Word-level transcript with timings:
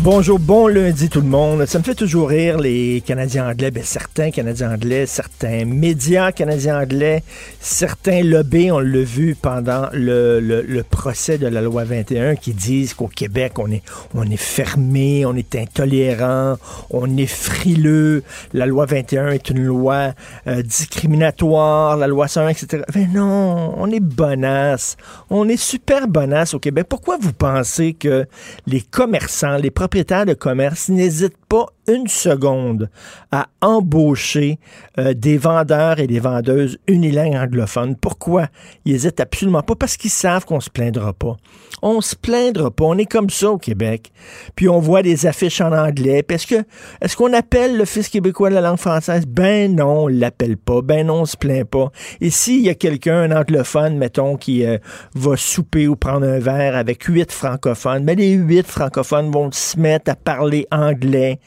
Bonjour, 0.00 0.38
bon 0.38 0.68
lundi 0.68 1.08
tout 1.08 1.20
le 1.20 1.26
monde. 1.26 1.66
Ça 1.66 1.80
me 1.80 1.82
fait 1.82 1.96
toujours 1.96 2.28
rire 2.28 2.56
les 2.56 3.02
Canadiens 3.04 3.48
anglais, 3.48 3.72
ben, 3.72 3.82
certains 3.82 4.30
Canadiens 4.30 4.72
anglais, 4.72 5.06
certains 5.06 5.64
médias 5.64 6.30
canadiens 6.30 6.80
anglais, 6.80 7.24
certains 7.58 8.22
lobbies, 8.22 8.70
on 8.70 8.78
l'a 8.78 9.02
vu 9.02 9.34
pendant 9.34 9.88
le, 9.92 10.38
le, 10.38 10.82
procès 10.84 11.36
de 11.36 11.48
la 11.48 11.60
loi 11.60 11.82
21 11.82 12.36
qui 12.36 12.54
disent 12.54 12.94
qu'au 12.94 13.08
Québec 13.08 13.58
on 13.58 13.72
est 13.72 13.82
on 14.14 14.22
est 14.22 14.36
fermé, 14.36 15.26
on 15.26 15.34
est 15.34 15.56
intolérant, 15.56 16.58
on 16.90 17.16
est 17.16 17.26
frileux, 17.26 18.22
la 18.52 18.66
loi 18.66 18.86
21 18.86 19.30
est 19.30 19.50
une 19.50 19.64
loi 19.64 20.14
euh, 20.46 20.62
discriminatoire, 20.62 21.96
la 21.96 22.06
loi 22.06 22.28
101, 22.28 22.50
etc. 22.50 22.84
Mais 22.94 23.06
non, 23.06 23.74
on 23.76 23.90
est 23.90 24.00
bonasse, 24.00 24.96
on 25.28 25.48
est 25.48 25.60
super 25.60 26.06
bonasse 26.06 26.54
au 26.54 26.60
Québec. 26.60 26.86
Pourquoi 26.88 27.18
vous 27.20 27.32
pensez 27.32 27.94
que 27.94 28.26
les 28.68 28.80
commerçants, 28.80 29.56
les 29.56 29.72
propriétaires 29.72 29.88
de 30.04 30.34
commerce 30.34 30.88
n'hésitent 30.88 31.36
pas 31.48 31.66
une 31.88 32.06
seconde 32.06 32.90
à 33.32 33.46
embaucher 33.60 34.58
euh, 34.98 35.14
des 35.14 35.38
vendeurs 35.38 35.98
et 35.98 36.06
des 36.06 36.20
vendeuses 36.20 36.78
unilingues 36.86 37.36
anglophones. 37.36 37.96
Pourquoi? 37.96 38.48
Ils 38.84 38.94
hésitent 38.94 39.20
absolument 39.20 39.62
pas 39.62 39.74
parce 39.74 39.96
qu'ils 39.96 40.10
savent 40.10 40.44
qu'on 40.44 40.60
se 40.60 40.70
plaindra 40.70 41.12
pas. 41.12 41.36
On 41.80 42.00
se 42.00 42.14
plaindra 42.14 42.70
pas. 42.70 42.84
On 42.84 42.98
est 42.98 43.06
comme 43.06 43.30
ça 43.30 43.50
au 43.50 43.58
Québec. 43.58 44.12
Puis 44.54 44.68
on 44.68 44.80
voit 44.80 45.02
des 45.02 45.26
affiches 45.26 45.60
en 45.60 45.72
anglais. 45.72 46.24
Est-ce 46.28 46.46
que 46.46 46.64
est-ce 47.00 47.16
qu'on 47.16 47.32
appelle 47.32 47.76
le 47.76 47.84
fils 47.84 48.08
québécois 48.08 48.50
de 48.50 48.54
la 48.54 48.60
langue 48.60 48.78
française? 48.78 49.24
Ben 49.26 49.74
non, 49.74 50.04
on 50.04 50.06
l'appelle 50.08 50.56
pas. 50.56 50.82
Ben 50.82 51.06
non, 51.06 51.22
on 51.22 51.24
se 51.24 51.36
plaint 51.36 51.68
pas. 51.68 51.90
Et 52.20 52.30
s'il 52.30 52.60
y 52.60 52.68
a 52.68 52.74
quelqu'un, 52.74 53.30
un 53.30 53.32
anglophone, 53.32 53.96
mettons, 53.96 54.36
qui 54.36 54.66
euh, 54.66 54.78
va 55.14 55.36
souper 55.36 55.88
ou 55.88 55.96
prendre 55.96 56.26
un 56.26 56.38
verre 56.38 56.76
avec 56.76 57.04
huit 57.04 57.32
francophones, 57.32 58.04
ben 58.04 58.18
les 58.18 58.32
huit 58.32 58.66
francophones 58.66 59.30
vont 59.30 59.50
se 59.52 59.77
à 59.84 60.14
parler 60.14 60.66
anglais 60.70 61.38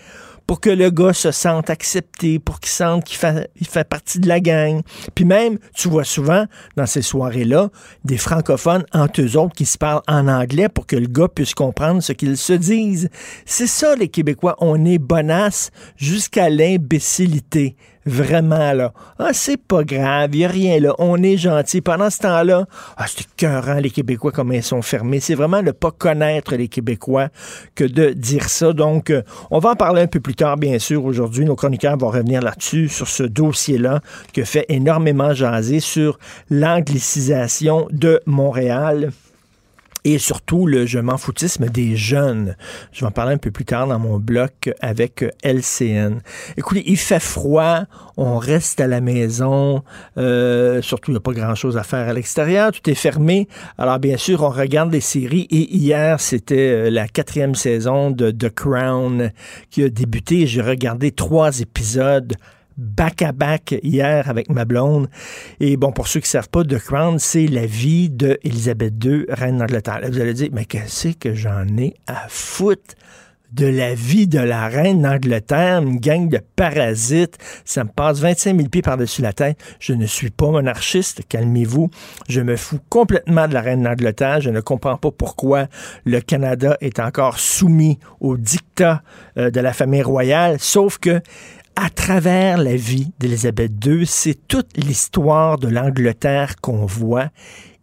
pour 0.52 0.60
que 0.60 0.70
le 0.70 0.90
gars 0.90 1.14
se 1.14 1.32
sente 1.32 1.70
accepté, 1.70 2.38
pour 2.38 2.60
qu'il 2.60 2.72
sente 2.72 3.06
qu'il 3.06 3.18
fait, 3.18 3.50
il 3.56 3.68
fait 3.68 3.88
partie 3.88 4.20
de 4.20 4.28
la 4.28 4.42
gang. 4.42 4.82
Puis 5.16 5.24
même, 5.24 5.58
tu 5.74 5.88
vois 5.88 6.04
souvent 6.04 6.46
dans 6.76 6.86
ces 6.86 7.02
soirées-là 7.02 7.70
des 8.04 8.18
francophones 8.18 8.84
entre 8.92 9.22
eux 9.22 9.38
autres 9.38 9.56
qui 9.56 9.66
se 9.66 9.78
parlent 9.78 10.02
en 10.10 10.28
anglais 10.28 10.68
pour 10.68 10.88
que 10.88 10.98
le 10.98 11.08
gars 11.08 11.30
puisse 11.30 11.54
comprendre 11.54 12.02
ce 12.02 12.12
qu'ils 12.12 12.36
se 12.36 12.52
disent. 12.52 13.10
C'est 13.46 13.66
ça, 13.66 13.96
les 13.96 14.10
Québécois. 14.10 14.58
On 14.60 14.84
est 14.84 14.98
bonasse 14.98 15.72
jusqu'à 15.96 16.50
l'imbécilité. 16.50 17.78
Vraiment, 18.06 18.74
là. 18.74 18.94
Ah, 19.20 19.30
c'est 19.32 19.58
pas 19.58 19.84
grave, 19.84 20.36
y 20.36 20.44
a 20.44 20.48
rien 20.48 20.80
là. 20.80 20.96
On 20.98 21.22
est 21.22 21.38
gentil. 21.38 21.82
Pendant 21.82 22.10
ce 22.10 22.20
temps-là, 22.20 22.66
ah, 22.98 23.06
c'est 23.08 23.22
écœurant, 23.22 23.76
les 23.76 23.92
Québécois, 23.92 24.32
comme 24.32 24.52
ils 24.54 24.64
sont 24.64 24.82
fermés. 24.82 25.20
C'est 25.20 25.36
vraiment 25.36 25.62
ne 25.62 25.72
pas 25.72 25.92
connaître 25.92 26.56
les 26.56 26.68
Québécois 26.68 27.30
que 27.76 27.84
de 27.84 28.10
dire 28.10 28.50
ça. 28.50 28.74
Donc, 28.74 29.12
euh, 29.12 29.22
on 29.52 29.60
va 29.60 29.72
en 29.72 29.76
parler 29.76 30.02
un 30.02 30.08
peu 30.08 30.20
plus 30.20 30.36
tard, 30.36 30.58
bien 30.58 30.80
sûr. 30.80 31.06
Aujourd'hui, 31.06 31.46
nos 31.46 31.56
chroniqueurs 31.56 31.98
vont 31.98 32.10
revenir 32.10 32.42
là-dessus, 32.42 32.90
sur 32.90 33.08
ce 33.08 33.24
dossier-là, 33.24 34.02
que 34.34 34.44
fait 34.44 34.66
énormément 34.70 35.34
jaser 35.34 35.80
sur 35.80 36.18
l'anglicisation 36.50 37.88
de 37.92 38.20
Montréal 38.26 39.12
et 40.04 40.18
surtout 40.18 40.68
le 40.68 40.86
je 40.86 41.00
m'en 41.00 41.18
foutisme 41.18 41.68
des 41.68 41.96
jeunes. 41.96 42.56
Je 42.92 43.02
vais 43.02 43.08
en 43.08 43.12
parler 43.12 43.34
un 43.34 43.38
peu 43.38 43.52
plus 43.52 43.66
tard 43.66 43.88
dans 43.88 44.00
mon 44.00 44.18
bloc 44.18 44.72
avec 44.82 45.26
LCN. 45.44 46.22
Écoutez, 46.58 46.84
il 46.86 46.98
fait 46.98 47.20
froid, 47.20 47.84
on 48.18 48.38
reste 48.38 48.80
à 48.82 48.88
la 48.88 49.02
maison, 49.02 49.84
euh, 50.18 50.82
surtout 50.82 51.12
il 51.12 51.16
n'y 51.16 51.18
a 51.18 51.22
pas 51.22 51.34
grand-chose 51.34 51.78
à 51.78 51.84
faire 51.84 52.08
à 52.08 52.14
l'extérieur, 52.14 52.72
tout 52.72 52.90
est 52.90 52.96
fermé. 52.96 53.48
Alors 53.78 54.00
bien 54.00 54.18
sûr, 54.18 54.44
on 54.44 54.50
regarde 54.50 54.90
des 54.90 55.02
séries 55.02 55.48
et 55.52 55.76
hier, 55.76 56.20
c'était 56.20 56.56
euh, 56.72 56.90
la 56.90 57.08
quatrième 57.08 57.56
saison 57.56 58.12
de 58.12 58.32
The 58.32 58.50
Crown 58.50 59.32
qui 59.70 59.84
a 59.84 59.90
débuté. 59.90 60.48
J'ai 60.48 60.62
regardé 60.62 61.12
trois 61.12 61.60
épisodes 61.60 62.36
back-à-back 62.78 63.76
hier 63.84 64.30
avec 64.30 64.50
ma 64.50 64.66
blonde. 64.66 65.10
Et 65.60 65.78
bon, 65.78 65.92
pour 65.92 66.08
ceux 66.08 66.20
qui 66.20 66.26
ne 66.26 66.42
savent 66.42 66.50
pas, 66.50 66.64
The 66.64 66.78
Crown, 66.78 67.20
c'est 67.20 67.48
la 67.48 67.66
vie 67.66 68.10
d'Élisabeth 68.10 68.94
II, 69.04 69.26
reine 69.30 69.58
d'Angleterre. 69.58 70.02
Vous 70.10 70.20
allez 70.20 70.34
dire, 70.34 70.50
mais 70.52 70.66
qu'est-ce 70.66 71.10
que 71.10 71.34
j'en 71.34 71.66
ai 71.78 71.94
à 72.08 72.28
foutre? 72.30 72.96
de 73.52 73.66
la 73.66 73.94
vie 73.94 74.28
de 74.28 74.40
la 74.40 74.68
reine 74.68 75.02
d'Angleterre, 75.02 75.82
une 75.82 76.00
gang 76.00 76.30
de 76.30 76.40
parasites. 76.56 77.38
Ça 77.66 77.84
me 77.84 77.90
passe 77.90 78.20
25 78.20 78.56
000 78.56 78.70
pieds 78.70 78.82
par-dessus 78.82 79.22
la 79.22 79.34
tête. 79.34 79.58
Je 79.80 79.94
ne 79.94 80.06
suis 80.06 80.30
pas 80.30 80.50
monarchiste, 80.50 81.24
calmez-vous. 81.28 81.90
Je 82.30 82.42
me 82.42 82.56
fous 82.56 82.80
complètement 82.90 83.48
de 83.48 83.54
la 83.54 83.62
reine 83.62 83.84
d'Angleterre. 83.84 84.42
Je 84.42 84.50
ne 84.50 84.62
comprends 84.62 84.98
pas 84.98 85.12
pourquoi 85.12 85.68
le 86.06 86.22
Canada 86.22 86.78
est 86.82 87.00
encore 87.00 87.40
soumis 87.40 88.00
au 88.20 88.38
dictat 88.38 89.04
euh, 89.38 89.52
de 89.52 89.60
la 89.60 89.74
famille 89.74 90.04
royale, 90.04 90.58
sauf 90.60 90.98
que 90.98 91.22
à 91.76 91.90
travers 91.90 92.58
la 92.58 92.76
vie 92.76 93.12
d'Élisabeth 93.20 93.72
II, 93.86 94.06
c'est 94.06 94.48
toute 94.48 94.78
l'histoire 94.78 95.58
de 95.58 95.68
l'Angleterre 95.68 96.56
qu'on 96.62 96.86
voit 96.86 97.30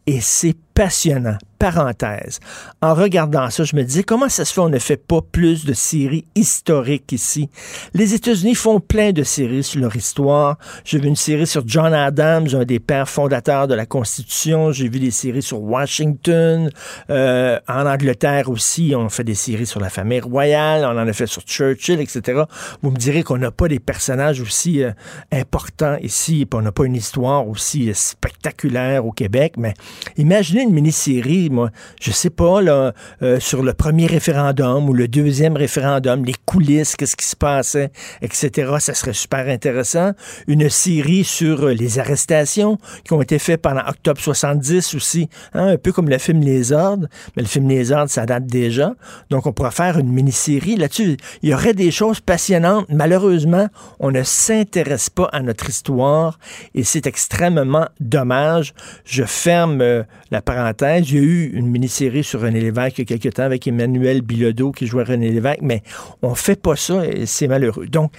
et 0.07 0.21
c'est 0.21 0.57
passionnant 0.79 1.39
parenthèse. 1.59 2.39
En 2.81 2.95
regardant 2.95 3.51
ça, 3.51 3.65
je 3.65 3.75
me 3.75 3.83
disais, 3.83 4.03
comment 4.03 4.29
ça 4.29 4.45
se 4.45 4.53
fait 4.53 4.61
on 4.61 4.69
ne 4.69 4.79
fait 4.79 4.97
pas 4.97 5.21
plus 5.21 5.65
de 5.65 5.73
séries 5.73 6.25
historiques 6.35 7.13
ici? 7.13 7.51
Les 7.95 8.15
États-Unis 8.15 8.55
font 8.55 8.81
plein 8.81 9.13
de 9.13 9.23
séries 9.23 9.65
sur 9.65 9.81
leur 9.81 9.95
histoire. 9.97 10.57
J'ai 10.85 10.99
vu 10.99 11.09
une 11.09 11.17
série 11.17 11.47
sur 11.47 11.65
John 11.67 11.93
Adams, 11.93 12.49
un 12.53 12.65
des 12.65 12.79
pères 12.79 13.09
fondateurs 13.09 13.67
de 13.67 13.75
la 13.75 13.87
Constitution. 13.87 14.73
J'ai 14.73 14.89
vu 14.89 15.01
des 15.01 15.11
séries 15.11 15.43
sur 15.43 15.61
Washington. 15.61 16.71
Euh, 17.11 17.59
en 17.69 17.87
Angleterre 17.87 18.49
aussi, 18.49 18.95
on 18.97 19.09
fait 19.09 19.25
des 19.25 19.35
séries 19.35 19.67
sur 19.67 19.81
la 19.81 19.91
famille 19.91 20.21
royale. 20.21 20.85
On 20.85 20.99
en 20.99 21.09
a 21.09 21.13
fait 21.13 21.27
sur 21.27 21.43
Churchill, 21.43 22.01
etc. 22.01 22.43
Vous 22.83 22.91
me 22.91 22.97
direz 22.97 23.23
qu'on 23.23 23.39
n'a 23.39 23.51
pas 23.51 23.69
des 23.69 23.81
personnages 23.81 24.41
aussi 24.41 24.83
euh, 24.83 24.93
importants 25.33 25.97
ici, 26.03 26.47
puis 26.47 26.59
on 26.59 26.63
n'a 26.63 26.73
pas 26.73 26.85
une 26.85 26.97
histoire 26.97 27.49
aussi 27.49 27.91
euh, 27.91 27.95
spectaculaire 27.95 29.05
au 29.05 29.13
Québec. 29.13 29.55
Mais 29.57 29.75
imaginez 30.17 30.68
une 30.69 30.75
mini-série 30.75 31.49
moi, 31.51 31.71
je 32.01 32.11
sais 32.11 32.31
pas, 32.31 32.61
là, 32.61 32.93
euh, 33.23 33.41
sur 33.41 33.63
le 33.63 33.73
premier 33.73 34.07
référendum 34.07 34.89
ou 34.89 34.95
le 34.95 35.09
deuxième 35.09 35.57
référendum, 35.57 36.25
les 36.25 36.35
coulisses, 36.45 36.97
qu'est-ce 36.97 37.17
qui 37.17 37.27
se 37.27 37.37
passait, 37.37 37.91
etc. 38.23 38.77
Ça 38.79 38.95
serait 38.95 39.13
super 39.13 39.49
intéressant. 39.49 40.13
Une 40.47 40.69
série 40.69 41.25
sur 41.25 41.65
euh, 41.65 41.73
les 41.73 41.99
arrestations 41.99 42.79
qui 43.05 43.13
ont 43.13 43.23
été 43.23 43.39
faites 43.39 43.63
pendant 43.63 43.87
octobre 43.87 44.21
70 44.21 44.95
aussi, 44.95 45.29
hein, 45.55 45.69
un 45.69 45.77
peu 45.77 45.93
comme 45.93 46.09
le 46.09 46.19
film 46.19 46.41
Les 46.41 46.73
Ordres, 46.73 47.09
mais 47.37 47.43
le 47.43 47.49
film 47.49 47.69
Les 47.69 47.93
Ordres, 47.93 48.11
ça 48.11 48.27
date 48.27 48.47
déjà. 48.47 48.95
Donc, 49.31 49.47
on 49.47 49.53
pourrait 49.53 49.71
faire 49.71 49.99
une 49.99 50.11
mini-série 50.11 50.77
là-dessus. 50.77 51.17
Il 51.43 51.51
y 51.51 51.55
aurait 51.55 51.75
des 51.75 51.91
choses 51.91 52.21
passionnantes. 52.21 52.87
Malheureusement, 52.89 53.69
on 54.01 54.11
ne 54.11 54.23
s'intéresse 54.23 55.11
pas 55.11 55.29
à 55.33 55.41
notre 55.41 55.69
histoire 55.69 56.39
et 56.75 56.85
c'est 56.85 57.07
extrêmement 57.07 57.89
dommage. 58.01 58.75
Je 59.05 59.25
ferme 59.25 59.81
euh, 59.81 60.03
la 60.31 60.43
parenthèse. 60.43 60.58
Il 60.59 61.15
y 61.15 61.19
a 61.19 61.21
eu 61.21 61.51
une 61.55 61.69
mini-série 61.69 62.25
sur 62.25 62.41
René 62.41 62.61
Lévesque 62.61 62.99
il 62.99 63.11
y 63.11 63.15
a 63.15 63.19
quelques 63.19 63.35
temps 63.35 63.45
avec 63.45 63.67
Emmanuel 63.67 64.23
Bilodeau 64.23 64.73
qui 64.73 64.87
jouait 64.87 65.05
René 65.05 65.31
Lévesque, 65.31 65.61
mais 65.63 65.83
on 66.23 66.35
fait 66.35 66.61
pas 66.61 66.77
ça 66.77 67.07
et 67.07 67.27
c'est 67.27 67.49
malheureux. 67.49 67.87
Donc, 67.87 68.13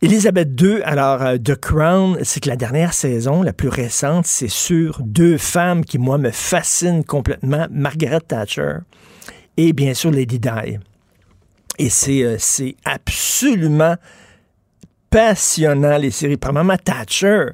Elisabeth 0.00 0.48
II, 0.60 0.80
alors 0.84 1.22
euh, 1.22 1.38
The 1.38 1.56
Crown, 1.56 2.18
c'est 2.22 2.40
que 2.40 2.48
la 2.48 2.56
dernière 2.56 2.92
saison, 2.94 3.42
la 3.42 3.52
plus 3.52 3.68
récente, 3.68 4.26
c'est 4.26 4.48
sur 4.48 5.00
deux 5.02 5.38
femmes 5.38 5.84
qui, 5.84 5.98
moi, 5.98 6.18
me 6.18 6.30
fascinent 6.30 7.02
complètement, 7.02 7.66
Margaret 7.70 8.20
Thatcher 8.20 8.76
et 9.56 9.72
bien 9.72 9.94
sûr 9.94 10.12
Lady 10.12 10.38
Di. 10.38 10.78
Et 11.78 11.90
c'est 11.90 12.22
euh, 12.22 12.38
absolument 12.84 13.96
passionnant, 15.10 15.98
les 15.98 16.10
séries. 16.10 16.36
Par 16.36 16.52
Thatcher, 16.84 17.46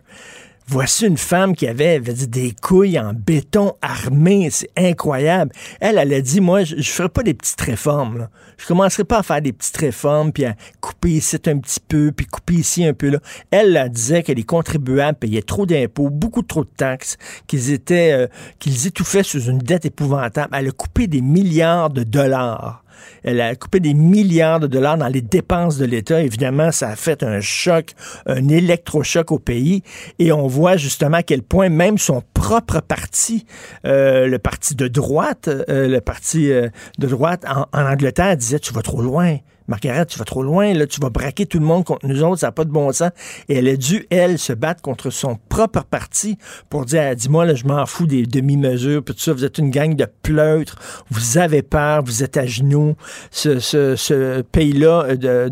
Voici 0.66 1.06
une 1.06 1.18
femme 1.18 1.54
qui 1.54 1.66
avait, 1.66 2.00
des 2.00 2.54
couilles 2.60 2.98
en 2.98 3.12
béton 3.12 3.74
armé. 3.82 4.48
C'est 4.50 4.70
incroyable. 4.76 5.52
Elle, 5.78 5.98
elle 5.98 6.14
a 6.14 6.20
dit, 6.22 6.40
moi, 6.40 6.64
je 6.64 6.76
ne 6.76 6.82
ferai 6.82 7.10
pas 7.10 7.22
des 7.22 7.34
petites 7.34 7.60
réformes. 7.60 8.18
Là. 8.18 8.30
Je 8.56 8.66
commencerai 8.66 9.04
pas 9.04 9.18
à 9.18 9.22
faire 9.22 9.42
des 9.42 9.52
petites 9.52 9.76
réformes, 9.76 10.32
puis 10.32 10.46
à 10.46 10.54
couper 10.80 11.10
ici 11.10 11.36
un 11.46 11.58
petit 11.58 11.80
peu, 11.86 12.12
puis 12.16 12.24
couper 12.26 12.54
ici 12.54 12.84
un 12.84 12.94
peu 12.94 13.10
là. 13.10 13.18
Elle, 13.50 13.76
elle 13.76 13.90
disait 13.90 14.22
que 14.22 14.32
les 14.32 14.44
contribuables 14.44 15.18
payaient 15.18 15.42
trop 15.42 15.66
d'impôts, 15.66 16.08
beaucoup 16.08 16.42
trop 16.42 16.64
de 16.64 16.70
taxes, 16.74 17.18
qu'ils 17.46 17.70
étaient, 17.70 18.12
euh, 18.12 18.26
qu'ils 18.58 18.86
étouffaient 18.86 19.22
sous 19.22 19.42
une 19.42 19.58
dette 19.58 19.84
épouvantable. 19.84 20.56
Elle 20.56 20.68
a 20.68 20.72
coupé 20.72 21.06
des 21.06 21.20
milliards 21.20 21.90
de 21.90 22.04
dollars 22.04 22.83
elle 23.22 23.40
a 23.40 23.54
coupé 23.54 23.80
des 23.80 23.94
milliards 23.94 24.60
de 24.60 24.66
dollars 24.66 24.96
dans 24.96 25.08
les 25.08 25.22
dépenses 25.22 25.78
de 25.78 25.84
l'État. 25.84 26.22
Évidemment, 26.22 26.72
ça 26.72 26.88
a 26.88 26.96
fait 26.96 27.22
un 27.22 27.40
choc, 27.40 27.92
un 28.26 28.48
électrochoc 28.48 29.32
au 29.32 29.38
pays. 29.38 29.82
Et 30.18 30.32
on 30.32 30.46
voit 30.46 30.76
justement 30.76 31.18
à 31.18 31.22
quel 31.22 31.42
point 31.42 31.68
même 31.68 31.98
son 31.98 32.22
propre 32.34 32.80
parti, 32.80 33.46
euh, 33.86 34.26
le 34.26 34.38
parti 34.38 34.74
de 34.74 34.88
droite, 34.88 35.48
euh, 35.48 35.88
le 35.88 36.00
parti 36.00 36.50
euh, 36.50 36.68
de 36.98 37.06
droite 37.06 37.44
en, 37.46 37.66
en 37.72 37.86
Angleterre 37.86 38.36
disait, 38.36 38.58
tu 38.58 38.72
vas 38.72 38.82
trop 38.82 39.02
loin. 39.02 39.38
Margaret, 39.68 40.06
tu 40.06 40.18
vas 40.18 40.24
trop 40.24 40.42
loin, 40.42 40.74
là, 40.74 40.86
tu 40.86 41.00
vas 41.00 41.10
braquer 41.10 41.46
tout 41.46 41.58
le 41.58 41.64
monde 41.64 41.84
contre 41.84 42.06
nous 42.06 42.22
autres, 42.22 42.40
ça 42.40 42.48
n'a 42.48 42.52
pas 42.52 42.64
de 42.64 42.70
bon 42.70 42.92
sens. 42.92 43.10
Et 43.48 43.56
elle 43.56 43.68
a 43.68 43.76
dû, 43.76 44.06
elle, 44.10 44.38
se 44.38 44.52
battre 44.52 44.82
contre 44.82 45.10
son 45.10 45.38
propre 45.48 45.84
parti 45.84 46.36
pour 46.68 46.84
dire, 46.84 47.14
dis-moi, 47.16 47.46
là, 47.46 47.54
je 47.54 47.64
m'en 47.64 47.86
fous 47.86 48.06
des 48.06 48.26
demi-mesures, 48.26 49.02
puis 49.02 49.14
tout 49.14 49.20
ça, 49.20 49.32
vous 49.32 49.44
êtes 49.44 49.58
une 49.58 49.70
gang 49.70 49.94
de 49.94 50.06
pleutres, 50.22 50.76
vous 51.10 51.38
avez 51.38 51.62
peur, 51.62 52.02
vous 52.04 52.22
êtes 52.22 52.36
à 52.36 52.46
genoux. 52.46 52.94
Ce, 53.30 54.42
pays-là 54.42 55.06
euh, 55.24 55.48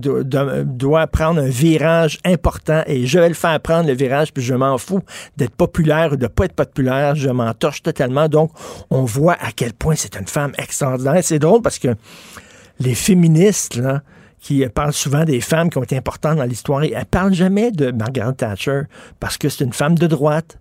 doit 0.64 1.06
prendre 1.06 1.40
un 1.40 1.48
virage 1.48 2.18
important 2.24 2.82
et 2.86 3.06
je 3.06 3.18
vais 3.18 3.28
le 3.28 3.34
faire 3.34 3.58
prendre, 3.60 3.88
le 3.88 3.94
virage, 3.94 4.32
puis 4.32 4.42
je 4.42 4.54
m'en 4.54 4.78
fous 4.78 5.00
d'être 5.36 5.54
populaire 5.54 6.12
ou 6.12 6.16
de 6.16 6.26
pas 6.26 6.44
être 6.44 6.54
populaire, 6.54 7.14
je 7.14 7.30
m'en 7.30 7.52
torche 7.54 7.82
totalement. 7.82 8.28
Donc, 8.28 8.50
on 8.90 9.04
voit 9.04 9.34
à 9.34 9.52
quel 9.54 9.72
point 9.72 9.94
c'est 9.96 10.16
une 10.16 10.26
femme 10.26 10.52
extraordinaire. 10.58 11.22
C'est 11.22 11.38
drôle 11.38 11.62
parce 11.62 11.78
que 11.78 11.88
les 12.82 12.94
féministes, 12.94 13.80
qui 14.42 14.66
parlent 14.68 14.92
souvent 14.92 15.24
des 15.24 15.40
femmes 15.40 15.70
qui 15.70 15.78
ont 15.78 15.84
été 15.84 15.96
importantes 15.96 16.36
dans 16.36 16.44
l'histoire, 16.44 16.82
elles 16.82 17.06
parlent 17.06 17.32
jamais 17.32 17.70
de 17.70 17.92
Margaret 17.92 18.34
Thatcher 18.34 18.82
parce 19.20 19.38
que 19.38 19.48
c'est 19.48 19.64
une 19.64 19.72
femme 19.72 19.96
de 19.96 20.06
droite. 20.08 20.58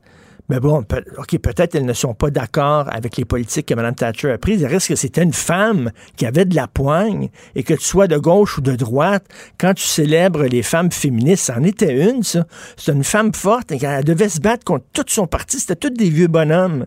Mais 0.50 0.60
bon, 0.60 0.84
OK, 1.18 1.38
peut-être 1.40 1.76
elles 1.76 1.86
ne 1.86 1.94
sont 1.94 2.14
pas 2.14 2.30
d'accord 2.30 2.88
avec 2.92 3.16
les 3.16 3.24
politiques 3.24 3.68
que 3.68 3.74
Mme 3.74 3.96
Thatcher 3.96 4.32
a 4.32 4.38
prises. 4.38 4.62
Il 4.62 4.68
reste 4.68 4.90
que 4.90 4.96
c'était 4.96 5.24
une 5.24 5.34
femme 5.34 5.92
qui 6.18 6.26
avait 6.26 6.44
de 6.44 6.56
la 6.56 6.68
poigne 6.68 7.30
et 7.56 7.64
que 7.64 7.74
tu 7.74 7.86
sois 7.86 8.08
de 8.08 8.18
gauche 8.18 8.58
ou 8.58 8.62
de 8.62 8.76
droite, 8.76 9.24
quand 9.58 9.74
tu 9.74 9.86
célèbres 9.86 10.44
les 10.44 10.62
femmes 10.62 10.92
féministes, 10.92 11.46
c'en 11.46 11.64
était 11.64 12.06
une, 12.06 12.22
ça. 12.24 12.46
C'est 12.76 12.92
une 12.92 13.06
femme 13.06 13.34
forte 13.34 13.72
et 13.72 13.80
elle 13.82 14.04
devait 14.04 14.30
se 14.30 14.42
battre 14.42 14.66
contre 14.66 14.86
tout 14.92 15.06
son 15.08 15.26
parti. 15.26 15.58
C'était 15.58 15.76
tous 15.76 15.90
des 15.90 16.10
vieux 16.10 16.28
bonhommes. 16.28 16.86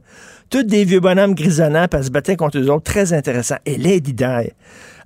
Tous 0.51 0.63
des 0.63 0.85
vieux 0.85 1.01
bonhommes 1.01 1.35
grisonnants, 1.35 1.87
elle 1.91 2.05
se 2.05 2.11
battait 2.11 2.37
contre 2.37 2.59
eux 2.59 2.69
autres. 2.69 2.85
Très 2.85 3.15
intéressant. 3.15 3.57
Et 3.65 3.79
Lady 3.79 4.13
Di, 4.13 4.51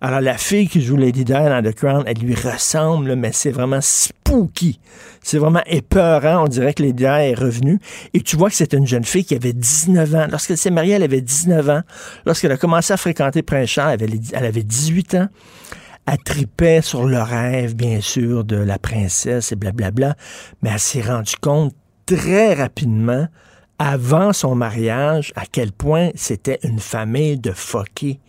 alors, 0.01 0.21
la 0.21 0.39
fille 0.39 0.69
qui 0.69 0.81
joue 0.81 0.97
Lady 0.97 1.25
Di 1.25 1.33
dans 1.33 1.63
The 1.63 1.75
Crown, 1.75 2.05
elle 2.07 2.19
lui 2.19 2.37
ressemble, 2.37 3.17
mais 3.17 3.33
c'est 3.33 3.51
vraiment 3.51 3.81
spooky. 3.81 4.79
C'est 5.23 5.39
vraiment 5.39 5.63
épeurant. 5.67 6.45
On 6.45 6.49
dirait 6.49 6.73
que 6.73 6.83
Lady 6.85 7.03
Di 7.03 7.05
est 7.05 7.35
revenue. 7.35 7.81
Et 8.15 8.21
tu 8.21 8.37
vois 8.37 8.49
que 8.49 8.55
c'est 8.55 8.75
une 8.75 8.87
jeune 8.87 9.05
fille 9.05 9.25
qui 9.25 9.35
avait 9.35 9.53
19 9.53 10.15
ans. 10.15 10.27
Lorsqu'elle 10.31 10.57
s'est 10.57 10.71
mariée, 10.71 10.95
elle 10.95 11.03
avait 11.03 11.21
19 11.21 11.69
ans. 11.69 11.83
Lorsqu'elle 12.27 12.53
a 12.53 12.57
commencé 12.57 12.93
à 12.93 12.97
fréquenter 12.97 13.43
Prince 13.43 13.71
Charles, 13.71 13.97
elle 14.01 14.05
avait, 14.05 14.21
elle 14.33 14.45
avait 14.45 14.63
18 14.63 15.15
ans. 15.15 15.29
Elle 16.07 16.19
tripait 16.19 16.81
sur 16.81 17.05
le 17.05 17.21
rêve, 17.21 17.75
bien 17.75 18.01
sûr, 18.01 18.45
de 18.45 18.57
la 18.57 18.79
princesse 18.79 19.51
et 19.51 19.57
blablabla. 19.57 20.15
Mais 20.63 20.71
elle 20.73 20.79
s'est 20.79 21.03
rendue 21.03 21.37
compte 21.41 21.75
très 22.07 22.55
rapidement 22.55 23.27
avant 23.81 24.33
son 24.33 24.55
mariage 24.55 25.33
à 25.35 25.43
quel 25.51 25.73
point 25.73 26.11
c'était 26.15 26.61
une 26.63 26.79
famille 26.79 27.39
de 27.39 27.51
foqués 27.51 28.21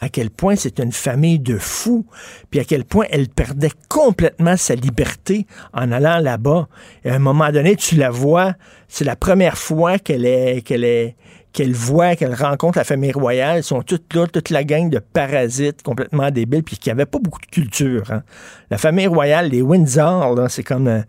à 0.00 0.08
quel 0.08 0.30
point 0.30 0.56
c'est 0.56 0.78
une 0.78 0.92
famille 0.92 1.38
de 1.38 1.56
fous, 1.58 2.06
puis 2.50 2.60
à 2.60 2.64
quel 2.64 2.84
point 2.84 3.06
elle 3.10 3.28
perdait 3.28 3.70
complètement 3.88 4.56
sa 4.56 4.74
liberté 4.74 5.46
en 5.72 5.90
allant 5.90 6.18
là-bas. 6.18 6.68
Et 7.04 7.10
à 7.10 7.14
un 7.14 7.18
moment 7.18 7.50
donné, 7.50 7.76
tu 7.76 7.96
la 7.96 8.10
vois, 8.10 8.54
c'est 8.88 9.04
la 9.04 9.16
première 9.16 9.56
fois 9.56 9.98
qu'elle 9.98 10.26
est, 10.26 10.60
qu'elle 10.62 10.84
est, 10.84 11.16
qu'elle 11.52 11.72
voit, 11.72 12.16
qu'elle 12.16 12.34
rencontre 12.34 12.76
la 12.76 12.84
famille 12.84 13.12
royale, 13.12 13.60
ils 13.60 13.62
sont 13.62 13.80
toutes 13.80 14.12
là, 14.14 14.26
toute 14.26 14.50
la 14.50 14.64
gang 14.64 14.90
de 14.90 14.98
parasites 14.98 15.82
complètement 15.82 16.30
débiles, 16.30 16.62
puis 16.62 16.76
qui 16.76 16.90
n'avaient 16.90 17.06
pas 17.06 17.18
beaucoup 17.18 17.40
de 17.40 17.46
culture. 17.46 18.10
Hein. 18.10 18.22
La 18.70 18.76
famille 18.76 19.06
royale, 19.06 19.48
les 19.48 19.62
Windsor, 19.62 20.38
c'est 20.50 20.62
comme... 20.62 20.88
Euh, 20.88 21.00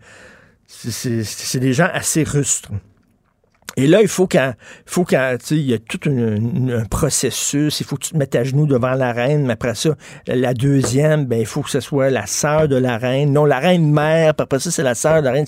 c'est 0.66 1.60
des 1.60 1.72
gens 1.72 1.88
assez 1.92 2.22
rustres. 2.22 2.70
Et 3.76 3.86
là, 3.86 4.00
il 4.02 4.08
faut 4.08 4.26
qu'à, 4.26 4.56
faut 4.86 5.04
qu'à, 5.04 5.36
il 5.50 5.60
y 5.60 5.74
a 5.74 5.78
tout 5.78 6.00
un 6.06 6.84
processus. 6.86 7.80
Il 7.80 7.86
faut 7.86 7.96
que 7.96 8.06
tu 8.06 8.12
te 8.12 8.16
mettes 8.16 8.34
à 8.34 8.42
genoux 8.42 8.66
devant 8.66 8.94
la 8.94 9.12
reine. 9.12 9.46
Mais 9.46 9.52
après 9.52 9.74
ça, 9.74 9.90
la 10.26 10.52
deuxième, 10.52 11.26
ben, 11.26 11.38
il 11.38 11.46
faut 11.46 11.62
que 11.62 11.70
ce 11.70 11.80
soit 11.80 12.10
la 12.10 12.26
sœur 12.26 12.66
de 12.66 12.76
la 12.76 12.98
reine. 12.98 13.32
Non, 13.32 13.44
la 13.44 13.60
reine 13.60 13.92
mère. 13.92 14.34
Puis 14.34 14.42
après 14.42 14.58
ça, 14.58 14.70
c'est 14.70 14.82
la 14.82 14.96
sœur 14.96 15.20
de 15.20 15.26
la 15.26 15.32
reine. 15.32 15.46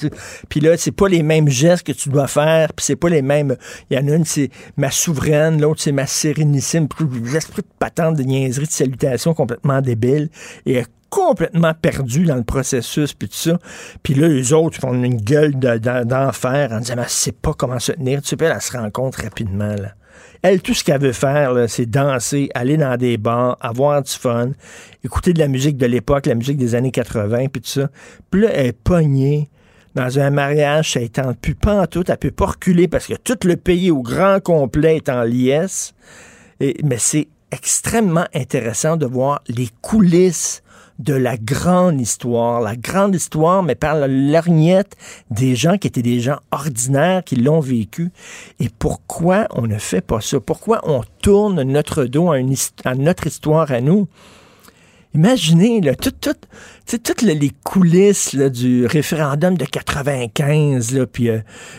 Puis 0.49 0.61
là, 0.61 0.77
c'est 0.77 0.93
pas 0.93 1.09
les 1.09 1.23
mêmes 1.23 1.49
gestes 1.49 1.85
que 1.85 1.93
tu 1.93 2.09
dois 2.09 2.29
faire. 2.29 2.73
Puis 2.73 2.87
c'est 2.87 2.97
pas 2.97 3.09
les 3.09 3.23
mêmes. 3.23 3.57
Il 3.91 3.99
y 3.99 4.01
en 4.01 4.07
a 4.07 4.15
une, 4.15 4.25
c'est 4.25 4.51
ma 4.77 4.91
souveraine. 4.93 5.61
L'autre, 5.61 5.81
c'est 5.83 5.93
ma 5.93 6.07
sérénissime. 6.07 6.87
L'esprit 7.33 7.63
de 7.63 7.69
patente 7.81 8.17
de 8.17 8.23
niaiserie, 8.23 8.67
de 8.67 8.73
salutation 8.73 9.35
complètement 9.35 9.81
débile. 9.81 10.29
Complètement 11.11 11.75
perdu 11.75 12.25
dans 12.25 12.37
le 12.37 12.45
processus, 12.45 13.13
puis 13.13 13.29
tout 13.29 13.37
ça. 13.37 13.59
Puis 14.03 14.15
là, 14.15 14.29
les 14.29 14.53
autres 14.53 14.81
font 14.81 14.95
une 14.95 15.17
gueule 15.17 15.55
d'enfer 15.55 16.73
en 16.73 16.79
disant, 16.79 16.95
mais 16.97 17.05
c'est 17.09 17.37
pas 17.37 17.53
comment 17.53 17.79
se 17.79 17.93
tenir. 17.93 18.23
Tu 18.23 18.29
sais, 18.29 18.37
elle, 18.41 18.61
se 18.61 18.73
rencontre 18.73 19.23
rapidement. 19.23 19.75
Elle, 20.43 20.63
tout 20.63 20.73
ce 20.73 20.85
qu'elle 20.85 21.01
veut 21.01 21.13
faire, 21.13 21.53
c'est 21.69 21.87
danser, 21.87 22.49
aller 22.55 22.77
dans 22.77 22.97
des 22.97 23.19
bars, 23.19 23.59
avoir 23.61 24.03
du 24.03 24.13
fun, 24.13 24.53
écouter 25.05 25.33
de 25.33 25.39
la 25.39 25.49
musique 25.49 25.77
de 25.77 25.87
l'époque, 25.87 26.27
la 26.27 26.35
musique 26.35 26.57
des 26.57 26.75
années 26.75 26.93
80, 26.93 27.49
puis 27.49 27.61
tout 27.61 27.69
ça. 27.69 27.91
Puis 28.31 28.43
là, 28.43 28.49
elle 28.55 28.67
est 28.67 28.73
pognée 28.73 29.51
dans 29.95 30.19
un 30.21 30.31
mariage, 30.31 30.93
ça 30.93 31.01
étend 31.01 31.35
plus 31.35 31.57
tout, 31.91 32.05
elle 32.09 32.17
peut 32.17 32.31
pas 32.31 32.47
reculer 32.47 32.87
parce 32.87 33.07
que 33.07 33.15
tout 33.15 33.39
le 33.45 33.57
pays 33.57 33.91
au 33.91 34.03
grand 34.03 34.41
complet 34.41 34.97
est 34.97 35.09
en 35.09 35.23
liesse. 35.23 35.95
Mais 36.61 36.99
c'est 36.99 37.29
extrêmement 37.51 38.27
intéressant 38.35 38.97
de 38.97 39.07
voir 39.07 39.43
les 39.49 39.69
coulisses 39.83 40.63
de 41.01 41.15
la 41.15 41.37
grande 41.37 42.01
histoire, 42.01 42.61
la 42.61 42.77
grande 42.77 43.15
histoire, 43.15 43.63
mais 43.63 43.75
par 43.75 43.95
la 43.95 44.07
lorgnette 44.07 44.97
des 45.31 45.57
gens 45.57 45.79
qui 45.79 45.87
étaient 45.87 46.03
des 46.03 46.21
gens 46.21 46.39
ordinaires, 46.51 47.25
qui 47.25 47.37
l'ont 47.37 47.61
vécu. 47.61 48.11
Et 48.61 48.69
pourquoi 48.69 49.49
on 49.51 49.67
ne 49.67 49.79
fait 49.79 50.03
pas 50.03 50.21
ça? 50.21 50.39
Pourquoi 50.41 50.81
on 50.85 51.03
tourne 51.23 51.63
notre 51.63 52.05
dos 52.05 52.31
à, 52.31 52.95
notre 52.95 53.27
histoire 53.27 53.73
à 53.73 53.81
nous? 53.81 54.09
Imaginez, 55.15 55.81
là, 55.81 55.97
tout, 55.97 56.13
tout, 56.13 56.37
toutes 56.99 57.23
les 57.23 57.53
coulisses 57.65 58.35
du 58.35 58.87
référendum 58.87 59.57
de 59.57 59.65
95, 59.65 60.93
là, 60.93 61.07
puis 61.07 61.29
euh, 61.29 61.39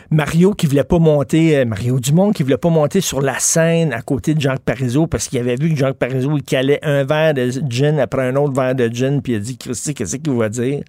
Mario 0.10 0.54
qui 0.54 0.68
voulait 0.68 0.84
pas 0.84 1.00
monter, 1.00 1.58
euh, 1.58 1.66
Mario 1.66 2.00
Dumont 2.00 2.32
qui 2.32 2.44
voulait 2.44 2.58
pas 2.58 2.70
monter 2.70 3.02
sur 3.02 3.22
la 3.22 3.40
scène 3.40 3.94
à 3.94 4.02
côté 4.02 4.34
de 4.34 4.42
Jacques 4.42 4.62
Parizeau 4.62 5.08
parce 5.08 5.28
qu'il 5.28 5.40
avait 5.40 5.56
vu 5.56 5.70
que 5.72 5.76
Jacques 5.76 5.98
Parizeau, 5.98 6.38
il 6.38 6.44
calait 6.44 6.80
un 6.84 7.04
verre 7.04 7.34
de 7.34 7.52
gin 7.68 8.00
après 8.00 8.28
un 8.28 8.36
autre 8.36 8.54
verre 8.54 8.76
de 8.76 8.88
gin, 8.88 9.22
puis 9.22 9.34
il 9.34 9.36
a 9.38 9.40
dit, 9.40 9.58
Christy, 9.58 9.94
qu'est-ce 9.94 10.18
qu'il 10.18 10.34
va 10.34 10.50
dire? 10.50 10.82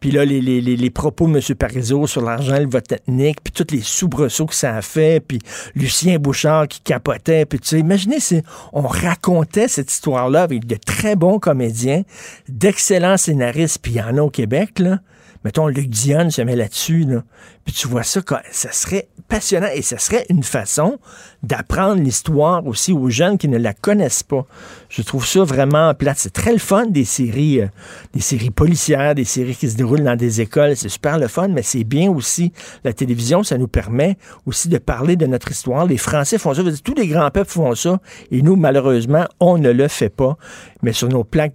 Puis 0.00 0.10
là, 0.10 0.24
les, 0.24 0.40
les, 0.40 0.60
les, 0.60 0.90
propos 0.90 1.26
de 1.28 1.36
M. 1.36 1.54
Parizeau 1.56 2.06
sur 2.06 2.22
l'argent, 2.22 2.58
le 2.58 2.68
vote 2.68 2.92
ethnique, 2.92 3.38
puis 3.42 3.52
tous 3.52 3.72
les 3.74 3.80
soubresauts 3.82 4.46
que 4.46 4.54
ça 4.54 4.76
a 4.76 4.82
fait, 4.82 5.20
puis 5.20 5.38
Lucien 5.74 6.18
Bouchard 6.18 6.68
qui 6.68 6.80
capotait, 6.80 7.46
puis 7.46 7.58
tu 7.58 7.68
sais, 7.68 7.78
imaginez 7.78 8.20
si 8.20 8.42
on 8.72 8.82
racontait 8.82 9.68
cette 9.68 9.90
histoire-là 9.90 10.42
avec 10.42 10.66
de 10.66 10.76
très 10.76 11.16
bons 11.16 11.38
comédiens 11.38 12.02
d'excellents 12.48 13.16
scénaristes, 13.16 13.61
puis 13.82 13.92
il 13.92 13.98
y 13.98 14.02
en 14.02 14.16
a 14.18 14.22
au 14.22 14.30
Québec, 14.30 14.78
là. 14.78 14.98
Mettons, 15.44 15.66
Luc 15.66 15.88
Dionne 15.88 16.30
se 16.30 16.40
met 16.42 16.54
là-dessus, 16.54 17.00
là. 17.00 17.22
Puis 17.64 17.74
tu 17.74 17.88
vois 17.88 18.04
ça, 18.04 18.20
ça 18.50 18.72
serait 18.72 19.08
passionnant 19.28 19.68
et 19.74 19.82
ça 19.82 19.98
serait 19.98 20.24
une 20.28 20.42
façon 20.42 20.98
d'apprendre 21.42 22.00
l'histoire 22.00 22.64
aussi 22.66 22.92
aux 22.92 23.10
jeunes 23.10 23.38
qui 23.38 23.48
ne 23.48 23.58
la 23.58 23.72
connaissent 23.72 24.22
pas. 24.22 24.46
Je 24.92 25.00
trouve 25.00 25.26
ça 25.26 25.42
vraiment 25.42 25.94
plate. 25.94 26.18
C'est 26.18 26.34
très 26.34 26.52
le 26.52 26.58
fun 26.58 26.84
des 26.84 27.06
séries, 27.06 27.62
euh, 27.62 27.66
des 28.12 28.20
séries 28.20 28.50
policières, 28.50 29.14
des 29.14 29.24
séries 29.24 29.56
qui 29.56 29.70
se 29.70 29.74
déroulent 29.74 30.04
dans 30.04 30.16
des 30.16 30.42
écoles. 30.42 30.76
C'est 30.76 30.90
super 30.90 31.18
le 31.18 31.28
fun, 31.28 31.48
mais 31.48 31.62
c'est 31.62 31.84
bien 31.84 32.10
aussi 32.10 32.52
la 32.84 32.92
télévision. 32.92 33.42
Ça 33.42 33.56
nous 33.56 33.68
permet 33.68 34.18
aussi 34.44 34.68
de 34.68 34.76
parler 34.76 35.16
de 35.16 35.24
notre 35.24 35.50
histoire. 35.50 35.86
Les 35.86 35.96
Français 35.96 36.36
font 36.36 36.52
ça. 36.52 36.62
Tous 36.84 36.94
les 36.94 37.06
grands 37.06 37.30
peuples 37.30 37.50
font 37.50 37.74
ça. 37.74 38.00
Et 38.30 38.42
nous, 38.42 38.54
malheureusement, 38.54 39.24
on 39.40 39.56
ne 39.56 39.70
le 39.70 39.88
fait 39.88 40.10
pas. 40.10 40.36
Mais 40.82 40.92
sur 40.92 41.08
nos 41.08 41.24
plaques 41.24 41.54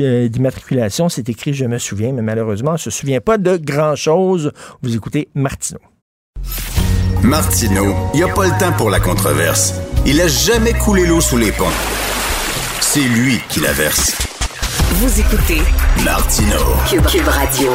euh, 0.00 0.28
d'immatriculation, 0.28 1.08
c'est 1.08 1.30
écrit 1.30 1.54
Je 1.54 1.64
me 1.64 1.78
souviens, 1.78 2.12
mais 2.12 2.20
malheureusement, 2.20 2.72
on 2.72 2.74
ne 2.74 2.78
se 2.78 2.90
souvient 2.90 3.22
pas 3.22 3.38
de 3.38 3.56
grand-chose. 3.56 4.52
Vous 4.82 4.94
écoutez 4.94 5.30
Martineau. 5.34 5.80
Martineau, 7.22 7.94
il 8.12 8.18
n'y 8.18 8.22
a 8.22 8.28
pas 8.28 8.44
le 8.44 8.60
temps 8.60 8.72
pour 8.76 8.90
la 8.90 9.00
controverse. 9.00 9.80
Il 10.04 10.20
a 10.20 10.28
jamais 10.28 10.74
coulé 10.74 11.06
l'eau 11.06 11.22
sous 11.22 11.38
les 11.38 11.52
ponts. 11.52 11.64
C'est 12.96 13.02
lui 13.02 13.38
qui 13.50 13.60
la 13.60 13.72
verse. 13.72 14.16
Vous 14.94 15.20
écoutez 15.20 15.60
Martineau. 16.02 16.72
Cube, 16.88 17.28
Radio. 17.28 17.72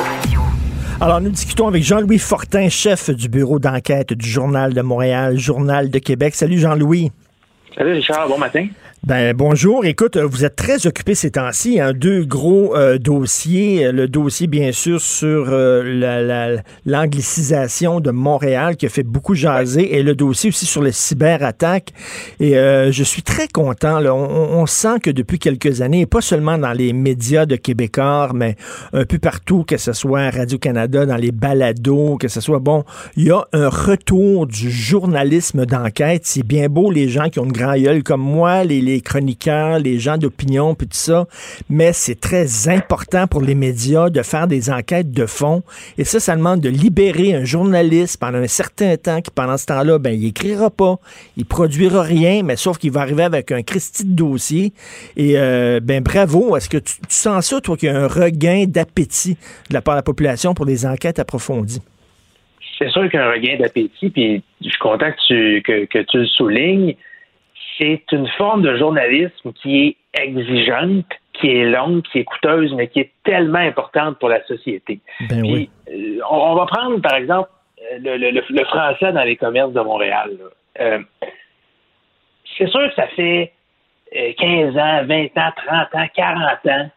Alors, 0.99 1.21
nous 1.21 1.29
discutons 1.29 1.67
avec 1.67 1.83
Jean-Louis 1.83 2.17
Fortin, 2.17 2.69
chef 2.69 3.11
du 3.11 3.29
bureau 3.29 3.59
d'enquête 3.59 4.13
du 4.13 4.27
Journal 4.27 4.73
de 4.73 4.81
Montréal, 4.81 5.37
Journal 5.37 5.91
de 5.91 5.99
Québec. 5.99 6.33
Salut 6.33 6.57
Jean-Louis. 6.57 7.11
Salut 7.77 7.91
Richard, 7.91 8.29
bon 8.29 8.39
matin. 8.39 8.65
Ben 9.07 9.35
bonjour. 9.35 9.83
Écoute, 9.83 10.15
vous 10.15 10.45
êtes 10.45 10.55
très 10.55 10.85
occupé 10.85 11.15
ces 11.15 11.31
temps-ci. 11.31 11.79
Hein, 11.79 11.91
deux 11.91 12.23
gros 12.23 12.75
euh, 12.75 12.99
dossiers. 12.99 13.91
Le 13.91 14.07
dossier, 14.07 14.45
bien 14.45 14.71
sûr, 14.71 15.01
sur 15.01 15.47
euh, 15.49 16.61
l'anglicisation 16.85 17.99
de 17.99 18.11
Montréal 18.11 18.75
qui 18.75 18.85
a 18.85 18.89
fait 18.89 19.01
beaucoup 19.01 19.33
jaser, 19.33 19.97
et 19.97 20.03
le 20.03 20.13
dossier 20.13 20.49
aussi 20.49 20.67
sur 20.67 20.83
les 20.83 20.91
cyberattaques. 20.91 21.93
Et 22.39 22.55
euh, 22.59 22.91
je 22.91 23.03
suis 23.03 23.23
très 23.23 23.47
content. 23.47 24.05
On, 24.05 24.67
sent 24.67 24.99
que 25.01 25.09
depuis 25.09 25.39
quelques 25.39 25.81
années, 25.81 26.05
pas 26.05 26.21
seulement 26.21 26.59
dans 26.59 26.73
les 26.73 26.93
médias 26.93 27.47
de 27.47 27.55
Québécois, 27.55 28.29
mais 28.35 28.55
un 28.93 29.05
peu 29.05 29.17
partout, 29.17 29.63
que 29.63 29.77
ce 29.77 29.93
soit 29.93 30.29
Radio-Canada, 30.29 31.07
dans 31.07 31.15
les 31.15 31.31
balados, 31.31 32.17
que 32.17 32.27
ce 32.27 32.39
soit 32.39 32.59
bon, 32.59 32.83
il 33.17 33.23
y 33.23 33.31
a 33.31 33.47
un 33.51 33.67
retour 33.67 34.45
du 34.45 34.69
journalisme 34.69 35.65
d'enquête. 35.65 36.21
C'est 36.25 36.45
bien 36.45 36.69
beau 36.69 36.91
les 36.91 37.09
gens 37.09 37.29
qui 37.29 37.39
ont 37.39 37.45
une 37.45 37.51
grand 37.51 37.75
gueule 37.75 38.03
comme 38.03 38.21
moi, 38.21 38.63
les 38.91 39.01
chroniqueurs, 39.01 39.79
les 39.79 39.99
gens 39.99 40.17
d'opinion, 40.17 40.75
puis 40.75 40.87
tout 40.87 40.97
ça, 40.97 41.25
mais 41.69 41.93
c'est 41.93 42.19
très 42.19 42.69
important 42.69 43.27
pour 43.27 43.41
les 43.41 43.55
médias 43.55 44.09
de 44.09 44.21
faire 44.21 44.47
des 44.47 44.69
enquêtes 44.69 45.11
de 45.11 45.25
fond. 45.25 45.63
Et 45.97 46.03
ça, 46.03 46.19
ça 46.19 46.35
demande 46.35 46.61
de 46.61 46.69
libérer 46.69 47.33
un 47.33 47.45
journaliste 47.45 48.19
pendant 48.19 48.39
un 48.39 48.47
certain 48.47 48.97
temps 48.97 49.21
qui, 49.21 49.31
pendant 49.31 49.57
ce 49.57 49.65
temps-là, 49.67 49.99
ben, 49.99 50.11
il 50.11 50.27
écrira 50.27 50.69
pas, 50.69 50.95
il 51.37 51.45
produira 51.45 52.01
rien, 52.01 52.43
mais 52.43 52.55
sauf 52.55 52.77
qu'il 52.77 52.91
va 52.91 53.01
arriver 53.01 53.23
avec 53.23 53.51
un 53.51 53.63
Christie 53.63 54.05
de 54.05 54.15
dossier. 54.15 54.73
Et, 55.15 55.37
euh, 55.37 55.79
ben, 55.81 56.01
bravo. 56.01 56.55
Est-ce 56.55 56.69
que 56.69 56.77
tu, 56.77 56.93
sens 57.09 57.47
ça, 57.47 57.61
toi, 57.61 57.77
qu'il 57.77 57.89
y 57.89 57.91
a 57.91 57.99
un 57.99 58.07
regain 58.07 58.65
d'appétit 58.67 59.37
de 59.69 59.73
la 59.73 59.81
part 59.81 59.95
de 59.95 59.99
la 59.99 60.03
population 60.03 60.53
pour 60.53 60.65
des 60.65 60.85
enquêtes 60.85 61.19
approfondies? 61.19 61.81
C'est 62.77 62.89
sûr 62.89 63.09
qu'il 63.09 63.19
y 63.19 63.23
a 63.23 63.27
un 63.27 63.31
regain 63.31 63.57
d'appétit, 63.59 64.09
puis 64.09 64.43
je 64.61 64.69
suis 64.69 64.79
content 64.79 65.11
que 65.11 65.27
tu, 65.27 65.61
que 65.87 65.99
tu 65.99 66.17
le 66.17 66.25
soulignes 66.25 66.95
c'est 67.81 68.11
une 68.11 68.27
forme 68.37 68.61
de 68.61 68.77
journalisme 68.77 69.53
qui 69.53 69.87
est 69.87 69.97
exigeante, 70.21 71.05
qui 71.33 71.47
est 71.47 71.65
longue, 71.65 72.03
qui 72.03 72.19
est 72.19 72.23
coûteuse, 72.23 72.73
mais 72.75 72.87
qui 72.87 72.99
est 72.99 73.11
tellement 73.23 73.59
importante 73.59 74.19
pour 74.19 74.29
la 74.29 74.43
société. 74.45 74.99
Ben 75.29 75.41
oui. 75.41 75.69
Euh, 75.89 76.19
on, 76.29 76.53
va 76.53 76.67
prendre, 76.67 77.01
par 77.01 77.15
exemple, 77.15 77.49
euh, 77.93 78.17
le, 78.17 78.63
français 78.65 79.11
dans 79.11 79.23
les 79.23 79.35
commerces 79.35 79.73
de 79.73 79.81
Montréal. 79.81 80.31
Euh, 80.79 80.99
c'est 82.57 82.67
sûr 82.69 82.87
que 82.89 82.95
ça 82.95 83.07
fait 83.07 83.51
15 84.13 84.77
ans, 84.77 85.05
20 85.05 85.25
ans, 85.37 85.51
30 85.55 85.95
ans, 85.95 86.07
40 86.13 86.65
ans 86.67 86.89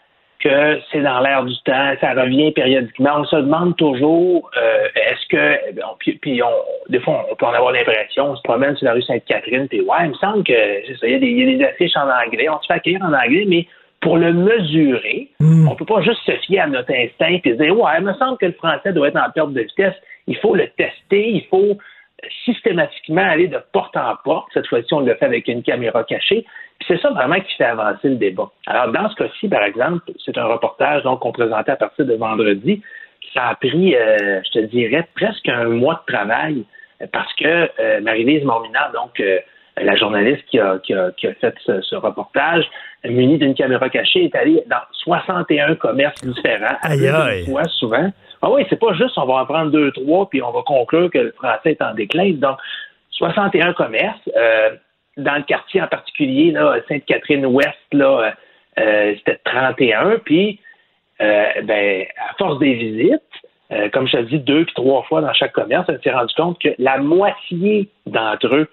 que 0.44 0.80
c'est 0.92 1.00
dans 1.00 1.20
l'air 1.20 1.42
du 1.44 1.54
temps, 1.64 1.94
ça 2.00 2.12
revient 2.12 2.52
périodiquement. 2.52 3.12
On 3.16 3.24
se 3.24 3.36
demande 3.36 3.76
toujours, 3.76 4.50
euh, 4.56 4.88
est-ce 4.94 5.26
que, 5.28 6.16
puis, 6.20 6.42
on, 6.42 6.90
des 6.92 7.00
fois, 7.00 7.26
on 7.30 7.34
peut 7.34 7.46
en 7.46 7.54
avoir 7.54 7.72
l'impression, 7.72 8.32
on 8.32 8.36
se 8.36 8.42
promène 8.42 8.76
sur 8.76 8.84
la 8.84 8.92
rue 8.92 9.02
Sainte-Catherine, 9.02 9.66
puis 9.68 9.80
ouais, 9.80 9.96
il 10.04 10.10
me 10.10 10.14
semble 10.14 10.44
que 10.44 10.52
c'est 10.86 10.98
ça, 10.98 11.06
il 11.06 11.12
y, 11.12 11.16
a 11.16 11.18
des, 11.18 11.26
il 11.26 11.50
y, 11.50 11.54
a 11.54 11.58
des, 11.58 11.64
affiches 11.64 11.96
en 11.96 12.08
anglais, 12.08 12.48
on 12.50 12.60
se 12.60 12.66
fait 12.66 12.74
accueillir 12.74 13.02
en 13.02 13.14
anglais, 13.14 13.44
mais 13.48 13.66
pour 14.00 14.18
le 14.18 14.34
mesurer, 14.34 15.30
hmm. 15.40 15.66
on 15.66 15.74
peut 15.76 15.86
pas 15.86 16.02
juste 16.02 16.20
se 16.26 16.32
fier 16.46 16.60
à 16.60 16.66
notre 16.66 16.92
instinct 16.92 17.38
et 17.42 17.56
dire, 17.56 17.78
ouais, 17.78 17.92
il 17.98 18.04
me 18.04 18.12
semble 18.14 18.36
que 18.36 18.46
le 18.46 18.52
français 18.52 18.92
doit 18.92 19.08
être 19.08 19.16
en 19.16 19.30
perte 19.30 19.54
de 19.54 19.62
vitesse. 19.62 19.94
Il 20.26 20.36
faut 20.36 20.54
le 20.54 20.68
tester, 20.76 21.30
il 21.30 21.46
faut 21.48 21.78
systématiquement 22.44 23.22
aller 23.22 23.48
de 23.48 23.58
porte 23.72 23.96
en 23.96 24.14
porte. 24.24 24.48
Cette 24.54 24.66
fois-ci, 24.66 24.92
on 24.92 25.00
le 25.00 25.14
fait 25.14 25.24
avec 25.24 25.48
une 25.48 25.62
caméra 25.62 26.04
cachée. 26.04 26.44
Puis 26.78 26.88
c'est 26.88 27.00
ça 27.00 27.10
vraiment 27.10 27.40
qui 27.40 27.54
fait 27.56 27.64
avancer 27.64 28.08
le 28.08 28.16
débat. 28.16 28.50
Alors, 28.66 28.92
dans 28.92 29.08
ce 29.08 29.14
cas-ci, 29.16 29.48
par 29.48 29.62
exemple, 29.62 30.10
c'est 30.24 30.36
un 30.36 30.44
reportage 30.44 31.02
donc 31.02 31.20
qu'on 31.20 31.32
présentait 31.32 31.72
à 31.72 31.76
partir 31.76 32.04
de 32.04 32.14
vendredi. 32.14 32.82
Ça 33.32 33.48
a 33.48 33.54
pris, 33.54 33.94
euh, 33.94 34.40
je 34.44 34.60
te 34.60 34.66
dirais, 34.66 35.08
presque 35.14 35.48
un 35.48 35.64
mois 35.66 36.02
de 36.06 36.12
travail 36.12 36.64
parce 37.12 37.32
que 37.34 37.70
euh, 37.80 38.00
Marie-Lise 38.00 38.44
Mormina, 38.44 38.90
donc 38.94 39.18
euh, 39.20 39.38
la 39.76 39.96
journaliste 39.96 40.44
qui 40.50 40.58
a, 40.58 40.78
qui 40.78 40.94
a, 40.94 41.10
qui 41.12 41.26
a 41.26 41.34
fait 41.34 41.54
ce, 41.64 41.96
reportage, 41.96 42.64
munie 43.04 43.38
d'une 43.38 43.54
caméra 43.54 43.88
cachée, 43.88 44.24
est 44.24 44.34
allée 44.34 44.62
dans 44.68 44.82
61 44.92 45.74
commerces 45.76 46.22
différents, 46.22 46.76
aïe, 46.82 47.08
aïe. 47.08 47.44
fois 47.44 47.64
souvent. 47.64 48.10
Ah 48.42 48.50
oui, 48.50 48.64
c'est 48.68 48.78
pas 48.78 48.92
juste 48.94 49.16
on 49.16 49.26
va 49.26 49.34
en 49.34 49.46
prendre 49.46 49.70
deux, 49.70 49.90
trois, 49.92 50.28
puis 50.28 50.42
on 50.42 50.50
va 50.50 50.62
conclure 50.62 51.10
que 51.10 51.18
le 51.18 51.32
français 51.32 51.72
est 51.72 51.82
en 51.82 51.94
déclin. 51.94 52.32
Donc, 52.34 52.58
61 53.12 53.72
commerces. 53.72 54.30
Euh, 54.36 54.70
dans 55.16 55.36
le 55.36 55.42
quartier 55.42 55.80
en 55.80 55.86
particulier, 55.86 56.50
là, 56.50 56.76
Sainte-Catherine-Ouest, 56.88 57.78
là, 57.92 58.34
euh, 58.78 59.14
c'était 59.18 59.38
31. 59.44 60.18
Puis, 60.24 60.58
euh, 61.20 61.44
ben, 61.62 62.04
à 62.18 62.34
force 62.36 62.58
des 62.58 62.74
visites, 62.74 63.22
comme 63.92 64.06
je 64.06 64.16
te 64.18 64.22
dis, 64.22 64.38
deux 64.38 64.64
puis 64.66 64.74
trois 64.74 65.02
fois 65.04 65.20
dans 65.20 65.32
chaque 65.32 65.52
commerce, 65.52 65.86
on 65.88 66.00
s'est 66.00 66.12
rendu 66.12 66.32
compte 66.34 66.60
que 66.60 66.68
la 66.78 66.98
moitié 66.98 67.88
d'entre 68.06 68.54
eux 68.54 68.68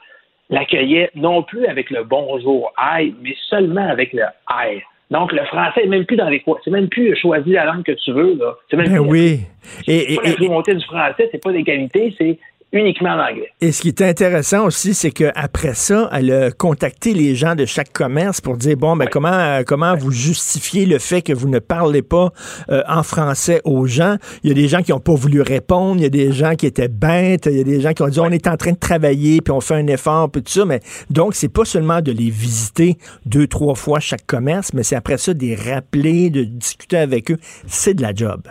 l'accueillaient 0.50 1.10
non 1.16 1.42
plus 1.42 1.66
avec 1.66 1.90
le 1.90 2.04
bonjour 2.04 2.72
aïe, 2.78 3.16
mais 3.22 3.36
seulement 3.50 3.88
avec 3.88 4.14
le 4.14 4.26
aïe. 4.48 4.84
Donc, 5.12 5.34
le 5.34 5.44
français 5.46 5.82
n'est 5.82 5.90
même 5.90 6.06
plus 6.06 6.16
dans 6.16 6.30
les 6.30 6.40
coins. 6.40 6.58
C'est 6.64 6.72
même 6.72 6.88
plus 6.88 7.16
choisir 7.18 7.66
la 7.66 7.74
langue 7.74 7.84
que 7.84 7.92
tu 7.92 8.14
veux. 8.14 8.38
Là. 8.40 8.56
C'est 8.70 8.78
même 8.78 8.88
ben 8.88 9.02
plus 9.02 9.10
oui. 9.10 9.42
Et, 9.86 10.14
et, 10.14 10.20
la 10.40 10.48
montée 10.48 10.74
du 10.74 10.86
français, 10.86 11.28
c'est 11.32 11.44
pas 11.44 11.52
qualités, 11.64 12.16
c'est 12.18 12.40
uniquement 12.74 13.10
en 13.10 13.20
anglais. 13.20 13.52
Et 13.60 13.72
ce 13.72 13.82
qui 13.82 13.90
est 13.90 14.02
intéressant 14.02 14.66
aussi, 14.66 14.94
c'est 14.94 15.12
qu'après 15.12 15.74
ça, 15.74 16.10
elle 16.14 16.32
a 16.32 16.52
contacté 16.52 17.14
les 17.14 17.36
gens 17.36 17.56
de 17.56 17.66
chaque 17.66 17.92
commerce 17.92 18.40
pour 18.40 18.58
dire 18.58 18.78
bon, 18.78 18.96
ben 18.96 19.08
comment 19.10 19.30
euh, 19.32 19.64
comment 19.66 19.96
vous 19.96 20.12
justifiez 20.12 20.86
le 20.86 21.00
fait 21.00 21.22
que 21.22 21.34
vous 21.34 21.50
ne 21.50 21.60
parlez 21.60 22.02
pas 22.02 22.32
euh, 22.70 22.82
en 22.88 23.04
français 23.04 23.62
aux 23.66 23.86
gens? 23.88 24.16
Il 24.44 24.50
y 24.50 24.52
a 24.52 24.56
des 24.56 24.68
gens 24.68 24.82
qui 24.82 24.92
n'ont 24.92 25.00
pas 25.00 25.14
voulu 25.14 25.42
répondre, 25.42 25.98
il 25.98 26.04
y 26.04 26.06
a 26.06 26.10
des 26.10 26.32
gens 26.32 26.56
qui 26.56 26.66
étaient 26.66 26.88
bêtes, 26.88 27.48
il 27.48 27.58
y 27.58 27.62
a 27.62 27.64
des 27.64 27.82
gens 27.82 27.94
qui 27.94 28.04
ont 28.04 28.08
dit 28.08 28.20
on 28.20 28.32
est 28.32 28.48
en 28.48 28.58
train 28.58 28.72
de 28.72 28.80
travailler 28.80 29.42
puis 29.42 29.52
on 29.52 29.62
fait 29.62 29.76
un 29.76 29.88
effort 29.88 30.30
puis 30.32 30.42
tout 30.42 30.52
ça. 30.52 30.66
Mais 30.66 30.80
donc 31.10 31.36
c'est 31.36 31.50
pas 31.50 31.66
seulement 31.66 32.02
de 32.02 32.12
les 32.12 32.30
visiter 32.30 32.98
deux 33.26 33.48
trois 33.48 33.76
fois 33.76 34.00
chaque 34.00 34.26
commerce, 34.26 34.74
mais 34.74 34.84
c'est 34.84 34.96
après 34.96 35.18
ça 35.18 35.34
de 35.34 35.42
les 35.42 35.56
rappeler, 35.56 36.30
de 36.30 36.44
discuter 36.44 36.98
avec 36.98 37.32
eux. 37.32 37.38
C'est 37.68 37.94
de 37.94 38.02
la 38.02 38.14
job. 38.14 38.44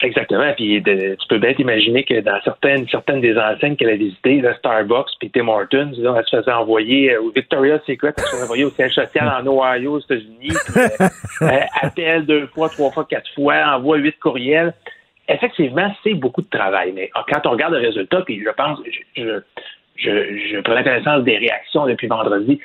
Exactement. 0.00 0.52
Puis 0.54 0.80
tu 0.82 1.28
peux 1.28 1.38
bien 1.38 1.54
t'imaginer 1.54 2.04
que 2.04 2.20
dans 2.20 2.40
certaines 2.44 2.86
certaines 2.88 3.20
des 3.20 3.36
enseignes 3.36 3.74
qu'elle 3.76 3.90
a 3.90 3.96
visitées, 3.96 4.42
Starbucks 4.58 5.10
puis 5.18 5.30
Tim 5.30 5.48
Hortons, 5.48 5.90
là, 5.98 6.14
elle 6.18 6.24
se 6.24 6.36
faisait 6.36 6.52
envoyer 6.52 7.16
au 7.16 7.30
Victoria's 7.30 7.80
Secret, 7.84 8.14
elle 8.16 8.24
se 8.24 8.30
faisait 8.30 8.44
envoyer 8.44 8.64
au 8.64 8.70
siège 8.70 8.94
social 8.94 9.28
en 9.28 9.46
Ohio, 9.46 9.94
aux 9.94 10.00
États-Unis. 10.00 10.52
Euh, 11.40 11.60
appelle 11.80 12.26
deux 12.26 12.48
fois, 12.48 12.68
trois 12.68 12.90
fois, 12.90 13.06
quatre 13.08 13.32
fois, 13.32 13.54
envoie 13.76 13.98
huit 13.98 14.18
courriels. 14.18 14.74
Effectivement, 15.28 15.94
c'est 16.02 16.14
beaucoup 16.14 16.42
de 16.42 16.48
travail. 16.48 16.90
Mais 16.92 17.10
quand 17.28 17.46
on 17.46 17.50
regarde 17.50 17.74
le 17.74 17.78
résultat, 17.78 18.22
puis 18.22 18.42
je 18.44 18.50
pense, 18.50 18.80
je, 18.84 19.22
je, 19.22 19.40
je, 19.96 20.10
je 20.50 20.60
prends 20.60 20.82
connaissance 20.82 21.22
des 21.22 21.36
réactions 21.36 21.86
depuis 21.86 22.08
vendredi. 22.08 22.60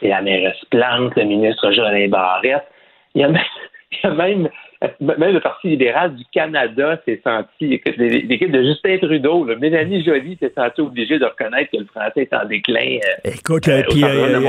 C'est 0.00 0.08
la 0.08 0.22
mairesse 0.22 0.56
Plante, 0.70 1.14
le 1.16 1.24
ministre 1.24 1.70
Jolin 1.72 2.08
Barrette. 2.08 2.64
Il 3.14 3.20
y 3.20 3.24
a 3.24 3.28
même, 3.28 3.42
il 3.92 3.98
y 4.02 4.06
a 4.06 4.10
même 4.10 4.48
même 5.00 5.32
le 5.32 5.40
Parti 5.40 5.68
libéral 5.68 6.14
du 6.14 6.24
Canada 6.32 7.00
s'est 7.04 7.20
senti, 7.24 7.80
l'équipe 7.96 8.50
de 8.50 8.62
Justin 8.62 8.98
Trudeau, 8.98 9.44
Mélanie 9.60 10.04
Joly 10.04 10.36
s'est 10.40 10.52
sentie 10.54 10.80
obligée 10.80 11.18
de 11.18 11.24
reconnaître 11.24 11.70
que 11.70 11.78
le 11.78 11.86
français 11.86 12.22
est 12.22 12.34
en 12.34 12.46
déclin. 12.46 12.98
Euh, 13.24 13.30
Écoute, 13.30 13.68
euh, 13.68 13.82
puis 13.88 14.04
euh, 14.04 14.40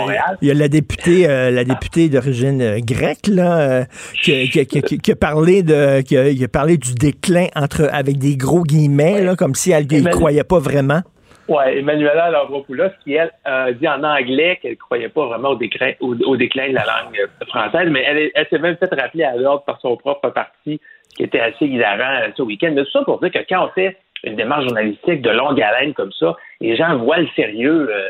il 0.42 0.48
y 0.48 0.52
a 0.52 0.54
la 0.54 0.68
députée, 0.68 1.28
la 1.28 1.64
députée 1.64 2.10
d'origine 2.10 2.80
grecque 2.80 3.28
là, 3.28 3.86
qui, 4.22 4.50
qui, 4.50 5.12
a 5.12 5.16
parlé 5.16 5.64
de, 5.64 6.02
qui 6.02 6.18
a, 6.18 6.48
parlé 6.48 6.78
du 6.78 6.94
déclin 6.94 7.48
entre 7.56 7.90
avec 7.92 8.18
des 8.18 8.38
gros 8.38 8.64
guillemets 8.64 9.24
là, 9.24 9.36
comme 9.36 9.56
si 9.56 9.72
elle 9.72 9.86
ne 9.86 10.10
croyait 10.10 10.44
pas 10.44 10.60
vraiment. 10.60 11.02
Oui, 11.48 11.64
Emmanuela 11.68 12.32
Lavropoulos, 12.32 12.90
qui, 13.04 13.14
elle, 13.14 13.32
a 13.44 13.72
dit 13.72 13.88
en 13.88 14.04
anglais 14.04 14.58
qu'elle 14.62 14.72
ne 14.72 14.78
croyait 14.78 15.10
pas 15.10 15.26
vraiment 15.28 15.50
au, 15.50 15.56
déclin, 15.56 15.94
au, 16.00 16.36
déclin 16.36 16.70
de 16.70 16.74
la 16.74 16.86
langue 16.86 17.48
française, 17.48 17.88
mais 17.92 18.04
elle, 18.06 18.32
elle 18.34 18.48
s'est 18.48 18.58
même 18.58 18.78
fait 18.78 18.94
rappeler 18.94 19.24
à 19.24 19.36
l'ordre 19.36 19.64
par 19.64 19.80
son 19.80 19.96
propre 19.96 20.30
parti, 20.30 20.80
qui 21.16 21.24
était 21.24 21.40
assez 21.40 21.66
hilarant 21.66 22.22
euh, 22.22 22.30
ce 22.36 22.42
week-end. 22.42 22.72
Mais 22.74 22.84
tout 22.84 22.92
ça 22.92 23.04
pour 23.04 23.20
dire 23.20 23.32
que 23.32 23.40
quand 23.48 23.66
on 23.66 23.70
fait 23.70 23.98
une 24.24 24.36
démarche 24.36 24.66
journalistique 24.66 25.22
de 25.22 25.30
longue 25.30 25.62
haleine 25.62 25.94
comme 25.94 26.12
ça, 26.14 26.36
les 26.60 26.76
gens 26.76 26.98
voient 26.98 27.20
le 27.20 27.28
sérieux 27.36 27.90
euh, 27.90 28.10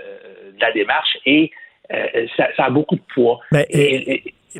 de 0.55 0.61
la 0.61 0.71
démarche 0.71 1.17
et 1.25 1.51
euh, 1.93 2.25
ça, 2.35 2.47
a 2.57 2.69
beaucoup 2.69 2.95
de 2.95 3.03
poids. 3.13 3.39
Ben, 3.51 3.65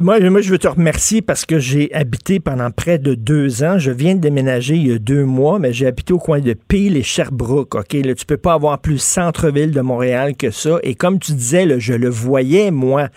moi, 0.01 0.19
moi, 0.29 0.41
je 0.41 0.49
veux 0.49 0.57
te 0.57 0.67
remercier 0.67 1.21
parce 1.21 1.45
que 1.45 1.57
j'ai 1.57 1.93
habité 1.93 2.41
pendant 2.41 2.69
près 2.69 2.99
de 2.99 3.13
deux 3.15 3.63
ans. 3.63 3.77
Je 3.77 3.91
viens 3.91 4.15
de 4.15 4.19
déménager 4.19 4.75
il 4.75 4.87
y 4.87 4.91
a 4.91 4.99
deux 4.99 5.23
mois, 5.23 5.57
mais 5.57 5.71
j'ai 5.71 5.87
habité 5.87 6.11
au 6.11 6.19
coin 6.19 6.39
de 6.39 6.53
Peel 6.53 6.97
et 6.97 7.03
Sherbrooke. 7.03 7.75
OK, 7.75 7.93
là, 7.93 8.13
tu 8.13 8.25
peux 8.25 8.37
pas 8.37 8.53
avoir 8.53 8.79
plus 8.79 8.97
centre-ville 8.97 9.71
de 9.71 9.79
Montréal 9.79 10.35
que 10.35 10.51
ça. 10.51 10.79
Et 10.83 10.95
comme 10.95 11.17
tu 11.19 11.31
disais, 11.31 11.65
là, 11.65 11.79
je 11.79 11.93
le 11.93 12.09
voyais, 12.09 12.71
moi, 12.71 13.07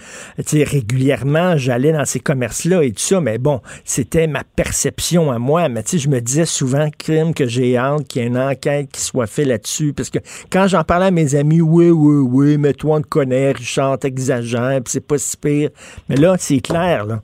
tu 0.47 0.63
régulièrement, 0.63 1.57
j'allais 1.57 1.93
dans 1.93 2.05
ces 2.05 2.21
commerces-là 2.21 2.85
et 2.85 2.93
tout 2.93 3.03
ça. 3.03 3.21
Mais 3.21 3.39
bon, 3.39 3.61
c'était 3.85 4.29
ma 4.29 4.45
perception 4.45 5.33
à 5.33 5.39
moi. 5.41 5.69
Mais 5.69 5.83
tu 5.83 5.91
sais, 5.91 5.99
je 5.99 6.09
me 6.09 6.21
disais 6.21 6.47
souvent, 6.47 6.89
crime, 6.97 7.35
que 7.35 7.49
j'ai 7.49 7.77
hâte 7.77 8.07
qu'il 8.07 8.23
y 8.23 8.25
ait 8.25 8.29
une 8.29 8.39
enquête 8.39 8.91
qui 8.93 9.01
soit 9.01 9.27
faite 9.27 9.49
là-dessus. 9.49 9.93
Parce 9.95 10.11
que 10.11 10.19
quand 10.51 10.69
j'en 10.69 10.85
parlais 10.85 11.07
à 11.07 11.11
mes 11.11 11.35
amis, 11.35 11.61
oui, 11.61 11.91
oui, 11.91 12.19
oui, 12.31 12.57
mais 12.57 12.73
toi, 12.73 12.99
on 12.99 13.03
te 13.03 13.09
connaît, 13.09 13.51
Richard, 13.51 13.99
t'exagères, 13.99 14.81
puis 14.85 14.93
c'est 14.93 15.07
pas 15.07 15.19
si 15.19 15.37
pire. 15.37 15.71
Mais 16.09 16.17
là, 16.17 16.37
c'est 16.39 16.61
clair, 16.69 17.05
là. 17.05 17.21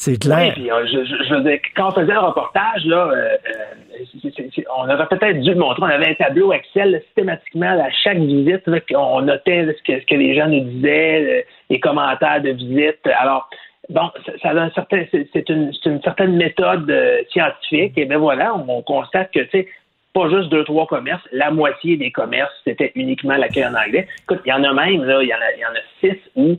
C'est 0.00 0.16
clair. 0.16 0.54
Oui, 0.56 0.62
puis 0.62 0.70
euh, 0.70 1.56
quand 1.74 1.88
on 1.88 1.90
faisait 1.90 2.12
un 2.12 2.20
reportage, 2.20 2.84
là, 2.84 3.08
euh, 3.10 3.36
euh, 3.50 4.62
on 4.78 4.88
aurait 4.88 5.08
peut-être 5.08 5.40
dû 5.40 5.50
le 5.50 5.56
montrer. 5.56 5.82
On 5.82 5.86
avait 5.86 6.10
un 6.10 6.14
tableau 6.14 6.52
Excel 6.52 7.02
systématiquement 7.06 7.76
à 7.84 7.90
chaque 7.90 8.18
visite. 8.18 8.62
on 8.94 9.22
notait 9.22 9.66
ce 9.66 9.92
que, 10.06 10.14
les 10.14 10.36
gens 10.36 10.46
nous 10.46 10.60
disaient, 10.60 11.44
les 11.68 11.80
commentaires 11.80 12.40
de 12.40 12.50
visite. 12.50 13.00
Alors, 13.18 13.50
bon, 13.90 14.08
ça, 14.40 14.50
a 14.50 14.60
un 14.60 14.70
certain, 14.70 15.02
c'est 15.10 15.48
une, 15.48 15.72
certaine 16.04 16.36
méthode 16.36 16.94
scientifique. 17.32 17.98
Et 17.98 18.04
bien 18.04 18.18
voilà, 18.18 18.54
on, 18.54 18.82
constate 18.82 19.32
que, 19.32 19.40
tu 19.40 19.50
sais, 19.50 19.68
pas 20.14 20.30
juste 20.30 20.48
deux, 20.48 20.62
trois 20.62 20.86
commerces, 20.86 21.26
la 21.32 21.50
moitié 21.50 21.96
des 21.96 22.12
commerces, 22.12 22.54
c'était 22.62 22.92
uniquement 22.94 23.34
l'accueil 23.34 23.66
en 23.66 23.74
anglais. 23.74 24.06
Écoute, 24.22 24.42
il 24.46 24.50
y 24.50 24.52
en 24.52 24.62
a 24.62 24.72
même, 24.72 25.02
là, 25.02 25.20
il 25.24 25.28
y 25.28 25.34
en 25.34 25.38
a 25.38 25.80
six 26.00 26.20
où 26.36 26.56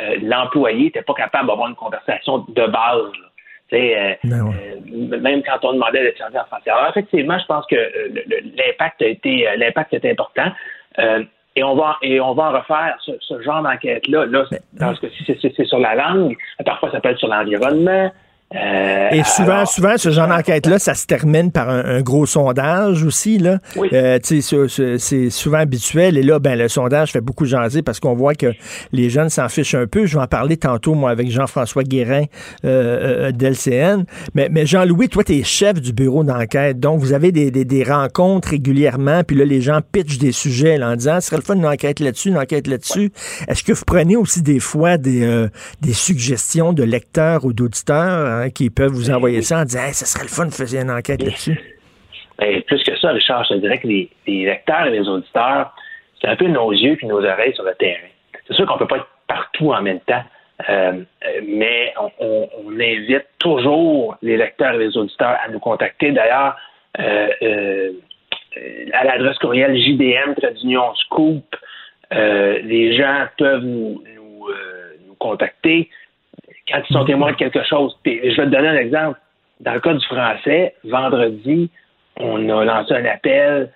euh, 0.00 0.16
l'employé 0.22 0.84
n'était 0.84 1.02
pas 1.02 1.14
capable 1.14 1.48
d'avoir 1.48 1.68
une 1.68 1.74
conversation 1.74 2.44
de 2.48 2.66
base. 2.66 3.12
Euh, 3.72 4.14
ben 4.24 4.52
euh, 4.52 5.18
même 5.20 5.42
quand 5.44 5.64
on 5.64 5.74
demandait 5.74 6.02
d'être 6.02 6.20
en 6.22 6.44
français. 6.46 6.70
Alors 6.70 6.88
effectivement, 6.90 7.38
je 7.38 7.46
pense 7.46 7.64
que 7.66 7.76
l'impact 8.56 9.00
a 9.02 9.06
été 9.06 9.46
l'impact 9.56 9.94
est 9.94 10.10
important. 10.10 10.50
et 11.54 11.62
on 11.62 11.76
va 11.76 11.96
et 12.02 12.20
on 12.20 12.34
va 12.34 12.50
en 12.50 12.52
refaire 12.52 12.98
ce, 13.00 13.40
genre 13.42 13.62
d'enquête 13.62 14.08
là. 14.08 14.26
Là, 14.26 14.44
parce 14.76 14.98
que 14.98 15.08
si 15.10 15.38
c'est 15.40 15.64
sur 15.64 15.78
la 15.78 15.94
langue, 15.94 16.36
parfois 16.64 16.90
ça 16.90 17.00
peut 17.00 17.10
être 17.10 17.20
sur 17.20 17.28
l'environnement, 17.28 18.10
euh, 18.56 19.10
et 19.12 19.22
souvent, 19.22 19.64
souvent, 19.64 19.96
ce 19.96 20.10
genre 20.10 20.26
d'enquête-là, 20.26 20.80
ça 20.80 20.94
se 20.94 21.06
termine 21.06 21.52
par 21.52 21.68
un, 21.68 22.00
gros 22.00 22.26
sondage 22.26 23.04
aussi. 23.04 23.38
Là. 23.38 23.58
Euh, 23.76 24.18
c'est 24.22 25.30
souvent 25.30 25.58
habituel. 25.58 26.18
Et 26.18 26.22
là, 26.22 26.40
ben, 26.40 26.58
le 26.58 26.68
sondage 26.68 27.12
fait 27.12 27.20
beaucoup 27.20 27.44
jaser 27.44 27.82
parce 27.82 28.00
qu'on 28.00 28.14
voit 28.14 28.34
que 28.34 28.52
les 28.92 29.08
jeunes 29.08 29.30
s'en 29.30 29.48
fichent 29.48 29.76
un 29.76 29.86
peu. 29.86 30.06
Je 30.06 30.16
vais 30.16 30.22
en 30.22 30.26
parler 30.26 30.56
tantôt, 30.56 30.94
moi, 30.94 31.10
avec 31.10 31.30
Jean-François 31.30 31.84
Guérin 31.84 32.24
euh, 32.64 33.30
d'LCN. 33.30 34.04
Mais, 34.34 34.48
mais 34.50 34.66
Jean-Louis, 34.66 35.08
toi, 35.08 35.22
tu 35.22 35.38
es 35.38 35.44
chef 35.44 35.80
du 35.80 35.92
bureau 35.92 36.24
d'enquête. 36.24 36.80
Donc, 36.80 36.98
vous 36.98 37.12
avez 37.12 37.30
des, 37.30 37.50
des, 37.52 37.84
rencontres 37.84 38.50
régulièrement. 38.50 39.22
Puis 39.22 39.36
là, 39.36 39.44
les 39.44 39.60
gens 39.60 39.78
pitchent 39.92 40.18
des 40.18 40.32
sujets 40.32 40.76
là, 40.76 40.90
en 40.90 40.96
disant, 40.96 41.20
ce 41.20 41.28
serait 41.28 41.36
le 41.36 41.42
fun 41.42 41.54
une 41.54 41.66
enquête 41.66 42.00
là-dessus, 42.00 42.30
une 42.30 42.38
enquête 42.38 42.66
là-dessus. 42.66 43.12
Est-ce 43.46 43.62
que 43.62 43.72
vous 43.72 43.84
prenez 43.86 44.16
aussi 44.16 44.42
des 44.42 44.60
fois 44.60 44.96
des, 44.96 45.46
des 45.80 45.92
suggestions 45.92 46.72
de 46.72 46.82
lecteurs 46.82 47.44
ou 47.44 47.52
d'auditeurs? 47.52 48.39
Hein? 48.40 48.50
Qui 48.50 48.70
peuvent 48.70 48.92
vous 48.92 49.08
ben 49.08 49.16
envoyer 49.16 49.42
ça 49.42 49.60
en 49.60 49.64
disant 49.64 49.84
hey, 49.84 49.94
ça 49.94 50.06
serait 50.06 50.24
le 50.24 50.28
fun 50.28 50.46
de 50.46 50.52
faire 50.52 50.82
une 50.82 50.90
enquête 50.90 51.22
là-dessus? 51.22 51.58
Ben, 52.38 52.62
plus 52.62 52.82
que 52.82 52.96
ça, 52.98 53.10
Richard, 53.10 53.44
je 53.44 53.54
te 53.54 53.58
dirais 53.58 53.78
que 53.78 53.86
les, 53.86 54.10
lecteurs 54.26 54.86
et 54.86 54.90
les 54.90 55.06
auditeurs, 55.06 55.74
c'est 56.20 56.28
un 56.28 56.36
peu 56.36 56.46
nos 56.46 56.72
yeux 56.72 56.96
et 57.00 57.06
nos 57.06 57.22
oreilles 57.22 57.54
sur 57.54 57.64
le 57.64 57.74
terrain. 57.74 58.08
C'est 58.46 58.54
sûr 58.54 58.66
qu'on 58.66 58.74
ne 58.74 58.78
peut 58.78 58.86
pas 58.86 58.96
être 58.96 59.08
partout 59.28 59.72
en 59.72 59.82
même 59.82 60.00
temps, 60.00 60.24
euh, 60.68 61.04
mais 61.46 61.92
on, 62.18 62.48
invite 62.72 63.26
toujours 63.38 64.16
les 64.22 64.38
lecteurs 64.38 64.74
et 64.74 64.78
les 64.78 64.96
auditeurs 64.96 65.36
à 65.44 65.48
nous 65.50 65.58
contacter. 65.58 66.12
D'ailleurs, 66.12 66.56
euh, 66.98 67.28
euh, 67.42 67.92
à 68.94 69.04
l'adresse 69.04 69.38
courriel 69.38 69.76
JDM, 69.76 70.34
Tradition 70.34 70.94
Scoop, 70.94 71.44
les 72.10 72.96
gens 72.96 73.26
peuvent 73.36 73.64
nous, 73.64 74.02
nous 75.06 75.14
contacter 75.18 75.90
quand 76.70 76.80
ils 76.88 76.92
sont 76.92 77.04
témoins 77.04 77.32
de 77.32 77.36
quelque 77.36 77.64
chose. 77.64 77.96
je 78.04 78.10
vais 78.10 78.34
te 78.34 78.42
donner 78.42 78.68
un 78.68 78.76
exemple. 78.76 79.18
Dans 79.60 79.74
le 79.74 79.80
cas 79.80 79.92
du 79.92 80.06
français, 80.06 80.74
vendredi, 80.84 81.70
on 82.18 82.48
a 82.48 82.64
lancé 82.64 82.94
un 82.94 83.04
appel 83.04 83.70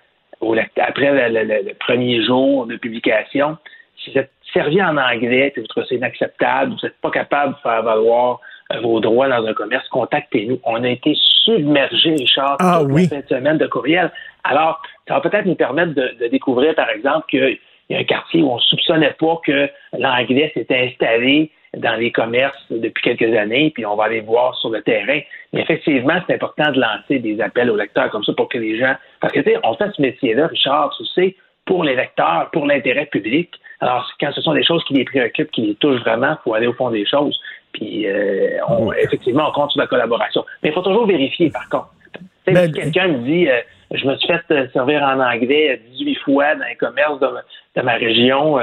après 0.81 1.29
le, 1.29 1.73
premier 1.79 2.23
jour 2.23 2.67
de 2.67 2.75
publication. 2.75 3.57
Si 3.97 4.11
vous 4.11 4.19
êtes 4.19 4.31
servi 4.53 4.81
en 4.81 4.97
anglais, 4.97 5.51
que 5.55 5.61
vous 5.61 5.67
trouvez 5.67 5.85
ça 5.87 5.95
inacceptable, 5.95 6.71
vous 6.71 6.79
n'êtes 6.83 6.99
pas 7.01 7.11
capable 7.11 7.53
de 7.53 7.59
faire 7.59 7.83
valoir 7.83 8.39
euh, 8.73 8.79
vos 8.81 8.99
droits 8.99 9.29
dans 9.29 9.45
un 9.45 9.53
commerce, 9.53 9.87
contactez-nous. 9.89 10.59
On 10.63 10.83
a 10.83 10.89
été 10.89 11.15
submergés, 11.43 12.15
Richard, 12.15 12.57
ah, 12.59 12.83
oui. 12.83 13.05
cette 13.05 13.29
semaine 13.29 13.57
de 13.57 13.67
courriel. 13.67 14.11
Alors, 14.43 14.81
ça 15.07 15.15
va 15.15 15.21
peut-être 15.21 15.45
nous 15.45 15.55
permettre 15.55 15.93
de, 15.93 16.27
découvrir, 16.27 16.75
par 16.75 16.89
exemple, 16.89 17.25
qu'il 17.29 17.57
y 17.89 17.95
a 17.95 17.99
un 17.99 18.03
quartier 18.03 18.41
où 18.41 18.51
on 18.51 18.55
ne 18.55 18.61
soupçonnait 18.61 19.15
pas 19.19 19.39
que 19.45 19.69
l'anglais 19.97 20.51
s'était 20.53 20.89
installé 20.91 21.51
dans 21.77 21.95
les 21.95 22.11
commerces 22.11 22.65
depuis 22.69 23.03
quelques 23.03 23.35
années, 23.35 23.71
puis 23.73 23.85
on 23.85 23.95
va 23.95 24.05
aller 24.05 24.21
voir 24.21 24.55
sur 24.55 24.69
le 24.69 24.81
terrain. 24.81 25.19
Mais 25.53 25.61
effectivement, 25.61 26.19
c'est 26.27 26.35
important 26.35 26.71
de 26.71 26.79
lancer 26.79 27.19
des 27.19 27.39
appels 27.41 27.69
aux 27.69 27.75
lecteurs 27.75 28.09
comme 28.09 28.23
ça 28.23 28.33
pour 28.33 28.49
que 28.49 28.57
les 28.57 28.77
gens. 28.77 28.95
Parce 29.19 29.33
que, 29.33 29.39
tu 29.39 29.51
sais, 29.51 29.57
on 29.63 29.75
fait 29.75 29.91
ce 29.95 30.01
métier-là, 30.01 30.47
Richard, 30.47 30.93
tu 30.97 31.05
sais, 31.05 31.35
pour 31.65 31.83
les 31.83 31.95
lecteurs, 31.95 32.49
pour 32.51 32.65
l'intérêt 32.65 33.07
public. 33.07 33.51
Alors, 33.81 34.09
quand 34.19 34.31
ce 34.31 34.41
sont 34.41 34.53
des 34.53 34.63
choses 34.63 34.83
qui 34.85 34.93
les 34.93 35.03
préoccupent, 35.03 35.51
qui 35.51 35.61
les 35.61 35.75
touchent 35.75 36.01
vraiment, 36.01 36.31
il 36.31 36.37
faut 36.43 36.53
aller 36.53 36.67
au 36.67 36.73
fond 36.73 36.89
des 36.91 37.05
choses. 37.05 37.39
Puis, 37.73 38.07
euh, 38.07 38.57
on, 38.69 38.91
effectivement, 38.93 39.49
on 39.49 39.51
compte 39.51 39.71
sur 39.71 39.81
la 39.81 39.87
collaboration. 39.87 40.45
Mais 40.63 40.69
il 40.69 40.73
faut 40.73 40.81
toujours 40.81 41.07
vérifier, 41.07 41.49
par 41.49 41.67
contre. 41.69 41.89
Ben, 42.45 42.67
si 42.67 42.71
quelqu'un 42.71 43.07
me 43.07 43.17
dit, 43.25 43.49
euh, 43.49 43.59
je 43.91 44.05
me 44.05 44.15
suis 44.17 44.27
fait 44.27 44.43
euh, 44.51 44.67
servir 44.71 45.01
en 45.03 45.19
anglais 45.19 45.81
18 45.91 46.15
fois 46.19 46.55
dans 46.55 46.65
les 46.65 46.75
commerces 46.75 47.19
de, 47.19 47.81
ma 47.81 47.93
région, 47.93 48.59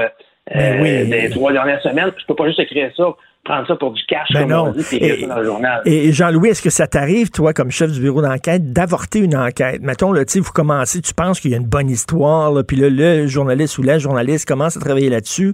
ben 0.53 0.81
oui. 0.81 1.09
des 1.09 1.29
trois 1.29 1.51
dernières 1.51 1.81
semaines. 1.81 2.11
Je 2.17 2.25
peux 2.25 2.35
pas 2.35 2.47
juste 2.47 2.59
écrire 2.59 2.91
ça, 2.97 3.05
prendre 3.43 3.67
ça 3.67 3.75
pour 3.75 3.91
du 3.91 4.03
cash, 4.05 4.27
ben 4.33 4.41
comme 4.41 4.49
non. 4.51 4.65
on 4.67 4.71
dit, 4.71 4.83
puis 4.83 5.27
dans 5.27 5.37
le 5.37 5.43
journal. 5.43 5.81
Et 5.85 6.11
Jean-Louis, 6.11 6.49
est-ce 6.49 6.61
que 6.61 6.69
ça 6.69 6.87
t'arrive, 6.87 7.29
toi, 7.29 7.53
comme 7.53 7.71
chef 7.71 7.91
du 7.91 7.99
bureau 7.99 8.21
d'enquête, 8.21 8.71
d'avorter 8.71 9.19
une 9.19 9.35
enquête? 9.35 9.81
Mettons, 9.81 10.11
là, 10.11 10.23
vous 10.35 10.51
commencez, 10.51 11.01
tu 11.01 11.13
penses 11.13 11.39
qu'il 11.39 11.51
y 11.51 11.53
a 11.53 11.57
une 11.57 11.67
bonne 11.67 11.89
histoire, 11.89 12.51
là, 12.51 12.63
puis 12.63 12.77
là, 12.77 12.89
le 12.89 13.27
journaliste 13.27 13.77
ou 13.77 13.83
la 13.83 13.99
journaliste 13.99 14.47
commence 14.47 14.77
à 14.77 14.79
travailler 14.79 15.09
là-dessus, 15.09 15.53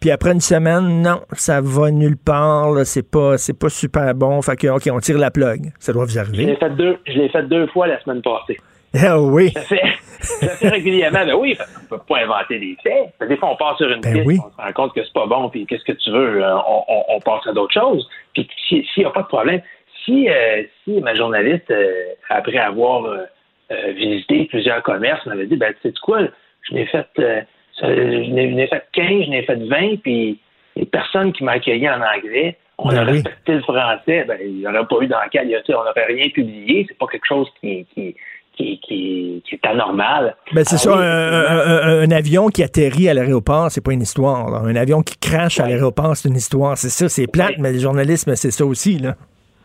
puis 0.00 0.10
après 0.10 0.32
une 0.32 0.40
semaine, 0.40 1.02
non, 1.02 1.20
ça 1.32 1.60
va 1.60 1.90
nulle 1.90 2.16
part, 2.16 2.74
c'est 2.84 3.08
pas, 3.08 3.38
c'est 3.38 3.58
pas 3.58 3.68
super 3.68 4.14
bon, 4.14 4.42
fait 4.42 4.56
que, 4.56 4.68
OK, 4.68 4.88
on 4.92 4.98
tire 5.00 5.18
la 5.18 5.30
plug. 5.30 5.72
Ça 5.78 5.92
doit 5.92 6.04
vous 6.04 6.18
arriver. 6.18 6.42
Je 6.42 6.48
l'ai 6.48 6.56
fait 6.56 6.70
deux, 6.70 6.96
je 7.06 7.12
l'ai 7.12 7.28
fait 7.28 7.42
deux 7.44 7.66
fois 7.68 7.86
la 7.86 8.00
semaine 8.02 8.22
passée. 8.22 8.56
Ah 9.06 9.20
oui. 9.20 9.50
Ça 9.50 9.60
fait, 9.62 9.82
ça 10.20 10.48
fait 10.48 10.68
régulièrement. 10.68 11.24
Ben 11.24 11.34
oui, 11.34 11.56
on 11.82 11.96
peut 11.96 12.02
pas 12.08 12.22
inventer 12.22 12.58
des 12.58 12.76
faits. 12.82 13.12
Des 13.28 13.36
fois, 13.36 13.50
on 13.52 13.56
part 13.56 13.76
sur 13.76 13.90
une 13.90 14.00
ben 14.00 14.24
piste, 14.24 14.42
on 14.44 14.50
se 14.50 14.56
rend 14.56 14.72
compte 14.72 14.94
que 14.94 15.04
c'est 15.04 15.12
pas 15.12 15.26
bon, 15.26 15.48
puis 15.50 15.66
qu'est-ce 15.66 15.84
que 15.84 15.92
tu 15.92 16.10
veux, 16.10 16.42
euh, 16.42 16.56
on, 16.66 17.04
on, 17.08 17.20
passe 17.20 17.46
à 17.46 17.52
d'autres 17.52 17.74
choses. 17.74 18.08
Puis 18.34 18.48
s'il 18.68 18.84
n'y 18.96 19.04
a 19.04 19.10
pas 19.10 19.22
de 19.22 19.28
problème, 19.28 19.60
si, 20.04 20.28
euh, 20.28 20.62
si 20.84 21.00
ma 21.00 21.14
journaliste, 21.14 21.70
euh, 21.70 21.92
après 22.30 22.58
avoir 22.58 23.04
visité 23.94 24.46
plusieurs 24.46 24.82
commerces, 24.82 25.24
m'avait 25.26 25.46
dit, 25.46 25.56
ben 25.56 25.74
tu 25.82 25.88
sais 25.88 25.94
quoi, 26.02 26.20
je 26.62 26.74
n'ai 26.74 26.86
fait, 26.86 27.06
je 27.16 28.66
fait 28.70 28.86
15, 28.92 29.24
je 29.24 29.30
n'ai 29.30 29.42
fait 29.42 29.56
20, 29.56 30.00
puis 30.02 30.40
les 30.74 30.86
personnes 30.86 31.32
qui 31.34 31.44
m'ont 31.44 31.52
accueilli 31.52 31.88
en 31.90 32.00
anglais, 32.00 32.56
on 32.78 32.88
ben 32.88 32.98
a 32.98 33.04
respecté 33.04 33.54
le 33.54 33.62
français, 33.62 34.24
ben, 34.26 34.38
il 34.40 34.58
n'y 34.58 34.66
aurait 34.66 34.86
pas 34.86 34.96
eu 35.02 35.06
d'enquête, 35.06 35.48
on 35.68 35.72
n'aurait 35.72 36.06
rien 36.06 36.28
publié, 36.30 36.86
c'est 36.88 36.96
pas 36.96 37.08
quelque 37.08 37.26
chose 37.26 37.48
qui, 37.60 37.84
qui 37.92 38.16
qui, 38.58 39.42
est 39.50 39.66
anormal. 39.66 40.36
Ben 40.52 40.64
c'est 40.64 40.76
ça, 40.76 40.94
un, 40.94 42.10
avion 42.10 42.48
qui 42.48 42.62
atterrit 42.62 43.08
à 43.08 43.14
l'aéroport, 43.14 43.70
c'est 43.70 43.84
pas 43.84 43.92
une 43.92 44.02
histoire. 44.02 44.64
Un 44.64 44.76
avion 44.76 45.02
qui 45.02 45.16
crache 45.18 45.60
à 45.60 45.66
l'aéroport, 45.66 46.16
c'est 46.16 46.28
une 46.28 46.36
histoire. 46.36 46.76
C'est 46.76 46.88
ça, 46.88 47.08
c'est 47.08 47.26
plate, 47.26 47.58
mais 47.58 47.72
le 47.72 47.78
journalisme, 47.78 48.34
c'est 48.34 48.50
ça 48.50 48.64
aussi. 48.64 48.98
Là. 48.98 49.14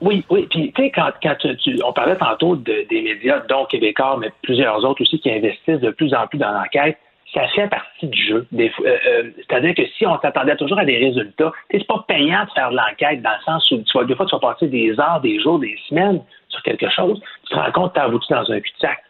Oui, 0.01 0.25
oui. 0.29 0.47
Puis, 0.49 0.71
tu 0.75 0.84
sais, 0.84 0.91
quand, 0.91 1.12
quand 1.21 1.36
tu, 1.39 1.79
on 1.84 1.93
parlait 1.93 2.17
tantôt 2.17 2.56
des 2.56 2.86
médias, 2.91 3.39
dont 3.49 3.65
Québécois, 3.65 4.17
mais 4.19 4.32
plusieurs 4.41 4.84
autres 4.84 5.01
aussi 5.01 5.19
qui 5.19 5.32
investissent 5.32 5.79
de 5.79 5.91
plus 5.91 6.13
en 6.13 6.27
plus 6.27 6.38
dans 6.38 6.51
l'enquête, 6.51 6.97
ça 7.34 7.47
fait 7.47 7.67
partie 7.67 8.08
du 8.08 8.23
jeu. 8.23 8.45
Euh, 8.53 8.69
euh, 8.86 9.23
c'est-à-dire 9.38 9.73
que 9.75 9.86
si 9.97 10.06
on 10.06 10.19
s'attendait 10.19 10.56
toujours 10.56 10.77
à 10.77 10.86
des 10.86 10.97
résultats, 10.97 11.51
c'est 11.71 11.86
pas 11.88 12.06
payant 12.08 12.45
de 12.45 12.51
faire 12.51 12.69
de 12.69 12.75
l'enquête 12.75 13.21
dans 13.21 13.32
le 13.32 13.43
sens 13.43 13.71
où 13.71 13.77
tu 13.82 13.97
vas, 13.97 14.03
des 14.03 14.15
fois, 14.15 14.25
tu 14.25 14.36
vas 14.36 14.53
passer 14.53 14.67
des 14.67 14.91
heures, 14.99 15.19
des 15.21 15.39
jours, 15.39 15.60
des 15.60 15.75
semaines 15.89 16.21
sur 16.53 16.63
quelque 16.63 16.89
chose, 16.89 17.19
tu 17.47 17.53
te 17.53 17.59
rends 17.59 17.71
compte 17.71 17.93
que 17.93 17.95
tu 17.95 17.99
as 17.99 18.05
abouti 18.05 18.27
dans 18.31 18.51
un 18.51 18.59
cul-de-sac. 18.59 19.03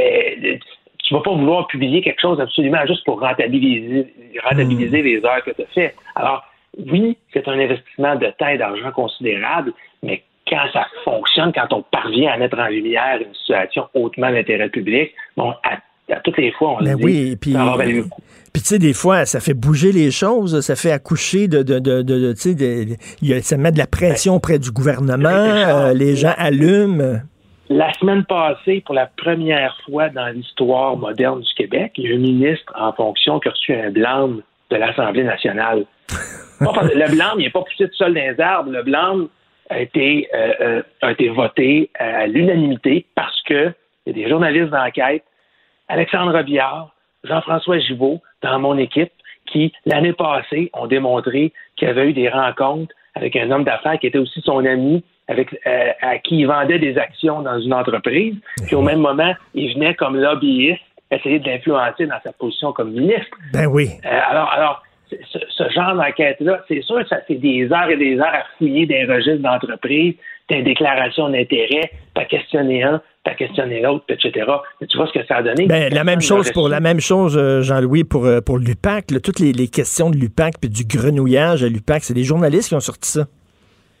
Euh, 0.00 0.56
tu 0.98 1.14
vas 1.14 1.20
pas 1.20 1.32
vouloir 1.32 1.66
publier 1.66 2.02
quelque 2.02 2.20
chose 2.20 2.40
absolument 2.40 2.86
juste 2.86 3.04
pour 3.04 3.20
rentabiliser, 3.20 4.14
rentabiliser 4.44 5.02
hmm. 5.02 5.04
les 5.04 5.24
heures 5.24 5.44
que 5.44 5.50
tu 5.50 5.62
as 5.62 5.66
fait. 5.66 5.94
Alors, 6.14 6.44
oui, 6.78 7.18
c'est 7.32 7.46
un 7.48 7.58
investissement 7.58 8.16
de 8.16 8.26
temps 8.38 8.48
et 8.48 8.58
d'argent 8.58 8.92
considérable, 8.92 9.72
mais 10.02 10.22
quand 10.48 10.66
ça 10.72 10.86
fonctionne, 11.04 11.52
quand 11.52 11.72
on 11.72 11.82
parvient 11.82 12.32
à 12.32 12.36
mettre 12.36 12.58
en 12.58 12.68
lumière 12.68 13.18
une 13.20 13.34
situation 13.34 13.88
hautement 13.94 14.30
d'intérêt 14.30 14.68
public, 14.68 15.12
bon, 15.36 15.52
à, 15.64 15.78
toutes 16.24 16.38
les 16.38 16.52
fois, 16.52 16.76
on 16.80 16.84
ben 16.84 16.98
le 16.98 17.04
oui, 17.04 17.36
puis, 17.36 17.54
puis 18.52 18.62
tu 18.62 18.68
sais, 18.68 18.78
des 18.78 18.92
fois, 18.92 19.26
ça 19.26 19.40
fait 19.40 19.54
bouger 19.54 19.92
les 19.92 20.10
choses, 20.10 20.60
ça 20.60 20.76
fait 20.76 20.90
accoucher 20.90 21.46
de, 21.46 21.62
de, 21.62 21.78
de, 21.78 22.02
de 22.02 22.32
tu 22.32 22.56
sais, 22.56 23.40
ça 23.42 23.56
met 23.56 23.70
de 23.70 23.78
la 23.78 23.86
pression 23.86 24.34
auprès 24.34 24.58
du 24.58 24.70
gouvernement, 24.70 25.28
euh, 25.28 25.94
les 25.94 26.16
gens 26.16 26.34
allument. 26.36 27.20
La 27.68 27.92
semaine 27.94 28.24
passée, 28.24 28.82
pour 28.84 28.96
la 28.96 29.06
première 29.06 29.76
fois 29.86 30.08
dans 30.08 30.26
l'histoire 30.26 30.96
moderne 30.96 31.40
du 31.40 31.54
Québec, 31.54 31.92
il 31.96 32.10
y 32.10 32.12
a 32.12 32.16
un 32.16 32.18
ministre 32.18 32.72
en 32.76 32.92
fonction 32.92 33.38
qui 33.38 33.48
a 33.48 33.52
reçu 33.52 33.72
un 33.72 33.90
blâme 33.90 34.42
de 34.70 34.76
l'Assemblée 34.76 35.22
nationale. 35.22 35.84
le 36.60 37.10
blâme, 37.14 37.38
il 37.38 37.44
n'est 37.44 37.50
pas 37.50 37.62
poussé 37.62 37.88
tout 37.88 37.94
seul 37.94 38.14
dans 38.14 38.20
les 38.20 38.40
arbres. 38.40 38.70
Le 38.72 38.82
blâme 38.82 39.28
a 39.68 39.78
été, 39.78 40.28
euh, 40.34 40.52
euh, 40.60 40.82
a 41.02 41.12
été 41.12 41.28
voté 41.28 41.90
à 41.96 42.26
l'unanimité 42.26 43.06
parce 43.14 43.40
que 43.42 43.72
il 44.06 44.16
y 44.16 44.20
a 44.20 44.24
des 44.24 44.28
journalistes 44.28 44.70
d'enquête, 44.70 45.22
Alexandre 45.90 46.32
Robillard, 46.32 46.94
Jean-François 47.24 47.80
Gibault, 47.80 48.20
dans 48.42 48.58
mon 48.60 48.78
équipe, 48.78 49.10
qui, 49.46 49.72
l'année 49.84 50.12
passée, 50.12 50.70
ont 50.72 50.86
démontré 50.86 51.52
qu'il 51.76 51.88
y 51.88 51.90
avait 51.90 52.08
eu 52.08 52.12
des 52.12 52.28
rencontres 52.28 52.94
avec 53.16 53.34
un 53.34 53.50
homme 53.50 53.64
d'affaires 53.64 53.98
qui 53.98 54.06
était 54.06 54.18
aussi 54.18 54.40
son 54.42 54.64
ami, 54.64 55.02
avec 55.26 55.52
euh, 55.66 55.90
à 56.00 56.18
qui 56.18 56.38
il 56.38 56.46
vendait 56.46 56.78
des 56.78 56.96
actions 56.96 57.42
dans 57.42 57.58
une 57.58 57.74
entreprise. 57.74 58.36
Puis 58.66 58.76
au 58.76 58.82
même 58.82 59.00
moment, 59.00 59.34
il 59.54 59.74
venait 59.74 59.94
comme 59.94 60.16
lobbyiste 60.16 60.80
essayer 61.10 61.40
de 61.40 61.46
l'influencer 61.48 62.06
dans 62.06 62.20
sa 62.22 62.32
position 62.32 62.72
comme 62.72 62.92
ministre. 62.92 63.36
Ben 63.52 63.66
oui. 63.66 63.88
Euh, 64.04 64.20
alors, 64.30 64.48
alors 64.52 64.82
ce, 65.10 65.70
genre 65.74 65.96
d'enquête-là, 65.96 66.64
c'est 66.68 66.82
sûr 66.82 67.02
que 67.02 67.08
ça 67.08 67.20
fait 67.22 67.34
des 67.34 67.68
heures 67.72 67.90
et 67.90 67.96
des 67.96 68.18
heures 68.18 68.32
à 68.32 68.44
fouiller 68.58 68.86
des 68.86 69.04
registres 69.06 69.42
d'entreprise, 69.42 70.14
des 70.56 70.62
déclarations 70.62 71.28
d'intérêt, 71.28 71.90
pas 72.14 72.24
questionner 72.24 72.82
un, 72.82 73.00
pas 73.24 73.34
questionner 73.34 73.80
l'autre, 73.80 74.04
etc. 74.08 74.46
Mais 74.80 74.86
tu 74.86 74.96
vois 74.96 75.06
ce 75.06 75.18
que 75.18 75.24
ça 75.26 75.36
a 75.36 75.42
donné? 75.42 75.66
Ben, 75.66 75.92
la 75.92 76.04
même 76.04 76.20
chose 76.20 76.50
pour 76.52 76.68
la 76.68 76.80
même 76.80 77.00
chose, 77.00 77.36
euh, 77.36 77.62
Jean-Louis, 77.62 78.04
pour, 78.04 78.26
euh, 78.26 78.40
pour 78.40 78.58
l'UPAC. 78.58 79.06
Toutes 79.22 79.40
les, 79.40 79.68
questions 79.68 80.10
de 80.10 80.16
l'UPAC 80.16 80.54
puis 80.60 80.70
du 80.70 80.84
grenouillage 80.84 81.62
à 81.62 81.68
l'UPAC, 81.68 82.02
c'est 82.02 82.14
des 82.14 82.24
journalistes 82.24 82.68
qui 82.68 82.74
ont 82.74 82.80
sorti 82.80 83.10
ça. 83.10 83.26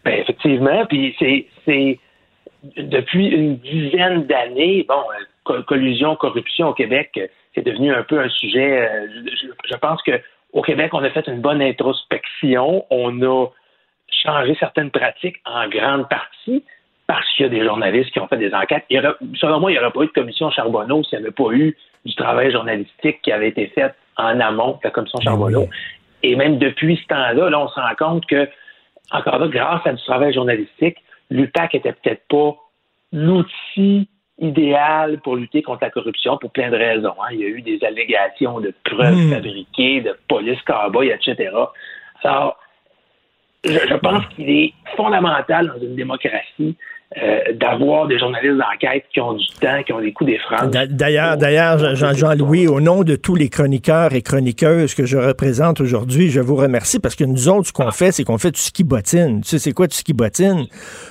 Ben, 0.04 0.14
effectivement, 0.18 0.86
puis 0.86 1.14
c'est 1.18 1.98
depuis 2.76 3.28
une 3.28 3.56
dizaine 3.56 4.26
d'années, 4.26 4.84
bon, 4.88 5.02
euh, 5.50 5.62
collusion, 5.62 6.16
corruption 6.16 6.68
au 6.68 6.74
Québec, 6.74 7.18
c'est 7.54 7.64
devenu 7.64 7.92
un 7.92 8.02
peu 8.02 8.20
un 8.20 8.28
sujet. 8.28 8.88
je 9.68 9.76
pense 9.76 10.02
que 10.02 10.12
au 10.52 10.62
Québec, 10.62 10.90
on 10.94 11.02
a 11.04 11.10
fait 11.10 11.26
une 11.28 11.40
bonne 11.40 11.62
introspection. 11.62 12.84
On 12.90 13.22
a 13.22 13.46
changé 14.20 14.56
certaines 14.58 14.90
pratiques 14.90 15.36
en 15.44 15.68
grande 15.68 16.08
partie 16.08 16.64
parce 17.06 17.26
qu'il 17.34 17.44
y 17.44 17.46
a 17.46 17.50
des 17.50 17.64
journalistes 17.64 18.12
qui 18.12 18.20
ont 18.20 18.28
fait 18.28 18.36
des 18.36 18.54
enquêtes. 18.54 18.84
selon 19.34 19.58
moi, 19.58 19.70
il 19.70 19.74
n'y 19.74 19.80
aurait 19.80 19.90
pas 19.90 20.02
eu 20.02 20.06
de 20.06 20.12
commission 20.12 20.50
Charbonneau 20.50 21.02
s'il 21.02 21.18
n'y 21.18 21.24
avait 21.24 21.34
pas 21.34 21.50
eu 21.52 21.76
du 22.04 22.14
travail 22.14 22.52
journalistique 22.52 23.20
qui 23.22 23.32
avait 23.32 23.48
été 23.48 23.66
fait 23.68 23.92
en 24.16 24.38
amont 24.38 24.72
de 24.74 24.80
la 24.84 24.90
commission 24.90 25.20
Charbonneau. 25.20 25.68
Et 26.22 26.36
même 26.36 26.58
depuis 26.58 26.96
ce 27.02 27.06
temps-là, 27.08 27.50
là, 27.50 27.60
on 27.60 27.68
se 27.68 27.80
rend 27.80 27.94
compte 27.98 28.26
que, 28.26 28.48
encore 29.10 29.38
là, 29.38 29.48
grâce 29.48 29.86
à 29.86 29.92
du 29.92 30.02
travail 30.04 30.32
journalistique, 30.32 30.98
l'UPAC 31.30 31.74
était 31.74 31.92
peut-être 31.92 32.22
pas 32.28 32.56
l'outil 33.12 34.08
idéal 34.38 35.20
pour 35.22 35.36
lutter 35.36 35.62
contre 35.62 35.82
la 35.82 35.90
corruption 35.90 36.38
pour 36.38 36.50
plein 36.50 36.70
de 36.70 36.76
raisons. 36.76 37.14
Hein. 37.22 37.28
Il 37.32 37.40
y 37.40 37.44
a 37.44 37.48
eu 37.48 37.62
des 37.62 37.82
allégations 37.84 38.60
de 38.60 38.72
preuves 38.84 39.16
hmm. 39.16 39.32
fabriquées, 39.32 40.00
de 40.00 40.16
police 40.28 40.60
cowboy, 40.62 41.10
etc. 41.10 41.50
Alors, 42.22 42.56
je 43.64 43.96
pense 43.96 44.24
qu'il 44.34 44.50
est 44.50 44.72
fondamental 44.96 45.68
dans 45.68 45.86
une 45.86 45.96
démocratie 45.96 46.76
euh, 47.20 47.40
d'avoir 47.54 48.06
des 48.06 48.20
journalistes 48.20 48.56
d'enquête 48.56 49.04
qui 49.12 49.20
ont 49.20 49.32
du 49.32 49.44
temps, 49.60 49.82
qui 49.84 49.92
ont 49.92 50.00
des 50.00 50.12
coups 50.12 50.30
des 50.30 50.38
phrases. 50.38 50.70
D'ailleurs, 50.70 51.36
d'ailleurs, 51.36 51.96
Jean-Louis, 51.96 52.68
au 52.68 52.80
nom 52.80 53.02
de 53.02 53.16
tous 53.16 53.34
les 53.34 53.48
chroniqueurs 53.48 54.14
et 54.14 54.22
chroniqueuses 54.22 54.94
que 54.94 55.04
je 55.06 55.18
représente 55.18 55.80
aujourd'hui, 55.80 56.30
je 56.30 56.38
vous 56.38 56.54
remercie 56.54 57.00
parce 57.00 57.16
que 57.16 57.24
nous 57.24 57.48
autres, 57.48 57.66
ce 57.66 57.72
qu'on 57.72 57.90
fait, 57.90 58.12
c'est 58.12 58.22
qu'on 58.22 58.38
fait 58.38 58.52
du 58.52 58.60
ski 58.60 58.84
bottine. 58.84 59.40
Tu 59.40 59.48
sais, 59.48 59.58
c'est 59.58 59.72
quoi 59.72 59.88
du 59.88 59.96
ski 59.96 60.12
bottine? 60.12 60.66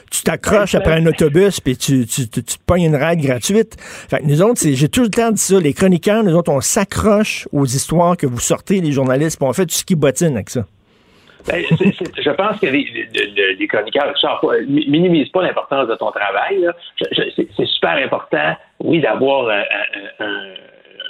Tu 0.10 0.24
t'accroches 0.24 0.74
après 0.74 0.94
un 0.94 1.06
autobus 1.06 1.60
puis 1.60 1.76
tu, 1.76 2.08
tu, 2.08 2.30
tu, 2.30 2.44
te 2.44 2.64
pognes 2.66 2.84
une 2.84 2.96
ride 2.96 3.20
gratuite. 3.20 3.76
Fait 3.82 4.20
que 4.20 4.26
nous 4.26 4.42
autres, 4.42 4.62
j'ai 4.64 4.88
tout 4.88 5.04
le 5.04 5.10
temps 5.10 5.32
dit 5.32 5.42
ça. 5.42 5.60
Les 5.60 5.74
chroniqueurs, 5.74 6.24
nous 6.24 6.34
autres, 6.34 6.54
on 6.54 6.62
s'accroche 6.62 7.46
aux 7.52 7.66
histoires 7.66 8.16
que 8.16 8.26
vous 8.26 8.40
sortez, 8.40 8.80
les 8.80 8.94
journalistes, 8.94 9.38
puis 9.38 9.50
on 9.50 9.52
fait 9.52 9.66
du 9.66 9.76
ski 9.76 9.96
bottine 9.96 10.36
avec 10.36 10.50
ça. 10.50 10.64
Ben, 11.48 11.64
je 11.70 12.30
pense 12.32 12.60
que 12.60 12.68
les, 12.68 13.68
chroniqueurs 13.68 14.14
ne 14.34 14.90
minimisent 14.90 15.30
pas 15.30 15.42
l'importance 15.42 15.88
de 15.88 15.96
ton 15.96 16.12
travail. 16.12 16.68
C'est 17.02 17.66
super 17.66 17.92
important, 17.92 18.56
oui, 18.80 19.00
d'avoir 19.00 19.48
euh, 19.48 19.62
euh, 20.22 20.56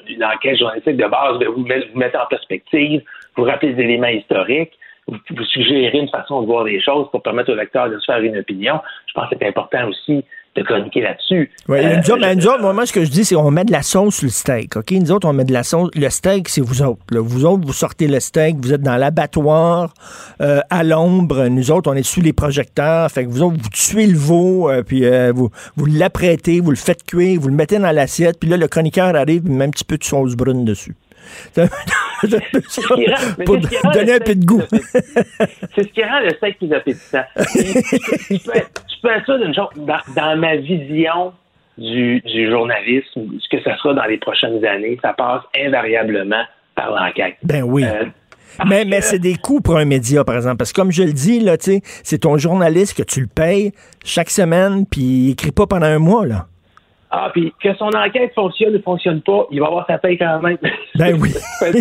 une 0.08 0.24
enquête 0.24 0.58
journalistique 0.58 0.98
de 0.98 1.08
base, 1.08 1.40
de 1.40 1.48
vous 1.48 1.66
mettre, 1.96 2.20
en 2.20 2.28
perspective, 2.28 3.02
vous 3.36 3.44
rappeler 3.44 3.74
des 3.74 3.84
éléments 3.84 4.08
historiques, 4.08 4.74
vous, 5.08 5.18
vous 5.32 5.44
une 5.58 6.10
façon 6.10 6.42
de 6.42 6.46
voir 6.46 6.64
les 6.64 6.80
choses 6.82 7.10
pour 7.12 7.24
permettre 7.24 7.52
au 7.52 7.56
lecteur 7.56 7.90
de 7.90 7.98
se 7.98 8.06
faire 8.06 8.22
une 8.22 8.38
opinion. 8.38 8.80
Je 9.08 9.14
pense 9.14 9.30
que 9.30 9.36
c'est 9.40 9.48
important 9.48 9.88
aussi 9.88 10.24
de 10.56 10.64
chroniquer 10.64 11.02
là-dessus. 11.02 11.52
Oui, 11.68 11.78
euh, 11.80 11.98
nous, 11.98 12.12
autres, 12.12 12.36
nous 12.36 12.48
autres, 12.48 12.74
moi, 12.74 12.86
ce 12.86 12.94
que 12.94 13.06
je 13.06 13.10
dis, 13.10 13.24
c'est 13.24 13.36
qu'on 13.36 13.52
met 13.52 13.66
de 13.66 13.72
la 13.72 13.82
sauce 13.82 14.16
sur 14.16 14.26
le 14.26 14.32
steak, 14.32 14.76
OK? 14.78 14.92
Nous 14.92 15.12
autres, 15.12 15.28
on 15.28 15.34
met 15.34 15.46
de 15.46 15.54
la 15.54 15.64
sauce. 15.64 15.90
Le 15.96 16.10
steak, 16.10 16.50
c'est 16.50 16.62
vous 16.62 16.82
autres. 16.82 17.02
Vous 17.12 17.46
autres, 17.46 17.66
vous 17.66 17.74
sortez 17.74 18.08
le 18.08 18.20
steak, 18.20 18.58
vous 18.60 18.74
êtes 18.74 18.82
dans 18.82 18.98
l'abattoir, 18.98 19.94
euh, 20.42 20.62
à 20.70 20.84
l'ombre. 20.84 21.48
Nous 21.48 21.72
autres, 21.72 21.92
on 21.92 21.96
est 21.96 22.04
sous 22.04 22.22
les 22.22 22.34
projecteurs. 22.34 23.10
Fait 23.12 23.26
que 23.26 23.30
vous 23.30 23.44
autres, 23.44 23.58
vous 23.62 23.70
tuez 23.70 24.08
le 24.08 24.18
veau, 24.18 24.70
euh, 24.70 24.84
puis 24.84 25.04
vous, 25.34 25.50
vous 25.76 25.86
l'apprêtez, 25.86 26.60
vous 26.60 26.72
le 26.72 26.78
faites 26.78 27.04
cuire, 27.04 27.40
vous 27.40 27.50
le 27.50 27.56
mettez 27.56 27.78
dans 27.78 27.92
l'assiette, 27.92 28.40
puis 28.40 28.50
là, 28.50 28.58
le 28.58 28.68
chroniqueur 28.68 29.16
arrive, 29.16 29.44
il 29.46 29.52
met 29.52 29.66
un 29.66 29.70
petit 29.70 29.86
peu 29.86 29.98
de 29.98 30.04
sauce 30.04 30.36
brune 30.36 30.66
dessus. 30.66 30.96
pour 33.46 33.58
donner 33.94 34.14
un 34.14 34.20
peu 34.20 34.36
de 34.36 34.46
goût. 34.46 34.62
C'est 34.72 35.84
ce 35.84 35.88
qui 35.88 36.04
rend 36.04 36.20
le 36.22 36.32
steak 36.32 36.58
plus 36.58 36.74
appétissant. 36.74 37.24
tu, 37.54 38.40
peux, 39.02 39.10
être 39.10 39.26
sûr 39.26 39.40
d'une 39.40 39.54
chose, 39.54 39.70
dans, 39.78 40.38
ma 40.38 40.56
vision 40.58 41.34
du, 41.78 42.22
journalisme, 42.50 43.40
ce 43.40 43.50
que 43.50 43.64
ça 43.64 43.78
sera 43.78 43.94
dans 43.94 44.06
les 44.06 44.18
prochaines 44.18 44.64
années, 44.66 44.98
ça 45.02 45.14
passe 45.14 45.44
invariablement 45.56 46.44
par 46.76 46.92
l'enquête. 46.92 47.38
Ben 47.44 47.64
oui. 47.64 47.86
Euh, 47.86 48.06
mais, 48.68 48.84
mais 48.86 49.02
c'est 49.02 49.20
des 49.20 49.36
coûts 49.36 49.62
pour 49.62 49.78
un 49.78 49.86
média, 49.86 50.24
par 50.24 50.36
exemple. 50.36 50.58
Parce 50.58 50.74
que 50.74 50.82
comme 50.82 50.92
je 50.92 51.04
le 51.04 51.14
dis, 51.14 51.40
là, 51.40 51.56
c'est 51.60 52.18
ton 52.18 52.38
journaliste 52.38 52.98
que 52.98 53.04
tu 53.04 53.22
le 53.22 53.28
payes 53.28 53.72
chaque 54.04 54.30
semaine, 54.30 54.86
puis 54.86 55.02
il 55.02 55.32
écrit 55.32 55.52
pas 55.52 55.68
pendant 55.68 55.86
un 55.86 56.00
mois. 56.00 56.26
Là. 56.26 56.48
Ah, 57.12 57.30
puis 57.34 57.52
que 57.62 57.74
son 57.76 57.88
enquête 57.88 58.34
fonctionne 58.36 58.76
ou 58.76 58.82
fonctionne 58.82 59.22
pas, 59.22 59.48
il 59.52 59.60
va 59.60 59.68
avoir 59.68 59.88
sa 59.88 59.98
paye 59.98 60.18
quand 60.18 60.40
même. 60.42 60.58
Ben 60.96 61.20
oui. 61.20 61.34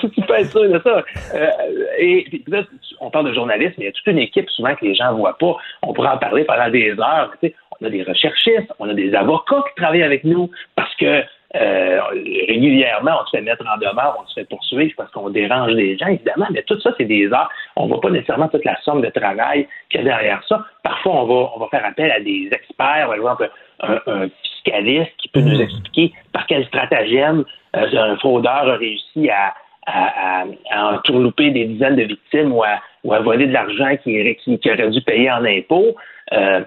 tu 0.00 0.20
peux 0.22 0.34
être 0.34 0.50
sûr 0.50 0.68
de 0.68 0.80
ça. 0.82 1.04
Euh, 1.34 1.50
et 1.98 2.24
puis 2.28 2.44
là, 2.48 2.62
on 3.00 3.10
parle 3.10 3.28
de 3.28 3.34
journalisme, 3.34 3.74
mais 3.78 3.84
il 3.84 3.86
y 3.86 3.90
a 3.90 3.92
toute 3.92 4.06
une 4.06 4.18
équipe 4.18 4.50
souvent 4.50 4.74
que 4.74 4.84
les 4.84 4.94
gens 4.94 5.12
ne 5.12 5.18
voient 5.18 5.38
pas. 5.38 5.56
On 5.82 5.92
pourrait 5.92 6.08
en 6.08 6.18
parler 6.18 6.44
pendant 6.44 6.68
des 6.68 6.90
heures. 6.92 7.30
Tu 7.40 7.48
sais, 7.48 7.54
on 7.80 7.86
a 7.86 7.90
des 7.90 8.02
recherchistes, 8.02 8.72
on 8.80 8.88
a 8.88 8.94
des 8.94 9.14
avocats 9.14 9.62
qui 9.68 9.82
travaillent 9.82 10.02
avec 10.02 10.24
nous 10.24 10.50
parce 10.74 10.94
que 10.96 11.22
euh, 11.54 12.00
régulièrement, 12.48 13.12
on 13.22 13.26
se 13.26 13.36
fait 13.36 13.42
mettre 13.42 13.64
en 13.66 13.76
demeure, 13.78 14.18
on 14.20 14.26
se 14.26 14.34
fait 14.34 14.48
poursuivre 14.48 14.92
parce 14.96 15.10
qu'on 15.12 15.30
dérange 15.30 15.72
les 15.72 15.96
gens, 15.96 16.08
évidemment, 16.08 16.46
mais 16.50 16.62
tout 16.62 16.80
ça, 16.80 16.90
c'est 16.98 17.04
des 17.04 17.26
heures. 17.26 17.48
On 17.76 17.84
ne 17.84 17.88
voit 17.90 18.00
pas 18.00 18.10
nécessairement 18.10 18.48
toute 18.48 18.64
la 18.64 18.76
somme 18.82 19.02
de 19.02 19.10
travail 19.10 19.68
qu'il 19.88 20.00
y 20.00 20.02
a 20.02 20.06
derrière 20.06 20.42
ça. 20.48 20.64
Parfois, 20.82 21.22
on 21.22 21.26
va, 21.26 21.50
on 21.54 21.60
va 21.60 21.68
faire 21.68 21.84
appel 21.84 22.10
à 22.10 22.20
des 22.20 22.48
experts, 22.50 23.06
par 23.06 23.14
exemple, 23.14 23.50
un, 23.80 24.28
fiscaliste 24.42 25.12
qui 25.18 25.28
peut 25.28 25.40
nous 25.40 25.58
mm. 25.58 25.62
expliquer 25.62 26.12
par 26.32 26.46
quel 26.46 26.64
stratagème 26.66 27.44
euh, 27.76 28.12
un 28.12 28.16
fraudeur 28.16 28.68
a 28.68 28.76
réussi 28.76 29.30
à, 29.30 29.54
à, 29.86 30.44
à, 30.70 30.94
entourlouper 30.94 31.50
des 31.50 31.66
dizaines 31.66 31.96
de 31.96 32.04
victimes 32.04 32.52
ou 32.52 32.62
à, 32.62 32.80
ou 33.04 33.12
à 33.12 33.20
voler 33.20 33.46
de 33.46 33.52
l'argent 33.52 33.96
qui, 34.02 34.36
qui, 34.36 34.70
aurait 34.70 34.90
dû 34.90 35.00
payer 35.02 35.30
en 35.30 35.44
impôts. 35.44 35.94
Euh, 36.32 36.62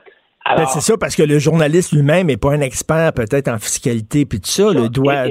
ben, 0.56 0.66
c'est 0.66 0.82
ça, 0.82 0.96
parce 1.00 1.16
que 1.16 1.24
le 1.24 1.40
journaliste 1.40 1.92
lui-même 1.94 2.28
n'est 2.28 2.38
pas 2.38 2.52
un 2.52 2.62
expert 2.62 3.12
peut-être 3.14 3.48
en 3.48 3.58
fiscalité, 3.58 4.26
puis 4.26 4.40
tout 4.40 4.50
ça, 4.50 4.72
le 4.74 4.90
doit... 4.90 5.28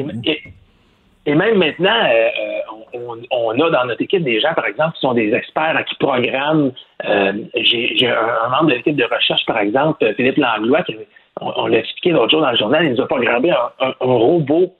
Et, 1.29 1.35
même 1.35 1.59
maintenant, 1.59 1.90
euh, 1.90 2.29
on, 3.33 3.50
a 3.61 3.70
dans 3.70 3.85
notre 3.87 4.00
équipe 4.00 4.22
des 4.22 4.40
gens, 4.40 4.55
par 4.55 4.66
exemple, 4.66 4.94
qui 4.94 5.00
sont 5.00 5.14
des 5.14 5.33
experts 5.35 5.85
qui 5.88 5.96
programment. 5.96 6.70
J'ai 7.02 8.09
un, 8.09 8.48
membre 8.50 8.70
de 8.70 8.74
l'équipe 8.74 8.94
de 8.94 9.05
recherche, 9.05 9.44
par 9.44 9.59
exemple, 9.59 10.07
Philippe 10.14 10.37
Langlois, 10.37 10.83
qui 10.83 10.94
on, 11.40 11.66
l'a 11.66 11.79
expliqué 11.79 12.11
l'autre 12.11 12.31
jour 12.31 12.40
dans 12.40 12.50
le 12.50 12.57
journal, 12.57 12.85
il 12.85 12.92
nous 12.92 13.00
a 13.00 13.07
programmé 13.07 13.50
un, 13.50 13.92
robot 14.00 14.72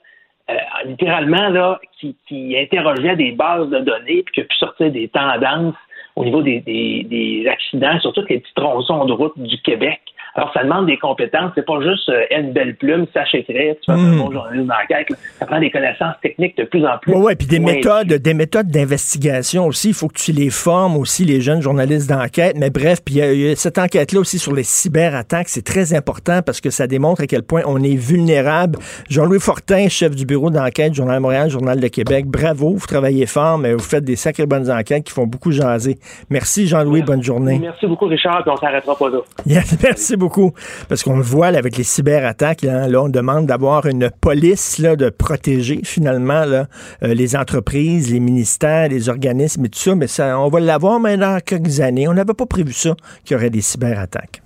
euh, 0.49 0.53
littéralement 0.85 1.49
là, 1.49 1.79
qui, 1.99 2.15
qui 2.27 2.57
interrogeait 2.57 3.15
des 3.15 3.31
bases 3.33 3.69
de 3.69 3.79
données 3.79 4.23
puis 4.23 4.33
qui 4.33 4.41
a 4.41 4.43
pu 4.43 4.55
sortir 4.55 4.91
des 4.91 5.07
tendances 5.09 5.75
au 6.15 6.25
niveau 6.25 6.41
des, 6.41 6.61
des 6.61 7.45
accidents 7.47 7.99
sur 7.99 8.13
tous 8.13 8.25
les 8.29 8.39
petits 8.39 8.53
tronçons 8.55 9.05
de 9.05 9.13
route 9.13 9.37
du 9.37 9.61
Québec. 9.61 9.99
Alors, 10.37 10.53
ça 10.53 10.63
demande 10.63 10.85
des 10.85 10.97
compétences. 10.97 11.51
C'est 11.55 11.65
pas 11.65 11.81
juste 11.81 12.07
euh, 12.09 12.21
une 12.29 12.53
belle 12.53 12.75
plume, 12.75 13.07
sache 13.11 13.33
écrire, 13.33 13.73
tu 13.81 13.91
fais 13.91 13.97
un 13.97 13.97
hmm. 13.97 14.17
bon 14.19 14.31
journalisme 14.31 14.67
d'enquête. 14.67 15.07
Ça 15.39 15.47
prend 15.47 15.59
des 15.59 15.71
connaissances 15.71 16.13
techniques 16.21 16.55
de 16.55 16.63
plus 16.63 16.85
en 16.85 16.99
plus. 16.99 17.15
Oui, 17.15 17.21
ouais, 17.21 17.35
puis 17.35 17.47
des 17.47 17.57
méthodes, 17.57 18.07
des 18.07 18.33
méthodes 18.35 18.67
d'investigation 18.67 19.65
aussi. 19.65 19.87
Il 19.87 19.93
faut 19.95 20.07
que 20.07 20.13
tu 20.19 20.31
les 20.33 20.51
formes 20.51 20.95
aussi, 20.95 21.25
les 21.25 21.41
jeunes 21.41 21.61
journalistes 21.61 22.07
d'enquête. 22.07 22.55
Mais 22.55 22.69
bref, 22.69 22.99
puis 23.03 23.15
il 23.15 23.41
y, 23.41 23.51
a 23.51 23.55
cette 23.55 23.79
enquête-là 23.79 24.19
aussi 24.19 24.37
sur 24.37 24.53
les 24.53 24.61
cyberattaques. 24.61 25.49
C'est 25.49 25.65
très 25.65 25.95
important 25.95 26.41
parce 26.45 26.61
que 26.61 26.69
ça 26.69 26.85
démontre 26.85 27.21
à 27.21 27.25
quel 27.25 27.41
point 27.41 27.63
on 27.65 27.81
est 27.81 27.95
vulnérable. 27.95 28.77
Jean-Louis 29.09 29.39
Fortin, 29.39 29.87
chef 29.89 30.15
du 30.15 30.27
bureau 30.27 30.51
d'enquête, 30.51 30.93
Journal 30.93 31.17
de 31.17 31.21
Montréal, 31.23 31.49
Journal 31.49 31.79
de 31.79 31.87
Québec. 31.87 32.27
Bravo, 32.27 32.75
vous 32.75 32.85
travaillez 32.85 33.25
fort, 33.25 33.57
mais 33.57 33.73
vous 33.73 33.79
faites 33.79 34.03
des 34.03 34.15
sacrées 34.15 34.45
bonnes 34.45 34.69
enquêtes 34.69 35.05
qui 35.05 35.13
font 35.13 35.25
beaucoup 35.25 35.51
jaser. 35.51 35.97
Merci, 36.29 36.67
Jean-Louis. 36.67 37.01
Bonne 37.01 37.23
journée. 37.23 37.57
Merci 37.59 37.87
beaucoup, 37.87 38.05
Richard, 38.05 38.43
puis 38.43 38.51
on 38.51 38.57
s'arrêtera 38.57 38.95
pas 38.95 39.09
là. 39.09 39.17
merci 39.81 40.15
beaucoup 40.15 40.26
beaucoup. 40.27 40.51
Parce 40.89 41.03
qu'on 41.03 41.17
le 41.17 41.23
voit 41.23 41.47
avec 41.47 41.77
les 41.77 41.83
cyberattaques, 41.83 42.61
là, 42.63 42.87
on 43.01 43.09
demande 43.09 43.45
d'avoir 43.45 43.85
une 43.85 44.09
police 44.09 44.77
là, 44.79 44.95
de 44.95 45.09
protéger 45.09 45.79
finalement 45.83 46.45
là, 46.45 46.67
euh, 47.03 47.13
les 47.13 47.35
entreprises, 47.35 48.11
les 48.11 48.19
ministères, 48.19 48.89
les 48.89 49.09
organismes 49.09 49.65
et 49.65 49.69
tout 49.69 49.79
ça. 49.79 49.95
Mais 49.95 50.07
ça, 50.07 50.37
on 50.39 50.49
va 50.49 50.59
l'avoir 50.59 50.99
maintenant 50.99 51.33
dans 51.33 51.39
quelques 51.39 51.79
années. 51.79 52.07
On 52.07 52.13
n'avait 52.13 52.33
pas 52.33 52.45
prévu 52.45 52.73
ça, 52.73 52.95
qu'il 53.23 53.35
y 53.35 53.39
aurait 53.39 53.49
des 53.49 53.61
cyberattaques. 53.61 54.41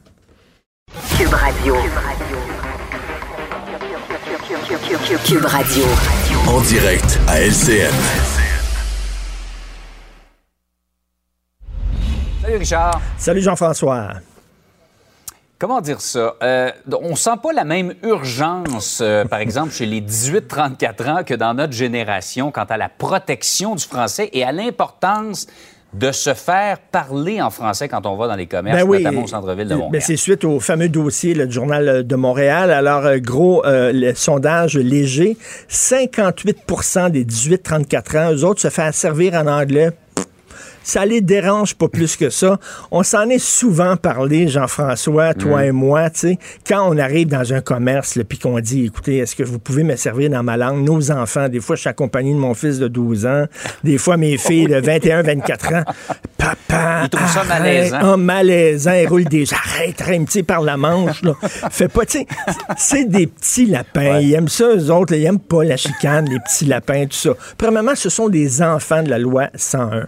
Cube 1.18 1.34
Radio. 1.34 1.76
Cube 5.26 5.46
Radio. 5.46 5.84
En 6.48 6.62
direct 6.62 7.20
à 7.28 7.42
LCN. 7.42 7.94
Richard. 12.44 13.02
Salut 13.18 13.42
Jean-François. 13.42 14.22
Comment 15.62 15.80
dire 15.80 16.02
ça? 16.02 16.38
Euh, 16.42 16.72
on 17.04 17.16
sent 17.16 17.38
pas 17.44 17.54
la 17.54 17.66
même 17.66 17.94
urgence, 18.02 18.98
euh, 19.00 19.26
par 19.26 19.40
exemple, 19.42 19.72
chez 19.72 19.86
les 19.86 20.02
18-34 20.02 21.08
ans 21.08 21.24
que 21.24 21.36
dans 21.36 21.54
notre 21.54 21.74
génération 21.74 22.52
quant 22.52 22.64
à 22.64 22.78
la 22.78 22.90
protection 22.90 23.76
du 23.76 23.86
français 23.86 24.32
et 24.34 24.44
à 24.44 24.52
l'importance 24.52 25.46
de 25.94 26.12
se 26.12 26.34
faire 26.34 26.80
parler 26.80 27.44
en 27.44 27.52
français 27.52 27.88
quand 27.88 28.08
on 28.08 28.16
va 28.16 28.28
dans 28.28 28.36
les 28.36 28.48
commerces, 28.48 28.82
Ben 28.82 28.88
oui. 28.90 29.04
notamment 29.04 29.24
au 29.26 29.28
centre-ville 29.28 29.68
de 29.68 29.76
Ben, 29.76 29.80
Montréal. 29.82 30.02
c'est 30.04 30.16
suite 30.16 30.46
au 30.46 30.60
fameux 30.60 30.90
dossier 30.90 31.34
du 31.34 31.52
Journal 31.52 32.08
de 32.08 32.16
Montréal. 32.16 32.72
Alors, 32.72 33.06
euh, 33.06 33.18
gros, 33.20 33.64
euh, 33.66 33.92
le 33.94 34.16
sondage 34.16 34.78
léger, 34.78 35.38
58% 35.70 37.12
des 37.12 37.24
18-34 37.24 38.18
ans, 38.18 38.32
eux 38.34 38.46
autres 38.46 38.62
se 38.62 38.70
font 38.70 38.92
servir 38.92 39.36
en 39.36 39.46
anglais. 39.46 39.92
Ça 40.84 41.06
les 41.06 41.22
dérange 41.22 41.76
pas 41.76 41.88
plus 41.88 42.16
que 42.16 42.30
ça. 42.30 42.60
On 42.90 43.04
s'en 43.04 43.30
est 43.30 43.40
souvent 43.40 43.98
parlé, 43.98 44.48
Jean-François, 44.48 45.34
toi 45.34 45.66
et 45.66 45.72
moi, 45.72 46.10
tu 46.10 46.20
sais, 46.20 46.40
quand 46.68 46.88
on 46.90 46.98
arrive 46.98 47.28
dans 47.28 47.54
un 47.54 47.62
commerce, 47.62 48.18
puis 48.28 48.38
qu'on 48.38 48.60
dit, 48.60 48.86
écoutez, 48.86 49.18
est-ce 49.18 49.36
que 49.36 49.44
vous 49.44 49.60
pouvez 49.60 49.84
me 49.84 49.96
servir 49.96 50.30
dans 50.30 50.44
ma 50.44 50.58
langue? 50.58 50.84
Nos 50.84 51.12
enfants, 51.12 51.50
des 51.50 51.60
fois, 51.60 51.76
je 51.76 51.82
suis 51.82 51.90
accompagné 51.90 52.34
de 52.34 52.40
mon 52.40 52.54
fils 52.54 52.80
de 52.80 52.88
12 52.88 53.26
ans, 53.26 53.46
des 53.84 53.98
fois, 53.98 54.18
mes 54.18 54.38
filles 54.40 54.68
de 54.68 54.78
21, 54.78 55.24
24 55.24 55.74
ans. 55.74 55.84
Papa, 56.38 57.02
Ils 57.04 57.10
trouvent 57.10 57.30
ça 57.30 57.44
malaisant. 57.44 57.98
Ah, 58.02 58.18
malaisant, 58.18 58.94
ils 58.94 59.08
roulent 59.08 59.26
des 59.26 59.46
arrête, 59.54 60.02
arrête, 60.02 60.26
tu 60.26 60.32
sais, 60.32 60.44
par 60.44 60.62
la 60.62 60.78
manche, 60.78 61.22
là. 61.22 61.34
Fais 61.70 61.88
pas, 61.88 62.06
tu 62.06 62.20
sais, 62.20 62.28
c'est 62.78 63.06
des 63.06 63.28
petits 63.28 63.66
lapins. 63.68 64.20
Ils 64.20 64.34
aiment 64.34 64.48
ça, 64.48 64.66
eux 64.76 64.92
autres, 64.92 65.14
là, 65.14 65.20
ils 65.20 65.26
aiment 65.26 65.40
pas 65.40 65.64
la 65.64 65.78
chicane, 65.78 66.28
les 66.30 66.40
petits 66.40 66.66
lapins, 66.66 67.06
tout 67.06 67.18
ça. 67.18 67.32
Premièrement, 67.58 67.96
ce 67.96 68.10
sont 68.10 68.30
des 68.30 68.62
enfants 68.62 69.04
de 69.04 69.10
la 69.10 69.20
loi 69.20 69.50
101. 69.56 70.08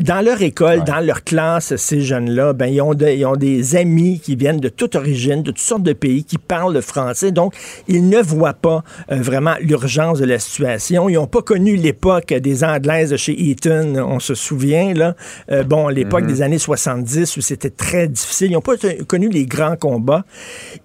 Dans 0.00 0.24
leur 0.24 0.42
école, 0.42 0.82
dans 0.84 0.98
leur 0.98 1.22
classe, 1.22 1.76
ces 1.76 2.00
jeunes-là, 2.00 2.52
ben, 2.52 2.66
ils 2.66 2.80
ont, 2.82 2.94
de- 2.94 3.06
ils 3.08 3.24
ont 3.24 3.36
des 3.36 3.76
amis 3.76 4.18
qui 4.18 4.34
viennent 4.34 4.58
de 4.58 4.68
toute 4.68 4.96
origine, 4.96 5.42
de 5.44 5.52
toutes 5.52 5.58
sortes 5.60 5.84
de 5.84 5.92
pays, 5.92 6.24
qui 6.24 6.36
parlent 6.36 6.74
le 6.74 6.80
français. 6.80 7.30
Donc, 7.30 7.54
ils 7.86 8.08
ne 8.08 8.18
voient 8.20 8.54
pas 8.54 8.82
euh, 9.12 9.16
vraiment 9.20 9.54
l'urgence 9.60 10.18
de 10.18 10.24
la 10.24 10.40
situation. 10.40 11.08
Ils 11.08 11.14
n'ont 11.14 11.28
pas 11.28 11.42
connu 11.42 11.76
l'époque 11.76 12.34
des 12.34 12.64
Anglaises 12.64 13.10
de 13.10 13.16
chez 13.16 13.50
Eton, 13.50 13.94
on 14.04 14.18
se 14.18 14.34
souvient, 14.34 14.94
là. 14.94 15.14
Euh, 15.52 15.62
bon, 15.62 15.86
l'époque 15.88 16.26
des 16.26 16.42
années 16.42 16.58
70 16.58 17.36
où 17.36 17.40
c'était 17.40 17.70
très 17.70 18.08
difficile. 18.08 18.50
Ils 18.50 18.54
n'ont 18.54 18.60
pas 18.60 18.74
connu 19.06 19.28
les 19.28 19.46
grands 19.46 19.76
combats. 19.76 20.24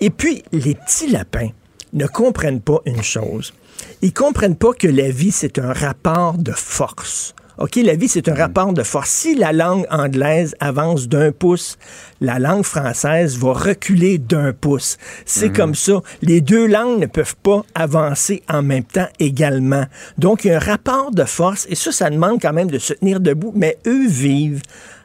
Et 0.02 0.12
puis, 0.12 0.44
les 0.52 0.76
petits 0.76 1.10
lapins 1.10 1.50
ne 1.94 2.06
comprennent 2.06 2.62
pas 2.62 2.80
une 2.86 3.02
chose. 3.02 3.54
Ils 4.04 4.14
comprennent 4.14 4.56
pas 4.56 4.74
que 4.74 4.88
la 4.88 5.10
vie, 5.10 5.32
c'est 5.32 5.58
un 5.58 5.74
rapport 5.74 6.38
de 6.38 6.52
force. 6.52 7.34
OK, 7.60 7.76
la 7.76 7.96
vie, 7.96 8.08
c'est 8.08 8.30
un 8.30 8.34
rapport 8.34 8.74
de 8.74 8.82
force. 8.82 9.10
Si 9.10 9.36
la 9.36 9.54
langue 9.54 9.86
anglaise 9.92 10.56
avance 10.60 11.08
d'un 11.08 11.32
pouce, 11.32 11.78
la 12.20 12.40
langue 12.40 12.64
française 12.64 13.38
va 13.38 13.54
reculer 13.54 14.18
d'un 14.18 14.54
pouce. 14.54 14.98
C'est 15.26 15.52
comme 15.52 15.76
ça. 15.76 16.02
Les 16.24 16.42
deux 16.42 16.66
langues 16.66 17.00
ne 17.00 17.06
peuvent 17.06 17.36
pas 17.44 17.64
avancer 17.76 18.42
en 18.50 18.64
même 18.64 18.84
temps 18.84 19.08
également. 19.20 19.86
Donc, 20.18 20.46
il 20.46 20.48
y 20.48 20.52
a 20.52 20.58
un 20.58 20.60
rapport 20.60 21.12
de 21.12 21.26
force, 21.26 21.68
et 21.70 21.76
ça, 21.76 21.92
ça 21.92 22.10
demande 22.10 22.42
quand 22.42 22.54
même 22.54 22.72
de 22.72 22.80
se 22.80 22.94
tenir 22.94 23.20
debout, 23.20 23.52
mais 23.56 23.78
eux 23.86 24.08
vivent 24.08 24.62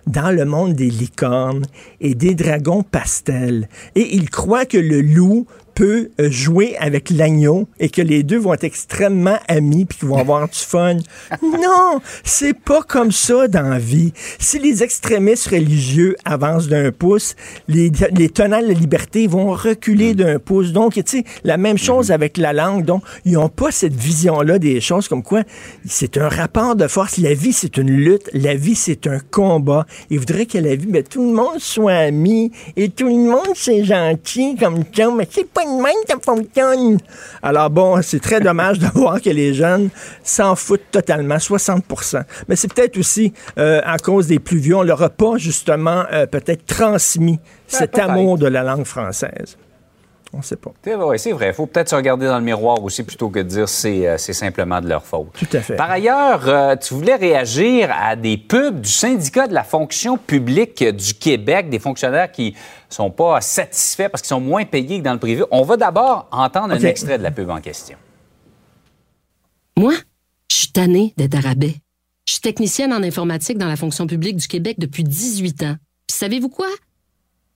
dans 0.09 0.31
le 0.31 0.45
monde 0.47 0.73
des 0.73 0.89
licornes 0.89 1.67
et 2.01 2.15
des 2.15 2.35
dragons 2.35 2.83
pastels. 2.83 3.69
Et 3.95 4.17
ils 4.17 4.31
croient 4.31 4.65
que 4.65 4.79
le 4.79 5.03
loup 5.03 5.47
peut 5.79 6.11
euh, 6.21 6.29
jouer 6.29 6.77
avec 6.81 7.09
l'agneau 7.09 7.69
et 7.79 7.88
que 7.88 8.03
les 8.03 8.25
deux 8.25 8.37
vont 8.37 8.53
être 8.53 8.64
extrêmement 8.64 9.38
amis 9.47 9.85
puis 9.85 9.99
qu'ils 9.99 10.09
vont 10.09 10.17
avoir 10.17 10.49
du 10.49 10.59
fun. 10.59 10.97
Non, 11.41 12.01
c'est 12.25 12.55
pas 12.55 12.83
comme 12.83 13.12
ça 13.12 13.47
dans 13.49 13.69
la 13.69 13.79
vie. 13.79 14.12
Si 14.38 14.59
les 14.59 14.83
extrémistes 14.83 15.49
religieux 15.49 16.17
avancent 16.25 16.67
d'un 16.69 16.91
pouce, 16.91 17.37
les, 17.69 17.93
les 18.12 18.29
tenants 18.29 18.61
de 18.61 18.67
la 18.67 18.75
liberté 18.75 19.27
vont 19.27 19.53
reculer 19.53 20.14
d'un 20.14 20.38
pouce. 20.38 20.73
Donc, 20.73 20.95
tu 20.95 21.03
sais, 21.07 21.25
la 21.45 21.57
même 21.57 21.79
chose 21.79 22.11
avec 22.11 22.37
la 22.37 22.53
langue. 22.53 22.85
Donc, 22.85 23.03
ils 23.25 23.33
n'ont 23.33 23.49
pas 23.49 23.71
cette 23.71 23.95
vision-là 23.95 24.59
des 24.59 24.81
choses 24.81 25.07
comme 25.07 25.23
quoi 25.23 25.43
c'est 25.87 26.17
un 26.17 26.29
rapport 26.29 26.75
de 26.75 26.88
force. 26.88 27.19
La 27.19 27.35
vie, 27.35 27.53
c'est 27.53 27.77
une 27.77 27.91
lutte. 27.91 28.29
La 28.33 28.55
vie, 28.55 28.75
c'est 28.75 29.07
un 29.07 29.21
combat. 29.31 29.87
Ils 30.11 30.19
voudraient 30.19 30.47
que 30.47 30.59
la 30.59 30.75
vie, 30.75 30.87
ben, 30.87 31.03
tout 31.03 31.25
le 31.25 31.35
monde 31.35 31.59
soit 31.59 31.95
ami 31.95 32.51
et 32.77 32.88
tout 32.88 33.09
le 33.09 33.31
monde, 33.31 33.55
c'est 33.55 33.85
gentil 33.85 34.57
comme 34.57 34.83
ça, 34.95 35.11
mais 35.11 35.27
c'est 35.31 35.49
pas 35.49 35.68
de 35.77 35.83
même 35.83 35.95
que 36.07 36.13
ça 36.13 36.19
fonctionne. 36.21 36.99
Alors 37.43 37.71
bon, 37.71 38.01
c'est 38.03 38.21
très 38.21 38.41
dommage 38.41 38.79
de 38.79 38.87
voir 38.95 39.21
que 39.21 39.31
les 39.31 39.55
jeunes 39.55 39.91
s'en 40.23 40.57
foutent 40.57 40.91
totalement, 40.91 41.37
60% 41.37 42.23
Mais 42.49 42.57
c'est 42.57 42.73
peut-être 42.73 42.99
aussi 42.99 43.33
euh, 43.59 43.81
à 43.85 43.99
cause 43.99 44.27
des 44.27 44.39
plus 44.39 44.59
vieux. 44.59 44.77
On 44.77 44.83
leur 44.83 45.03
a 45.03 45.11
pas, 45.11 45.37
justement, 45.37 46.05
euh, 46.13 46.27
peut-être 46.27 46.67
transmis 46.67 47.39
cet 47.67 47.93
peut-être. 47.93 48.11
amour 48.11 48.39
de 48.39 48.47
la 48.47 48.63
langue 48.63 48.85
française. 48.85 49.57
On 50.33 50.43
sait 50.43 50.57
pas. 50.57 50.73
C'est 50.85 50.95
vrai, 50.95 51.17
c'est 51.17 51.33
vrai. 51.33 51.49
Il 51.49 51.55
faut 51.55 51.67
peut-être 51.67 51.88
se 51.88 51.95
regarder 51.95 52.27
dans 52.27 52.38
le 52.38 52.45
miroir 52.45 52.83
aussi 52.85 53.03
plutôt 53.03 53.31
que 53.31 53.38
de 53.38 53.45
dire 53.45 53.69
c'est 53.69 54.07
euh, 54.07 54.19
c'est 54.19 54.35
simplement 54.35 54.81
de 54.81 54.88
leur 54.88 55.05
faute. 55.05 55.29
Tout 55.33 55.57
à 55.57 55.61
fait. 55.61 55.77
Par 55.77 55.91
ailleurs, 55.91 56.47
euh, 56.47 56.77
tu 56.77 56.93
voulais 56.93 57.14
réagir 57.17 57.91
à 57.99 58.14
des 58.14 58.37
pubs 58.37 58.81
du 58.83 58.91
syndicat 58.91 59.47
de 59.47 59.55
la 59.55 59.64
fonction 59.64 60.19
publique 60.19 60.85
du 60.85 61.14
Québec, 61.14 61.71
des 61.71 61.79
fonctionnaires 61.79 62.31
qui 62.31 62.55
sont 62.91 63.11
pas 63.11 63.41
satisfaits 63.41 64.11
parce 64.11 64.21
qu'ils 64.21 64.29
sont 64.29 64.41
moins 64.41 64.64
payés 64.67 64.99
que 64.99 65.05
dans 65.05 65.14
le 65.14 65.19
privé. 65.19 65.45
On 65.51 65.62
va 65.62 65.79
d'abord 65.79 66.29
entendre 66.31 66.75
un 66.75 66.81
extrait 66.81 67.17
de 67.17 67.23
la 67.23 67.31
pub 67.31 67.49
en 67.49 67.61
question. 67.61 67.97
Moi, 69.79 69.95
je 70.51 70.57
suis 70.57 70.73
tannée 70.73 71.14
d'être 71.17 71.37
à 71.37 71.41
rabais. 71.41 71.77
Je 72.27 72.35
suis 72.35 72.43
technicienne 72.43 72.93
en 72.93 73.03
informatique 73.03 73.57
dans 73.57 73.69
la 73.69 73.77
fonction 73.77 74.07
publique 74.07 74.37
du 74.37 74.47
Québec 74.47 74.77
depuis 74.79 75.05
18 75.05 75.62
ans. 75.62 75.77
Puis 76.07 76.19
savez-vous 76.19 76.51
quoi? 76.51 76.69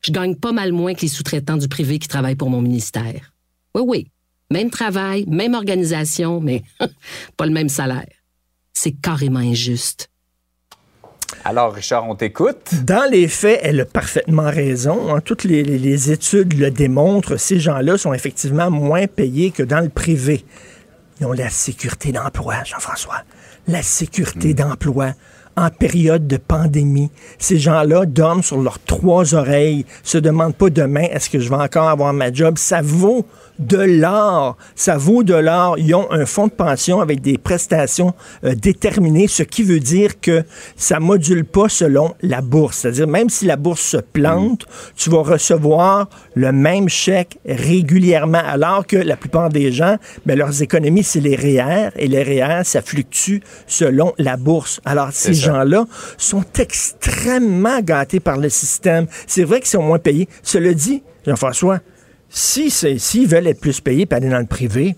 Je 0.04 0.10
gagne 0.10 0.34
pas 0.34 0.52
mal 0.52 0.72
moins 0.72 0.94
que 0.94 1.02
les 1.02 1.08
sous-traitants 1.08 1.56
du 1.56 1.68
privé 1.68 1.98
qui 1.98 2.08
travaillent 2.08 2.36
pour 2.36 2.50
mon 2.50 2.60
ministère. 2.60 3.32
Oui, 3.74 3.82
oui. 3.86 4.10
Même 4.50 4.70
travail, 4.70 5.24
même 5.28 5.54
organisation, 5.54 6.40
mais 6.40 6.62
pas 7.36 7.46
le 7.46 7.52
même 7.52 7.68
salaire. 7.68 8.08
C'est 8.74 8.92
carrément 8.92 9.38
injuste. 9.38 10.08
Alors, 11.44 11.72
Richard, 11.72 12.08
on 12.08 12.14
t'écoute. 12.14 12.74
Dans 12.84 13.08
les 13.10 13.26
faits, 13.26 13.60
elle 13.62 13.80
a 13.80 13.84
parfaitement 13.84 14.50
raison. 14.50 15.14
hein. 15.14 15.20
Toutes 15.20 15.44
les, 15.44 16.12
études 16.12 16.58
le 16.58 16.70
démontrent. 16.70 17.36
Ces 17.36 17.58
gens-là 17.58 17.96
sont 17.96 18.12
effectivement 18.12 18.70
moins 18.70 19.06
payés 19.06 19.50
que 19.50 19.62
dans 19.62 19.80
le 19.80 19.88
privé. 19.88 20.44
Ils 21.20 21.26
ont 21.26 21.32
la 21.32 21.48
sécurité 21.48 22.12
d'emploi, 22.12 22.62
Jean-François. 22.64 23.22
La 23.66 23.82
sécurité 23.82 24.54
d'emploi 24.54 25.12
en 25.56 25.70
période 25.70 26.26
de 26.26 26.36
pandémie. 26.36 27.10
Ces 27.38 27.58
gens-là 27.58 28.06
dorment 28.06 28.42
sur 28.42 28.58
leurs 28.58 28.78
trois 28.80 29.34
oreilles, 29.34 29.84
se 30.02 30.18
demandent 30.18 30.54
pas 30.54 30.70
demain 30.70 31.06
est-ce 31.10 31.30
que 31.30 31.38
je 31.38 31.48
vais 31.48 31.56
encore 31.56 31.88
avoir 31.88 32.12
ma 32.12 32.32
job? 32.32 32.58
Ça 32.58 32.80
vaut 32.82 33.26
de 33.58 33.78
l'or. 33.78 34.56
Ça 34.74 34.96
vaut 34.96 35.22
de 35.22 35.34
l'or. 35.34 35.78
Ils 35.78 35.94
ont 35.94 36.10
un 36.10 36.26
fonds 36.26 36.46
de 36.46 36.52
pension 36.52 37.00
avec 37.00 37.20
des 37.20 37.38
prestations 37.38 38.14
euh, 38.44 38.54
déterminées, 38.54 39.28
ce 39.28 39.42
qui 39.42 39.62
veut 39.62 39.80
dire 39.80 40.20
que 40.20 40.44
ça 40.76 41.00
module 41.00 41.44
pas 41.44 41.68
selon 41.68 42.14
la 42.22 42.40
bourse. 42.40 42.78
C'est-à-dire, 42.78 43.06
même 43.06 43.30
si 43.30 43.44
la 43.46 43.56
bourse 43.56 43.82
se 43.82 43.96
plante, 43.96 44.66
tu 44.96 45.10
vas 45.10 45.22
recevoir 45.22 46.08
le 46.34 46.52
même 46.52 46.88
chèque 46.88 47.38
régulièrement, 47.46 48.42
alors 48.44 48.86
que 48.86 48.96
la 48.96 49.16
plupart 49.16 49.48
des 49.48 49.72
gens, 49.72 49.96
ben, 50.26 50.38
leurs 50.38 50.62
économies, 50.62 51.02
c'est 51.02 51.20
les 51.20 51.36
REER, 51.36 51.90
et 51.96 52.08
les 52.08 52.22
REER, 52.22 52.64
ça 52.64 52.82
fluctue 52.82 53.38
selon 53.66 54.12
la 54.18 54.36
bourse. 54.36 54.80
Alors, 54.84 55.10
ces 55.12 55.34
gens-là 55.34 55.86
sont 56.16 56.44
extrêmement 56.58 57.80
gâtés 57.80 58.20
par 58.20 58.38
le 58.38 58.48
système. 58.48 59.06
C'est 59.26 59.44
vrai 59.44 59.60
qu'ils 59.60 59.70
sont 59.70 59.82
moins 59.82 59.98
payés. 59.98 60.28
Cela 60.42 60.74
dit, 60.74 61.02
Jean-François, 61.26 61.80
si 62.32 62.70
s'ils 62.70 63.28
veulent 63.28 63.46
être 63.46 63.60
plus 63.60 63.80
payés 63.80 64.08
et 64.10 64.14
aller 64.14 64.30
dans 64.30 64.38
le 64.38 64.46
privé, 64.46 64.96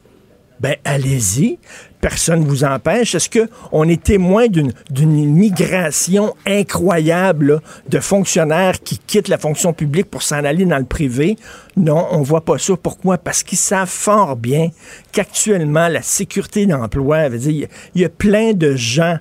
ben 0.61 0.77
allez-y. 0.85 1.59
Personne 2.01 2.41
ne 2.41 2.47
vous 2.47 2.65
empêche. 2.65 3.15
Est-ce 3.15 3.29
qu'on 3.29 3.89
est 3.89 4.03
témoin 4.03 4.47
d'une 4.47 5.33
migration 5.33 6.35
incroyable 6.47 7.61
de 7.89 7.99
fonctionnaires 7.99 8.81
qui 8.81 8.99
quittent 8.99 9.29
la 9.29 9.39
fonction 9.39 9.73
publique 9.73 10.11
pour 10.11 10.23
s'en 10.23 10.45
aller 10.45 10.65
dans 10.65 10.79
le 10.79 10.85
privé? 10.85 11.37
Non, 11.77 12.07
on 12.13 12.23
voit 12.23 12.45
pas 12.45 12.59
ça. 12.59 12.75
Pourquoi? 12.77 13.19
Parce 13.19 13.43
qu'ils 13.43 13.59
savent 13.59 13.89
fort 13.89 14.37
bien 14.37 14.71
qu'actuellement, 15.13 15.89
la 15.89 16.03
sécurité 16.03 16.67
d'emploi, 16.67 17.27
il 17.27 17.69
y 17.97 18.05
a 18.05 18.09
plein 18.09 18.53
de 18.53 18.77
gens 18.77 19.19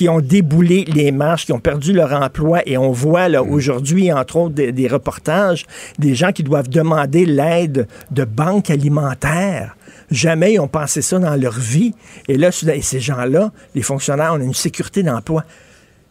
qui 0.00 0.08
ont 0.08 0.20
déboulé 0.20 0.86
les 0.86 1.12
marches, 1.12 1.44
qui 1.44 1.52
ont 1.52 1.60
perdu 1.60 1.92
leur 1.92 2.14
emploi. 2.14 2.62
Et 2.64 2.78
on 2.78 2.90
voit 2.90 3.28
là 3.28 3.42
aujourd'hui, 3.42 4.10
entre 4.10 4.36
autres, 4.36 4.54
des, 4.54 4.72
des 4.72 4.88
reportages, 4.88 5.66
des 5.98 6.14
gens 6.14 6.32
qui 6.32 6.42
doivent 6.42 6.70
demander 6.70 7.26
l'aide 7.26 7.86
de 8.10 8.24
banques 8.24 8.70
alimentaires. 8.70 9.76
Jamais 10.10 10.54
ils 10.54 10.58
ont 10.58 10.68
pensé 10.68 11.02
ça 11.02 11.18
dans 11.18 11.36
leur 11.36 11.52
vie. 11.52 11.92
Et 12.28 12.38
là, 12.38 12.48
et 12.48 12.80
ces 12.80 12.98
gens-là, 12.98 13.52
les 13.74 13.82
fonctionnaires, 13.82 14.30
on 14.32 14.40
a 14.40 14.44
une 14.44 14.54
sécurité 14.54 15.02
d'emploi. 15.02 15.44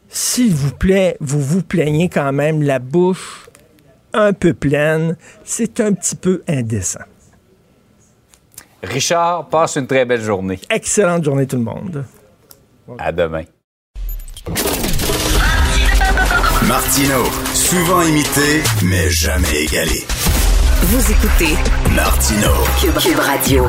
S'il 0.07 0.53
vous 0.53 0.75
plaît, 0.75 1.17
vous 1.19 1.41
vous 1.41 1.63
plaignez 1.63 2.09
quand 2.09 2.31
même 2.31 2.61
la 2.61 2.77
bouche 2.77 3.49
un 4.13 4.33
peu 4.33 4.53
pleine. 4.53 5.17
C'est 5.43 5.79
un 5.79 5.93
petit 5.93 6.15
peu 6.15 6.43
indécent. 6.47 7.05
Richard, 8.83 9.49
passe 9.49 9.77
une 9.77 9.87
très 9.87 10.05
belle 10.05 10.21
journée. 10.21 10.59
Excellente 10.69 11.23
journée 11.23 11.47
tout 11.47 11.57
le 11.57 11.63
monde. 11.63 12.05
À 12.99 13.11
demain. 13.11 13.45
Martino, 16.67 17.25
Souvent 17.53 18.01
imité, 18.03 18.63
mais 18.83 19.09
jamais 19.09 19.63
égalé. 19.63 20.05
Vous 20.83 21.11
écoutez 21.11 21.55
Martino. 21.93 22.49
Cube, 22.81 22.97
Cube 22.99 23.19
Radio. 23.19 23.67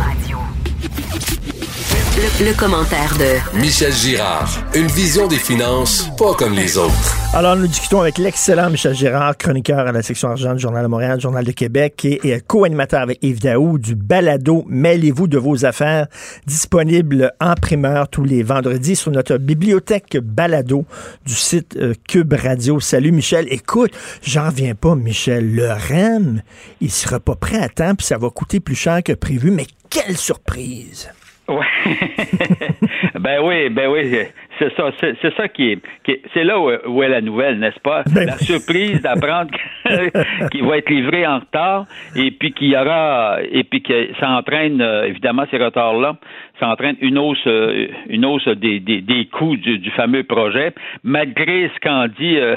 Le, 2.17 2.47
le 2.47 2.55
commentaire 2.55 3.17
de 3.17 3.59
Michel 3.59 3.93
Girard. 3.93 4.49
Une 4.75 4.89
vision 4.89 5.27
des 5.27 5.39
finances 5.39 6.09
pas 6.17 6.35
comme 6.35 6.55
les 6.55 6.77
autres. 6.77 7.20
Alors, 7.33 7.55
nous 7.55 7.69
discutons 7.69 8.01
avec 8.01 8.19
l'excellent 8.19 8.71
Michel 8.71 8.93
Girard, 8.93 9.37
chroniqueur 9.37 9.79
à 9.79 9.93
la 9.93 10.03
section 10.03 10.31
argent 10.31 10.53
du 10.53 10.59
Journal 10.59 10.83
de 10.83 10.89
Montréal, 10.89 11.21
Journal 11.21 11.45
de 11.45 11.53
Québec, 11.53 12.05
et, 12.05 12.41
co-animateur 12.41 13.03
avec 13.03 13.23
Yves 13.23 13.41
Daou 13.41 13.79
du 13.79 13.95
balado 13.95 14.65
Mêlez-vous 14.67 15.29
de 15.29 15.39
vos 15.39 15.65
affaires, 15.65 16.09
disponible 16.49 17.33
en 17.41 17.55
primeur 17.55 18.09
tous 18.09 18.25
les 18.25 18.43
vendredis 18.43 18.97
sur 18.97 19.13
notre 19.13 19.37
bibliothèque 19.37 20.19
balado 20.19 20.85
du 21.25 21.35
site 21.35 21.77
euh, 21.77 21.95
Cube 22.09 22.33
Radio. 22.33 22.81
Salut 22.81 23.13
Michel. 23.13 23.47
Écoute, 23.49 23.93
j'en 24.25 24.47
reviens 24.47 24.75
pas, 24.75 24.97
Michel. 24.97 25.55
Le 25.55 25.71
REM, 25.71 26.43
il 26.81 26.91
sera 26.91 27.21
pas 27.21 27.37
prêt 27.37 27.63
à 27.63 27.69
temps, 27.69 27.95
puis 27.95 28.09
ça 28.09 28.19
va 28.19 28.29
coûter 28.31 28.59
plus 28.59 28.75
cher 28.75 29.05
que 29.05 29.13
prévu, 29.13 29.53
mais 29.53 29.67
quelle 29.89 30.17
surprise! 30.17 31.09
Ouais. 31.49 31.65
ben 33.21 33.41
oui, 33.45 33.71
ben 33.71 33.89
oui, 33.89 34.27
c'est 34.61 34.73
ça, 34.77 34.91
c'est, 35.01 35.35
ça 35.37 35.49
qui 35.49 35.73
est, 35.73 35.79
qui 36.05 36.21
c'est 36.33 36.45
là 36.45 36.61
où, 36.61 36.71
où 36.87 37.03
est 37.03 37.09
la 37.09 37.21
nouvelle, 37.21 37.59
n'est-ce 37.59 37.81
pas? 37.81 38.05
Ben 38.15 38.27
La 38.27 38.35
oui. 38.35 38.45
surprise 38.45 39.03
d'apprendre 39.03 39.51
qu'il 40.53 40.65
va 40.65 40.77
être 40.79 40.91
livré 40.91 41.27
en 41.27 41.41
retard 41.41 41.87
et 42.15 42.31
puis 42.31 42.53
qu'il 42.53 42.69
y 42.69 42.77
aura 42.77 43.39
et 43.51 43.65
puis 43.65 43.83
que 43.83 44.15
ça 44.21 44.31
entraîne 44.31 44.81
euh, 44.81 45.05
évidemment 45.09 45.45
ces 45.51 45.57
retards-là, 45.59 46.17
ça 46.61 46.69
entraîne 46.69 46.97
une 47.01 47.19
hausse, 47.19 47.39
euh, 47.49 47.89
une 48.09 48.25
hausse 48.25 48.47
des, 48.47 48.79
des, 48.79 49.01
des 49.01 49.25
coûts 49.27 49.57
du, 49.57 49.79
du 49.79 49.91
fameux 49.91 50.23
projet, 50.25 50.73
malgré 51.03 51.71
ce 51.75 51.81
qu'en 51.81 52.07
dit. 52.07 52.37
euh, 52.39 52.55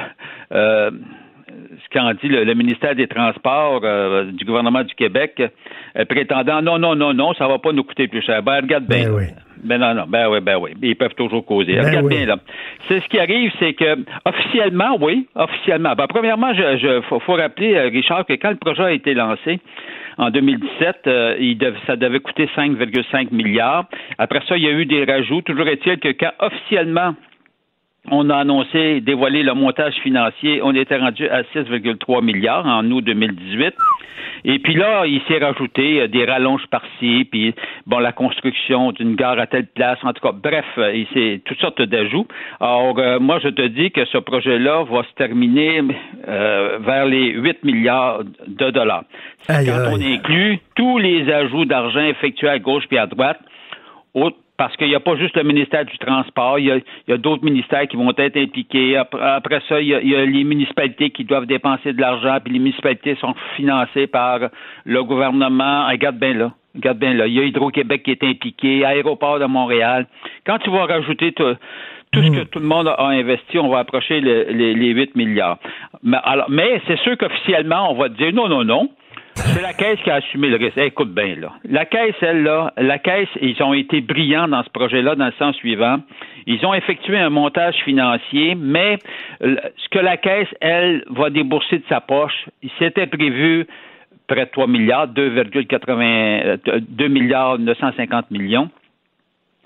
euh, 0.54 0.92
ce 1.84 2.00
qu'en 2.00 2.12
dit 2.13 2.28
le, 2.30 2.44
le 2.46 2.54
ministère 2.56 2.96
des 2.96 3.08
Transports 3.08 3.82
euh, 3.84 4.26
du 4.32 4.44
gouvernement 4.46 4.84
du 4.84 4.94
Québec, 4.96 5.42
euh, 5.42 6.06
prétendant 6.06 6.62
non, 6.62 6.80
non, 6.80 6.96
non, 6.96 7.13
non, 7.13 7.34
ça 7.36 7.48
va 7.48 7.60
pas 7.60 7.72
nous 7.72 7.84
coûter 7.84 8.08
plus 8.08 8.22
cher. 8.24 8.42
Ben, 8.42 8.62
regarde 8.62 8.86
bien. 8.86 9.06
Ben 9.10 9.13
oui. 9.16 9.24
Ben 9.63 9.78
non, 9.80 9.94
non, 9.94 10.06
ben 10.08 10.28
oui, 10.30 10.39
ben 10.42 10.58
oui. 10.60 10.72
Ils 10.82 10.96
peuvent 10.96 11.16
toujours 11.16 11.46
causer. 11.46 11.74
Ben 11.76 11.86
regarde 11.86 12.06
oui. 12.06 12.16
bien, 12.18 12.26
là. 12.26 12.38
C'est 12.88 13.00
ce 13.02 13.08
qui 13.08 13.20
arrive, 13.20 13.52
c'est 13.60 13.74
que 13.74 13.98
officiellement, 14.26 14.98
oui, 15.00 15.28
officiellement. 15.36 15.94
Ben, 15.96 16.08
premièrement, 16.08 16.54
je, 16.54 16.78
je 16.78 17.02
faut, 17.02 17.20
faut 17.20 17.34
rappeler, 17.34 17.76
euh, 17.76 17.89
Richard, 17.89 18.26
que 18.26 18.34
quand 18.34 18.50
le 18.52 18.58
projet 18.58 18.84
a 18.84 18.92
été 18.92 19.13
lancé, 19.13 19.60
en 20.18 20.30
2017, 20.30 20.98
euh, 21.08 21.36
il 21.39 21.58
dev- 21.58 21.76
ça 21.88 21.96
devait 21.96 22.20
coûter 22.20 22.48
5,5 22.56 23.32
milliards. 23.32 23.86
Après 24.18 24.42
ça, 24.48 24.56
il 24.58 24.63
y 24.63 24.68
a 24.68 24.72
eu 24.72 24.86
des 24.86 25.04
rajouts. 25.06 25.42
Toujours 25.42 25.68
est-il 25.68 25.98
que 26.00 26.10
quand 26.10 26.32
officiellement 26.39 27.16
on 28.12 28.30
a 28.30 28.38
annoncé, 28.38 29.02
dévoilé 29.02 29.44
le 29.44 29.54
montage 29.54 29.94
financier. 30.04 30.62
On 30.63 30.74
était 30.76 30.98
rendu 30.98 31.28
à 31.30 31.44
6,3 31.44 32.24
milliards 32.24 32.66
en 32.66 32.84
août 32.92 33.02
2018. 33.04 33.74
Et 34.46 34.60
puis 34.60 34.74
là, 34.76 35.06
il 35.06 35.22
s'est 35.28 35.38
rajouté 35.38 36.02
euh, 36.02 36.08
des 36.10 36.26
rallonges 36.26 36.66
par-ci, 36.70 37.26
puis 37.32 37.54
bon, 37.88 38.00
la 38.00 38.12
construction 38.12 38.92
d'une 38.92 39.16
gare 39.16 39.39
à 39.39 39.48
telle 39.48 39.68
place. 39.68 39.98
En 40.04 40.12
tout 40.12 40.20
cas, 40.22 40.34
bref, 40.34 40.66
euh, 40.78 40.94
il 40.94 41.08
s'est 41.13 41.42
toutes 41.46 41.60
sortes 41.62 41.82
d'ajouts. 41.82 42.28
Alors, 42.60 43.00
euh, 43.00 43.20
moi, 43.20 43.39
je 43.42 43.48
te 43.48 43.62
dis 43.62 43.92
que 43.92 44.04
ce 44.04 44.18
projet-là 44.18 44.84
va 44.84 45.04
se 45.04 45.13
terminer 45.16 45.82
euh, 46.28 46.78
vers 46.82 47.06
les 47.06 47.30
8 47.30 47.63
milliards 47.63 48.24
de 48.48 48.70
dollars. 48.70 49.06
Aïe, 49.48 49.66
Quand 49.68 49.92
on 49.94 50.02
inclut 50.02 50.60
tous 50.76 50.98
les 50.98 51.32
ajouts 51.32 51.63
d'argent 51.66 52.04
effectués 52.04 52.50
à 52.50 52.60
gauche 52.60 52.84
puis 52.89 52.98
à 52.98 53.08
droite, 53.08 53.39
autre- 54.13 54.38
parce 54.63 54.78
qu'il 54.78 54.88
n'y 54.88 54.95
a 54.95 55.02
pas 55.02 55.17
juste 55.17 55.36
le 55.36 55.43
ministère 55.43 55.84
du 55.84 55.97
Transport, 55.97 56.58
il 56.58 56.82
y 57.08 57.12
a, 57.12 57.17
d'autres 57.17 57.43
ministères 57.43 57.86
qui 57.86 57.97
vont 57.97 58.13
être 58.17 58.38
impliqués. 58.38 58.95
Après, 58.95 59.60
ça, 59.67 59.82
il 59.82 59.88
y, 59.88 59.93
a, 59.93 59.99
il 59.99 60.10
y 60.10 60.15
a 60.15 60.23
les 60.23 60.45
municipalités 60.45 61.10
qui 61.10 61.26
doivent 61.26 61.47
dépenser 61.47 61.91
de 61.91 61.99
l'argent, 61.99 62.38
puis 62.41 62.54
les 62.54 62.60
municipalités 62.60 63.15
sont 63.15 63.36
financées 63.58 64.08
par 64.08 64.39
le 64.86 65.04
gouvernement. 65.04 65.88
Regarde 65.89 66.15
bien 66.17 66.34
là. 66.34 66.54
Regarde 66.76 66.97
bien 66.97 67.13
là. 67.13 67.28
Il 67.28 67.34
y 67.34 67.39
a 67.41 67.43
Hydro-Québec 67.43 68.04
qui 68.04 68.12
est 68.12 68.23
impliqué, 68.23 68.86
Aéroport 68.86 69.38
de 69.38 69.45
Montréal. 69.45 70.08
Quand 70.45 70.60
tu 70.60 70.69
vas 70.69 70.86
rajouter 70.86 71.34
tout, 71.34 71.56
tout 72.13 72.21
ce 72.23 72.30
que 72.32 72.43
tout 72.45 72.60
le 72.60 72.65
monde 72.65 72.88
a 72.88 73.04
investi, 73.08 73.60
on 73.60 73.67
va 73.67 73.80
approcher 73.80 74.21
le- 74.21 74.45
les, 74.49 74.73
les 74.76 74.89
8 74.91 75.15
milliards. 75.15 75.58
Mais, 76.04 76.17
alors, 76.23 76.49
mais 76.49 76.82
c'est 76.88 76.99
sûr 76.99 77.17
qu'officiellement, 77.17 77.91
on 77.91 77.95
va 77.95 78.08
te 78.08 78.15
dire 78.15 78.32
non, 78.34 78.47
non, 78.47 78.63
non. 78.63 78.89
C'est 79.36 79.62
la 79.62 79.74
caisse 79.74 80.00
qui 80.04 80.10
a 80.10 80.15
assumé 80.15 80.50
le 80.50 80.58
risque. 80.58 80.78
Écoute 80.78 81.13
bien, 81.13 81.36
là. 81.36 81.54
La 81.63 81.86
caisse, 81.86 82.15
elle, 82.22 82.43
là, 82.43 82.74
la 82.78 83.00
caisse, 83.00 83.30
ils 83.41 83.62
ont 83.63 83.74
été 83.74 84.02
brillants 84.02 84.48
dans 84.48 84.63
ce 84.63 84.69
projet-là 84.69 85.15
dans 85.15 85.26
le 85.26 85.34
sens 85.34 85.56
suivant. 85.56 86.00
Ils 86.46 86.65
ont 86.65 86.74
effectué 86.74 87.17
un 87.17 87.30
montage 87.30 87.76
financier, 87.84 88.56
mais 88.56 88.98
euh, 89.43 89.56
ce 89.78 89.89
que 89.89 90.00
la 90.00 90.17
caisse, 90.17 90.50
elle, 90.62 91.04
va 91.10 91.30
débourser 91.30 91.80
de 91.80 91.84
sa 91.89 92.02
poche, 92.02 92.48
c'était 92.80 93.08
prévu 93.08 93.65
près 94.28 94.46
de 94.46 94.52
3 94.52 94.67
milliards, 94.67 95.08
2,80, 95.08 96.60
euh, 96.67 96.80
2 96.82 97.08
milliards 97.08 97.60
950 97.60 98.32
millions. 98.32 98.69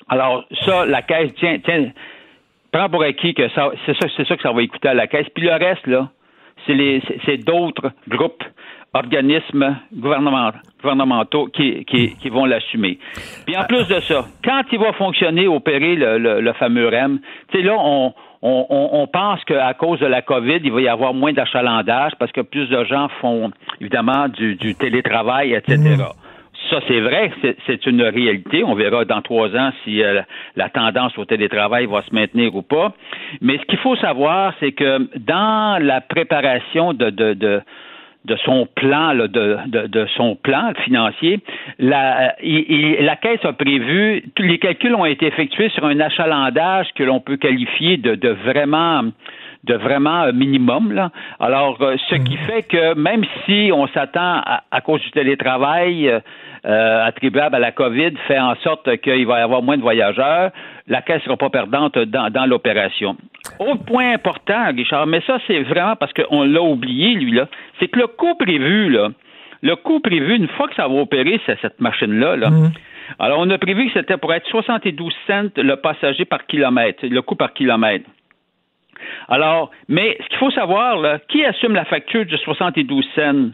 Alors, 0.09 0.45
ça, 0.65 0.85
la 0.85 1.01
caisse, 1.01 1.33
tiens, 1.35 1.59
tiens, 1.63 1.91
prends 2.71 2.89
pour 2.89 3.03
acquis 3.03 3.33
que 3.33 3.49
ça, 3.49 3.71
c'est 3.85 3.95
ça, 3.97 4.07
c'est 4.15 4.27
ça 4.27 4.35
que 4.35 4.41
ça 4.41 4.51
va 4.51 4.61
écouter 4.61 4.87
à 4.87 4.93
la 4.93 5.07
caisse. 5.07 5.27
Puis 5.33 5.43
le 5.43 5.53
reste, 5.53 5.85
là, 5.87 6.09
c'est 6.65 6.73
les, 6.73 7.01
c'est 7.25 7.37
d'autres 7.37 7.91
groupes, 8.07 8.43
organismes 8.93 9.75
gouvernement- 9.93 10.51
gouvernementaux 10.81 11.47
qui, 11.47 11.85
qui, 11.85 12.15
qui 12.17 12.29
vont 12.29 12.45
l'assumer. 12.45 12.97
Puis 13.45 13.55
en 13.57 13.63
plus 13.65 13.87
de 13.87 13.99
ça, 14.01 14.25
quand 14.43 14.61
il 14.71 14.79
va 14.79 14.93
fonctionner, 14.93 15.47
opérer 15.47 15.95
le, 15.95 16.17
le, 16.17 16.41
le 16.41 16.53
fameux 16.53 16.87
REM, 16.87 17.19
tu 17.51 17.57
sais, 17.59 17.63
là, 17.63 17.75
on, 17.77 18.13
on, 18.41 18.65
on- 18.69 18.89
on 19.01 19.07
pense 19.07 19.43
qu'à 19.45 19.73
cause 19.73 19.99
de 19.99 20.05
la 20.05 20.21
COVID, 20.21 20.59
il 20.63 20.71
va 20.71 20.81
y 20.81 20.87
avoir 20.87 21.13
moins 21.13 21.33
d'achalandage 21.33 22.13
parce 22.19 22.31
que 22.31 22.41
plus 22.41 22.67
de 22.69 22.83
gens 22.85 23.07
font, 23.21 23.51
évidemment, 23.81 24.27
du, 24.29 24.55
du 24.55 24.75
télétravail, 24.75 25.53
etc. 25.53 25.75
Ça, 26.71 26.79
c'est 26.87 26.99
vrai, 26.99 27.31
c'est- 27.41 27.55
c'est 27.67 27.85
une 27.85 28.01
réalité. 28.01 28.63
On 28.63 28.73
verra 28.73 29.05
dans 29.05 29.21
trois 29.21 29.55
ans 29.55 29.71
si 29.83 30.01
euh, 30.03 30.21
la 30.55 30.69
tendance 30.69 31.17
au 31.17 31.23
télétravail 31.25 31.85
va 31.85 32.01
se 32.01 32.13
maintenir 32.13 32.55
ou 32.55 32.61
pas. 32.61 32.93
Mais 33.41 33.57
ce 33.59 33.63
qu'il 33.65 33.77
faut 33.79 33.95
savoir, 33.97 34.53
c'est 34.59 34.71
que 34.71 35.07
dans 35.19 35.81
la 35.81 36.01
préparation 36.01 36.93
de, 36.93 37.09
de, 37.09 37.33
de 37.35 37.61
de 38.27 38.35
son 38.45 38.67
plan, 38.75 39.13
là, 39.13 39.27
de, 39.27 39.57
de, 39.67 39.87
de 39.87 40.05
son 40.17 40.35
plan 40.35 40.73
financier, 40.83 41.39
la, 41.79 42.35
il- 42.43 42.65
il- 42.69 43.05
la 43.05 43.15
Caisse 43.15 43.43
a 43.45 43.53
prévu, 43.53 44.23
tous 44.35 44.43
les 44.43 44.59
calculs 44.59 44.93
ont 44.95 45.05
été 45.05 45.25
effectués 45.27 45.69
sur 45.69 45.85
un 45.85 45.99
achalandage 45.99 46.87
que 46.95 47.03
l'on 47.03 47.19
peut 47.21 47.37
qualifier 47.37 47.97
de, 47.97 48.15
de 48.15 48.29
vraiment 48.29 49.03
de 49.63 49.73
vraiment 49.73 50.21
euh, 50.23 50.31
minimum. 50.33 50.93
Là. 50.93 51.09
Alors, 51.39 51.81
euh, 51.81 51.95
ce 52.09 52.15
qui 52.15 52.37
fait 52.37 52.63
que 52.63 52.93
même 52.93 53.23
si 53.45 53.69
on 53.73 53.87
s'attend 53.87 54.41
à, 54.45 54.63
à 54.71 54.81
cause 54.81 55.01
du 55.01 55.11
télétravail 55.11 56.07
euh, 56.07 56.19
euh, 56.67 57.05
attribuable 57.05 57.55
à 57.55 57.59
la 57.59 57.71
COVID, 57.71 58.11
fait 58.27 58.39
en 58.39 58.55
sorte 58.57 58.97
qu'il 58.97 59.25
va 59.25 59.39
y 59.39 59.41
avoir 59.41 59.61
moins 59.61 59.77
de 59.77 59.81
voyageurs, 59.81 60.51
la 60.87 61.01
caisse 61.01 61.21
ne 61.21 61.25
sera 61.25 61.37
pas 61.37 61.49
perdante 61.49 61.97
dans, 61.97 62.29
dans 62.29 62.45
l'opération. 62.45 63.15
Autre 63.59 63.83
point 63.85 64.13
important, 64.13 64.71
Richard, 64.75 65.07
mais 65.07 65.21
ça, 65.25 65.37
c'est 65.47 65.61
vraiment 65.63 65.95
parce 65.95 66.11
qu'on 66.13 66.43
l'a 66.43 66.61
oublié, 66.61 67.13
lui, 67.13 67.31
là, 67.31 67.47
c'est 67.79 67.87
que 67.87 67.99
le 67.99 68.07
coût 68.07 68.35
prévu, 68.35 68.89
là, 68.89 69.09
le 69.61 69.75
coût 69.75 69.99
prévu, 69.99 70.35
une 70.35 70.47
fois 70.49 70.67
que 70.67 70.75
ça 70.75 70.87
va 70.87 70.95
opérer, 70.95 71.39
c'est 71.45 71.59
cette 71.61 71.79
machine-là, 71.79 72.35
là, 72.35 72.49
alors 73.19 73.39
on 73.39 73.49
a 73.49 73.57
prévu 73.57 73.87
que 73.87 73.93
c'était 73.93 74.17
pour 74.17 74.33
être 74.33 74.47
72 74.47 75.13
cents 75.25 75.49
le 75.55 75.75
passager 75.75 76.25
par 76.25 76.45
kilomètre, 76.45 77.05
le 77.05 77.21
coût 77.21 77.35
par 77.35 77.53
kilomètre. 77.53 78.09
Alors, 79.29 79.71
mais 79.87 80.17
ce 80.21 80.27
qu'il 80.27 80.37
faut 80.37 80.51
savoir, 80.51 80.97
là, 80.97 81.19
qui 81.29 81.45
assume 81.45 81.73
la 81.73 81.85
facture 81.85 82.25
de 82.25 82.37
72 82.37 83.05
cents? 83.15 83.51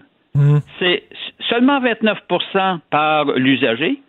C'est 0.80 1.04
seulement 1.50 1.80
29% 1.80 2.80
par 2.90 3.26
l'usager. 3.34 4.02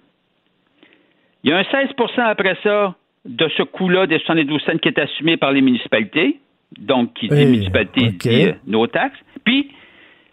Il 1.43 1.51
y 1.51 1.53
a 1.53 1.59
un 1.59 1.63
16% 1.63 2.21
après 2.21 2.57
ça 2.63 2.95
de 3.25 3.49
ce 3.57 3.63
coût-là 3.63 4.07
des 4.07 4.19
72 4.19 4.63
cents 4.63 4.79
qui 4.79 4.89
est 4.89 4.99
assumé 4.99 5.37
par 5.37 5.53
les 5.53 5.61
municipalités, 5.61 6.41
donc 6.79 7.13
qui 7.15 7.29
dit 7.29 7.35
Hey, 7.35 7.47
municipalité 7.47 8.09
dit 8.09 8.45
euh, 8.47 8.53
nos 8.67 8.87
taxes. 8.87 9.19
Puis 9.45 9.71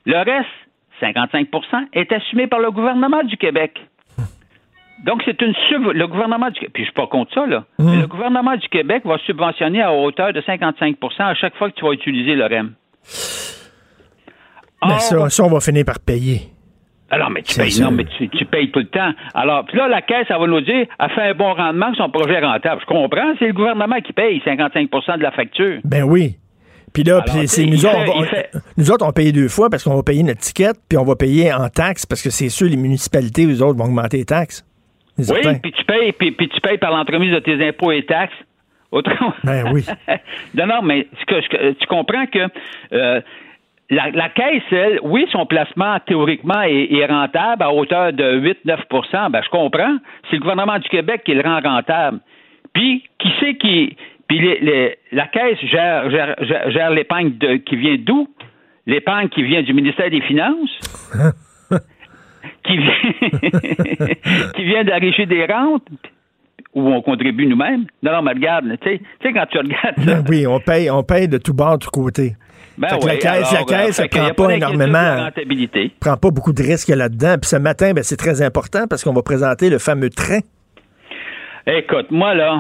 le 0.06 0.18
reste, 0.18 0.50
55% 1.02 1.88
est 1.94 2.12
assumé 2.12 2.48
par 2.48 2.60
le 2.60 2.72
gouvernement 2.72 3.24
du 3.24 3.38
Québec. 3.38 3.80
Donc, 5.04 5.24
c'est 5.26 5.42
une 5.42 5.56
sub... 5.68 5.84
Le 5.94 6.08
gouvernement 6.08 6.50
du 6.50 6.60
Québec, 6.60 6.74
puis 6.74 6.84
je 6.84 6.90
suis 6.90 6.94
pas 6.94 7.08
contre 7.08 7.34
ça, 7.34 7.48
là, 7.48 7.66
mais 7.80 8.02
le 8.02 8.08
gouvernement 8.08 8.56
du 8.56 8.68
Québec 8.70 9.04
va 9.04 9.18
subventionner 9.26 9.82
à 9.82 9.94
hauteur 9.94 10.32
de 10.32 10.42
55% 10.42 10.96
à 11.24 11.34
chaque 11.34 11.56
fois 11.56 11.72
que 11.72 11.76
tu 11.76 11.84
vas 11.84 11.94
utiliser 11.94 12.36
le 12.36 12.46
REM. 12.46 12.74
Mais 14.86 14.94
Or- 14.94 15.02
ça, 15.02 15.30
ça, 15.30 15.44
on 15.44 15.50
va 15.50 15.60
finir 15.60 15.86
par 15.86 16.00
payer. 16.00 16.42
alors, 17.10 17.30
mais 17.30 17.42
tu 17.44 17.56
payes, 17.58 17.80
non, 17.82 17.92
mais 17.92 18.06
tu, 18.18 18.30
tu 18.30 18.46
payes 18.46 18.72
tout 18.72 18.80
le 18.80 18.88
temps. 18.88 19.12
Alors, 19.34 19.66
puis 19.66 19.78
là, 19.78 19.88
la 19.88 20.02
caisse, 20.02 20.26
elle 20.30 20.40
va 20.40 20.48
nous 20.48 20.62
dire, 20.62 20.86
elle 21.00 21.10
fait 21.12 21.22
un 21.30 21.34
bon 21.34 21.54
rendement, 21.54 21.94
son 21.96 22.10
projet 22.10 22.36
est 22.36 22.46
rentable. 22.46 22.82
Je 22.82 22.86
comprends, 22.86 23.34
c'est 23.38 23.48
le 23.48 23.54
gouvernement 23.54 24.00
qui 24.02 24.14
paye 24.14 24.42
55% 24.46 25.18
de 25.18 25.24
la 25.24 25.32
facture. 25.32 25.80
Ben 25.84 26.04
oui. 26.04 26.38
Puis 26.94 27.04
là, 27.04 27.22
Alors, 27.26 27.48
sais, 27.48 27.66
nous 27.66 27.86
autres, 27.86 28.16
on 28.16 28.24
fait- 28.24 28.50
nous 28.78 28.92
autres, 28.92 29.06
on 29.08 29.12
paye 29.14 29.32
deux 29.32 29.48
fois 29.48 29.70
parce 29.70 29.84
qu'on 29.84 29.96
va 29.96 30.04
payer 30.04 30.24
notre 30.24 30.42
ticket, 30.42 30.72
puis 30.90 30.98
on 30.98 31.06
va 31.06 31.16
payer 31.16 31.54
en 31.54 31.70
taxes 31.70 32.06
parce 32.06 32.22
que 32.22 32.30
c'est 32.30 32.50
sûr, 32.50 32.68
les 32.68 32.76
municipalités, 32.76 33.46
eux 33.46 33.62
autres, 33.64 33.78
vont 33.78 33.86
augmenter 33.86 34.18
les 34.18 34.26
taxes. 34.26 34.66
Oui, 35.18 35.40
puis 35.62 35.72
tu 35.72 35.86
payes, 35.86 36.12
puis, 36.14 36.32
puis 36.32 36.50
tu 36.50 36.60
payes 36.62 36.78
par 36.80 36.92
l'entremise 36.92 37.32
de 37.34 37.40
tes 37.40 37.66
impôts 37.68 37.92
et 37.92 38.06
taxes. 38.06 38.34
Autrement. 38.92 39.34
Ben 39.46 39.72
oui. 39.72 39.86
non, 40.56 40.66
non, 40.66 40.82
mais 40.82 41.08
ce 41.20 41.26
que- 41.26 41.72
tu 41.74 41.88
comprends 41.88 42.26
que 42.26 42.40
euh, 42.94 43.22
la, 43.92 44.10
la, 44.10 44.30
caisse, 44.30 44.64
elle, 44.72 45.00
oui, 45.04 45.28
son 45.32 45.46
placement 45.46 45.98
théoriquement 46.08 46.62
est, 46.62 46.94
est 46.94 47.06
rentable 47.06 47.62
à 47.62 47.74
hauteur 47.74 48.14
de 48.14 48.40
8-9% 48.66 49.32
ben, 49.32 49.42
je 49.44 49.50
comprends. 49.50 49.98
C'est 50.30 50.38
le 50.38 50.40
gouvernement 50.40 50.80
du 50.80 50.88
Québec 50.88 51.24
qui 51.26 51.34
le 51.34 51.42
rend 51.42 51.60
rentable. 51.60 52.20
Puis, 52.74 53.04
qui 53.20 53.30
sait 53.40 53.56
qui. 53.56 53.98
Puis, 54.28 54.40
les, 54.40 54.60
les, 54.62 54.98
la 55.12 55.28
caisse 55.28 55.60
gère, 55.64 56.10
gère, 56.10 56.36
gère 56.72 56.90
l'épargne 56.92 57.34
qui 57.66 57.76
vient 57.76 57.98
d'où? 58.00 58.30
L'épargne 58.88 59.28
qui 59.28 59.44
vient 59.44 59.62
du 59.62 59.74
ministère 59.74 60.10
des 60.10 60.22
Finances? 60.22 60.80
qui 62.64 62.78
vient, 62.78 63.30
qui 64.56 64.64
vient 64.64 64.86
d'enrichir 64.86 65.28
des 65.28 65.46
rentes? 65.46 65.88
Où 66.74 66.88
on 66.88 67.02
contribue 67.02 67.46
nous-mêmes? 67.48 67.86
Non, 68.02 68.14
non, 68.14 68.22
mais 68.22 68.32
regarde, 68.32 68.66
tu 68.82 68.90
sais, 69.22 69.34
quand 69.34 69.46
tu 69.52 69.58
regardes 69.58 70.00
ça. 70.00 70.24
oui, 70.30 70.48
on 70.48 70.62
paye, 70.62 70.90
on 70.90 71.04
paye 71.04 71.28
de 71.28 71.38
tout 71.38 71.54
bord, 71.54 71.78
de 71.78 71.84
tout 71.84 71.92
côté. 71.92 72.36
Ben 72.82 72.98
oui, 73.00 73.08
la 73.08 73.18
caisse, 73.18 73.54
alors, 73.54 73.70
la 73.70 73.78
caisse, 73.78 74.02
fait 74.02 74.10
qu'il 74.10 74.18
y 74.18 74.26
prend 74.26 74.34
pas 74.34 74.48
pas 74.48 74.56
énormément. 74.56 75.30
prend 76.00 76.18
pas 76.18 76.32
beaucoup 76.32 76.52
de 76.52 76.64
risques 76.64 76.90
là-dedans. 76.90 77.36
Puis 77.40 77.50
ce 77.50 77.58
matin, 77.58 77.94
ben, 77.94 78.04
c'est 78.04 78.18
très 78.18 78.42
important 78.42 78.86
parce 78.90 79.04
qu'on 79.04 79.14
va 79.14 79.22
présenter 79.22 79.70
le 79.70 79.78
fameux 79.78 80.10
train. 80.10 80.40
Écoute, 81.68 82.08
moi 82.10 82.34
là, 82.34 82.60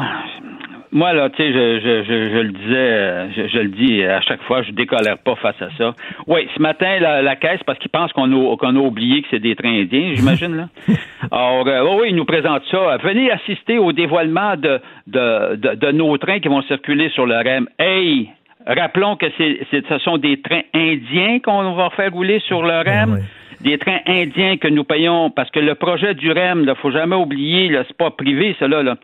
moi 0.92 1.14
là, 1.14 1.30
tu 1.32 1.38
sais, 1.38 1.52
je, 1.52 1.80
je, 1.80 2.04
je, 2.04 2.30
je 2.30 2.38
le 2.38 2.52
disais, 2.52 3.48
je, 3.50 3.58
le 3.60 3.70
dis 3.70 4.04
à 4.04 4.22
chaque 4.22 4.44
fois, 4.44 4.62
je 4.62 4.72
décolère 4.72 5.18
pas 5.18 5.36
face 5.38 5.60
à 5.60 5.70
ça. 5.76 5.96
Oui, 6.28 6.48
ce 6.56 6.62
matin, 6.62 7.00
la, 7.00 7.24
la 7.24 7.36
caisse, 7.36 7.62
parce 7.66 7.80
qu'ils 7.80 7.90
pensent 7.90 8.14
qu'on 8.14 8.32
a, 8.32 8.58
qu'on 8.58 8.76
a 8.76 8.80
oublié 8.80 9.24
que 9.24 9.28
c'est 9.32 9.40
des 9.40 9.56
trains 9.56 9.82
indiens, 9.82 10.12
j'imagine 10.16 10.56
là. 10.56 10.68
Alors, 11.32 11.68
euh, 11.68 11.84
oh 11.88 12.00
oui, 12.02 12.10
ils 12.10 12.16
nous 12.16 12.26
présentent 12.26 12.66
ça. 12.70 12.98
Venez 13.04 13.32
assister 13.32 13.80
au 13.80 13.92
dévoilement 13.92 14.56
de, 14.56 14.80
de, 15.08 15.56
de, 15.56 15.76
de 15.76 15.92
nos 15.92 16.16
trains 16.18 16.40
qui 16.40 16.50
vont 16.50 16.62
circuler 16.64 17.10
sur 17.10 17.26
le 17.26 17.36
REM. 17.36 17.68
Hey, 17.80 18.30
rappelons 18.68 19.16
que 19.16 19.26
ce 19.38 19.98
sont 20.00 20.18
des 20.18 20.42
trains 20.42 20.62
indiens 20.74 21.40
qu'on 21.40 21.74
va 21.74 21.90
faire 21.92 22.12
rouler 22.12 22.40
sur 22.48 22.62
le 22.64 22.80
REM. 22.82 23.14
oui. 23.14 23.20
Des 23.62 23.78
trains 23.78 24.00
indiens 24.08 24.58
que 24.58 24.68
nous 24.68 24.84
payons, 24.84 25.30
parce 25.30 25.52
que 25.52 25.60
le 25.60 25.76
projet 25.76 26.16
du 26.16 26.32
REM, 26.32 26.66
il 26.68 26.76
faut 26.82 26.90
jamais 26.90 27.16
oublier, 27.16 27.72
c'est 27.88 27.96
pas 27.98 28.10
privé, 28.10 28.56
ça 28.60 28.68
là. 28.68 28.96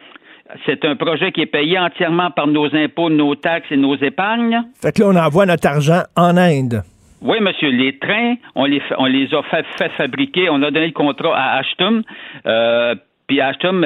C'est 0.65 0.83
un 0.85 0.95
projet 0.95 1.31
qui 1.31 1.41
est 1.41 1.45
payé 1.45 1.77
entièrement 1.77 2.31
par 2.31 2.47
nos 2.47 2.73
impôts, 2.75 3.09
nos 3.11 3.35
taxes 3.35 3.67
et 3.69 3.77
nos 3.77 3.95
épargnes. 3.97 4.63
Fait 4.81 4.91
que 4.95 5.03
là, 5.03 5.09
on 5.09 5.15
envoie 5.15 5.45
notre 5.45 5.67
argent 5.67 6.01
en 6.15 6.37
Inde. 6.37 6.81
Oui, 7.21 7.37
monsieur, 7.41 7.69
les 7.69 7.99
trains, 7.99 8.35
on 8.55 8.65
les, 8.65 8.79
fa- 8.79 8.95
on 8.99 9.05
les 9.05 9.31
a 9.33 9.43
fait, 9.43 9.65
fait 9.77 9.89
fabriquer. 9.89 10.49
On 10.49 10.61
a 10.63 10.71
donné 10.71 10.87
le 10.87 10.91
contrat 10.93 11.35
à 11.37 11.57
Ashton. 11.57 12.01
Euh, 12.45 12.95
puis 13.27 13.41
Ashton 13.41 13.81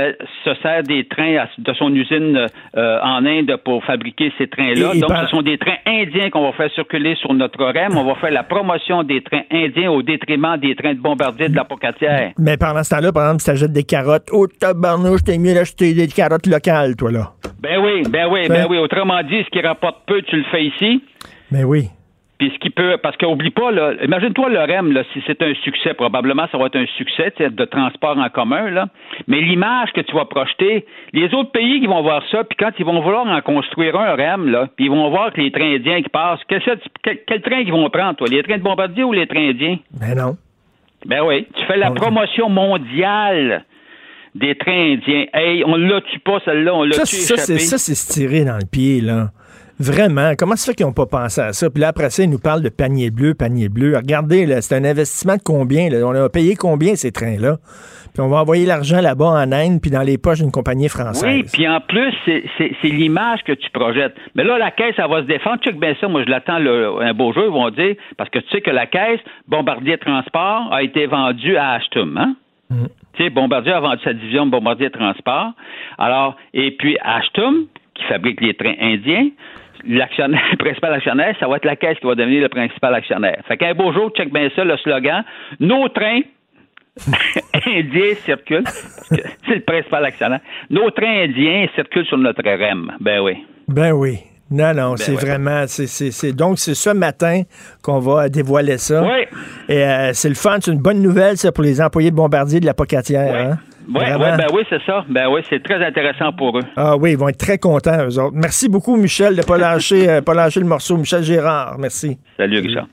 se 0.46 0.54
sert 0.62 0.84
des 0.84 1.08
trains 1.08 1.46
de 1.58 1.74
son 1.74 1.94
usine 1.94 2.48
euh, 2.78 3.00
en 3.02 3.26
Inde 3.26 3.56
pour 3.66 3.84
fabriquer 3.84 4.32
ces 4.38 4.48
trains-là. 4.48 4.94
Donc, 4.94 5.10
par- 5.10 5.24
ce 5.24 5.28
sont 5.32 5.42
des 5.42 5.58
trains 5.58 5.78
indiens 5.86 6.30
qu'on 6.30 6.44
va 6.44 6.52
faire 6.54 6.72
circuler 6.74 7.16
sur 7.16 7.34
notre 7.34 7.60
REM. 7.64 7.98
On 7.98 8.04
va 8.06 8.16
faire 8.16 8.32
la 8.32 8.44
promotion 8.44 9.04
des 9.04 9.22
trains 9.22 9.44
indiens 9.52 9.90
au 9.92 10.02
détriment 10.04 10.58
des 10.58 10.76
trains 10.76 10.94
de 10.94 11.00
bombardier 11.00 11.50
de 11.50 11.56
la 11.56 11.64
Pocatière. 11.66 12.32
Mais 12.38 12.56
pendant 12.58 12.84
ce 12.84 12.92
temps-là, 12.92 13.12
par 13.12 13.24
exemple, 13.26 13.42
si 13.42 13.46
t'achètes 13.48 13.74
des 13.74 13.84
carottes, 13.84 14.28
oh 14.32 14.48
tabarnouche, 14.48 15.24
t'es 15.24 15.38
mieux 15.38 15.54
d'acheter 15.54 15.94
des 15.94 16.08
carottes 16.08 16.46
locales, 16.48 16.96
toi, 16.96 17.12
là. 17.12 17.32
Ben 17.62 17.80
oui, 17.84 18.04
ben 18.10 18.28
oui, 18.32 18.48
ben 18.48 18.66
oui. 18.70 18.78
Autrement 18.78 19.22
dit, 19.24 19.44
ce 19.44 19.50
qui 19.50 19.62
rapporte 19.66 19.98
peu, 20.08 20.22
tu 20.24 20.36
le 20.38 20.44
fais 20.52 20.66
ici. 20.66 21.04
Mais 21.52 21.64
oui. 21.64 21.90
Puis 22.42 22.52
ce 22.56 22.58
qui 22.58 22.72
peut, 22.72 22.98
parce 23.04 23.16
qu'oublie 23.18 23.52
pas, 23.52 23.70
là, 23.70 23.94
imagine-toi 24.04 24.50
le 24.50 24.58
REM, 24.62 24.92
là, 24.94 25.04
si 25.14 25.22
c'est 25.28 25.40
un 25.44 25.54
succès, 25.64 25.94
probablement 25.94 26.48
ça 26.52 26.58
va 26.58 26.66
être 26.66 26.76
un 26.76 26.88
succès 26.98 27.32
de 27.38 27.66
transport 27.66 28.18
en 28.18 28.30
commun, 28.30 28.72
là. 28.72 28.88
Mais 29.28 29.42
l'image 29.42 29.92
que 29.94 30.02
tu 30.02 30.16
vas 30.16 30.26
projeter, 30.26 30.88
les 31.14 31.32
autres 31.36 31.52
pays 31.52 31.80
qui 31.80 31.86
vont 31.86 32.02
voir 32.02 32.24
ça, 32.32 32.44
puis 32.44 32.58
quand 32.60 32.72
ils 32.80 32.84
vont 32.84 33.00
vouloir 33.00 33.28
en 33.28 33.40
construire 33.42 33.96
un 33.96 34.16
REM, 34.16 34.50
là, 34.50 34.68
puis 34.76 34.86
ils 34.86 34.90
vont 34.92 35.08
voir 35.12 35.32
que 35.32 35.40
les 35.40 35.52
trains 35.52 35.76
indiens 35.76 36.02
qui 36.02 36.10
passent, 36.10 36.40
quel, 36.48 36.64
quel, 37.04 37.20
quel 37.28 37.42
train 37.44 37.60
ils 37.60 37.72
vont 37.72 37.88
prendre, 37.92 38.16
toi, 38.16 38.28
les 38.28 38.42
trains 38.42 38.58
de 38.58 38.64
bombardier 38.64 39.04
ou 39.04 39.14
les 39.14 39.28
trains 39.28 39.50
indiens? 39.50 39.78
Mais 40.00 40.16
non. 40.16 40.36
Ben 41.06 41.22
oui, 41.24 41.46
tu 41.56 41.64
fais 41.66 41.78
la 41.78 41.92
On- 41.92 41.94
promotion 41.94 42.50
mondiale 42.50 43.66
des 44.34 44.56
trains 44.56 44.94
indiens. 44.94 45.26
Hey, 45.34 45.64
on 45.64 45.76
l'a 45.76 46.02
tu 46.02 46.18
pas 46.20 46.40
celle-là, 46.44 46.74
on 46.74 46.84
l'a 46.86 46.94
Ça, 46.94 47.04
tu 47.04 47.18
ça, 47.18 47.38
c'est, 47.38 47.60
ça, 47.60 47.78
c'est 47.78 47.94
se 47.94 48.12
tirer 48.14 48.46
dans 48.46 48.58
le 48.58 48.66
pied, 48.72 49.02
là. 49.02 49.28
Vraiment? 49.82 50.34
Comment 50.38 50.56
ça 50.56 50.72
fait 50.72 50.76
qu'ils 50.76 50.86
n'ont 50.86 50.94
pas 50.94 51.06
pensé 51.08 51.42
à 51.42 51.54
ça? 51.54 51.70
Puis 51.70 51.82
là, 51.82 51.88
après 51.90 52.10
ça, 52.10 52.24
ils 52.24 52.30
nous 52.30 52.40
parlent 52.40 52.62
de 52.62 52.70
panier 52.70 53.10
bleu, 53.10 53.34
panier 53.34 53.68
bleu. 53.70 53.96
Regardez, 53.98 54.46
là, 54.46 54.62
c'est 54.62 54.76
un 54.76 54.84
investissement 54.86 55.36
de 55.38 55.42
combien? 55.44 55.90
Là? 55.90 56.06
On 56.06 56.14
a 56.14 56.30
payé 56.30 56.56
combien 56.56 56.96
ces 56.96 57.12
trains-là? 57.12 57.58
Puis 58.14 58.22
on 58.22 58.28
va 58.28 58.38
envoyer 58.42 58.66
l'argent 58.66 59.00
là-bas 59.00 59.26
en 59.26 59.52
Inde, 59.54 59.80
puis 59.82 59.90
dans 59.90 60.02
les 60.02 60.18
poches 60.18 60.40
d'une 60.40 60.52
compagnie 60.52 60.90
française. 60.90 61.24
Oui, 61.24 61.44
puis 61.52 61.66
en 61.68 61.80
plus, 61.80 62.14
c'est- 62.26 62.44
c'est 62.58 62.72
c'est 62.82 62.90
l'image 62.90 63.40
que 63.46 63.54
tu 63.54 63.70
projettes. 63.72 64.14
Mais 64.36 64.44
là, 64.44 64.58
la 64.58 64.70
caisse, 64.72 64.96
elle 64.98 65.10
va 65.10 65.22
se 65.22 65.28
défendre. 65.28 65.62
Check 65.64 65.80
bien 65.80 65.96
ça, 66.02 66.10
moi 66.10 66.22
je 66.26 66.30
l'attends 66.30 66.60
le- 66.60 67.02
un 67.02 67.14
beau 67.14 67.32
jour, 67.32 67.44
ils 67.46 67.52
vont 67.54 67.70
dire, 67.70 67.96
parce 68.18 68.30
que 68.30 68.40
tu 68.40 68.50
sais 68.52 68.60
que 68.62 68.70
la 68.72 68.86
caisse, 68.86 69.22
Bombardier 69.48 69.98
Transport, 69.98 70.74
a 70.74 70.84
été 70.84 71.06
vendue 71.06 71.56
à 71.56 71.72
Ashton, 71.76 72.10
hein? 72.18 72.36
Tu 73.14 73.24
sais, 73.24 73.30
Bombardier 73.30 73.74
a 73.74 73.80
vendu 73.80 74.02
sa 74.04 74.14
division 74.14 74.46
de 74.46 74.52
Bombardier 74.52 74.90
Transport. 74.90 75.52
Alors, 75.98 76.36
et 76.54 76.72
puis 76.72 76.98
Ashton, 77.02 77.66
qui 77.94 78.04
fabrique 78.06 78.40
les 78.42 78.54
trains 78.54 78.76
indiens, 78.82 79.28
l'actionnaire, 79.88 80.42
le 80.52 80.58
principal 80.58 80.94
actionnaire, 80.94 81.36
ça 81.40 81.48
va 81.48 81.58
être 81.58 81.66
la 81.66 81.76
caisse 81.76 81.98
qui 82.00 82.08
va 82.08 82.16
devenir 82.16 82.42
le 82.42 82.50
principal 82.50 82.94
actionnaire. 82.96 83.42
Fait 83.48 83.58
qu'un 83.58 83.74
beau 83.74 83.92
jour, 83.94 84.10
check 84.16 84.32
bien 84.34 84.50
ça, 84.56 84.64
le 84.64 84.78
slogan, 84.78 85.24
nos 85.60 85.88
trains 85.90 86.22
indiens 87.68 88.16
circulent, 88.26 88.64
parce 88.64 89.10
que 89.10 89.16
c'est 89.48 89.56
le 89.56 89.62
principal 89.62 90.06
actionnaire. 90.06 90.40
Nos 90.70 90.90
trains 90.92 91.24
indiens 91.24 91.68
circulent 91.76 92.06
sur 92.06 92.18
notre 92.18 92.42
REM. 92.44 92.92
Ben 93.00 93.20
oui. 93.22 93.38
Ben 93.68 93.92
oui. 93.94 94.20
Non, 94.54 94.74
non, 94.74 94.98
c'est 94.98 95.14
ouais. 95.14 95.18
vraiment. 95.18 95.64
c'est 95.68 95.88
c'est- 95.88 96.12
c'est- 96.12 96.34
donc, 96.34 96.60
c'est 96.60 96.74
ce 96.74 96.90
matin 96.90 97.44
qu'on 97.82 98.00
va 98.00 98.28
dévoiler 98.28 98.78
ça. 98.78 99.02
Oui. 99.02 99.24
Et 99.70 99.82
euh, 99.82 100.10
c'est 100.14 100.28
le 100.28 100.36
fun, 100.36 100.58
c'est 100.60 100.72
une 100.74 100.82
bonne 100.82 101.02
nouvelle, 101.02 101.38
ça, 101.38 101.54
pour 101.54 101.64
les 101.64 101.80
employés 101.82 102.12
de 102.12 102.16
Bombardier 102.18 102.60
de 102.60 102.66
la 102.66 102.74
Pocatière. 102.74 103.34
Hein? 103.54 103.58
Oui, 103.88 104.04
ben 104.18 104.48
oui, 104.54 104.64
c'est 104.70 104.82
ça. 104.86 105.06
Ben 105.10 105.28
oui, 105.30 105.42
c'est 105.50 105.62
très 105.64 105.84
intéressant 105.86 106.32
pour 106.32 106.58
eux. 106.58 106.64
Ah 106.76 106.96
oui, 106.98 107.12
ils 107.12 107.18
vont 107.18 107.30
être 107.30 107.38
très 107.38 107.58
contents, 107.58 108.06
eux 108.08 108.20
autres. 108.20 108.36
Merci 108.36 108.70
beaucoup, 108.70 108.96
Michel, 108.96 109.36
de 109.36 109.42
ne 109.42 109.46
pas, 109.46 109.58
lâcher, 109.58 110.10
euh, 110.10 110.22
pas 110.22 110.34
lâcher 110.34 110.60
le 110.60 110.66
morceau. 110.66 110.98
Michel 110.98 111.24
Gérard, 111.24 111.78
merci. 111.80 112.18
Salut, 112.38 112.60
Richard. 112.60 112.88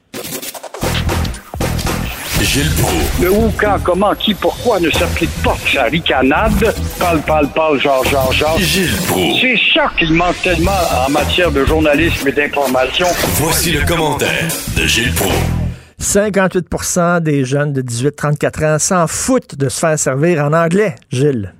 Gilles 2.40 2.70
Proulx. 2.80 3.22
Le 3.22 3.30
où, 3.32 3.52
quand, 3.58 3.76
comment, 3.82 4.14
qui, 4.14 4.32
pourquoi 4.32 4.78
ne 4.78 4.90
s'applique 4.90 5.30
pas 5.42 5.56
sa 5.66 5.84
ricanade? 5.84 6.72
Parle, 6.98 7.20
parle, 7.22 7.48
parle, 7.48 7.80
genre, 7.80 8.04
genre, 8.04 8.32
genre. 8.32 8.58
Gilles 8.58 8.96
Proulx. 9.08 9.40
C'est 9.40 9.58
ça 9.74 9.90
qu'il 9.98 10.12
manque 10.12 10.40
tellement 10.42 10.70
en 11.06 11.10
matière 11.10 11.50
de 11.50 11.64
journalisme 11.64 12.28
et 12.28 12.32
d'information. 12.32 13.06
Voici 13.34 13.72
le 13.72 13.84
commentaire 13.84 14.48
de 14.76 14.86
Gilles 14.86 15.12
Proulx. 15.14 15.57
58% 15.98 17.22
des 17.22 17.44
jeunes 17.44 17.72
de 17.72 17.82
18-34 17.82 18.74
ans 18.74 18.78
s'en 18.78 19.06
foutent 19.08 19.58
de 19.58 19.68
se 19.68 19.80
faire 19.80 19.98
servir 19.98 20.44
en 20.44 20.52
anglais, 20.52 20.94
Gilles. 21.10 21.52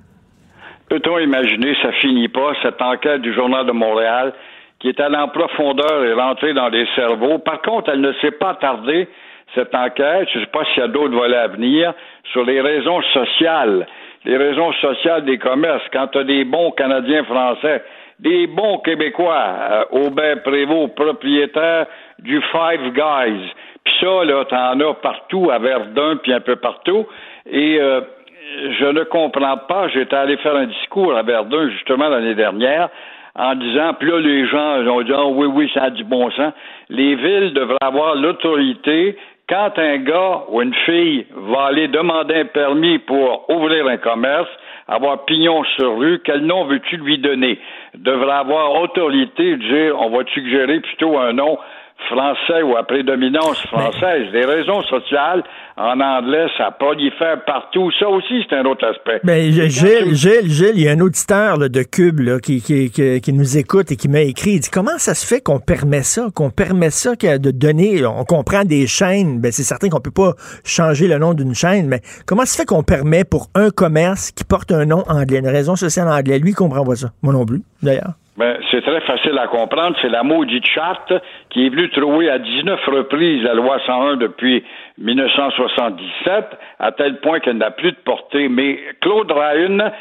Peut-on 0.89 1.19
imaginer, 1.19 1.75
ça 1.81 1.91
finit 2.01 2.29
pas, 2.29 2.53
cette 2.63 2.81
enquête 2.81 3.21
du 3.21 3.33
Journal 3.33 3.65
de 3.67 3.73
Montréal 3.73 4.33
qui 4.79 4.87
est 4.87 4.99
allée 5.01 5.17
en 5.17 5.27
profondeur 5.27 6.05
et 6.05 6.13
rentrée 6.13 6.53
dans 6.53 6.69
les 6.69 6.87
cerveaux? 6.95 7.37
Par 7.39 7.61
contre, 7.61 7.89
elle 7.89 7.99
ne 7.99 8.13
s'est 8.21 8.31
pas 8.31 8.55
tardée, 8.55 9.09
cette 9.53 9.75
enquête, 9.75 10.29
je 10.33 10.39
ne 10.39 10.45
sais 10.45 10.51
pas 10.51 10.63
s'il 10.65 10.83
y 10.83 10.85
a 10.85 10.87
d'autres 10.87 11.13
volets 11.13 11.37
à 11.37 11.47
venir, 11.47 11.93
sur 12.31 12.45
les 12.45 12.61
raisons 12.61 13.01
sociales, 13.13 13.85
les 14.23 14.37
raisons 14.37 14.71
sociales 14.73 15.25
des 15.25 15.37
commerces. 15.37 15.83
Quand 15.91 16.07
tu 16.07 16.19
as 16.19 16.23
des 16.23 16.45
bons 16.45 16.71
Canadiens 16.71 17.25
français, 17.25 17.83
des 18.19 18.47
bons 18.47 18.79
Québécois, 18.79 19.45
euh, 19.71 19.83
Aubin 19.91 20.37
Prévost, 20.37 20.95
propriétaire 20.95 21.85
du 22.19 22.41
Five 22.51 22.93
Guys, 22.93 23.51
ça, 23.99 24.23
là, 24.25 24.45
t'en 24.45 24.79
as 24.79 24.93
partout, 24.95 25.49
à 25.51 25.59
Verdun, 25.59 26.17
puis 26.17 26.33
un 26.33 26.41
peu 26.41 26.55
partout, 26.55 27.05
et... 27.49 27.79
euh, 27.79 28.01
je 28.79 28.85
ne 28.85 29.03
comprends 29.03 29.57
pas. 29.57 29.89
J'étais 29.89 30.15
allé 30.15 30.37
faire 30.37 30.55
un 30.55 30.65
discours 30.65 31.15
à 31.15 31.21
Verdun, 31.21 31.69
justement, 31.69 32.09
l'année 32.09 32.35
dernière, 32.35 32.89
en 33.35 33.55
disant, 33.55 33.93
puis 33.93 34.09
là, 34.09 34.19
les 34.19 34.47
gens 34.47 34.87
ont 34.87 35.01
dit, 35.01 35.13
Ah 35.15 35.25
oui, 35.25 35.47
oui, 35.47 35.71
ça 35.73 35.83
a 35.83 35.89
du 35.89 36.03
bon 36.03 36.29
sens. 36.31 36.53
Les 36.89 37.15
villes 37.15 37.53
devraient 37.53 37.77
avoir 37.81 38.15
l'autorité 38.15 39.15
quand 39.47 39.71
un 39.77 39.97
gars 39.97 40.43
ou 40.49 40.61
une 40.61 40.75
fille 40.85 41.25
va 41.31 41.65
aller 41.65 41.87
demander 41.87 42.35
un 42.35 42.45
permis 42.45 42.99
pour 42.99 43.49
ouvrir 43.49 43.87
un 43.87 43.97
commerce, 43.97 44.49
avoir 44.87 45.25
pignon 45.25 45.63
sur 45.75 45.97
rue, 45.97 46.19
quel 46.23 46.41
nom 46.41 46.65
veux-tu 46.65 46.97
lui 46.97 47.17
donner? 47.17 47.59
Devrait 47.95 48.31
avoir 48.31 48.79
autorité 48.81 49.55
de 49.55 49.55
dire, 49.55 49.95
on 49.99 50.09
va 50.09 50.23
suggérer 50.33 50.79
plutôt 50.79 51.17
un 51.17 51.33
nom 51.33 51.57
français 52.07 52.61
ou 52.63 52.77
à 52.77 52.83
prédominance 52.83 53.59
française. 53.67 54.27
Les 54.31 54.45
raisons 54.45 54.81
sociales 54.83 55.43
en 55.77 55.99
anglais, 55.99 56.47
ça 56.57 56.71
prolifère 56.71 57.43
partout. 57.45 57.91
Ça 57.99 58.09
aussi, 58.09 58.45
c'est 58.47 58.55
un 58.55 58.65
autre 58.65 58.85
aspect. 58.85 59.21
Ben, 59.23 59.37
Et 59.37 59.51
quand 59.55 59.69
Gilles, 59.69 60.15
Gilles, 60.15 60.49
Gilles, 60.49 60.73
il 60.75 60.81
y 60.81 60.87
a 60.89 60.91
un 60.91 60.99
auditeur 60.99 61.57
là, 61.57 61.69
de 61.69 61.83
Cube 61.83 62.19
là, 62.19 62.39
qui, 62.39 62.61
qui, 62.61 62.91
qui, 62.91 63.21
qui 63.21 63.33
nous 63.33 63.57
écoute 63.57 63.91
et 63.91 63.95
qui 63.95 64.09
m'a 64.09 64.21
écrit. 64.21 64.51
Il 64.51 64.59
dit 64.59 64.69
Comment 64.71 64.97
ça 64.97 65.13
se 65.13 65.25
fait 65.25 65.41
qu'on 65.41 65.59
permet 65.59 66.03
ça, 66.03 66.27
qu'on 66.35 66.49
permet 66.49 66.89
ça 66.89 67.15
que 67.15 67.37
de 67.37 67.51
donner, 67.51 68.05
on 68.05 68.23
comprend 68.23 68.63
des 68.63 68.87
chaînes, 68.87 69.39
ben 69.39 69.51
c'est 69.51 69.63
certain 69.63 69.89
qu'on 69.89 70.01
peut 70.01 70.11
pas 70.11 70.33
changer 70.63 71.07
le 71.07 71.17
nom 71.17 71.33
d'une 71.33 71.53
chaîne, 71.53 71.87
mais 71.87 72.01
comment 72.25 72.41
ça 72.41 72.53
se 72.53 72.57
fait 72.61 72.65
qu'on 72.65 72.83
permet 72.83 73.23
pour 73.23 73.47
un 73.55 73.69
commerce 73.69 74.31
qui 74.31 74.43
porte 74.43 74.71
un 74.71 74.85
nom 74.85 75.03
anglais, 75.07 75.39
une 75.39 75.47
raison 75.47 75.75
sociale 75.75 76.07
anglais, 76.07 76.39
lui 76.39 76.51
il 76.51 76.55
comprend 76.55 76.83
pas 76.83 76.95
ça. 76.95 77.09
Moi 77.21 77.33
non 77.33 77.45
plus, 77.45 77.61
d'ailleurs. 77.81 78.13
Ben, 78.39 78.55
c'est 78.71 78.81
très 78.81 79.01
facile 79.01 79.37
à 79.37 79.47
comprendre. 79.47 79.97
C'est 80.01 80.07
la 80.07 80.23
maudite 80.23 80.65
charte 80.65 81.11
qui 81.49 81.65
est 81.65 81.69
venue 81.69 81.89
trouver 81.89 82.29
à 82.29 82.37
19 82.37 82.79
reprises 82.85 83.43
la 83.43 83.55
loi 83.55 83.79
101 83.85 84.17
depuis 84.17 84.63
1977, 84.99 86.45
à 86.79 86.91
tel 86.91 87.19
point 87.21 87.39
qu'elle 87.39 87.57
n'a 87.57 87.71
plus 87.71 87.91
de 87.91 87.97
portée. 87.97 88.49
Mais 88.49 88.79
Claude 89.01 89.31
Ryan, 89.31 89.91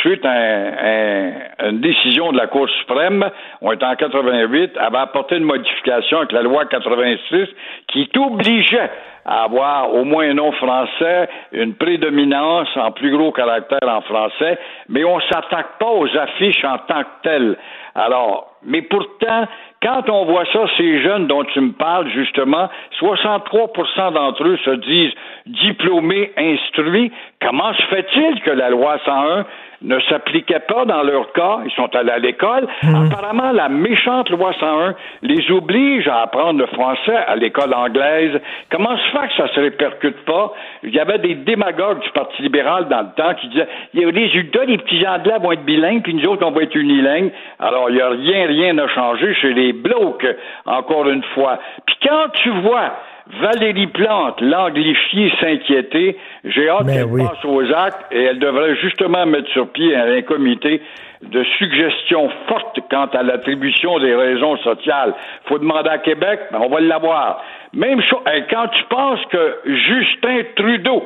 suite 0.00 0.24
à 0.24 1.68
une 1.68 1.80
décision 1.80 2.32
de 2.32 2.38
la 2.38 2.46
Cour 2.46 2.68
suprême, 2.80 3.28
on 3.60 3.72
est 3.72 3.82
en 3.82 3.96
88, 3.96 4.76
avait 4.78 4.98
apporté 4.98 5.36
une 5.36 5.44
modification 5.44 6.18
avec 6.18 6.32
la 6.32 6.42
loi 6.42 6.66
86 6.66 7.48
qui 7.88 8.08
t'obligeait 8.08 8.90
à 9.24 9.44
avoir 9.44 9.94
au 9.94 10.04
moins 10.04 10.28
un 10.30 10.34
nom 10.34 10.52
français, 10.52 11.28
une 11.52 11.74
prédominance 11.74 12.68
en 12.76 12.90
plus 12.90 13.16
gros 13.16 13.32
caractère 13.32 13.88
en 13.88 14.00
français, 14.02 14.58
mais 14.88 15.04
on 15.04 15.20
s'attaque 15.20 15.78
pas 15.78 15.90
aux 15.90 16.08
affiches 16.16 16.64
en 16.64 16.78
tant 16.78 17.02
que 17.02 17.22
telles. 17.22 17.56
Alors, 17.94 18.56
mais 18.64 18.82
pourtant, 18.82 19.46
quand 19.82 20.08
on 20.08 20.24
voit 20.24 20.44
ça, 20.52 20.64
ces 20.76 21.02
jeunes 21.02 21.26
dont 21.26 21.44
tu 21.44 21.60
me 21.60 21.72
parles, 21.72 22.08
justement, 22.10 22.68
63% 23.00 24.12
d'entre 24.12 24.44
eux 24.44 24.58
se 24.64 24.70
disent 24.70 25.12
diplômés, 25.46 26.32
instruits. 26.36 27.10
Comment 27.40 27.74
se 27.74 27.82
fait-il 27.86 28.40
que 28.42 28.50
la 28.50 28.70
loi 28.70 28.98
101 29.04 29.44
ne 29.82 29.98
s'appliquait 30.00 30.60
pas 30.60 30.84
dans 30.84 31.02
leur 31.02 31.32
cas. 31.32 31.58
Ils 31.64 31.72
sont 31.72 31.94
allés 31.94 32.10
à 32.10 32.18
l'école. 32.18 32.66
Mhm. 32.82 33.06
Apparemment, 33.06 33.52
la 33.52 33.68
méchante 33.68 34.30
loi 34.30 34.52
101 34.58 34.94
les 35.22 35.50
oblige 35.50 36.08
à 36.08 36.22
apprendre 36.22 36.60
le 36.60 36.66
français 36.66 37.16
à 37.26 37.36
l'école 37.36 37.74
anglaise. 37.74 38.40
Comment 38.70 38.96
se 38.96 39.10
fait 39.10 39.28
que 39.28 39.34
ça 39.36 39.48
se 39.54 39.60
répercute 39.60 40.24
pas? 40.24 40.52
Il 40.82 40.94
y 40.94 41.00
avait 41.00 41.18
des 41.18 41.34
démagogues 41.34 42.00
du 42.00 42.10
Parti 42.10 42.42
libéral 42.42 42.88
dans 42.88 43.00
le 43.00 43.14
temps 43.16 43.34
qui 43.34 43.48
disaient, 43.48 43.68
les 43.94 44.06
résultats, 44.06 44.64
les 44.64 44.78
petits 44.78 45.06
anglais 45.06 45.38
vont 45.40 45.52
être 45.52 45.64
bilingues, 45.64 46.02
puis 46.02 46.14
nous 46.14 46.26
autres, 46.26 46.46
on 46.46 46.50
va 46.50 46.62
être 46.62 46.74
unilingues. 46.74 47.32
Alors, 47.58 47.90
il 47.90 47.96
n'y 47.96 48.02
a 48.02 48.08
rien, 48.08 48.46
rien 48.46 48.78
à 48.78 48.88
changer 48.88 49.34
chez 49.34 49.52
les 49.52 49.72
blocs, 49.72 50.26
encore 50.66 51.08
une 51.08 51.22
fois. 51.34 51.58
Puis 51.86 51.96
quand 52.02 52.28
tu 52.34 52.50
vois 52.50 52.92
Valérie 53.40 53.86
Plante, 53.86 54.40
l'anglifiée, 54.40 55.32
s'inquiéter. 55.40 56.16
J'ai 56.44 56.68
hâte 56.68 56.86
qu'elle 56.86 57.08
passe 57.08 57.44
aux 57.44 57.72
actes 57.72 58.06
et 58.10 58.22
elle 58.22 58.38
devrait 58.38 58.76
justement 58.76 59.24
mettre 59.26 59.48
sur 59.50 59.68
pied 59.68 59.94
un, 59.94 60.22
comité 60.22 60.82
de 61.22 61.44
suggestions 61.58 62.28
fortes 62.48 62.80
quant 62.90 63.06
à 63.06 63.22
l'attribution 63.22 63.98
des 64.00 64.14
raisons 64.14 64.56
sociales. 64.58 65.14
Faut 65.44 65.58
demander 65.58 65.90
à 65.90 65.98
Québec, 65.98 66.40
mais 66.50 66.58
on 66.58 66.68
va 66.68 66.80
l'avoir. 66.80 67.42
Même 67.72 68.02
chose, 68.02 68.20
quand 68.50 68.68
tu 68.68 68.84
penses 68.90 69.24
que 69.30 69.58
Justin 69.66 70.40
Trudeau, 70.56 71.04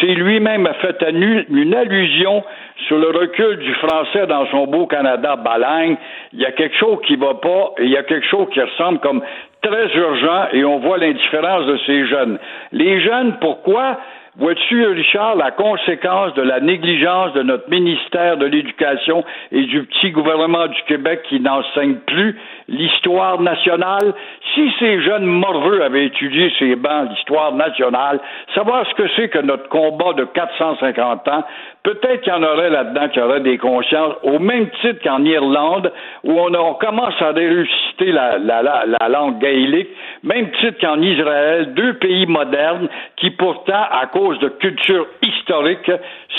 c'est 0.00 0.14
lui-même 0.14 0.66
a 0.66 0.74
fait 0.74 1.04
une 1.10 1.74
allusion 1.74 2.44
sur 2.86 2.98
le 2.98 3.08
recul 3.08 3.58
du 3.58 3.74
français 3.74 4.26
dans 4.26 4.46
son 4.46 4.66
beau 4.66 4.86
Canada 4.86 5.36
balagne, 5.36 5.96
il 6.32 6.40
y 6.40 6.46
a 6.46 6.52
quelque 6.52 6.76
chose 6.76 6.98
qui 7.06 7.16
va 7.16 7.34
pas, 7.34 7.72
et 7.78 7.84
il 7.84 7.90
y 7.90 7.96
a 7.96 8.04
quelque 8.04 8.26
chose 8.26 8.46
qui 8.52 8.60
ressemble 8.60 9.00
comme 9.00 9.22
très 9.62 9.94
urgent 9.96 10.48
et 10.52 10.64
on 10.64 10.78
voit 10.78 10.98
l'indifférence 10.98 11.66
de 11.66 11.78
ces 11.86 12.06
jeunes. 12.06 12.38
Les 12.72 13.00
jeunes, 13.00 13.36
pourquoi? 13.40 13.98
Vois-tu, 14.36 14.86
Richard, 14.86 15.34
la 15.34 15.50
conséquence 15.50 16.32
de 16.34 16.42
la 16.42 16.60
négligence 16.60 17.32
de 17.32 17.42
notre 17.42 17.68
ministère 17.68 18.36
de 18.36 18.46
l'Éducation 18.46 19.24
et 19.50 19.64
du 19.64 19.82
petit 19.84 20.12
gouvernement 20.12 20.68
du 20.68 20.80
Québec 20.86 21.22
qui 21.28 21.40
n'enseigne 21.40 21.96
plus 22.06 22.38
l'histoire 22.68 23.40
nationale? 23.40 24.14
Si 24.54 24.70
ces 24.78 25.00
jeunes 25.02 25.26
morveux 25.26 25.82
avaient 25.82 26.06
étudié 26.06 26.52
ces 26.58 26.76
bancs 26.76 27.10
l'histoire 27.10 27.52
nationale, 27.54 28.20
savoir 28.54 28.86
ce 28.88 28.94
que 28.94 29.08
c'est 29.16 29.28
que 29.28 29.38
notre 29.38 29.68
combat 29.68 30.12
de 30.12 30.24
450 30.24 31.28
ans, 31.28 31.44
peut-être 31.82 32.20
qu'il 32.22 32.32
y 32.32 32.36
en 32.36 32.42
aurait 32.42 32.70
là-dedans 32.70 33.08
qui 33.08 33.20
auraient 33.20 33.40
des 33.40 33.58
consciences, 33.58 34.14
au 34.22 34.38
même 34.38 34.68
titre 34.82 35.02
qu'en 35.02 35.24
Irlande, 35.24 35.92
où 36.24 36.32
on, 36.32 36.74
commence 36.74 37.14
à 37.20 37.28
ressusciter 37.28 38.12
la, 38.12 38.38
la 38.38 39.08
langue 39.08 39.38
gaélique, 39.38 39.88
même 40.22 40.50
titre 40.60 40.78
qu'en 40.80 41.00
Israël, 41.00 41.74
deux 41.74 41.94
pays 41.94 42.26
modernes 42.26 42.88
qui 43.16 43.30
pourtant, 43.30 43.84
à 43.90 44.06
cause 44.06 44.38
de 44.40 44.48
culture 44.48 45.06
historique, 45.22 45.90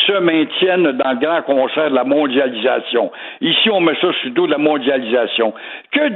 se 0.05 0.19
maintiennent 0.19 0.91
dans 0.91 1.11
le 1.11 1.19
grand 1.19 1.41
concert 1.43 1.89
de 1.89 1.95
la 1.95 2.03
mondialisation. 2.03 3.11
Ici, 3.41 3.69
on 3.69 3.81
met 3.81 3.95
ça 3.95 4.11
sur 4.13 4.25
le 4.25 4.29
dos 4.31 4.45
de 4.47 4.51
la 4.51 4.57
mondialisation. 4.57 5.53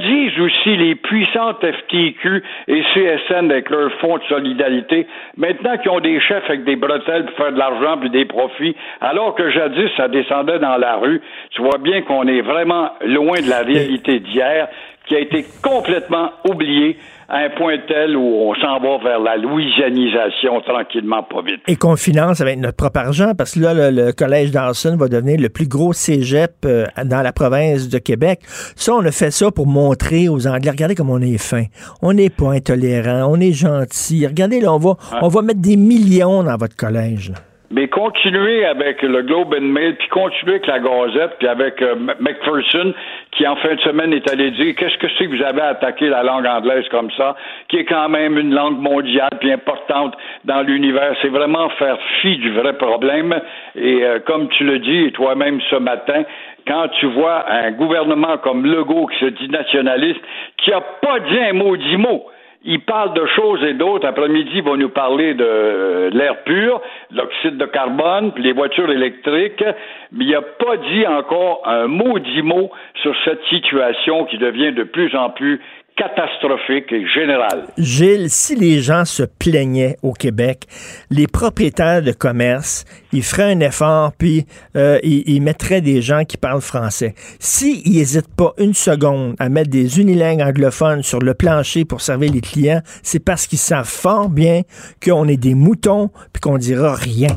Disent 0.04 0.38
aussi 0.40 0.76
les 0.76 0.94
puissantes 0.94 1.64
FTQ 1.64 2.42
et 2.68 2.82
CSN 2.94 3.50
avec 3.50 3.70
leur 3.70 3.90
fonds 4.00 4.18
de 4.18 4.22
solidarité, 4.24 5.06
maintenant 5.36 5.76
qu'ils 5.78 5.90
ont 5.90 6.00
des 6.00 6.20
chefs 6.20 6.44
avec 6.48 6.64
des 6.64 6.76
bretelles 6.76 7.26
pour 7.26 7.36
faire 7.36 7.52
de 7.52 7.58
l'argent 7.58 7.98
puis 7.98 8.10
des 8.10 8.24
profits, 8.24 8.76
alors 9.00 9.34
que 9.34 9.50
jadis, 9.50 9.90
ça 9.96 10.08
descendait 10.08 10.58
dans 10.58 10.76
la 10.76 10.96
rue. 10.96 11.20
Tu 11.50 11.62
vois 11.62 11.78
bien 11.78 12.02
qu'on 12.02 12.26
est 12.26 12.42
vraiment 12.42 12.90
loin 13.04 13.40
de 13.40 13.48
la 13.48 13.62
réalité 13.62 14.20
d'hier 14.20 14.68
qui 15.06 15.16
a 15.16 15.20
été 15.20 15.44
complètement 15.62 16.30
oubliée 16.48 16.96
à 17.28 17.38
un 17.38 17.50
point 17.50 17.76
tel 17.86 18.16
où 18.16 18.22
on 18.22 18.54
s'en 18.54 18.78
va 18.80 18.98
vers 19.02 19.20
la 19.20 19.36
louisianisation 19.36 20.60
tranquillement, 20.60 21.22
pas 21.22 21.42
vite. 21.42 21.62
Et 21.66 21.76
qu'on 21.76 21.96
finance 21.96 22.40
avec 22.40 22.58
notre 22.58 22.76
propre 22.76 23.00
argent, 23.00 23.32
parce 23.36 23.54
que 23.54 23.60
là, 23.60 23.90
le, 23.90 24.12
collège 24.12 24.50
Dawson 24.50 24.96
va 24.96 25.08
devenir 25.08 25.40
le 25.40 25.48
plus 25.48 25.68
gros 25.68 25.92
cégep 25.92 26.52
euh, 26.64 26.86
dans 27.04 27.22
la 27.22 27.32
province 27.32 27.88
de 27.88 27.98
Québec. 27.98 28.40
Ça, 28.76 28.94
on 28.94 29.04
a 29.04 29.10
fait 29.10 29.30
ça 29.30 29.50
pour 29.50 29.66
montrer 29.66 30.28
aux 30.28 30.46
Anglais, 30.46 30.70
regardez 30.70 30.94
comme 30.94 31.10
on 31.10 31.20
est 31.20 31.38
fin. 31.38 31.64
On 32.02 32.12
n'est 32.12 32.30
pas 32.30 32.52
intolérant, 32.52 33.30
on 33.30 33.40
est 33.40 33.52
gentil. 33.52 34.26
Regardez, 34.26 34.60
là, 34.60 34.72
on 34.72 34.78
va, 34.78 34.96
on 35.22 35.28
va 35.28 35.42
mettre 35.42 35.60
des 35.60 35.76
millions 35.76 36.42
dans 36.42 36.56
votre 36.56 36.76
collège. 36.76 37.32
Mais 37.70 37.88
continuez 37.88 38.66
avec 38.66 39.00
le 39.02 39.22
Globe 39.22 39.54
and 39.58 39.62
Mail, 39.62 39.96
puis 39.96 40.08
continuez 40.08 40.56
avec 40.56 40.66
la 40.66 40.80
Gazette, 40.80 41.36
puis 41.38 41.48
avec 41.48 41.80
euh, 41.80 41.94
McPherson, 42.20 42.92
qui 43.32 43.46
en 43.46 43.56
fin 43.56 43.74
de 43.74 43.80
semaine 43.80 44.12
est 44.12 44.30
allé 44.30 44.50
dire 44.50 44.74
qu'est-ce 44.76 44.98
que 44.98 45.06
c'est 45.16 45.26
que 45.26 45.36
vous 45.36 45.42
avez 45.42 45.62
attaqué 45.62 46.08
la 46.08 46.22
langue 46.22 46.46
anglaise 46.46 46.86
comme 46.90 47.10
ça, 47.12 47.34
qui 47.68 47.78
est 47.78 47.84
quand 47.86 48.10
même 48.10 48.38
une 48.38 48.54
langue 48.54 48.78
mondiale 48.78 49.30
puis 49.40 49.50
importante 49.50 50.14
dans 50.44 50.60
l'univers. 50.60 51.16
C'est 51.22 51.28
vraiment 51.28 51.70
faire 51.70 51.98
fi 52.20 52.36
du 52.36 52.52
vrai 52.52 52.74
problème. 52.74 53.34
Et 53.74 54.04
euh, 54.04 54.20
comme 54.20 54.48
tu 54.48 54.64
le 54.64 54.78
dis 54.78 55.10
toi-même 55.12 55.60
ce 55.70 55.76
matin, 55.76 56.22
quand 56.66 56.88
tu 57.00 57.06
vois 57.06 57.50
un 57.50 57.72
gouvernement 57.72 58.36
comme 58.38 58.66
Legault 58.66 59.06
qui 59.06 59.20
se 59.20 59.30
dit 59.30 59.48
nationaliste, 59.48 60.20
qui 60.58 60.70
a 60.72 60.80
pas 60.80 61.18
dit 61.20 61.38
un 61.38 61.54
mot 61.54 61.76
dix 61.76 61.96
mots, 61.96 62.26
il 62.64 62.80
parle 62.80 63.12
de 63.14 63.26
choses 63.26 63.62
et 63.62 63.74
d'autres. 63.74 64.06
Après-midi, 64.06 64.50
il 64.54 64.62
va 64.62 64.76
nous 64.76 64.88
parler 64.88 65.34
de 65.34 66.10
l'air 66.12 66.42
pur, 66.44 66.80
l'oxyde 67.10 67.58
de 67.58 67.66
carbone, 67.66 68.32
puis 68.32 68.42
les 68.42 68.52
voitures 68.52 68.90
électriques. 68.90 69.64
Mais 70.12 70.24
il 70.24 70.30
n'a 70.30 70.42
pas 70.42 70.76
dit 70.78 71.06
encore 71.06 71.62
un 71.66 71.86
mot 71.86 72.18
dix 72.18 72.42
mots 72.42 72.70
sur 73.02 73.14
cette 73.24 73.44
situation 73.44 74.24
qui 74.24 74.38
devient 74.38 74.72
de 74.72 74.84
plus 74.84 75.14
en 75.14 75.30
plus 75.30 75.60
catastrophique 75.96 76.90
et 76.92 77.06
générale. 77.06 77.66
Gilles, 77.78 78.28
si 78.28 78.56
les 78.56 78.80
gens 78.80 79.04
se 79.04 79.22
plaignaient 79.22 79.96
au 80.02 80.12
Québec, 80.12 80.64
les 81.10 81.26
propriétaires 81.26 82.02
de 82.02 82.12
commerce, 82.12 82.84
ils 83.12 83.22
feraient 83.22 83.52
un 83.52 83.60
effort, 83.60 84.12
puis 84.18 84.44
euh, 84.76 84.98
ils, 85.02 85.40
mettraient 85.40 85.80
des 85.80 86.02
gens 86.02 86.24
qui 86.24 86.36
parlent 86.36 86.60
français. 86.60 87.14
S'ils 87.38 87.92
n'hésitent 87.92 88.34
pas 88.36 88.52
une 88.58 88.74
seconde 88.74 89.36
à 89.38 89.48
mettre 89.48 89.70
des 89.70 90.00
unilingues 90.00 90.42
anglophones 90.42 91.02
sur 91.02 91.20
le 91.20 91.34
plancher 91.34 91.84
pour 91.84 92.00
servir 92.00 92.32
les 92.32 92.40
clients, 92.40 92.80
c'est 93.02 93.24
parce 93.24 93.46
qu'ils 93.46 93.58
savent 93.58 93.88
fort 93.88 94.28
bien 94.28 94.62
qu'on 95.04 95.28
est 95.28 95.40
des 95.40 95.54
moutons, 95.54 96.10
puis 96.32 96.40
qu'on 96.40 96.58
dira 96.58 96.94
rien. 96.94 97.28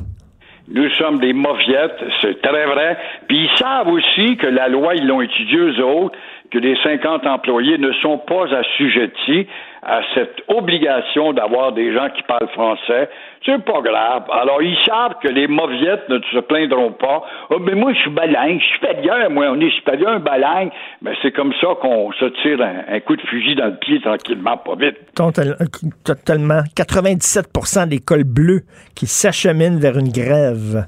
Nous 0.70 0.90
sommes 0.92 1.20
des 1.20 1.32
mauviettes, 1.32 2.04
c'est 2.22 2.42
très 2.42 2.66
vrai. 2.66 2.98
Puis 3.30 3.46
ils 3.46 3.58
savent 3.58 3.88
aussi 3.88 4.36
que 4.36 4.48
la 4.48 4.68
loi, 4.68 4.96
ils 4.96 5.08
l'ont 5.08 5.22
étudiée 5.22 5.60
eux 5.60 5.82
autres, 5.82 6.18
que 6.52 6.58
les 6.58 6.76
50 6.84 7.26
employés 7.26 7.78
ne 7.78 7.92
sont 7.94 8.18
pas 8.20 8.46
assujettis 8.54 9.48
à 9.84 10.02
cette 10.14 10.42
obligation 10.48 11.34
d'avoir 11.34 11.72
des 11.72 11.94
gens 11.94 12.10
qui 12.10 12.24
parlent 12.24 12.50
français. 12.50 13.10
C'est 13.46 13.64
pas 13.64 13.82
grave. 13.82 14.24
Alors, 14.32 14.62
ils 14.62 14.78
savent 14.86 15.16
que 15.22 15.28
les 15.28 15.48
mauviettes 15.48 16.10
ne 16.10 16.20
se 16.32 16.40
plaindront 16.40 16.92
pas. 16.92 17.24
Oh, 17.50 17.60
mais 17.60 17.74
moi, 17.74 17.94
je 17.94 18.00
suis 18.00 18.10
balingue, 18.10 18.60
je 18.60 18.66
suis 18.66 18.74
supérieur, 18.76 19.30
moi, 19.30 19.46
on 19.50 19.60
est 19.62 20.06
un 20.06 20.20
balingue. 20.20 20.72
Mais 21.02 21.12
c'est 21.22 21.32
comme 21.32 21.54
ça 21.62 21.68
qu'on 21.80 22.12
se 22.14 22.26
tire 22.42 22.62
un, 22.62 23.00
coup 23.02 23.16
de 23.16 23.22
fusil 23.22 23.56
dans 23.56 23.68
le 23.68 23.78
pied 23.78 24.02
tranquillement, 24.02 24.58
pas 24.58 24.76
vite. 24.76 24.98
Totalement. 25.16 26.62
97% 26.76 27.88
des 27.88 28.00
cols 28.00 28.24
bleus 28.24 28.62
qui 28.96 29.06
s'acheminent 29.06 29.80
vers 29.80 29.98
une 29.98 30.12
grève. 30.12 30.88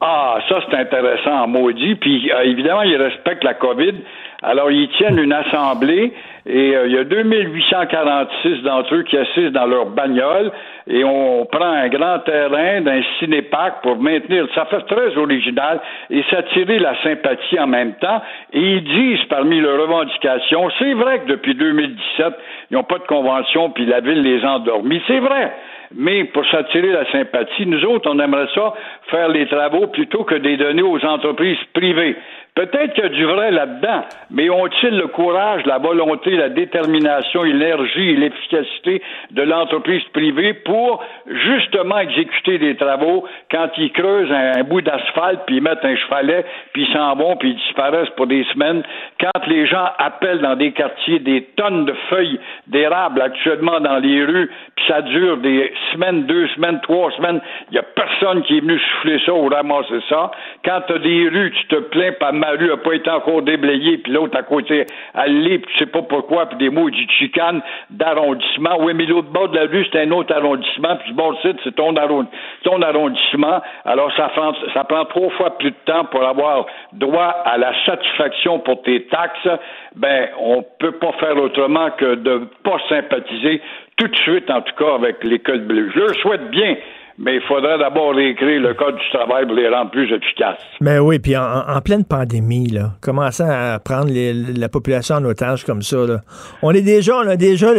Ah, 0.00 0.38
ça, 0.48 0.60
c'est 0.68 0.76
intéressant 0.76 1.46
maudit. 1.46 1.94
Puis, 1.96 2.32
euh, 2.32 2.42
évidemment, 2.42 2.82
ils 2.82 2.96
respectent 2.96 3.44
la 3.44 3.54
COVID. 3.54 3.94
Alors, 4.42 4.70
ils 4.70 4.88
tiennent 4.90 5.18
une 5.18 5.34
assemblée 5.34 6.12
et 6.46 6.74
euh, 6.74 6.86
il 6.86 6.94
y 6.94 6.98
a 6.98 7.04
2846 7.04 8.62
d'entre 8.62 8.94
eux 8.94 9.02
qui 9.02 9.18
assistent 9.18 9.52
dans 9.52 9.66
leur 9.66 9.86
bagnole 9.86 10.50
et 10.86 11.04
on 11.04 11.44
prend 11.44 11.70
un 11.72 11.88
grand 11.88 12.20
terrain 12.20 12.80
d'un 12.80 13.02
cinéparc 13.18 13.82
pour 13.82 13.96
maintenir. 14.00 14.46
Ça 14.54 14.64
fait 14.64 14.80
très 14.86 15.14
original 15.18 15.80
et 16.08 16.22
s'attirer 16.30 16.78
la 16.78 16.94
sympathie 17.02 17.60
en 17.60 17.66
même 17.66 17.94
temps. 17.96 18.22
Et 18.54 18.60
ils 18.60 18.84
disent 18.84 19.24
parmi 19.28 19.60
leurs 19.60 19.78
revendications, 19.82 20.70
c'est 20.78 20.94
vrai 20.94 21.20
que 21.20 21.26
depuis 21.26 21.54
2017, 21.54 22.34
ils 22.70 22.74
n'ont 22.74 22.84
pas 22.84 22.98
de 22.98 23.06
convention 23.06 23.70
puis 23.70 23.84
la 23.84 24.00
ville 24.00 24.22
les 24.22 24.42
a 24.42 24.52
endormis. 24.52 25.02
C'est 25.06 25.20
vrai. 25.20 25.52
mais 25.94 26.24
pour 26.24 26.46
s'attirer 26.46 26.92
la 26.92 27.04
sympathie, 27.12 27.66
nous 27.66 27.84
autres, 27.84 28.08
on 28.10 28.18
aimerait 28.18 28.48
ça 28.54 28.72
faire 29.10 29.28
les 29.28 29.46
travaux 29.46 29.88
plutôt 29.88 30.24
que 30.24 30.36
des 30.36 30.56
donner 30.56 30.82
aux 30.82 31.04
entreprises 31.04 31.58
privées. 31.74 32.16
Peut-être 32.60 32.92
qu'il 32.92 33.04
y 33.04 33.06
a 33.06 33.08
du 33.08 33.24
vrai 33.24 33.50
là-dedans, 33.52 34.02
mais 34.30 34.50
ont-ils 34.50 34.94
le 34.94 35.06
courage, 35.06 35.64
la 35.64 35.78
volonté, 35.78 36.36
la 36.36 36.50
détermination, 36.50 37.42
l'énergie 37.42 38.10
et 38.10 38.16
l'efficacité 38.16 39.02
de 39.30 39.40
l'entreprise 39.40 40.02
privée 40.12 40.52
pour 40.52 41.02
justement 41.26 41.96
exécuter 41.96 42.58
des 42.58 42.76
travaux 42.76 43.24
quand 43.50 43.68
ils 43.78 43.90
creusent 43.92 44.30
un, 44.30 44.62
bout 44.64 44.82
d'asphalte, 44.82 45.40
puis 45.46 45.56
ils 45.56 45.62
mettent 45.62 45.86
un 45.86 45.96
chevalet, 45.96 46.44
puis 46.74 46.82
ils 46.82 46.92
s'en 46.92 47.16
vont, 47.16 47.36
puis 47.36 47.52
ils 47.52 47.56
disparaissent 47.56 48.10
pour 48.10 48.26
des 48.26 48.44
semaines, 48.52 48.82
quand 49.18 49.46
les 49.46 49.66
gens 49.66 49.88
appellent 49.96 50.42
dans 50.42 50.56
des 50.56 50.72
quartiers 50.72 51.18
des 51.18 51.44
tonnes 51.56 51.86
de 51.86 51.94
feuilles 52.10 52.38
d'érable 52.66 53.22
actuellement 53.22 53.80
dans 53.80 53.96
les 54.00 54.22
rues, 54.22 54.50
puis 54.76 54.84
ça 54.86 55.00
dure 55.00 55.38
des 55.38 55.72
semaines, 55.92 56.24
deux 56.24 56.46
semaines, 56.48 56.78
trois 56.82 57.10
semaines, 57.12 57.40
il 57.70 57.72
n'y 57.72 57.78
a 57.78 57.84
personne 57.84 58.42
qui 58.42 58.58
est 58.58 58.60
venu 58.60 58.78
souffler 58.78 59.18
ça 59.24 59.32
ou 59.32 59.48
ramasser 59.48 60.00
ça. 60.10 60.30
Quand 60.62 60.82
tu 60.86 60.92
as 60.92 60.98
des 60.98 61.28
rues, 61.30 61.52
tu 61.52 61.66
te 61.68 61.76
plains 61.76 62.12
pas 62.20 62.32
ma 62.50 62.58
rue 62.58 62.68
n'a 62.68 62.76
pas 62.76 62.94
été 62.94 63.10
encore 63.10 63.42
déblayée, 63.42 63.98
puis 63.98 64.12
l'autre 64.12 64.36
à 64.36 64.42
côté, 64.42 64.86
elle 65.14 65.42
l'est, 65.42 65.58
puis 65.58 65.72
tu 65.72 65.78
sais 65.78 65.90
pas 65.90 66.02
pourquoi, 66.02 66.46
puis 66.46 66.58
des 66.58 66.70
mots 66.70 66.90
de 66.90 66.96
chicane 67.18 67.60
d'arrondissement. 67.90 68.76
Oui, 68.80 68.92
mais 68.94 69.06
l'autre 69.06 69.28
bord 69.28 69.48
de 69.48 69.56
la 69.56 69.66
rue, 69.66 69.86
c'est 69.90 70.00
un 70.00 70.10
autre 70.10 70.34
arrondissement, 70.34 70.96
puis 70.96 71.12
bord 71.12 71.40
site, 71.42 71.56
c'est 71.64 71.74
ton, 71.74 71.94
arrondissement. 71.96 73.60
Alors, 73.84 74.12
ça 74.16 74.28
prend, 74.28 74.52
ça 74.74 74.84
prend 74.84 75.04
trois 75.04 75.30
fois 75.30 75.58
plus 75.58 75.70
de 75.70 75.76
temps 75.84 76.04
pour 76.06 76.24
avoir 76.24 76.66
droit 76.92 77.42
à 77.44 77.58
la 77.58 77.72
satisfaction 77.84 78.58
pour 78.60 78.82
tes 78.82 79.04
taxes. 79.04 79.48
Ben, 79.96 80.28
on 80.38 80.64
peut 80.78 80.92
pas 80.92 81.12
faire 81.12 81.36
autrement 81.36 81.90
que 81.96 82.14
de 82.16 82.48
pas 82.64 82.78
sympathiser 82.88 83.60
tout 83.96 84.08
de 84.08 84.16
suite, 84.16 84.50
en 84.50 84.62
tout 84.62 84.74
cas, 84.76 84.94
avec 84.94 85.22
l'école 85.24 85.60
bleue. 85.60 85.90
Je 85.94 86.00
leur 86.00 86.14
souhaite 86.16 86.50
bien 86.50 86.76
mais 87.22 87.36
il 87.36 87.42
faudrait 87.42 87.78
d'abord 87.78 88.14
réécrire 88.14 88.62
le 88.62 88.72
code 88.72 88.96
du 88.96 89.10
travail 89.12 89.44
pour 89.44 89.54
les 89.54 89.68
rendre 89.68 89.90
plus 89.90 90.10
efficaces. 90.10 90.58
Mais 90.80 90.96
ben 90.96 91.00
oui, 91.00 91.18
puis 91.18 91.36
en, 91.36 91.80
pleine 91.84 92.04
pandémie, 92.04 92.68
là, 92.68 92.92
commençant 93.02 93.48
à 93.48 93.78
prendre 93.78 94.10
la 94.10 94.68
population 94.70 95.16
en 95.16 95.24
otage 95.26 95.64
comme 95.64 95.82
ça, 95.82 95.98
là, 95.98 96.20
on 96.62 96.72
est 96.72 96.80
déjà, 96.80 97.16
on 97.18 97.28
a 97.28 97.36
déjà 97.36 97.74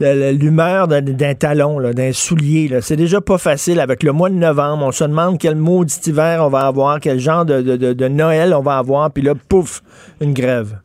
l'humeur 0.00 0.88
d'un 0.88 1.34
talon, 1.34 1.78
d'un 1.92 2.12
soulier. 2.12 2.70
C'est 2.80 2.96
déjà 2.96 3.20
pas 3.20 3.36
facile 3.36 3.80
avec 3.80 4.02
le 4.02 4.12
mois 4.12 4.30
de 4.30 4.34
novembre. 4.34 4.86
On 4.86 4.92
se 4.92 5.04
demande 5.04 5.38
quel 5.38 5.56
maudit 5.56 6.00
hiver 6.06 6.42
on 6.42 6.48
va 6.48 6.60
avoir, 6.60 7.00
quel 7.00 7.18
genre 7.18 7.44
de, 7.44 7.60
de 7.60 8.08
Noël 8.08 8.54
on 8.54 8.62
va 8.62 8.78
avoir, 8.78 9.12
puis 9.12 9.22
là, 9.22 9.34
pouf, 9.48 9.82
une 10.22 10.32
grève. 10.32 10.78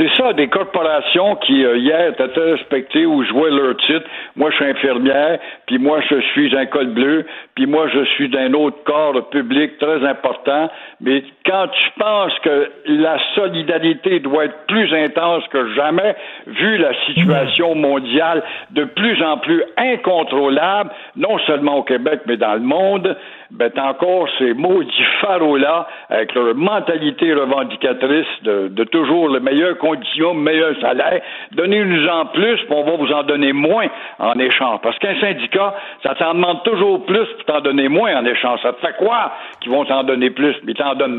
C'est 0.00 0.08
ça, 0.16 0.32
des 0.32 0.48
corporations 0.48 1.36
qui, 1.36 1.62
euh, 1.62 1.76
hier, 1.76 2.08
étaient 2.08 2.40
respectées 2.40 3.04
ou 3.04 3.22
jouaient 3.22 3.50
leur 3.50 3.76
titre. 3.76 4.06
Moi, 4.34 4.50
je 4.50 4.56
suis 4.56 4.64
infirmière, 4.64 5.38
puis 5.66 5.76
moi, 5.76 6.00
je 6.08 6.18
suis 6.32 6.56
un 6.56 6.64
col 6.64 6.86
bleu, 6.86 7.26
puis 7.54 7.66
moi, 7.66 7.86
je 7.92 8.02
suis 8.14 8.30
d'un 8.30 8.54
autre 8.54 8.78
corps 8.84 9.28
public 9.28 9.76
très 9.76 10.02
important. 10.06 10.70
Mais 11.02 11.22
quand 11.44 11.68
tu 11.68 11.90
penses 11.98 12.38
que 12.40 12.70
la 12.86 13.18
solidarité 13.34 14.20
doit 14.20 14.46
être 14.46 14.66
plus 14.66 14.92
intense 14.94 15.42
que 15.48 15.72
jamais, 15.74 16.14
vu 16.46 16.78
la 16.78 16.92
situation 17.06 17.74
mondiale 17.74 18.42
de 18.70 18.84
plus 18.84 19.22
en 19.22 19.38
plus 19.38 19.62
incontrôlable, 19.76 20.90
non 21.16 21.38
seulement 21.46 21.78
au 21.78 21.82
Québec, 21.82 22.20
mais 22.26 22.36
dans 22.36 22.54
le 22.54 22.60
monde, 22.60 23.16
ben, 23.50 23.70
encore 23.78 24.28
ces 24.38 24.54
maudits 24.54 25.04
pharaons-là, 25.20 25.88
avec 26.08 26.34
leur 26.34 26.54
mentalité 26.54 27.32
revendicatrice 27.34 28.26
de, 28.42 28.68
de 28.68 28.84
toujours 28.84 29.28
le 29.28 29.40
meilleur 29.40 29.76
conditions, 29.78 30.34
meilleur 30.34 30.78
salaire, 30.80 31.20
donnez-nous 31.52 32.06
en 32.08 32.26
plus, 32.26 32.56
puis 32.56 32.70
on 32.70 32.84
va 32.84 32.96
vous 32.96 33.12
en 33.12 33.22
donner 33.24 33.52
moins 33.52 33.88
en 34.18 34.38
échange. 34.38 34.80
Parce 34.82 34.98
qu'un 34.98 35.18
syndicat, 35.20 35.74
ça 36.02 36.14
t'en 36.14 36.34
demande 36.34 36.62
toujours 36.62 37.04
plus 37.06 37.26
pour 37.36 37.44
t'en 37.46 37.60
donner 37.60 37.88
moins 37.88 38.16
en 38.16 38.24
échange. 38.24 38.60
Ça 38.62 38.72
te 38.72 38.86
fait 38.86 38.96
croire 38.96 39.32
qu'ils 39.60 39.72
vont 39.72 39.84
t'en 39.84 40.04
donner 40.04 40.30
plus, 40.30 40.54
mais 40.64 40.74
t'en 40.74 40.94
donnent. 40.94 41.16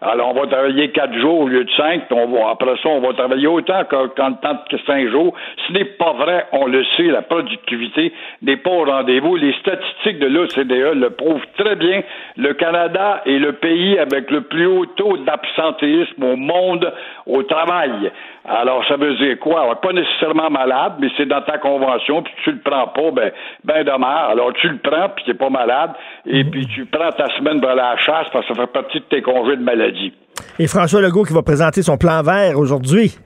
Alors, 0.00 0.30
on 0.30 0.40
va 0.40 0.46
travailler 0.46 0.90
quatre 0.90 1.14
jours 1.18 1.40
au 1.40 1.48
lieu 1.48 1.64
de 1.64 1.70
cinq, 1.70 2.02
après 2.50 2.76
ça, 2.82 2.88
on 2.88 3.00
va 3.00 3.12
travailler 3.14 3.48
autant 3.48 3.82
qu'en 3.84 4.32
temps 4.32 4.58
que 4.70 4.76
cinq 4.86 5.08
jours. 5.08 5.34
Ce 5.66 5.72
n'est 5.72 5.84
pas 5.84 6.12
vrai, 6.12 6.46
on 6.52 6.66
le 6.66 6.84
sait, 6.96 7.04
la 7.04 7.22
productivité 7.22 8.12
n'est 8.42 8.58
pas 8.58 8.70
au 8.70 8.84
rendez-vous. 8.84 9.36
Les 9.36 9.52
statistiques 9.54 10.20
de 10.20 10.26
l'OCDE 10.26 10.94
le 10.94 11.10
prouvent 11.10 11.46
très 11.56 11.74
bien. 11.76 12.02
Le 12.36 12.54
Canada 12.54 13.22
est 13.26 13.38
le 13.38 13.54
pays 13.54 13.98
avec 13.98 14.30
le 14.30 14.42
plus 14.42 14.66
haut 14.66 14.86
taux 14.86 15.16
d'absentéisme 15.18 16.22
au 16.22 16.36
monde 16.36 16.92
au 17.26 17.42
travail. 17.42 18.12
Alors, 18.48 18.82
ça 18.88 18.96
veut 18.96 19.14
dire 19.16 19.38
quoi? 19.38 19.78
Pas 19.80 19.92
nécessairement 19.92 20.48
malade, 20.48 20.94
mais 21.00 21.08
c'est 21.16 21.26
dans 21.26 21.42
ta 21.42 21.58
convention, 21.58 22.22
puis 22.22 22.32
tu 22.44 22.52
le 22.52 22.60
prends 22.64 22.86
pas, 22.88 23.10
ben, 23.12 23.30
ben 23.62 23.84
dommage. 23.84 24.30
Alors, 24.30 24.52
tu 24.54 24.68
le 24.68 24.78
prends, 24.78 25.10
puis 25.10 25.24
t'es 25.26 25.34
pas 25.34 25.50
malade, 25.50 25.90
et 26.24 26.44
puis 26.44 26.66
tu 26.66 26.86
prends 26.86 27.10
ta 27.10 27.28
semaine 27.36 27.60
pour 27.60 27.70
la 27.70 27.96
chasse, 27.98 28.26
parce 28.32 28.46
que 28.46 28.54
ça 28.54 28.60
fait 28.62 28.72
partie 28.72 29.00
de 29.00 29.04
tes 29.04 29.20
congés 29.20 29.56
de 29.56 29.62
maladie. 29.62 30.14
Et 30.58 30.66
François 30.66 31.02
Legault 31.02 31.24
qui 31.24 31.34
va 31.34 31.42
présenter 31.42 31.82
son 31.82 31.98
plan 31.98 32.22
vert 32.22 32.58
aujourd'hui. 32.58 33.18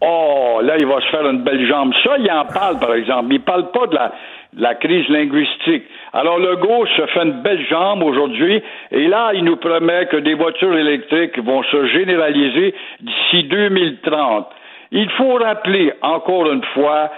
Oh, 0.00 0.60
là, 0.62 0.76
il 0.78 0.86
va 0.86 1.00
se 1.00 1.06
faire 1.10 1.28
une 1.28 1.44
belle 1.44 1.64
jambe. 1.68 1.92
Ça, 2.02 2.16
il 2.18 2.30
en 2.32 2.46
parle, 2.46 2.78
par 2.78 2.94
exemple. 2.94 3.32
Il 3.32 3.40
parle 3.40 3.70
pas 3.70 3.86
de 3.86 3.94
la, 3.94 4.12
la 4.56 4.74
crise 4.74 5.08
linguistique. 5.08 5.84
Alors, 6.14 6.38
Legault 6.38 6.86
se 6.86 7.06
fait 7.06 7.22
une 7.22 7.42
belle 7.42 7.64
jambe 7.68 8.02
aujourd'hui, 8.02 8.62
et 8.90 9.06
là, 9.06 9.32
il 9.34 9.44
nous 9.44 9.56
promet 9.56 10.06
que 10.06 10.16
des 10.16 10.34
voitures 10.34 10.76
électriques 10.76 11.38
vont 11.38 11.62
se 11.62 11.86
généraliser 11.88 12.74
d'ici 13.00 13.44
2030. 13.44 14.48
Il 14.92 15.10
faut 15.12 15.34
rappeler 15.34 15.92
encore 16.02 16.52
une 16.52 16.64
fois 16.74 17.10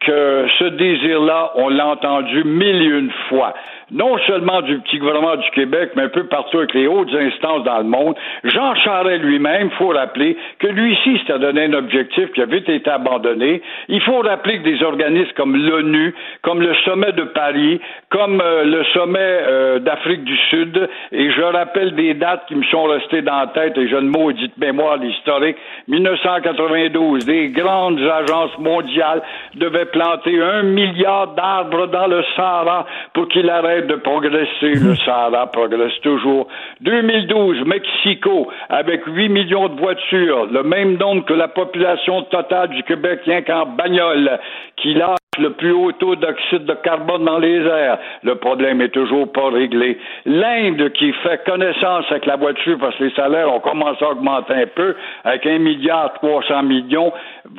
que 0.00 0.46
ce 0.58 0.64
désir-là, 0.64 1.52
on 1.56 1.70
l'a 1.70 1.86
entendu 1.88 2.44
mille 2.44 3.10
fois 3.28 3.54
non 3.92 4.16
seulement 4.26 4.62
du 4.62 4.78
petit 4.80 4.98
gouvernement 4.98 5.36
du 5.36 5.50
Québec, 5.50 5.90
mais 5.94 6.04
un 6.04 6.08
peu 6.08 6.24
partout 6.24 6.58
avec 6.58 6.72
les 6.74 6.86
hautes 6.86 7.12
instances 7.14 7.64
dans 7.64 7.78
le 7.78 7.84
monde. 7.84 8.14
Jean 8.44 8.74
Charest 8.74 9.22
lui-même, 9.22 9.68
il 9.70 9.76
faut 9.76 9.88
rappeler 9.88 10.36
que 10.58 10.66
lui-ci 10.66 11.18
s'était 11.18 11.38
donné 11.38 11.64
un 11.64 11.74
objectif 11.74 12.32
qui 12.32 12.40
avait 12.40 12.58
été 12.58 12.90
abandonné. 12.90 13.60
Il 13.88 14.00
faut 14.00 14.20
rappeler 14.20 14.58
que 14.58 14.64
des 14.64 14.82
organismes 14.82 15.32
comme 15.36 15.56
l'ONU, 15.56 16.14
comme 16.40 16.62
le 16.62 16.74
sommet 16.84 17.12
de 17.12 17.24
Paris, 17.24 17.80
comme 18.08 18.40
euh, 18.40 18.64
le 18.64 18.82
sommet 18.94 19.18
euh, 19.20 19.78
d'Afrique 19.78 20.24
du 20.24 20.36
Sud, 20.48 20.88
et 21.12 21.30
je 21.30 21.42
rappelle 21.42 21.94
des 21.94 22.14
dates 22.14 22.46
qui 22.46 22.54
me 22.54 22.64
sont 22.64 22.84
restées 22.84 23.22
dans 23.22 23.40
la 23.40 23.46
tête, 23.48 23.76
et 23.76 23.88
je 23.88 23.96
ne 23.96 24.08
maudite 24.08 24.56
mémoire 24.56 24.96
l'historique, 24.96 25.56
1992, 25.88 27.26
des 27.26 27.48
grandes 27.48 28.00
agences 28.00 28.58
mondiales 28.58 29.22
devaient 29.54 29.86
planter 29.86 30.40
un 30.40 30.62
milliard 30.62 31.28
d'arbres 31.34 31.88
dans 31.88 32.06
le 32.06 32.24
Sahara 32.36 32.86
pour 33.12 33.28
qu'il 33.28 33.50
arrête 33.50 33.81
de 33.86 33.96
progresser. 33.96 34.74
Le 34.74 34.96
Sahara 34.96 35.46
progresse 35.46 35.98
toujours. 36.02 36.48
2012, 36.80 37.64
Mexico, 37.66 38.48
avec 38.68 39.02
8 39.06 39.28
millions 39.28 39.68
de 39.68 39.80
voitures, 39.80 40.46
le 40.46 40.62
même 40.62 40.96
nombre 40.96 41.24
que 41.24 41.34
la 41.34 41.48
population 41.48 42.22
totale 42.22 42.70
du 42.70 42.82
Québec, 42.84 43.20
rien 43.24 43.42
qu'en 43.42 43.66
bagnole, 43.66 44.38
qui 44.76 44.94
lâche 44.94 45.16
le 45.38 45.54
plus 45.54 45.72
haut 45.72 45.92
taux 45.92 46.14
d'oxyde 46.14 46.66
de 46.66 46.74
carbone 46.74 47.24
dans 47.24 47.38
les 47.38 47.64
airs. 47.64 47.98
Le 48.22 48.34
problème 48.34 48.82
est 48.82 48.90
toujours 48.90 49.32
pas 49.32 49.48
réglé. 49.48 49.98
L'Inde, 50.26 50.92
qui 50.92 51.10
fait 51.12 51.42
connaissance 51.46 52.04
avec 52.10 52.26
la 52.26 52.36
voiture 52.36 52.76
parce 52.78 52.94
que 52.96 53.04
les 53.04 53.14
salaires 53.14 53.50
ont 53.50 53.60
commencé 53.60 54.04
à 54.04 54.10
augmenter 54.10 54.52
un 54.52 54.66
peu, 54.66 54.94
avec 55.24 55.46
un 55.46 55.58
milliard 55.58 56.12
300 56.14 56.64
millions, 56.64 57.14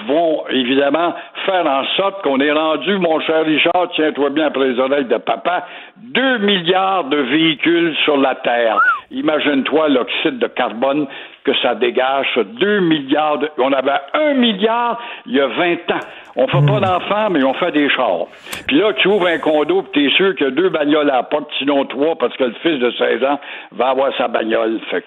vont 0.07 0.43
évidemment 0.49 1.13
faire 1.45 1.65
en 1.65 1.83
sorte 1.97 2.21
qu'on 2.23 2.39
est 2.39 2.51
rendu, 2.51 2.97
mon 2.97 3.19
cher 3.21 3.45
Richard, 3.45 3.89
tiens-toi 3.95 4.29
bien 4.29 4.47
après 4.47 4.69
les 4.69 4.79
oreilles 4.79 5.05
de 5.05 5.17
papa, 5.17 5.65
2 5.97 6.37
milliards 6.39 7.05
de 7.05 7.17
véhicules 7.17 7.95
sur 8.03 8.17
la 8.17 8.35
Terre. 8.35 8.79
Imagine-toi 9.11 9.89
l'oxyde 9.89 10.39
de 10.39 10.47
carbone 10.47 11.07
que 11.43 11.51
ça 11.61 11.75
dégage, 11.75 12.27
2 12.35 12.79
milliards. 12.81 13.39
De... 13.39 13.49
On 13.57 13.71
avait 13.71 13.91
1 14.13 14.33
milliard 14.35 14.99
il 15.25 15.35
y 15.35 15.39
a 15.39 15.47
20 15.47 15.73
ans. 15.91 15.99
On 16.35 16.47
fait 16.47 16.65
pas 16.65 16.79
hmm. 16.79 16.81
d'enfants, 16.81 17.29
mais 17.29 17.43
on 17.43 17.53
fait 17.53 17.71
des 17.71 17.89
chars. 17.89 18.25
Puis 18.67 18.77
là, 18.77 18.91
tu 18.93 19.07
ouvres 19.07 19.27
un 19.27 19.37
condo, 19.37 19.83
puis 19.83 20.03
t'es 20.05 20.15
sûr 20.15 20.35
qu'il 20.35 20.47
y 20.47 20.49
a 20.49 20.51
deux 20.51 20.69
bagnoles 20.69 21.09
à 21.11 21.17
la 21.17 21.23
porte, 21.23 21.47
sinon 21.59 21.85
trois, 21.85 22.17
parce 22.17 22.35
que 22.37 22.45
le 22.45 22.55
fils 22.63 22.79
de 22.79 22.91
16 22.91 23.23
ans 23.23 23.39
va 23.71 23.89
avoir 23.89 24.11
sa 24.17 24.27
bagnole. 24.27 24.79
Fait 24.89 25.03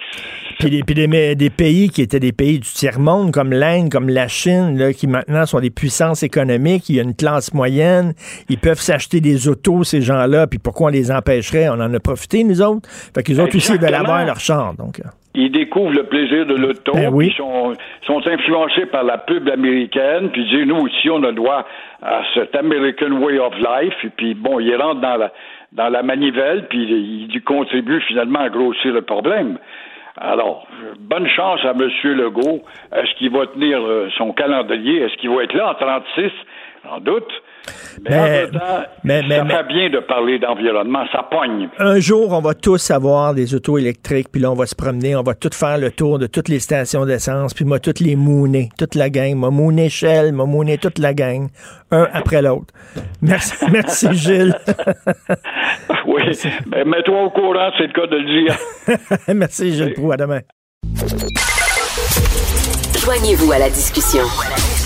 Puis, 0.61 0.71
des, 0.71 0.83
puis 0.85 0.95
des, 0.95 1.51
pays 1.51 1.89
qui 1.91 2.03
étaient 2.03 2.21
des 2.21 2.33
pays 2.33 2.61
du 2.61 2.69
tiers-monde, 2.69 3.33
comme 3.33 3.53
l'Inde, 3.53 3.91
comme 3.91 4.09
la 4.09 4.29
Chine, 4.29 4.79
là, 4.79 4.93
qui 4.93 5.09
maintenant 5.09 5.47
sont 5.47 5.59
des 5.59 5.71
puissances 5.71 6.23
économiques, 6.23 6.89
il 6.89 6.97
y 6.97 7.01
a 7.01 7.03
une 7.03 7.17
classe 7.17 7.53
moyenne, 7.55 8.13
ils 8.49 8.59
peuvent 8.59 8.81
s'acheter 8.81 9.21
des 9.21 9.49
autos, 9.49 9.83
ces 9.83 10.03
gens-là, 10.03 10.47
puis 10.47 10.61
pourquoi 10.61 10.89
on 10.89 10.93
les 10.93 11.11
empêcherait? 11.11 11.69
On 11.69 11.81
en 11.81 11.93
a 11.93 11.99
profité, 11.99 12.45
nous 12.45 12.63
autres. 12.63 12.89
Fait 13.15 13.25
qu'ils 13.25 13.41
ont 13.41 13.49
aussi 13.53 13.77
veulent 13.77 13.95
avoir 13.95 14.25
leur 14.25 14.39
char, 14.39 14.75
donc 14.75 15.01
ils 15.37 15.53
découvrent 15.53 15.95
le 15.95 16.05
plaisir 16.05 16.47
de 16.47 16.55
l'auto, 16.55 16.93
ben 16.93 17.13
ils 17.21 17.33
sont, 17.35 17.75
sont 18.07 18.27
influencés 18.27 18.87
par 18.87 19.05
la 19.05 19.19
pub 19.19 19.49
américaine, 19.49 20.31
puis 20.31 20.45
disent 20.45 20.67
nous 20.67 20.81
aussi 20.81 21.11
on 21.11 21.23
a 21.23 21.33
droit 21.33 21.67
à 22.03 22.23
cet 22.35 22.57
American 22.57 23.13
way 23.13 23.39
of 23.39 23.55
life, 23.59 23.95
et 24.05 24.11
puis 24.17 24.35
bon, 24.35 24.59
ils 24.61 24.75
rentrent 24.77 25.01
dans 25.01 25.17
la 25.17 25.33
dans 25.73 25.89
la 25.89 26.03
manivelle, 26.03 26.67
puis 26.69 27.29
ils 27.29 27.43
contribuent 27.43 28.01
finalement 28.01 28.41
à 28.41 28.49
grossir 28.49 28.93
le 28.93 29.03
problème. 29.03 29.59
Alors, 30.19 30.67
bonne 30.99 31.29
chance 31.29 31.61
à 31.65 31.73
M. 31.73 31.91
Legault. 32.05 32.63
Est-ce 32.95 33.15
qu'il 33.19 33.31
va 33.31 33.47
tenir 33.47 33.81
euh, 33.83 34.09
son 34.17 34.33
calendrier? 34.33 35.03
Est-ce 35.03 35.17
qu'il 35.19 35.29
va 35.29 35.43
être 35.43 35.53
là 35.53 35.71
en 35.71 35.75
36? 35.75 36.33
En 36.91 37.01
doute. 37.01 37.31
Mais, 38.09 38.17
en 38.19 38.23
Mais- 38.23 38.31
même 38.43 38.51
temps, 38.51 38.59
mais- 39.05 39.23
mais- 39.23 39.37
ça 39.37 39.45
mais- 39.45 39.55
fait 39.57 39.67
bien 39.69 39.91
de 39.91 39.99
parler 40.01 40.39
d'environnement, 40.39 41.05
ça 41.13 41.25
pogne. 41.31 41.69
Un 41.79 41.99
jour, 42.01 42.33
on 42.33 42.41
va 42.41 42.55
tous 42.55 42.91
avoir 42.91 43.35
des 43.35 43.55
autos 43.55 43.79
électriques, 43.79 44.29
puis 44.31 44.41
là, 44.41 44.51
on 44.51 44.55
va 44.55 44.67
se 44.67 44.75
promener, 44.75 45.17
on 45.17 45.23
va 45.23 45.35
tout 45.35 45.51
faire 45.53 45.79
le 45.79 45.91
tour 45.91 46.19
de 46.19 46.27
toutes 46.27 46.49
les 46.49 46.61
stations 46.61 47.05
d'essence, 47.07 47.55
puis 47.55 47.65
moi, 47.65 47.79
toutes 47.79 48.01
les 48.01 48.17
mouner, 48.17 48.69
toute 48.79 48.95
la 48.95 49.11
gang. 49.11 49.35
M'a 49.35 49.51
mooné 49.51 49.89
Shell, 49.89 50.33
m'a 50.33 50.45
mooné 50.45 50.79
toute 50.79 50.99
la 50.99 51.15
gang, 51.15 51.49
un 51.91 52.09
après 52.13 52.43
l'autre. 52.43 52.73
Merci, 53.23 53.55
merci 53.73 54.09
Gilles. 54.13 54.55
Oui, 56.09 56.23
mais 56.67 56.85
mets-toi 56.85 57.23
au 57.25 57.31
courant, 57.31 57.71
c'est 57.77 57.89
le 57.89 57.93
cas 57.93 58.07
de 58.07 58.17
le 58.17 58.43
dire. 58.45 58.57
merci 59.35 59.73
Gilles 59.73 59.93
Proux, 59.95 60.13
à 60.13 60.17
demain. 60.17 60.41
Joignez-vous 63.05 63.53
à 63.53 63.59
la 63.59 63.69
discussion. 63.69 64.23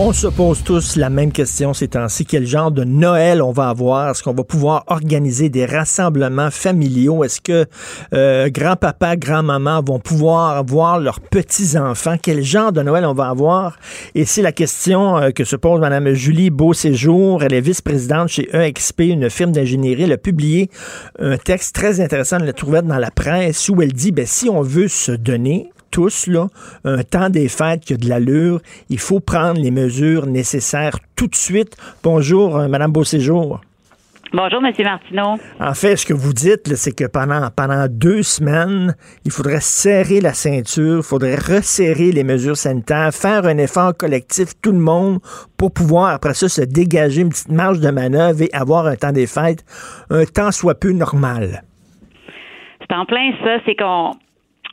On 0.00 0.12
se 0.12 0.28
pose 0.28 0.62
tous 0.62 0.94
la 0.94 1.10
même 1.10 1.32
question 1.32 1.74
ces 1.74 1.88
temps-ci. 1.88 2.24
Quel 2.24 2.46
genre 2.46 2.70
de 2.70 2.84
Noël 2.84 3.42
on 3.42 3.50
va 3.50 3.68
avoir? 3.68 4.10
Est-ce 4.10 4.22
qu'on 4.22 4.32
va 4.32 4.44
pouvoir 4.44 4.84
organiser 4.86 5.48
des 5.48 5.66
rassemblements 5.66 6.52
familiaux? 6.52 7.24
Est-ce 7.24 7.40
que 7.40 7.66
euh, 8.14 8.48
grand-papa, 8.48 9.16
grand-maman 9.16 9.82
vont 9.82 9.98
pouvoir 9.98 10.64
voir 10.64 11.00
leurs 11.00 11.18
petits-enfants? 11.18 12.14
Quel 12.22 12.44
genre 12.44 12.70
de 12.70 12.80
Noël 12.80 13.04
on 13.06 13.12
va 13.12 13.28
avoir? 13.28 13.76
Et 14.14 14.24
c'est 14.24 14.40
la 14.40 14.52
question 14.52 15.18
euh, 15.18 15.30
que 15.30 15.42
se 15.42 15.56
pose 15.56 15.80
Mme 15.80 16.12
Julie 16.12 16.50
Beauséjour. 16.50 17.42
Elle 17.42 17.54
est 17.54 17.60
vice-présidente 17.60 18.28
chez 18.28 18.48
EXP, 18.52 19.00
une 19.00 19.28
firme 19.28 19.50
d'ingénierie. 19.50 20.04
Elle 20.04 20.12
a 20.12 20.16
publié 20.16 20.70
un 21.18 21.36
texte 21.38 21.74
très 21.74 22.00
intéressant, 22.00 22.36
elle 22.38 22.46
l'a 22.46 22.52
trouvé 22.52 22.82
dans 22.82 22.98
la 22.98 23.10
presse, 23.10 23.68
où 23.68 23.82
elle 23.82 23.92
dit, 23.92 24.12
ben, 24.12 24.26
si 24.26 24.48
on 24.48 24.62
veut 24.62 24.86
se 24.86 25.10
donner 25.10 25.72
tous, 25.90 26.26
là, 26.26 26.46
un 26.84 27.02
temps 27.02 27.30
des 27.30 27.48
fêtes 27.48 27.84
qui 27.84 27.94
a 27.94 27.96
de 27.96 28.08
l'allure, 28.08 28.60
il 28.88 28.98
faut 28.98 29.20
prendre 29.20 29.60
les 29.60 29.70
mesures 29.70 30.26
nécessaires 30.26 30.98
tout 31.16 31.26
de 31.26 31.34
suite. 31.34 31.76
Bonjour, 32.02 32.56
euh, 32.56 32.68
Madame 32.68 32.92
Beauséjour. 32.92 33.60
Bonjour, 34.30 34.62
M. 34.62 34.72
Martineau. 34.84 35.36
En 35.58 35.72
fait, 35.72 35.96
ce 35.96 36.04
que 36.04 36.12
vous 36.12 36.34
dites, 36.34 36.74
c'est 36.74 36.94
que 36.94 37.06
pendant, 37.06 37.48
pendant 37.50 37.86
deux 37.88 38.22
semaines, 38.22 38.94
il 39.24 39.30
faudrait 39.30 39.62
serrer 39.62 40.20
la 40.20 40.34
ceinture, 40.34 40.98
il 40.98 41.02
faudrait 41.02 41.36
resserrer 41.36 42.12
les 42.12 42.24
mesures 42.24 42.56
sanitaires, 42.56 43.10
faire 43.14 43.46
un 43.46 43.56
effort 43.56 43.96
collectif, 43.96 44.48
tout 44.60 44.72
le 44.72 44.78
monde, 44.78 45.20
pour 45.56 45.72
pouvoir, 45.72 46.10
après 46.10 46.34
ça, 46.34 46.50
se 46.50 46.60
dégager 46.60 47.22
une 47.22 47.30
petite 47.30 47.50
marge 47.50 47.80
de 47.80 47.90
manœuvre 47.90 48.42
et 48.42 48.50
avoir 48.52 48.86
un 48.86 48.96
temps 48.96 49.12
des 49.12 49.26
fêtes, 49.26 49.64
un 50.10 50.26
temps 50.26 50.52
soit 50.52 50.78
peu 50.78 50.92
normal. 50.92 51.62
C'est 52.80 52.94
en 52.94 53.06
plein 53.06 53.32
ça, 53.42 53.60
c'est 53.64 53.76
qu'on 53.76 54.12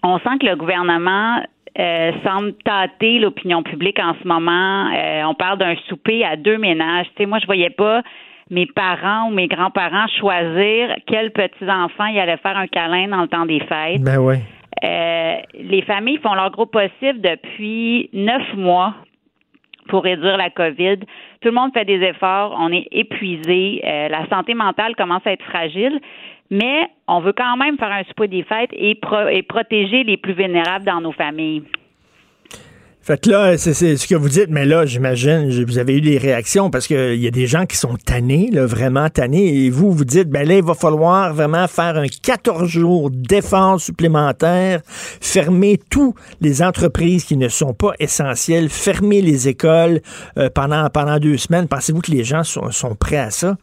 on 0.06 0.20
sent 0.20 0.38
que 0.40 0.46
le 0.46 0.56
gouvernement 0.56 1.42
euh, 1.80 2.12
semble 2.24 2.54
tâter 2.64 3.20
l'opinion 3.20 3.64
publique 3.64 4.00
en 4.00 4.14
ce 4.22 4.28
moment. 4.28 4.92
Euh, 4.94 5.24
on 5.26 5.34
parle 5.34 5.58
d'un 5.58 5.76
souper 5.88 6.24
à 6.24 6.36
deux 6.36 6.58
ménages. 6.58 7.08
Tu 7.16 7.24
sais, 7.24 7.26
moi, 7.26 7.40
je 7.40 7.46
voyais 7.46 7.72
pas 7.72 8.02
mes 8.50 8.68
parents 8.68 9.28
ou 9.28 9.32
mes 9.32 9.48
grands-parents 9.48 10.08
choisir 10.20 10.96
quels 11.08 11.32
petits-enfants 11.32 12.06
y 12.06 12.20
allaient 12.20 12.38
faire 12.38 12.56
un 12.56 12.68
câlin 12.68 13.08
dans 13.08 13.22
le 13.22 13.28
temps 13.28 13.46
des 13.46 13.60
fêtes. 13.62 14.02
Ben 14.02 14.20
oui. 14.20 14.36
Euh, 14.84 15.36
les 15.56 15.82
familles 15.82 16.20
font 16.20 16.36
leur 16.36 16.52
gros 16.52 16.68
possible 16.68 17.22
depuis 17.22 18.10
neuf 18.14 18.54
mois 18.54 18.94
pour 19.88 20.04
réduire 20.04 20.38
la 20.38 20.50
COVID. 20.50 21.00
Tout 21.42 21.50
le 21.50 21.52
monde 21.52 21.72
fait 21.74 21.86
des 21.86 22.02
efforts, 22.02 22.56
on 22.60 22.72
est 22.72 22.88
épuisé, 22.92 23.82
euh, 23.84 24.08
la 24.10 24.28
santé 24.30 24.54
mentale 24.54 24.96
commence 24.96 25.26
à 25.26 25.32
être 25.32 25.46
fragile, 25.46 26.00
mais 26.52 26.88
on 27.08 27.22
veut 27.22 27.34
quand 27.36 27.58
même 27.58 27.78
faire 27.78 27.92
un 27.92 28.04
souper 28.04 28.28
des 28.28 28.44
fêtes 28.44 28.72
et, 28.74 28.96
pro- 28.96 29.28
et 29.30 29.44
protéger 29.44 30.04
les 30.04 30.18
plus 30.18 30.34
vulnérables 30.34 30.86
dans 30.86 31.02
nos 31.02 31.12
familles. 31.12 31.64
Fait 33.02 33.22
que 33.22 33.30
là, 33.30 33.56
c'est 33.56 33.74
ce 33.98 34.08
que 34.08 34.16
vous 34.16 34.30
dites, 34.30 34.48
mais 34.50 34.66
là, 34.66 34.88
j'imagine, 34.88 35.48
vous 35.64 35.78
avez 35.78 35.96
eu 35.98 36.02
des 36.02 36.18
réactions 36.18 36.72
parce 36.72 36.88
qu'il 36.88 37.22
y 37.22 37.28
a 37.28 37.30
des 37.32 37.46
gens 37.46 37.68
qui 37.68 37.78
sont 37.78 37.98
tannés, 38.04 38.50
vraiment 38.52 39.10
tannés, 39.10 39.66
et 39.66 39.70
vous, 39.70 39.92
vous 39.92 40.06
dites, 40.06 40.28
ben 40.28 40.48
là, 40.48 40.56
il 40.56 40.64
va 40.64 40.74
falloir 40.74 41.32
vraiment 41.32 41.68
faire 41.68 41.98
un 41.98 42.08
14 42.08 42.68
jours 42.68 43.12
d'efforts 43.12 43.80
supplémentaires, 43.80 44.82
fermer 44.88 45.80
toutes 45.92 46.16
les 46.42 46.64
entreprises 46.64 47.26
qui 47.26 47.38
ne 47.38 47.48
sont 47.48 47.76
pas 47.76 47.92
essentielles, 48.00 48.70
fermer 48.70 49.22
les 49.22 49.50
écoles 49.50 50.02
euh, 50.40 50.50
pendant, 50.50 50.90
pendant 50.90 51.20
deux 51.20 51.38
semaines. 51.38 51.68
Pensez-vous 51.68 52.02
que 52.02 52.10
les 52.10 52.24
gens 52.24 52.42
sont 52.44 52.96
prêts 52.96 53.18
à 53.18 53.30
ça? 53.30 53.56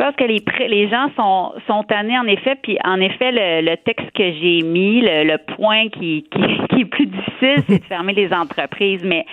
Pense 0.00 0.16
que 0.16 0.24
les, 0.24 0.42
les 0.68 0.88
gens 0.88 1.10
sont, 1.14 1.52
sont 1.66 1.82
tannés, 1.84 2.18
en 2.18 2.26
effet. 2.26 2.56
Puis, 2.62 2.78
en 2.84 2.98
effet, 3.02 3.32
le, 3.32 3.70
le 3.70 3.76
texte 3.76 4.10
que 4.12 4.32
j'ai 4.32 4.62
mis, 4.62 5.02
le, 5.02 5.24
le 5.24 5.36
point 5.56 5.90
qui, 5.90 6.24
qui, 6.30 6.40
qui 6.70 6.80
est 6.80 6.84
plus 6.86 7.04
difficile, 7.04 7.62
c'est 7.68 7.80
de 7.80 7.84
fermer 7.84 8.14
les 8.14 8.32
entreprises. 8.32 9.04
Mais 9.04 9.26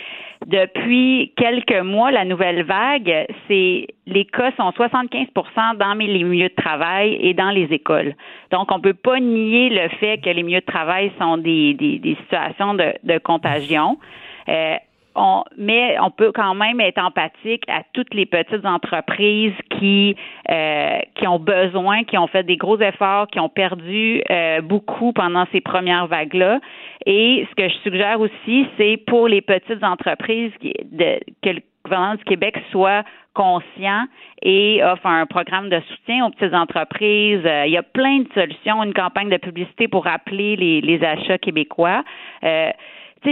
depuis 0.46 1.32
quelques 1.38 1.80
mois, 1.82 2.12
la 2.12 2.26
nouvelle 2.26 2.64
vague, 2.64 3.28
c'est 3.48 3.88
les 4.08 4.26
cas 4.26 4.52
sont 4.58 4.72
75% 4.72 5.78
dans 5.78 5.94
les 5.94 6.24
milieux 6.26 6.50
de 6.50 6.62
travail 6.62 7.18
et 7.22 7.34
dans 7.34 7.52
les 7.52 7.72
écoles. 7.72 8.14
Donc, 8.52 8.70
on 8.70 8.82
peut 8.82 8.94
pas 8.94 9.22
nier 9.22 9.70
le 9.70 9.88
fait 10.02 10.18
que 10.18 10.30
les 10.30 10.44
milieux 10.44 10.60
de 10.60 10.66
travail 10.66 11.14
sont 11.18 11.38
des, 11.38 11.76
des, 11.76 12.00
des 12.00 12.16
situations 12.24 12.74
de, 12.74 12.94
de 13.04 13.20
contagion. 13.20 13.98
Euh, 14.50 14.76
on, 15.18 15.44
mais 15.58 15.98
on 16.00 16.12
peut 16.12 16.32
quand 16.32 16.54
même 16.56 16.80
être 16.80 17.00
empathique 17.00 17.64
à 17.68 17.82
toutes 17.94 18.14
les 18.14 18.26
petites 18.26 18.66
entreprises 18.66 19.54
qui 19.78 20.16
euh, 20.50 21.00
qui 21.16 21.28
ont 21.28 21.40
besoin, 21.40 22.04
qui 22.04 22.18
ont 22.18 22.28
fait 22.28 22.44
des 22.44 22.58
gros 22.58 22.80
efforts, 22.80 23.28
qui 23.28 23.40
ont 23.40 23.50
perdu 23.50 24.22
euh, 24.30 24.62
beaucoup 24.62 25.12
pendant 25.14 25.46
ces 25.52 25.62
premières 25.62 26.08
vagues-là. 26.08 26.60
Et 27.06 27.46
ce 27.50 27.56
que 27.56 27.68
je 27.68 27.76
suggère 27.84 28.20
aussi, 28.22 28.68
c'est 28.78 28.98
pour 29.08 29.28
les 29.28 29.42
petites 29.42 29.84
entreprises 29.84 30.52
qui- 30.62 30.74
de, 30.92 31.20
que 31.42 31.50
le 31.50 31.62
gouvernement 31.84 32.16
du 32.16 32.24
Québec 32.24 32.56
soit 32.72 33.04
conscient 33.34 34.06
et 34.42 34.82
offre 34.84 35.06
un 35.06 35.26
programme 35.26 35.70
de 35.70 35.80
soutien 35.90 36.26
aux 36.26 36.32
petites 36.32 36.54
entreprises. 36.54 37.46
Euh, 37.46 37.66
il 37.66 37.72
y 37.72 37.78
a 37.78 37.84
plein 37.84 38.20
de 38.20 38.28
solutions, 38.34 38.84
une 38.84 38.94
campagne 38.94 39.30
de 39.30 39.38
publicité 39.38 39.88
pour 39.88 40.04
rappeler 40.06 40.56
les, 40.56 40.82
les 40.82 41.04
achats 41.04 41.38
québécois. 41.38 42.04
Euh, 42.44 42.72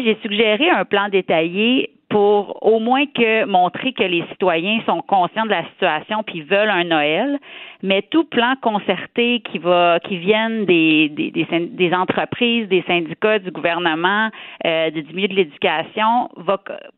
j'ai 0.03 0.17
suggéré 0.21 0.69
un 0.69 0.85
plan 0.85 1.09
détaillé 1.09 1.91
pour 2.09 2.65
au 2.65 2.79
moins 2.79 3.05
que 3.07 3.45
montrer 3.45 3.91
que 3.91 4.03
les 4.03 4.23
citoyens 4.29 4.79
sont 4.85 5.01
conscients 5.01 5.45
de 5.45 5.49
la 5.49 5.65
situation 5.71 6.23
puis 6.23 6.41
veulent 6.41 6.69
un 6.69 6.83
Noël, 6.85 7.39
mais 7.83 8.03
tout 8.03 8.23
plan 8.23 8.53
concerté 8.61 9.41
qui 9.41 9.57
va 9.57 9.99
qui 9.99 10.17
vienne 10.17 10.65
des 10.65 11.91
entreprises, 11.93 12.67
des 12.67 12.83
syndicats, 12.87 13.39
du 13.39 13.51
gouvernement, 13.51 14.29
euh, 14.65 14.91
du 14.91 15.13
milieu 15.13 15.27
de 15.27 15.35
l'éducation 15.35 16.29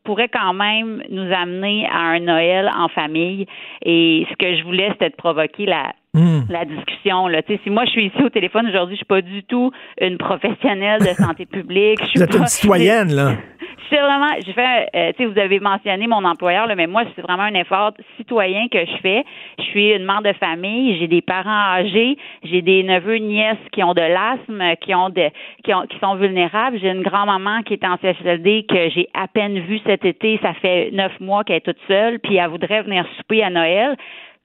pourrait 0.04 0.28
quand 0.28 0.52
même 0.52 1.02
nous 1.10 1.32
amener 1.32 1.88
à 1.88 1.98
un 1.98 2.20
Noël 2.20 2.70
en 2.76 2.88
famille. 2.88 3.46
Et 3.82 4.26
ce 4.30 4.36
que 4.36 4.56
je 4.56 4.62
voulais 4.62 4.90
c'était 4.92 5.10
de 5.10 5.16
provoquer 5.16 5.66
la 5.66 5.94
la 6.14 6.64
discussion. 6.64 7.28
Là. 7.28 7.42
Si 7.46 7.70
moi 7.70 7.84
je 7.84 7.90
suis 7.90 8.06
ici 8.06 8.22
au 8.22 8.28
téléphone 8.30 8.66
aujourd'hui, 8.68 8.94
je 8.96 8.98
suis 8.98 9.04
pas 9.06 9.20
du 9.22 9.42
tout 9.44 9.70
une 10.00 10.18
professionnelle 10.18 11.00
de 11.00 11.06
santé 11.14 11.46
publique. 11.50 11.98
Je 12.02 12.06
suis 12.08 12.18
Vous 12.18 12.24
êtes 12.24 12.32
pas- 12.32 12.38
une 12.38 12.46
citoyenne, 12.46 13.14
là. 13.14 13.32
c'est 13.90 14.00
vraiment, 14.00 14.28
je 14.46 14.52
fais, 14.52 14.88
euh, 14.94 15.12
tu 15.16 15.24
sais, 15.24 15.24
vous 15.30 15.38
avez 15.38 15.60
mentionné 15.60 16.06
mon 16.06 16.22
employeur, 16.24 16.66
là, 16.66 16.74
mais 16.74 16.86
moi, 16.86 17.04
c'est 17.16 17.22
vraiment 17.22 17.44
un 17.44 17.54
effort 17.54 17.92
citoyen 18.18 18.68
que 18.68 18.78
je 18.80 18.96
fais. 19.00 19.24
Je 19.58 19.64
suis 19.64 19.92
une 19.92 20.04
mère 20.04 20.20
de 20.22 20.32
famille, 20.34 20.98
j'ai 20.98 21.08
des 21.08 21.22
parents 21.22 21.50
âgés, 21.78 22.18
j'ai 22.42 22.60
des 22.60 22.82
neveux, 22.82 23.16
nièces 23.16 23.56
qui 23.72 23.82
ont 23.82 23.94
de 23.94 24.02
l'asthme, 24.02 24.62
qui 24.82 24.94
ont 24.94 25.08
de, 25.08 25.30
qui 25.64 25.72
ont, 25.72 25.86
qui 25.88 25.98
sont 26.00 26.16
vulnérables. 26.16 26.78
J'ai 26.80 26.90
une 26.90 27.02
grand-maman 27.02 27.62
qui 27.62 27.74
est 27.74 27.84
en 27.86 27.96
CHSLD 27.96 28.66
que 28.68 28.90
j'ai 28.90 29.08
à 29.14 29.26
peine 29.28 29.58
vue 29.60 29.80
cet 29.86 30.04
été. 30.04 30.38
Ça 30.42 30.52
fait 30.54 30.90
neuf 30.92 31.12
mois 31.20 31.44
qu'elle 31.44 31.56
est 31.56 31.60
toute 31.60 31.80
seule, 31.86 32.18
puis 32.18 32.36
elle 32.36 32.48
voudrait 32.50 32.82
venir 32.82 33.06
souper 33.16 33.42
à 33.42 33.48
Noël 33.50 33.96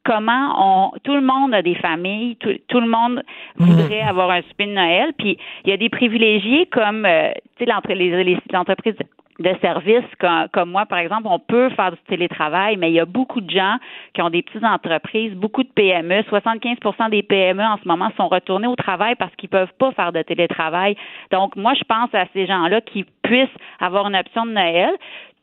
comment 0.03 0.53
on 0.57 0.91
tout 1.03 1.13
le 1.13 1.21
monde 1.21 1.53
a 1.53 1.61
des 1.61 1.75
familles, 1.75 2.35
tout, 2.37 2.53
tout 2.67 2.79
le 2.79 2.87
monde 2.87 3.23
voudrait 3.57 4.01
avoir 4.01 4.29
un 4.31 4.41
souper 4.43 4.65
de 4.65 4.73
Noël, 4.73 5.13
puis 5.17 5.37
il 5.63 5.69
y 5.69 5.73
a 5.73 5.77
des 5.77 5.89
privilégiés 5.89 6.65
comme 6.67 7.05
euh, 7.05 7.31
tu 7.57 7.65
sais 7.65 7.95
les, 7.95 8.23
les 8.23 8.37
entreprises 8.53 8.95
de 9.39 9.53
services 9.61 10.05
comme, 10.19 10.47
comme 10.51 10.69
moi, 10.69 10.85
par 10.85 10.99
exemple, 10.99 11.23
on 11.25 11.39
peut 11.39 11.69
faire 11.71 11.91
du 11.91 11.97
télétravail, 12.07 12.77
mais 12.77 12.91
il 12.91 12.93
y 12.93 12.99
a 12.99 13.05
beaucoup 13.05 13.41
de 13.41 13.49
gens 13.49 13.77
qui 14.13 14.21
ont 14.21 14.29
des 14.29 14.41
petites 14.41 14.63
entreprises, 14.63 15.33
beaucoup 15.33 15.63
de 15.63 15.69
PME. 15.69 16.21
75% 16.21 17.09
des 17.09 17.23
PME 17.23 17.63
en 17.63 17.77
ce 17.77 17.87
moment 17.87 18.09
sont 18.17 18.27
retournés 18.27 18.67
au 18.67 18.75
travail 18.75 19.15
parce 19.15 19.35
qu'ils 19.35 19.49
peuvent 19.49 19.73
pas 19.79 19.91
faire 19.91 20.11
de 20.11 20.21
télétravail. 20.21 20.95
Donc, 21.31 21.55
moi, 21.55 21.73
je 21.73 21.83
pense 21.83 22.13
à 22.13 22.25
ces 22.33 22.45
gens-là 22.45 22.81
qui 22.81 23.05
puissent 23.23 23.47
avoir 23.79 24.07
une 24.07 24.15
option 24.15 24.45
de 24.45 24.51
Noël 24.51 24.91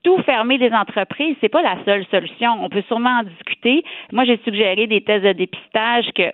tout 0.03 0.18
fermer 0.22 0.59
les 0.59 0.72
entreprises, 0.72 1.36
c'est 1.40 1.48
pas 1.48 1.62
la 1.62 1.76
seule 1.84 2.05
solution. 2.11 2.51
On 2.62 2.68
peut 2.68 2.82
sûrement 2.88 3.20
en 3.20 3.22
discuter. 3.22 3.84
Moi, 4.12 4.24
j'ai 4.24 4.38
suggéré 4.44 4.86
des 4.86 5.03
tests 5.03 5.24
de 5.24 5.32
dépistage 5.32 6.07
que 6.14 6.32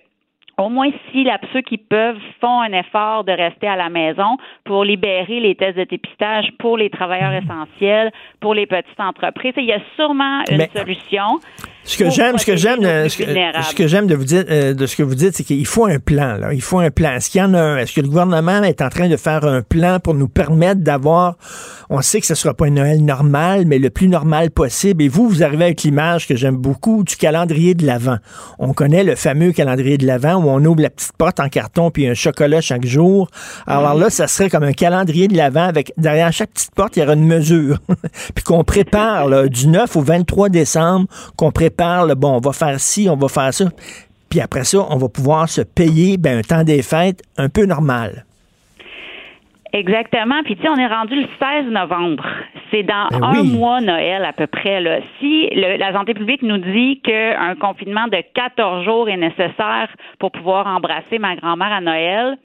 au 0.57 0.69
moins 0.69 0.89
si 1.11 1.23
la, 1.23 1.39
ceux 1.53 1.61
qui 1.61 1.77
peuvent 1.77 2.19
font 2.41 2.61
un 2.61 2.71
effort 2.73 3.23
de 3.23 3.31
rester 3.31 3.67
à 3.67 3.75
la 3.75 3.89
maison 3.89 4.37
pour 4.63 4.83
libérer 4.83 5.39
les 5.39 5.53
tests 5.53 5.77
de 5.77 5.83
dépistage 5.83 6.49
pour 6.57 6.77
les 6.77 6.89
travailleurs 6.89 7.33
essentiels, 7.33 8.11
pour 8.39 8.55
les 8.55 8.65
petites 8.65 8.99
entreprises. 8.99 9.53
Il 9.57 9.65
y 9.65 9.73
a 9.73 9.79
sûrement 9.95 10.41
une 10.49 10.57
Mais- 10.57 10.69
solution. 10.73 11.39
Ce 11.87 11.97
que 11.97 12.09
j'aime, 12.09 12.37
ce 12.37 12.45
que 12.45 12.57
j'aime, 12.57 12.81
ce 12.81 13.73
que, 13.73 13.87
j'aime 13.87 14.07
de 14.07 14.15
vous 14.15 14.25
dire, 14.25 14.43
euh, 14.49 14.73
de 14.73 14.85
ce 14.85 14.97
que 14.97 15.03
vous 15.03 15.15
dites, 15.15 15.37
c'est 15.37 15.45
qu'il 15.45 15.65
faut 15.65 15.85
un 15.85 15.99
plan. 15.99 16.35
Là. 16.35 16.53
Il 16.53 16.61
faut 16.61 16.79
un 16.79 16.91
plan. 16.91 17.13
Est-ce 17.13 17.29
qu'il 17.29 17.39
y 17.39 17.43
en 17.43 17.53
a 17.53 17.61
un? 17.61 17.77
Est-ce 17.77 17.93
que 17.93 18.01
le 18.01 18.09
gouvernement 18.09 18.61
est 18.63 18.81
en 18.81 18.89
train 18.89 19.07
de 19.07 19.15
faire 19.15 19.45
un 19.45 19.61
plan 19.61 20.01
pour 20.01 20.13
nous 20.13 20.27
permettre 20.27 20.81
d'avoir 20.81 21.37
On 21.89 22.01
sait 22.01 22.19
que 22.19 22.27
ce 22.27 22.35
sera 22.35 22.53
pas 22.53 22.65
un 22.65 22.71
Noël 22.71 23.05
normal, 23.05 23.63
mais 23.65 23.79
le 23.79 23.89
plus 23.89 24.09
normal 24.09 24.51
possible. 24.51 25.01
Et 25.01 25.07
vous, 25.07 25.29
vous 25.29 25.43
arrivez 25.43 25.63
avec 25.63 25.83
l'image 25.83 26.27
que 26.27 26.35
j'aime 26.35 26.57
beaucoup 26.57 27.05
du 27.05 27.15
calendrier 27.15 27.73
de 27.73 27.85
l'Avent. 27.85 28.17
On 28.59 28.73
connaît 28.73 29.05
le 29.05 29.15
fameux 29.15 29.53
calendrier 29.53 29.97
de 29.97 30.05
l'Avent 30.05 30.43
où 30.43 30.49
on 30.49 30.63
ouvre 30.65 30.81
la 30.81 30.89
petite 30.89 31.13
porte 31.13 31.39
en 31.39 31.47
carton 31.47 31.89
puis 31.89 32.05
un 32.05 32.13
chocolat 32.13 32.59
chaque 32.59 32.85
jour. 32.85 33.29
Alors 33.65 33.93
là, 33.93 34.09
ça 34.09 34.27
serait 34.27 34.49
comme 34.49 34.63
un 34.63 34.73
calendrier 34.73 35.29
de 35.29 35.37
l'Avent 35.37 35.67
avec 35.67 35.93
derrière 35.95 36.33
chaque 36.33 36.51
petite 36.51 36.75
porte, 36.75 36.97
il 36.97 36.99
y 36.99 37.03
aura 37.03 37.13
une 37.13 37.25
mesure. 37.25 37.77
puis 38.35 38.43
qu'on 38.43 38.65
prépare 38.65 39.29
là, 39.29 39.47
du 39.47 39.67
9 39.67 39.95
au 39.95 40.01
23 40.01 40.49
décembre, 40.49 41.07
qu'on 41.37 41.51
prépare 41.51 41.76
parle, 41.77 42.15
bon, 42.15 42.35
on 42.35 42.39
va 42.39 42.51
faire 42.51 42.79
ci, 42.79 43.07
on 43.09 43.15
va 43.15 43.27
faire 43.27 43.53
ça. 43.53 43.65
Puis 44.29 44.41
après 44.41 44.63
ça, 44.63 44.79
on 44.89 44.97
va 44.97 45.07
pouvoir 45.07 45.47
se 45.47 45.61
payer 45.61 46.17
ben, 46.17 46.39
un 46.39 46.41
temps 46.41 46.63
des 46.63 46.81
fêtes 46.81 47.21
un 47.37 47.49
peu 47.49 47.65
normal. 47.65 48.25
Exactement. 49.73 50.41
Puis 50.43 50.55
tu 50.55 50.63
sais, 50.63 50.69
on 50.69 50.77
est 50.77 50.87
rendu 50.87 51.15
le 51.15 51.27
16 51.39 51.71
novembre. 51.71 52.25
C'est 52.71 52.83
dans 52.83 53.07
ben 53.11 53.23
un 53.23 53.43
mois 53.43 53.79
Noël 53.79 54.25
à 54.25 54.33
peu 54.33 54.47
près. 54.47 54.81
Là. 54.81 54.99
Si 55.19 55.49
la 55.53 55.93
santé 55.93 56.13
publique 56.13 56.41
nous 56.41 56.57
dit 56.57 56.99
qu'un 57.01 57.55
confinement 57.55 58.07
de 58.07 58.17
14 58.33 58.85
jours 58.85 59.09
est 59.09 59.17
nécessaire 59.17 59.89
pour 60.19 60.31
pouvoir 60.31 60.67
embrasser 60.67 61.19
ma 61.19 61.35
grand-mère 61.35 61.71
à 61.71 61.81
Noël, 61.81 62.37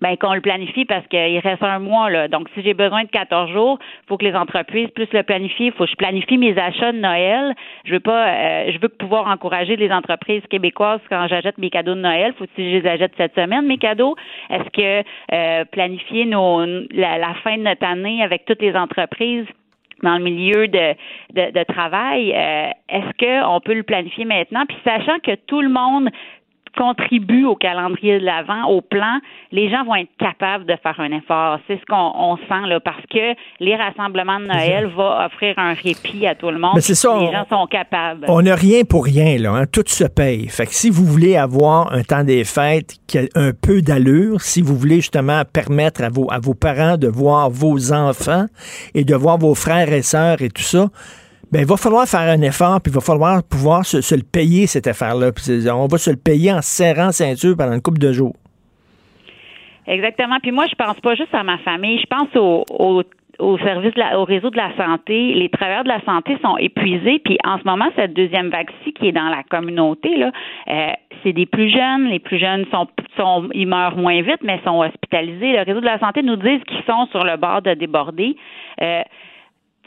ben 0.00 0.16
qu'on 0.16 0.34
le 0.34 0.40
planifie 0.40 0.84
parce 0.84 1.06
qu'il 1.08 1.38
reste 1.38 1.62
un 1.62 1.78
mois 1.78 2.10
là. 2.10 2.28
Donc 2.28 2.48
si 2.54 2.62
j'ai 2.62 2.74
besoin 2.74 3.04
de 3.04 3.08
14 3.08 3.50
jours, 3.50 3.78
faut 4.08 4.16
que 4.16 4.24
les 4.24 4.34
entreprises 4.34 4.88
puissent 4.94 5.12
le 5.12 5.22
planifier. 5.22 5.70
Faut 5.72 5.84
que 5.84 5.90
je 5.90 5.96
planifie 5.96 6.38
mes 6.38 6.56
achats 6.58 6.92
de 6.92 6.98
Noël. 6.98 7.54
Je 7.84 7.92
veux 7.92 8.00
pas, 8.00 8.28
euh, 8.28 8.72
je 8.72 8.78
veux 8.78 8.88
pouvoir 8.88 9.26
encourager 9.28 9.76
les 9.76 9.90
entreprises 9.90 10.42
québécoises 10.50 11.00
quand 11.08 11.26
j'achète 11.28 11.58
mes 11.58 11.70
cadeaux 11.70 11.94
de 11.94 12.00
Noël. 12.00 12.34
Faut 12.38 12.44
que 12.44 12.50
je 12.56 12.62
les 12.62 12.86
achète 12.86 13.12
cette 13.16 13.34
semaine 13.34 13.66
mes 13.66 13.78
cadeaux. 13.78 14.16
Est-ce 14.50 14.70
que 14.70 15.04
euh, 15.32 15.64
planifier 15.66 16.24
nos 16.24 16.64
la, 16.92 17.34
fin 17.42 17.56
de 17.56 17.62
notre 17.62 17.84
année 17.84 18.22
avec 18.22 18.44
toutes 18.44 18.62
les 18.62 18.74
entreprises 18.74 19.46
dans 20.02 20.16
le 20.16 20.24
milieu 20.24 20.66
de, 20.66 20.94
de, 21.34 21.64
travail, 21.64 22.32
euh, 22.34 22.70
est-ce 22.88 23.44
qu'on 23.44 23.60
peut 23.60 23.74
le 23.74 23.82
planifier 23.82 24.24
maintenant? 24.24 24.64
Puis 24.66 24.78
sachant 24.82 25.18
que 25.18 25.34
tout 25.46 25.60
le 25.60 25.68
monde 25.68 26.08
contribue 26.76 27.44
au 27.44 27.56
calendrier 27.56 28.18
de 28.18 28.24
l'Avent, 28.24 28.64
au 28.68 28.80
plan, 28.80 29.18
les 29.52 29.70
gens 29.70 29.84
vont 29.84 29.96
être 29.96 30.10
capables 30.18 30.64
de 30.66 30.74
faire 30.82 30.98
un 30.98 31.12
effort. 31.12 31.58
C'est 31.66 31.78
ce 31.78 31.86
qu'on 31.86 32.36
sent 32.36 32.66
là, 32.66 32.80
parce 32.80 33.04
que 33.10 33.34
les 33.60 33.76
rassemblements 33.76 34.40
de 34.40 34.46
Noël 34.46 34.86
vont 34.86 35.20
offrir 35.24 35.54
un 35.58 35.74
répit 35.74 36.26
à 36.26 36.34
tout 36.34 36.50
le 36.50 36.58
monde. 36.58 36.80
c'est 36.80 36.94
ça, 36.94 37.16
les 37.18 37.32
gens 37.32 37.46
sont 37.48 37.66
capables. 37.66 38.26
On 38.28 38.42
n'a 38.42 38.54
rien 38.54 38.84
pour 38.84 39.04
rien 39.04 39.38
là, 39.38 39.52
hein. 39.52 39.64
tout 39.66 39.84
se 39.86 40.04
paye. 40.04 40.48
Fait 40.48 40.66
que 40.66 40.74
si 40.74 40.90
vous 40.90 41.04
voulez 41.04 41.36
avoir 41.36 41.92
un 41.92 42.02
temps 42.02 42.24
des 42.24 42.44
fêtes 42.44 42.96
qui 43.06 43.18
a 43.18 43.22
un 43.34 43.52
peu 43.52 43.82
d'allure, 43.82 44.40
si 44.40 44.62
vous 44.62 44.76
voulez 44.76 44.96
justement 44.96 45.42
permettre 45.44 46.02
à 46.02 46.08
vos 46.08 46.30
à 46.30 46.38
vos 46.38 46.54
parents 46.54 46.96
de 46.96 47.08
voir 47.08 47.50
vos 47.50 47.92
enfants 47.92 48.46
et 48.94 49.04
de 49.04 49.14
voir 49.14 49.38
vos 49.38 49.54
frères 49.54 49.92
et 49.92 50.02
sœurs 50.02 50.42
et 50.42 50.48
tout 50.48 50.62
ça, 50.62 50.88
ben, 51.52 51.60
il 51.60 51.66
va 51.66 51.76
falloir 51.76 52.06
faire 52.06 52.20
un 52.20 52.42
effort, 52.42 52.80
puis 52.80 52.92
il 52.92 52.94
va 52.94 53.00
falloir 53.00 53.42
pouvoir 53.42 53.84
se, 53.84 54.14
le 54.14 54.22
payer, 54.22 54.66
cette 54.66 54.86
affaire-là. 54.86 55.30
On 55.74 55.86
va 55.86 55.98
se 55.98 56.10
le 56.10 56.16
payer 56.16 56.52
en 56.52 56.62
serrant 56.62 57.10
ceinture 57.10 57.56
pendant 57.56 57.72
une 57.72 57.82
couple 57.82 57.98
de 57.98 58.12
jours. 58.12 58.36
Exactement. 59.86 60.36
Puis 60.40 60.52
moi, 60.52 60.66
je 60.70 60.76
pense 60.76 61.00
pas 61.00 61.16
juste 61.16 61.34
à 61.34 61.42
ma 61.42 61.58
famille, 61.58 61.98
je 61.98 62.06
pense 62.06 62.28
au, 62.36 63.58
service, 63.58 63.94
au 64.14 64.24
réseau 64.24 64.50
de 64.50 64.56
la 64.56 64.76
santé. 64.76 65.34
Les 65.34 65.48
travailleurs 65.48 65.82
de 65.82 65.88
la 65.88 66.00
santé 66.02 66.38
sont 66.40 66.56
épuisés. 66.58 67.18
Puis 67.24 67.36
en 67.42 67.58
ce 67.58 67.64
moment, 67.64 67.86
cette 67.96 68.14
deuxième 68.14 68.50
vague-ci 68.50 68.92
qui 68.92 69.08
est 69.08 69.12
dans 69.12 69.28
la 69.28 69.42
communauté, 69.42 70.16
là, 70.16 70.30
euh, 70.68 70.92
c'est 71.24 71.32
des 71.32 71.46
plus 71.46 71.70
jeunes. 71.70 72.06
Les 72.06 72.20
plus 72.20 72.38
jeunes 72.38 72.66
sont, 72.70 72.86
sont, 73.16 73.48
ils 73.54 73.66
meurent 73.66 73.96
moins 73.96 74.22
vite, 74.22 74.42
mais 74.44 74.60
sont 74.64 74.78
hospitalisés. 74.78 75.52
Le 75.52 75.64
réseau 75.64 75.80
de 75.80 75.86
la 75.86 75.98
santé 75.98 76.22
nous 76.22 76.36
dit 76.36 76.60
qu'ils 76.68 76.84
sont 76.86 77.06
sur 77.10 77.24
le 77.24 77.36
bord 77.36 77.62
de 77.62 77.74
déborder. 77.74 78.36
Euh, 78.80 79.02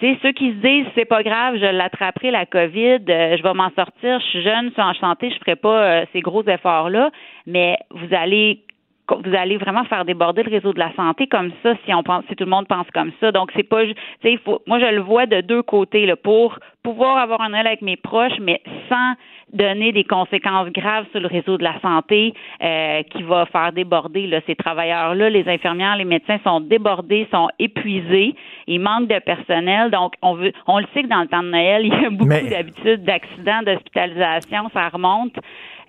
sais, 0.08 0.20
ceux 0.22 0.32
qui 0.32 0.50
se 0.50 0.56
disent 0.56 0.86
c'est 0.96 1.06
pas 1.06 1.24
grave, 1.24 1.56
je 1.56 1.66
l'attraperai 1.66 2.32
la 2.32 2.46
COVID, 2.46 3.00
euh, 3.10 3.38
je 3.38 3.44
vais 3.44 3.54
m'en 3.54 3.70
sortir, 3.72 4.20
je 4.20 4.26
suis 4.26 4.44
jeune, 4.44 4.68
je 4.70 4.74
suis 4.74 4.82
en 4.82 4.94
santé, 4.96 5.30
je 5.30 5.40
ferai 5.40 5.56
pas 5.56 5.84
euh, 5.84 6.06
ces 6.14 6.22
gros 6.22 6.44
efforts 6.44 6.90
là, 6.90 7.12
mais 7.48 7.78
vous 7.92 8.14
allez 8.14 8.62
vous 9.10 9.36
allez 9.36 9.58
vraiment 9.58 9.84
faire 9.84 10.06
déborder 10.06 10.44
le 10.44 10.52
réseau 10.52 10.72
de 10.72 10.80
la 10.80 10.94
santé 10.96 11.28
comme 11.28 11.52
ça 11.62 11.74
si 11.86 11.94
on 11.94 12.04
pense 12.04 12.24
si 12.30 12.36
tout 12.36 12.46
le 12.46 12.50
monde 12.50 12.68
pense 12.68 12.88
comme 12.94 13.12
ça. 13.20 13.32
Donc 13.32 13.52
c'est 13.56 13.64
pas 13.64 13.84
tu 13.86 14.40
moi 14.66 14.80
je 14.80 14.86
le 14.86 15.02
vois 15.02 15.26
de 15.26 15.42
deux 15.42 15.62
côtés 15.62 16.12
pour 16.24 16.58
pouvoir 16.84 17.18
avoir 17.18 17.42
un 17.42 17.54
œil 17.54 17.68
avec 17.68 17.82
mes 17.82 17.98
proches 17.98 18.40
mais 18.40 18.62
sans 18.90 19.14
donner 19.52 19.92
des 19.92 20.04
conséquences 20.04 20.70
graves 20.70 21.06
sur 21.12 21.20
le 21.20 21.28
réseau 21.28 21.58
de 21.58 21.64
la 21.64 21.80
santé 21.82 22.34
euh, 22.64 23.04
qui 23.04 23.24
va 23.24 23.46
faire 23.48 23.72
déborder 23.72 24.28
là, 24.28 24.40
ces 24.48 24.56
travailleurs-là. 24.56 25.30
Les 25.30 25.48
infirmières, 25.48 25.96
les 25.98 26.06
médecins 26.06 26.40
sont 26.44 26.60
débordés, 26.60 27.28
sont 27.32 27.50
épuisés. 27.60 28.36
Il 28.68 28.80
manque 28.80 29.08
de 29.08 29.20
personnel. 29.20 29.92
Donc, 29.92 30.14
on 30.22 30.36
veut, 30.36 30.52
on 30.68 30.80
le 30.80 30.86
sait 30.94 31.04
que 31.04 31.08
dans 31.08 31.22
le 31.22 31.28
temps 31.28 31.44
de 31.44 31.50
Noël, 31.50 31.82
il 31.86 31.94
y 31.94 32.06
a 32.06 32.10
beaucoup 32.10 32.50
d'habitudes 32.50 33.04
d'accidents, 33.04 33.62
d'hospitalisation, 33.64 34.70
ça 34.74 34.90
remonte. 34.90 35.36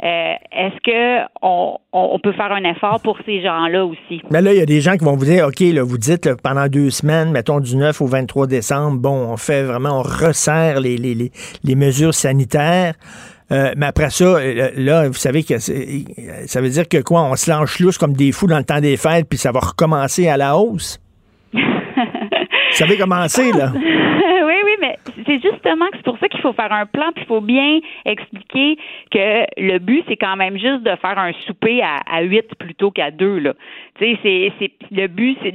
Euh, 0.03 0.35
est-ce 0.53 0.81
que 0.83 1.27
on, 1.41 1.79
on, 1.93 2.19
peut 2.19 2.33
faire 2.33 2.51
un 2.51 2.65
effort 2.65 3.01
pour 3.01 3.17
ces 3.25 3.41
gens-là 3.41 3.87
aussi? 3.87 4.21
Mais 4.31 4.43
là, 4.43 4.53
il 4.53 4.59
y 4.59 4.63
a 4.63 4.67
des 4.67 4.81
gens 4.81 4.97
qui 4.97 5.05
vont 5.05 5.17
vous 5.17 5.25
dire, 5.25 5.47
OK, 5.47 5.61
là, 5.61 5.83
vous 5.85 5.99
dites 5.99 6.29
pendant 6.43 6.67
deux 6.67 6.91
semaines, 6.91 7.31
mettons 7.31 7.61
du 7.61 7.77
9 7.77 8.01
au 8.01 8.07
23 8.07 8.47
décembre, 8.49 8.99
bon, 8.99 9.29
on 9.31 9.37
fait 9.37 9.63
vraiment, 9.63 10.01
on 10.01 10.03
resserre 10.03 10.81
les, 10.81 10.97
les, 10.97 11.15
les, 11.15 11.31
les 11.63 11.75
mesures 11.77 12.13
sanitaires. 12.13 12.95
Euh, 13.53 13.73
mais 13.77 13.87
après 13.87 14.11
ça, 14.11 14.25
euh, 14.25 14.71
là, 14.77 15.09
vous 15.09 15.15
savez 15.15 15.43
que 15.43 15.59
ça 15.59 16.61
veut 16.61 16.69
dire 16.69 16.89
que 16.89 17.03
quoi? 17.03 17.23
On 17.25 17.37
se 17.37 17.51
lance 17.51 17.79
lousse 17.79 17.99
comme 17.99 18.15
des 18.15 18.33
fous 18.33 18.47
dans 18.47 18.59
le 18.59 18.65
temps 18.65 18.81
des 18.81 18.97
fêtes, 18.97 19.29
puis 19.29 19.39
ça 19.39 19.53
va 19.53 19.61
recommencer 19.61 20.29
à 20.29 20.37
la 20.37 20.57
hausse? 20.57 20.99
ça 22.71 22.87
va 22.87 22.97
commencer, 22.97 23.53
là? 23.53 23.73
oui, 23.75 24.55
oui, 24.65 24.73
mais 24.81 24.99
c'est 25.27 25.41
justement 25.43 25.87
que 25.91 25.97
c'est 25.97 26.05
pour 26.05 26.19
ça 26.19 26.29
qu'il 26.29 26.41
faut 26.41 26.55
faire 26.55 26.73
un 26.73 26.87
plan, 26.87 27.13
puis 27.15 27.25
il 27.25 27.29
faut 27.29 27.43
bien 27.43 27.81
expliquer 28.07 28.77
que 29.11 29.45
le 29.59 29.79
but, 29.79 30.05
c'est 30.09 30.17
quand 30.17 30.37
même 30.37 30.59
juste 30.59 30.83
de 30.83 30.97
faire 30.97 31.19
un 31.19 31.33
souper 31.47 31.83
à, 31.83 32.01
à 32.11 32.23
8 32.23 32.55
plutôt 32.59 32.91
qu'à 32.91 33.11
2, 33.11 33.39
là. 33.39 33.53
Tu 33.97 34.05
sais, 34.05 34.19
c'est, 34.25 34.53
c'est 34.59 34.73
le 34.91 35.07
but, 35.07 35.39
c'est, 35.43 35.55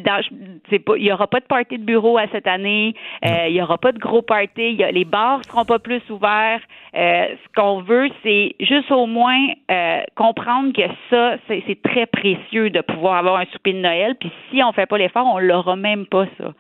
c'est 0.69 0.79
pas, 0.79 0.95
il 0.95 1.03
y 1.03 1.11
aura 1.11 1.27
pas 1.27 1.41
de 1.41 1.45
party 1.45 1.77
de 1.77 1.83
bureau 1.83 2.17
à 2.17 2.25
cette 2.31 2.47
année, 2.47 2.93
euh, 3.25 3.47
il 3.49 3.55
y 3.55 3.61
aura 3.61 3.77
pas 3.77 3.91
de 3.91 3.99
gros 3.99 4.21
party, 4.21 4.75
y 4.75 4.83
a, 4.83 4.91
les 4.91 5.03
bars 5.03 5.43
seront 5.43 5.65
pas 5.65 5.77
plus 5.79 6.01
ouverts. 6.09 6.61
Euh, 6.95 7.25
ce 7.35 7.61
qu'on 7.61 7.81
veut, 7.81 8.07
c'est 8.23 8.55
juste 8.61 8.89
au 8.91 9.07
moins 9.07 9.45
euh, 9.69 10.01
comprendre 10.15 10.71
que 10.71 10.87
ça, 11.09 11.35
c'est, 11.47 11.63
c'est 11.67 11.81
très 11.81 12.05
précieux 12.05 12.69
de 12.69 12.79
pouvoir 12.79 13.15
avoir 13.15 13.41
un 13.41 13.45
souper 13.51 13.73
de 13.73 13.79
Noël. 13.79 14.15
Puis 14.17 14.31
si 14.49 14.63
on 14.63 14.71
fait 14.71 14.85
pas 14.85 14.97
l'effort, 14.97 15.25
on 15.25 15.39
l'aura 15.39 15.75
même 15.75 16.05
pas 16.05 16.25
ça. 16.37 16.53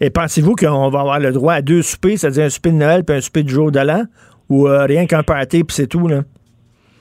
Et 0.00 0.08
pensez-vous 0.08 0.54
qu'on 0.54 0.88
va 0.88 1.00
avoir 1.00 1.20
le 1.20 1.32
droit 1.32 1.52
à 1.52 1.62
deux 1.62 1.82
soupers, 1.82 2.16
c'est-à-dire 2.16 2.44
un 2.44 2.50
souper 2.50 2.70
de 2.70 2.76
Noël 2.76 3.04
puis 3.04 3.16
un 3.16 3.20
souper 3.20 3.42
du 3.42 3.52
jour 3.52 3.70
de 3.70 3.80
l'an, 3.80 4.04
ou 4.48 4.64
rien 4.64 5.06
qu'un 5.06 5.22
party 5.22 5.62
puis 5.64 5.74
c'est 5.76 5.88
tout 5.88 6.08
là? 6.08 6.22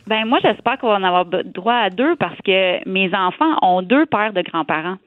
Ben 0.07 0.25
moi, 0.25 0.39
j'espère 0.41 0.77
qu'on 0.77 0.87
va 0.87 0.95
en 0.95 1.03
avoir 1.03 1.25
droit 1.25 1.73
à 1.73 1.89
deux 1.89 2.15
parce 2.15 2.37
que 2.45 2.87
mes 2.87 3.13
enfants 3.13 3.57
ont 3.61 3.81
deux 3.81 4.05
paires 4.05 4.33
de 4.33 4.41
grands-parents. 4.41 4.97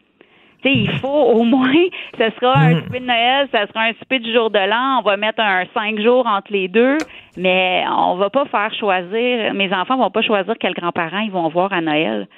Tu 0.62 0.68
sais, 0.68 0.74
il 0.74 0.90
faut 0.98 1.08
au 1.08 1.42
moins, 1.42 1.72
ce 2.18 2.30
sera 2.38 2.58
un 2.58 2.74
mm. 2.74 2.82
souper 2.82 3.00
de 3.00 3.06
Noël, 3.06 3.48
ce 3.50 3.66
sera 3.66 3.84
un 3.84 3.92
souper 3.94 4.18
du 4.18 4.30
jour 4.30 4.50
de 4.50 4.58
l'an, 4.58 4.98
on 4.98 5.02
va 5.02 5.16
mettre 5.16 5.40
un 5.40 5.64
cinq 5.72 5.98
jours 6.00 6.26
entre 6.26 6.52
les 6.52 6.68
deux, 6.68 6.98
mais 7.38 7.82
on 7.90 8.16
va 8.16 8.28
pas 8.28 8.44
faire 8.44 8.72
choisir, 8.74 9.54
mes 9.54 9.72
enfants 9.72 9.96
vont 9.96 10.10
pas 10.10 10.20
choisir 10.20 10.54
quels 10.60 10.74
grands-parents 10.74 11.20
ils 11.20 11.30
vont 11.30 11.48
voir 11.48 11.72
à 11.72 11.80
Noël. 11.80 12.28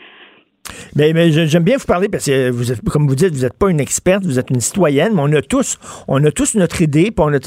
Mais, 0.94 1.12
mais 1.12 1.30
j'aime 1.30 1.64
bien 1.64 1.76
vous 1.76 1.86
parler 1.86 2.08
parce 2.08 2.26
que 2.26 2.50
vous 2.50 2.64
comme 2.90 3.06
vous 3.08 3.14
dites, 3.14 3.34
vous 3.34 3.42
n'êtes 3.42 3.58
pas 3.58 3.70
une 3.70 3.80
experte, 3.80 4.24
vous 4.24 4.38
êtes 4.38 4.50
une 4.50 4.60
citoyenne, 4.60 5.12
mais 5.14 5.22
on 5.22 5.32
a 5.32 5.42
tous, 5.42 5.78
on 6.06 6.22
a 6.24 6.30
tous 6.30 6.54
notre 6.54 6.82
idée, 6.82 7.10
puis 7.10 7.18
on 7.18 7.32
a, 7.32 7.40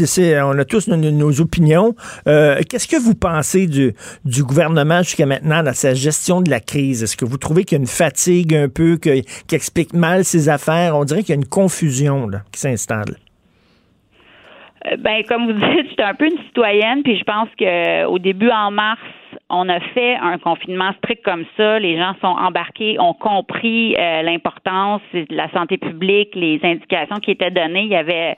tous 0.66 0.88
nos, 0.88 1.42
opinions. 1.42 1.96
Euh, 2.28 2.62
qu'est-ce 2.70 2.88
que 2.88 2.98
vous 2.98 3.16
pensez 3.16 3.68
du, 3.68 3.94
du 4.26 4.44
gouvernement 4.44 5.02
jusqu'à 5.04 5.26
maintenant 5.26 5.64
dans 5.64 5.74
sa 5.74 5.94
gestion 5.94 6.42
de 6.42 6.50
la 6.50 6.60
crise? 6.60 7.04
Est-ce 7.04 7.16
que 7.16 7.26
vous 7.26 7.38
trouvez 7.38 7.64
qu'il 7.64 7.78
y 7.78 7.80
a 7.80 7.82
une 7.82 7.88
fatigue 7.88 8.56
un 8.56 8.70
peu, 8.70 8.98
qui 8.98 9.56
explique 9.56 9.94
mal 9.94 10.26
ses 10.26 10.50
affaires? 10.50 10.98
On 10.98 11.06
dirait 11.06 11.22
qu'il 11.22 11.36
y 11.36 11.38
a 11.38 11.42
une 11.42 11.48
confusion 11.48 12.30
qui 12.52 12.60
s'installe. 12.60 13.16
Euh, 14.88 14.98
ben, 14.98 15.24
comme 15.28 15.46
vous 15.46 15.54
dites, 15.54 15.88
je 15.90 15.94
suis 15.94 16.04
un 16.04 16.14
peu 16.14 16.26
une 16.26 16.44
citoyenne, 16.48 17.04
puis 17.04 17.18
je 17.18 17.24
pense 17.24 17.50
que 17.58 18.06
au 18.06 18.20
début 18.20 18.50
en 18.50 18.72
mars, 18.72 19.00
on 19.50 19.68
a 19.70 19.80
fait 19.80 20.16
un 20.16 20.38
confinement 20.38 20.92
strict 21.00 21.24
comme 21.24 21.46
ça. 21.58 21.80
Les 21.80 21.98
gens 21.98 22.14
sont 22.22 22.28
embarqués, 22.28 23.00
ont 23.00 23.14
compris 23.14 23.96
euh, 23.98 24.22
l'importance 24.22 25.02
de 25.14 25.26
la 25.30 25.50
santé 25.52 25.78
publique, 25.78 26.36
les 26.36 26.60
indications 26.64 27.18
qui 27.18 27.32
étaient 27.32 27.52
données. 27.52 27.84
Il 27.84 27.90
y 27.90 27.96
avait 27.96 28.36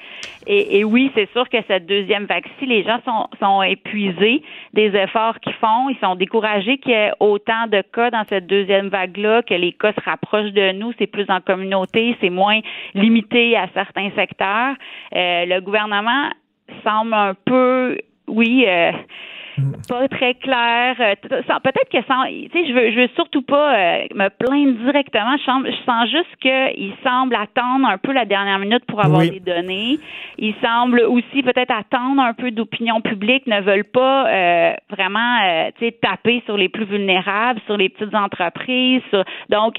et, 0.50 0.86
oui, 0.86 1.12
c'est 1.14 1.30
sûr 1.32 1.50
que 1.50 1.58
cette 1.68 1.86
deuxième 1.88 2.26
vaccine, 2.26 2.70
les 2.70 2.84
gens 2.84 3.00
sont, 3.40 3.62
épuisés 3.64 4.42
des 4.74 4.96
efforts 4.96 5.40
qu'ils 5.42 5.54
font. 5.54 5.90
Ils 5.90 5.98
sont 6.00 6.16
découragés 6.16 6.78
qu'il 6.78 6.92
y 6.92 6.96
ait 6.96 7.12
autant 7.20 7.68
de 7.68 7.82
cas 7.82 8.12
dans 8.12 8.24
cette 8.30 8.48
deuxième 8.48 8.88
vague-là, 8.88 9.42
que 9.42 9.54
les 9.54 9.74
cas 9.74 9.92
se 9.92 10.02
rapprochent 10.06 10.54
de 10.54 10.72
nous. 10.72 10.94
C'est 10.98 11.08
plus 11.08 11.26
en 11.30 11.42
communauté, 11.42 12.16
c'est 12.22 12.30
moins 12.30 12.60
limité 12.94 13.58
à 13.58 13.68
certains 13.74 14.10
secteurs. 14.16 14.76
Euh, 15.14 15.46
le 15.46 15.60
gouvernement 15.60 16.30
semble 16.84 17.14
un 17.14 17.34
peu, 17.34 17.98
oui. 18.28 18.64
Euh, 18.68 18.92
pas 19.88 20.08
très 20.08 20.34
clair. 20.36 20.96
Euh, 21.00 21.16
peut-être 21.22 21.90
que 21.92 22.04
sans, 22.08 22.26
tu 22.26 22.50
sais, 22.52 22.68
je 22.68 22.74
veux, 22.74 22.92
je 22.92 23.00
veux 23.02 23.10
surtout 23.16 23.42
pas 23.42 23.76
euh, 23.76 24.08
me 24.14 24.30
plaindre 24.30 24.74
directement. 24.84 25.38
Je 25.38 25.44
sens, 25.44 25.64
je 25.66 25.86
sens 25.86 26.10
juste 26.10 26.36
qu'il 26.42 26.94
semble 27.04 27.36
attendre 27.36 27.88
un 27.88 27.98
peu 27.98 28.12
la 28.12 28.26
dernière 28.26 28.60
minute 28.60 28.86
pour 28.86 29.04
avoir 29.04 29.22
des 29.22 29.40
données. 29.40 30.00
Il 30.38 30.54
semble 30.64 31.02
aussi 31.02 31.44
peut-être 31.44 31.72
attendre 31.72 32.22
un 32.22 32.34
peu 32.34 32.52
d'opinion 32.52 33.02
publique, 33.02 33.48
ne 33.48 33.62
veulent 33.62 33.84
pas 33.84 34.28
euh, 34.28 34.74
vraiment, 34.90 35.70
tu 35.78 35.86
sais, 35.86 35.92
taper 36.02 36.44
sur 36.46 36.58
les 36.58 36.70
plus 36.70 36.86
vulnérables, 36.86 37.60
sur 37.66 37.78
les 37.78 37.90
petites 37.90 38.14
entreprises. 38.14 39.02
donc, 39.50 39.78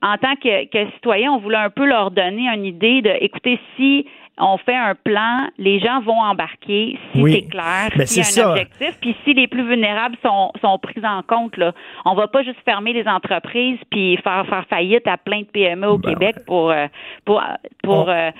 en 0.00 0.16
tant 0.16 0.36
que, 0.36 0.66
que 0.66 0.90
citoyen, 0.92 1.32
on 1.32 1.38
voulait 1.38 1.56
un 1.56 1.70
peu 1.70 1.84
leur 1.84 2.12
donner 2.12 2.48
une 2.48 2.64
idée 2.64 3.02
de, 3.02 3.10
écoutez, 3.20 3.58
si 3.76 4.06
on 4.40 4.56
fait 4.58 4.76
un 4.76 4.94
plan, 4.94 5.48
les 5.58 5.80
gens 5.80 6.00
vont 6.00 6.20
embarquer 6.20 6.98
si 7.12 7.22
c'est 7.22 7.48
clair, 7.48 7.90
ben, 7.96 8.06
y 8.06 8.20
a 8.20 8.46
un 8.46 8.50
objectif, 8.50 8.98
puis 9.00 9.16
si 9.24 9.34
les 9.34 9.46
plus 9.46 9.66
vulnérables 9.66 10.16
sont, 10.22 10.52
sont 10.60 10.78
pris 10.78 11.00
en 11.04 11.22
compte. 11.22 11.56
Là. 11.56 11.72
On 12.04 12.14
va 12.14 12.28
pas 12.28 12.42
juste 12.42 12.58
fermer 12.64 12.92
les 12.92 13.06
entreprises 13.06 13.78
puis 13.90 14.16
faire 14.18 14.46
faire 14.46 14.64
faillite 14.68 15.06
à 15.06 15.16
plein 15.16 15.40
de 15.40 15.46
PME 15.46 15.88
au 15.88 15.98
ben 15.98 16.12
Québec 16.12 16.36
pour 16.46 16.70
euh, 16.70 16.86
pour 17.24 17.42
pour, 17.82 18.08
euh, 18.08 18.30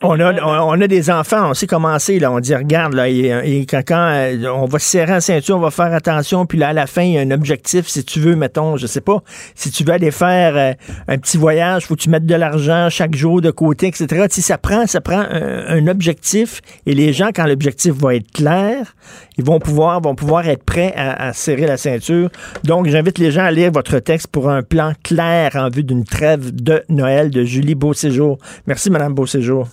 on 0.00 0.20
a, 0.20 0.32
on 0.42 0.80
a 0.80 0.86
des 0.86 1.10
enfants, 1.10 1.50
on 1.50 1.54
sait 1.54 1.66
commencer, 1.66 2.20
là. 2.20 2.30
On 2.30 2.38
dit, 2.38 2.54
regarde, 2.54 2.94
là, 2.94 3.08
et, 3.08 3.66
quand, 3.66 3.82
euh, 3.90 4.46
on 4.46 4.66
va 4.66 4.78
se 4.78 4.86
serrer 4.86 5.10
la 5.10 5.20
ceinture, 5.20 5.56
on 5.56 5.60
va 5.60 5.72
faire 5.72 5.92
attention, 5.92 6.46
puis 6.46 6.56
là, 6.56 6.68
à 6.68 6.72
la 6.72 6.86
fin, 6.86 7.02
il 7.02 7.12
y 7.14 7.18
a 7.18 7.20
un 7.20 7.32
objectif. 7.32 7.88
Si 7.88 8.04
tu 8.04 8.20
veux, 8.20 8.36
mettons, 8.36 8.76
je 8.76 8.86
sais 8.86 9.00
pas, 9.00 9.22
si 9.56 9.72
tu 9.72 9.82
veux 9.82 9.92
aller 9.92 10.12
faire 10.12 10.56
euh, 10.56 10.72
un 11.08 11.18
petit 11.18 11.36
voyage, 11.36 11.86
faut 11.86 11.96
que 11.96 12.02
tu 12.02 12.10
mettes 12.10 12.26
de 12.26 12.34
l'argent 12.36 12.88
chaque 12.90 13.16
jour 13.16 13.40
de 13.40 13.50
côté, 13.50 13.88
etc. 13.88 14.26
Si 14.30 14.40
ça 14.40 14.56
prend, 14.56 14.86
ça 14.86 15.00
prend 15.00 15.24
un, 15.30 15.86
objectif, 15.88 16.60
et 16.86 16.94
les 16.94 17.12
gens, 17.12 17.30
quand 17.34 17.46
l'objectif 17.46 17.94
va 17.94 18.14
être 18.14 18.30
clair, 18.30 18.94
ils 19.38 19.44
vont 19.44 19.60
pouvoir, 19.60 20.00
vont 20.00 20.16
pouvoir 20.16 20.46
être 20.48 20.64
prêts 20.64 20.92
à, 20.96 21.32
serrer 21.32 21.66
la 21.66 21.76
ceinture. 21.76 22.28
Donc, 22.64 22.88
j'invite 22.88 23.18
les 23.18 23.30
gens 23.30 23.44
à 23.44 23.50
lire 23.52 23.70
votre 23.70 24.00
texte 24.00 24.26
pour 24.26 24.50
un 24.50 24.62
plan 24.62 24.92
clair 25.04 25.52
en 25.54 25.68
vue 25.68 25.84
d'une 25.84 26.04
trêve 26.04 26.54
de 26.54 26.82
Noël 26.88 27.30
de 27.30 27.44
Julie 27.44 27.76
Beauséjour. 27.76 28.38
Merci, 28.66 28.90
Madame 28.90 29.14
Beauséjour. 29.14 29.68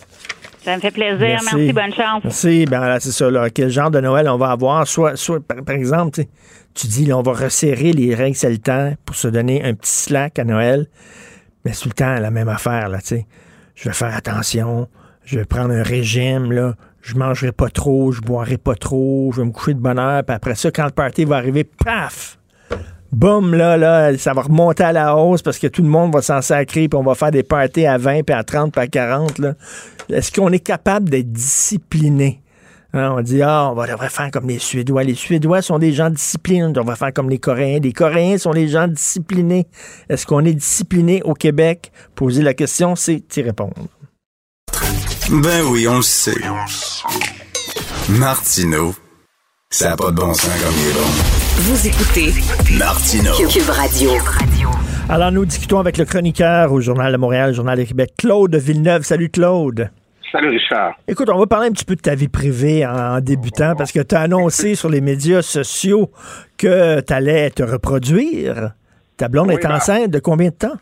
Ça 0.64 0.76
me 0.76 0.82
fait 0.82 0.92
plaisir. 0.92 1.40
Merci, 1.52 1.74
bonne 1.74 1.94
chance. 1.94 2.24
Merci. 2.24 2.66
Ben 2.66 3.00
c'est 3.00 3.12
ça. 3.12 3.30
Là. 3.30 3.50
Quel 3.50 3.70
genre 3.70 3.92
de 3.92 4.00
Noël 4.00 4.28
on 4.28 4.38
va 4.38 4.52
avoir? 4.52 4.88
Soit, 4.88 5.16
soit 5.16 5.40
par, 5.40 5.76
exemple, 5.76 6.24
tu 6.74 6.88
dis, 6.88 7.06
là, 7.06 7.18
on 7.18 7.22
va 7.22 7.34
resserrer 7.34 7.92
les 7.92 8.16
règles 8.16 8.36
sanitaires 8.36 8.96
pour 9.06 9.16
se 9.16 9.28
donner 9.28 9.64
un 9.64 9.74
petit 9.74 9.92
slack 9.92 10.40
à 10.40 10.44
Noël. 10.44 10.88
Mais 11.66 11.72
tout 11.72 11.90
le 11.90 11.94
temps, 11.94 12.16
la 12.20 12.32
même 12.32 12.50
affaire, 12.50 12.90
là, 12.90 13.00
tu 13.00 13.08
sais. 13.08 13.26
Je 13.76 13.90
vais 13.90 13.96
faire 13.96 14.16
attention. 14.16 14.88
Je 15.24 15.40
vais 15.40 15.46
prendre 15.46 15.72
un 15.72 15.84
régime, 15.84 16.52
là. 16.52 16.76
Je 17.06 17.16
mangerai 17.16 17.52
pas 17.52 17.70
trop, 17.70 18.12
je 18.12 18.22
boirai 18.22 18.58
pas 18.58 18.74
trop, 18.74 19.32
je 19.32 19.42
vais 19.42 19.46
me 19.46 19.52
coucher 19.52 19.76
de 19.76 19.80
bonne 19.80 20.00
heure, 20.00 20.24
puis 20.24 20.36
après 20.36 20.56
ça, 20.56 20.72
quand 20.72 20.86
le 20.86 20.92
party 20.92 21.24
va 21.24 21.36
arriver, 21.36 21.64
paf! 21.64 22.40
boum, 23.12 23.54
là, 23.54 23.78
là, 23.78 24.18
ça 24.18 24.34
va 24.34 24.42
remonter 24.42 24.84
à 24.84 24.92
la 24.92 25.16
hausse 25.16 25.44
parce 25.44 25.60
que 25.60 25.68
tout 25.68 25.84
le 25.84 25.88
monde 25.88 26.12
va 26.14 26.24
s'en 26.24 26.42
sacrer, 26.42 26.90
puis 26.90 26.98
on 27.00 27.04
va 27.04 27.14
faire 27.14 27.30
des 27.30 27.44
parties 27.44 27.86
à 27.86 28.00
20, 28.00 28.24
puis 28.24 28.36
à 28.36 28.44
30, 28.44 28.74
puis 28.74 28.82
à 28.82 28.88
40. 28.88 29.42
Est-ce 30.10 30.32
qu'on 30.32 30.52
est 30.52 30.60
capable 30.60 31.10
d'être 31.10 31.32
discipliné? 31.32 32.42
Hein, 32.94 33.14
on 33.16 33.22
dit, 33.22 33.42
ah, 33.44 33.70
on 33.72 33.76
va 33.76 33.86
devrait 33.88 34.10
faire 34.10 34.32
comme 34.32 34.48
les 34.48 34.58
Suédois. 34.58 35.04
Les 35.04 35.16
Suédois 35.16 35.62
sont 35.62 35.78
des 35.78 35.92
gens 35.92 36.10
disciplinés. 36.10 36.64
On 36.64 36.72
devrait 36.72 36.96
faire 36.96 37.14
comme 37.14 37.30
les 37.30 37.40
Coréens. 37.40 37.80
Les 37.84 37.92
Coréens 37.92 38.38
sont 38.38 38.52
des 38.52 38.68
gens 38.68 38.88
disciplinés. 38.88 39.68
Est-ce 40.10 40.26
qu'on 40.26 40.44
est 40.46 40.54
discipliné 40.54 41.22
au 41.24 41.34
Québec? 41.34 41.92
Poser 42.16 42.42
la 42.42 42.54
question, 42.54 42.96
c'est 42.96 43.22
y 43.36 43.42
répondre. 43.42 43.74
Ben 45.32 45.64
oui, 45.72 45.88
on 45.88 45.98
le 45.98 46.02
sait. 46.04 46.40
Martineau, 48.10 48.94
ça 49.72 49.90
n'a 49.90 49.96
pas 49.96 50.12
de 50.12 50.16
bon 50.18 50.32
sens 50.36 50.64
comme 50.64 50.74
il 50.78 50.90
est 50.90 50.94
bon. 50.94 51.08
Vous 51.62 51.88
écoutez 51.88 52.78
Martino 52.78 53.32
Cube 53.50 53.70
Radio. 53.70 54.12
Alors, 55.10 55.32
nous 55.32 55.46
discutons 55.46 55.80
avec 55.80 55.98
le 55.98 56.06
chroniqueur 56.06 56.72
au 56.72 56.80
Journal 56.80 57.12
de 57.12 57.18
Montréal, 57.18 57.56
Journal 57.56 57.80
de 57.80 57.86
Québec, 57.86 58.14
Claude 58.20 58.56
Villeneuve. 58.56 59.02
Salut, 59.02 59.30
Claude. 59.30 59.90
Salut, 60.32 60.50
Richard. 60.50 60.94
Écoute, 61.08 61.30
on 61.34 61.40
va 61.40 61.48
parler 61.48 61.70
un 61.70 61.72
petit 61.72 61.86
peu 61.86 61.96
de 61.96 62.02
ta 62.02 62.14
vie 62.14 62.28
privée 62.28 62.86
en, 62.86 63.20
débutant 63.20 63.74
parce 63.76 63.92
que 63.92 64.02
tu 64.02 64.14
as 64.14 64.22
annoncé 64.22 64.76
sur 64.76 64.90
les 64.90 65.02
médias 65.02 65.42
sociaux 65.42 66.12
que 66.60 67.02
tu 67.02 67.14
allais 67.14 67.50
te 67.50 67.64
reproduire. 67.64 68.74
Ta 69.18 69.28
blonde 69.28 69.50
est 69.50 69.58
ben, 69.58 69.72
enceinte 69.72 70.12
de 70.12 70.20
combien 70.20 70.50
de 70.50 70.56
temps? 70.56 70.78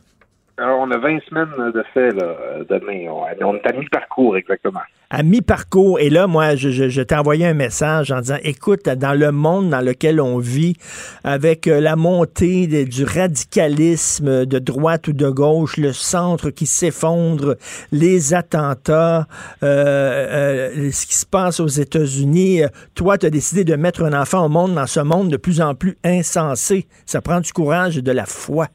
Alors, 0.58 0.82
on 0.82 0.91
a 0.91 0.97
20 0.99 1.20
semaines 1.28 1.72
de 1.74 1.84
fait 1.95 2.12
là, 2.12 2.36
demain. 2.70 3.12
On 3.41 3.56
est 3.56 3.68
à 3.68 3.74
mi-parcours, 3.74 4.38
exactement. 4.38 4.82
À 5.10 5.24
mi-parcours. 5.24 5.99
Et 5.99 6.12
là, 6.12 6.28
moi, 6.28 6.56
je, 6.56 6.70
je, 6.70 7.01
t'ai 7.01 7.16
envoyé 7.16 7.47
un 7.47 7.56
message 7.56 8.12
en 8.12 8.20
disant, 8.20 8.38
écoute, 8.43 8.86
dans 8.86 9.18
le 9.18 9.32
monde 9.32 9.72
dans 9.72 9.82
lequel 9.82 10.22
on 10.22 10.38
vit, 10.38 10.76
avec 11.24 11.68
euh, 11.68 11.82
la 11.82 11.95
montée 11.95 12.86
du 12.86 13.04
radicalisme 13.04 14.45
de 14.45 14.60
droite 14.60 15.08
ou 15.08 15.14
de 15.14 15.28
gauche, 15.28 15.78
le 15.78 15.91
centre 15.91 16.51
qui 16.51 16.68
s'effondre, 16.68 17.56
les 17.91 18.36
attentats, 18.36 19.26
euh, 19.64 20.76
euh, 20.76 20.91
ce 20.91 21.08
qui 21.08 21.16
se 21.16 21.26
passe 21.26 21.60
aux 21.62 21.68
États-Unis, 21.68 22.62
toi, 22.93 23.18
tu 23.18 23.26
as 23.26 23.32
décidé 23.32 23.64
de 23.64 23.76
mettre 23.76 24.04
un 24.04 24.14
enfant 24.14 24.45
au 24.45 24.49
monde 24.49 24.76
dans 24.76 24.88
ce 24.88 24.99
monde 24.99 25.30
de 25.30 25.38
plus 25.38 25.62
en 25.62 25.74
plus 25.74 25.97
insensé. 26.04 26.86
Ça 27.08 27.22
prend 27.22 27.39
du 27.39 27.51
courage 27.54 27.97
et 27.97 28.04
de 28.04 28.12
la 28.12 28.28
foi. 28.28 28.68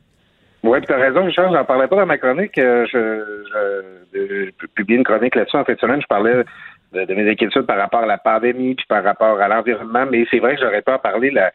Oui, 0.65 0.81
tu 0.83 0.93
as 0.93 0.97
raison, 0.97 1.25
Richard, 1.25 1.53
j'en 1.53 1.65
parlais 1.65 1.87
pas 1.87 1.97
dans 1.97 2.07
ma 2.07 2.19
chronique. 2.19 2.59
Euh, 2.59 2.85
je, 2.93 3.25
je, 4.13 4.67
publié 4.75 4.99
une 4.99 5.05
chronique 5.05 5.35
là-dessus 5.35 5.57
en 5.57 5.65
fin 5.65 5.75
de 5.75 5.79
semaine. 5.79 6.03
Je 6.03 6.07
parlais 6.07 6.45
de, 6.93 7.15
mes 7.15 7.31
inquiétudes 7.31 7.67
par 7.67 7.79
rapport 7.79 8.03
à 8.03 8.07
la 8.07 8.19
pandémie 8.19 8.75
puis 8.75 8.87
par 8.89 9.05
rapport 9.05 9.41
à 9.41 9.49
l'environnement, 9.49 10.07
mais 10.11 10.27
c'est 10.31 10.41
vrai 10.41 10.57
que 10.57 10.63
j'aurais 10.63 10.83
pas 10.83 10.95
à 10.95 10.99
parler 10.99 11.31
la, 11.31 11.53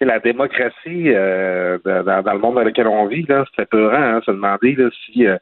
la 0.00 0.18
démocratie 0.18 1.08
euh, 1.08 1.78
dans, 1.84 2.32
le 2.32 2.38
monde 2.38 2.56
dans 2.56 2.64
lequel 2.64 2.88
on 2.88 3.06
vit. 3.06 3.24
Là, 3.28 3.44
c'est 3.56 3.68
peurant, 3.68 3.94
hein, 3.94 4.20
se 4.24 4.30
demander 4.30 4.76
si 5.06 5.26
euh, 5.26 5.36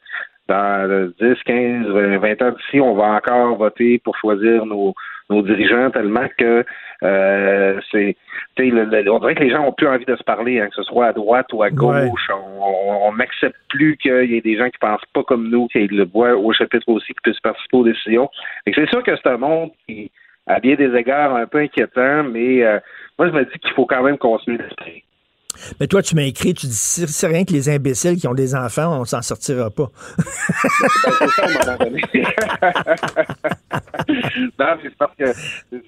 dans 0.48 1.10
10, 1.20 1.34
15, 1.44 1.86
20 1.86 2.42
ans 2.42 2.50
d'ici, 2.50 2.80
on 2.80 2.94
va 2.94 3.12
encore 3.12 3.56
voter 3.56 4.00
pour 4.04 4.16
choisir 4.18 4.66
nos, 4.66 4.94
dirigeants 5.30 5.90
tellement 5.90 6.26
que 6.36 6.64
euh, 7.02 7.80
c'est 7.92 8.16
on 8.62 9.18
dirait 9.18 9.34
que 9.34 9.42
les 9.42 9.50
gens 9.50 9.66
ont 9.66 9.72
plus 9.72 9.88
envie 9.88 10.04
de 10.04 10.16
se 10.16 10.22
parler, 10.22 10.60
hein, 10.60 10.68
que 10.68 10.76
ce 10.76 10.82
soit 10.82 11.06
à 11.06 11.12
droite 11.12 11.52
ou 11.52 11.62
à 11.62 11.70
gauche. 11.70 12.30
On 12.60 13.12
n'accepte 13.14 13.56
plus 13.68 13.96
qu'il 13.96 14.30
y 14.30 14.36
ait 14.36 14.40
des 14.40 14.56
gens 14.56 14.68
qui 14.68 14.78
pensent 14.78 15.04
pas 15.12 15.22
comme 15.22 15.48
nous, 15.48 15.68
qui 15.68 15.86
le 15.86 16.04
bois 16.04 16.36
au 16.36 16.52
chapitre 16.52 16.88
aussi, 16.88 17.08
qui 17.08 17.20
puissent 17.22 17.40
participer 17.40 17.76
aux 17.76 17.84
décisions. 17.84 18.30
c'est 18.66 18.88
sûr 18.88 19.02
que 19.02 19.16
c'est 19.16 19.28
un 19.28 19.36
monde 19.36 19.70
qui, 19.86 20.10
à 20.46 20.60
bien 20.60 20.74
des 20.74 20.94
égards, 20.96 21.34
un 21.34 21.46
peu 21.46 21.58
inquiétant, 21.58 22.24
mais 22.24 22.62
euh, 22.62 22.78
moi 23.18 23.28
je 23.28 23.32
me 23.32 23.44
dis 23.44 23.58
qu'il 23.58 23.72
faut 23.72 23.86
quand 23.86 24.02
même 24.02 24.18
continuer 24.18 24.58
d'esprit. 24.58 25.04
Mais 25.78 25.86
toi, 25.86 26.02
tu 26.02 26.14
m'as 26.14 26.22
écrit, 26.22 26.54
tu 26.54 26.66
dis, 26.66 26.72
c'est 26.74 27.26
rien 27.26 27.44
que 27.44 27.52
les 27.52 27.68
imbéciles 27.68 28.16
qui 28.16 28.26
ont 28.26 28.34
des 28.34 28.54
enfants, 28.54 29.00
on 29.00 29.04
s'en 29.04 29.22
sortira 29.22 29.70
pas. 29.70 29.90
non, 34.58 34.76
c'est 34.82 34.94
parce 34.96 35.14
que 35.16 35.32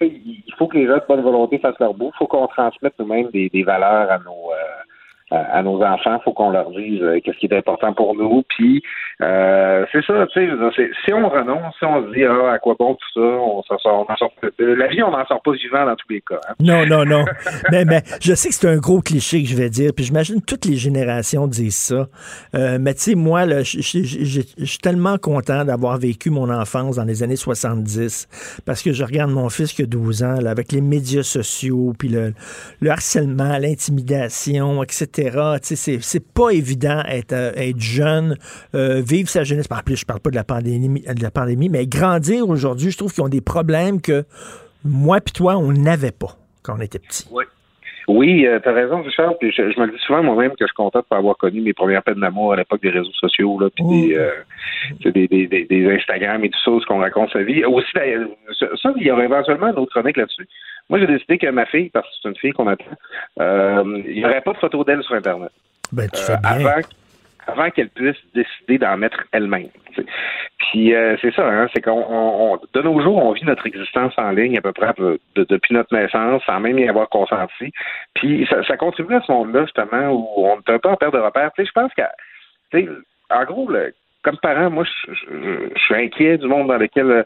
il 0.01 0.55
faut 0.59 0.69
que 0.69 0.77
les 0.77 0.87
gens 0.87 0.97
de 0.97 1.05
bonne 1.09 1.23
volonté 1.23 1.59
fassent 1.59 1.79
leur 1.81 1.95
bout. 1.95 2.11
Il 2.15 2.19
faut 2.19 2.27
qu'on 2.27 2.47
transmette 2.47 2.95
nous-mêmes 2.99 3.31
des, 3.31 3.49
des, 3.49 3.63
valeurs 3.63 4.11
à 4.11 4.19
nos, 4.19 4.51
euh, 4.53 4.92
à, 5.33 5.63
nos 5.63 5.83
enfants, 5.83 6.21
faut 6.25 6.33
qu'on 6.33 6.51
leur 6.51 6.71
dise 6.71 7.03
euh, 7.03 7.21
qu'est-ce 7.25 7.39
qui 7.39 7.47
est 7.47 7.57
important 7.57 7.93
pour 7.95 8.15
nous. 8.15 8.43
Puis 8.49 8.83
euh, 9.23 9.85
c'est 9.93 10.05
ça, 10.05 10.27
tu 10.33 10.47
sais, 10.47 10.91
si 11.05 11.13
on 11.13 11.29
renonce, 11.29 11.75
si 11.79 11.85
on 11.85 12.07
se 12.07 12.15
dit 12.15 12.25
ah, 12.25 12.53
à 12.53 12.59
quoi 12.59 12.75
bon 12.79 12.95
tout 12.95 13.21
ça, 13.21 13.21
on 13.21 13.63
s'en 13.63 13.79
sort, 13.79 14.07
on 14.09 14.17
sort 14.17 14.33
la 14.59 14.87
vie, 14.89 15.03
on 15.03 15.11
n'en 15.11 15.25
sort 15.27 15.41
pas 15.43 15.53
vivant 15.53 15.87
dans 15.87 15.97
tous 15.97 16.09
les 16.11 16.21
cas. 16.21 16.41
Hein. 16.49 16.55
Non, 16.61 16.85
non, 16.87 17.05
non. 17.05 17.25
mais, 17.71 17.85
mais 17.85 18.03
je 18.21 18.35
sais 18.35 18.49
que 18.49 18.55
c'est 18.55 18.69
un 18.69 18.79
gros 18.79 19.01
cliché 19.01 19.43
que 19.43 19.49
je 19.49 19.57
vais 19.57 19.71
dire, 19.71 19.93
puis 19.95 20.05
j'imagine 20.05 20.43
toutes 20.43 20.65
les 20.65 20.77
générations 20.77 21.47
disent 21.47 21.77
ça. 21.77 22.09
Euh, 22.55 22.79
mais 22.81 22.95
tu 22.95 23.01
sais, 23.01 23.15
moi, 23.15 23.47
je 23.47 23.63
suis 23.63 24.79
tellement 24.79 25.19
content 25.19 25.65
d'avoir 25.65 25.99
vécu 25.99 26.31
mon 26.31 26.51
enfance 26.51 26.97
dans 26.97 27.05
les 27.05 27.23
années 27.23 27.37
70 27.37 28.63
parce 28.67 28.83
que 28.83 28.93
je 28.93 29.05
regarde 29.05 29.31
mon 29.31 29.49
fils 29.49 29.73
qui 29.73 29.83
a 29.83 29.87
12 29.87 30.23
ans, 30.23 30.41
là, 30.41 30.51
avec 30.51 30.73
les 30.73 30.81
médias 30.81 31.23
sociaux, 31.23 31.93
puis 31.99 32.09
le 32.09 32.91
harcèlement, 32.91 33.59
l'intimidation, 33.59 34.83
etc. 34.83 35.22
C'est 35.63 36.33
pas 36.35 36.51
évident 36.51 37.03
être, 37.09 37.33
euh, 37.33 37.53
être 37.57 37.81
jeune, 37.81 38.37
euh, 38.75 39.01
vivre 39.01 39.29
sa 39.29 39.45
jeunesse. 39.45 39.67
En 39.71 39.83
plus, 39.83 39.97
je 39.97 40.07
parle 40.07 40.21
pas 40.21 40.31
de 40.31 40.37
la 40.37 40.45
pandémie, 40.45 41.03
de 41.03 41.23
la 41.23 41.31
pandémie 41.31 41.69
mais 41.69 41.87
grandir 41.87 42.49
aujourd'hui, 42.49 42.91
je 42.91 42.99
trouve 42.99 43.13
qu'ils 43.13 43.25
ont 43.25 43.29
des 43.29 43.41
problèmes 43.41 44.01
que 44.01 44.25
moi 44.85 45.19
et 45.19 45.31
toi, 45.31 45.57
on 45.57 45.73
n'avait 45.73 46.13
pas 46.13 46.37
quand 46.63 46.77
on 46.77 46.81
était 46.81 46.99
petit. 46.99 47.27
Oui. 47.31 47.45
Oui, 48.09 48.47
euh, 48.47 48.59
tu 48.61 48.69
as 48.69 48.73
raison, 48.73 49.01
Richard. 49.01 49.39
Puis 49.39 49.53
je, 49.53 49.63
me 49.63 49.87
dis 49.87 49.99
souvent 50.05 50.25
moi-même 50.25 50.51
que 50.51 50.57
je 50.61 50.67
suis 50.67 50.75
content 50.75 50.99
de 50.99 51.05
pas 51.05 51.19
avoir 51.19 51.37
connu 51.37 51.61
mes 51.61 51.73
premières 51.73 52.03
peines 52.03 52.19
d'amour 52.19 52.53
à 52.53 52.57
l'époque 52.57 52.83
des 52.83 52.91
réseaux 52.91 53.13
sociaux, 53.13 53.61
là, 53.61 53.69
puis 53.71 54.17
oh. 54.17 55.11
des, 55.11 55.29
des, 55.29 55.47
des, 55.47 55.95
Instagram 55.95 56.45
et 56.45 56.51
tout 56.51 56.59
ça, 56.65 56.71
ce 56.81 56.87
qu'on 56.87 56.99
raconte 56.99 57.31
sa 57.33 57.45
vie. 57.45 57.65
Aussi, 57.65 57.93
ça, 57.93 58.93
il 58.97 59.07
y 59.07 59.11
aurait 59.13 59.27
éventuellement 59.27 59.69
une 59.69 59.79
autre 59.79 59.93
chronique 59.93 60.17
là-dessus. 60.17 60.49
Moi, 60.89 60.99
j'ai 60.99 61.07
décidé 61.07 61.39
que 61.39 61.47
ma 61.49 61.67
fille, 61.67 61.91
parce 61.91 62.07
que 62.07 62.15
c'est 62.23 62.29
une 62.29 62.37
fille 62.37 62.53
qu'on 62.53 62.67
attend, 62.67 62.85
euh, 63.41 64.03
il 64.07 64.15
n'y 64.15 64.25
aurait 64.25 64.41
pas 64.41 64.53
de 64.53 64.59
photo 64.59 64.85
d'elle 64.85 65.03
sur 65.03 65.15
Internet. 65.15 65.51
Ben, 65.93 66.09
tu 66.11 66.21
fais 66.23 66.33
euh, 66.33 66.37
bien. 66.37 66.67
Avant, 66.67 66.81
avant 67.47 67.71
qu'elle 67.71 67.91
puisse 67.91 68.17
décider 68.35 68.79
d'en 68.79 68.97
mettre 68.97 69.25
elle-même. 69.33 69.69
Puis 70.59 70.95
euh, 70.95 71.17
c'est 71.21 71.35
ça, 71.35 71.47
hein, 71.47 71.69
c'est 71.75 71.83
qu'on 71.83 72.59
de 72.73 72.83
nos 72.83 73.03
jours, 73.03 73.17
on 73.17 73.33
vit 73.33 73.45
notre 73.45 73.67
existence 73.67 74.13
en 74.17 74.31
ligne 74.31 74.57
à 74.57 74.63
peu 74.63 74.73
près 74.73 74.95
depuis 75.35 75.75
notre 75.75 75.95
naissance, 75.95 76.43
sans 76.47 76.61
même 76.61 76.79
y 76.79 76.89
avoir 76.89 77.09
consenti. 77.09 77.73
Puis 78.15 78.47
ça, 78.49 78.63
ça 78.65 78.77
contribue 78.77 79.15
à 79.15 79.23
ce 79.23 79.33
monde-là, 79.33 79.65
justement, 79.65 80.11
où 80.11 80.47
on 80.47 80.59
est 80.59 80.71
un 80.71 80.79
peu 80.79 80.89
en 80.89 80.97
perte 80.97 81.15
de 81.15 81.19
repère. 81.19 81.51
Tu 81.57 81.63
sais, 81.63 81.69
je 81.69 81.73
pense 81.73 81.93
que, 81.95 83.03
en 83.31 83.45
gros, 83.45 83.71
comme 84.23 84.39
parent, 84.39 84.71
moi, 84.71 84.85
je, 84.85 85.69
suis 85.77 85.95
inquiet 85.95 86.39
du 86.39 86.47
monde 86.47 86.69
dans 86.69 86.79
lequel 86.79 87.25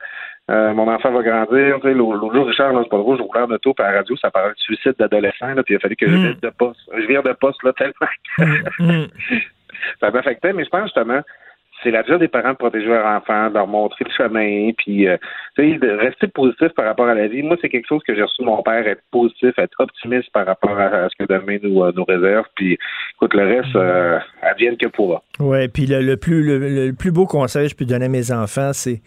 euh, 0.50 0.72
mon 0.74 0.88
enfant 0.88 1.10
va 1.10 1.22
grandir. 1.22 1.78
L'autre 1.82 2.34
jour, 2.34 2.46
Richard, 2.46 2.72
c'est 2.82 2.88
pas 2.88 2.98
drôle, 2.98 3.18
je 3.18 3.22
roulais 3.22 3.40
en 3.40 3.50
auto, 3.50 3.74
à 3.78 3.82
la 3.82 3.98
radio, 3.98 4.16
ça 4.16 4.30
parlait 4.30 4.52
de 4.52 4.58
suicide 4.58 4.94
d'adolescent, 4.98 5.54
puis 5.64 5.74
il 5.74 5.76
a 5.76 5.80
fallu 5.80 5.96
que 5.96 6.08
je 6.08 6.14
mm. 6.14 6.22
vire 6.22 6.36
de 6.42 6.50
poste. 6.50 6.80
Je 6.96 7.06
vire 7.06 7.22
de 7.22 7.32
poste, 7.32 7.62
là, 7.62 7.72
tellement. 7.72 8.62
Mm, 8.78 9.02
mm. 9.02 9.06
ça 10.00 10.10
m'affectait, 10.10 10.52
mais 10.52 10.64
je 10.64 10.70
pense 10.70 10.84
justement, 10.84 11.20
c'est 11.82 11.90
la 11.90 12.02
job 12.04 12.20
des 12.20 12.28
parents 12.28 12.52
de 12.52 12.56
protéger 12.56 12.86
leurs 12.86 13.06
enfants, 13.06 13.48
de 13.48 13.54
leur 13.54 13.66
montrer 13.66 14.04
le 14.04 14.10
chemin, 14.16 14.70
puis 14.78 15.08
euh, 15.08 15.16
de 15.58 15.96
rester 15.98 16.26
positif 16.28 16.68
par 16.74 16.86
rapport 16.86 17.06
à 17.06 17.14
la 17.14 17.28
vie. 17.28 17.42
Moi, 17.42 17.56
c'est 17.60 17.68
quelque 17.68 17.86
chose 17.88 18.02
que 18.06 18.14
j'ai 18.14 18.22
reçu 18.22 18.42
de 18.42 18.46
mon 18.46 18.62
père, 18.62 18.86
être 18.86 19.02
positif, 19.10 19.52
être 19.58 19.74
optimiste 19.78 20.30
par 20.32 20.46
rapport 20.46 20.78
à, 20.78 21.08
ce 21.08 21.16
que 21.16 21.28
demain 21.28 21.58
nous, 21.62 21.82
euh, 21.82 21.92
nous 21.94 22.04
réserve. 22.04 22.46
Puis, 22.54 22.78
écoute, 23.14 23.34
le 23.34 23.44
reste, 23.44 23.76
euh, 23.76 24.18
advienne 24.42 24.76
que 24.76 24.88
pourra. 24.88 25.22
Oui, 25.38 25.68
puis 25.68 25.86
le, 25.86 26.16
plus, 26.16 26.42
le, 26.42 26.92
plus 26.92 27.12
beau 27.12 27.26
conseil 27.26 27.64
que 27.64 27.72
je 27.72 27.76
peux 27.76 27.84
donner 27.84 28.06
à 28.06 28.08
mes 28.08 28.32
enfants, 28.32 28.72
c'est 28.72 29.02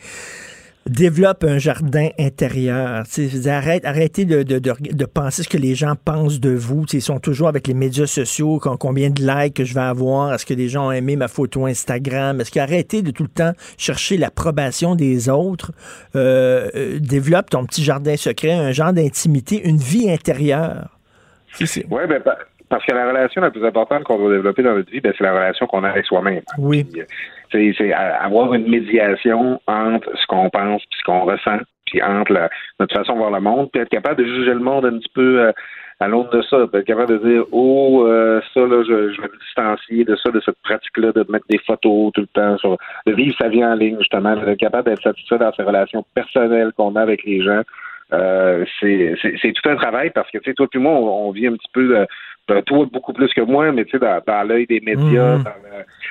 développe 0.89 1.43
un 1.43 1.57
jardin 1.57 2.09
intérieur. 2.19 3.03
Arrête, 3.47 3.85
arrêtez 3.85 4.25
de, 4.25 4.43
de, 4.43 4.59
de, 4.59 5.05
penser 5.05 5.43
ce 5.43 5.49
que 5.49 5.57
les 5.57 5.75
gens 5.75 5.93
pensent 5.95 6.39
de 6.39 6.51
vous. 6.51 6.85
ils 6.93 7.01
sont 7.01 7.19
toujours 7.19 7.47
avec 7.47 7.67
les 7.67 7.73
médias 7.73 8.07
sociaux, 8.07 8.59
combien 8.79 9.09
de 9.09 9.21
likes 9.21 9.55
que 9.55 9.63
je 9.63 9.73
vais 9.73 9.81
avoir, 9.81 10.33
est-ce 10.33 10.45
que 10.45 10.53
les 10.53 10.69
gens 10.69 10.87
ont 10.87 10.91
aimé 10.91 11.15
ma 11.15 11.27
photo 11.27 11.65
Instagram, 11.65 12.41
est-ce 12.41 12.51
qu'arrêtez 12.51 13.01
de 13.01 13.11
tout 13.11 13.23
le 13.23 13.29
temps 13.29 13.53
chercher 13.77 14.17
l'approbation 14.17 14.95
des 14.95 15.29
autres. 15.29 15.71
Euh, 16.15 16.69
euh, 16.75 16.99
développe 16.99 17.49
ton 17.49 17.65
petit 17.65 17.83
jardin 17.83 18.15
secret, 18.15 18.53
un 18.53 18.71
genre 18.71 18.93
d'intimité, 18.93 19.61
une 19.67 19.77
vie 19.77 20.09
intérieure. 20.09 20.97
Oui, 21.59 22.01
ben, 22.07 22.21
parce 22.69 22.85
que 22.85 22.93
la 22.93 23.07
relation 23.07 23.41
la 23.41 23.51
plus 23.51 23.65
importante 23.65 24.03
qu'on 24.03 24.17
doit 24.17 24.31
développer 24.31 24.63
dans 24.63 24.75
notre 24.75 24.91
vie, 24.91 25.01
ben, 25.01 25.13
c'est 25.17 25.23
la 25.23 25.33
relation 25.33 25.65
qu'on 25.67 25.83
a 25.83 25.89
avec 25.89 26.05
soi-même. 26.05 26.41
Oui. 26.57 26.85
Euh, 26.97 27.03
c'est 27.51 27.93
avoir 27.93 28.53
une 28.53 28.69
médiation 28.69 29.59
entre 29.67 30.09
ce 30.17 30.25
qu'on 30.27 30.49
pense 30.49 30.81
et 30.81 30.95
ce 30.97 31.03
qu'on 31.03 31.21
ressent, 31.21 31.59
puis 31.85 32.01
entre 32.01 32.49
notre 32.79 32.95
façon 32.95 33.13
de 33.13 33.17
voir 33.17 33.31
le 33.31 33.41
monde, 33.41 33.69
puis 33.71 33.81
être 33.81 33.89
capable 33.89 34.23
de 34.23 34.25
juger 34.25 34.53
le 34.53 34.59
monde 34.59 34.85
un 34.85 34.97
petit 34.97 35.11
peu 35.13 35.41
euh, 35.41 35.51
à 35.99 36.07
l'autre 36.07 36.29
de 36.37 36.41
ça, 36.43 36.57
être 36.61 36.81
capable 36.81 37.19
de 37.19 37.29
dire 37.29 37.43
oh 37.51 38.05
euh, 38.05 38.41
ça 38.53 38.61
là, 38.61 38.83
je, 38.83 39.13
je, 39.13 39.21
vais 39.21 39.27
me 39.27 39.39
distancier 39.39 40.05
de 40.05 40.15
ça, 40.15 40.31
de 40.31 40.39
cette 40.39 40.59
pratique-là, 40.63 41.11
de 41.11 41.25
mettre 41.29 41.45
des 41.49 41.59
photos 41.59 42.11
tout 42.13 42.21
le 42.21 42.27
temps, 42.27 42.57
sur, 42.57 42.77
de 43.05 43.13
vivre 43.13 43.35
sa 43.37 43.49
vie 43.49 43.63
en 43.63 43.75
ligne 43.75 43.97
justement, 43.99 44.35
d'être 44.35 44.57
capable 44.57 44.89
d'être 44.89 45.01
satisfait 45.01 45.37
dans 45.37 45.51
ses 45.53 45.63
relations 45.63 46.05
personnelles 46.13 46.71
qu'on 46.77 46.95
a 46.95 47.01
avec 47.01 47.23
les 47.23 47.41
gens. 47.41 47.63
Euh, 48.11 48.65
c'est 48.81 49.53
tout 49.53 49.69
un 49.69 49.75
travail 49.75 50.09
parce 50.09 50.31
que 50.31 50.39
tu 50.39 50.49
sais 50.49 50.55
toi 50.55 50.67
et 50.73 50.77
moi 50.79 50.93
on, 50.93 51.29
vit 51.31 51.45
un 51.45 51.53
petit 51.53 51.69
peu 51.71 51.95
euh, 51.99 52.05
ben, 52.49 52.63
toi 52.63 52.85
beaucoup 52.91 53.13
plus 53.13 53.31
que 53.33 53.41
moi, 53.41 53.71
mais 53.71 53.85
tu 53.85 53.91
sais, 53.91 53.99
dans, 53.99 54.19
dans 54.25 54.47
l'œil 54.47 54.65
des 54.65 54.79
médias, 54.79 55.37
mhm. 55.37 55.45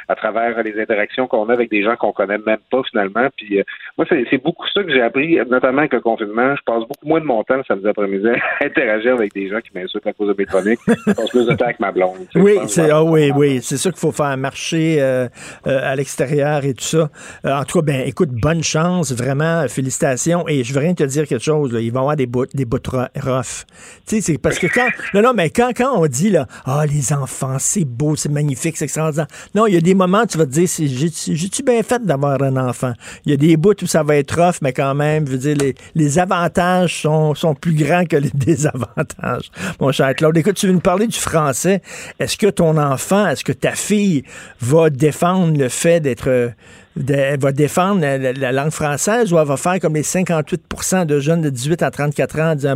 à 0.08 0.14
travers 0.14 0.62
les 0.62 0.80
interactions 0.80 1.26
qu'on 1.26 1.48
a 1.48 1.52
avec 1.52 1.70
des 1.70 1.82
gens 1.82 1.96
qu'on 1.96 2.12
connaît 2.12 2.38
même 2.38 2.60
pas 2.70 2.82
finalement. 2.90 3.26
Puis 3.36 3.58
euh, 3.58 3.64
moi, 3.96 4.06
c'est 4.08 4.42
beaucoup 4.42 4.66
ça 4.72 4.84
que 4.84 4.92
j'ai 4.92 5.02
appris, 5.02 5.36
notamment 5.48 5.78
avec 5.78 5.92
le 5.92 6.00
confinement. 6.00 6.54
Je 6.54 6.62
passe 6.64 6.82
beaucoup 6.82 7.06
moins 7.06 7.20
de 7.20 7.24
mon 7.24 7.42
temps 7.42 7.60
samedi 7.66 7.88
après-midi 7.88 8.28
à 8.28 8.64
interagir 8.64 9.14
avec 9.14 9.34
des 9.34 9.48
gens 9.48 9.58
qui 9.60 9.70
m'insultent 9.74 10.06
à 10.06 10.12
cause 10.12 10.28
de 10.28 10.34
mes 10.38 10.46
chroniques. 10.46 10.78
Je 10.86 11.12
passe 11.12 11.30
plus 11.30 11.46
de 11.46 11.54
temps 11.54 11.64
avec 11.64 11.80
ma 11.80 11.90
blonde. 11.90 12.18
Oui, 12.36 12.54
c'est 12.68 12.90
ah, 12.90 13.02
oui, 13.02 13.32
oui, 13.34 13.60
c'est 13.60 13.76
ça 13.76 13.90
qu'il 13.90 13.98
faut 13.98 14.12
faire 14.12 14.36
marcher 14.36 14.98
euh, 15.00 15.28
euh, 15.66 15.80
à 15.82 15.96
l'extérieur 15.96 16.64
et 16.64 16.74
tout 16.74 16.84
ça. 16.84 17.10
en 17.44 17.64
tout 17.64 17.80
cas, 17.80 17.84
ben 17.84 18.02
écoute, 18.06 18.30
bonne 18.30 18.62
chance, 18.62 19.12
vraiment, 19.12 19.66
félicitations. 19.68 20.46
Et 20.46 20.62
je 20.62 20.72
veux 20.72 20.80
rien 20.80 20.94
te 20.94 21.04
dire 21.04 21.26
quelque 21.26 21.44
chose. 21.44 21.72
Là. 21.72 21.80
Ils 21.80 21.92
vont 21.92 22.00
avoir 22.00 22.16
des 22.16 22.26
bouts, 22.26 22.46
des 22.54 22.64
bouts 22.64 22.78
rough. 22.88 23.64
Tu 24.06 24.16
sais, 24.16 24.20
c'est 24.20 24.38
parce 24.38 24.58
que 24.58 24.68
quand, 24.68 24.88
non, 25.14 25.22
non, 25.22 25.32
mais 25.34 25.50
quand, 25.50 25.70
quand 25.76 25.98
on 25.98 26.06
dit 26.06 26.27
ah, 26.64 26.84
les 26.86 27.12
enfants, 27.12 27.56
c'est 27.58 27.84
beau, 27.84 28.16
c'est 28.16 28.28
magnifique, 28.30 28.76
c'est 28.76 28.84
extraordinaire. 28.84 29.26
Non, 29.54 29.66
il 29.66 29.74
y 29.74 29.76
a 29.76 29.80
des 29.80 29.94
moments 29.94 30.22
où 30.22 30.26
tu 30.26 30.38
vas 30.38 30.46
te 30.46 30.50
dire, 30.50 30.68
j'ai-tu 30.68 31.62
bien 31.62 31.82
fait 31.82 32.04
d'avoir 32.04 32.42
un 32.42 32.56
enfant? 32.56 32.92
Il 33.24 33.30
y 33.30 33.34
a 33.34 33.36
des 33.36 33.56
bouts 33.56 33.74
où 33.82 33.86
ça 33.86 34.02
va 34.02 34.16
être 34.16 34.40
rough, 34.40 34.56
mais 34.62 34.72
quand 34.72 34.94
même, 34.94 35.26
je 35.26 35.32
veux 35.32 35.38
dire, 35.38 35.56
les, 35.56 35.74
les 35.94 36.18
avantages 36.18 37.02
sont, 37.02 37.34
sont 37.34 37.54
plus 37.54 37.74
grands 37.74 38.04
que 38.04 38.16
les 38.16 38.30
désavantages. 38.34 39.50
Mon 39.80 39.92
cher 39.92 40.14
Claude, 40.14 40.36
écoute, 40.36 40.56
tu 40.56 40.66
veux 40.66 40.72
nous 40.72 40.80
parler 40.80 41.06
du 41.06 41.18
français. 41.18 41.82
Est-ce 42.18 42.36
que 42.36 42.48
ton 42.48 42.76
enfant, 42.76 43.28
est-ce 43.28 43.44
que 43.44 43.52
ta 43.52 43.72
fille 43.72 44.24
va 44.60 44.90
défendre 44.90 45.58
le 45.58 45.68
fait 45.68 46.00
d'être 46.00 46.52
va 46.96 47.52
défendre 47.52 48.00
la, 48.00 48.52
langue 48.52 48.70
française 48.70 49.32
ou 49.32 49.38
elle 49.38 49.46
va 49.46 49.56
faire 49.56 49.78
comme 49.80 49.94
les 49.94 50.02
58 50.02 51.06
de 51.06 51.20
jeunes 51.20 51.42
de 51.42 51.50
18 51.50 51.82
à 51.82 51.90
34 51.90 52.40
ans 52.40 52.50
en 52.50 52.54
disant 52.54 52.74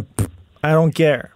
I 0.64 0.72
don't 0.72 0.92
care? 0.92 1.28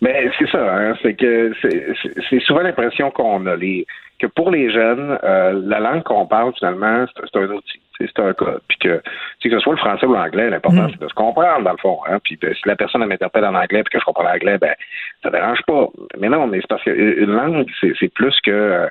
Mais 0.00 0.30
c'est 0.38 0.48
ça, 0.48 0.76
hein, 0.76 0.94
c'est 1.02 1.14
que 1.14 1.52
c'est 1.62 2.40
souvent 2.40 2.60
l'impression 2.60 3.10
qu'on 3.10 3.46
a. 3.46 3.56
Les, 3.56 3.86
que 4.20 4.26
pour 4.26 4.50
les 4.50 4.70
jeunes, 4.70 5.18
euh, 5.24 5.60
la 5.64 5.80
langue 5.80 6.02
qu'on 6.02 6.26
parle, 6.26 6.52
finalement, 6.58 7.06
c'est 7.16 7.38
un 7.38 7.50
outil, 7.50 7.80
c'est 7.98 8.18
un 8.18 8.32
code. 8.34 8.60
Puis 8.68 8.78
que, 8.78 9.02
que 9.42 9.50
ce 9.50 9.58
soit 9.58 9.72
le 9.72 9.78
français 9.78 10.06
ou 10.06 10.12
l'anglais, 10.12 10.50
l'important, 10.50 10.84
mm. 10.84 10.90
c'est 10.92 11.00
de 11.00 11.08
se 11.08 11.14
comprendre, 11.14 11.64
dans 11.64 11.72
le 11.72 11.78
fond. 11.78 11.98
Hein, 12.06 12.18
puis 12.22 12.38
si 12.40 12.68
la 12.68 12.76
personne 12.76 13.04
m'interpelle 13.06 13.46
en 13.46 13.54
anglais 13.54 13.82
puis 13.82 13.92
que 13.92 13.98
je 13.98 14.04
comprends 14.04 14.24
l'anglais, 14.24 14.58
ben, 14.58 14.74
ça 15.22 15.30
dérange 15.30 15.62
pas. 15.66 15.88
Mais 16.18 16.28
non, 16.28 16.46
mais 16.46 16.58
c'est 16.60 16.68
parce 16.68 16.82
qu'une 16.82 17.32
langue, 17.32 17.66
c'est 17.80 18.12
plus 18.12 18.38
que... 18.42 18.50
Euh, 18.50 18.88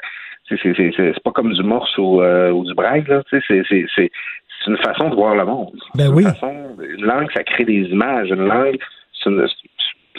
c'est 0.50 1.24
pas 1.24 1.32
comme 1.32 1.54
du 1.54 1.62
morse 1.62 1.96
ou, 2.00 2.24
euh, 2.24 2.50
ou 2.50 2.66
du 2.66 2.74
braille, 2.74 3.04
là. 3.08 3.22
C'est 3.30 4.68
une 4.68 4.78
façon 4.78 5.10
de 5.10 5.16
voir 5.16 5.36
le 5.36 5.46
monde. 5.46 5.80
Ben 5.94 6.10
oui. 6.12 6.24
Une, 6.24 6.30
façon, 6.30 6.76
une 6.82 7.06
langue, 7.06 7.32
ça 7.32 7.44
crée 7.44 7.66
des 7.66 7.84
images. 7.84 8.30
Une 8.30 8.48
langue, 8.48 8.80
c'est 9.14 9.30
une, 9.30 9.48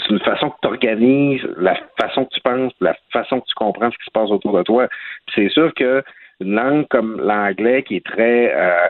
c'est 0.02 0.10
une 0.10 0.20
façon 0.20 0.50
que 0.50 0.56
tu 0.62 0.68
organises, 0.68 1.42
la 1.56 1.76
façon 2.00 2.24
que 2.24 2.34
tu 2.34 2.40
penses, 2.40 2.72
la 2.80 2.94
façon 3.12 3.40
que 3.40 3.46
tu 3.46 3.54
comprends 3.54 3.90
ce 3.90 3.96
qui 3.96 4.04
se 4.04 4.10
passe 4.10 4.30
autour 4.30 4.56
de 4.56 4.62
toi. 4.62 4.88
C'est 5.34 5.48
sûr 5.48 5.72
que 5.74 6.02
une 6.40 6.54
langue 6.54 6.88
comme 6.88 7.20
l'anglais 7.20 7.82
qui 7.82 7.96
est 7.96 8.06
très 8.06 8.52
euh, 8.54 8.88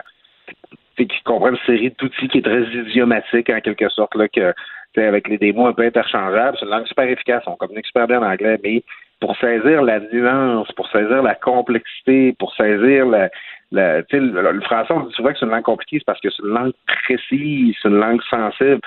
qui 0.97 1.23
comprend 1.23 1.49
une 1.49 1.57
série 1.65 1.93
d'outils 1.99 2.27
qui 2.27 2.39
est 2.39 2.41
très 2.41 2.63
idiomatique 2.63 3.49
en 3.49 3.59
quelque 3.59 3.89
sorte 3.89 4.15
là 4.15 4.27
que 4.27 4.53
avec 4.97 5.27
les 5.27 5.37
démos 5.37 5.69
un 5.69 5.73
peu 5.73 5.83
interchangeables, 5.83 6.57
c'est 6.59 6.65
une 6.65 6.71
langue 6.71 6.87
super 6.87 7.07
efficace, 7.07 7.43
on 7.47 7.55
communique 7.55 7.85
super 7.85 8.07
bien 8.07 8.21
en 8.21 8.29
anglais, 8.29 8.59
mais 8.61 8.83
pour 9.21 9.37
saisir 9.37 9.81
la 9.83 9.99
nuance, 9.99 10.69
pour 10.73 10.89
saisir 10.89 11.23
la 11.23 11.35
complexité, 11.35 12.35
pour 12.37 12.53
saisir 12.55 13.05
la, 13.05 13.29
la 13.71 13.99
le, 13.99 14.51
le, 14.51 14.61
français, 14.61 14.93
on 14.93 15.01
dit 15.01 15.13
souvent 15.13 15.31
que 15.31 15.39
c'est 15.39 15.45
une 15.45 15.51
langue 15.51 15.63
compliquée, 15.63 15.99
c'est 15.99 16.05
parce 16.05 16.19
que 16.19 16.29
c'est 16.29 16.43
une 16.43 16.53
langue 16.53 16.73
précise, 17.05 17.75
c'est 17.81 17.87
une 17.87 17.99
langue 17.99 18.21
sensible 18.29 18.81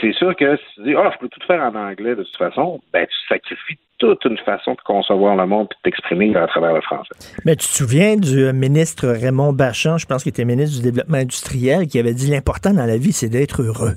c'est 0.00 0.12
sûr 0.12 0.34
que 0.36 0.56
si 0.56 0.62
tu 0.76 0.82
dis, 0.84 0.94
oh, 0.96 1.08
je 1.12 1.18
peux 1.18 1.28
tout 1.28 1.44
faire 1.46 1.62
en 1.62 1.74
anglais 1.74 2.14
de 2.14 2.22
toute 2.22 2.36
façon, 2.36 2.80
ben, 2.92 3.06
tu 3.06 3.16
sacrifies 3.28 3.78
toute 3.98 4.24
une 4.24 4.38
façon 4.38 4.72
de 4.72 4.80
concevoir 4.84 5.36
le 5.36 5.46
monde 5.46 5.68
et 5.70 5.74
de 5.74 5.90
t'exprimer 5.90 6.34
à 6.34 6.46
travers 6.46 6.72
le 6.72 6.80
français. 6.80 7.10
Mais 7.44 7.54
tu 7.54 7.66
te 7.66 7.72
souviens 7.72 8.16
du 8.16 8.52
ministre 8.52 9.08
Raymond 9.08 9.52
Bachand, 9.52 9.98
je 9.98 10.06
pense 10.06 10.22
qu'il 10.22 10.30
était 10.30 10.44
ministre 10.44 10.78
du 10.78 10.82
Développement 10.82 11.18
industriel, 11.18 11.86
qui 11.86 11.98
avait 11.98 12.14
dit 12.14 12.30
l'important 12.30 12.72
dans 12.72 12.86
la 12.86 12.96
vie, 12.96 13.12
c'est 13.12 13.28
d'être 13.28 13.62
heureux. 13.62 13.96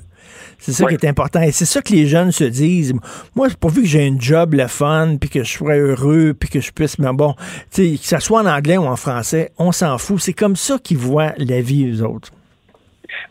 C'est 0.58 0.72
ça 0.72 0.86
qui 0.86 0.94
est 0.94 1.06
important. 1.06 1.40
Et 1.42 1.52
c'est 1.52 1.64
ça 1.64 1.82
que 1.82 1.92
les 1.92 2.06
jeunes 2.06 2.32
se 2.32 2.44
disent. 2.44 2.94
Moi, 3.34 3.48
pourvu 3.60 3.82
que 3.82 3.88
j'ai 3.88 4.06
un 4.06 4.18
job 4.18 4.54
le 4.54 4.66
fun, 4.66 5.16
puis 5.20 5.28
que 5.28 5.42
je 5.42 5.52
sois 5.52 5.76
heureux, 5.76 6.32
puis 6.38 6.48
que 6.48 6.60
je 6.60 6.72
puisse, 6.72 6.98
mais 6.98 7.12
bon, 7.12 7.34
que 7.74 7.96
ça 7.96 8.20
soit 8.20 8.40
en 8.40 8.46
anglais 8.46 8.76
ou 8.76 8.84
en 8.84 8.96
français, 8.96 9.50
on 9.58 9.72
s'en 9.72 9.98
fout. 9.98 10.20
C'est 10.20 10.32
comme 10.32 10.56
ça 10.56 10.78
qu'ils 10.78 10.98
voient 10.98 11.32
la 11.38 11.60
vie, 11.60 11.90
eux 11.90 12.02
autres. 12.02 12.30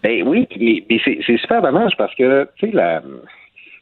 Ben 0.03 0.27
oui, 0.27 0.47
mais, 0.89 0.99
c'est 1.03 1.37
super 1.37 1.61
dommage 1.61 1.95
parce 1.97 2.13
que, 2.15 2.47
tu 2.57 2.67
sais, 2.67 2.75
la. 2.75 3.01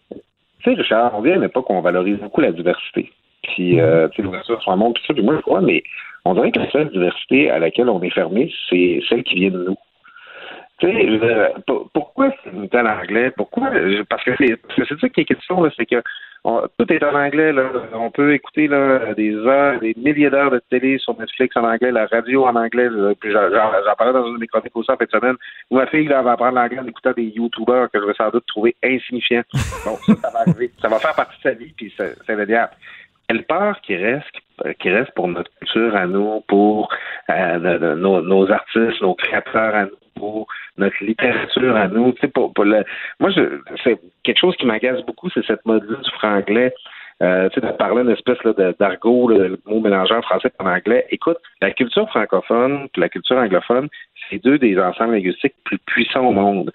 Tu 0.10 0.18
sais, 0.64 0.80
Richard, 0.80 1.16
on 1.16 1.22
vient 1.22 1.34
à 1.34 1.38
une 1.38 1.44
époque 1.44 1.70
où 1.70 1.74
on 1.74 1.82
valorise 1.82 2.18
beaucoup 2.18 2.42
la 2.42 2.52
diversité. 2.52 3.12
Puis, 3.44 3.80
euh, 3.80 4.08
tu 4.10 4.18
sais, 4.18 4.22
l'ouverture 4.22 4.62
sur 4.62 4.72
un 4.72 4.76
monde, 4.76 4.94
puis 4.94 5.04
ça, 5.08 5.14
puis 5.14 5.24
moi, 5.24 5.36
je 5.38 5.42
crois, 5.42 5.62
mais 5.62 5.84
on 6.26 6.36
dirait 6.36 6.52
que 6.52 6.60
la 6.60 6.70
seule 6.70 6.92
diversité 6.92 7.50
à 7.50 7.60
laquelle 7.60 7.90
on 7.90 8.02
est 8.02 8.12
fermé, 8.12 8.52
c'est 8.70 9.02
celle 9.10 9.24
qui 9.24 9.36
vient 9.36 9.50
de 9.50 9.64
nous. 9.64 9.78
Tu 10.80 10.88
sais, 10.88 11.54
pourquoi 11.94 12.32
c'est 12.44 12.52
une 12.52 12.70
telle 12.70 12.88
anglais? 12.88 13.32
Pourquoi? 13.32 13.72
Parce 14.10 14.24
que 14.24 14.32
c'est 14.38 15.00
ça 15.00 15.10
qui 15.10 15.22
est 15.22 15.26
question, 15.26 15.64
c'est 15.76 15.86
que 15.86 16.02
tout 16.44 16.92
est 16.92 17.04
en 17.04 17.14
anglais. 17.14 17.54
Là. 17.54 17.70
On 17.94 18.10
peut 18.10 18.34
écouter 18.34 18.68
là, 18.68 19.14
des 19.14 19.36
heures, 19.36 19.80
des 19.80 19.94
milliers 19.96 20.30
d'heures 20.30 20.50
de 20.50 20.62
télé 20.70 20.98
sur 20.98 21.18
Netflix 21.20 21.56
en 21.56 21.64
anglais, 21.64 21.92
la 21.92 22.08
radio 22.08 22.46
en 22.46 22.56
anglais. 22.56 22.90
Puis 23.20 23.32
j'en, 23.32 23.96
parlais 23.98 24.14
dans 24.14 24.26
une 24.26 24.36
de 24.36 24.40
mes 24.40 24.48
chroniques 24.48 24.76
aussi 24.76 24.92
en 24.92 24.98
fin 24.98 25.06
de 25.06 25.12
semaine. 25.12 25.36
Ma 25.70 25.86
fille 25.88 26.08
là, 26.08 26.22
va 26.22 26.32
apprendre 26.32 26.56
l'anglais 26.56 26.80
en 26.80 26.88
écoutant 26.88 27.12
des 27.12 27.26
YouTubers 27.26 27.90
que 27.92 28.00
je 28.00 28.06
vais 28.06 28.14
sans 28.14 28.30
doute 28.30 28.46
trouver 28.48 28.76
insignifiants. 28.84 29.44
Bon, 29.86 29.98
ça, 29.98 30.16
ça 30.16 30.30
va 30.32 30.40
arriver. 30.42 30.72
Ça 30.82 30.88
va 30.88 31.00
faire 31.00 31.16
partie 31.16 31.38
de 31.38 31.42
sa 31.44 31.52
vie, 31.52 31.74
puis 31.76 31.94
c'est, 31.96 32.36
le 32.36 32.46
diable. 32.46 32.72
Elle 33.32 33.44
peur 33.44 33.80
qui 33.80 33.96
reste, 33.96 34.36
qui 34.80 34.90
reste 34.90 35.12
pour 35.12 35.30
notre 35.30 35.50
culture 35.60 35.96
à 35.96 36.06
nous, 36.06 36.42
pour 36.50 36.90
euh, 37.30 37.96
nos, 37.96 38.22
nos, 38.22 38.52
artistes, 38.52 39.02
nos 39.02 39.16
créateurs 39.16 39.74
à 39.74 39.86
nous, 39.86 40.02
pour 40.16 40.48
notre 40.78 41.02
littérature 41.02 41.78
à 41.78 41.88
nous. 41.88 42.12
Tu 42.12 42.20
sais, 42.20 42.28
pour, 42.28 42.52
pour 42.54 42.66
le... 42.66 42.84
Moi, 43.22 43.30
je, 43.30 43.62
c'est 43.86 43.98
quelque 44.24 44.38
chose 44.38 44.58
qui 44.58 44.66
m'agace 44.66 45.02
beaucoup, 45.06 45.30
c'est 45.30 45.46
cette 45.46 45.66
mode 45.66 45.88
du 45.88 46.12
franglais. 46.20 46.74
euh, 47.22 47.48
tu 47.50 47.62
sais, 47.62 47.68
de 47.68 47.72
parler 47.72 48.02
une 48.02 48.10
espèce 48.10 48.40
d'argot, 48.82 49.30
le 49.30 49.58
mot 49.66 49.80
mélangé 49.80 50.14
en 50.14 50.22
français 50.24 50.50
et 50.50 50.64
en 50.64 50.68
anglais. 50.68 51.06
Écoute, 51.10 51.38
la 51.62 51.72
culture 51.72 52.10
francophone 52.10 52.90
et 52.94 53.00
la 53.00 53.08
culture 53.08 53.38
anglophone, 53.38 53.88
c'est 54.30 54.44
deux 54.44 54.58
des 54.58 54.78
ensembles 54.78 55.14
linguistiques 55.14 55.56
plus 55.64 55.78
puissants 55.78 56.26
au 56.26 56.34
monde. 56.34 56.70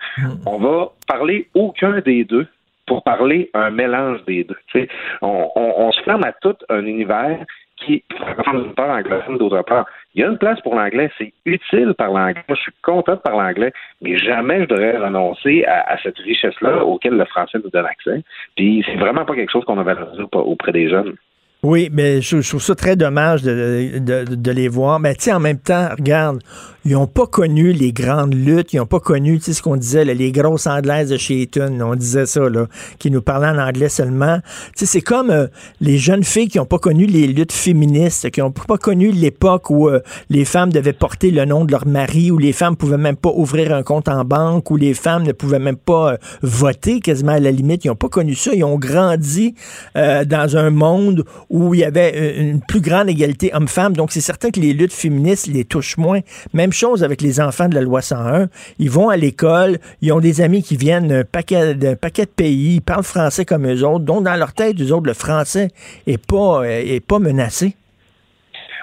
On 0.47 0.57
va 0.57 0.93
parler 1.07 1.49
aucun 1.53 2.01
des 2.01 2.25
deux 2.25 2.47
pour 2.87 3.03
parler 3.03 3.51
un 3.55 3.71
mélange 3.71 4.25
des 4.25 4.45
deux. 4.45 4.87
On, 5.23 5.51
on, 5.55 5.75
on 5.79 5.93
se 5.93 6.01
ferme 6.03 6.25
à 6.25 6.33
tout 6.33 6.57
un 6.69 6.85
univers 6.85 7.39
qui 7.77 8.03
francophone 8.17 8.63
d'une 8.63 8.75
part, 8.75 8.97
anglophone 8.97 9.37
d'autre 9.37 9.61
part. 9.63 9.85
Il 10.15 10.23
y 10.23 10.25
a 10.25 10.29
une 10.29 10.39
place 10.39 10.59
pour 10.63 10.75
l'anglais, 10.75 11.11
c'est 11.19 11.35
utile 11.45 11.93
par 11.93 12.09
l'anglais. 12.09 12.43
Moi, 12.49 12.57
je 12.57 12.63
suis 12.63 12.73
content 12.83 13.17
de 13.17 13.21
parler 13.21 13.51
anglais, 13.51 13.73
mais 14.01 14.17
jamais 14.17 14.61
je 14.63 14.69
devrais 14.69 14.97
renoncer 14.97 15.65
à, 15.67 15.93
à 15.93 15.99
cette 15.99 16.17
richesse-là 16.19 16.85
auquel 16.85 17.19
le 17.19 17.25
français 17.27 17.59
nous 17.63 17.69
donne 17.69 17.85
accès. 17.85 18.23
Puis 18.57 18.83
c'est 18.87 18.97
vraiment 18.97 19.27
pas 19.27 19.35
quelque 19.35 19.53
chose 19.53 19.65
qu'on 19.67 19.79
a 19.79 19.83
valorisé 19.83 20.23
aup- 20.23 20.37
auprès 20.39 20.73
des 20.73 20.89
jeunes. 20.89 21.17
Oui, 21.67 21.91
mais 21.93 22.23
je, 22.23 22.49
trouve 22.49 22.63
ça 22.63 22.77
très 22.77 22.95
dommage 22.95 23.43
de, 23.43 23.99
de- 23.99 24.51
les 24.53 24.69
voir. 24.69 25.01
Mais 25.01 25.17
tu 25.17 25.33
en 25.33 25.41
même 25.41 25.59
temps, 25.59 25.89
regarde, 25.99 26.39
ils 26.85 26.93
n'ont 26.93 27.09
pas 27.09 27.27
connu 27.27 27.73
les 27.73 27.93
grandes 27.93 28.35
luttes, 28.35 28.73
ils 28.73 28.77
n'ont 28.77 28.87
pas 28.87 29.01
connu, 29.01 29.39
tu 29.39 29.47
sais, 29.47 29.53
ce 29.55 29.61
qu'on 29.61 29.75
disait, 29.77 30.05
là, 30.05 30.15
les 30.15 30.31
grosses 30.31 30.69
anglaises 30.69 31.11
de 31.11 31.17
chez 31.17 31.43
Eton, 31.43 31.81
on 31.81 31.97
disait 31.97 32.27
ça, 32.27 32.49
là, 32.49 32.67
qui 33.01 33.11
nous 33.11 33.23
parlaient 33.23 33.49
en 33.49 33.59
anglais 33.59 33.89
seulement. 33.89 34.39
Tu 34.77 34.85
sais, 34.85 34.87
c'est 34.87 35.01
comme 35.01 35.31
euh, 35.31 35.49
les 35.81 35.99
jeunes 35.99 36.23
filles 36.23 36.47
qui 36.47 36.59
n'ont 36.59 36.65
pas 36.65 36.79
connu 36.79 37.07
les 37.07 37.27
luttes 37.27 37.51
féministes, 37.51 38.31
qui 38.31 38.39
n'ont 38.39 38.53
pas 38.53 38.79
connu 38.79 39.11
l'époque 39.11 39.69
où 39.69 39.89
euh, 39.89 39.99
les 40.31 40.45
femmes 40.45 40.73
devaient 40.73 40.93
porter 40.93 41.33
le 41.33 41.45
nom 41.45 41.65
de 41.65 41.73
leur 41.73 41.89
mari, 41.89 42.31
où 42.31 42.39
les 42.39 42.53
femmes 42.53 42.77
pouvaient 42.77 42.99
même 42.99 43.17
pas 43.17 43.33
ouvrir 43.35 43.75
un 43.75 43.83
compte 43.83 44.09
en 44.09 44.25
banque, 44.25 44.71
où 44.71 44.77
les 44.77 44.95
femmes 44.95 45.25
ne 45.25 45.33
pouvaient 45.33 45.59
même 45.59 45.77
pas 45.77 46.13
euh, 46.13 46.17
voter 46.43 47.01
quasiment 47.01 47.33
à 47.33 47.41
la 47.41 47.51
limite. 47.51 47.85
Ils 47.85 47.89
n'ont 47.89 47.97
pas 47.97 48.09
connu 48.09 48.37
ça. 48.37 48.53
Ils 48.55 48.63
ont 48.63 48.79
grandi 48.79 49.55
dans 49.95 50.57
un 50.57 50.71
monde 50.71 51.25
où 51.51 51.56
il 51.75 51.81
y 51.81 51.85
avait 51.85 52.13
euh, 52.15 52.41
une 52.41 52.61
plus 52.61 52.81
grande 52.81 53.09
égalité 53.09 53.51
homme-femme. 53.55 53.95
Donc, 53.95 54.11
c'est 54.13 54.21
certain 54.21 54.51
que 54.51 54.61
les 54.61 54.73
luttes 54.73 54.93
féministes 54.93 55.47
les 55.47 55.65
touchent 55.65 55.97
moins. 55.97 56.21
Même 56.55 56.73
chose 56.73 57.05
avec 57.05 57.23
les 57.23 57.41
enfants 57.41 57.69
de 57.69 57.75
la 57.75 57.81
loi 57.81 58.03
101. 58.03 58.49
Ils 58.79 58.91
vont 58.91 59.09
à 59.09 59.17
l'école, 59.17 59.79
ils 60.03 60.13
ont 60.13 60.21
des 60.21 60.41
amis 60.41 60.63
qui 60.63 60.77
viennent 60.77 61.09
d'un 61.09 61.25
paquet, 61.25 61.75
de 61.75 61.95
pays, 62.25 62.77
ils 62.77 62.81
parlent 62.81 63.05
français 63.05 63.45
comme 63.45 63.67
eux 63.67 63.85
autres. 63.85 64.05
Donc, 64.05 64.25
dans 64.25 64.37
leur 64.37 64.53
tête, 64.53 64.81
eux 64.81 64.93
autres, 64.93 65.07
le 65.07 65.15
français 65.15 65.69
est 66.07 66.25
pas, 66.25 66.63
euh, 66.63 66.65
est 66.65 67.07
pas 67.07 67.19
menacé. 67.19 67.75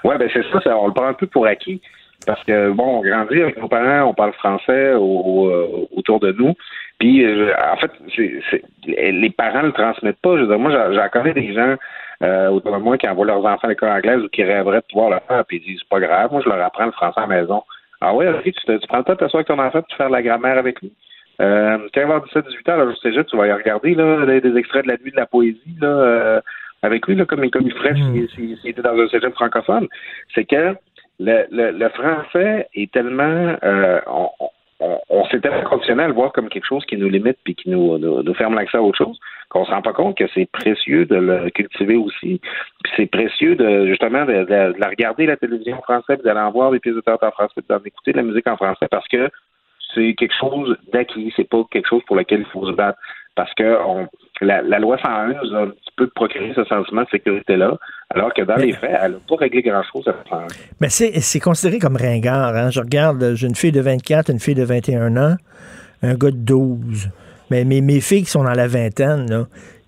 Ouais, 0.03 0.17
ben 0.17 0.29
c'est 0.33 0.43
ça, 0.51 0.59
ça, 0.61 0.77
on 0.77 0.87
le 0.87 0.93
prend 0.93 1.07
un 1.07 1.13
peu 1.13 1.27
pour 1.27 1.45
acquis. 1.45 1.81
Parce 2.25 2.43
que, 2.45 2.71
bon, 2.71 2.99
on 2.99 3.01
grandit 3.01 3.41
avec 3.41 3.57
nos 3.57 3.67
parents, 3.67 4.09
on 4.09 4.13
parle 4.13 4.33
français 4.33 4.71
euh, 4.71 4.97
autour 5.95 6.19
de 6.19 6.31
nous. 6.31 6.53
Puis, 6.99 7.25
en 7.25 7.77
fait, 7.77 7.91
les 8.85 9.29
parents 9.31 9.61
ne 9.61 9.67
le 9.67 9.73
transmettent 9.73 10.21
pas. 10.21 10.35
Moi, 10.35 10.71
j'en, 10.71 11.33
des 11.33 11.53
gens 11.53 11.75
euh, 12.23 12.59
de 12.59 12.77
moi 12.77 12.97
qui 12.97 13.07
envoient 13.07 13.25
leurs 13.25 13.45
enfants 13.45 13.67
à 13.67 13.69
l'école 13.69 13.89
anglaise 13.89 14.23
ou 14.23 14.29
qui 14.29 14.43
rêveraient 14.43 14.81
de 14.81 14.85
pouvoir 14.89 15.09
le 15.09 15.19
faire, 15.27 15.43
puis 15.45 15.57
ils 15.57 15.71
disent, 15.71 15.79
c'est 15.81 15.89
pas 15.89 15.99
grave, 15.99 16.31
moi, 16.31 16.41
je 16.43 16.49
leur 16.49 16.63
apprends 16.63 16.85
le 16.85 16.91
français 16.91 17.19
à 17.19 17.27
la 17.27 17.41
maison. 17.41 17.63
Ah 18.01 18.13
ouais, 18.13 18.27
ok, 18.27 18.43
tu, 18.43 18.53
te, 18.53 18.77
tu 18.77 18.87
prends 18.87 18.99
le 18.99 19.03
temps 19.03 19.13
de 19.13 19.17
t'asseoir 19.19 19.39
avec 19.39 19.47
ton 19.47 19.59
enfant 19.59 19.79
de 19.79 19.95
faire 19.95 20.07
de 20.07 20.13
la 20.13 20.21
grammaire 20.21 20.57
avec 20.57 20.81
lui. 20.81 20.91
Euh, 21.41 21.77
quand 21.93 22.01
il 22.01 22.07
va 22.07 22.15
avoir 22.15 22.23
17, 22.23 22.45
18 22.47 22.69
ans, 22.69 22.77
là, 22.77 22.91
je 22.91 23.09
sais 23.09 23.23
tu 23.23 23.37
vas 23.37 23.47
y 23.47 23.51
regarder 23.51 23.95
là, 23.95 24.39
des, 24.39 24.57
extraits 24.57 24.83
de 24.83 24.89
la 24.89 24.97
nuit 24.97 25.11
de 25.11 25.17
la 25.17 25.25
poésie 25.25 25.77
là, 25.81 25.87
euh, 25.87 26.41
avec 26.81 27.07
lui, 27.07 27.15
là, 27.15 27.25
comme, 27.25 27.49
comme 27.49 27.63
il 27.63 27.73
ferait 27.73 27.95
s'il 27.95 28.29
s'il 28.29 28.69
était 28.69 28.81
dans 28.81 28.97
un 28.97 29.07
cégep 29.07 29.33
francophone. 29.33 29.87
C'est 30.35 30.45
que 30.45 30.75
le, 31.19 31.45
le, 31.51 31.71
le 31.71 31.89
français 31.89 32.67
est 32.75 32.91
tellement 32.91 33.55
euh, 33.63 33.99
on, 34.07 34.29
on, 34.39 34.49
on 35.09 35.25
s'est 35.27 35.39
tellement 35.39 35.63
conditionné 35.63 36.03
à 36.03 36.07
le 36.07 36.13
voir 36.13 36.31
comme 36.31 36.49
quelque 36.49 36.65
chose 36.65 36.85
qui 36.85 36.97
nous 36.97 37.09
limite 37.09 37.37
puis 37.43 37.55
qui 37.55 37.69
nous, 37.69 37.97
nous, 37.97 38.33
ferme 38.33 38.55
l'accès 38.55 38.77
à 38.77 38.81
autre 38.81 38.97
chose 38.97 39.19
qu'on 39.49 39.65
se 39.65 39.71
rend 39.71 39.81
pas 39.81 39.93
compte 39.93 40.17
que 40.17 40.25
c'est 40.33 40.49
précieux 40.51 41.05
de 41.05 41.15
le 41.15 41.49
cultiver 41.51 41.95
aussi. 41.95 42.41
Puis 42.83 42.93
c'est 42.95 43.05
précieux 43.05 43.55
de 43.55 43.87
justement 43.87 44.25
de, 44.25 44.33
de- 44.33 44.73
de 44.73 44.79
la 44.79 44.89
regarder 44.89 45.25
la 45.25 45.37
télévision 45.37 45.79
française, 45.81 46.17
puis 46.17 46.23
d'aller 46.25 46.39
en 46.39 46.51
voir 46.51 46.71
des 46.71 46.79
pièces 46.79 46.95
de 46.95 47.01
théâtre 47.01 47.25
en 47.27 47.31
français, 47.31 47.53
puis 47.57 47.65
d'en 47.69 47.83
écouter 47.83 48.11
de 48.13 48.17
la 48.17 48.23
musique 48.23 48.47
en 48.47 48.57
français 48.57 48.87
parce 48.89 49.07
que 49.07 49.29
c'est 49.93 50.15
quelque 50.15 50.33
chose 50.39 50.75
d'acquis, 50.91 51.31
c'est 51.35 51.47
pas 51.47 51.63
quelque 51.71 51.87
chose 51.87 52.01
pour 52.07 52.15
lequel 52.15 52.39
il 52.41 52.45
faut 52.47 52.65
se 52.65 52.71
battre. 52.71 52.97
Parce 53.35 53.53
que 53.55 53.77
on, 53.85 54.07
la, 54.41 54.61
la 54.61 54.79
loi 54.79 54.97
101 54.97 55.27
nous 55.27 55.55
a 55.55 55.61
un 55.61 55.67
petit 55.67 55.91
peu 55.95 56.07
procuré 56.07 56.51
ce 56.55 56.63
sentiment 56.65 57.03
de 57.03 57.09
sécurité-là, 57.09 57.77
alors 58.13 58.33
que 58.33 58.41
dans 58.41 58.55
les 58.55 58.73
faits, 58.73 58.91
elle 59.01 59.11
n'a 59.13 59.17
pas 59.27 59.35
réglé 59.35 59.61
grand-chose 59.61 60.07
à 60.07 60.13
faire. 60.27 60.47
Mais 60.81 60.89
c'est, 60.89 61.19
c'est 61.19 61.39
considéré 61.39 61.79
comme 61.79 61.95
ringard. 61.95 62.55
Hein? 62.55 62.69
Je 62.69 62.79
regarde, 62.79 63.33
j'ai 63.35 63.47
une 63.47 63.55
fille 63.55 63.71
de 63.71 63.81
24, 63.81 64.29
une 64.29 64.39
fille 64.39 64.55
de 64.55 64.63
21 64.63 65.17
ans, 65.17 65.35
un 66.01 66.13
gars 66.15 66.31
de 66.31 66.37
12. 66.37 67.09
Mais 67.51 67.63
mes, 67.65 67.81
mes 67.81 68.01
filles 68.01 68.23
qui 68.23 68.31
sont 68.31 68.43
dans 68.43 68.53
la 68.53 68.67
vingtaine, 68.67 69.29
là, 69.29 69.45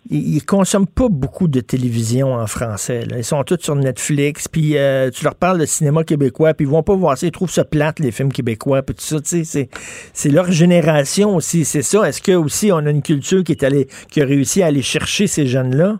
ils, 0.09 0.43
consomment 0.45 0.87
pas 0.87 1.07
beaucoup 1.09 1.47
de 1.47 1.59
télévision 1.59 2.33
en 2.33 2.47
français. 2.47 3.03
Ils 3.15 3.23
sont 3.23 3.43
tous 3.43 3.59
sur 3.59 3.75
Netflix, 3.75 4.47
puis 4.47 4.77
euh, 4.77 5.09
tu 5.09 5.23
leur 5.23 5.35
parles 5.35 5.59
de 5.59 5.65
cinéma 5.65 6.03
québécois, 6.03 6.53
puis 6.53 6.65
ils 6.65 6.69
vont 6.69 6.83
pas 6.83 6.95
voir 6.95 7.17
ça, 7.17 7.25
ils 7.25 7.31
trouvent 7.31 7.49
ça 7.49 7.65
plate, 7.65 7.99
les 7.99 8.11
films 8.11 8.31
québécois, 8.31 8.83
puis 8.83 8.95
tout 8.95 9.01
ça, 9.01 9.17
c'est, 9.23 10.31
leur 10.31 10.51
génération 10.51 11.35
aussi, 11.35 11.65
c'est 11.65 11.81
ça. 11.81 12.07
Est-ce 12.07 12.21
que 12.21 12.33
aussi 12.33 12.71
on 12.71 12.77
a 12.77 12.89
une 12.89 13.01
culture 13.01 13.43
qui 13.43 13.53
est 13.53 14.09
qui 14.11 14.21
a 14.21 14.25
réussi 14.25 14.61
à 14.61 14.67
aller 14.67 14.81
chercher 14.81 15.27
ces 15.27 15.47
jeunes-là? 15.47 15.99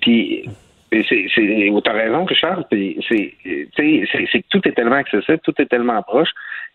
Puis, 0.00 0.48
c'est, 0.90 1.26
t'as 1.84 1.92
raison, 1.92 2.24
Richard. 2.24 2.64
c'est, 2.70 2.96
c'est 3.08 3.32
que 3.74 4.48
tout 4.50 4.68
est 4.68 4.72
tellement 4.72 4.96
accessible, 4.96 5.40
tout 5.42 5.54
est 5.58 5.66
tellement 5.66 6.02
proche. 6.02 6.28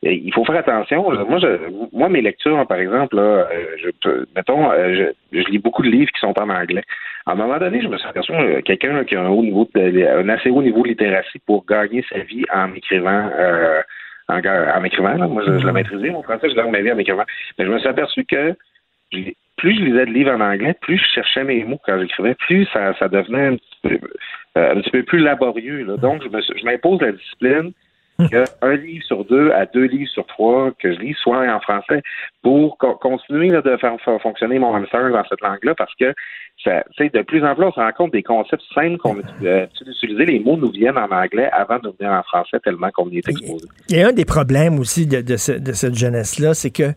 Il 0.03 0.31
faut 0.31 0.45
faire 0.45 0.57
attention. 0.57 1.01
Moi, 1.01 1.39
je, 1.39 1.47
moi, 1.91 2.07
mes 2.07 2.21
lectures, 2.21 2.67
par 2.67 2.77
exemple, 2.77 3.17
euh, 3.17 3.43
je, 3.81 4.25
mettons, 4.35 4.71
euh, 4.71 5.11
je, 5.31 5.39
lis 5.49 5.57
beaucoup 5.57 5.81
de 5.81 5.89
livres 5.89 6.11
qui 6.11 6.19
sont 6.19 6.39
en 6.39 6.49
anglais. 6.49 6.83
À 7.25 7.31
un 7.31 7.35
moment 7.35 7.57
donné, 7.57 7.81
je 7.81 7.87
me 7.87 7.97
suis 7.97 8.07
aperçu 8.07 8.31
euh, 8.31 8.61
quelqu'un 8.61 9.03
qui 9.05 9.15
a 9.15 9.23
un 9.23 9.29
haut 9.29 9.41
niveau, 9.41 9.67
de, 9.73 10.21
un 10.21 10.29
assez 10.29 10.49
haut 10.49 10.61
niveau 10.61 10.83
de 10.83 10.89
littératie 10.89 11.39
pour 11.47 11.65
gagner 11.65 12.05
sa 12.09 12.19
vie 12.19 12.45
en 12.53 12.73
écrivant. 12.73 13.31
En, 14.29 14.81
m'écrivant, 14.81 15.17
moi 15.29 15.41
je, 15.47 15.57
je 15.57 15.65
l'ai 15.65 15.71
maîtrisé, 15.71 16.09
mon 16.09 16.21
français, 16.21 16.49
je 16.49 16.55
gagne 16.55 16.69
ma 16.69 16.81
vie 16.81 16.91
en 16.91 16.95
m'écrivant. 16.95 17.23
Mais 17.57 17.65
je 17.65 17.71
me 17.71 17.79
suis 17.79 17.87
aperçu 17.87 18.23
que 18.25 18.53
plus 19.55 19.75
je 19.75 19.81
lisais 19.81 20.05
de 20.05 20.11
livres 20.11 20.31
en 20.31 20.41
anglais, 20.41 20.75
plus 20.81 20.97
je 20.97 21.15
cherchais 21.15 21.43
mes 21.43 21.63
mots 21.63 21.79
quand 21.85 21.97
j'écrivais, 21.99 22.35
plus 22.35 22.67
ça, 22.71 22.93
devenait 23.07 23.47
un 23.47 23.55
petit 23.55 23.79
peu, 23.81 23.99
un 24.55 24.81
petit 24.81 24.91
peu 24.91 25.03
plus 25.03 25.19
laborieux. 25.19 25.85
Donc, 25.97 26.21
je 26.23 26.65
m'impose 26.65 27.01
la 27.01 27.13
discipline 27.13 27.71
qu'un 28.31 28.75
livre 28.75 29.03
sur 29.05 29.25
deux 29.25 29.51
à 29.51 29.65
deux 29.65 29.85
livres 29.85 30.09
sur 30.11 30.25
trois 30.27 30.71
que 30.79 30.93
je 30.93 30.99
lis 30.99 31.15
soit 31.21 31.39
en 31.51 31.59
français 31.59 32.01
pour 32.41 32.77
co- 32.77 32.95
continuer 32.95 33.49
là, 33.49 33.61
de 33.61 33.75
faire, 33.77 33.95
faire 34.03 34.21
fonctionner 34.21 34.59
mon 34.59 34.73
hamster 34.75 35.11
dans 35.11 35.23
cette 35.29 35.41
langue-là 35.41 35.73
parce 35.77 35.93
que 35.99 36.13
ça, 36.63 36.81
de 36.97 37.21
plus 37.21 37.45
en 37.45 37.53
plus, 37.53 37.65
on 37.65 37.71
se 37.71 37.79
rend 37.79 37.91
compte 37.95 38.11
des 38.13 38.23
concepts 38.23 38.63
simples 38.73 38.97
qu'on 38.97 39.19
a 39.19 39.21
utilisés. 39.85 40.25
Les 40.25 40.39
mots 40.39 40.57
nous 40.57 40.71
viennent 40.71 40.97
en 40.97 41.05
anglais 41.11 41.47
avant 41.53 41.77
de 41.77 41.93
venir 41.97 42.11
en 42.11 42.23
français 42.23 42.57
tellement 42.63 42.89
qu'on 42.89 43.07
y 43.09 43.19
est 43.19 43.29
exposé. 43.29 43.67
Il 43.89 43.97
y 43.97 44.01
a 44.01 44.07
un 44.07 44.11
des 44.11 44.25
problèmes 44.25 44.79
aussi 44.79 45.05
de, 45.05 45.21
de, 45.21 45.37
ce- 45.37 45.51
de 45.51 45.71
cette 45.73 45.93
jeunesse-là, 45.95 46.55
c'est 46.55 46.71
que, 46.71 46.93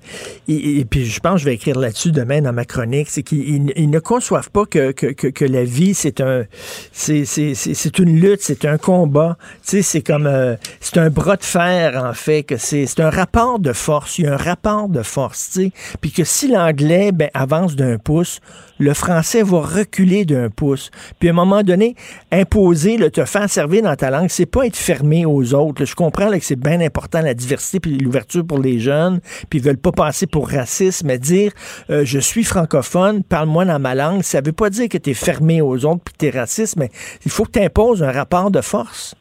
et, 0.49 0.79
et 0.81 0.85
puis 0.87 1.05
je 1.05 1.21
pense 1.21 1.35
que 1.35 1.41
je 1.41 1.45
vais 1.45 1.55
écrire 1.55 1.79
là-dessus 1.79 2.11
demain 2.11 2.41
dans 2.41 2.55
ma 2.55 2.65
chronique, 2.65 3.09
c'est 3.11 3.23
qu'ils 3.23 3.67
ils- 3.67 3.73
ils 3.77 3.91
ne 3.91 3.99
conçoivent 3.99 4.51
pas 4.51 4.65
que, 4.65 4.93
que, 4.93 5.09
que, 5.13 5.27
que 5.27 5.45
la 5.45 5.65
vie, 5.65 5.93
c'est 5.93 6.23
un, 6.23 6.45
c'est, 6.91 7.99
une 7.99 8.19
lutte, 8.19 8.41
c'est 8.41 8.65
un 8.65 8.79
combat. 8.79 9.37
C'est 9.63 10.05
comme, 10.05 10.27
euh, 10.27 10.55
c'est 10.81 10.99
un 10.99 11.10
bras 11.11 11.37
de 11.37 11.45
fer, 11.45 12.03
en 12.03 12.15
fait, 12.15 12.43
que 12.43 12.57
c'est, 12.57 13.01
un 13.01 13.11
rapport 13.11 13.59
de 13.59 13.73
force. 13.73 14.19
Il 14.19 14.25
y 14.25 14.29
a 14.29 14.35
un 14.35 14.37
rapport 14.37 14.89
de 14.89 15.03
force, 15.03 15.51
tu 15.53 15.65
sais. 15.65 15.73
Puis 16.01 16.13
que 16.13 16.25
si 16.25 16.49
l'anglais, 16.49 17.13
ben, 17.13 17.31
avance 17.35 17.77
d'un 17.77 17.99
pouce, 17.99 18.41
le 18.79 18.95
français 18.95 19.43
va 19.43 19.61
reculer 19.61 20.25
d'un 20.25 20.49
pouce. 20.49 20.91
Puis 21.19 21.29
à 21.29 21.33
un 21.33 21.35
moment 21.35 21.63
donné, 21.63 21.95
imposer, 22.33 22.97
le 22.97 23.11
te 23.11 23.25
faire 23.25 23.49
servir 23.49 23.83
dans 23.83 23.95
ta 23.95 24.11
langue, 24.11 24.29
c'est 24.31 24.47
pas 24.47 24.67
être 24.67 24.77
fermé 24.77 25.27
aux 25.27 25.55
autres. 25.55 25.85
Je 25.85 25.95
comprends 25.95 26.29
là, 26.29 26.39
que 26.39 26.45
c'est 26.45 26.57
bien 26.57 26.81
important 26.81 27.21
la 27.21 27.35
diversité 27.35 27.79
puis 27.81 27.99
l'ouverture 27.99 28.47
pour 28.47 28.59
les 28.59 28.81
jeunes, 28.81 29.21
puis 29.51 29.59
ils 29.59 29.65
veulent 29.65 29.77
pas 29.77 29.93
passer 29.93 30.27
pour 30.27 30.49
racistes, 30.49 31.05
mais 31.05 31.19
dire 31.19 31.53
euh, 31.91 32.05
je 32.05 32.19
suis 32.19 32.45
francophone, 32.45 33.23
parle-moi 33.23 33.67
dans 33.67 33.79
ma 33.79 33.95
langue, 33.95 34.23
ça 34.23 34.41
veut 34.41 34.53
pas 34.53 34.71
dire 34.71 34.89
que 34.89 34.99
tu 34.99 35.11
es 35.11 35.15
fermé 35.15 35.61
aux 35.61 35.85
autres 35.85 36.03
puis 36.05 36.15
que 36.15 36.19
tu 36.19 36.27
es 36.27 36.39
raciste, 36.39 36.77
mais 36.77 36.91
il 37.25 37.31
faut 37.31 37.45
que 37.45 37.53
tu 37.53 37.61
imposes 37.61 38.03
un 38.03 38.13
rapport 38.13 38.51
de 38.51 38.61
force. 38.61 39.15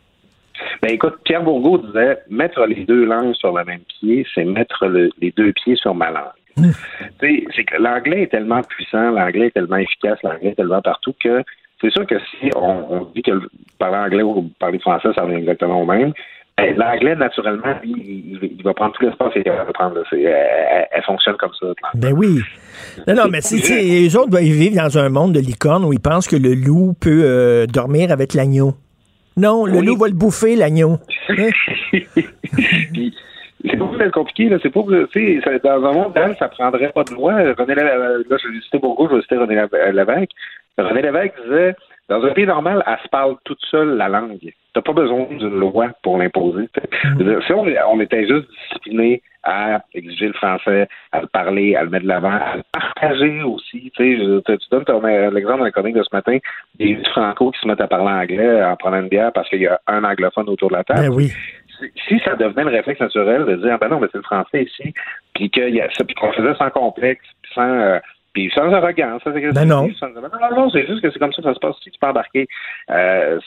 Ben 0.81 0.91
écoute, 0.91 1.15
Pierre 1.25 1.43
Bourgault 1.43 1.77
disait 1.79 2.17
mettre 2.29 2.65
les 2.65 2.83
deux 2.85 3.05
langues 3.05 3.33
sur 3.35 3.55
le 3.57 3.63
même 3.65 3.81
pied, 3.99 4.25
c'est 4.33 4.43
mettre 4.45 4.85
le- 4.87 5.09
les 5.21 5.31
deux 5.35 5.51
pieds 5.53 5.75
sur 5.75 5.93
ma 5.95 6.11
langue. 6.11 6.71
c'est 7.21 7.63
que 7.63 7.81
l'anglais 7.81 8.23
est 8.23 8.27
tellement 8.31 8.61
puissant, 8.63 9.11
l'anglais 9.11 9.47
est 9.47 9.51
tellement 9.51 9.77
efficace, 9.77 10.19
l'anglais 10.23 10.49
est 10.49 10.55
tellement 10.55 10.81
partout 10.81 11.13
que 11.23 11.43
c'est 11.81 11.91
sûr 11.91 12.05
que 12.05 12.15
si 12.19 12.49
on, 12.55 12.85
on 12.89 13.07
dit 13.15 13.21
que 13.21 13.31
parler 13.77 13.97
anglais 13.97 14.23
ou 14.23 14.49
parler 14.59 14.79
français, 14.79 15.07
ça 15.15 15.21
revient 15.23 15.37
exactement 15.37 15.81
au 15.81 15.85
même. 15.85 16.11
ben, 16.57 16.75
L'anglais, 16.75 17.15
naturellement, 17.15 17.75
il, 17.85 18.37
il 18.57 18.61
va 18.63 18.73
prendre 18.73 18.91
tout 18.93 19.05
l'espace 19.05 19.31
qu'il 19.31 19.43
de 19.43 19.71
prendre. 19.73 20.03
Elle, 20.11 20.87
elle 20.91 21.03
fonctionne 21.03 21.37
comme 21.37 21.53
ça. 21.57 21.67
Ben 21.93 22.11
oui. 22.11 22.39
Non, 23.07 23.15
non, 23.15 23.23
mais 23.31 23.39
c'est- 23.39 23.81
les 23.81 24.15
autres 24.17 24.29
ben, 24.31 24.41
ils 24.41 24.51
vivent 24.51 24.75
dans 24.75 24.97
un 24.97 25.07
monde 25.07 25.31
de 25.33 25.39
licorne 25.39 25.85
où 25.85 25.93
ils 25.93 26.01
pensent 26.01 26.27
que 26.27 26.35
le 26.35 26.53
loup 26.53 26.93
peut 26.99 27.21
euh, 27.23 27.65
dormir 27.65 28.11
avec 28.11 28.33
l'agneau. 28.33 28.73
Non, 29.37 29.65
le 29.65 29.77
Oui. 29.79 29.85
loup 29.85 29.97
va 29.97 30.07
le 30.07 30.13
bouffer, 30.13 30.55
l'agneau. 30.55 30.97
Puis, 32.93 33.15
c'est 33.65 33.77
pas 33.77 34.09
compliqué, 34.11 34.49
là. 34.49 34.57
C'est 34.61 34.69
pas, 34.69 34.81
tu 35.11 35.41
sais, 35.41 35.59
dans 35.63 35.85
un 35.85 35.91
monde 35.93 36.13
ça 36.39 36.47
prendrait 36.49 36.91
pas 36.91 37.03
de 37.03 37.13
loi. 37.13 37.33
René 37.57 37.75
La- 37.75 37.83
là, 37.97 38.17
je 38.29 38.47
vais 38.47 38.61
citer 38.61 38.79
Bourgault, 38.79 39.09
je 39.09 39.15
vais 39.15 39.21
citer 39.21 39.37
René 39.37 39.55
La- 39.55 39.91
Lévesque. 39.91 40.31
René 40.77 41.01
Lévesque 41.01 41.33
disait, 41.45 41.75
dans 42.09 42.23
un 42.25 42.31
pays 42.31 42.45
normal, 42.45 42.83
elle 42.85 42.97
se 43.03 43.07
parle 43.09 43.35
toute 43.45 43.61
seule 43.69 43.95
la 43.95 44.09
langue. 44.09 44.51
T'as 44.73 44.81
pas 44.81 44.93
besoin 44.93 45.25
d'une 45.29 45.59
loi 45.59 45.89
pour 46.03 46.17
l'imposer. 46.17 46.67
Mm-hmm. 47.03 47.45
Si 47.45 47.53
on, 47.53 47.99
était 47.99 48.27
juste 48.27 48.47
discipliné 48.49 49.21
à 49.43 49.81
exiger 49.93 50.27
le 50.27 50.33
français, 50.33 50.87
à 51.11 51.21
le 51.21 51.27
parler, 51.27 51.75
à 51.75 51.83
le 51.83 51.89
mettre 51.89 52.03
de 52.03 52.09
l'avant, 52.09 52.31
à 52.31 52.57
le 52.57 52.63
partager 52.71 53.41
aussi. 53.43 53.91
Tu, 53.95 54.17
sais, 54.17 54.57
tu 54.57 54.69
donnes 54.69 55.33
l'exemple 55.33 55.63
d'un 55.63 55.71
comique 55.71 55.95
de 55.95 56.03
ce 56.03 56.15
matin, 56.15 56.37
des 56.77 56.99
franco 57.11 57.51
qui 57.51 57.59
se 57.61 57.67
mettent 57.67 57.81
à 57.81 57.87
parler 57.87 58.11
anglais 58.11 58.63
en 58.63 58.75
prenant 58.75 58.99
une 58.99 59.09
bière 59.09 59.31
parce 59.31 59.47
qu'il 59.49 59.61
y 59.61 59.67
a 59.67 59.79
un 59.87 60.03
anglophone 60.03 60.49
autour 60.49 60.69
de 60.69 60.75
la 60.75 60.83
table. 60.83 61.01
Ben 61.01 61.09
oui 61.09 61.31
si 62.07 62.19
ça 62.19 62.35
devenait 62.35 62.63
le 62.63 62.71
réflexe 62.71 62.99
naturel 62.99 63.45
de 63.45 63.55
dire, 63.55 63.71
ah 63.73 63.77
ben 63.77 63.89
non, 63.89 63.99
mais 63.99 64.07
c'est 64.11 64.17
le 64.17 64.23
français 64.23 64.63
ici, 64.63 64.93
puis 65.33 65.49
qu'on 65.49 66.31
faisait 66.33 66.55
sans 66.55 66.69
complexe, 66.71 67.23
sans, 67.53 67.61
euh, 67.61 67.99
sans 68.53 68.71
arrogance. 68.71 69.21
Ben 69.25 69.65
non. 69.65 69.89
non, 70.01 70.55
non, 70.55 70.69
c'est 70.69 70.85
juste 70.87 71.01
que 71.01 71.11
c'est 71.11 71.19
comme 71.19 71.33
ça 71.33 71.41
que 71.41 71.47
ça 71.47 71.53
se 71.53 71.59
passe 71.59 71.75
si 71.83 71.91
tu 71.91 71.99
peux 71.99 72.07
embarquer. 72.07 72.47
Euh, 72.89 73.39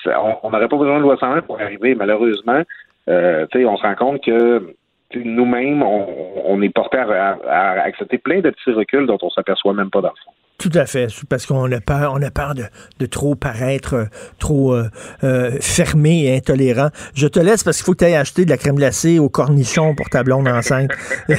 on 0.42 0.50
n'aurait 0.50 0.68
pas 0.68 0.76
besoin 0.76 0.98
de 0.98 1.02
loi 1.02 1.16
101 1.18 1.42
pour 1.42 1.60
arriver. 1.60 1.94
Malheureusement, 1.94 2.62
euh, 3.08 3.46
on 3.54 3.76
se 3.76 3.82
rend 3.82 3.94
compte 3.94 4.24
que 4.24 4.74
nous-mêmes, 5.14 5.82
on, 5.82 6.62
est 6.62 6.70
porté 6.70 6.98
à, 6.98 7.38
à, 7.48 7.82
accepter 7.82 8.18
plein 8.18 8.40
de 8.40 8.50
petits 8.50 8.72
reculs 8.72 9.06
dont 9.06 9.18
on 9.22 9.30
s'aperçoit 9.30 9.74
même 9.74 9.90
pas 9.90 10.00
dans 10.00 10.08
le 10.08 10.24
fond. 10.24 10.32
Tout 10.58 10.70
à 10.74 10.86
fait, 10.86 11.08
parce 11.28 11.44
qu'on 11.44 11.70
a 11.72 11.80
peur, 11.80 12.12
on 12.14 12.22
a 12.22 12.30
peur 12.30 12.54
de, 12.54 12.62
de 13.00 13.06
trop 13.06 13.34
paraître 13.34 13.94
euh, 13.94 14.04
trop 14.38 14.74
euh, 14.74 14.84
euh, 15.24 15.50
fermé 15.60 16.26
et 16.26 16.36
intolérant. 16.36 16.90
Je 17.14 17.26
te 17.26 17.40
laisse 17.40 17.64
parce 17.64 17.78
qu'il 17.78 17.84
faut 17.84 17.92
que 17.92 17.98
tu 17.98 18.04
ailles 18.04 18.14
acheter 18.14 18.44
de 18.44 18.50
la 18.50 18.56
crème 18.56 18.76
glacée 18.76 19.18
au 19.18 19.28
cornichon 19.28 19.96
pour 19.96 20.08
ta 20.08 20.22
blonde 20.22 20.46
enceinte. 20.46 20.92
j'ai 21.28 21.34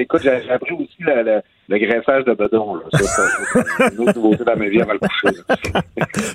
écoute, 0.00 0.22
j'ai 0.22 0.50
appris 0.50 0.72
aussi 0.72 0.96
le, 1.00 1.42
le, 1.68 1.78
graissage 1.78 2.24
de 2.24 2.32
bedon. 2.32 2.80
C'est 2.94 3.04
une 3.92 4.08
autre 4.08 4.14
nouveauté 4.14 4.44
dans 4.44 4.56
ma 4.56 4.68
vie 4.68 4.80
avant 4.80 4.94
le 4.94 4.98
coucher. 4.98 5.36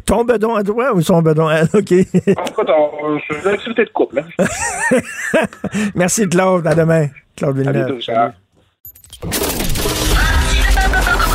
Ton 0.06 0.24
bedon 0.24 0.54
à 0.56 0.64
toi 0.64 0.94
ou 0.94 1.02
son 1.02 1.24
bedon 1.24 1.48
à 1.48 1.56
elle? 1.56 1.68
OK. 1.74 1.92
en 2.38 2.44
tout 2.44 2.64
cas, 2.64 2.76
c'est 3.28 3.42
une 3.42 3.48
activité 3.54 3.86
de 3.86 3.90
couple. 3.90 4.20
Hein. 4.20 4.28
Merci, 5.96 6.30
Claude. 6.30 6.68
À 6.68 6.76
demain. 6.76 7.08
Claude 7.36 7.58
Villeneuve. 7.58 8.00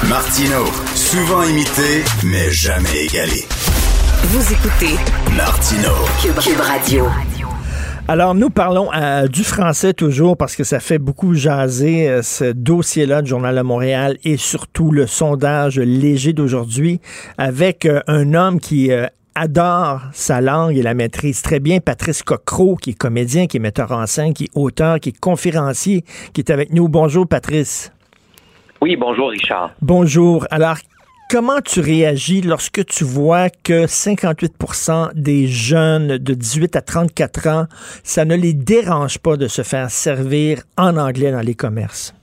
Martino, 0.09 0.65
souvent 0.95 1.43
imité, 1.43 2.03
mais 2.25 2.51
jamais 2.51 3.05
égalé. 3.05 3.45
Vous 4.23 4.53
écoutez 4.55 4.95
Martino, 5.37 5.91
Cube, 6.23 6.61
Radio. 6.61 7.07
Alors, 8.09 8.35
nous 8.35 8.49
parlons 8.49 8.89
euh, 8.95 9.27
du 9.27 9.45
français 9.45 9.93
toujours 9.93 10.39
parce 10.39 10.57
que 10.57 10.65
ça 10.65 10.81
fait 10.81 10.97
beaucoup 10.97 11.35
jaser 11.35 12.09
euh, 12.09 12.23
ce 12.23 12.53
dossier-là 12.53 13.21
du 13.21 13.29
Journal 13.29 13.55
de 13.55 13.61
Montréal 13.61 14.17
et 14.25 14.39
surtout 14.39 14.93
le 14.93 15.07
sondage 15.07 15.79
léger 15.79 16.33
d'aujourd'hui 16.33 17.03
avec 17.37 17.85
euh, 17.85 18.01
un 18.07 18.33
homme 18.33 18.61
qui 18.61 18.91
adore 19.35 20.01
sa 20.15 20.41
langue 20.41 20.75
et 20.75 20.83
la 20.83 20.95
maîtrise 20.95 21.43
très 21.43 21.61
bien. 21.61 21.81
Patrice 21.81 22.23
Cocro, 22.23 22.77
qui 22.77 22.91
est 22.91 22.95
comédien, 22.95 23.47
qui 23.47 23.59
est 23.59 23.61
metteur 23.61 23.93
en 23.93 24.07
scène, 24.07 24.33
qui 24.33 24.45
est 24.45 24.51
auteur, 24.55 25.01
qui 25.01 25.11
est 25.11 25.21
conférencier, 25.21 26.03
qui 26.33 26.41
est 26.41 26.51
avec 26.51 26.73
nous. 26.73 26.89
Bonjour, 26.89 27.27
Patrice. 27.29 27.93
Oui, 28.81 28.95
bonjour 28.95 29.31
Richard. 29.31 29.73
Bonjour. 29.83 30.47
Alors, 30.53 30.77
comment 31.29 31.61
tu 31.61 31.81
réagis 31.81 32.43
lorsque 32.43 32.87
tu 32.87 33.03
vois 33.03 33.51
que 33.51 33.87
58% 33.87 35.15
des 35.15 35.49
jeunes 35.49 36.19
de 36.19 36.35
18 36.35 36.77
à 36.77 36.81
34 36.81 37.49
ans, 37.49 37.65
ça 38.05 38.25
ne 38.25 38.37
les 38.37 38.55
dérange 38.55 39.19
pas 39.19 39.37
de 39.37 39.49
se 39.49 39.63
faire 39.63 39.91
servir 39.91 40.63
en 40.77 40.97
anglais 40.97 41.33
dans 41.33 41.41
les 41.41 41.57
commerces? 41.57 42.15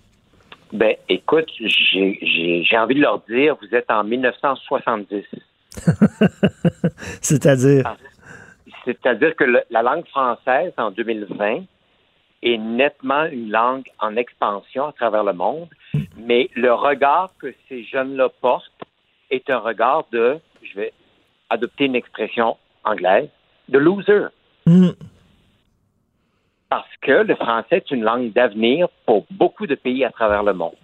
Ben, 0.71 0.95
écoute, 1.09 1.51
j'ai 1.59 2.77
envie 2.77 2.95
de 2.95 3.01
leur 3.01 3.19
dire, 3.29 3.57
vous 3.61 3.75
êtes 3.75 3.91
en 3.91 4.05
1970. 4.05 5.25
C'est-à-dire? 7.21 7.83
Ah, 7.85 7.97
c'est-à-dire 8.85 9.35
que 9.35 9.43
la 9.69 9.81
langue 9.81 10.07
française 10.07 10.71
en 10.77 10.91
2020 10.91 11.63
est 12.43 12.57
nettement 12.57 13.25
une 13.25 13.49
langue 13.49 13.85
en 13.99 14.15
expansion 14.15 14.85
à 14.85 14.91
travers 14.93 15.23
le 15.23 15.33
monde, 15.33 15.67
mais 16.17 16.49
le 16.55 16.73
regard 16.73 17.31
que 17.39 17.53
ces 17.67 17.83
jeunes-là 17.83 18.29
portent 18.41 18.71
est 19.29 19.49
un 19.49 19.59
regard 19.59 20.05
de, 20.11 20.37
je 20.61 20.75
vais 20.75 20.93
adopter 21.49 21.85
une 21.85 21.95
expression 21.95 22.57
anglaise, 22.83 23.29
de 23.69 23.77
loser. 23.77 24.27
Mm. 24.65 24.89
Parce 26.69 26.97
que 27.01 27.11
le 27.11 27.35
français 27.35 27.77
est 27.77 27.91
une 27.91 28.03
langue 28.03 28.33
d'avenir 28.33 28.87
pour 29.05 29.25
beaucoup 29.31 29.67
de 29.67 29.75
pays 29.75 30.03
à 30.03 30.11
travers 30.11 30.43
le 30.43 30.53
monde. 30.53 30.75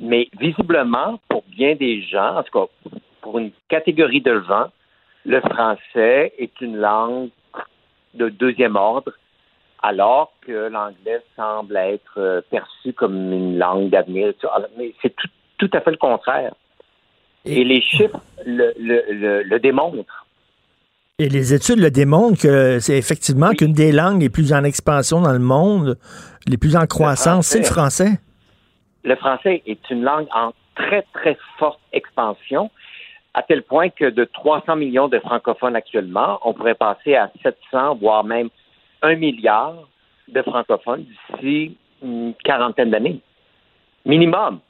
Mais 0.00 0.28
visiblement, 0.38 1.18
pour 1.28 1.42
bien 1.48 1.74
des 1.74 2.02
gens, 2.02 2.36
en 2.36 2.42
tout 2.42 2.52
cas 2.52 2.98
pour 3.20 3.38
une 3.38 3.50
catégorie 3.68 4.20
de 4.20 4.40
gens, 4.48 4.68
le 5.24 5.40
français 5.40 6.32
est 6.38 6.60
une 6.60 6.76
langue 6.76 7.30
de 8.14 8.28
deuxième 8.28 8.76
ordre 8.76 9.12
alors 9.82 10.32
que 10.46 10.68
l'anglais 10.68 11.22
semble 11.36 11.76
être 11.76 12.18
euh, 12.18 12.40
perçu 12.50 12.92
comme 12.92 13.32
une 13.32 13.58
langue 13.58 13.90
d'avenir. 13.90 14.32
Mais 14.76 14.92
c'est 15.02 15.14
tout, 15.58 15.70
à 15.72 15.80
fait 15.80 15.90
le 15.90 15.96
contraire. 15.96 16.54
Et, 17.44 17.64
les 17.64 17.80
chiffres 17.80 18.20
le, 18.44 19.58
démontrent. 19.58 20.26
Et 21.18 21.28
les 21.28 21.54
études 21.54 21.78
le 21.78 21.90
démontrent 21.90 22.40
que 22.40 22.78
c'est 22.80 22.98
effectivement 22.98 23.50
qu'une 23.52 23.72
des 23.72 23.92
langues 23.92 24.20
les 24.20 24.28
plus 24.28 24.52
en 24.52 24.64
expansion 24.64 25.20
dans 25.20 25.32
le 25.32 25.38
monde, 25.38 25.98
les 26.46 26.56
plus 26.56 26.76
en 26.76 26.86
croissance, 26.86 27.46
c'est 27.46 27.60
le 27.60 27.64
français. 27.64 28.20
Le 29.04 29.16
français 29.16 29.62
est 29.66 29.90
une 29.90 30.02
langue 30.02 30.26
en 30.34 30.52
très, 30.74 31.02
très 31.14 31.36
forte 31.58 31.80
expansion, 31.92 32.70
à 33.34 33.42
tel 33.42 33.62
point 33.62 33.88
que 33.90 34.10
de 34.10 34.24
300 34.24 34.76
millions 34.76 35.08
de 35.08 35.18
francophones 35.18 35.76
actuellement, 35.76 36.38
on 36.44 36.52
pourrait 36.52 36.74
passer 36.74 37.14
à 37.14 37.30
700, 37.42 37.96
voire 37.96 38.24
même 38.24 38.48
un 39.02 39.14
milliard 39.16 39.74
de 40.28 40.42
francophones 40.42 41.04
d'ici 41.04 41.76
une 42.02 42.34
quarantaine 42.44 42.90
d'années. 42.90 43.20
Minimum. 44.04 44.60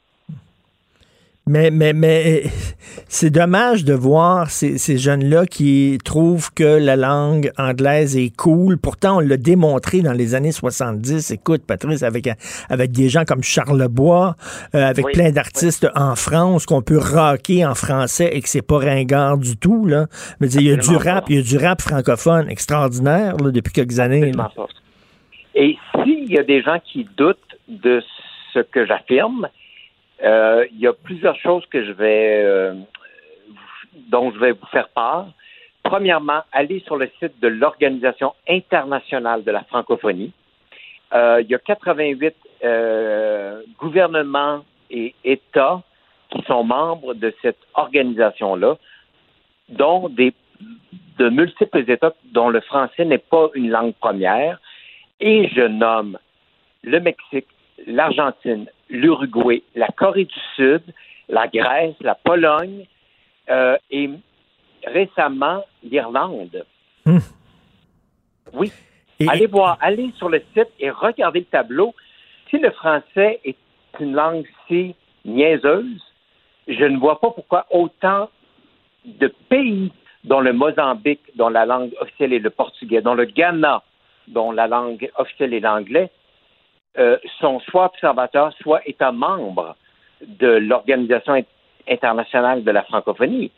Mais, 1.49 1.71
mais, 1.71 1.93
mais 1.93 2.43
c'est 3.07 3.31
dommage 3.31 3.83
de 3.83 3.95
voir 3.95 4.51
ces, 4.51 4.77
ces 4.77 4.99
jeunes-là 4.99 5.47
qui 5.47 5.97
trouvent 6.05 6.53
que 6.53 6.77
la 6.77 6.95
langue 6.95 7.51
anglaise 7.57 8.15
est 8.15 8.35
cool. 8.35 8.77
Pourtant, 8.77 9.17
on 9.17 9.19
l'a 9.19 9.35
démontré 9.35 10.01
dans 10.01 10.13
les 10.13 10.35
années 10.35 10.51
70. 10.51 11.31
Écoute, 11.31 11.63
Patrice, 11.65 12.03
avec, 12.03 12.29
avec 12.69 12.91
des 12.91 13.09
gens 13.09 13.23
comme 13.25 13.41
Charles 13.41 13.87
Bois, 13.87 14.35
euh, 14.75 14.85
avec 14.85 15.07
plein 15.11 15.31
d'artistes 15.31 15.87
en 15.95 16.15
France, 16.15 16.67
qu'on 16.67 16.83
peut 16.83 16.99
rocker 16.99 17.65
en 17.65 17.73
français 17.73 18.29
et 18.31 18.41
que 18.41 18.47
c'est 18.47 18.61
pas 18.61 18.77
ringard 18.77 19.39
du 19.39 19.57
tout. 19.57 19.87
Là. 19.87 20.05
Mais 20.39 20.51
il 20.51 20.61
y 20.61 20.71
a 20.71 20.75
du 20.75 20.95
rap, 20.95 21.25
il 21.29 21.37
y 21.37 21.39
a 21.39 21.41
du 21.41 21.57
rap 21.57 21.81
francophone 21.81 22.47
extraordinaire 22.47 23.37
depuis 23.37 23.73
quelques 23.73 23.99
années. 23.99 24.31
Et 25.55 25.77
s'il 25.95 26.31
y 26.31 26.37
a 26.37 26.43
des 26.43 26.61
gens 26.61 26.77
qui 26.85 27.07
doutent 27.17 27.39
de 27.67 28.03
ce 28.53 28.59
que 28.59 28.85
j'affirme, 28.85 29.47
euh, 30.23 30.65
il 30.71 30.79
y 30.79 30.87
a 30.87 30.93
plusieurs 30.93 31.35
choses 31.37 31.65
que 31.67 31.83
je 31.83 31.91
vais, 31.91 32.43
euh, 32.43 32.73
dont 34.09 34.31
je 34.31 34.39
vais 34.39 34.51
vous 34.51 34.65
faire 34.67 34.89
part. 34.89 35.27
Premièrement, 35.83 36.41
allez 36.51 36.81
sur 36.81 36.97
le 36.97 37.09
site 37.19 37.39
de 37.39 37.47
l'Organisation 37.47 38.33
internationale 38.47 39.43
de 39.43 39.51
la 39.51 39.63
francophonie. 39.63 40.33
Euh, 41.13 41.41
il 41.41 41.49
y 41.49 41.55
a 41.55 41.59
88 41.59 42.35
gouvernements 43.79 44.65
et 44.91 45.15
États 45.23 45.81
qui 46.29 46.41
sont 46.43 46.63
membres 46.63 47.13
de 47.13 47.33
cette 47.41 47.59
organisation-là, 47.73 48.77
dont 49.69 50.09
des, 50.09 50.33
de 51.17 51.29
multiples 51.29 51.89
États 51.89 52.13
dont 52.25 52.49
le 52.49 52.59
français 52.61 53.05
n'est 53.05 53.17
pas 53.17 53.47
une 53.55 53.69
langue 53.69 53.93
première. 53.95 54.59
Et 55.21 55.47
je 55.49 55.61
nomme 55.61 56.17
le 56.83 56.99
Mexique, 56.99 57.47
l'Argentine, 57.87 58.67
l'Uruguay, 58.89 59.63
la 59.75 59.87
Corée 59.87 60.25
du 60.25 60.39
Sud, 60.55 60.83
la 61.27 61.47
Grèce, 61.47 61.95
la 62.01 62.15
Pologne 62.15 62.85
euh, 63.49 63.77
et 63.91 64.09
récemment 64.85 65.63
l'Irlande. 65.83 66.65
Hmm. 67.05 67.19
Oui. 68.53 68.71
Allez 69.27 69.47
voir, 69.47 69.77
allez 69.81 70.11
sur 70.17 70.29
le 70.29 70.41
site 70.53 70.69
et 70.79 70.89
regardez 70.89 71.39
le 71.39 71.45
tableau. 71.45 71.93
Si 72.49 72.57
le 72.57 72.71
français 72.71 73.39
est 73.43 73.57
une 73.99 74.13
langue 74.13 74.45
si 74.67 74.95
niaiseuse, 75.25 76.01
je 76.67 76.85
ne 76.85 76.97
vois 76.97 77.19
pas 77.19 77.31
pourquoi 77.31 77.65
autant 77.69 78.29
de 79.05 79.33
pays 79.49 79.91
dont 80.23 80.39
le 80.39 80.53
Mozambique, 80.53 81.21
dont 81.35 81.49
la 81.49 81.65
langue 81.65 81.93
officielle 81.99 82.33
est 82.33 82.39
le 82.39 82.49
portugais, 82.49 83.01
dont 83.01 83.13
le 83.13 83.25
Ghana, 83.25 83.83
dont 84.27 84.51
la 84.51 84.67
langue 84.67 85.09
officielle 85.17 85.53
est 85.53 85.59
l'anglais, 85.59 86.11
euh, 86.97 87.17
sont 87.39 87.59
soit 87.61 87.85
observateurs, 87.85 88.53
soit 88.61 88.81
États 88.87 89.11
membres 89.11 89.75
de 90.21 90.47
l'Organisation 90.47 91.43
internationale 91.87 92.63
de 92.63 92.71
la 92.71 92.83
francophonie. 92.83 93.51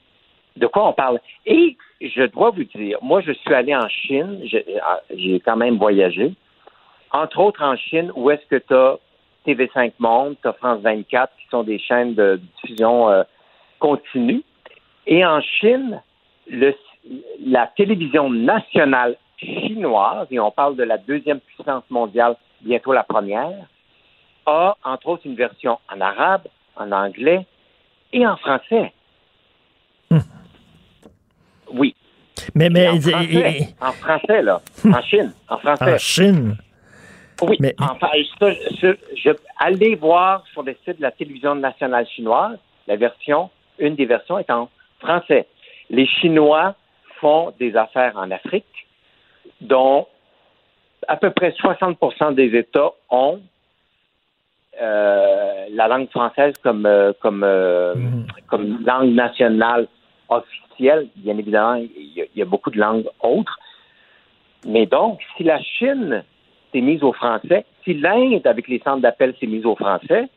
De 0.57 0.67
quoi 0.67 0.87
on 0.89 0.93
parle? 0.93 1.19
Et 1.45 1.77
je 2.01 2.23
dois 2.23 2.51
vous 2.51 2.65
dire, 2.65 2.97
moi, 3.01 3.21
je 3.21 3.31
suis 3.31 3.53
allé 3.53 3.75
en 3.75 3.87
Chine, 3.87 4.43
ah, 4.83 4.99
j'ai 5.15 5.39
quand 5.39 5.55
même 5.55 5.77
voyagé, 5.77 6.33
entre 7.11 7.39
autres 7.39 7.63
en 7.63 7.75
Chine, 7.75 8.11
où 8.15 8.29
est-ce 8.31 8.45
que 8.47 8.57
tu 8.57 8.73
as 8.73 8.97
TV5 9.47 9.93
Monde, 9.99 10.35
tu 10.41 10.47
as 10.47 10.53
France 10.53 10.81
24, 10.81 11.31
qui 11.37 11.47
sont 11.49 11.63
des 11.63 11.79
chaînes 11.79 12.13
de 12.13 12.39
diffusion 12.55 13.09
euh, 13.09 13.23
continue. 13.79 14.43
Et 15.07 15.25
en 15.25 15.41
Chine, 15.41 16.01
la 16.47 17.67
télévision 17.75 18.29
nationale 18.29 19.17
chinoise, 19.37 20.27
et 20.31 20.39
on 20.39 20.51
parle 20.51 20.75
de 20.75 20.83
la 20.83 20.97
deuxième 20.97 21.39
puissance 21.39 21.83
mondiale, 21.89 22.35
bientôt 22.63 22.93
la 22.93 23.03
première, 23.03 23.67
a 24.45 24.75
entre 24.83 25.07
autres 25.07 25.25
une 25.25 25.35
version 25.35 25.79
en 25.93 26.01
arabe, 26.01 26.47
en 26.75 26.91
anglais 26.91 27.45
et 28.13 28.25
en 28.25 28.37
français. 28.37 28.93
Oui. 31.73 31.95
Mais, 32.55 32.69
mais 32.69 32.89
en, 32.89 32.99
français, 32.99 33.75
en 33.79 33.91
français, 33.91 34.41
là. 34.41 34.61
En 34.85 35.01
Chine. 35.03 35.33
En 35.47 35.57
français. 35.57 35.93
En 35.93 35.97
Chine. 35.97 36.57
Oui. 37.41 37.57
Mais, 37.59 37.75
enfin, 37.79 38.09
ça, 38.39 38.51
je, 38.51 38.95
je, 39.15 39.29
allez 39.57 39.95
voir 39.95 40.43
sur 40.51 40.63
le 40.63 40.75
site 40.85 40.97
de 40.97 41.01
la 41.01 41.11
télévision 41.11 41.55
nationale 41.55 42.07
chinoise, 42.07 42.57
la 42.87 42.95
version, 42.95 43.49
une 43.79 43.95
des 43.95 44.05
versions 44.05 44.37
est 44.37 44.49
en 44.49 44.69
français. 44.99 45.47
Les 45.89 46.07
Chinois 46.07 46.75
font 47.19 47.53
des 47.59 47.75
affaires 47.75 48.17
en 48.17 48.29
Afrique, 48.31 48.65
dont 49.61 50.07
à 51.07 51.17
peu 51.17 51.31
près 51.31 51.49
60% 51.51 52.35
des 52.35 52.55
États 52.57 52.91
ont 53.09 53.41
euh, 54.81 55.65
la 55.71 55.87
langue 55.87 56.09
française 56.09 56.53
comme, 56.63 56.85
euh, 56.85 57.13
comme, 57.19 57.43
euh, 57.43 57.93
mm. 57.95 58.25
comme 58.47 58.83
langue 58.85 59.13
nationale 59.13 59.87
officielle. 60.29 61.07
Bien 61.17 61.37
évidemment, 61.37 61.75
il 61.75 62.27
y, 62.35 62.41
a 62.41 62.45
beaucoup 62.45 62.71
de 62.71 62.79
langues 62.79 63.07
autres. 63.21 63.59
Mais 64.65 64.85
donc, 64.85 65.19
si 65.35 65.43
la 65.43 65.61
Chine 65.61 66.23
s'est 66.71 66.81
mise 66.81 67.03
au 67.03 67.13
français, 67.13 67.65
si 67.83 67.93
l'Inde, 67.95 68.45
avec 68.45 68.67
les 68.67 68.79
centres 68.79 69.01
d'appel, 69.01 69.35
s'est 69.39 69.47
mise 69.47 69.65
au 69.65 69.75
français, 69.75 70.29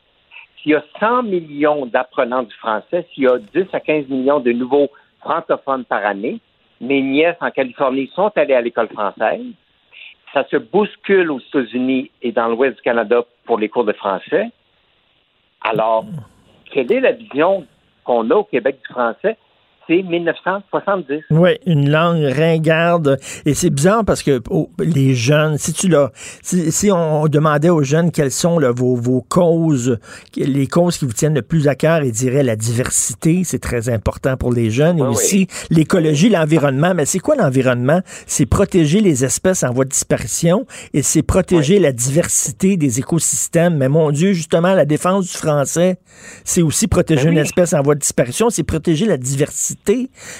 s'il 0.60 0.72
y 0.72 0.74
a 0.74 0.84
100 0.98 1.24
millions 1.24 1.86
d'apprenants 1.86 2.42
du 2.42 2.54
français, 2.56 3.06
s'il 3.12 3.24
y 3.24 3.28
a 3.28 3.38
10 3.38 3.66
à 3.72 3.80
15 3.80 4.08
millions 4.08 4.40
de 4.40 4.52
nouveaux 4.52 4.88
francophones 5.20 5.84
par 5.84 6.04
année, 6.04 6.40
mes 6.80 7.02
nièces 7.02 7.36
en 7.40 7.50
Californie 7.50 8.10
sont 8.14 8.32
allées 8.36 8.54
à 8.54 8.60
l'école 8.60 8.88
française, 8.88 9.44
ça 10.34 10.44
se 10.50 10.56
bouscule 10.56 11.30
aux 11.30 11.38
États-Unis 11.38 12.10
et 12.20 12.32
dans 12.32 12.48
l'ouest 12.48 12.76
du 12.76 12.82
Canada 12.82 13.24
pour 13.44 13.58
les 13.58 13.68
cours 13.68 13.84
de 13.84 13.92
français. 13.92 14.50
Alors, 15.62 16.04
quelle 16.70 16.92
est 16.92 17.00
la 17.00 17.12
vision 17.12 17.66
qu'on 18.02 18.28
a 18.30 18.34
au 18.34 18.44
Québec 18.44 18.80
du 18.84 18.92
français? 18.92 19.38
C'est 19.86 20.02
1970. 20.02 21.24
Oui, 21.30 21.50
une 21.66 21.90
langue 21.90 22.24
ringarde. 22.24 23.18
Et 23.44 23.54
c'est 23.54 23.70
bizarre 23.70 24.04
parce 24.04 24.22
que 24.22 24.42
oh, 24.50 24.70
les 24.78 25.14
jeunes, 25.14 25.58
si 25.58 25.72
tu 25.72 25.88
l'as, 25.88 26.10
si, 26.14 26.90
on 26.90 27.26
demandait 27.26 27.70
aux 27.70 27.82
jeunes 27.82 28.10
quelles 28.10 28.30
sont 28.30 28.60
vos, 28.72 28.94
vos 28.96 29.22
causes, 29.22 29.98
les 30.36 30.66
causes 30.66 30.98
qui 30.98 31.04
vous 31.04 31.12
tiennent 31.12 31.34
le 31.34 31.42
plus 31.42 31.68
à 31.68 31.74
cœur, 31.74 32.02
ils 32.02 32.12
diraient 32.12 32.42
la 32.42 32.56
diversité, 32.56 33.42
c'est 33.44 33.58
très 33.58 33.88
important 33.88 34.36
pour 34.36 34.52
les 34.52 34.70
jeunes. 34.70 34.98
et 34.98 35.02
aussi 35.02 35.48
l'écologie, 35.70 36.28
l'environnement. 36.28 36.94
Mais 36.94 37.04
c'est 37.04 37.18
quoi 37.18 37.36
l'environnement? 37.36 38.00
C'est 38.26 38.46
protéger 38.46 39.00
les 39.00 39.24
espèces 39.24 39.62
en 39.62 39.72
voie 39.72 39.84
de 39.84 39.90
disparition 39.90 40.66
et 40.92 41.02
c'est 41.02 41.22
protéger 41.22 41.78
la 41.78 41.92
diversité 41.92 42.76
des 42.76 42.98
écosystèmes. 42.98 43.76
Mais 43.76 43.88
mon 43.88 44.10
Dieu, 44.10 44.32
justement, 44.32 44.74
la 44.74 44.84
défense 44.84 45.30
du 45.30 45.36
français, 45.36 45.98
c'est 46.44 46.62
aussi 46.62 46.88
protéger 46.88 47.24
ben 47.24 47.32
une 47.32 47.38
espèce 47.38 47.72
en 47.72 47.82
voie 47.82 47.94
de 47.94 48.00
disparition, 48.00 48.50
c'est 48.50 48.62
protéger 48.62 49.06
la 49.06 49.16
diversité 49.16 49.73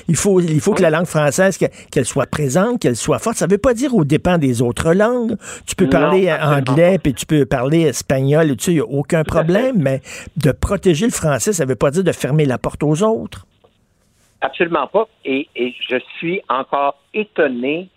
il 0.09 0.17
faut, 0.17 0.41
il 0.41 0.61
faut 0.61 0.75
que 0.75 0.83
la 0.83 0.91
langue 0.91 1.07
française, 1.07 1.59
qu'elle 1.59 2.05
soit 2.05 2.27
présente, 2.27 2.81
qu'elle 2.81 2.97
soit 2.97 3.19
forte. 3.19 3.37
Ça 3.37 3.47
ne 3.47 3.53
veut 3.53 3.59
pas 3.59 3.75
dire 3.75 3.95
au 3.95 4.05
dépend 4.05 4.39
des 4.39 4.63
autres 4.63 4.93
langues. 4.93 5.37
Tu 5.67 5.75
peux 5.77 5.89
parler 5.89 6.33
anglais, 6.33 6.99
puis 7.03 7.15
tu 7.15 7.27
peux 7.27 7.47
parler 7.47 7.83
espagnol, 7.83 8.51
et 8.51 8.57
tu 8.57 8.71
il 8.71 8.75
n'y 8.75 8.81
a 8.81 8.85
aucun 8.85 9.25
problème, 9.25 9.77
mais 9.77 10.01
de 10.37 10.51
protéger 10.53 11.07
le 11.07 11.13
français, 11.13 11.53
ça 11.53 11.65
ne 11.65 11.69
veut 11.69 11.77
pas 11.77 11.91
dire 11.91 12.05
de 12.05 12.13
fermer 12.13 12.45
la 12.45 12.59
porte 12.59 12.83
aux 12.83 13.03
autres. 13.03 13.47
Absolument 14.41 14.87
pas. 14.89 15.09
Et, 15.25 15.49
je 15.57 15.97
suis 16.19 16.43
encore 16.49 16.99
étonné 17.15 17.89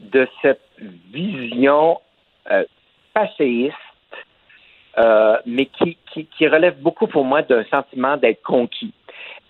de 0.00 0.28
cette 0.42 0.60
vision 1.12 2.00
euh, 2.50 2.64
passéiste, 3.14 3.74
euh, 4.98 5.36
mais 5.46 5.66
qui, 5.66 5.96
qui, 6.12 6.48
relève 6.48 6.78
beaucoup 6.80 7.06
pour 7.06 7.24
moi 7.24 7.42
d'un 7.42 7.64
sentiment 7.64 8.16
d'être 8.16 8.42
conquis. 8.42 8.92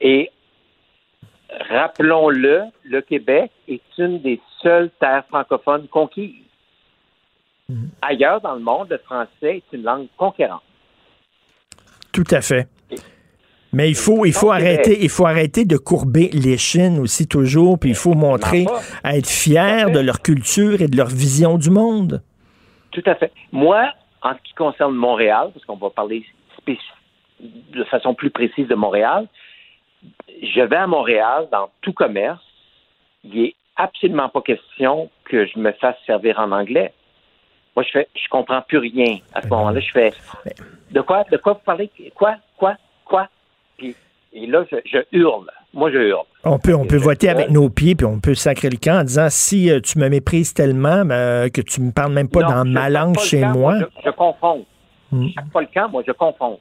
Et 0.00 0.30
rappelons-le, 1.70 2.62
le 2.85 3.01
Québec 3.01 3.51
est 3.68 3.82
une 3.98 4.20
des 4.20 4.40
seules 4.62 4.90
terres 5.01 5.24
francophones 5.28 5.89
conquises. 5.89 6.35
Mhm. 7.68 7.90
Ailleurs 8.02 8.40
dans 8.40 8.55
le 8.55 8.60
monde, 8.60 8.89
le 8.90 8.98
français 8.98 9.59
est 9.59 9.73
une 9.73 9.82
langue 9.82 10.06
conquérante. 10.16 10.62
Tout 12.12 12.24
à 12.31 12.40
fait. 12.40 12.68
Mais 13.73 13.90
il 13.90 13.97
faut, 13.97 14.24
il 14.24 14.32
faut 14.32 14.51
arrêter, 14.51 15.02
il 15.02 15.10
faut 15.10 15.27
arrêter 15.27 15.64
de 15.66 15.77
courber 15.77 16.31
les 16.32 16.56
Chines 16.56 16.98
aussi 16.98 17.28
toujours, 17.28 17.78
puis 17.78 17.90
il 17.90 17.97
faut 17.97 18.14
montrer 18.14 18.64
à 19.05 19.18
être 19.18 19.28
fier 19.28 19.90
de 19.90 19.98
leur 19.98 20.23
culture 20.23 20.81
et 20.81 20.89
de 20.89 20.97
leur 20.97 21.09
vision 21.09 21.59
du 21.59 21.68
monde. 21.68 22.23
Tout 22.93 23.02
à 23.05 23.14
fait. 23.16 23.32
Moi, 23.52 23.93
en 24.23 24.32
ce 24.32 24.39
qui 24.44 24.55
concerne 24.55 24.94
Montréal, 24.94 25.51
parce 25.52 25.66
qu'on 25.66 25.77
va 25.77 25.90
parler 25.90 26.24
de 27.39 27.85
façon 27.85 28.14
plus 28.14 28.31
précise 28.31 28.66
de 28.66 28.74
Montréal, 28.74 29.28
je 30.42 30.60
vais 30.60 30.76
à 30.76 30.86
Montréal 30.86 31.48
dans 31.50 31.70
tout 31.80 31.92
commerce, 31.92 32.42
il 33.24 33.42
n'est 33.42 33.54
absolument 33.76 34.28
pas 34.28 34.42
question 34.42 35.10
que 35.24 35.46
je 35.46 35.58
me 35.58 35.72
fasse 35.72 35.96
servir 36.06 36.38
en 36.38 36.52
anglais. 36.52 36.92
Moi, 37.74 37.84
je 37.84 37.90
fais, 37.90 38.08
je 38.14 38.28
comprends 38.30 38.62
plus 38.62 38.78
rien. 38.78 39.18
À 39.34 39.42
ce 39.42 39.48
moment-là, 39.48 39.80
je 39.80 39.90
fais, 39.90 40.12
de 40.90 41.00
quoi, 41.02 41.24
de 41.30 41.36
quoi 41.36 41.54
vous 41.54 41.60
parlez? 41.64 41.90
Quoi, 42.14 42.36
quoi, 42.56 42.74
quoi? 43.04 43.28
Puis, 43.76 43.94
et 44.32 44.46
là, 44.46 44.64
je, 44.70 44.98
hurle. 45.12 45.50
Moi, 45.74 45.90
je 45.90 45.98
hurle. 45.98 46.24
On 46.44 46.58
peut, 46.58 46.74
on 46.74 46.86
peut 46.86 46.96
voter 46.96 47.28
avec 47.28 47.50
nos 47.50 47.68
pieds, 47.68 47.94
puis 47.94 48.06
on 48.06 48.18
peut 48.18 48.34
sacrer 48.34 48.70
le 48.70 48.78
camp 48.78 49.00
en 49.00 49.04
disant 49.04 49.26
si 49.28 49.70
euh, 49.70 49.80
tu 49.80 49.98
me 49.98 50.08
méprises 50.08 50.54
tellement 50.54 51.04
ben, 51.04 51.50
que 51.50 51.60
tu 51.60 51.82
me 51.82 51.92
parles 51.92 52.12
même 52.12 52.30
pas 52.30 52.42
dans 52.42 52.64
ma 52.64 52.88
langue 52.88 53.18
chez 53.18 53.44
moi. 53.44 53.74
je, 54.02 54.10
confonds. 54.10 54.64
Hmm. 55.12 55.28
Chaque 55.34 55.52
fois 55.52 55.60
le 55.60 55.68
camp, 55.72 55.90
moi, 55.90 56.02
je 56.06 56.12
confonds. 56.12 56.58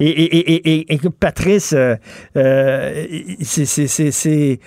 Et, 0.00 0.08
et, 0.08 0.54
et, 0.54 0.94
et, 0.94 0.98
Patrice, 1.18 1.72
euh, 1.72 1.96
euh 2.36 3.06
c'est 3.42 4.60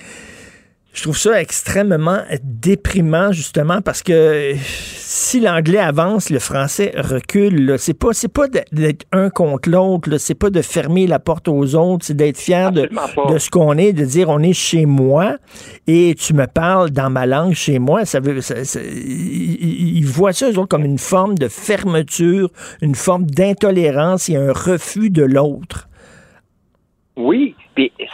je 0.99 1.03
trouve 1.03 1.17
ça 1.17 1.41
extrêmement 1.41 2.19
déprimant 2.43 3.31
justement 3.31 3.81
parce 3.81 4.03
que 4.03 4.53
si 4.57 5.39
l'anglais 5.39 5.79
avance, 5.79 6.29
le 6.29 6.39
français 6.39 6.91
recule. 6.93 7.75
C'est 7.77 7.93
pas 7.93 8.11
c'est 8.11 8.27
pas 8.27 8.49
d'être 8.49 9.05
un 9.13 9.29
contre 9.29 9.69
l'autre, 9.69 10.17
c'est 10.17 10.35
pas 10.35 10.49
de 10.49 10.61
fermer 10.61 11.07
la 11.07 11.19
porte 11.19 11.47
aux 11.47 11.75
autres, 11.75 12.05
c'est 12.05 12.17
d'être 12.17 12.37
fier 12.37 12.73
de, 12.73 12.89
de, 13.29 13.37
ce 13.37 13.49
qu'on 13.49 13.77
est, 13.77 13.93
de 13.93 14.03
dire 14.03 14.27
on 14.27 14.39
est 14.39 14.51
chez 14.51 14.85
moi 14.85 15.37
et 15.87 16.15
tu 16.19 16.33
me 16.33 16.47
parles 16.47 16.89
dans 16.89 17.09
ma 17.09 17.25
langue 17.25 17.53
chez 17.53 17.79
moi. 17.79 18.03
Ça 18.03 18.19
veut 18.19 18.41
ça, 18.41 18.55
ils 18.83 20.05
voient 20.05 20.33
ça 20.33 20.51
eux 20.51 20.59
autres 20.59 20.67
comme 20.67 20.83
une 20.83 20.99
forme 20.99 21.37
de 21.37 21.47
fermeture, 21.47 22.49
une 22.81 22.95
forme 22.95 23.25
d'intolérance 23.25 24.27
et 24.27 24.35
un 24.35 24.51
refus 24.51 25.11
de 25.11 25.23
l'autre. 25.23 25.87
Oui, 27.15 27.55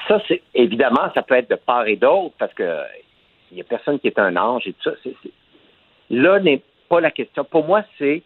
ça, 0.08 0.22
c'est 0.28 0.42
évidemment, 0.54 1.12
ça 1.14 1.22
peut 1.22 1.36
être 1.36 1.50
de 1.50 1.56
part 1.56 1.88
et 1.88 1.96
d'autre 1.96 2.36
parce 2.38 2.54
que 2.54 2.82
il 3.52 3.56
n'y 3.56 3.62
a 3.62 3.64
personne 3.64 4.00
qui 4.00 4.08
est 4.08 4.20
un 4.20 4.36
ange 4.36 4.68
et 4.68 4.74
tout 4.74 4.90
ça. 4.90 5.10
Là 6.10 6.40
n'est 6.40 6.62
pas 6.90 7.00
la 7.00 7.12
question. 7.12 7.44
Pour 7.44 7.66
moi, 7.66 7.84
c'est 7.98 8.22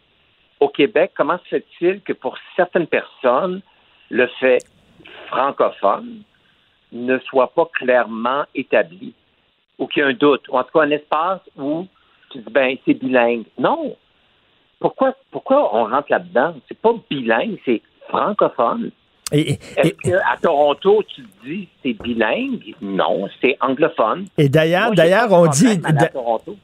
au 0.60 0.70
Québec, 0.70 1.12
comment 1.16 1.38
se 1.40 1.48
fait-il 1.50 2.02
que 2.02 2.14
pour 2.14 2.38
certaines 2.56 2.88
personnes, 2.88 3.62
le 4.10 4.28
fait 4.40 4.60
francophone 5.28 6.24
ne 6.92 7.20
soit 7.20 7.54
pas 7.54 7.70
clairement 7.74 8.44
établi 8.56 9.14
ou 9.78 9.88
qu'il 9.88 10.04
y 10.04 10.06
ait 10.06 10.10
un 10.10 10.14
doute, 10.14 10.48
ou 10.50 10.58
en 10.58 10.64
tout 10.64 10.72
cas 10.74 10.82
un 10.82 10.92
espace 10.92 11.42
où 11.58 11.86
tu 12.32 12.40
dis, 12.40 12.52
ben, 12.52 12.76
c'est 12.86 12.96
bilingue. 12.96 13.46
Non. 13.58 13.96
Pourquoi, 14.80 15.16
pourquoi 15.32 15.76
on 15.76 15.86
rentre 15.86 16.12
là-dedans? 16.12 16.56
C'est 16.68 16.78
pas 16.78 16.94
bilingue, 17.10 17.58
c'est 17.66 17.82
francophone. 18.10 18.92
Est-ce 19.32 19.90
qu'à 20.04 20.38
Toronto, 20.42 21.04
tu 21.16 21.22
dis 21.46 21.68
c'est 21.84 21.94
bilingue? 21.94 22.76
Non, 22.82 23.28
c'est 23.42 23.58
anglophone. 23.62 24.26
Et 24.38 24.50
d'ailleurs, 24.50 24.92
d'ailleurs, 24.94 25.32
on 25.32 25.48
dit, 25.48 25.80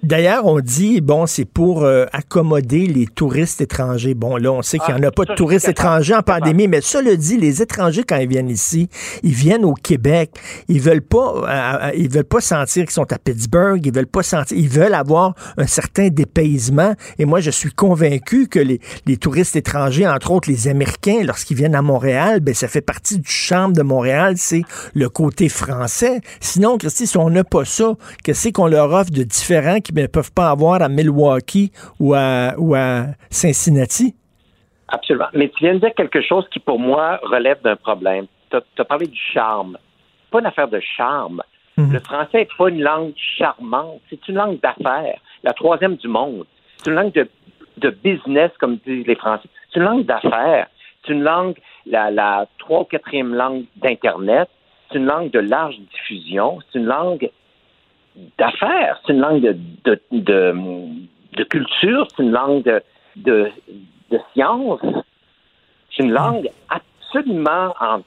d'ailleurs, 0.04 0.46
on 0.46 0.60
dit, 0.60 1.02
bon, 1.02 1.26
c'est 1.26 1.46
pour 1.46 1.84
euh, 1.84 2.06
accommoder 2.12 2.88
les 2.88 3.06
touristes 3.06 3.62
étrangers. 3.62 4.14
Bon, 4.14 4.38
là, 4.38 4.52
on 4.52 4.62
sait 4.62 4.80
qu'il 4.80 4.96
n'y 4.96 5.02
en 5.02 5.04
a 5.04 5.08
ah, 5.08 5.12
pas 5.12 5.26
de 5.26 5.34
touristes 5.36 5.70
étrangers 5.70 6.16
en 6.16 6.22
pandémie, 6.22 6.68
mais 6.68 6.82
ça 6.82 7.02
le 7.02 7.16
dit, 7.18 7.38
les 7.38 7.62
étrangers, 7.62 8.04
quand 8.04 8.18
ils 8.18 8.28
viennent 8.28 8.50
ici, 8.50 8.90
ils 9.24 9.34
viennent 9.34 9.66
au 9.66 9.74
Québec. 9.74 10.32
Ils 10.68 10.82
veulent 10.82 11.02
pas, 11.02 11.34
euh, 11.36 11.88
euh, 11.88 11.92
ils 11.96 12.10
veulent 12.10 12.24
pas 12.24 12.42
sentir 12.42 12.84
qu'ils 12.84 12.92
sont 12.92 13.12
à 13.12 13.20
Pittsburgh. 13.20 13.86
Ils 13.86 13.94
veulent 13.94 14.08
pas 14.08 14.24
sentir, 14.24 14.58
ils 14.58 14.70
veulent 14.70 14.96
avoir 14.96 15.36
un 15.58 15.68
certain 15.68 16.08
dépaysement. 16.08 16.94
Et 17.20 17.26
moi, 17.26 17.42
je 17.42 17.52
suis 17.52 17.72
convaincu 17.72 18.48
que 18.48 18.60
les, 18.60 18.80
les 19.06 19.18
touristes 19.18 19.56
étrangers, 19.56 20.08
entre 20.08 20.32
autres 20.32 20.50
les 20.50 20.68
Américains, 20.68 21.22
lorsqu'ils 21.24 21.58
viennent 21.58 21.76
à 21.76 21.82
Montréal, 21.82 22.40
ben, 22.40 22.55
ça 22.56 22.68
fait 22.68 22.86
partie 22.86 23.20
du 23.20 23.30
charme 23.30 23.74
de 23.74 23.84
Montréal, 23.84 24.34
c'est 24.38 24.64
le 24.94 25.10
côté 25.10 25.50
français. 25.50 26.22
Sinon, 26.40 26.78
Christy, 26.78 27.08
si 27.08 27.18
on 27.18 27.30
n'a 27.30 27.44
pas 27.44 27.66
ça, 27.66 27.94
qu'est-ce 28.24 28.50
qu'on 28.50 28.68
leur 28.68 28.92
offre 28.92 29.12
de 29.12 29.24
différent 29.24 29.80
qu'ils 29.80 29.96
ne 29.96 30.08
peuvent 30.08 30.32
pas 30.34 30.50
avoir 30.50 30.82
à 30.82 30.90
Milwaukee 30.90 31.72
ou 32.00 32.14
à, 32.14 32.54
ou 32.58 32.76
à 32.76 33.06
Cincinnati? 33.30 34.16
Absolument. 34.88 35.28
Mais 35.34 35.50
tu 35.50 35.64
viens 35.64 35.76
de 35.76 35.80
dire 35.80 35.94
quelque 35.96 36.22
chose 36.22 36.46
qui, 36.52 36.60
pour 36.60 36.80
moi, 36.80 37.20
relève 37.24 37.62
d'un 37.64 37.76
problème. 37.76 38.28
tu 38.52 38.58
as, 38.58 38.86
parlé 38.86 39.08
du 39.08 39.20
charme. 39.34 39.78
Pas 40.32 40.40
une 40.40 40.46
affaire 40.46 40.68
de 40.68 40.80
charme. 40.80 41.42
Mhm. 41.78 41.92
Le 41.92 42.00
français 42.00 42.40
n'est 42.40 42.48
pas 42.58 42.70
une 42.70 42.82
langue 42.82 43.14
charmante, 43.38 44.00
c'est 44.10 44.28
une 44.30 44.36
langue 44.36 44.60
d'affaires, 44.62 45.20
la 45.44 45.52
troisième 45.52 45.96
du 45.98 46.08
monde. 46.08 46.46
C'est 46.78 46.90
une 46.90 46.96
langue 46.96 47.12
de, 47.12 47.28
de 47.78 47.90
business, 47.90 48.52
comme 48.60 48.78
disent 48.86 49.06
les 49.06 49.16
Français. 49.16 49.50
C'est 49.72 49.80
une 49.80 49.86
langue 49.86 50.06
d'affaires. 50.06 50.68
C'est 51.06 51.14
une 51.14 51.24
langue, 51.24 51.56
la, 51.86 52.12
la 52.12 52.48
trois 52.58 52.82
ou 52.82 52.84
quatrième 52.86 53.34
langue 53.34 53.66
d'Internet. 53.78 54.50
C'est 54.90 54.98
une 54.98 55.06
langue 55.06 55.32
de 55.32 55.40
large 55.40 55.78
diffusion. 55.80 56.60
C'est 56.72 56.80
une 56.80 56.86
langue 56.86 57.30
d'affaires. 58.38 59.00
C'est 59.06 59.14
une 59.14 59.20
langue 59.20 59.42
de, 59.42 59.58
de, 59.84 60.02
de, 60.12 60.56
de 61.38 61.44
culture. 61.44 62.08
C'est 62.16 62.24
une 62.24 62.32
langue 62.32 62.64
de, 62.64 62.82
de, 63.16 63.52
de 64.12 64.20
science. 64.34 64.82
C'est 65.92 66.04
une 66.04 66.12
langue 66.12 66.50
absolument 66.70 67.74
en, 67.80 68.02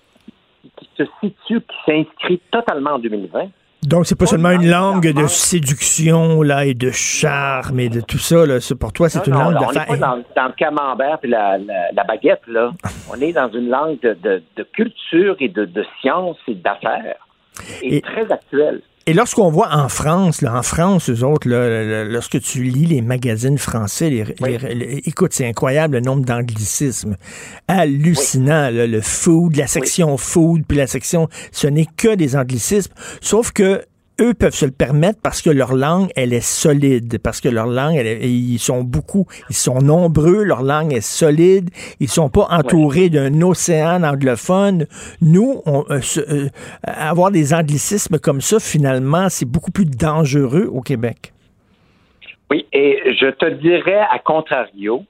qui 0.77 0.89
se 0.97 1.05
situe, 1.21 1.61
qui 1.61 1.77
s'inscrit 1.87 2.41
totalement 2.51 2.93
en 2.93 2.99
2020. 2.99 3.49
Donc, 3.87 4.07
c'est 4.07 4.17
pas 4.19 4.27
seulement 4.27 4.51
une 4.51 4.69
langue 4.69 5.13
de 5.13 5.27
séduction 5.29 6.43
là, 6.43 6.65
et 6.65 6.75
de 6.75 6.91
charme 6.91 7.79
et 7.79 7.89
de 7.89 8.01
tout 8.01 8.19
ça. 8.19 8.45
Là. 8.45 8.59
Pour 8.79 8.93
toi, 8.93 9.09
c'est 9.09 9.27
une 9.27 9.35
langue 9.35 9.55
non, 9.55 9.61
d'affaires. 9.61 9.87
On 9.89 9.93
n'est 9.93 10.01
pas 10.01 10.07
dans, 10.07 10.25
dans, 10.35 10.47
le 10.49 10.53
camembert 10.55 11.19
et 11.23 11.29
la, 11.29 11.59
la, 11.59 11.93
la, 11.93 12.05
baguette. 12.05 12.43
là. 12.49 12.73
on 13.13 13.21
est 13.21 13.33
dans 13.33 13.49
une 13.51 13.69
langue 13.69 14.01
de, 14.01 14.15
de, 14.15 14.43
de 14.57 14.63
culture 14.65 15.37
et 15.39 15.49
de, 15.49 15.65
de 15.65 15.85
science 16.01 16.37
et 16.49 16.55
d'affaires. 16.55 17.17
Et, 17.83 17.97
et, 17.97 18.01
très 18.01 18.31
actuelle. 18.31 18.83
Et 19.09 19.15
lorsqu'on 19.15 19.51
voit 19.51 19.75
en 19.75 19.89
France, 19.89 20.43
là, 20.43 20.55
en 20.55 20.63
France, 20.63 21.09
eux 21.09 21.25
autres, 21.25 21.49
là, 21.49 22.05
lorsque 22.05 22.39
tu 22.43 22.63
lis 22.63 22.85
les 22.85 23.01
magazines 23.01 23.57
français, 23.57 24.11
les, 24.11 24.25
oui. 24.43 24.59
les, 24.61 24.75
les, 24.75 24.97
écoute, 25.07 25.33
c'est 25.33 25.47
incroyable 25.47 25.95
le 25.95 26.01
nombre 26.03 26.27
d'anglicismes. 26.27 27.17
Hallucinant, 27.69 28.69
oui. 28.69 28.77
là, 28.77 28.87
le 28.87 29.01
food, 29.01 29.57
la 29.57 29.67
section 29.67 30.13
oui. 30.13 30.19
food, 30.19 30.63
puis 30.69 30.77
la 30.77 30.87
section, 30.87 31.27
ce 31.53 31.67
n'est 31.67 31.87
que 31.97 32.17
des 32.17 32.37
anglicismes. 32.37 32.93
Sauf 33.23 33.51
que 33.53 33.83
eux 34.21 34.35
peuvent 34.35 34.55
se 34.55 34.67
le 34.67 34.73
permettre 34.73 35.21
parce 35.23 35.43
que 35.43 35.51
leur 35.51 35.75
langue, 35.75 36.11
elle 36.17 36.33
est 36.33 36.45
solide, 36.45 37.19
parce 37.23 37.41
que 37.41 37.49
leur 37.49 37.67
langue, 37.67 37.97
elle 37.97 38.07
est, 38.07 38.29
ils 38.29 38.59
sont 38.59 38.83
beaucoup, 38.83 39.27
ils 39.49 39.57
sont 39.57 39.79
nombreux, 39.79 40.43
leur 40.43 40.63
langue 40.63 40.93
est 40.93 41.01
solide, 41.01 41.71
ils 42.01 42.09
sont 42.09 42.29
pas 42.29 42.47
entourés 42.51 43.03
ouais. 43.03 43.11
d'un 43.11 43.43
océan 43.43 44.03
anglophone. 44.03 44.87
Nous, 45.21 45.63
on, 45.67 45.85
euh, 45.91 46.01
euh, 46.19 46.49
avoir 46.83 47.31
des 47.31 47.55
anglicismes 47.55 48.19
comme 48.19 48.41
ça, 48.41 48.59
finalement, 48.61 49.29
c'est 49.29 49.49
beaucoup 49.49 49.71
plus 49.71 49.87
dangereux 49.87 50.69
au 50.73 50.81
Québec. 50.81 51.33
Oui, 52.51 52.67
et 52.73 53.15
je 53.21 53.31
te 53.31 53.47
dirais, 53.47 54.01
à 54.11 54.19
contrario, 54.19 55.05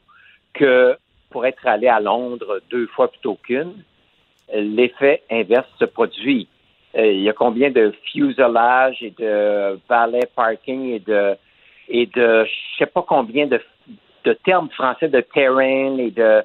que 0.54 0.96
pour 1.30 1.46
être 1.46 1.66
allé 1.66 1.86
à 1.86 2.00
Londres 2.00 2.60
deux 2.70 2.86
fois 2.88 3.10
plutôt 3.10 3.38
qu'une, 3.42 3.74
l'effet 4.52 5.22
inverse 5.30 5.68
se 5.78 5.84
produit 5.84 6.48
il 6.94 7.20
y 7.20 7.28
a 7.28 7.32
combien 7.32 7.70
de 7.70 7.92
fuselage 8.10 8.98
et 9.02 9.12
de 9.18 9.78
valet 9.88 10.28
parking 10.34 10.90
et 10.90 11.00
de 11.00 11.36
et 11.88 12.06
de 12.06 12.44
je 12.44 12.78
sais 12.78 12.86
pas 12.86 13.04
combien 13.06 13.46
de, 13.46 13.60
de 14.24 14.32
termes 14.44 14.70
français 14.70 15.08
de 15.08 15.20
terrain 15.20 15.96
et 15.98 16.10
de, 16.10 16.42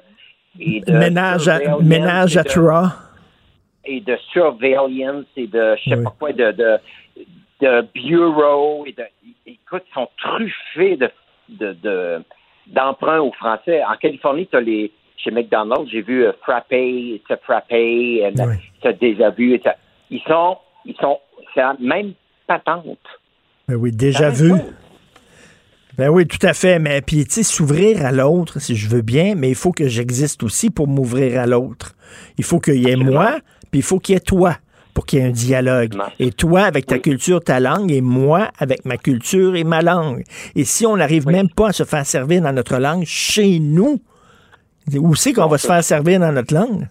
et 0.60 0.80
de 0.80 0.92
ménage 0.92 1.48
à 1.48 1.58
ménage 1.80 2.36
à 2.36 2.44
trois 2.44 2.92
et 3.84 4.00
de 4.00 4.16
surveillance 4.32 5.26
et 5.36 5.46
de 5.46 5.76
je 5.76 5.90
sais 5.90 5.96
oui. 5.96 6.04
pas 6.04 6.14
quoi 6.18 6.32
de, 6.32 6.52
de 6.52 6.78
de 7.60 7.86
bureau 7.94 8.84
et 8.86 8.92
de 8.92 9.04
écoute 9.46 9.84
ils 9.90 9.94
sont 9.94 10.08
truffés 10.18 10.96
de 10.96 11.10
de, 11.48 11.72
de 11.82 12.22
d'emprunts 12.66 13.20
aux 13.20 13.32
Français. 13.32 13.82
En 13.84 13.96
Californie, 13.96 14.46
tu 14.46 14.56
as 14.56 14.60
les 14.60 14.90
chez 15.16 15.30
McDonald's, 15.30 15.90
j'ai 15.90 16.02
vu 16.02 16.26
euh, 16.26 16.32
frappé, 16.42 17.22
frappé, 17.42 18.16
et 18.16 18.32
oui. 18.36 18.56
tu 18.82 18.88
as 18.88 18.92
déjà 18.92 19.30
vu, 19.30 19.58
ils 20.10 20.20
sont, 20.26 20.58
ils 20.84 20.96
sont, 21.00 21.18
c'est 21.54 21.60
la 21.60 21.76
même 21.80 22.12
patente. 22.46 22.98
Ben 23.68 23.76
oui, 23.76 23.92
déjà 23.92 24.30
vu. 24.30 24.52
Ben 25.96 26.08
oui, 26.08 26.26
tout 26.26 26.44
à 26.44 26.54
fait. 26.54 26.78
Mais 26.78 27.00
puis, 27.00 27.24
tu 27.24 27.30
sais, 27.30 27.42
s'ouvrir 27.42 28.04
à 28.04 28.12
l'autre, 28.12 28.58
si 28.58 28.74
je 28.74 28.88
veux 28.88 29.02
bien, 29.02 29.34
mais 29.36 29.48
il 29.48 29.54
faut 29.54 29.72
que 29.72 29.86
j'existe 29.86 30.42
aussi 30.42 30.70
pour 30.70 30.88
m'ouvrir 30.88 31.40
à 31.40 31.46
l'autre. 31.46 31.94
Il 32.36 32.44
faut 32.44 32.58
qu'il 32.58 32.82
y 32.82 32.88
ait 32.88 32.92
Absolument. 32.92 33.12
moi, 33.12 33.38
puis 33.70 33.80
il 33.80 33.82
faut 33.82 33.98
qu'il 33.98 34.14
y 34.14 34.16
ait 34.16 34.20
toi 34.20 34.56
pour 34.92 35.06
qu'il 35.06 35.20
y 35.20 35.22
ait 35.22 35.26
un 35.26 35.30
dialogue. 35.32 35.94
Et 36.18 36.30
toi 36.30 36.62
avec 36.62 36.86
ta 36.86 36.96
oui. 36.96 37.02
culture, 37.02 37.40
ta 37.42 37.60
langue, 37.60 37.90
et 37.92 38.00
moi 38.00 38.50
avec 38.58 38.84
ma 38.84 38.96
culture 38.96 39.56
et 39.56 39.64
ma 39.64 39.82
langue. 39.82 40.24
Et 40.54 40.64
si 40.64 40.86
on 40.86 40.96
n'arrive 40.96 41.26
oui. 41.26 41.32
même 41.32 41.48
pas 41.48 41.68
à 41.68 41.72
se 41.72 41.84
faire 41.84 42.06
servir 42.06 42.42
dans 42.42 42.52
notre 42.52 42.78
langue 42.78 43.04
chez 43.04 43.58
nous, 43.58 44.00
où 44.94 45.14
c'est 45.14 45.32
qu'on 45.32 45.46
va 45.46 45.58
se 45.58 45.66
faire 45.66 45.82
servir 45.82 46.20
dans 46.20 46.32
notre 46.32 46.54
langue? 46.54 46.88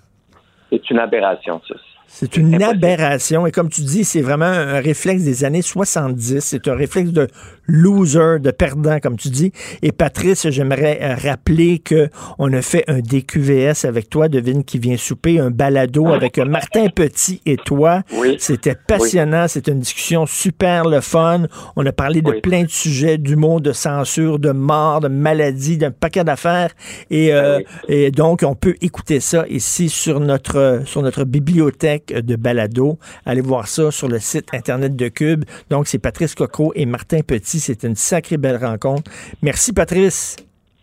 C'est 0.69 0.90
une 0.90 0.99
aberration, 0.99 1.61
ça. 1.68 1.76
C'est 2.15 2.38
une 2.38 2.61
aberration. 2.61 3.48
Et 3.48 3.52
comme 3.52 3.69
tu 3.69 3.81
dis, 3.81 4.03
c'est 4.03 4.22
vraiment 4.22 4.45
un 4.45 4.80
réflexe 4.80 5.23
des 5.23 5.44
années 5.45 5.64
70. 5.64 6.40
C'est 6.41 6.68
un 6.68 6.76
réflexe 6.76 7.10
de 7.10 7.27
loser, 7.65 8.40
de 8.40 8.52
perdant, 8.52 8.99
comme 8.99 9.18
tu 9.18 9.30
dis. 9.30 9.52
Et 9.81 9.91
Patrice, 9.91 10.49
j'aimerais 10.49 11.15
rappeler 11.15 11.80
que 11.80 12.10
on 12.38 12.52
a 12.53 12.61
fait 12.61 12.84
un 12.88 12.99
DQVS 12.99 13.85
avec 13.85 14.10
toi, 14.10 14.27
devine 14.27 14.64
qui 14.64 14.80
vient 14.80 14.98
souper, 14.98 15.40
un 15.40 15.52
balado 15.52 16.07
avec 16.07 16.38
Martin 16.38 16.88
Petit 16.90 17.41
et 17.45 17.57
toi. 17.57 18.03
Oui. 18.18 18.35
C'était 18.40 18.76
passionnant. 18.76 19.44
Oui. 19.44 19.49
C'était 19.49 19.72
une 19.72 19.80
discussion 19.80 20.26
super 20.26 20.85
le 20.85 21.02
fun. 21.02 21.44
On 21.76 21.85
a 21.85 21.91
parlé 21.91 22.22
de 22.22 22.31
oui. 22.31 22.41
plein 22.41 22.64
de 22.64 22.69
sujets, 22.69 23.18
d'humour, 23.18 23.61
de 23.61 23.72
censure, 23.72 24.40
de 24.40 24.52
mort, 24.52 25.02
de 25.02 25.07
maladie, 25.07 25.77
d'un 25.77 25.91
paquet 25.91 26.23
d'affaires. 26.23 26.72
Et, 27.10 27.34
euh, 27.34 27.57
oui. 27.57 27.95
et 27.95 28.11
donc, 28.11 28.44
on 28.45 28.56
peut 28.56 28.76
écouter 28.81 29.19
ça 29.19 29.45
ici 29.49 29.90
sur 29.90 30.19
notre, 30.19 30.81
sur 30.85 31.02
notre 31.02 31.23
bibliothèque 31.23 32.14
de 32.14 32.35
balado. 32.35 32.99
Allez 33.26 33.41
voir 33.41 33.68
ça 33.68 33.91
sur 33.91 34.07
le 34.07 34.19
site 34.19 34.48
Internet 34.53 34.95
de 34.95 35.07
Cube. 35.07 35.45
Donc, 35.69 35.88
c'est 35.88 35.99
Patrice 35.99 36.35
Cocro 36.35 36.72
et 36.76 36.85
Martin 36.85 37.22
Petit. 37.26 37.52
C'est 37.59 37.84
une 37.84 37.95
sacrée 37.95 38.38
belle 38.38 38.57
rencontre. 38.57 39.11
Merci, 39.41 39.73
Patrice. 39.73 40.35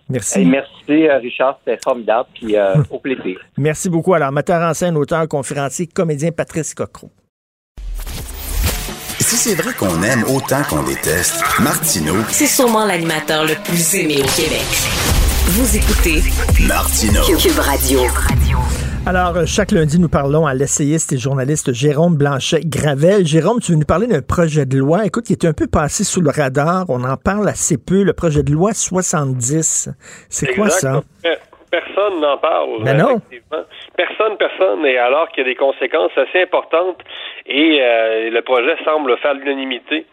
Merci. 0.08 0.40
Hey, 0.40 0.46
merci, 0.46 1.08
Richard. 1.08 1.58
C'était 1.64 1.80
formidable. 1.82 2.28
Puis, 2.34 2.56
euh, 2.56 2.74
au 2.90 2.98
plaisir. 2.98 3.38
Merci 3.56 3.88
beaucoup. 3.88 4.14
Alors, 4.14 4.32
metteur 4.32 4.60
en 4.60 4.74
scène, 4.74 4.96
auteur, 4.96 5.26
conférencier, 5.28 5.86
comédien 5.86 6.32
Patrice 6.32 6.74
Cocro. 6.74 7.10
Si 9.20 9.36
c'est 9.36 9.54
vrai 9.54 9.72
qu'on 9.74 10.02
aime 10.02 10.24
autant 10.24 10.62
qu'on 10.68 10.82
déteste, 10.82 11.44
Martineau, 11.60 12.16
c'est 12.30 12.46
sûrement 12.46 12.84
l'animateur 12.84 13.44
le 13.44 13.54
plus 13.62 13.94
aimé 13.94 14.16
au 14.18 14.26
Québec. 14.26 14.66
Vous 15.50 15.76
écoutez 15.76 16.22
Martineau. 16.66 17.22
Cube 17.38 17.58
Radio. 17.60 18.00
Alors, 19.06 19.34
chaque 19.46 19.72
lundi, 19.72 19.98
nous 19.98 20.10
parlons 20.10 20.46
à 20.46 20.52
l'essayiste 20.52 21.12
et 21.12 21.18
journaliste 21.18 21.72
Jérôme 21.72 22.16
Blanchet-Gravel. 22.16 23.26
Jérôme, 23.26 23.58
tu 23.60 23.72
veux 23.72 23.78
nous 23.78 23.88
parler 23.88 24.06
d'un 24.06 24.20
projet 24.20 24.66
de 24.66 24.76
loi, 24.76 25.06
écoute, 25.06 25.24
qui 25.24 25.32
est 25.32 25.46
un 25.46 25.54
peu 25.54 25.66
passé 25.66 26.04
sous 26.04 26.20
le 26.20 26.30
radar. 26.30 26.84
On 26.90 27.02
en 27.02 27.16
parle 27.16 27.48
assez 27.48 27.76
peu, 27.78 28.04
le 28.04 28.12
projet 28.12 28.42
de 28.42 28.52
loi 28.52 28.72
70. 28.72 29.88
C'est 30.28 30.54
quoi 30.54 30.68
ça? 30.68 31.00
Personne 31.70 32.20
n'en 32.20 32.36
parle. 32.38 32.84
Ben 32.84 32.98
non. 32.98 33.20
Personne, 33.96 34.36
personne. 34.38 34.84
Et 34.84 34.98
alors 34.98 35.28
qu'il 35.30 35.44
y 35.44 35.46
a 35.46 35.50
des 35.50 35.56
conséquences 35.56 36.16
assez 36.16 36.42
importantes 36.42 36.98
et 37.46 37.78
euh, 37.80 38.30
le 38.30 38.42
projet 38.42 38.76
semble 38.84 39.16
faire 39.18 39.34
l'unanimité 39.34 40.04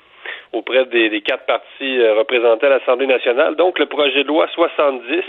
auprès 0.54 0.86
des, 0.86 1.10
des, 1.10 1.22
quatre 1.22 1.46
partis 1.46 2.00
euh, 2.00 2.16
représentés 2.16 2.68
à 2.68 2.70
l'Assemblée 2.70 3.08
nationale. 3.08 3.56
Donc, 3.56 3.80
le 3.80 3.86
projet 3.86 4.24
de 4.24 4.28
loi 4.28 4.48
70, 4.54 5.24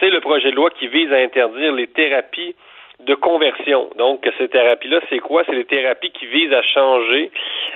c'est 0.00 0.10
le 0.10 0.20
projet 0.20 0.50
de 0.50 0.56
loi 0.56 0.70
qui 0.70 0.88
vise 0.88 1.12
à 1.12 1.16
interdire 1.16 1.72
les 1.72 1.86
thérapies 1.86 2.54
de 3.00 3.14
conversion. 3.14 3.90
Donc, 3.98 4.26
ces 4.38 4.48
thérapies-là, 4.48 5.00
c'est 5.10 5.18
quoi? 5.18 5.42
C'est 5.44 5.54
les 5.54 5.66
thérapies 5.66 6.10
qui 6.10 6.26
visent 6.26 6.52
à 6.52 6.62
changer 6.62 7.30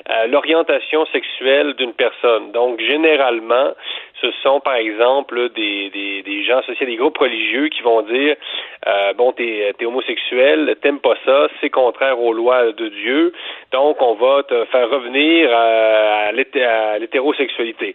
euh, 0.08 0.26
l'orientation 0.28 1.04
sexuelle 1.06 1.74
d'une 1.74 1.92
personne. 1.92 2.52
Donc, 2.52 2.80
généralement, 2.80 3.72
ce 4.20 4.30
sont, 4.42 4.60
par 4.60 4.76
exemple, 4.76 5.50
des, 5.50 5.90
des, 5.90 6.22
des, 6.22 6.44
gens 6.44 6.58
associés 6.58 6.86
à 6.86 6.90
des 6.90 6.96
groupes 6.96 7.18
religieux 7.18 7.68
qui 7.68 7.82
vont 7.82 8.00
dire 8.02 8.36
euh, 8.86 9.12
bon, 9.12 9.32
t'es 9.32 9.72
es 9.78 9.84
homosexuel, 9.84 10.76
t'aimes 10.80 11.00
pas 11.00 11.16
ça, 11.24 11.48
c'est 11.60 11.70
contraire 11.70 12.18
aux 12.18 12.32
lois 12.32 12.72
de 12.72 12.88
Dieu, 12.88 13.32
donc 13.72 14.00
on 14.00 14.14
va 14.14 14.42
te 14.42 14.64
faire 14.66 14.88
revenir 14.88 15.50
à, 15.54 16.28
à 16.28 16.32
l'hétérosexualité. 16.32 17.94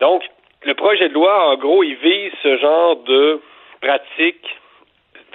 Donc, 0.00 0.22
le 0.64 0.74
projet 0.74 1.08
de 1.08 1.14
loi, 1.14 1.50
en 1.50 1.56
gros, 1.56 1.82
il 1.82 1.96
vise 1.96 2.32
ce 2.42 2.56
genre 2.58 2.96
de 2.96 3.40
pratique 3.82 4.46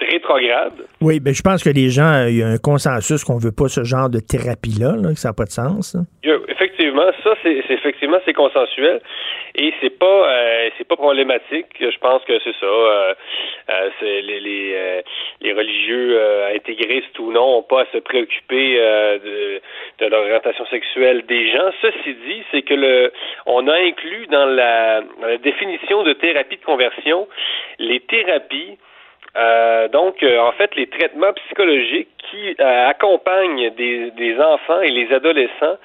rétrograde. 0.00 0.86
Oui, 1.00 1.20
ben 1.20 1.34
je 1.34 1.42
pense 1.42 1.62
que 1.62 1.70
les 1.70 1.90
gens, 1.90 2.26
il 2.26 2.38
y 2.38 2.42
a 2.42 2.48
un 2.48 2.58
consensus 2.58 3.24
qu'on 3.24 3.38
veut 3.38 3.52
pas 3.52 3.68
ce 3.68 3.84
genre 3.84 4.08
de 4.08 4.20
thérapie-là, 4.20 4.96
là, 4.96 5.10
que 5.10 5.18
ça 5.18 5.30
n'a 5.30 5.34
pas 5.34 5.44
de 5.44 5.50
sens. 5.50 5.96
Effectivement, 6.22 7.10
ça, 7.24 7.34
c'est 7.42 7.64
effectivement 7.70 8.18
c'est 8.24 8.32
consensuel 8.32 9.00
et 9.54 9.72
c'est 9.80 9.96
pas 9.98 10.06
euh, 10.06 10.68
c'est 10.76 10.86
pas 10.86 10.96
problématique. 10.96 11.66
Je 11.80 11.98
pense 11.98 12.22
que 12.24 12.38
c'est 12.44 12.54
ça. 12.60 12.66
Euh, 12.66 13.14
euh, 13.70 13.90
les 14.02 14.40
les, 14.40 14.72
euh, 14.74 15.02
les 15.40 15.52
religieux 15.52 16.18
euh, 16.18 16.54
intégristes 16.54 17.18
ou 17.18 17.32
non 17.32 17.56
n'ont 17.56 17.62
pas 17.62 17.82
à 17.82 17.86
se 17.92 17.98
préoccuper 17.98 18.76
euh, 18.78 19.18
de, 19.18 19.60
de 20.04 20.10
l'orientation 20.10 20.66
sexuelle 20.66 21.24
des 21.26 21.50
gens. 21.52 21.70
Ceci 21.80 22.14
dit, 22.26 22.42
c'est 22.50 22.62
que 22.62 22.74
le 22.74 23.12
on 23.46 23.66
a 23.68 23.74
inclus 23.74 24.26
dans 24.26 24.46
la, 24.46 25.00
dans 25.20 25.26
la 25.26 25.38
définition 25.38 26.02
de 26.02 26.12
thérapie 26.12 26.56
de 26.56 26.64
conversion 26.64 27.28
les 27.78 28.00
thérapies 28.00 28.78
donc, 29.92 30.22
en 30.22 30.52
fait, 30.52 30.74
les 30.74 30.88
traitements 30.88 31.32
psychologiques 31.32 32.08
qui 32.30 32.60
accompagnent 32.60 33.70
des, 33.70 34.10
des 34.12 34.40
enfants 34.40 34.80
et 34.80 34.90
les 34.90 35.12
adolescents 35.12 35.78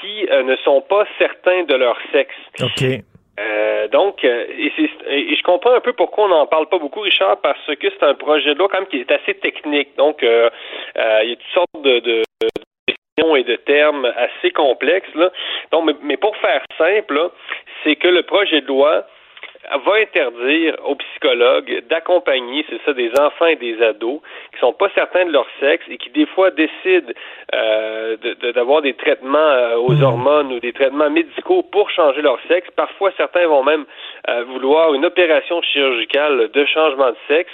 qui 0.00 0.26
ne 0.30 0.56
sont 0.56 0.80
pas 0.82 1.04
certains 1.18 1.64
de 1.64 1.74
leur 1.74 1.98
sexe. 2.12 2.36
OK. 2.62 3.02
Euh, 3.40 3.88
donc, 3.88 4.24
euh, 4.24 4.44
et, 4.58 4.72
et, 5.08 5.36
je 5.36 5.42
comprends 5.42 5.72
un 5.72 5.80
peu 5.80 5.94
pourquoi 5.94 6.24
on 6.26 6.28
n'en 6.28 6.46
parle 6.46 6.68
pas 6.68 6.78
beaucoup, 6.78 7.00
Richard, 7.00 7.40
parce 7.40 7.64
que 7.66 7.88
c'est 7.90 8.02
un 8.02 8.14
projet 8.14 8.52
de 8.52 8.58
loi 8.58 8.68
quand 8.70 8.80
même 8.80 8.88
qui 8.88 8.98
est 8.98 9.10
assez 9.10 9.34
technique. 9.34 9.96
Donc, 9.96 10.22
euh, 10.22 10.50
il 10.96 11.30
y 11.30 11.32
a 11.32 11.36
toutes 11.36 11.54
sortes 11.54 11.82
de, 11.82 12.00
de, 12.00 12.22
questions 12.86 13.36
et 13.36 13.44
de 13.44 13.56
termes 13.56 14.04
assez 14.04 14.50
complexes. 14.50 15.14
Là. 15.14 15.30
Donc, 15.70 15.86
mais, 15.86 15.94
mais 16.02 16.16
pour 16.18 16.36
faire 16.38 16.62
simple, 16.76 17.30
c'est 17.82 17.96
que 17.96 18.08
le 18.08 18.22
projet 18.22 18.60
de 18.60 18.66
loi 18.66 19.06
va 19.70 19.94
interdire 19.94 20.76
aux 20.84 20.96
psychologues 20.96 21.84
d'accompagner, 21.88 22.64
c'est 22.68 22.80
ça, 22.84 22.92
des 22.92 23.10
enfants 23.18 23.46
et 23.46 23.56
des 23.56 23.80
ados 23.82 24.20
qui 24.52 24.58
sont 24.58 24.72
pas 24.72 24.88
certains 24.94 25.24
de 25.24 25.30
leur 25.30 25.46
sexe 25.60 25.84
et 25.88 25.98
qui 25.98 26.10
des 26.10 26.26
fois 26.26 26.50
décident 26.50 27.12
euh, 27.54 28.16
d'avoir 28.54 28.82
des 28.82 28.94
traitements 28.94 29.38
euh, 29.38 29.76
aux 29.76 29.92
mmh. 29.92 30.02
hormones 30.02 30.52
ou 30.52 30.60
des 30.60 30.72
traitements 30.72 31.10
médicaux 31.10 31.62
pour 31.62 31.90
changer 31.90 32.22
leur 32.22 32.38
sexe. 32.48 32.68
Parfois, 32.74 33.12
certains 33.16 33.46
vont 33.46 33.62
même 33.62 33.84
euh, 34.28 34.44
vouloir 34.44 34.94
une 34.94 35.04
opération 35.04 35.62
chirurgicale 35.62 36.50
de 36.52 36.64
changement 36.64 37.10
de 37.10 37.16
sexe 37.28 37.52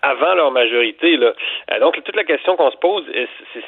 avant 0.00 0.34
leur 0.34 0.50
majorité. 0.52 1.16
Là. 1.16 1.34
donc, 1.80 2.02
toute 2.02 2.16
la 2.16 2.24
question 2.24 2.56
qu'on 2.56 2.70
se 2.70 2.78
pose, 2.78 3.04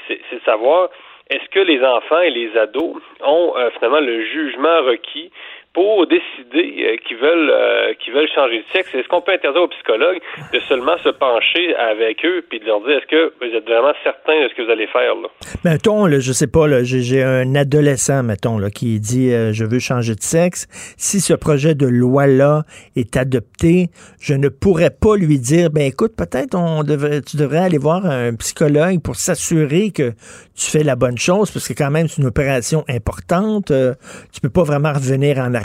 c'est 0.07 0.37
de 0.37 0.45
savoir 0.45 0.89
est-ce 1.31 1.49
que 1.51 1.61
les 1.61 1.83
enfants 1.85 2.21
et 2.21 2.31
les 2.31 2.57
ados 2.57 2.97
ont 3.23 3.55
finalement 3.75 4.01
le 4.01 4.25
jugement 4.27 4.83
requis 4.83 5.31
pour 5.75 6.07
décider 6.07 6.87
euh, 6.87 6.97
qu'ils 7.07 7.17
veulent 7.17 7.51
euh, 7.51 7.95
qu'ils 7.95 8.15
veulent 8.15 8.29
changer 8.33 8.59
de 8.59 8.65
sexe. 8.73 8.95
Est-ce 8.95 9.09
qu'on 9.09 9.21
peut 9.21 9.33
interdire 9.33 9.63
aux 9.63 9.69
psychologues 9.69 10.21
de 10.53 10.61
seulement 10.69 10.97
se 11.03 11.09
pencher 11.09 11.75
avec 11.75 12.25
eux 12.25 12.45
puis 12.49 12.61
de 12.61 12.65
leur 12.65 12.81
dire 12.81 12.99
est-ce 12.99 13.07
que 13.07 13.33
vous 13.41 13.53
êtes 13.53 13.65
vraiment 13.65 13.93
certain 14.05 14.41
de 14.45 14.49
ce 14.49 14.55
que 14.55 14.63
vous 14.63 14.71
allez 14.71 14.87
faire 14.87 15.17
là? 15.17 15.29
Mettons, 15.65 16.07
là, 16.07 16.21
je 16.21 16.33
sais 16.33 16.47
pas, 16.47 16.69
là, 16.69 16.85
j'ai, 16.85 17.23
un 17.25 17.55
adolescent, 17.57 18.23
mettons, 18.23 18.59
là, 18.59 18.71
qui 18.71 19.01
dit 19.01 19.33
euh, 19.33 19.53
je 19.53 19.65
veux 19.65 19.81
changer 19.81 20.15
de 20.15 20.23
sexe. 20.23 20.69
Si 20.97 21.21
ce 21.21 21.35
projet 21.35 21.75
de 21.75 21.87
loi 21.87 22.29
là 22.29 22.63
est 22.95 23.17
adopté, 23.17 23.89
je 24.21 24.35
ne 24.35 24.49
pourrais 24.49 24.91
pas 24.91 25.17
lui 25.17 25.41
dire 25.41 25.71
ben 25.71 25.83
écoute, 25.83 26.13
peut-être 26.17 26.55
on 26.55 26.85
devrait 26.85 27.21
tu 27.21 27.37
devrais 27.37 27.59
aller 27.59 27.79
voir 27.79 28.07
un 28.07 28.35
psychologue 28.37 29.03
pour 29.03 29.17
s'assurer 29.17 29.91
que 29.91 30.13
tu 30.55 30.71
fais 30.71 30.85
la 30.85 30.95
bonne 30.95 31.19
chose 31.19 31.51
parce 31.51 31.67
que 31.67 31.73
quand 31.73 31.91
même 31.91 32.07
c'est 32.07 32.23
une 32.23 32.29
opération 32.29 32.85
importante. 32.89 33.73
tu 34.33 34.41
peux 34.41 34.51
pas 34.51 34.63
vraiment 34.63 34.93
revenir 34.93 35.39
en 35.39 35.53
arrière 35.53 35.64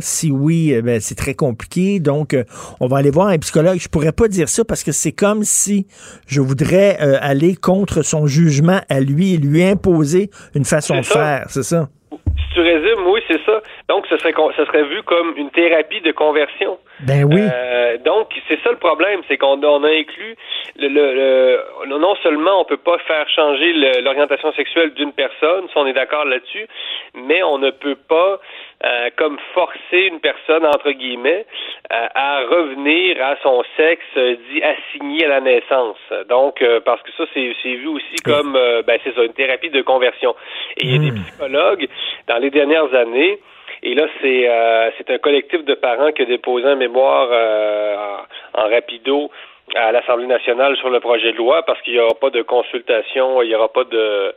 si 0.00 0.30
oui, 0.30 0.72
eh 0.72 0.82
ben, 0.82 1.00
c'est 1.00 1.14
très 1.14 1.34
compliqué. 1.34 2.00
Donc, 2.00 2.34
euh, 2.34 2.44
on 2.80 2.86
va 2.86 2.98
aller 2.98 3.10
voir 3.10 3.28
un 3.28 3.38
psychologue. 3.38 3.78
Je 3.78 3.88
pourrais 3.88 4.12
pas 4.12 4.28
dire 4.28 4.48
ça 4.48 4.64
parce 4.64 4.82
que 4.82 4.92
c'est 4.92 5.12
comme 5.12 5.42
si 5.42 5.86
je 6.26 6.40
voudrais 6.40 6.96
euh, 7.00 7.16
aller 7.20 7.54
contre 7.54 8.02
son 8.02 8.26
jugement 8.26 8.80
à 8.88 9.00
lui 9.00 9.34
et 9.34 9.36
lui 9.36 9.62
imposer 9.62 10.30
une 10.54 10.64
façon 10.64 10.96
de 10.96 11.04
faire. 11.04 11.44
C'est 11.48 11.62
ça? 11.62 11.88
Si 12.10 12.54
tu 12.54 12.60
résumes, 12.60 13.06
oui, 13.06 13.20
c'est 13.28 13.40
ça. 13.44 13.60
Donc, 13.88 14.06
ce 14.08 14.16
serait, 14.18 14.32
ce 14.56 14.64
serait 14.64 14.84
vu 14.84 15.02
comme 15.02 15.34
une 15.36 15.50
thérapie 15.50 16.00
de 16.00 16.12
conversion. 16.12 16.78
Ben 17.00 17.24
oui. 17.24 17.40
Euh, 17.40 17.98
donc, 18.04 18.28
c'est 18.48 18.60
ça 18.62 18.70
le 18.70 18.78
problème, 18.78 19.20
c'est 19.28 19.36
qu'on 19.36 19.60
a 19.62 19.88
inclus 19.88 20.36
le, 20.76 20.88
le, 20.88 21.98
non 21.98 22.14
seulement 22.22 22.60
on 22.60 22.64
peut 22.64 22.76
pas 22.76 22.98
faire 23.06 23.28
changer 23.28 23.72
l'orientation 24.02 24.52
sexuelle 24.52 24.92
d'une 24.94 25.12
personne, 25.12 25.68
si 25.68 25.76
on 25.76 25.86
est 25.86 25.92
d'accord 25.92 26.24
là-dessus, 26.24 26.66
mais 27.14 27.42
on 27.42 27.58
ne 27.58 27.70
peut 27.70 27.96
pas 28.08 28.40
euh, 28.84 29.10
comme 29.16 29.38
forcer 29.52 30.08
une 30.08 30.20
personne, 30.20 30.64
entre 30.66 30.90
guillemets, 30.90 31.46
euh, 31.92 32.06
à 32.14 32.40
revenir 32.40 33.24
à 33.24 33.36
son 33.42 33.62
sexe 33.76 34.04
dit 34.14 34.62
assigné 34.62 35.26
à 35.26 35.28
la 35.28 35.40
naissance. 35.40 35.98
Donc, 36.28 36.64
parce 36.84 37.02
que 37.02 37.12
ça, 37.16 37.24
c'est 37.34 37.74
vu 37.74 37.88
aussi 37.88 38.16
comme, 38.24 38.52
ben, 38.52 38.98
c'est 39.04 39.14
ça, 39.14 39.22
une 39.22 39.34
thérapie 39.34 39.70
de 39.70 39.82
conversion. 39.82 40.34
Et 40.76 40.86
il 40.86 40.92
y 40.92 40.94
a 40.96 40.98
des 40.98 41.10
hmm. 41.12 41.24
psychologues, 41.24 41.88
dans 42.26 42.38
les 42.38 42.50
dernières 42.50 42.92
années, 42.94 43.38
et 43.84 43.94
là, 43.94 44.06
c'est 44.22 44.48
euh, 44.48 44.90
c'est 44.96 45.10
un 45.10 45.18
collectif 45.18 45.62
de 45.62 45.74
parents 45.74 46.10
qui 46.10 46.22
a 46.22 46.24
déposé 46.24 46.66
un 46.66 46.74
mémoire 46.74 47.28
euh, 47.30 48.16
en, 48.54 48.68
rapido 48.70 49.30
à 49.74 49.92
l'Assemblée 49.92 50.26
nationale 50.26 50.76
sur 50.76 50.90
le 50.90 51.00
projet 51.00 51.32
de 51.32 51.38
loi 51.38 51.62
parce 51.62 51.80
qu'il 51.82 51.94
n'y 51.94 52.00
aura 52.00 52.14
pas 52.14 52.30
de 52.30 52.42
consultation, 52.42 53.42
il 53.42 53.48
n'y 53.48 53.54
aura 53.54 53.72
pas 53.72 53.84
de, 53.84 54.34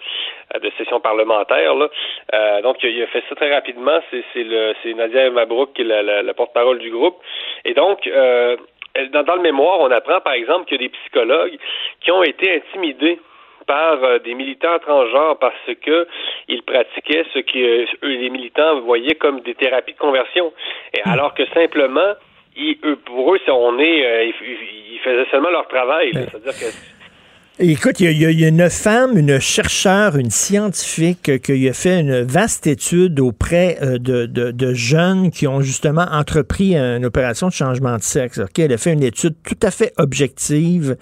de 0.61 0.71
session 0.77 0.99
parlementaire. 0.99 1.75
Là. 1.75 1.89
Euh, 2.33 2.61
donc, 2.61 2.77
il 2.83 3.01
a 3.01 3.07
fait 3.07 3.23
ça 3.27 3.35
très 3.35 3.53
rapidement. 3.53 3.99
C'est 4.11 4.43
le 4.43 4.73
c'est 4.81 4.93
Nadia 4.93 5.29
Mabrouk 5.29 5.73
qui 5.73 5.81
est 5.81 5.85
la, 5.85 6.23
la, 6.23 6.33
porte-parole 6.33 6.79
du 6.79 6.91
groupe. 6.91 7.17
Et 7.65 7.73
donc, 7.73 8.07
euh, 8.07 8.55
dans, 9.11 9.23
dans 9.23 9.35
le 9.35 9.41
mémoire, 9.41 9.79
on 9.81 9.91
apprend 9.91 10.21
par 10.21 10.33
exemple 10.33 10.65
qu'il 10.65 10.81
y 10.81 10.85
a 10.85 10.87
des 10.87 10.93
psychologues 10.93 11.57
qui 12.01 12.11
ont 12.11 12.23
été 12.23 12.55
intimidés 12.55 13.19
par 13.67 14.03
euh, 14.03 14.19
des 14.19 14.33
militants 14.33 14.79
transgenres 14.79 15.37
parce 15.39 15.75
que 15.81 16.07
ils 16.47 16.63
pratiquaient 16.63 17.25
ce 17.33 17.39
que 17.39 17.83
euh, 17.83 17.85
les 18.01 18.29
militants 18.29 18.79
voyaient 18.79 19.15
comme 19.15 19.41
des 19.41 19.53
thérapies 19.53 19.93
de 19.93 19.99
conversion. 19.99 20.53
Et 20.93 21.01
hmm. 21.05 21.11
alors 21.11 21.33
que 21.33 21.45
simplement, 21.47 22.13
ils, 22.57 22.77
eux, 22.83 22.97
pour 22.97 23.33
eux, 23.33 23.39
on 23.47 23.79
est, 23.79 24.05
euh, 24.05 24.25
ils, 24.25 24.99
faisaient 25.03 25.29
seulement 25.29 25.49
leur 25.49 25.67
travail. 25.67 26.11
C'est-à-dire 26.13 26.53
que 26.53 26.96
Écoute, 27.59 27.99
il 28.01 28.11
y, 28.11 28.45
a, 28.45 28.47
une 28.47 28.69
femme, 28.69 29.17
une 29.17 29.39
chercheure, 29.39 30.15
une 30.15 30.29
scientifique 30.29 31.41
qui 31.41 31.67
a 31.67 31.73
fait 31.73 32.01
une 32.01 32.21
vaste 32.21 32.67
étude 32.67 33.19
auprès 33.19 33.79
euh, 33.81 33.97
de, 33.97 34.27
de, 34.27 34.73
jeunes 34.75 35.31
qui 35.31 35.47
ont 35.47 35.61
justement 35.61 36.05
entrepris 36.11 36.75
une 36.75 37.03
opération 37.03 37.47
de 37.47 37.53
changement 37.53 37.97
de 37.97 38.03
sexe. 38.03 38.37
Ok, 38.37 38.59
Elle 38.59 38.73
a 38.73 38.77
fait 38.77 38.93
une 38.93 39.01
étude 39.01 39.33
tout 39.43 39.57
à 39.63 39.71
fait 39.71 39.91
objective 39.97 40.97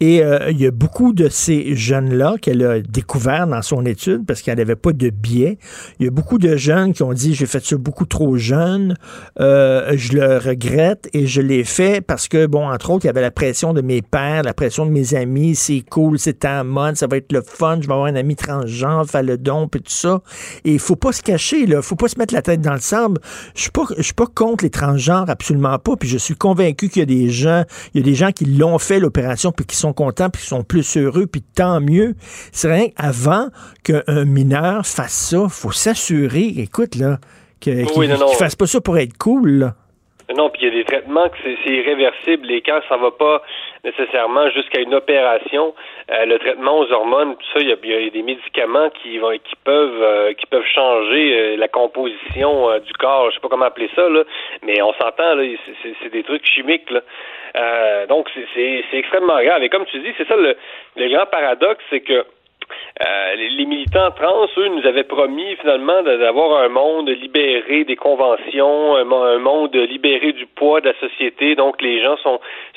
et 0.00 0.24
euh, 0.24 0.50
il 0.50 0.58
y 0.58 0.66
a 0.66 0.70
beaucoup 0.70 1.12
de 1.12 1.28
ces 1.28 1.76
jeunes-là 1.76 2.36
qu'elle 2.40 2.64
a 2.64 2.80
découvert 2.80 3.46
dans 3.46 3.60
son 3.60 3.84
étude 3.84 4.24
parce 4.24 4.40
qu'elle 4.40 4.56
n'avait 4.56 4.76
pas 4.76 4.94
de 4.94 5.10
biais. 5.10 5.58
Il 6.00 6.06
y 6.06 6.08
a 6.08 6.10
beaucoup 6.10 6.38
de 6.38 6.56
jeunes 6.56 6.94
qui 6.94 7.02
ont 7.02 7.12
dit 7.12 7.34
j'ai 7.34 7.44
fait 7.44 7.62
ça 7.62 7.76
beaucoup 7.76 8.06
trop 8.06 8.38
jeune, 8.38 8.96
euh, 9.40 9.92
je 9.94 10.14
le 10.14 10.38
regrette 10.38 11.10
et 11.12 11.26
je 11.26 11.42
l'ai 11.42 11.64
fait 11.64 12.00
parce 12.00 12.28
que, 12.28 12.46
bon, 12.46 12.66
entre 12.66 12.88
autres, 12.92 13.04
il 13.04 13.08
y 13.08 13.10
avait 13.10 13.20
la 13.20 13.30
pression 13.30 13.74
de 13.74 13.82
mes 13.82 14.00
pères, 14.00 14.42
la 14.42 14.54
pression 14.54 14.86
de 14.86 14.90
mes 14.90 15.14
amis, 15.14 15.54
c'est 15.54 15.84
c'est 16.16 16.44
en 16.44 16.64
mode, 16.64 16.96
ça 16.96 17.06
va 17.06 17.16
être 17.16 17.32
le 17.32 17.42
fun, 17.42 17.78
je 17.80 17.86
vais 17.86 17.92
avoir 17.92 18.06
un 18.06 18.16
ami 18.16 18.36
transgenre, 18.36 19.04
faire 19.06 19.22
le 19.22 19.38
don, 19.38 19.66
et 19.66 19.80
tout 19.80 19.84
ça. 19.86 20.20
Et 20.64 20.72
il 20.72 20.78
faut 20.78 20.96
pas 20.96 21.12
se 21.12 21.22
cacher, 21.22 21.66
là, 21.66 21.82
faut 21.82 21.96
pas 21.96 22.08
se 22.08 22.18
mettre 22.18 22.34
la 22.34 22.42
tête 22.42 22.60
dans 22.60 22.72
le 22.72 22.80
sable. 22.80 23.20
Je 23.54 23.62
suis 23.62 23.70
pas, 23.70 23.84
je 23.96 24.02
suis 24.02 24.14
pas 24.14 24.26
contre 24.26 24.64
les 24.64 24.70
transgenres, 24.70 25.28
absolument 25.28 25.78
pas, 25.78 25.96
puis 25.96 26.08
je 26.08 26.18
suis 26.18 26.34
convaincu 26.34 26.88
qu'il 26.88 27.00
y 27.00 27.02
a 27.02 27.06
des 27.06 27.28
gens, 27.28 27.64
il 27.94 28.00
y 28.00 28.02
a 28.02 28.04
des 28.04 28.14
gens 28.14 28.32
qui 28.32 28.44
l'ont 28.44 28.78
fait 28.78 29.00
l'opération, 29.00 29.52
puis 29.52 29.66
qui 29.66 29.76
sont 29.76 29.92
contents, 29.92 30.30
puis 30.30 30.42
qui 30.42 30.48
sont 30.48 30.64
plus 30.64 30.96
heureux, 30.96 31.26
puis 31.26 31.42
tant 31.42 31.80
mieux. 31.80 32.14
C'est 32.52 32.72
rien 32.72 32.88
avant 32.96 33.48
qu'un 33.84 34.24
mineur 34.24 34.86
fasse 34.86 35.30
ça, 35.30 35.48
faut 35.48 35.72
s'assurer, 35.72 36.54
écoute, 36.58 36.94
là, 36.94 37.18
qu'il 37.60 37.76
ne 37.76 38.34
fasse 38.38 38.56
pas 38.56 38.66
ça 38.66 38.80
pour 38.80 38.98
être 38.98 39.16
cool, 39.18 39.50
là. 39.50 39.74
Non, 40.36 40.50
puis 40.50 40.60
il 40.62 40.68
y 40.68 40.68
a 40.68 40.74
des 40.74 40.84
traitements 40.84 41.26
que 41.30 41.36
c'est 41.42 41.72
irréversible 41.72 42.50
et 42.50 42.60
quand 42.60 42.80
ça 42.86 42.98
va 42.98 43.10
pas 43.10 43.40
nécessairement 43.88 44.50
jusqu'à 44.50 44.80
une 44.80 44.94
opération, 44.94 45.74
euh, 46.10 46.24
le 46.26 46.38
traitement 46.38 46.78
aux 46.78 46.92
hormones, 46.92 47.36
tout 47.36 47.46
ça, 47.54 47.60
il 47.60 47.68
y 47.68 47.72
a, 47.72 48.10
des 48.10 48.22
médicaments 48.22 48.90
qui 48.90 49.18
vont 49.18 49.32
qui 49.32 49.56
peuvent 49.64 50.02
euh, 50.02 50.32
qui 50.34 50.46
peuvent 50.46 50.66
changer 50.74 51.24
euh, 51.32 51.56
la 51.56 51.68
composition 51.68 52.78
du 52.80 52.92
corps, 52.94 53.30
je 53.30 53.36
sais 53.36 53.40
pas 53.40 53.48
comment 53.48 53.66
appeler 53.66 53.90
ça 53.94 54.08
là, 54.08 54.24
mais 54.62 54.80
on 54.82 54.92
s'entend 54.94 55.34
là, 55.34 55.44
c'est 56.02 56.12
des 56.12 56.22
trucs 56.22 56.46
chimiques 56.46 56.90
là. 56.90 58.06
donc 58.06 58.28
c'est 58.54 58.84
extrêmement 58.92 59.42
grave. 59.42 59.62
Et 59.62 59.68
comme 59.68 59.86
tu 59.86 59.98
dis, 60.00 60.12
c'est 60.16 60.28
ça 60.28 60.36
le, 60.36 60.56
le 60.96 61.08
grand 61.08 61.26
paradoxe, 61.26 61.84
c'est 61.90 62.00
que 62.00 62.24
euh, 63.00 63.34
les, 63.36 63.66
militants 63.66 64.10
trans, 64.10 64.46
eux, 64.56 64.68
nous 64.68 64.86
avaient 64.86 65.04
promis 65.04 65.56
finalement 65.56 66.02
d'avoir 66.02 66.62
un 66.62 66.68
monde 66.68 67.08
libéré 67.08 67.84
des 67.84 67.96
conventions, 67.96 68.96
un, 68.96 69.38
monde 69.38 69.74
libéré 69.74 70.32
du 70.32 70.46
poids 70.46 70.80
de 70.80 70.88
la 70.88 70.98
société. 70.98 71.54
Donc, 71.54 71.80
les 71.80 72.02
gens 72.02 72.16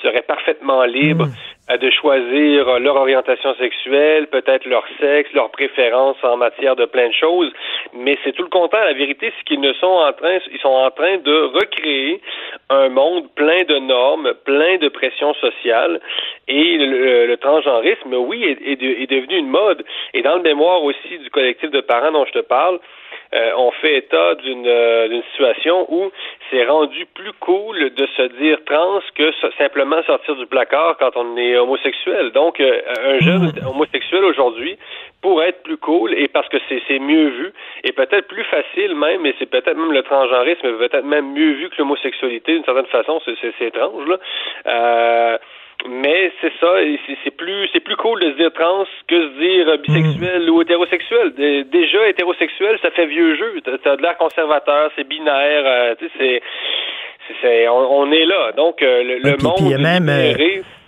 seraient 0.02 0.22
parfaitement 0.22 0.84
libres 0.84 1.26
mmh. 1.26 1.61
De 1.78 1.90
choisir 1.92 2.80
leur 2.80 2.96
orientation 2.96 3.54
sexuelle, 3.56 4.28
peut-être 4.28 4.66
leur 4.66 4.84
sexe, 5.00 5.32
leurs 5.34 5.52
préférences 5.52 6.18
en 6.24 6.38
matière 6.38 6.76
de 6.76 6.86
plein 6.86 7.08
de 7.08 7.14
choses. 7.14 7.52
Mais 7.94 8.18
c'est 8.24 8.34
tout 8.34 8.44
le 8.44 8.50
contraire. 8.50 8.86
La 8.86 8.94
vérité, 8.94 9.32
c'est 9.38 9.44
qu'ils 9.46 9.62
ne 9.62 9.74
sont 9.74 9.88
en 9.88 10.14
train, 10.14 10.38
ils 10.52 10.60
sont 10.60 10.70
en 10.70 10.92
train 10.92 11.18
de 11.18 11.42
recréer 11.54 12.22
un 12.70 12.90
monde 12.90 13.26
plein 13.36 13.64
de 13.64 13.78
normes, 13.80 14.34
plein 14.46 14.78
de 14.78 14.90
pression 14.90 15.34
sociale. 15.36 16.00
Et 16.48 16.78
le, 16.78 17.28
le, 17.28 17.38
transgenrisme, 17.38 18.14
oui, 18.14 18.44
est, 18.44 18.72
est, 18.72 19.10
devenu 19.10 19.38
une 19.38 19.50
mode. 19.50 19.84
Et 20.14 20.22
dans 20.22 20.36
le 20.36 20.42
mémoire 20.42 20.84
aussi 20.84 21.18
du 21.20 21.30
collectif 21.30 21.70
de 21.72 21.82
parents 21.82 22.12
dont 22.12 22.26
je 22.26 22.34
te 22.34 22.40
parle, 22.40 22.80
euh, 23.34 23.52
on 23.56 23.72
fait 23.72 23.98
état 23.98 24.36
d'une 24.36 24.68
euh, 24.68 25.22
situation 25.32 25.86
où 25.90 26.12
c'est 26.50 26.66
rendu 26.66 27.06
plus 27.14 27.32
cool 27.40 27.94
de 27.94 28.08
se 28.18 28.24
dire 28.42 28.58
trans 28.66 29.00
que 29.16 29.32
simplement 29.58 30.04
sortir 30.04 30.36
du 30.36 30.46
placard 30.48 30.98
quand 30.98 31.12
on 31.16 31.38
est 31.38 31.56
homosexuel. 31.56 32.32
Donc, 32.32 32.60
euh, 32.60 32.82
un 33.06 33.20
jeune 33.20 33.46
mmh. 33.46 33.68
homosexuel 33.68 34.26
aujourd'hui 34.26 34.78
pour 35.22 35.42
être 35.44 35.64
plus 35.64 35.78
cool 35.78 36.14
et 36.14 36.28
parce 36.28 36.50
que 36.50 36.58
c'est 36.68 37.00
mieux 37.00 37.30
vu 37.30 37.54
et 37.86 37.94
peut-être 37.94 38.28
plus 38.28 38.44
facile 38.44 38.96
même, 38.96 39.26
et 39.26 39.34
c'est 39.40 39.50
peut-être 39.50 39.78
même 39.78 39.94
le 39.94 40.04
transgenrisme 40.04 40.78
peut-être 40.78 41.06
même 41.06 41.32
mieux 41.32 41.54
vu 41.54 41.70
que 41.70 41.76
l'homosexualité 41.78 42.54
d'une 42.54 42.66
certaine 42.66 42.88
façon, 42.88 43.22
c'est 43.26 43.66
étrange 43.66 44.06
là. 44.08 45.40
Euh, 45.86 45.90
mais 45.90 46.32
c'est 46.42 46.52
ça, 46.60 46.68
c'est 47.24 47.32
plus 47.32 47.68
c'est 47.74 47.80
plus 47.80 47.96
cool 47.96 48.20
de 48.20 48.32
se 48.32 48.38
dire 48.38 48.52
trans 48.54 48.86
que 49.08 49.16
de 49.16 49.34
se 49.34 49.40
dire 49.40 49.70
euh, 49.70 49.78
bisexuel 49.78 50.50
ou 50.50 50.62
hétérosexuel. 50.62 51.34
déjà 51.72 52.08
hétérosexuel, 52.08 52.78
ça 52.82 52.92
fait 52.92 53.08
vieux 53.08 53.36
jeu. 53.36 53.62
T'as 53.84 53.96
de 53.96 54.02
l'air 54.02 54.18
conservateur, 54.18 54.92
c'est 54.96 55.08
binaire, 55.08 55.64
euh, 55.66 55.96
tu 56.00 56.10
sais, 56.18 56.42
c'est 57.42 57.68
on, 57.70 58.12
est 58.12 58.26
là. 58.26 58.52
Donc 58.58 58.82
le, 58.82 59.42
monde. 59.42 59.56
il 59.60 59.70
y 59.70 59.74
a 59.74 59.78
même 59.78 60.12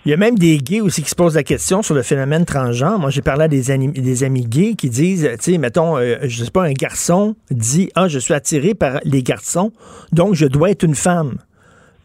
il 0.06 0.10
y 0.10 0.12
a 0.12 0.18
même 0.18 0.36
des 0.36 0.58
gays 0.58 0.82
aussi 0.82 1.02
qui 1.02 1.08
se 1.08 1.14
posent 1.14 1.36
la 1.36 1.42
question 1.42 1.80
sur 1.80 1.94
le 1.94 2.02
phénomène 2.02 2.44
transgenre. 2.44 2.98
Moi, 2.98 3.08
j'ai 3.08 3.22
parlé 3.22 3.44
à 3.44 3.48
des, 3.48 3.70
amis, 3.70 3.88
des 3.88 4.22
amis 4.22 4.44
gays 4.44 4.74
qui 4.74 4.90
disent, 4.90 5.30
tu 5.42 5.52
sais, 5.52 5.58
mettons, 5.58 5.96
je 5.96 6.44
sais 6.44 6.50
pas, 6.50 6.64
un 6.64 6.74
garçon 6.74 7.34
dit, 7.50 7.88
ah, 7.94 8.06
je 8.06 8.18
suis 8.18 8.34
attiré 8.34 8.74
par 8.74 9.00
les 9.04 9.22
garçons, 9.22 9.72
donc 10.12 10.34
je 10.34 10.44
dois 10.44 10.70
être 10.70 10.82
une 10.82 10.94
femme. 10.94 11.38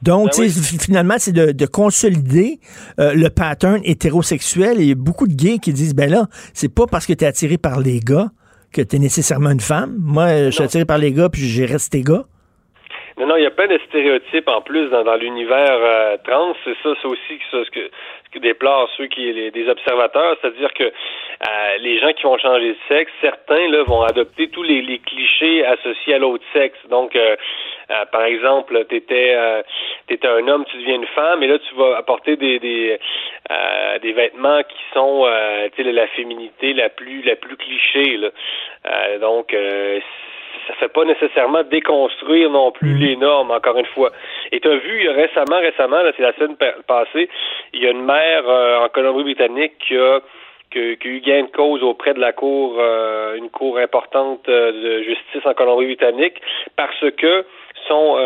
Donc, 0.01 0.29
ben 0.37 0.49
finalement, 0.49 1.15
c'est 1.17 1.33
de, 1.33 1.65
consolider 1.65 2.59
euh, 2.99 3.13
le 3.13 3.29
pattern 3.29 3.81
hétérosexuel. 3.83 4.79
Et 4.79 4.83
il 4.83 4.89
y 4.89 4.91
a 4.91 4.95
beaucoup 4.95 5.27
de 5.27 5.33
gays 5.33 5.59
qui 5.59 5.73
disent, 5.73 5.95
ben 5.95 6.09
là, 6.09 6.27
c'est 6.53 6.73
pas 6.73 6.85
parce 6.89 7.05
que 7.05 7.13
tu 7.13 7.25
es 7.25 7.27
attiré 7.27 7.57
par 7.57 7.79
les 7.79 7.99
gars 7.99 8.27
que 8.73 8.81
tu 8.81 8.95
es 8.95 8.99
nécessairement 8.99 9.51
une 9.51 9.59
femme. 9.59 9.95
Moi, 9.99 10.45
je 10.45 10.51
suis 10.51 10.63
attiré 10.63 10.85
par 10.85 10.97
les 10.97 11.11
gars, 11.11 11.29
puis 11.29 11.41
j'ai 11.41 11.65
resté 11.65 12.01
gars. 12.01 12.25
Non, 13.19 13.27
non, 13.27 13.35
il 13.35 13.43
y 13.43 13.45
a 13.45 13.51
plein 13.51 13.67
de 13.67 13.77
stéréotypes 13.89 14.47
en 14.47 14.61
plus 14.61 14.89
dans, 14.89 15.15
l'univers 15.15 15.77
euh, 15.81 16.15
trans. 16.23 16.55
C'est 16.63 16.75
ça, 16.81 16.95
c'est 17.01 17.07
aussi 17.07 17.39
ce 17.51 17.69
que, 17.69 17.91
ce 18.25 18.29
que 18.31 18.39
déplorent 18.39 18.89
ceux 18.95 19.07
qui 19.07 19.33
les, 19.33 19.51
des 19.51 19.67
observateurs, 19.67 20.37
c'est-à-dire 20.39 20.73
que 20.73 20.85
euh, 20.85 21.77
les 21.81 21.99
gens 21.99 22.13
qui 22.13 22.23
vont 22.23 22.37
changer 22.37 22.69
de 22.69 22.77
sexe, 22.87 23.11
certains 23.19 23.67
là 23.67 23.83
vont 23.83 24.03
adopter 24.03 24.47
tous 24.47 24.63
les, 24.63 24.81
les 24.81 24.99
clichés 24.99 25.65
associés 25.65 26.13
à 26.13 26.19
l'autre 26.19 26.45
sexe. 26.53 26.79
Donc, 26.89 27.13
euh, 27.17 27.35
par 28.11 28.23
exemple, 28.23 28.85
t'étais 28.85 29.35
étais 30.09 30.27
un 30.27 30.47
homme, 30.47 30.65
tu 30.65 30.77
deviens 30.77 30.95
une 30.95 31.07
femme, 31.07 31.43
et 31.43 31.47
là 31.47 31.57
tu 31.59 31.75
vas 31.75 31.97
apporter 31.97 32.35
des 32.35 32.59
des, 32.59 32.99
des 34.01 34.11
vêtements 34.13 34.61
qui 34.63 34.77
sont, 34.93 35.27
tu 35.75 35.83
sais, 35.83 35.91
la 35.91 36.07
féminité 36.07 36.73
la 36.73 36.89
plus 36.89 37.21
la 37.23 37.35
plus 37.35 37.57
cliché. 37.57 38.17
Là. 38.17 38.29
donc 39.19 39.53
ça 40.69 40.75
fait 40.75 40.89
pas 40.89 41.03
nécessairement 41.03 41.63
déconstruire 41.63 42.49
non 42.51 42.71
plus 42.71 42.93
mm. 42.93 42.99
les 42.99 43.15
normes, 43.15 43.51
encore 43.51 43.77
une 43.77 43.85
fois. 43.87 44.11
Et 44.51 44.59
tu 44.59 44.67
as 44.67 44.75
vu 44.75 45.09
récemment, 45.09 45.59
récemment, 45.59 45.97
c'est 46.15 46.23
la 46.23 46.33
semaine 46.33 46.55
passée, 46.87 47.29
il 47.73 47.83
y 47.83 47.87
a 47.87 47.91
une 47.91 48.05
mère 48.05 48.47
euh, 48.47 48.85
en 48.85 48.89
Colombie-Britannique 48.89 49.73
qui 49.79 49.97
a 49.97 50.19
qui, 50.71 50.77
a 50.77 51.07
eu 51.07 51.19
gain 51.21 51.45
de 51.45 51.47
cause 51.47 51.81
auprès 51.81 52.13
de 52.13 52.19
la 52.19 52.31
cour, 52.31 52.75
euh, 52.77 53.35
une 53.35 53.49
cour 53.49 53.79
importante 53.79 54.47
euh, 54.49 54.71
de 54.71 55.01
justice 55.01 55.43
en 55.43 55.55
Colombie-Britannique, 55.55 56.39
parce 56.75 57.09
que 57.17 57.43
son, 57.89 58.17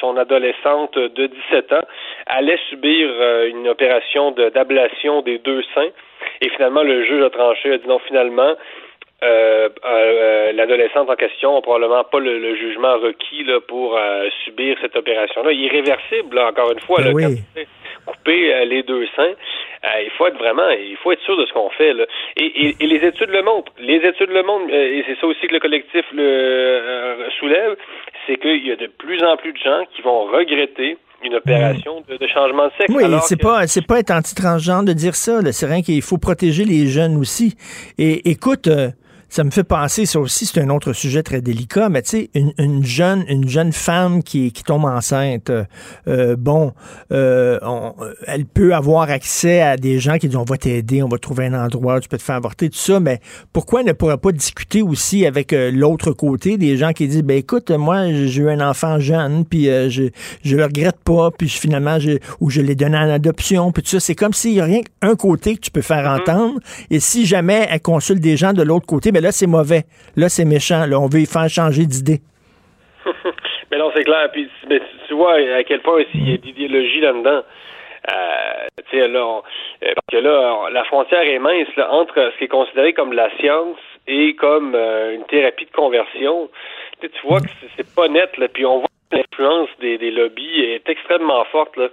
son 0.00 0.16
adolescente 0.16 0.98
de 0.98 1.26
17 1.26 1.72
ans 1.72 1.86
allait 2.26 2.58
subir 2.68 3.08
une 3.46 3.68
opération 3.68 4.32
d'ablation 4.32 5.22
des 5.22 5.38
deux 5.38 5.62
seins. 5.74 5.90
Et 6.40 6.48
finalement, 6.50 6.82
le 6.82 7.04
juge 7.04 7.22
a 7.22 7.30
tranché, 7.30 7.72
a 7.72 7.78
dit 7.78 7.86
non, 7.86 8.00
finalement, 8.00 8.54
euh, 9.20 9.68
euh, 9.84 10.52
l'adolescente 10.52 11.10
en 11.10 11.16
question 11.16 11.54
n'a 11.56 11.60
probablement 11.60 12.04
pas 12.04 12.20
le, 12.20 12.54
jugement 12.54 12.98
requis 12.98 13.42
là, 13.42 13.58
pour 13.60 13.96
euh, 13.96 14.28
subir 14.44 14.76
cette 14.80 14.94
opération-là. 14.94 15.50
Irréversible, 15.52 16.38
encore 16.38 16.70
une 16.70 16.78
fois, 16.80 17.00
ben 17.02 17.36
couper 18.10 18.64
les 18.66 18.82
deux 18.82 19.06
seins. 19.14 19.34
il 20.02 20.10
faut 20.16 20.26
être 20.26 20.38
vraiment, 20.38 20.68
il 20.70 20.96
faut 20.96 21.12
être 21.12 21.22
sûr 21.22 21.36
de 21.36 21.46
ce 21.46 21.52
qu'on 21.52 21.70
fait. 21.70 21.92
Là. 21.92 22.04
Et, 22.36 22.74
les 22.80 23.06
études 23.06 23.30
le 23.30 23.42
montrent. 23.42 23.72
Les 23.78 23.96
études 23.96 24.30
le 24.30 24.42
montrent, 24.42 24.72
et 24.72 25.04
c'est 25.06 25.18
ça 25.20 25.26
aussi 25.26 25.46
que 25.46 25.54
le 25.54 25.60
collectif 25.60 26.04
le 26.12 27.28
soulève, 27.38 27.76
c'est 28.26 28.36
qu'il 28.36 28.66
y 28.66 28.72
a 28.72 28.76
de 28.76 28.86
plus 28.86 29.22
en 29.22 29.36
plus 29.36 29.52
de 29.52 29.58
gens 29.58 29.82
qui 29.94 30.02
vont 30.02 30.24
regretter 30.24 30.96
une 31.24 31.34
opération 31.34 32.02
de, 32.08 32.26
changement 32.26 32.66
de 32.66 32.72
sexe. 32.78 32.94
Oui, 32.94 33.04
c'est 33.22 33.40
pas 33.40 33.66
c'est 33.66 33.86
pas 33.86 33.98
être 33.98 34.10
anti-transgenre 34.10 34.84
de 34.84 34.92
dire 34.92 35.14
ça. 35.14 35.40
C'est 35.52 35.66
rien 35.66 35.82
qu'il 35.82 36.02
faut 36.02 36.18
protéger 36.18 36.64
les 36.64 36.86
jeunes 36.86 37.16
aussi. 37.16 37.56
Et 37.98 38.30
écoute, 38.30 38.68
ça 39.28 39.44
me 39.44 39.50
fait 39.50 39.64
penser, 39.64 40.06
ça 40.06 40.20
aussi, 40.20 40.46
c'est 40.46 40.60
un 40.60 40.70
autre 40.70 40.94
sujet 40.94 41.22
très 41.22 41.42
délicat, 41.42 41.90
mais 41.90 42.02
tu 42.02 42.10
sais, 42.10 42.30
une, 42.34 42.84
jeune, 42.84 43.24
une 43.28 43.46
jeune 43.48 43.72
femme 43.72 44.22
qui, 44.22 44.52
qui 44.52 44.62
tombe 44.62 44.86
enceinte, 44.86 45.52
euh, 46.08 46.36
bon, 46.36 46.72
euh, 47.12 47.58
elle 48.26 48.46
peut 48.46 48.74
avoir 48.74 49.10
accès 49.10 49.60
à 49.60 49.76
des 49.76 49.98
gens 49.98 50.16
qui 50.16 50.28
disent 50.28 50.36
on 50.36 50.44
va 50.44 50.56
t'aider, 50.56 51.02
on 51.02 51.08
va 51.08 51.18
trouver 51.18 51.46
un 51.46 51.64
endroit, 51.64 52.00
tu 52.00 52.08
peux 52.08 52.16
te 52.16 52.22
faire 52.22 52.36
avorter, 52.36 52.70
tout 52.70 52.78
ça, 52.78 53.00
mais 53.00 53.20
pourquoi 53.52 53.80
elle 53.80 53.86
ne 53.86 53.92
pourrait 53.92 54.16
pas 54.16 54.32
discuter 54.32 54.80
aussi 54.80 55.26
avec 55.26 55.52
euh, 55.52 55.70
l'autre 55.70 56.12
côté, 56.12 56.56
des 56.56 56.78
gens 56.78 56.92
qui 56.92 57.06
disent 57.06 57.22
ben 57.22 57.36
écoute, 57.36 57.70
moi 57.70 58.10
j'ai 58.12 58.42
eu 58.42 58.48
un 58.48 58.66
enfant 58.66 58.98
jeune, 58.98 59.44
puis 59.44 59.66
je 59.66 60.08
je 60.42 60.56
le 60.56 60.64
regrette 60.64 61.00
pas, 61.04 61.30
puis 61.30 61.48
finalement 61.48 61.98
je, 61.98 62.18
ou 62.40 62.48
je 62.48 62.62
l'ai 62.62 62.74
donné 62.74 62.96
en 62.96 63.10
adoption, 63.10 63.72
puis 63.72 63.82
tout 63.82 63.90
ça, 63.90 64.00
c'est 64.00 64.14
comme 64.14 64.32
s'il 64.32 64.54
y 64.54 64.60
a 64.60 64.64
rien 64.64 64.80
qu'un 65.00 65.16
côté 65.16 65.56
que 65.56 65.60
tu 65.60 65.70
peux 65.70 65.82
faire 65.82 66.04
mm-hmm. 66.04 66.20
entendre, 66.22 66.60
et 66.90 67.00
si 67.00 67.26
jamais 67.26 67.66
elle 67.70 67.80
consulte 67.80 68.20
des 68.20 68.38
gens 68.38 68.54
de 68.54 68.62
l'autre 68.62 68.86
côté, 68.86 69.12
ben 69.12 69.17
là, 69.20 69.32
c'est 69.32 69.46
mauvais. 69.46 69.84
Là, 70.16 70.28
c'est 70.28 70.44
méchant. 70.44 70.86
Là, 70.86 70.98
on 70.98 71.06
veut 71.06 71.20
y 71.20 71.26
faire 71.26 71.48
changer 71.48 71.86
d'idée. 71.86 72.20
mais 73.70 73.78
non, 73.78 73.90
c'est 73.94 74.04
clair. 74.04 74.28
Puis, 74.32 74.48
tu 75.06 75.14
vois 75.14 75.34
à 75.34 75.64
quel 75.64 75.80
point 75.80 76.02
il 76.14 76.30
y 76.30 76.34
a 76.34 76.36
d'idéologie 76.36 77.00
là-dedans. 77.00 77.42
Euh, 78.10 79.06
là, 79.06 79.42
euh, 79.82 79.92
parce 79.94 80.06
que 80.10 80.16
là, 80.16 80.68
la 80.70 80.84
frontière 80.84 81.22
est 81.22 81.38
mince 81.38 81.68
entre 81.90 82.30
ce 82.32 82.38
qui 82.38 82.44
est 82.44 82.48
considéré 82.48 82.92
comme 82.92 83.12
la 83.12 83.30
science 83.38 83.78
et 84.06 84.34
comme 84.34 84.74
euh, 84.74 85.14
une 85.14 85.24
thérapie 85.24 85.66
de 85.66 85.70
conversion. 85.70 86.48
Tu 87.00 87.08
vois 87.24 87.40
que 87.40 87.48
c'est 87.76 87.94
pas 87.94 88.08
net, 88.08 88.36
là, 88.38 88.48
puis 88.48 88.64
on 88.64 88.78
voit 88.78 88.88
l'influence 89.12 89.68
des, 89.80 89.98
des, 89.98 90.10
lobbies 90.10 90.60
est 90.60 90.88
extrêmement 90.88 91.44
forte. 91.50 91.76
Là. 91.76 91.88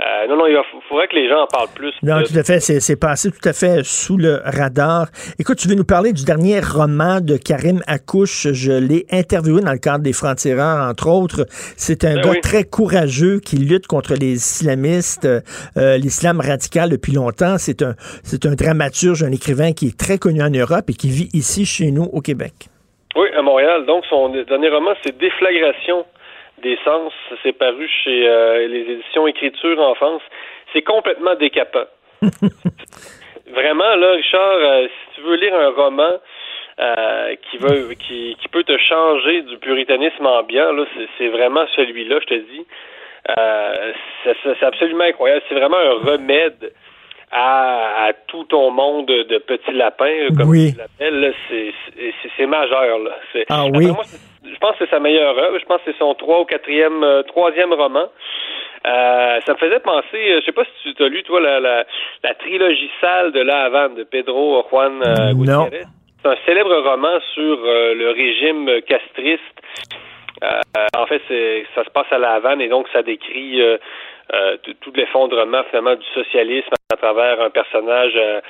Euh, 0.00 0.26
non, 0.28 0.36
non, 0.36 0.46
il 0.46 0.58
faudrait 0.88 1.08
que 1.08 1.14
les 1.14 1.28
gens 1.28 1.42
en 1.42 1.46
parlent 1.46 1.72
plus. 1.74 1.92
Non, 2.02 2.22
tout 2.22 2.36
à 2.36 2.42
fait. 2.42 2.60
C'est 2.60 3.00
passé 3.00 3.30
tout 3.30 3.48
à 3.48 3.52
fait 3.52 3.84
sous 3.84 4.16
le 4.16 4.40
radar. 4.44 5.06
Écoute, 5.38 5.58
tu 5.58 5.68
veux 5.68 5.74
nous 5.74 5.84
parler 5.84 6.12
du 6.12 6.24
dernier 6.24 6.60
roman 6.60 7.20
de 7.20 7.36
Karim 7.36 7.80
Akouche. 7.86 8.48
Je 8.52 8.72
l'ai 8.72 9.06
interviewé 9.12 9.60
dans 9.60 9.72
le 9.72 9.78
cadre 9.78 10.02
des 10.02 10.12
Francs-Tireurs, 10.12 10.88
entre 10.88 11.08
autres. 11.08 11.46
C'est 11.76 12.04
un 12.04 12.14
ben 12.14 12.32
gars 12.32 12.40
très 12.40 12.64
courageux 12.64 13.40
qui 13.40 13.56
lutte 13.56 13.86
contre 13.86 14.14
les 14.14 14.34
islamistes, 14.34 15.26
euh, 15.26 15.96
l'islam 15.98 16.40
radical 16.40 16.90
depuis 16.90 17.12
longtemps. 17.12 17.58
C'est 17.58 17.82
un, 17.82 17.94
c'est 18.24 18.46
un 18.46 18.54
dramaturge, 18.54 19.22
un 19.22 19.32
écrivain 19.32 19.72
qui 19.72 19.88
est 19.88 19.98
très 19.98 20.18
connu 20.18 20.42
en 20.42 20.50
Europe 20.50 20.90
et 20.90 20.94
qui 20.94 21.08
vit 21.08 21.28
ici 21.32 21.64
chez 21.64 21.90
nous 21.90 22.04
au 22.12 22.20
Québec. 22.20 22.52
Oui, 23.16 23.28
à 23.34 23.40
Montréal. 23.40 23.86
Donc, 23.86 24.04
son 24.10 24.28
dernier 24.28 24.68
roman, 24.68 24.92
c'est 25.02 25.16
Déflagration 25.16 26.04
des 26.62 26.78
sens. 26.84 27.12
C'est 27.42 27.52
paru 27.52 27.88
chez 28.04 28.28
euh, 28.28 28.66
les 28.66 28.92
éditions 28.92 29.26
Écriture 29.26 29.78
Enfance. 29.80 30.22
C'est 30.72 30.82
complètement 30.82 31.34
décapant. 31.34 31.86
Vraiment, 33.52 33.94
là, 33.94 34.12
Richard, 34.12 34.56
euh, 34.56 34.86
si 34.88 35.14
tu 35.14 35.20
veux 35.22 35.36
lire 35.36 35.54
un 35.54 35.70
roman 35.70 36.12
euh, 36.78 37.34
qui 37.48 37.58
veut 37.58 37.94
qui, 37.94 38.36
qui 38.40 38.48
peut 38.48 38.64
te 38.64 38.76
changer 38.76 39.42
du 39.42 39.56
puritanisme 39.58 40.26
ambiant, 40.26 40.72
là, 40.72 40.84
c'est 41.16 41.28
vraiment 41.28 41.64
celui-là, 41.76 42.18
je 42.20 42.26
te 42.26 42.34
dis. 42.34 42.66
c'est 44.24 44.66
absolument 44.66 45.04
incroyable. 45.04 45.42
C'est 45.48 45.54
vraiment 45.54 45.78
un 45.78 46.12
remède 46.12 46.72
à, 47.30 48.10
tout 48.26 48.44
ton 48.44 48.70
monde 48.70 49.06
de 49.06 49.38
petits 49.38 49.72
lapins, 49.72 50.28
comme 50.36 50.52
tu 50.52 50.76
l'appelles. 50.76 51.34
C'est 52.36 52.46
majeur. 52.46 52.98
Là. 52.98 53.10
Ah 53.48 53.66
oui? 53.72 53.88
Je 54.52 54.58
pense 54.58 54.72
que 54.72 54.84
c'est 54.84 54.90
sa 54.90 55.00
meilleure 55.00 55.36
œuvre. 55.38 55.58
Je 55.58 55.64
pense 55.64 55.78
que 55.82 55.92
c'est 55.92 55.98
son 55.98 56.14
trois 56.14 56.40
ou 56.40 56.44
quatrième, 56.44 57.02
euh, 57.02 57.22
troisième 57.22 57.72
roman. 57.72 58.08
Euh, 58.86 59.40
ça 59.44 59.52
me 59.52 59.58
faisait 59.58 59.80
penser, 59.80 60.14
euh, 60.14 60.40
je 60.40 60.46
sais 60.46 60.52
pas 60.52 60.62
si 60.82 60.94
tu 60.94 61.02
as 61.02 61.08
lu, 61.08 61.22
toi, 61.24 61.40
la, 61.40 61.58
la, 61.58 61.84
la 62.22 62.34
trilogie 62.34 62.90
sale 63.00 63.32
de 63.32 63.40
La 63.40 63.64
Havane 63.64 63.94
de 63.94 64.04
Pedro 64.04 64.64
Juan 64.70 65.02
euh, 65.02 65.32
Gutiérrez. 65.32 65.84
C'est 66.22 66.28
un 66.28 66.36
célèbre 66.46 66.74
roman 66.76 67.18
sur 67.34 67.58
le 67.62 68.10
régime 68.10 68.80
castriste. 68.82 69.42
en 70.96 71.06
fait, 71.06 71.22
c'est, 71.28 71.66
ça 71.74 71.84
se 71.84 71.90
passe 71.90 72.06
à 72.10 72.18
La 72.18 72.32
Havane 72.32 72.60
et 72.60 72.68
donc 72.68 72.88
ça 72.92 73.02
décrit 73.02 73.60
euh, 74.34 74.56
tout 74.80 74.92
l'effondrement 74.96 75.62
finalement 75.70 75.94
du 75.94 76.06
socialisme 76.12 76.74
à 76.92 76.96
travers 76.96 77.40
un 77.40 77.50
personnage 77.50 78.14
euh, 78.16 78.40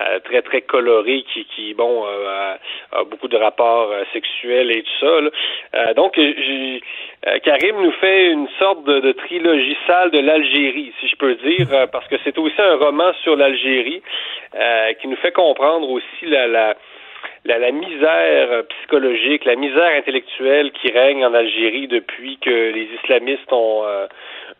euh, 0.00 0.18
très 0.24 0.42
très 0.42 0.62
coloré 0.62 1.24
qui, 1.32 1.44
qui 1.44 1.72
bon 1.74 2.04
a, 2.04 2.58
beaucoup 3.04 3.28
de 3.28 3.36
rapports 3.36 3.92
sexuels 4.12 4.72
et 4.72 4.82
tout 4.82 5.06
ça. 5.72 5.94
donc 5.94 6.18
Karim 7.44 7.80
nous 7.80 7.92
fait 7.92 8.32
une 8.32 8.48
sorte 8.58 8.82
de, 8.84 9.00
de 9.00 9.12
trilogie 9.12 9.76
sale 9.86 10.10
de 10.10 10.18
l'Algérie, 10.18 10.92
si 11.00 11.06
je 11.06 11.16
peux 11.16 11.34
dire, 11.36 11.88
parce 11.92 12.08
que 12.08 12.16
c'est 12.24 12.36
aussi 12.36 12.60
un 12.60 12.76
roman 12.76 13.12
sur 13.22 13.36
l'Algérie 13.36 14.02
qui 15.00 15.06
nous 15.06 15.16
fait 15.16 15.32
comprendre 15.32 15.88
aussi 15.90 16.26
la, 16.26 16.48
la 16.48 16.74
la, 17.44 17.58
la, 17.58 17.72
misère 17.72 18.64
psychologique, 18.68 19.44
la 19.44 19.56
misère 19.56 19.92
intellectuelle 19.96 20.72
qui 20.72 20.90
règne 20.92 21.24
en 21.24 21.34
Algérie 21.34 21.88
depuis 21.88 22.38
que 22.38 22.50
les 22.50 22.88
islamistes 23.02 23.52
ont, 23.52 23.82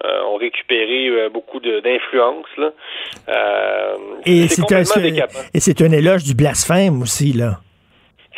euh, 0.03 0.23
ont 0.25 0.37
récupéré 0.37 1.09
euh, 1.09 1.29
beaucoup 1.29 1.61
d'influence. 1.61 2.47
Euh, 3.29 3.97
et 4.25 4.49
c'est 4.49 4.73
un, 4.73 4.81
et 5.53 5.61
c'est 5.61 5.83
un 5.83 5.93
éloge 5.93 6.25
du 6.25 6.35
blasphème 6.35 7.03
aussi, 7.03 7.35
là. 7.35 7.59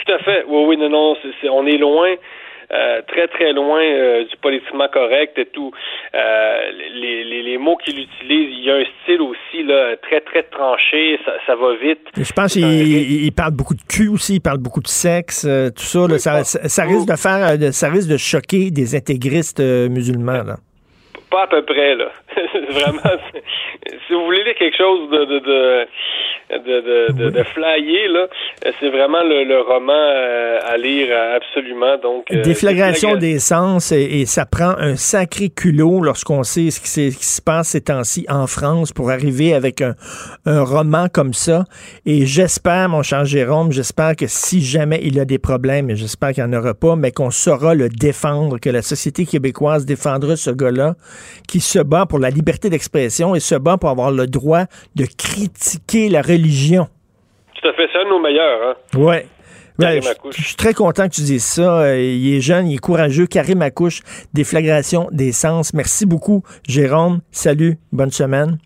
Tout 0.05 0.13
à 0.13 0.19
fait. 0.19 0.45
Oui, 0.49 0.65
oui, 0.67 0.77
non, 0.77 0.89
non, 0.89 1.17
on 1.53 1.67
est 1.67 1.79
loin. 1.79 2.17
Euh, 2.73 3.03
très 3.07 3.29
très 3.29 3.53
loin 3.53 3.83
euh, 3.83 4.25
du 4.25 4.37
politiquement 4.39 4.89
correct 4.89 5.39
et 5.39 5.47
tout. 5.47 5.73
Les, 6.15 7.25
les, 7.25 7.43
les, 7.43 7.59
mots 7.59 7.77
qu'il 7.77 7.99
utilise, 7.99 8.49
il 8.59 8.65
y 8.65 8.71
a 8.71 8.77
un 8.77 8.85
style 9.03 9.21
aussi 9.23 9.63
là 9.63 9.97
très 10.03 10.21
très 10.21 10.43
tranché, 10.45 11.19
ça, 11.25 11.33
ça 11.47 11.57
va 11.57 11.75
vite. 11.77 12.01
je 12.17 12.33
pense 12.33 12.53
qu'il 12.53 13.25
il 13.25 13.33
parle 13.33 13.53
beaucoup 13.53 13.75
de 13.75 13.83
cul 13.83 14.09
aussi, 14.09 14.37
il 14.37 14.41
parle 14.41 14.59
beaucoup 14.59 14.81
de 14.81 14.89
sexe, 14.89 15.43
tout 15.43 15.83
ça, 15.83 16.07
là, 16.09 16.19
ça, 16.19 16.45
ça, 16.45 16.85
risque 16.85 17.09
de 17.09 17.17
faire, 17.17 17.73
ça 17.73 17.89
risque 17.89 18.11
de 18.11 18.17
choquer 18.17 18.71
des 18.71 18.95
intégristes 18.95 19.61
musulmans. 19.61 20.43
Là. 20.45 20.57
Pas 21.31 21.45
à 21.45 21.47
peu 21.47 21.65
près 21.65 21.95
là. 21.95 22.11
Vraiment, 22.71 23.19
si 24.07 24.15
vous 24.15 24.25
voulez 24.25 24.43
quelque 24.55 24.77
chose 24.77 25.11
de, 25.11 25.25
de, 25.25 25.39
de 25.39 25.87
de, 26.59 27.13
de, 27.13 27.31
de, 27.31 27.43
flyer, 27.45 28.09
là. 28.11 28.27
C'est 28.81 28.91
vraiment 28.91 29.23
le, 29.23 29.61
roman 29.63 29.93
euh, 29.93 30.59
à 30.65 30.77
lire 30.77 31.09
absolument. 31.37 31.97
Donc, 32.03 32.31
euh, 32.31 32.43
Déflagration 32.43 33.17
des 33.17 33.39
sens, 33.39 33.93
et, 33.93 34.27
ça 34.27 34.45
prend 34.47 34.75
un 34.79 34.97
sacré 34.97 35.49
culot 35.49 36.03
lorsqu'on 36.03 36.43
sait 36.43 36.71
ce 36.71 36.81
qui, 36.81 37.13
se 37.13 37.41
passe 37.41 37.69
ces 37.69 37.81
temps-ci 37.81 38.27
en 38.29 38.47
France 38.47 38.93
pour 38.93 39.11
arriver 39.11 39.55
avec 39.55 39.81
un, 39.81 39.95
un 40.45 40.63
roman 40.63 41.07
comme 41.13 41.33
ça. 41.33 41.65
Et 42.07 42.27
j'espère, 42.27 42.89
mon 42.89 43.03
cher 43.03 43.25
Jérôme, 43.25 43.73
j'espère 43.73 44.17
que 44.17 44.27
si 44.27 44.63
jamais 44.63 45.01
il 45.03 45.19
a 45.21 45.25
des 45.25 45.39
problèmes, 45.39 45.91
et 45.91 45.97
j'espère 45.97 46.33
qu'il 46.33 46.45
n'y 46.45 46.55
en 46.55 46.59
aura 46.59 46.75
pas, 46.75 46.97
mais 46.97 47.13
qu'on 47.13 47.31
saura 47.31 47.75
le 47.75 47.89
défendre, 47.89 48.59
que 48.59 48.71
la 48.71 48.83
société 48.83 49.25
québécoise 49.25 49.87
défendra 49.87 50.37
ce 50.37 50.51
gars-là 50.51 50.95
qui 51.49 51.61
se 51.61 51.79
bat 51.79 52.07
pour 52.07 52.19
la 52.19 52.31
liberté 52.31 52.69
d'expression 52.69 53.35
et 53.35 53.41
se 53.41 53.55
bat 53.55 53.79
pour 53.83 53.91
avoir 53.91 54.13
le 54.13 54.29
droit 54.29 54.67
de 54.95 55.07
critiquer 55.07 56.09
la 56.09 56.23
religion. 56.23 56.87
Tout 57.61 57.69
à 57.69 57.73
fait, 57.73 57.89
de 57.89 58.09
nos 58.09 58.21
meilleurs. 58.21 58.63
Hein? 58.63 58.75
Oui. 58.97 59.17
je, 60.31 60.41
suis 60.41 60.55
très 60.55 60.73
content 60.73 61.09
que 61.09 61.15
tu 61.15 61.23
dises 61.23 61.43
ça. 61.43 61.81
Euh, 61.81 61.99
il 61.99 62.37
est 62.37 62.41
jeune, 62.41 62.69
il 62.69 62.77
est 62.77 62.79
courageux. 62.79 63.27
Karim 63.27 63.61
Accouche, 63.61 64.03
déflagration 64.35 65.09
des 65.11 65.33
sens. 65.33 65.75
Merci 65.75 66.07
beaucoup, 66.07 66.45
Jérôme. 66.65 67.23
Salut, 67.33 67.77
bonne 67.91 68.13
semaine. 68.13 68.59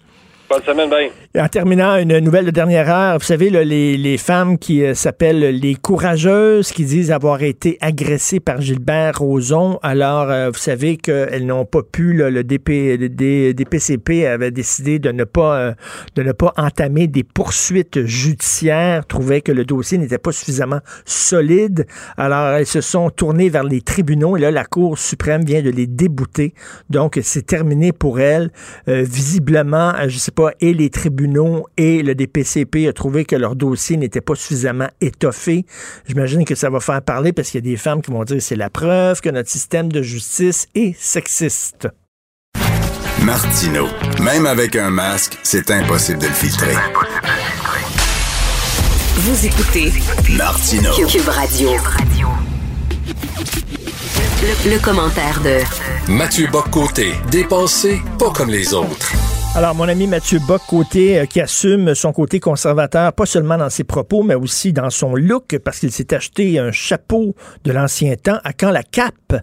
Bonne 0.51 0.63
semaine, 0.63 0.91
bien. 0.91 1.09
En 1.39 1.49
terminant, 1.49 1.97
une 1.97 2.19
nouvelle 2.21 2.47
de 2.47 2.51
dernière 2.51 2.89
heure. 2.89 3.19
Vous 3.19 3.25
savez, 3.25 3.51
les, 3.51 3.99
les, 3.99 4.17
femmes 4.17 4.57
qui 4.57 4.83
euh, 4.83 4.95
s'appellent 4.95 5.61
les 5.61 5.75
courageuses, 5.75 6.73
qui 6.73 6.87
disent 6.87 7.11
avoir 7.11 7.43
été 7.43 7.77
agressées 7.83 8.41
par 8.41 8.63
Gilbert 8.63 9.19
Rozon. 9.19 9.79
Alors, 9.83 10.31
euh, 10.31 10.49
vous 10.49 10.59
savez 10.59 10.97
qu'elles 10.97 11.45
n'ont 11.45 11.67
pas 11.67 11.83
pu, 11.83 12.15
le, 12.15 12.43
DP, 12.43 12.97
le 12.99 13.09
DPCP 13.53 14.27
avait 14.27 14.51
décidé 14.51 14.99
de 14.99 15.11
ne 15.11 15.25
pas 15.25 15.59
euh, 15.59 15.75
de 16.15 16.23
ne 16.23 16.33
pas 16.33 16.55
entamer 16.57 17.07
des 17.07 17.25
poursuites 17.25 18.07
judiciaires, 18.07 19.05
trouvait 19.05 19.43
que 19.43 19.53
le 19.53 19.67
dossier 19.67 19.99
n'était 19.99 20.17
pas 20.17 20.33
suffisamment 20.33 20.81
solide. 21.05 21.87
Alors, 22.17 22.55
elles 22.55 22.67
se 22.67 22.81
sont 22.81 23.11
tournées 23.11 23.51
vers 23.51 23.65
les 23.65 23.83
tribunaux 23.83 24.39
et 24.39 24.41
là, 24.41 24.51
la 24.51 24.65
Cour 24.65 24.97
suprême 24.97 25.45
vient 25.45 25.61
de 25.61 25.71
les 25.71 25.87
débouter. 25.87 26.55
Donc, 26.89 27.19
c'est 27.23 27.45
terminé 27.45 27.93
pour 27.93 28.21
elles. 28.21 28.51
visiblement, 28.87 29.93
je 30.07 30.17
sais 30.17 30.31
pas, 30.31 30.53
et 30.61 30.73
les 30.73 30.89
tribunaux 30.89 31.26
et 31.77 32.03
le 32.03 32.15
DPCP 32.15 32.89
a 32.89 32.93
trouvé 32.93 33.25
que 33.25 33.37
leur 33.37 33.57
dossier 33.57 33.97
n'était 33.97 34.21
pas 34.21 34.35
suffisamment 34.35 34.89
étoffé. 35.01 35.67
J'imagine 36.07 36.45
que 36.45 36.55
ça 36.55 36.71
va 36.71 36.81
faire 36.81 37.03
parler 37.03 37.33
parce 37.33 37.51
qu'il 37.51 37.65
y 37.65 37.69
a 37.69 37.71
des 37.71 37.77
femmes 37.77 38.03
qui 38.03 38.11
vont 38.11 38.25
dire 38.25 38.41
c'est 38.41 38.57
la 38.57 38.71
preuve 38.71 39.21
que 39.21 39.31
notre 39.31 39.51
système 39.51 39.91
de 39.91 40.03
justice 40.03 40.67
est 40.75 40.97
sexiste. 40.99 41.89
Martino, 43.23 43.87
même 44.23 44.47
avec 44.47 44.77
un 44.77 44.91
masque, 44.91 45.39
c'est 45.43 45.71
impossible 45.71 46.21
de 46.21 46.27
le 46.27 46.33
filtrer. 46.33 46.75
Vous 49.17 49.47
écoutez 49.47 49.93
Martino 50.37 50.91
Cube 51.09 51.29
Radio. 51.29 51.71
Le, 54.43 54.71
le, 54.71 54.79
commentaire 54.79 55.41
de 55.43 56.13
Mathieu 56.13 56.47
Boccoté, 56.53 57.15
dépensé 57.31 58.01
pas 58.19 58.31
comme 58.31 58.51
les 58.51 58.75
autres. 58.75 59.16
Alors, 59.57 59.75
mon 59.75 59.89
ami 59.89 60.07
Mathieu 60.07 60.39
Bock, 60.47 60.61
côté, 60.69 61.19
euh, 61.19 61.25
qui 61.25 61.41
assume 61.41 61.95
son 61.95 62.13
côté 62.13 62.41
conservateur, 62.41 63.11
pas 63.15 63.25
seulement 63.25 63.57
dans 63.57 63.71
ses 63.71 63.85
propos, 63.85 64.23
mais 64.23 64.35
aussi 64.35 64.75
dans 64.75 64.91
son 64.91 65.15
look, 65.15 65.57
parce 65.65 65.79
qu'il 65.79 65.91
s'est 65.93 66.13
acheté 66.13 66.59
un 66.59 66.73
chapeau 66.73 67.35
de 67.65 67.73
l'ancien 67.73 68.17
temps. 68.17 68.37
À 68.45 68.53
quand 68.53 68.71
la 68.71 68.83
cape, 68.83 69.43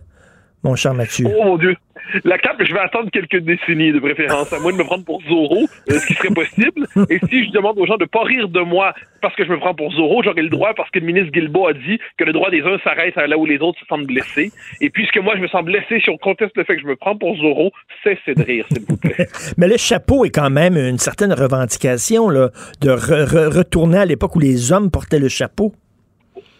mon 0.64 0.76
cher 0.76 0.94
Mathieu? 0.94 1.26
Oh 1.35 1.44
mon 1.44 1.57
Dieu! 1.57 1.76
La 2.24 2.38
cape, 2.38 2.64
je 2.64 2.74
vais 2.74 2.80
attendre 2.80 3.10
quelques 3.12 3.40
décennies 3.40 3.92
de 3.92 4.00
préférence, 4.00 4.52
à 4.54 4.60
moins 4.60 4.72
de 4.72 4.78
me 4.78 4.84
prendre 4.84 5.06
pour 5.06 5.22
Zorro, 5.24 5.68
euh, 5.90 5.94
ce 5.94 6.06
qui 6.06 6.14
serait 6.14 6.34
possible. 6.34 6.88
Et 7.10 7.20
si 7.30 7.46
je 7.46 7.52
demande 7.52 7.78
aux 7.80 7.86
gens 7.86 7.98
de 7.98 8.06
pas 8.06 8.24
rire 8.24 8.48
de 8.48 8.62
moi 8.62 8.94
parce 9.22 9.36
que 9.36 9.46
je 9.46 9.50
me 9.50 9.58
prends 9.58 9.74
pour 9.74 9.92
Zorro, 9.94 10.22
j'aurai 10.24 10.42
le 10.42 10.50
droit 10.50 10.74
parce 10.76 10.90
que 10.92 11.00
le 11.00 11.06
ministre 11.06 11.32
Guilbeault 11.32 11.68
a 11.68 11.74
dit 11.74 12.00
que 12.18 12.24
le 12.24 12.34
droit 12.34 12.50
des 12.50 12.62
uns 12.62 12.78
s'arrête 12.84 13.16
là 13.16 13.38
où 13.38 13.46
les 13.46 13.60
autres 13.60 13.80
se 13.80 13.86
sentent 13.86 14.06
blessés. 14.06 14.52
Et 14.82 14.90
puisque 14.90 15.18
moi, 15.18 15.36
je 15.36 15.42
me 15.42 15.48
sens 15.48 15.64
blessé 15.64 16.00
si 16.02 16.10
on 16.10 16.18
conteste 16.18 16.56
le 16.56 16.64
fait 16.64 16.76
que 16.76 16.82
je 16.82 16.88
me 16.88 16.96
prends 16.96 17.18
pour 17.18 17.36
Zorro, 17.38 17.72
cessez 18.04 18.36
de 18.36 18.44
rire, 18.44 18.66
s'il 18.72 18.86
vous 18.88 18.98
plaît. 18.98 19.28
Mais 19.58 19.68
le 19.68 19.78
chapeau 19.78 20.26
est 20.26 20.32
quand 20.32 20.50
même 20.50 20.76
une 20.78 20.98
certaine 20.98 21.34
revendication 21.34 22.30
de 22.30 23.58
retourner 23.58 24.00
à 24.00 24.06
l'époque 24.06 24.36
où 24.36 24.40
les 24.40 24.72
hommes 24.72 24.92
portaient 24.92 25.20
le 25.20 25.30
chapeau. 25.30 25.74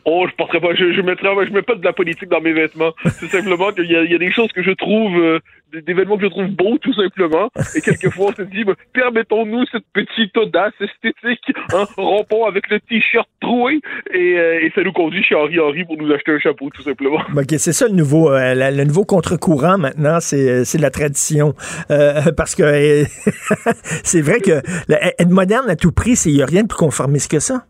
Oh, 0.06 0.26
je 0.30 0.36
porterai 0.36 0.60
pas, 0.60 0.76
je, 0.76 0.92
je 0.92 1.02
mettrai, 1.02 1.30
je 1.48 1.54
mets 1.54 1.62
pas 1.62 1.76
de 1.76 1.84
la 1.84 1.94
politique 1.94 2.30
dans 2.30 2.42
mes 2.42 2.52
vêtements. 2.52 2.92
C'est 3.20 3.28
simplement 3.28 3.72
qu'il 3.72 3.86
y, 3.86 3.94
y, 3.94 4.16
a 4.16 4.18
des 4.18 4.32
choses 4.32 4.52
que 4.52 4.62
je 4.62 4.72
trouve, 4.72 5.16
euh, 5.18 5.40
des, 5.72 5.94
vêtements 5.94 6.18
que 6.18 6.24
je 6.24 6.30
trouve 6.30 6.48
beaux, 6.48 6.78
tout 6.78 6.94
simplement. 6.94 7.50
Et 7.76 7.80
quelquefois, 7.80 8.32
on 8.32 8.34
se 8.34 8.42
dit, 8.42 8.66
bah, 8.66 8.74
permettons-nous 8.92 9.66
cette 9.72 9.86
petite 9.94 10.36
audace 10.36 10.74
esthétique, 10.82 11.56
hein, 11.74 11.86
rompons 11.96 12.46
avec 12.46 12.70
le 12.70 12.82
t-shirt 12.82 13.28
troué, 13.40 13.80
et, 14.14 14.38
euh, 14.38 14.60
et, 14.62 14.72
ça 14.76 14.84
nous 14.84 14.92
conduit 14.92 15.24
chez 15.24 15.36
Henri 15.36 15.60
Henri 15.60 15.86
pour 15.86 15.98
nous 15.98 16.12
acheter 16.12 16.34
un 16.34 16.40
chapeau, 16.40 16.70
tout 16.74 16.84
simplement. 16.84 17.22
Ok, 17.38 17.56
c'est 17.58 17.74
ça 17.74 17.88
le 17.88 17.94
nouveau, 17.94 18.30
euh, 18.32 18.72
le 18.72 18.84
nouveau 18.84 19.06
contre-courant 19.06 19.78
maintenant, 19.78 20.20
c'est, 20.20 20.66
c'est 20.66 20.80
la 20.80 20.90
tradition. 20.90 21.54
parce 22.38 22.56
que 22.56 23.04
c'est 24.04 24.22
vrai 24.22 24.40
que 24.40 24.62
être 24.90 25.30
moderne 25.30 25.70
à 25.70 25.76
tout 25.76 25.92
prix, 25.92 26.20
il 26.26 26.34
n'y 26.34 26.44
a 26.44 26.46
rien 26.46 26.64
de 26.64 26.68
plus 26.68 26.78
conformiste 26.78 27.32
que 27.32 27.40
ça. 27.40 27.66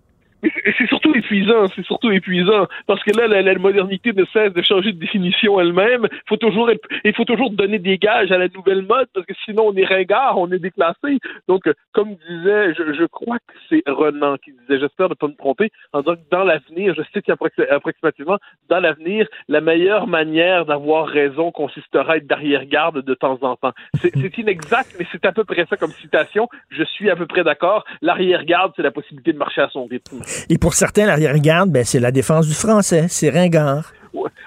C'est 0.77 0.87
surtout 0.87 1.13
épuisant, 1.15 1.67
c'est 1.75 1.85
surtout 1.85 2.11
épuisant, 2.11 2.67
parce 2.87 3.03
que 3.03 3.11
là, 3.17 3.27
la, 3.27 3.53
modernité 3.55 4.11
ne 4.13 4.25
cesse 4.25 4.53
de 4.53 4.61
changer 4.61 4.91
de 4.91 4.99
définition 4.99 5.59
elle-même. 5.59 6.07
Il 6.11 6.29
faut 6.29 6.37
toujours, 6.37 6.69
il 7.03 7.13
faut 7.13 7.25
toujours 7.25 7.51
donner 7.51 7.79
des 7.79 7.97
gages 7.97 8.31
à 8.31 8.37
la 8.37 8.47
nouvelle 8.49 8.81
mode, 8.81 9.07
parce 9.13 9.25
que 9.25 9.33
sinon 9.45 9.67
on 9.67 9.75
est 9.75 9.85
ringard, 9.85 10.37
on 10.37 10.51
est 10.51 10.59
déclassé. 10.59 11.19
Donc, 11.47 11.63
comme 11.93 12.15
disait, 12.27 12.73
je, 12.73 12.93
je 12.93 13.05
crois 13.05 13.37
que 13.39 13.53
c'est 13.69 13.83
Renan 13.87 14.37
qui 14.37 14.51
disait, 14.51 14.79
j'espère 14.79 15.09
ne 15.09 15.15
pas 15.15 15.27
me 15.27 15.35
tromper, 15.35 15.71
en 15.93 16.01
disant 16.01 16.15
que 16.15 16.29
dans 16.31 16.43
l'avenir, 16.43 16.93
je 16.95 17.03
cite 17.13 17.29
approximativement, 17.29 18.37
dans 18.69 18.79
l'avenir, 18.79 19.27
la 19.47 19.61
meilleure 19.61 20.07
manière 20.07 20.65
d'avoir 20.65 21.07
raison 21.07 21.51
consistera 21.51 22.13
à 22.13 22.17
être 22.17 22.27
d'arrière-garde 22.27 23.01
de 23.03 23.13
temps 23.13 23.37
en 23.41 23.55
temps. 23.55 23.71
C'est 24.01 24.37
inexact, 24.37 24.95
mais 24.99 25.05
c'est 25.11 25.25
à 25.25 25.31
peu 25.31 25.43
près 25.43 25.65
ça 25.69 25.77
comme 25.77 25.91
citation. 25.91 26.47
Je 26.69 26.83
suis 26.83 27.09
à 27.09 27.15
peu 27.15 27.25
près 27.25 27.43
d'accord. 27.43 27.85
L'arrière-garde, 28.01 28.73
c'est 28.75 28.81
la 28.81 28.91
possibilité 28.91 29.33
de 29.33 29.37
marcher 29.37 29.61
à 29.61 29.69
son 29.69 29.85
rythme. 29.85 30.21
Et 30.49 30.57
pour 30.57 30.73
certains, 30.73 31.05
l'arrière-garde, 31.05 31.69
ben, 31.69 31.83
c'est 31.83 31.99
la 31.99 32.11
défense 32.11 32.47
du 32.47 32.53
français. 32.53 33.07
C'est 33.09 33.29
ringard. 33.29 33.91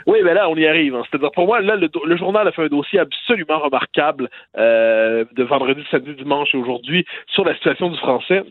Oui, 0.07 0.21
mais 0.23 0.35
là, 0.35 0.49
on 0.49 0.57
y 0.57 0.67
arrive. 0.67 0.95
Hein. 0.95 1.03
C'est-à-dire, 1.11 1.33
pour 1.33 1.47
moi, 1.47 1.61
là, 1.61 1.77
le, 1.77 2.17
journal 2.17 2.47
a 2.47 2.53
fait 2.53 2.63
un 2.63 2.69
dossier 2.69 3.01
absolument 3.01 3.59
remarquable 3.59 4.29
euh, 4.57 5.25
de 5.33 5.43
vendredi, 5.43 5.83
samedi, 5.91 6.15
dimanche 6.15 6.55
et 6.55 6.59
aujourd'hui 6.59 7.05
sur 7.27 7.45
la 7.45 7.55
situation 7.55 7.91
du 7.91 7.99
français. 7.99 8.45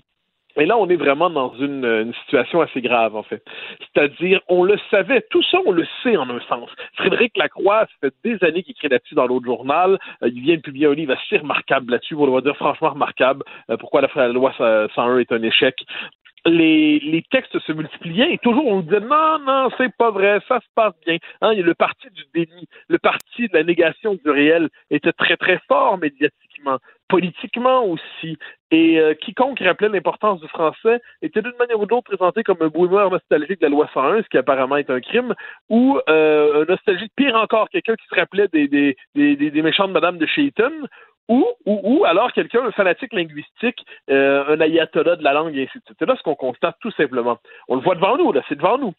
Et 0.58 0.66
là, 0.66 0.78
on 0.78 0.90
est 0.90 0.96
vraiment 0.96 1.30
dans 1.30 1.54
une, 1.56 2.14
situation 2.26 2.62
assez 2.62 2.82
grave, 2.82 3.16
en 3.16 3.24
fait. 3.24 3.44
C'est-à-dire, 3.80 4.40
on 4.48 4.64
le 4.64 4.78
savait, 4.90 5.22
tout 5.30 5.44
ça, 5.44 5.60
on 5.66 5.72
le 5.72 5.86
sait 6.02 6.16
en 6.16 6.30
un 6.30 6.40
sens. 6.48 6.70
Frédéric 6.96 7.36
Lacroix, 7.38 7.82
ça 7.82 8.10
fait 8.10 8.14
des 8.24 8.46
années 8.46 8.64
qu'il 8.64 8.72
écrit 8.72 8.88
là-dessus 8.88 9.16
dans 9.16 9.28
l'autre 9.28 9.46
journal. 9.46 9.98
Euh, 10.24 10.30
il 10.30 10.42
vient 10.42 10.56
de 10.56 10.62
publier 10.62 10.88
un 10.88 10.94
livre 10.94 11.14
assez 11.14 11.38
remarquable 11.38 11.92
là-dessus, 11.92 12.16
on 12.16 12.32
va 12.32 12.42
dire 12.42 12.56
franchement 12.56 12.92
remarquable, 12.92 13.44
euh, 13.70 13.78
pourquoi 13.78 14.02
la, 14.02 14.10
la 14.16 14.28
loi 14.30 14.54
101 14.58 15.20
est 15.20 15.32
un 15.32 15.44
échec 15.44 15.76
les, 16.46 17.00
les, 17.00 17.24
textes 17.24 17.58
se 17.60 17.72
multipliaient 17.72 18.34
et 18.34 18.38
toujours 18.38 18.68
on 18.68 18.82
disait 18.82 19.00
non, 19.00 19.40
non, 19.40 19.70
c'est 19.78 19.96
pas 19.98 20.12
vrai, 20.12 20.40
ça 20.48 20.60
se 20.60 20.68
passe 20.76 20.94
bien. 21.06 21.18
Hein, 21.42 21.54
le 21.54 21.74
parti 21.74 22.08
du 22.12 22.24
déni, 22.34 22.68
le 22.88 23.00
parti 23.00 23.48
de 23.48 23.54
la 23.54 23.64
négation 23.64 24.16
du 24.16 24.30
réel 24.30 24.70
était 24.92 25.12
très 25.12 25.38
très 25.38 25.60
fort 25.68 25.98
médiatiquement, 25.98 26.78
politiquement 27.08 27.86
aussi. 27.86 28.38
Et 28.72 29.00
euh, 29.00 29.14
quiconque 29.14 29.60
rappelait 29.60 29.90
l'importance 29.90 30.42
du 30.42 30.48
français 30.48 31.00
était 31.22 31.42
d'une 31.42 31.56
manière 31.58 31.80
ou 31.80 31.86
d'autre 31.86 32.04
présenté 32.04 32.44
comme 32.44 32.58
un 32.62 32.68
boomer 32.68 33.10
nostalgique 33.10 33.62
de 33.62 33.66
la 33.66 33.70
loi 33.70 33.90
101, 33.94 34.24
ce 34.24 34.30
qui 34.30 34.38
apparemment 34.38 34.78
est 34.78 34.90
un 34.90 35.00
crime, 35.00 35.34
ou 35.70 36.00
euh, 36.10 36.64
un 36.64 36.66
nostalgique, 36.66 37.12
pire 37.16 37.36
encore, 37.36 37.70
quelqu'un 37.70 37.96
qui 37.96 38.06
se 38.08 38.16
rappelait 38.16 38.48
des, 38.50 38.68
des, 38.68 38.96
des, 39.16 39.36
des 39.36 39.62
méchantes 39.62 39.92
Madame 39.92 40.18
de 40.18 40.26
Shayton, 40.26 40.88
ou, 41.28 41.46
ou, 41.66 41.80
ou 41.84 42.06
alors 42.06 42.32
quelqu'un, 42.34 42.66
un 42.66 42.72
fanatique 42.72 43.14
linguistique, 43.14 43.86
euh, 44.10 44.56
un 44.56 44.62
ayatollah 44.62 45.16
de 45.16 45.24
la 45.24 45.34
langue, 45.34 45.56
et 45.56 45.64
ainsi 45.64 45.80
de 45.80 45.84
suite. 45.86 45.98
C'est 46.00 46.08
là 46.08 46.16
ce 46.18 46.24
qu'on 46.24 46.36
constate 46.36 46.78
tout 46.82 46.92
simplement. 46.92 47.40
On 47.68 47.76
le 47.76 47.82
voit 47.82 47.96
devant 47.96 48.18
nous, 48.18 48.32
là, 48.32 48.42
c'est 48.48 48.56
devant 48.56 48.78
nous 48.78 48.94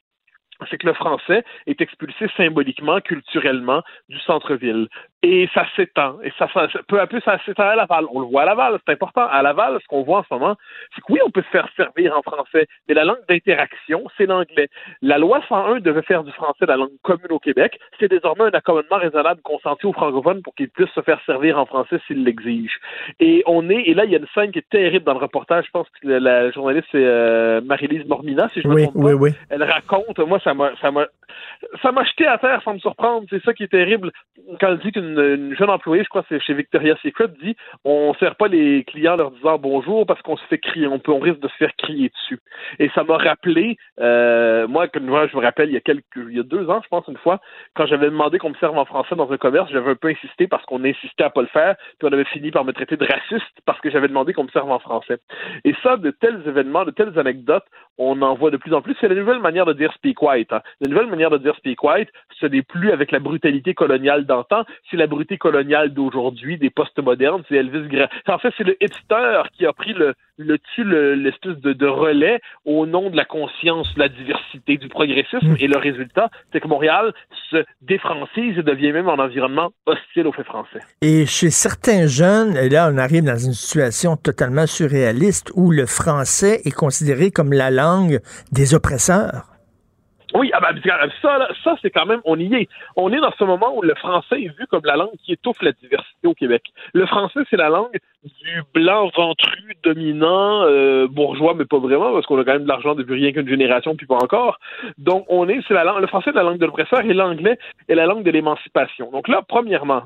c'est 0.70 0.78
que 0.78 0.86
le 0.86 0.94
français 0.94 1.44
est 1.66 1.80
expulsé 1.80 2.26
symboliquement, 2.36 3.00
culturellement 3.00 3.82
du 4.08 4.18
centre-ville. 4.20 4.88
Et 5.22 5.48
ça 5.54 5.66
s'étend. 5.74 6.18
Et 6.22 6.32
ça, 6.38 6.46
peu 6.88 7.00
à 7.00 7.06
peu, 7.06 7.20
ça 7.20 7.38
s'étend 7.44 7.68
à 7.68 7.74
Laval. 7.74 8.04
On 8.12 8.20
le 8.20 8.26
voit 8.26 8.42
à 8.42 8.44
Laval, 8.44 8.78
c'est 8.86 8.92
important. 8.92 9.26
À 9.26 9.42
Laval, 9.42 9.78
ce 9.82 9.86
qu'on 9.88 10.02
voit 10.02 10.18
en 10.18 10.24
ce 10.24 10.34
moment, 10.34 10.56
c'est 10.94 11.00
que 11.00 11.12
oui, 11.12 11.20
on 11.24 11.30
peut 11.30 11.42
se 11.42 11.48
faire 11.48 11.68
servir 11.76 12.16
en 12.16 12.22
français, 12.22 12.66
mais 12.88 12.94
la 12.94 13.04
langue 13.04 13.24
d'interaction, 13.28 14.04
c'est 14.16 14.26
l'anglais. 14.26 14.68
La 15.02 15.18
loi 15.18 15.40
101 15.48 15.80
devait 15.80 16.02
faire 16.02 16.22
du 16.22 16.32
français 16.32 16.66
la 16.66 16.76
langue 16.76 16.90
commune 17.02 17.30
au 17.30 17.38
Québec. 17.38 17.78
C'est 17.98 18.08
désormais 18.08 18.44
un 18.44 18.50
accommodement 18.50 18.96
raisonnable 18.96 19.40
consenti 19.42 19.86
aux 19.86 19.92
francophones 19.92 20.42
pour 20.42 20.54
qu'ils 20.54 20.68
puissent 20.68 20.94
se 20.94 21.00
faire 21.00 21.20
servir 21.26 21.58
en 21.58 21.66
français 21.66 21.98
s'ils 22.06 22.24
l'exigent. 22.24 22.76
Et 23.20 23.42
on 23.46 23.68
est, 23.70 23.82
et 23.82 23.94
là, 23.94 24.04
il 24.04 24.10
y 24.10 24.14
a 24.14 24.18
une 24.18 24.26
scène 24.34 24.52
qui 24.52 24.58
est 24.58 24.68
terrible 24.70 25.04
dans 25.04 25.14
le 25.14 25.20
reportage. 25.20 25.64
Je 25.66 25.70
pense 25.70 25.88
que 25.88 26.08
la, 26.08 26.50
journaliste, 26.50 26.86
c'est 26.92 27.04
euh, 27.04 27.60
Marie-Lise 27.62 28.06
Mormina, 28.06 28.48
si 28.52 28.60
je 28.60 28.68
me 28.68 28.74
oui, 28.74 28.82
trompe 28.84 28.96
oui, 28.96 29.12
pas. 29.12 29.18
Oui. 29.18 29.30
Elle 29.50 29.62
raconte, 29.62 30.18
moi, 30.20 30.40
ça 30.44 30.54
m'a, 30.54 30.72
ça 30.80 30.90
m'a, 30.90 31.06
ça 31.82 31.92
m'a 31.92 32.04
jeté 32.04 32.26
à 32.26 32.38
terre 32.38 32.60
sans 32.64 32.74
me 32.74 32.78
surprendre. 32.78 33.26
C'est 33.30 33.42
ça 33.42 33.54
qui 33.54 33.64
est 33.64 33.68
terrible. 33.68 34.12
Quand 34.60 34.68
elle 34.68 34.78
dit 34.78 34.92
qu'une 34.92 35.05
jeune 35.58 35.70
employée, 35.70 36.02
je 36.04 36.08
crois 36.08 36.24
c'est 36.28 36.40
chez 36.40 36.54
Victoria's 36.54 36.98
Secret, 37.02 37.28
dit 37.42 37.56
on 37.84 38.12
ne 38.12 38.16
sert 38.18 38.36
pas 38.36 38.48
les 38.48 38.84
clients 38.84 39.14
en 39.14 39.16
leur 39.16 39.30
disant 39.32 39.58
bonjour 39.58 40.06
parce 40.06 40.20
qu'on 40.22 40.36
se 40.36 40.44
fait 40.46 40.58
crier, 40.58 40.86
on 40.86 40.98
peut, 40.98 41.12
on 41.12 41.18
risque 41.18 41.40
de 41.40 41.48
se 41.48 41.56
faire 41.56 41.74
crier 41.76 42.08
dessus. 42.08 42.40
Et 42.78 42.90
ça 42.94 43.04
m'a 43.04 43.16
rappelé, 43.16 43.76
euh, 44.00 44.66
moi, 44.68 44.86
je 44.94 45.00
me 45.00 45.40
rappelle 45.40 45.68
il 45.70 45.74
y 45.74 45.76
a 45.76 45.80
quelques, 45.80 46.04
il 46.16 46.36
y 46.36 46.40
a 46.40 46.42
deux 46.42 46.68
ans, 46.68 46.80
je 46.82 46.88
pense 46.88 47.06
une 47.08 47.16
fois, 47.16 47.40
quand 47.74 47.86
j'avais 47.86 48.06
demandé 48.06 48.38
qu'on 48.38 48.50
me 48.50 48.56
serve 48.56 48.76
en 48.76 48.84
français 48.84 49.14
dans 49.14 49.30
un 49.30 49.36
commerce, 49.36 49.70
j'avais 49.70 49.90
un 49.90 49.96
peu 49.96 50.08
insisté 50.08 50.46
parce 50.46 50.64
qu'on 50.66 50.84
insistait 50.84 51.24
à 51.24 51.30
pas 51.30 51.42
le 51.42 51.48
faire, 51.48 51.76
puis 51.98 52.08
on 52.08 52.12
avait 52.12 52.24
fini 52.24 52.50
par 52.50 52.64
me 52.64 52.72
traiter 52.72 52.96
de 52.96 53.04
raciste 53.04 53.60
parce 53.64 53.80
que 53.80 53.90
j'avais 53.90 54.08
demandé 54.08 54.32
qu'on 54.32 54.44
me 54.44 54.50
serve 54.50 54.70
en 54.70 54.78
français. 54.78 55.18
Et 55.64 55.74
ça, 55.82 55.96
de 55.96 56.10
tels 56.10 56.42
événements, 56.46 56.84
de 56.84 56.90
telles 56.90 57.18
anecdotes, 57.18 57.64
on 57.98 58.20
en 58.22 58.34
voit 58.34 58.50
de 58.50 58.56
plus 58.56 58.74
en 58.74 58.82
plus. 58.82 58.96
C'est 59.00 59.08
la 59.08 59.14
nouvelle 59.14 59.40
manière 59.40 59.66
de 59.66 59.72
dire 59.72 59.92
speak 59.94 60.20
white. 60.22 60.52
Hein. 60.52 60.62
La 60.80 60.88
nouvelle 60.88 61.08
manière 61.08 61.30
de 61.30 61.38
dire 61.38 61.54
speak 61.56 61.82
white, 61.82 62.08
ce 62.40 62.46
n'est 62.46 62.62
plus 62.62 62.92
avec 62.92 63.10
la 63.10 63.18
brutalité 63.18 63.74
coloniale 63.74 64.26
d'antan, 64.26 64.64
c'est 64.90 64.96
la 64.96 65.06
brutalité 65.06 65.38
coloniale 65.38 65.92
d'aujourd'hui, 65.92 66.58
des 66.58 66.70
postes 66.70 66.98
modernes. 66.98 67.42
C'est 67.48 67.56
Elvis 67.56 67.88
Grant. 67.88 68.08
En 68.28 68.38
fait, 68.38 68.52
c'est 68.56 68.64
le 68.64 68.76
hipster 68.82 69.42
qui 69.54 69.66
a 69.66 69.72
pris 69.72 69.92
le, 69.92 70.14
le 70.36 70.58
l'espèce 71.14 71.56
de, 71.58 71.72
de, 71.72 71.86
relais 71.86 72.40
au 72.64 72.86
nom 72.86 73.10
de 73.10 73.16
la 73.16 73.24
conscience, 73.24 73.92
de 73.94 74.00
la 74.00 74.08
diversité, 74.08 74.76
du 74.76 74.88
progressisme. 74.88 75.52
Mm. 75.52 75.56
Et 75.60 75.66
le 75.66 75.78
résultat, 75.78 76.30
c'est 76.52 76.60
que 76.60 76.68
Montréal 76.68 77.12
se 77.50 77.64
défrancise 77.80 78.58
et 78.58 78.62
devient 78.62 78.92
même 78.92 79.08
un 79.08 79.18
environnement 79.18 79.70
hostile 79.86 80.26
aux 80.26 80.32
faits 80.32 80.46
français. 80.46 80.80
Et 81.00 81.24
chez 81.26 81.50
certains 81.50 82.06
jeunes, 82.06 82.56
et 82.56 82.68
là, 82.68 82.90
on 82.92 82.98
arrive 82.98 83.24
dans 83.24 83.38
une 83.38 83.52
situation 83.52 84.16
totalement 84.16 84.66
surréaliste 84.66 85.50
où 85.54 85.70
le 85.70 85.86
français 85.86 86.60
est 86.64 86.74
considéré 86.74 87.30
comme 87.30 87.52
la 87.52 87.70
langue 87.70 87.85
des 88.52 88.74
oppresseurs. 88.74 89.55
Oui, 90.36 90.50
ah 90.52 90.60
ben, 90.60 90.78
ça, 91.22 91.48
ça 91.64 91.76
c'est 91.80 91.90
quand 91.90 92.04
même, 92.04 92.20
on 92.26 92.38
y 92.38 92.54
est. 92.54 92.68
On 92.94 93.10
est 93.10 93.20
dans 93.20 93.32
ce 93.38 93.44
moment 93.44 93.74
où 93.74 93.80
le 93.80 93.94
français 93.94 94.42
est 94.42 94.58
vu 94.58 94.66
comme 94.68 94.84
la 94.84 94.96
langue 94.96 95.16
qui 95.24 95.32
étouffe 95.32 95.62
la 95.62 95.72
diversité 95.72 96.26
au 96.26 96.34
Québec. 96.34 96.62
Le 96.92 97.06
français, 97.06 97.40
c'est 97.48 97.56
la 97.56 97.70
langue 97.70 97.96
du 98.24 98.62
blanc 98.74 99.10
ventru, 99.16 99.76
dominant, 99.82 100.62
euh, 100.64 101.06
bourgeois, 101.08 101.54
mais 101.54 101.64
pas 101.64 101.78
vraiment, 101.78 102.12
parce 102.12 102.26
qu'on 102.26 102.38
a 102.38 102.44
quand 102.44 102.52
même 102.52 102.64
de 102.64 102.68
l'argent 102.68 102.94
depuis 102.94 103.14
rien 103.14 103.32
qu'une 103.32 103.48
génération, 103.48 103.96
puis 103.96 104.06
pas 104.06 104.16
encore. 104.16 104.58
Donc, 104.98 105.24
on 105.28 105.48
est, 105.48 105.60
c'est 105.66 105.74
la 105.74 105.84
langue, 105.84 106.00
le 106.00 106.06
français 106.06 106.30
est 106.30 106.34
la 106.34 106.42
langue 106.42 106.58
de 106.58 106.66
l'oppresseur 106.66 107.00
et 107.00 107.14
l'anglais 107.14 107.58
est 107.88 107.94
la 107.94 108.04
langue 108.04 108.24
de 108.24 108.30
l'émancipation. 108.30 109.10
Donc 109.12 109.28
là, 109.28 109.42
premièrement, 109.46 110.02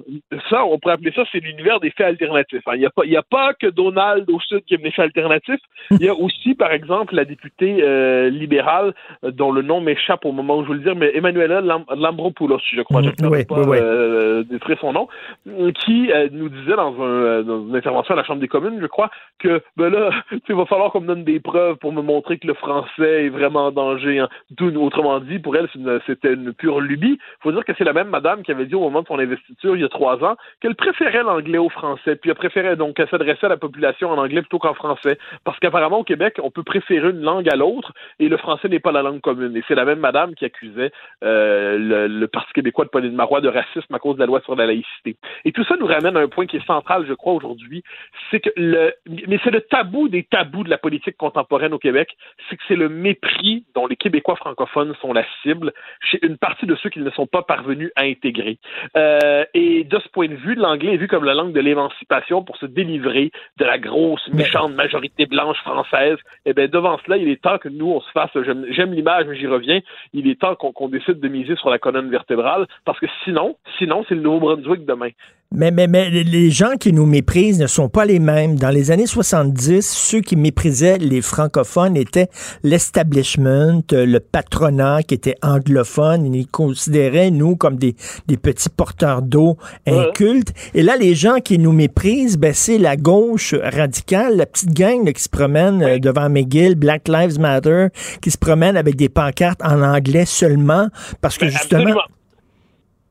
ça, 0.48 0.64
on 0.64 0.78
pourrait 0.78 0.94
appeler 0.94 1.12
ça, 1.12 1.24
c'est 1.32 1.40
l'univers 1.40 1.80
des 1.80 1.90
faits 1.90 2.06
alternatifs. 2.06 2.62
Hein. 2.66 2.74
Il 2.76 3.10
n'y 3.10 3.16
a, 3.16 3.20
a 3.20 3.22
pas 3.22 3.54
que 3.54 3.66
Donald 3.66 4.30
au 4.30 4.38
Sud 4.40 4.64
qui 4.64 4.74
aime 4.74 4.82
les 4.84 4.92
faits 4.92 5.06
alternatifs. 5.06 5.60
Il 5.90 6.02
y 6.02 6.08
a 6.08 6.14
aussi, 6.14 6.54
par 6.54 6.72
exemple, 6.72 7.14
la 7.14 7.24
députée 7.24 7.82
euh, 7.82 8.30
libérale, 8.30 8.94
euh, 9.24 9.30
dont 9.30 9.50
le 9.50 9.62
nom 9.62 9.80
m'échappe 9.80 10.19
au 10.28 10.32
moment 10.32 10.58
où 10.58 10.64
je 10.64 10.68
veux 10.68 10.74
le 10.74 10.80
dire, 10.80 10.96
mais 10.96 11.10
Emmanuela 11.14 11.60
Lam 11.60 11.84
Lambropoulos, 11.94 12.60
je 12.72 12.82
crois, 12.82 13.02
je 13.02 13.10
ne 13.22 13.28
oui, 13.28 13.44
pas 13.44 13.62
oui. 13.62 13.78
Euh, 13.80 14.42
détruire 14.44 14.78
son 14.80 14.92
nom, 14.92 15.08
qui 15.84 16.12
euh, 16.12 16.28
nous 16.32 16.48
disait 16.48 16.76
dans, 16.76 17.00
un, 17.00 17.42
dans 17.42 17.66
une 17.68 17.76
intervention 17.76 18.14
à 18.14 18.16
la 18.16 18.24
Chambre 18.24 18.40
des 18.40 18.48
communes, 18.48 18.78
je 18.80 18.86
crois, 18.86 19.10
que 19.38 19.62
ben 19.76 19.90
là, 19.90 20.10
il 20.48 20.54
va 20.54 20.66
falloir 20.66 20.92
qu'on 20.92 21.00
me 21.00 21.06
donne 21.06 21.24
des 21.24 21.40
preuves 21.40 21.76
pour 21.76 21.92
me 21.92 22.02
montrer 22.02 22.38
que 22.38 22.46
le 22.46 22.54
français 22.54 23.26
est 23.26 23.28
vraiment 23.28 23.66
en 23.66 23.72
danger. 23.72 24.18
Hein. 24.18 24.28
Autrement 24.76 25.20
dit, 25.20 25.38
pour 25.38 25.56
elle, 25.56 25.68
c'était 26.06 26.32
une, 26.32 26.46
une, 26.46 26.54
pure 26.54 26.80
lubie. 26.80 27.18
Il 27.20 27.42
faut 27.42 27.52
dire 27.52 27.64
que 27.64 27.72
c'est 27.76 27.84
la 27.84 27.92
même 27.92 28.08
madame 28.08 28.42
qui 28.42 28.52
avait 28.52 28.66
dit 28.66 28.74
au 28.74 28.80
moment 28.80 29.02
de 29.02 29.06
son 29.06 29.18
investiture, 29.18 29.76
il 29.76 29.82
y 29.82 29.84
a 29.84 29.88
trois 29.88 30.22
ans, 30.24 30.36
qu'elle 30.60 30.74
préférait 30.74 31.22
l'anglais 31.22 31.58
au 31.58 31.68
français, 31.68 32.16
puis 32.16 32.30
elle 32.30 32.36
préférait 32.36 32.76
donc 32.76 32.96
qu'elle 32.96 33.08
s'adressait 33.08 33.46
à 33.46 33.50
la 33.50 33.56
population 33.56 34.10
en 34.10 34.18
anglais 34.18 34.42
plutôt 34.42 34.58
qu'en 34.58 34.74
français. 34.74 35.18
Parce 35.44 35.58
qu'apparemment, 35.58 36.00
au 36.00 36.04
Québec, 36.04 36.38
on 36.42 36.50
peut 36.50 36.62
préférer 36.62 37.10
une 37.10 37.22
langue 37.22 37.48
à 37.48 37.56
l'autre, 37.56 37.92
et 38.18 38.28
le 38.28 38.36
français 38.36 38.68
n'est 38.68 38.80
pas 38.80 38.92
la 38.92 39.02
langue 39.02 39.20
commune. 39.20 39.56
Et 39.56 39.62
c'est 39.68 39.74
la 39.74 39.84
même 39.84 40.00
madame 40.00 40.09
qui 40.36 40.44
accusait 40.44 40.92
euh, 41.24 41.78
le, 41.78 42.06
le, 42.06 42.28
Parti 42.28 42.52
québécois 42.52 42.84
de 42.84 42.90
Pauline 42.90 43.14
Marois 43.14 43.40
de 43.40 43.48
racisme 43.48 43.94
à 43.94 43.98
cause 43.98 44.16
de 44.16 44.20
la 44.20 44.26
loi 44.26 44.40
sur 44.42 44.54
la 44.54 44.66
laïcité. 44.66 45.16
Et 45.44 45.52
tout 45.52 45.64
ça 45.64 45.76
nous 45.78 45.86
ramène 45.86 46.16
à 46.16 46.20
un 46.20 46.28
point 46.28 46.46
qui 46.46 46.56
est 46.56 46.66
central, 46.66 47.04
je 47.08 47.14
crois, 47.14 47.32
aujourd'hui, 47.32 47.82
c'est 48.30 48.40
que 48.40 48.50
le, 48.56 48.92
mais 49.06 49.38
c'est 49.42 49.50
le 49.50 49.60
tabou 49.60 50.08
des 50.08 50.24
tabous 50.24 50.64
de 50.64 50.70
la 50.70 50.78
politique 50.78 51.16
contemporaine 51.16 51.72
au 51.72 51.78
Québec, 51.78 52.16
c'est 52.48 52.56
que 52.56 52.62
c'est 52.68 52.76
le 52.76 52.88
mépris 52.88 53.64
dont 53.74 53.86
les 53.86 53.96
Québécois 53.96 54.36
francophones 54.36 54.94
sont 55.00 55.12
la 55.12 55.24
cible 55.42 55.72
chez 56.00 56.18
une 56.22 56.36
partie 56.36 56.66
de 56.66 56.74
ceux 56.76 56.90
qui 56.90 57.00
ne 57.00 57.10
sont 57.10 57.26
pas 57.26 57.42
parvenus 57.42 57.90
à 57.96 58.02
intégrer. 58.02 58.58
Euh, 58.96 59.44
et 59.54 59.84
de 59.84 59.98
ce 59.98 60.08
point 60.08 60.28
de 60.28 60.34
vue, 60.34 60.54
l'anglais 60.54 60.94
est 60.94 60.98
vu 60.98 61.08
comme 61.08 61.24
la 61.24 61.34
langue 61.34 61.52
de 61.52 61.60
l'émancipation 61.60 62.42
pour 62.42 62.56
se 62.56 62.66
délivrer 62.66 63.30
de 63.58 63.64
la 63.64 63.78
grosse, 63.78 64.26
méchante 64.32 64.74
majorité 64.74 65.26
blanche 65.26 65.58
française. 65.58 66.18
Et 66.46 66.52
bien, 66.52 66.68
devant 66.68 66.98
cela, 67.04 67.16
il 67.16 67.28
est 67.28 67.42
temps 67.42 67.58
que 67.58 67.68
nous, 67.68 67.90
on 67.90 68.00
se 68.00 68.10
fasse, 68.10 68.30
j'aime 68.70 68.92
l'image, 68.92 69.26
mais 69.26 69.36
j'y 69.36 69.46
reviens, 69.46 69.80
il 70.12 70.28
est 70.28 70.40
temps 70.40 70.54
qu'on 70.54 70.88
décide 70.88 71.20
de 71.20 71.28
miser 71.28 71.56
sur 71.56 71.70
la 71.70 71.78
colonne 71.78 72.10
vertébrale, 72.10 72.66
parce 72.84 72.98
que 72.98 73.06
sinon, 73.24 73.56
sinon, 73.78 74.04
c'est 74.08 74.14
le 74.14 74.22
Nouveau-Brunswick 74.22 74.84
demain. 74.84 75.10
Mais, 75.52 75.72
mais, 75.72 75.88
mais 75.88 76.10
les 76.10 76.52
gens 76.52 76.76
qui 76.78 76.92
nous 76.92 77.06
méprisent 77.06 77.58
ne 77.58 77.66
sont 77.66 77.88
pas 77.88 78.04
les 78.04 78.20
mêmes. 78.20 78.54
Dans 78.54 78.70
les 78.70 78.92
années 78.92 79.08
70, 79.08 79.82
ceux 79.84 80.20
qui 80.20 80.36
méprisaient 80.36 80.96
les 80.98 81.20
francophones 81.22 81.96
étaient 81.96 82.28
l'establishment, 82.62 83.82
le 83.90 84.18
patronat 84.20 85.02
qui 85.02 85.14
était 85.14 85.34
anglophone. 85.42 86.32
Ils 86.32 86.46
considéraient, 86.46 87.32
nous, 87.32 87.56
comme 87.56 87.78
des, 87.78 87.96
des 88.28 88.36
petits 88.36 88.68
porteurs 88.68 89.22
d'eau 89.22 89.56
incultes. 89.88 90.52
Et 90.72 90.84
là, 90.84 90.96
les 90.96 91.16
gens 91.16 91.40
qui 91.40 91.58
nous 91.58 91.72
méprisent, 91.72 92.38
ben, 92.38 92.54
c'est 92.54 92.78
la 92.78 92.94
gauche 92.94 93.56
radicale, 93.60 94.36
la 94.36 94.46
petite 94.46 94.72
gang 94.72 95.04
là, 95.04 95.12
qui 95.12 95.22
se 95.24 95.28
promène 95.28 95.82
euh, 95.82 95.98
devant 95.98 96.30
McGill, 96.30 96.76
Black 96.76 97.08
Lives 97.08 97.40
Matter, 97.40 97.88
qui 98.22 98.30
se 98.30 98.38
promène 98.38 98.76
avec 98.76 98.94
des 98.94 99.08
pancartes 99.08 99.60
en 99.64 99.82
anglais 99.82 100.26
seulement, 100.26 100.90
parce 101.20 101.38
que 101.38 101.48
justement... 101.48 101.80
Absolument. 101.80 102.19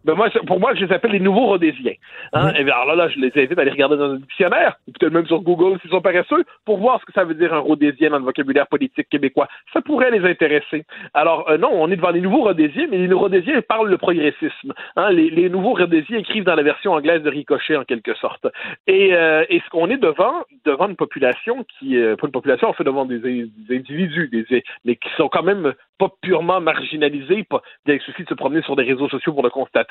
Ben 0.06 0.16
moi, 0.16 0.30
pour 0.48 0.60
moi, 0.60 0.74
je 0.76 0.86
les 0.86 0.94
appelle 0.94 1.12
les 1.12 1.20
nouveaux 1.20 1.48
rhodésiens. 1.48 1.94
Hein? 2.32 2.54
Et 2.58 2.64
bien, 2.64 2.74
alors 2.74 2.96
là, 2.96 3.06
là, 3.06 3.10
je 3.10 3.20
les 3.20 3.32
invite 3.36 3.58
à 3.58 3.62
aller 3.62 3.72
regarder 3.72 3.98
dans 3.98 4.12
un 4.12 4.16
dictionnaire, 4.16 4.78
ou 4.88 4.92
peut-être 4.92 5.12
même 5.12 5.26
sur 5.26 5.42
Google 5.42 5.78
s'ils 5.82 5.92
sont 5.92 6.02
paresseux, 6.02 6.46
pour 6.66 6.78
voir 6.78 7.02
ce 7.02 7.06
que 7.06 7.12
ça 7.12 7.26
veut 7.26 7.34
dire 7.34 7.54
un 7.54 7.60
rhodésien 7.60 8.10
dans 8.10 8.20
le 8.20 8.24
vocabulaire 8.24 8.68
politique 8.68 9.10
québécois. 9.10 9.50
Ça 9.74 9.82
pourrait 9.82 10.12
les 10.12 10.26
intéresser. 10.26 10.86
Alors, 11.14 11.50
euh, 11.50 11.58
non, 11.58 11.70
on 11.74 11.92
est 11.92 11.98
devant 11.98 12.12
les 12.12 12.22
nouveaux 12.22 12.44
rhodésiens, 12.44 12.88
mais 12.90 12.98
les 12.98 13.14
rhodésiens 13.14 13.62
parlent 13.62 13.90
le 13.90 13.98
progressisme. 13.98 14.74
Hein? 14.96 15.12
Les, 15.12 15.30
les, 15.30 15.50
nouveaux 15.50 15.74
rhodésiens 15.74 16.20
écrivent 16.20 16.46
dans 16.46 16.56
la 16.56 16.64
version 16.64 16.94
anglaise 16.94 17.22
de 17.22 17.30
Ricochet, 17.30 17.76
en 17.76 17.84
quelque 17.84 18.14
sorte. 18.16 18.48
Et, 18.88 19.14
euh, 19.14 19.44
et 19.50 19.60
ce 19.60 19.70
qu'on 19.70 19.90
est 19.90 19.98
devant, 19.98 20.46
devant 20.64 20.88
une 20.88 20.96
population 20.96 21.66
qui, 21.78 21.98
euh, 21.98 22.16
pas 22.16 22.28
une 22.28 22.32
population, 22.32 22.70
en 22.70 22.74
fait, 22.74 22.86
devant 22.86 23.06
des, 23.06 23.20
des 23.20 23.76
individus, 23.76 24.30
des, 24.30 24.64
mais 24.86 24.96
qui 24.96 25.10
sont 25.18 25.28
quand 25.28 25.44
même 25.44 25.74
pas 26.00 26.10
purement 26.22 26.62
marginalisés, 26.62 27.44
pas, 27.44 27.62
il 27.86 28.00
suffit 28.00 28.24
de 28.24 28.30
se 28.30 28.34
promener 28.34 28.62
sur 28.62 28.76
des 28.76 28.84
réseaux 28.84 29.10
sociaux 29.10 29.34
pour 29.34 29.44
le 29.44 29.50
constater, 29.50 29.89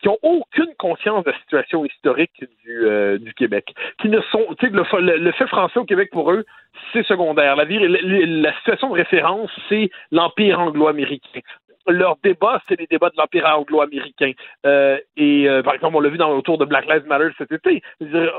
qui 0.00 0.08
ont 0.08 0.18
aucune 0.22 0.74
conscience 0.78 1.24
de 1.24 1.30
la 1.30 1.38
situation 1.38 1.84
historique 1.84 2.44
du, 2.64 2.86
euh, 2.86 3.18
Québec, 3.36 3.74
qui 4.00 4.08
ne 4.08 4.20
sont, 4.32 4.46
tu 4.58 4.68
le, 4.68 4.82
le, 5.00 5.16
le, 5.18 5.32
fait 5.32 5.46
français 5.46 5.78
au 5.78 5.84
Québec 5.84 6.10
pour 6.10 6.30
eux, 6.32 6.44
c'est 6.92 7.04
secondaire. 7.04 7.56
La, 7.56 8.56
situation 8.58 8.90
de 8.90 8.94
référence, 8.94 9.50
c'est 9.68 9.90
l'empire 10.10 10.60
anglo-américain 10.60 11.40
leur 11.88 12.16
débat, 12.24 12.60
c'est 12.68 12.80
les 12.80 12.88
débats 12.88 13.10
de 13.10 13.16
l'Empire 13.16 13.46
anglo-américain. 13.46 14.32
Euh, 14.66 14.98
et 15.16 15.48
euh, 15.48 15.62
par 15.62 15.74
exemple, 15.74 15.96
on 15.96 16.00
l'a 16.00 16.08
vu 16.08 16.18
dans 16.18 16.30
autour 16.32 16.58
de 16.58 16.64
Black 16.64 16.84
Lives 16.86 17.06
Matter 17.06 17.28
cet 17.38 17.52
été. 17.52 17.80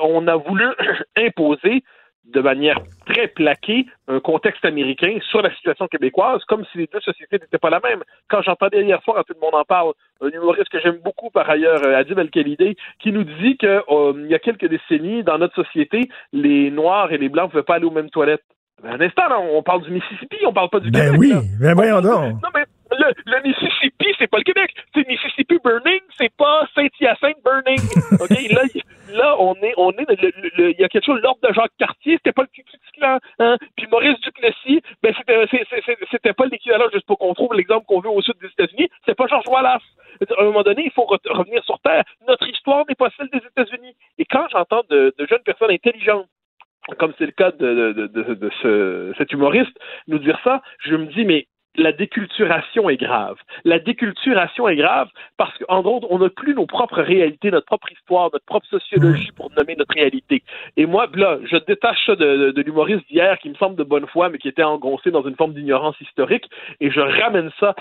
On 0.02 0.28
a 0.28 0.36
voulu 0.36 0.66
imposer 1.18 1.82
de 2.26 2.42
manière 2.42 2.78
très 3.06 3.28
plaquée 3.28 3.86
un 4.08 4.20
contexte 4.20 4.66
américain 4.66 5.18
sur 5.30 5.42
la 5.42 5.54
situation 5.56 5.88
québécoise, 5.88 6.44
comme 6.46 6.66
si 6.72 6.80
les 6.80 6.90
deux 6.92 7.00
sociétés 7.00 7.38
n'étaient 7.40 7.58
pas 7.58 7.70
la 7.70 7.80
même. 7.80 8.04
Quand 8.30 8.42
j'entendais 8.42 8.84
hier 8.84 9.02
soir, 9.04 9.24
tout 9.26 9.34
le 9.34 9.40
monde 9.40 9.56
en 9.56 9.64
parle, 9.64 9.94
un 10.22 10.30
humoriste 10.30 10.70
que 10.70 10.80
j'aime 10.80 11.00
beaucoup 11.04 11.30
par 11.30 11.50
ailleurs, 11.50 11.86
Adib 11.86 12.20
El-Khalidé, 12.20 12.76
qui 13.00 13.12
nous 13.12 13.24
dit 13.24 13.58
qu'il 13.58 13.70
euh, 13.70 14.28
y 14.28 14.36
a 14.36 14.40
quelques 14.40 14.68
décennies, 14.68 15.24
dans 15.24 15.38
notre 15.38 15.56
société, 15.56 16.10
les 16.34 16.70
Noirs 16.72 17.12
et 17.12 17.18
les 17.18 17.30
Blancs 17.30 17.46
ne 17.46 17.52
pouvaient 17.52 17.64
pas 17.64 17.76
aller 17.76 17.86
aux 17.86 17.92
mêmes 17.92 18.10
toilettes. 18.10 18.44
Ben, 18.84 18.92
un 18.92 19.02
instant, 19.02 19.28
là, 19.28 19.40
on 19.40 19.64
parle 19.64 19.84
du 19.84 19.92
Mississippi, 19.92 20.38
on 20.46 20.54
parle 20.54 20.70
pas 20.70 20.80
du 20.80 20.92
ben 20.92 21.06
Québec. 21.06 21.20
oui, 21.20 21.30
là. 21.30 21.42
ben 21.60 21.74
voyons 21.74 22.02
donc. 22.02 22.34
Non, 22.44 22.50
mais 22.54 22.66
le, 22.92 23.14
le 23.26 23.42
Mississippi, 23.48 24.08
c'est 24.20 24.28
pas 24.28 24.38
le 24.38 24.44
Québec. 24.44 24.74
C'est 24.94 25.08
Mississippi 25.08 25.58
Burning, 25.64 26.02
c'est 26.18 26.34
pas 26.36 26.68
Saint-Hyacinthe 26.76 27.42
Burning. 27.44 27.80
OK? 28.20 28.30
là, 28.30 28.62
là, 29.12 29.36
on 29.40 29.56
est, 29.56 29.74
on 29.78 29.92
est, 29.92 30.06
il 30.58 30.76
y 30.80 30.84
a 30.84 30.90
quelque 30.90 31.06
chose, 31.06 31.20
l'ordre 31.22 31.40
de 31.48 31.54
Jacques 31.54 31.78
Cartier, 31.78 32.18
c'était 32.18 32.34
pas 32.34 32.44
le 32.44 32.50
Klux 32.54 32.64
Klan, 32.98 33.20
hein? 33.40 33.58
Puis 33.76 33.88
Maurice 33.92 34.20
Duplessis, 34.22 34.82
ben, 35.02 35.14
c'était, 35.16 35.98
c'était 36.12 36.34
pas 36.34 36.46
l'équivalent, 36.46 36.86
juste 36.94 37.06
pour 37.06 37.18
qu'on 37.18 37.34
trouve 37.34 37.54
l'exemple 37.54 37.86
qu'on 37.86 38.00
veut 38.00 38.10
au 38.10 38.22
sud 38.22 38.36
des 38.42 38.48
États-Unis, 38.48 38.90
c'est 39.06 39.16
pas 39.16 39.28
George 39.28 39.48
Wallace. 39.48 39.84
À 40.36 40.42
un 40.42 40.46
moment 40.46 40.64
donné, 40.64 40.84
il 40.86 40.92
faut 40.92 41.06
revenir 41.06 41.64
sur 41.64 41.80
Terre. 41.80 42.04
Notre 42.28 42.48
histoire 42.48 42.68
histoire 42.68 42.86
n'est 42.88 42.96
pas 42.96 43.10
celle 43.18 43.30
des 43.30 43.46
États-Unis. 43.46 43.96
Et 44.18 44.26
quand 44.26 44.48
j'entends 44.52 44.84
de, 44.90 45.14
de 45.18 45.28
jeunes 45.28 45.44
personnes 45.44 45.72
intelligentes 45.72 46.28
comme 47.00 47.14
c'est 47.18 47.26
le 47.26 47.34
cas 47.34 47.52
de, 47.52 47.92
de, 47.92 48.08
de, 48.08 48.34
de 48.34 48.50
ce, 48.62 49.14
cet 49.18 49.34
humoriste, 49.34 49.78
nous 50.08 50.20
dire 50.20 50.40
ça, 50.44 50.62
je 50.80 50.96
me 50.96 51.08
dis, 51.08 51.26
mais 51.26 51.48
la 51.78 51.92
déculturation 51.92 52.90
est 52.90 52.98
grave. 52.98 53.38
La 53.64 53.80
déculturation 53.80 54.68
est 54.68 54.76
grave 54.76 55.10
parce 55.38 55.56
qu'en 55.60 55.82
gros, 55.82 56.06
on 56.10 56.20
n'a 56.20 56.30
plus 56.30 56.56
nos 56.56 56.66
propres 56.66 57.02
réalités, 57.02 57.52
notre 57.52 57.68
propre 57.68 57.92
histoire, 57.92 58.30
notre 58.34 58.46
propre 58.46 58.66
sociologie 58.68 59.32
pour 59.36 59.52
nommer 59.52 59.76
notre 59.76 59.94
réalité. 59.94 60.44
Et 60.76 60.86
moi, 60.86 61.08
là, 61.14 61.38
je 61.46 61.58
détache 61.58 62.06
ça 62.06 62.16
de, 62.16 62.52
de 62.52 62.62
l'humoriste 62.62 63.08
d'hier 63.08 63.38
qui 63.40 63.50
me 63.50 63.56
semble 63.56 63.76
de 63.76 63.84
bonne 63.84 64.08
foi, 64.08 64.30
mais 64.30 64.40
qui 64.40 64.48
était 64.48 64.64
engoncé 64.64 65.12
dans 65.12 65.24
une 65.24 65.36
forme 65.36 65.54
d'ignorance 65.54 66.00
historique, 66.02 66.50
et 66.80 66.90
je 66.90 67.00
ramène 67.00 67.52
ça 67.60 67.76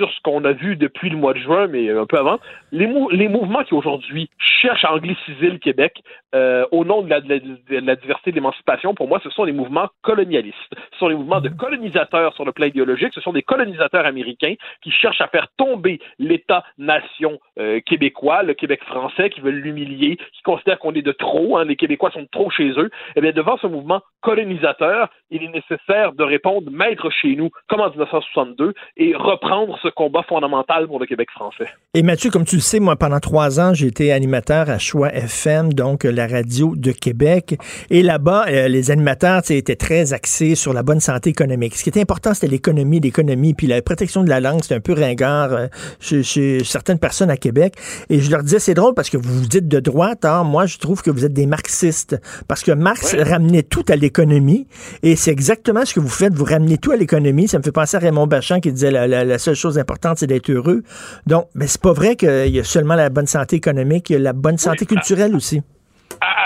sur 0.00 0.10
ce 0.10 0.20
qu'on 0.22 0.42
a 0.46 0.52
vu 0.52 0.76
depuis 0.76 1.10
le 1.10 1.18
mois 1.18 1.34
de 1.34 1.40
juin, 1.40 1.66
mais 1.66 1.90
un 1.90 2.06
peu 2.06 2.16
avant. 2.16 2.38
Les, 2.72 2.86
mouvements 2.86 3.64
qui 3.64 3.74
aujourd'hui 3.74 4.30
cherchent 4.38 4.86
à 4.86 4.94
angliciser 4.94 5.50
le 5.50 5.58
Québec 5.58 6.02
euh, 6.34 6.64
au 6.70 6.86
nom 6.86 7.02
de 7.02 7.10
la, 7.10 7.20
diversité 7.20 8.30
de 8.30 8.36
l'émancipation, 8.36 8.94
pour 8.94 9.08
moi, 9.08 9.20
ce 9.22 9.28
sont 9.28 9.44
les 9.44 9.52
mouvements 9.52 9.88
colonialistes. 10.00 10.56
Ce 10.92 10.98
sont 10.98 11.08
les 11.08 11.14
mouvements 11.14 11.42
de 11.42 11.50
colonisateurs 11.50 12.34
sur 12.34 12.46
le 12.46 12.52
plan 12.52 12.66
idéologique. 12.66 13.12
Ce 13.14 13.20
sont 13.20 13.34
des 13.34 13.42
colonisateurs 13.42 14.06
américains 14.06 14.54
qui 14.82 14.90
cherchent 14.90 15.20
à 15.20 15.28
faire 15.28 15.48
tomber 15.58 16.00
l'État-nation 16.18 17.38
euh, 17.58 17.80
québécois, 17.80 18.42
le 18.42 18.54
Québec 18.54 18.82
français, 18.84 19.28
qui 19.28 19.42
veulent 19.42 19.60
l'humilier, 19.60 20.16
qui 20.32 20.42
considèrent 20.44 20.78
qu'on 20.78 20.94
est 20.94 21.02
de 21.02 21.12
trop, 21.12 21.58
hein, 21.58 21.66
les 21.66 21.76
Québécois 21.76 22.10
sont 22.10 22.22
de 22.22 22.28
trop 22.32 22.48
chez 22.48 22.70
eux. 22.78 22.88
Eh 23.16 23.20
bien, 23.20 23.32
devant 23.32 23.58
ce 23.58 23.66
mouvement 23.66 24.00
colonisateur, 24.22 25.10
il 25.30 25.42
est 25.42 25.48
nécessaire 25.48 26.14
de 26.14 26.24
répondre 26.24 26.70
maître 26.70 27.10
chez 27.10 27.36
nous, 27.36 27.50
comme 27.68 27.80
en 27.80 27.90
1962, 27.90 28.72
et 28.96 29.14
reprendre 29.14 29.78
ce 29.82 29.88
combat 29.90 30.22
fondamental 30.28 30.86
pour 30.86 30.98
le 30.98 31.06
Québec 31.06 31.28
français. 31.30 31.66
Et 31.94 32.02
Mathieu, 32.02 32.30
comme 32.30 32.44
tu 32.44 32.56
le 32.56 32.62
sais, 32.62 32.80
moi, 32.80 32.96
pendant 32.96 33.20
trois 33.20 33.60
ans, 33.60 33.74
j'ai 33.74 33.86
été 33.86 34.12
animateur 34.12 34.70
à 34.70 34.78
Choix 34.78 35.12
FM, 35.12 35.72
donc 35.72 36.04
la 36.04 36.26
radio 36.26 36.74
de 36.76 36.92
Québec. 36.92 37.58
Et 37.90 38.02
là-bas, 38.02 38.46
euh, 38.48 38.68
les 38.68 38.90
animateurs 38.90 39.42
étaient 39.50 39.76
très 39.76 40.12
axés 40.12 40.54
sur 40.54 40.72
la 40.72 40.82
bonne 40.82 41.00
santé 41.00 41.30
économique. 41.30 41.76
Ce 41.76 41.82
qui 41.82 41.88
était 41.88 42.00
important, 42.00 42.34
c'était 42.34 42.48
l'économie, 42.48 43.00
l'économie, 43.00 43.54
puis 43.54 43.66
la 43.66 43.82
protection 43.82 44.22
de 44.22 44.28
la 44.28 44.40
langue, 44.40 44.62
c'était 44.62 44.76
un 44.76 44.80
peu 44.80 44.92
ringard 44.92 45.52
euh, 45.52 45.66
chez, 46.00 46.62
certaines 46.64 46.98
personnes 46.98 47.30
à 47.30 47.36
Québec. 47.36 47.74
Et 48.08 48.20
je 48.20 48.30
leur 48.30 48.42
disais, 48.42 48.58
c'est 48.58 48.74
drôle 48.74 48.94
parce 48.94 49.10
que 49.10 49.16
vous 49.16 49.40
vous 49.40 49.46
dites 49.46 49.68
de 49.68 49.80
droite, 49.80 50.24
hein, 50.24 50.44
moi, 50.44 50.66
je 50.66 50.78
trouve 50.78 51.02
que 51.02 51.10
vous 51.10 51.24
êtes 51.24 51.32
des 51.32 51.46
marxistes. 51.46 52.20
Parce 52.48 52.62
que 52.62 52.72
Marx 52.72 53.14
ramenait 53.14 53.62
tout 53.62 53.84
à 53.88 53.96
l'économie. 53.96 54.66
Et 55.02 55.16
c'est 55.16 55.30
exactement 55.30 55.84
ce 55.84 55.94
que 55.94 56.00
vous 56.00 56.08
faites. 56.08 56.34
Vous 56.34 56.44
ramenez 56.44 56.78
tout 56.78 56.92
à 56.92 56.96
l'économie. 56.96 57.48
Ça 57.48 57.58
me 57.58 57.62
fait 57.62 57.72
penser 57.72 57.96
à 57.96 58.00
Raymond 58.00 58.26
Bachand 58.26 58.60
qui 58.60 58.72
disait 58.72 58.90
la, 58.90 59.06
la, 59.06 59.38
seule 59.38 59.54
chose 59.54 59.78
importante, 59.80 60.18
c'est 60.18 60.26
d'être 60.26 60.50
heureux. 60.50 60.82
Donc, 61.26 61.48
mais 61.54 61.66
c'est 61.66 61.80
pas 61.80 61.92
vrai 61.92 62.16
qu'il 62.16 62.48
y 62.48 62.60
a 62.60 62.64
seulement 62.64 62.94
la 62.94 63.10
bonne 63.10 63.26
santé 63.26 63.56
économique, 63.56 64.10
il 64.10 64.14
y 64.14 64.16
a 64.16 64.20
la 64.20 64.32
bonne 64.32 64.58
santé 64.58 64.86
culturelle 64.86 65.34
aussi. 65.34 65.62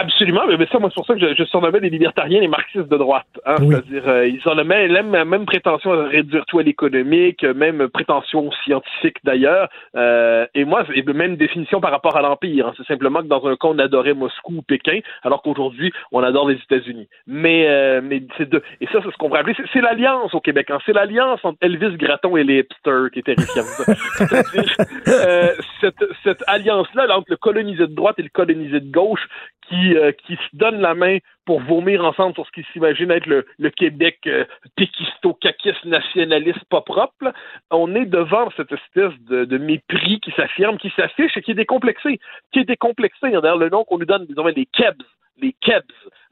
Absolument, 0.00 0.42
mais 0.46 0.66
ça, 0.66 0.78
moi, 0.78 0.90
c'est 0.90 0.94
pour 0.94 1.06
ça 1.06 1.14
que 1.14 1.20
je, 1.20 1.34
je 1.36 1.44
surnommais 1.44 1.80
les 1.80 1.90
libertariens 1.90 2.40
les 2.40 2.48
marxistes 2.48 2.88
de 2.88 2.96
droite. 2.96 3.26
Hein, 3.46 3.56
C'est-à-dire, 3.58 4.08
euh, 4.08 4.26
ils 4.26 4.40
ont 4.48 4.54
la 4.54 4.64
même, 4.64 5.12
la 5.12 5.24
même 5.24 5.46
prétention 5.46 5.92
à 5.92 6.08
réduire 6.08 6.44
tout 6.46 6.58
à 6.58 6.62
l'économique, 6.62 7.44
même 7.44 7.88
prétention 7.88 8.50
scientifique 8.64 9.18
d'ailleurs. 9.24 9.68
Euh, 9.96 10.46
et 10.54 10.64
moi, 10.64 10.84
et 10.94 11.02
même 11.02 11.36
définition 11.36 11.80
par 11.80 11.90
rapport 11.90 12.16
à 12.16 12.22
l'Empire. 12.22 12.68
Hein, 12.68 12.74
c'est 12.76 12.86
simplement 12.86 13.20
que 13.20 13.26
dans 13.26 13.46
un 13.46 13.56
cas, 13.56 13.68
on 13.68 13.78
adorait 13.78 14.14
Moscou 14.14 14.56
ou 14.56 14.62
Pékin, 14.62 15.00
alors 15.22 15.42
qu'aujourd'hui, 15.42 15.92
on 16.12 16.22
adore 16.22 16.48
les 16.48 16.56
États-Unis. 16.56 17.08
Mais, 17.26 17.66
euh, 17.68 18.00
mais 18.02 18.22
c'est 18.36 18.48
de, 18.48 18.62
et 18.80 18.86
ça, 18.86 19.00
c'est 19.02 19.10
ce 19.10 19.16
qu'on 19.16 19.28
pourrait 19.28 19.40
appeler, 19.40 19.56
c'est 19.72 19.80
l'alliance 19.80 20.34
au 20.34 20.40
Québec. 20.40 20.70
Hein, 20.70 20.78
c'est 20.84 20.92
l'alliance 20.92 21.40
entre 21.44 21.58
Elvis 21.60 21.96
Gratton 21.96 22.36
et 22.36 22.44
les 22.44 22.60
hipsters 22.60 23.10
qui 23.12 23.20
est 23.20 23.22
terrifiante. 23.22 23.66
C'est-à-dire, 24.16 24.76
euh, 25.08 25.48
cette, 25.80 26.04
cette 26.22 26.42
alliance-là, 26.46 27.06
entre 27.16 27.30
le 27.30 27.36
colonisé 27.36 27.86
de 27.86 27.94
droite 27.94 28.18
et 28.18 28.22
le 28.22 28.28
colonisé 28.28 28.80
de 28.80 28.90
gauche, 28.90 29.26
qui, 29.68 29.84
euh, 29.93 30.12
se 30.28 30.56
donnent 30.56 30.81
la 30.81 30.94
main 30.94 31.19
pour 31.44 31.61
vomir 31.61 32.05
ensemble 32.05 32.35
sur 32.35 32.47
ce 32.47 32.52
qui 32.52 32.66
s'imagine 32.73 33.11
être 33.11 33.27
le, 33.27 33.70
Québec 33.70 34.19
euh, 34.27 34.44
péquisto-caquiste 34.77 35.85
nationaliste 35.85 36.65
pas 36.70 36.81
propre. 36.81 37.32
On 37.70 37.94
est 37.94 38.06
devant 38.06 38.51
cette 38.56 38.73
espèce 38.73 39.12
de, 39.28 39.59
mépris 39.59 40.20
qui 40.20 40.31
s'affirme, 40.32 40.78
qui 40.78 40.90
s'affiche 40.97 41.36
et 41.36 41.43
qui 41.43 41.52
est 41.52 41.55
décomplexé. 41.55 42.19
Qui 42.52 42.61
est 42.61 42.65
décomplexé. 42.65 43.31
D'ailleurs, 43.31 43.59
le 43.59 43.69
nom 43.69 43.85
qu'on 43.85 43.98
lui 43.98 44.06
donne, 44.06 44.27
disons, 44.27 44.47
les 44.47 44.66
Kebs 44.66 45.02
les 45.39 45.52
Kebs. 45.61 45.82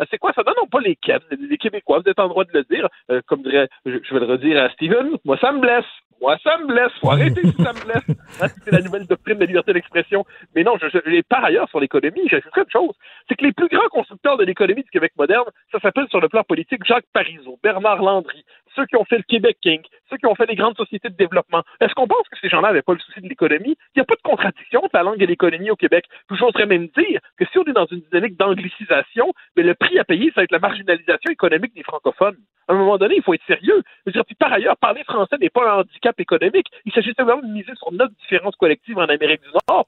Euh, 0.00 0.04
c'est 0.10 0.18
quoi 0.18 0.32
ça? 0.32 0.42
Non, 0.46 0.52
non, 0.56 0.68
pas 0.68 0.80
les 0.80 0.94
Kebs, 0.94 1.24
les 1.30 1.58
Québécois, 1.58 1.98
vous 1.98 2.08
êtes 2.08 2.20
en 2.20 2.28
droit 2.28 2.44
de 2.44 2.52
le 2.52 2.62
dire. 2.64 2.88
Euh, 3.10 3.20
comme 3.26 3.42
dirait, 3.42 3.68
je, 3.84 3.98
je, 4.02 4.14
vais 4.14 4.20
le 4.20 4.26
redire 4.26 4.62
à 4.62 4.70
Steven, 4.70 5.16
moi 5.24 5.36
ça 5.40 5.50
me 5.50 5.58
blesse. 5.58 5.84
Moi, 6.22 6.38
ça 6.44 6.56
me 6.56 6.66
blesse. 6.66 6.92
Faut 7.00 7.10
arrêter 7.10 7.40
si 7.42 7.62
ça 7.62 7.72
me 7.72 7.84
blesse. 7.84 8.16
C'est 8.64 8.70
la 8.70 8.80
nouvelle 8.80 9.06
doctrine 9.08 9.34
de 9.34 9.40
la 9.40 9.46
liberté 9.46 9.72
d'expression. 9.72 10.24
Mais 10.54 10.62
non, 10.62 10.76
je, 10.80 10.86
je, 10.88 11.20
par 11.22 11.44
ailleurs, 11.44 11.68
sur 11.68 11.80
l'économie, 11.80 12.28
j'ajouterais 12.30 12.62
une 12.62 12.70
chose. 12.70 12.94
C'est 13.28 13.34
que 13.34 13.44
les 13.44 13.52
plus 13.52 13.66
grands 13.66 13.88
constructeurs 13.90 14.36
de 14.36 14.44
l'économie 14.44 14.84
du 14.84 14.90
Québec 14.90 15.12
moderne, 15.18 15.46
ça 15.72 15.80
s'appelle 15.80 16.06
sur 16.10 16.20
le 16.20 16.28
plan 16.28 16.44
politique 16.44 16.84
Jacques 16.86 17.06
Parizeau, 17.12 17.58
Bernard 17.60 18.02
Landry, 18.02 18.44
ceux 18.74 18.86
qui 18.86 18.96
ont 18.96 19.04
fait 19.04 19.18
le 19.18 19.24
Québec 19.24 19.58
King, 19.60 19.82
ceux 20.10 20.16
qui 20.16 20.26
ont 20.26 20.34
fait 20.34 20.46
les 20.46 20.54
grandes 20.54 20.76
sociétés 20.76 21.08
de 21.08 21.16
développement. 21.16 21.62
Est-ce 21.80 21.94
qu'on 21.94 22.06
pense 22.06 22.28
que 22.28 22.38
ces 22.40 22.48
gens-là 22.48 22.68
n'avaient 22.68 22.82
pas 22.82 22.94
le 22.94 23.00
souci 23.00 23.20
de 23.20 23.28
l'économie? 23.28 23.76
Il 23.94 23.98
n'y 23.98 24.02
a 24.02 24.04
pas 24.04 24.14
de 24.14 24.22
contradiction 24.22 24.84
entre 24.84 24.96
la 24.96 25.02
langue 25.02 25.22
et 25.22 25.26
l'économie 25.26 25.70
au 25.70 25.76
Québec. 25.76 26.04
J'oserais 26.30 26.66
même 26.66 26.88
dire 26.88 27.20
que 27.38 27.44
si 27.46 27.58
on 27.58 27.64
est 27.64 27.72
dans 27.72 27.86
une 27.86 28.00
dynamique 28.00 28.36
d'anglicisation, 28.36 29.32
mais 29.56 29.62
le 29.62 29.74
prix 29.74 29.98
à 29.98 30.04
payer, 30.04 30.30
ça 30.30 30.40
va 30.40 30.44
être 30.44 30.52
la 30.52 30.58
marginalisation 30.58 31.30
économique 31.30 31.74
des 31.74 31.82
francophones. 31.82 32.36
À 32.68 32.72
un 32.72 32.76
moment 32.76 32.98
donné, 32.98 33.16
il 33.16 33.22
faut 33.22 33.34
être 33.34 33.46
sérieux. 33.46 33.82
Je 34.06 34.10
veux 34.10 34.12
dire, 34.12 34.24
puis 34.24 34.34
par 34.34 34.52
ailleurs, 34.52 34.76
parler 34.76 35.02
français 35.04 35.36
n'est 35.40 35.50
pas 35.50 35.68
un 35.68 35.80
handicap 35.80 36.18
économique. 36.20 36.68
Il 36.84 36.92
s'agit 36.92 37.12
simplement 37.16 37.42
de 37.42 37.52
miser 37.52 37.72
sur 37.76 37.92
notre 37.92 38.14
différence 38.16 38.56
collective 38.56 38.98
en 38.98 39.06
Amérique 39.06 39.42
du 39.42 39.48
Nord 39.68 39.86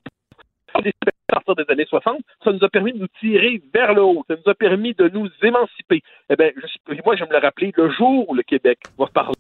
à 0.75 1.41
partir 1.41 1.55
des 1.57 1.73
années 1.73 1.87
60, 1.89 2.19
ça 2.43 2.53
nous 2.53 2.65
a 2.65 2.69
permis 2.69 2.93
de 2.93 2.99
nous 2.99 3.09
tirer 3.21 3.63
vers 3.73 3.95
le 3.95 4.03
haut, 4.03 4.25
ça 4.29 4.35
nous 4.35 4.51
a 4.51 4.55
permis 4.55 4.95
de 4.95 5.09
nous 5.09 5.29
émanciper. 5.43 6.03
Eh 6.31 6.37
bien, 6.37 6.51
moi, 7.05 7.17
je 7.17 7.25
me 7.25 7.31
le 7.31 7.39
rappeler, 7.39 7.73
le 7.77 7.91
jour 7.91 8.29
où 8.29 8.35
le 8.35 8.43
Québec 8.43 8.79
va 8.99 9.07
parler, 9.07 9.35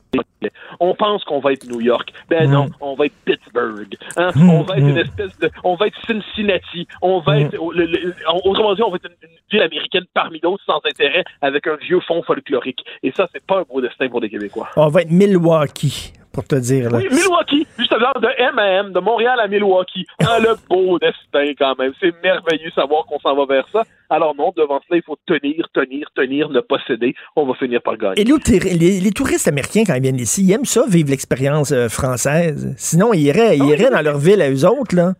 on 0.80 0.94
pense 0.94 1.24
qu'on 1.24 1.40
va 1.40 1.52
être 1.52 1.66
New 1.68 1.80
York. 1.80 2.12
Ben 2.28 2.50
non, 2.50 2.66
on 2.80 2.94
va 2.94 3.06
être 3.06 3.14
Pittsburgh. 3.24 3.96
Hein? 4.16 4.30
Mm, 4.34 4.50
on 4.50 4.62
va 4.62 4.76
être 4.76 4.86
une 4.86 4.98
espèce 4.98 5.38
de, 5.38 5.50
on 5.62 5.74
va 5.76 5.86
être 5.86 5.98
Cincinnati. 6.06 6.86
On 7.02 7.20
va 7.20 7.40
être, 7.40 7.56
autrement 7.58 8.74
dit, 8.74 8.82
on 8.82 8.90
va 8.90 8.96
être 8.96 9.06
une, 9.06 9.28
ville 9.50 9.62
américaine 9.62 10.04
parmi 10.14 10.40
d'autres 10.40 10.64
sans 10.64 10.80
intérêt 10.84 11.24
avec 11.42 11.66
un 11.66 11.76
vieux 11.76 12.00
fond 12.00 12.22
folklorique. 12.22 12.84
Et 13.02 13.12
ça, 13.12 13.28
c'est 13.32 13.44
pas 13.44 13.60
un 13.60 13.62
beau 13.62 13.80
destin 13.80 14.08
pour 14.08 14.20
les 14.20 14.30
Québécois. 14.30 14.68
On 14.76 14.88
va 14.88 15.02
être 15.02 15.10
Milwaukee 15.10 16.12
pour 16.34 16.44
te 16.44 16.56
dire. 16.56 16.90
Oui, 16.92 17.06
Milwaukee, 17.10 17.66
justement, 17.78 18.12
de 18.20 18.28
M 18.36 18.92
de 18.92 19.00
Montréal 19.00 19.38
à 19.40 19.48
Milwaukee. 19.48 20.04
Ah, 20.20 20.38
le 20.40 20.54
beau 20.68 20.98
destin 21.00 21.52
quand 21.58 21.78
même. 21.78 21.92
C'est 22.00 22.12
merveilleux 22.22 22.70
savoir 22.74 23.06
qu'on 23.06 23.18
s'en 23.20 23.34
va 23.34 23.46
vers 23.46 23.66
ça. 23.72 23.84
Alors 24.10 24.34
non, 24.36 24.52
devant 24.56 24.80
cela, 24.86 24.98
il 24.98 25.02
faut 25.02 25.16
tenir, 25.26 25.66
tenir, 25.72 26.08
tenir, 26.14 26.50
ne 26.50 26.60
pas 26.60 26.76
céder. 26.86 27.14
On 27.36 27.46
va 27.46 27.54
finir 27.54 27.80
par 27.82 27.96
gagner. 27.96 28.20
Et 28.20 28.24
les, 28.24 29.00
les, 29.00 29.10
touristes 29.12 29.48
américains, 29.48 29.84
quand 29.86 29.94
ils 29.94 30.02
viennent 30.02 30.20
ici, 30.20 30.42
ils 30.42 30.52
aiment 30.52 30.64
ça, 30.64 30.84
vivre 30.88 31.10
l'expérience 31.10 31.72
euh, 31.72 31.88
française. 31.88 32.74
Sinon, 32.76 33.14
ils 33.14 33.22
iraient, 33.22 33.56
ils 33.56 33.62
ah 33.62 33.76
iraient 33.76 33.90
dans 33.90 34.02
leur 34.02 34.18
ville 34.18 34.42
à 34.42 34.50
eux 34.50 34.66
autres, 34.66 34.94
là. 34.94 35.14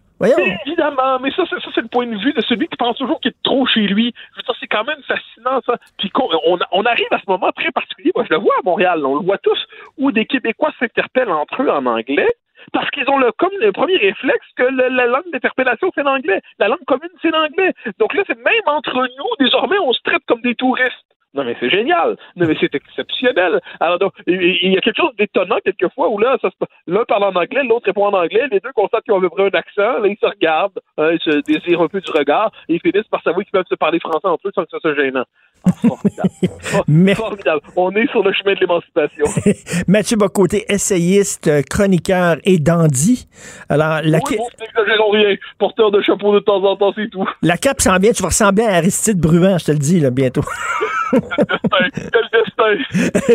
Évidemment, 0.66 1.18
mais 1.20 1.30
ça, 1.32 1.44
ça, 1.46 1.56
c'est 1.74 1.80
le 1.80 1.88
point 1.88 2.06
de 2.06 2.16
vue 2.16 2.32
de 2.32 2.40
celui 2.42 2.68
qui 2.68 2.76
pense 2.76 2.96
toujours 2.96 3.20
qu'il 3.20 3.32
est 3.32 3.42
trop 3.42 3.66
chez 3.66 3.80
lui. 3.80 4.14
C'est 4.60 4.66
quand 4.68 4.84
même 4.84 5.02
fascinant, 5.06 5.60
ça. 5.66 5.76
Puis 5.98 6.10
on, 6.46 6.58
on, 6.72 6.84
arrive 6.84 7.06
à 7.10 7.18
ce 7.18 7.24
moment 7.28 7.50
très 7.52 7.72
particulier, 7.72 8.12
moi 8.14 8.24
je 8.28 8.34
le 8.34 8.40
vois 8.40 8.54
à 8.54 8.62
Montréal, 8.64 9.04
on 9.04 9.16
le 9.16 9.24
voit 9.24 9.38
tous, 9.38 9.58
où 9.98 10.12
des 10.12 10.24
Québécois 10.24 10.72
s'interpellent 10.78 11.30
entre 11.30 11.62
eux 11.62 11.70
en 11.70 11.84
anglais, 11.86 12.28
parce 12.72 12.88
qu'ils 12.90 13.08
ont 13.10 13.18
le, 13.18 13.32
comme 13.32 13.52
le 13.60 13.72
premier 13.72 13.96
réflexe 13.96 14.46
que 14.56 14.62
la 14.62 15.06
langue 15.06 15.30
d'interpellation, 15.32 15.90
c'est 15.94 16.02
l'anglais. 16.02 16.40
La 16.58 16.68
langue 16.68 16.84
commune, 16.86 17.10
c'est 17.20 17.30
l'anglais. 17.30 17.72
Donc 17.98 18.14
là, 18.14 18.22
c'est 18.26 18.38
même 18.38 18.66
entre 18.66 18.94
nous, 18.94 19.44
désormais, 19.44 19.78
on 19.78 19.92
se 19.92 20.00
traite 20.02 20.22
comme 20.26 20.40
des 20.40 20.54
touristes. 20.54 21.04
Non, 21.34 21.44
mais 21.44 21.56
c'est 21.58 21.68
génial. 21.68 22.16
Non, 22.36 22.46
mais 22.46 22.56
c'est 22.60 22.74
exceptionnel. 22.74 23.60
Alors, 23.80 23.98
donc, 23.98 24.12
il 24.26 24.72
y 24.72 24.76
a 24.76 24.80
quelque 24.80 25.00
chose 25.00 25.14
d'étonnant 25.16 25.58
quelquefois 25.64 26.08
où 26.08 26.18
là, 26.18 26.38
l'un 26.86 27.04
parle 27.04 27.24
en 27.24 27.34
anglais, 27.34 27.64
l'autre 27.64 27.86
répond 27.86 28.06
en 28.06 28.14
anglais, 28.14 28.46
les 28.52 28.60
deux 28.60 28.72
constatent 28.72 29.02
qu'ils 29.02 29.14
ont 29.14 29.18
à 29.18 29.20
peu 29.20 29.30
près 29.30 29.44
un 29.44 29.58
accent, 29.58 29.98
là, 29.98 30.06
ils 30.06 30.16
se 30.20 30.26
regardent, 30.26 30.78
hein, 30.96 31.10
ils 31.12 31.20
se 31.20 31.40
désirent 31.40 31.82
un 31.82 31.88
peu 31.88 32.00
du 32.00 32.10
regard, 32.12 32.52
et 32.68 32.74
ils 32.74 32.80
finissent 32.80 33.08
par 33.08 33.22
savoir 33.22 33.44
qu'ils 33.44 33.52
peuvent 33.52 33.64
se 33.68 33.74
parler 33.74 33.98
français 33.98 34.28
entre 34.28 34.46
eux 34.46 34.52
sans 34.54 34.62
que 34.62 34.70
ça 34.70 34.78
soit 34.78 34.94
gênant. 34.94 35.24
Oh, 35.66 35.70
formidable. 35.88 37.14
formidable. 37.14 37.60
On 37.76 37.90
est 37.92 38.10
sur 38.10 38.22
le 38.22 38.32
chemin 38.32 38.54
de 38.54 38.60
l'émancipation. 38.60 39.24
Mathieu 39.88 40.16
Bocoté, 40.16 40.64
essayiste, 40.68 41.50
chroniqueur 41.68 42.36
et 42.44 42.58
dandy. 42.58 43.28
Alors, 43.68 44.00
la 44.02 44.18
oui, 44.28 44.36
bon, 44.36 45.10
rien. 45.10 45.36
Porteur 45.58 45.90
de 45.90 46.02
chapeau 46.02 46.34
de 46.34 46.40
temps 46.40 46.62
en 46.64 46.76
temps, 46.76 46.92
c'est 46.94 47.08
tout. 47.10 47.28
La 47.42 47.56
cape 47.56 47.80
sent 47.80 47.98
bien. 47.98 48.12
Tu 48.12 48.22
vas 48.22 48.28
ressembler 48.28 48.64
à 48.64 48.76
Aristide 48.76 49.18
Bruvin, 49.18 49.58
je 49.58 49.64
te 49.66 49.72
le 49.72 49.78
dis, 49.78 50.00
là, 50.00 50.10
bientôt. 50.10 50.44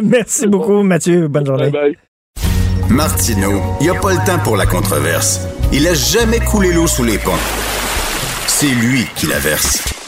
Merci 0.03 0.47
beaucoup, 0.47 0.83
Mathieu. 0.83 1.27
Bonne 1.27 1.45
journée. 1.45 1.69
Bye 1.69 1.97
Martino, 2.89 3.61
il 3.79 3.83
n'y 3.83 3.89
a 3.95 3.99
pas 3.99 4.13
le 4.13 4.25
temps 4.25 4.39
pour 4.43 4.57
la 4.57 4.65
controverse. 4.65 5.47
Il 5.71 5.87
a 5.87 5.93
jamais 5.93 6.39
coulé 6.39 6.73
l'eau 6.73 6.87
sous 6.87 7.03
les 7.03 7.19
ponts. 7.19 7.37
C'est 8.47 8.65
lui 8.65 9.05
qui 9.15 9.27
la 9.27 9.37
verse. 9.37 9.98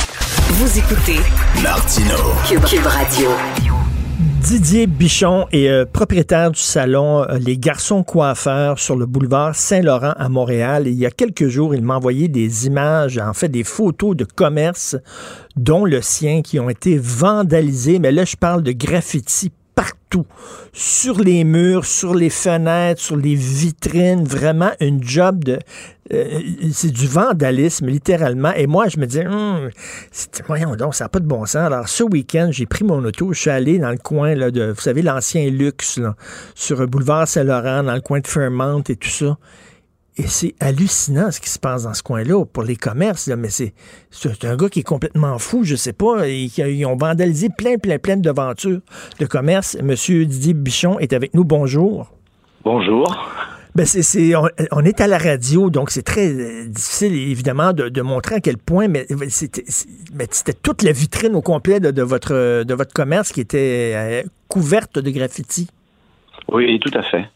Vous 0.54 0.78
écoutez 0.78 1.16
Martino. 1.64 2.18
Cube, 2.46 2.86
Radio. 2.86 3.30
Didier 4.42 4.86
Bichon 4.86 5.48
est 5.54 5.70
euh, 5.70 5.86
propriétaire 5.86 6.52
du 6.52 6.60
salon 6.60 7.22
euh, 7.22 7.38
Les 7.38 7.58
Garçons 7.58 8.04
Coiffeurs 8.04 8.78
sur 8.78 8.98
le 8.98 9.06
boulevard 9.06 9.56
Saint-Laurent 9.56 10.12
à 10.18 10.28
Montréal. 10.28 10.88
Et 10.88 10.92
il 10.92 10.98
y 10.98 11.06
a 11.06 11.10
quelques 11.10 11.48
jours, 11.48 11.74
il 11.74 11.82
m'a 11.82 11.96
envoyé 11.96 12.28
des 12.28 12.68
images, 12.68 13.18
en 13.18 13.34
fait 13.34 13.48
des 13.48 13.64
photos 13.64 14.14
de 14.14 14.26
commerce, 14.26 14.98
dont 15.56 15.86
le 15.86 16.02
sien, 16.02 16.42
qui 16.42 16.60
ont 16.60 16.70
été 16.70 16.98
vandalisés. 16.98 18.00
Mais 18.00 18.12
là, 18.12 18.26
je 18.26 18.36
parle 18.36 18.62
de 18.62 18.74
graffiti 18.74 19.54
sur 20.74 21.20
les 21.20 21.44
murs, 21.44 21.86
sur 21.86 22.14
les 22.14 22.30
fenêtres, 22.30 23.02
sur 23.02 23.18
les 23.18 23.36
vitrines, 23.36 24.24
vraiment 24.24 24.72
une 24.80 25.04
job 25.04 25.44
de... 25.44 25.60
Euh, 26.14 26.40
c'est 26.74 26.92
du 26.92 27.08
vandalisme, 27.08 27.88
littéralement. 27.88 28.52
Et 28.54 28.68
moi, 28.68 28.90
je 28.90 29.00
me 29.00 29.06
dis, 29.06 29.20
hum, 29.20 29.70
voyons 30.46 30.76
donc, 30.76 30.94
ça 30.94 31.06
n'a 31.06 31.10
pas 31.10 31.20
de 31.20 31.26
bon 31.26 31.46
sens. 31.46 31.56
Alors, 31.56 31.88
ce 31.88 32.04
week-end, 32.04 32.50
j'ai 32.52 32.66
pris 32.66 32.84
mon 32.84 33.04
auto, 33.06 33.32
je 33.32 33.40
suis 33.40 33.50
allé 33.50 33.80
dans 33.80 33.92
le 33.92 33.98
coin 33.98 34.36
là, 34.36 34.52
de, 34.52 34.72
vous 34.72 34.82
savez, 34.82 35.02
l'ancien 35.02 35.50
luxe, 35.50 36.00
sur 36.54 36.86
boulevard 36.88 37.28
Saint-Laurent, 37.28 37.84
dans 37.84 37.96
le 37.96 38.02
coin 38.02 38.20
de 38.20 38.28
Fairmont 38.28 38.84
et 38.90 38.96
tout 38.96 39.10
ça. 39.10 39.38
Et 40.18 40.28
c'est 40.28 40.56
hallucinant 40.60 41.32
ce 41.32 41.40
qui 41.40 41.50
se 41.50 41.58
passe 41.58 41.84
dans 41.84 41.94
ce 41.94 42.04
coin-là 42.04 42.46
pour 42.46 42.64
les 42.64 42.76
commerces. 42.76 43.28
Là, 43.28 43.38
mais 43.38 43.50
c'est, 43.50 43.74
c'est 44.10 44.46
un 44.46 44.58
gars 44.58 44.68
qui 44.68 44.80
est 44.80 44.84
complètement 44.84 45.38
fou, 45.40 45.64
je 45.64 45.76
sais 45.76 45.94
pas. 45.94 46.28
ils 46.28 46.86
ont 46.86 46.98
vandalisé 46.98 47.50
plein, 47.50 47.78
plein, 47.78 47.98
plein 47.98 48.18
de 48.18 48.22
devantures 48.22 48.82
de 49.20 49.26
commerce. 49.26 49.78
Monsieur 49.82 50.26
Didier 50.26 50.54
Bichon 50.54 51.00
est 51.00 51.14
avec 51.14 51.34
nous. 51.34 51.46
Bonjour. 51.46 52.12
Bonjour. 52.64 53.06
Ben 53.74 53.86
c'est, 53.86 54.02
c'est 54.02 54.34
on, 54.36 54.84
est 54.84 55.00
à 55.00 55.08
la 55.08 55.18
radio, 55.18 55.70
donc 55.70 55.92
c'est 55.92 56.02
très 56.02 56.28
euh, 56.28 56.66
difficile, 56.68 57.14
évidemment, 57.14 57.72
de, 57.72 57.88
de, 57.88 58.02
montrer 58.02 58.36
à 58.36 58.40
quel 58.42 58.58
point, 58.58 58.90
mais 58.90 59.08
c'était, 59.30 59.64
c'était 59.66 60.54
toute 60.54 60.84
la 60.84 60.92
vitrine 60.92 61.36
au 61.36 61.42
complet 61.42 61.80
de, 61.80 61.90
de, 61.90 62.02
votre, 62.02 62.64
de 62.66 62.74
votre 62.74 62.92
commerce 62.92 63.32
qui 63.32 63.40
était 63.40 63.94
euh, 63.96 64.24
couverte 64.50 65.00
de 65.00 65.10
graffiti. 65.10 65.70
Oui, 66.52 66.82
tout 66.82 66.92
à 66.94 67.02
fait. 67.02 67.30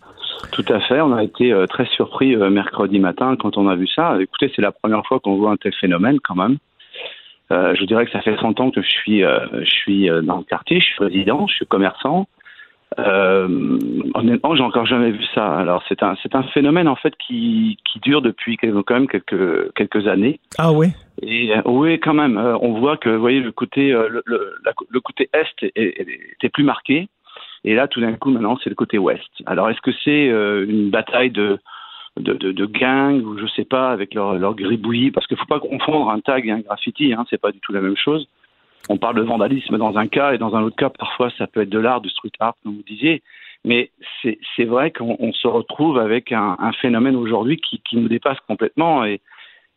Tout 0.51 0.65
à 0.69 0.79
fait. 0.81 1.01
On 1.01 1.13
a 1.13 1.23
été 1.23 1.51
euh, 1.51 1.65
très 1.65 1.85
surpris 1.85 2.35
euh, 2.35 2.49
mercredi 2.49 2.99
matin 2.99 3.35
quand 3.37 3.57
on 3.57 3.67
a 3.67 3.75
vu 3.75 3.87
ça. 3.87 4.17
Écoutez, 4.21 4.51
c'est 4.55 4.61
la 4.61 4.71
première 4.71 5.05
fois 5.05 5.19
qu'on 5.19 5.35
voit 5.35 5.51
un 5.51 5.57
tel 5.57 5.73
phénomène 5.73 6.19
quand 6.19 6.35
même. 6.35 6.57
Euh, 7.51 7.75
je 7.75 7.83
dirais 7.85 8.05
que 8.05 8.11
ça 8.11 8.21
fait 8.21 8.35
30 8.35 8.59
ans 8.59 8.71
que 8.71 8.81
je 8.81 8.89
suis, 8.89 9.21
je 9.21 9.69
suis 9.69 10.09
dans 10.23 10.37
le 10.37 10.43
quartier, 10.43 10.79
je 10.79 10.85
suis 10.85 11.03
résident, 11.03 11.45
je 11.47 11.55
suis 11.55 11.65
commerçant. 11.65 12.27
honnêtement, 12.97 14.55
j'ai 14.55 14.63
encore 14.63 14.87
jamais 14.87 15.11
vu 15.11 15.23
ça. 15.35 15.55
Alors, 15.55 15.83
c'est 15.87 16.01
un, 16.01 16.15
c'est 16.23 16.33
un 16.33 16.43
phénomène 16.43 16.87
en 16.87 16.95
fait 16.95 17.13
qui, 17.17 17.77
qui 17.85 17.99
dure 17.99 18.23
depuis 18.23 18.57
quand 18.57 18.91
même 18.91 19.07
quelques, 19.07 19.73
quelques 19.75 20.07
années. 20.07 20.39
Ah 20.57 20.71
oui. 20.71 20.87
Et 21.21 21.51
oui, 21.65 21.99
quand 21.99 22.15
même. 22.15 22.37
on 22.37 22.79
voit 22.79 22.97
que, 22.97 23.09
vous 23.09 23.19
voyez, 23.19 23.41
le 23.41 23.51
côté, 23.51 23.91
le, 23.91 24.23
le, 24.25 24.99
côté 25.01 25.29
est 25.33 25.71
était 25.75 26.49
plus 26.49 26.63
marqué. 26.63 27.09
Et 27.65 27.73
là, 27.73 27.87
tout 27.87 27.99
d'un 27.99 28.13
coup, 28.13 28.29
maintenant, 28.29 28.57
c'est 28.63 28.69
le 28.69 28.75
côté 28.75 28.99
ouest. 28.99 29.27
Alors, 29.47 29.69
est-ce 29.71 29.81
que 29.81 29.91
c'est 30.03 30.29
euh, 30.29 30.65
une 30.69 30.91
bataille 30.91 31.31
de, 31.31 31.59
de, 32.17 32.65
gangs 32.65 33.21
ou 33.23 33.39
je 33.39 33.47
sais 33.47 33.65
pas 33.65 33.89
avec 33.89 34.13
leur, 34.13 34.35
leur 34.35 34.53
gribouillis? 34.53 35.09
Parce 35.09 35.25
qu'il 35.25 35.35
faut 35.35 35.47
pas 35.47 35.59
confondre 35.59 36.11
un 36.11 36.19
tag 36.19 36.47
et 36.47 36.51
un 36.51 36.59
graffiti. 36.59 37.11
Hein, 37.11 37.25
c'est 37.27 37.41
pas 37.41 37.51
du 37.51 37.59
tout 37.59 37.73
la 37.73 37.81
même 37.81 37.97
chose. 37.97 38.27
On 38.87 38.97
parle 38.97 39.15
de 39.15 39.23
vandalisme 39.23 39.79
dans 39.79 39.97
un 39.97 40.05
cas 40.05 40.33
et 40.33 40.37
dans 40.37 40.55
un 40.55 40.61
autre 40.61 40.75
cas, 40.75 40.91
parfois, 40.91 41.31
ça 41.39 41.47
peut 41.47 41.61
être 41.61 41.69
de 41.69 41.79
l'art, 41.79 42.01
du 42.01 42.09
street 42.09 42.29
art, 42.39 42.53
comme 42.63 42.75
vous 42.75 42.83
disiez. 42.87 43.23
Mais 43.63 43.89
c'est 44.21 44.65
vrai 44.65 44.91
qu'on 44.91 45.33
se 45.33 45.47
retrouve 45.47 45.97
avec 45.97 46.31
un, 46.31 46.71
phénomène 46.81 47.15
aujourd'hui 47.15 47.57
qui, 47.57 47.79
qui 47.79 47.97
nous 47.97 48.07
dépasse 48.07 48.37
complètement 48.47 49.03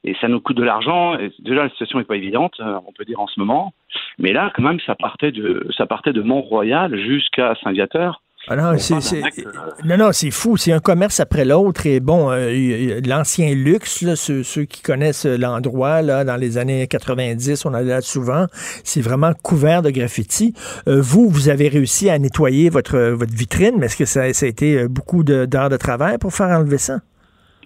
et 0.09 0.17
ça 0.21 0.29
nous 0.29 0.41
coûte 0.41 0.57
de 0.57 0.63
l'argent. 0.63 1.17
Déjà, 1.39 1.65
la 1.65 1.71
situation 1.71 1.99
n'est 1.99 2.05
pas 2.05 2.17
évidente, 2.17 2.55
euh, 2.61 2.79
on 2.87 2.93
peut 2.93 3.05
dire 3.05 3.21
en 3.21 3.27
ce 3.27 3.39
moment. 3.39 3.73
Mais 4.19 4.33
là, 4.33 4.51
quand 4.55 4.63
même, 4.63 4.81
ça 4.81 4.95
partait 4.95 5.33
de, 5.33 5.67
ça 5.77 5.87
partait 5.87 6.13
de 6.13 6.23
Mont-Royal 6.23 6.97
jusqu'à 6.97 7.55
Saint-Viateur. 7.63 8.23
Ah 8.51 8.57
non, 8.57 8.79
c'est, 8.79 8.95
euh, 8.95 9.51
non, 9.85 9.99
non, 9.99 10.13
c'est 10.13 10.31
fou. 10.31 10.57
C'est 10.57 10.73
un 10.73 10.79
commerce 10.79 11.21
après 11.21 11.45
l'autre. 11.45 11.87
Et 11.87 12.01
bon, 12.01 12.31
euh, 12.31 13.01
l'ancien 13.05 13.53
luxe, 13.55 14.01
là, 14.01 14.17
ceux, 14.17 14.43
ceux, 14.43 14.65
qui 14.65 14.81
connaissent 14.81 15.27
l'endroit, 15.27 16.01
là, 16.01 16.25
dans 16.25 16.37
les 16.37 16.57
années 16.57 16.87
90, 16.87 17.67
on 17.67 17.75
allait 17.75 17.89
là 17.89 18.01
souvent. 18.01 18.47
C'est 18.85 19.03
vraiment 19.03 19.33
couvert 19.43 19.83
de 19.83 19.91
graffiti. 19.91 20.55
vous, 20.87 21.29
vous 21.29 21.51
avez 21.51 21.69
réussi 21.69 22.09
à 22.09 22.19
nettoyer 22.19 22.71
votre, 22.71 22.99
votre 22.99 23.35
vitrine, 23.35 23.75
mais 23.79 23.87
est-ce 23.87 23.99
que 23.99 24.07
ça, 24.07 24.33
ça 24.33 24.47
a 24.47 24.49
été 24.49 24.89
beaucoup 24.89 25.25
d'heures 25.25 25.69
de 25.69 25.77
travail 25.77 26.17
pour 26.17 26.33
faire 26.33 26.49
enlever 26.49 26.79
ça? 26.79 27.01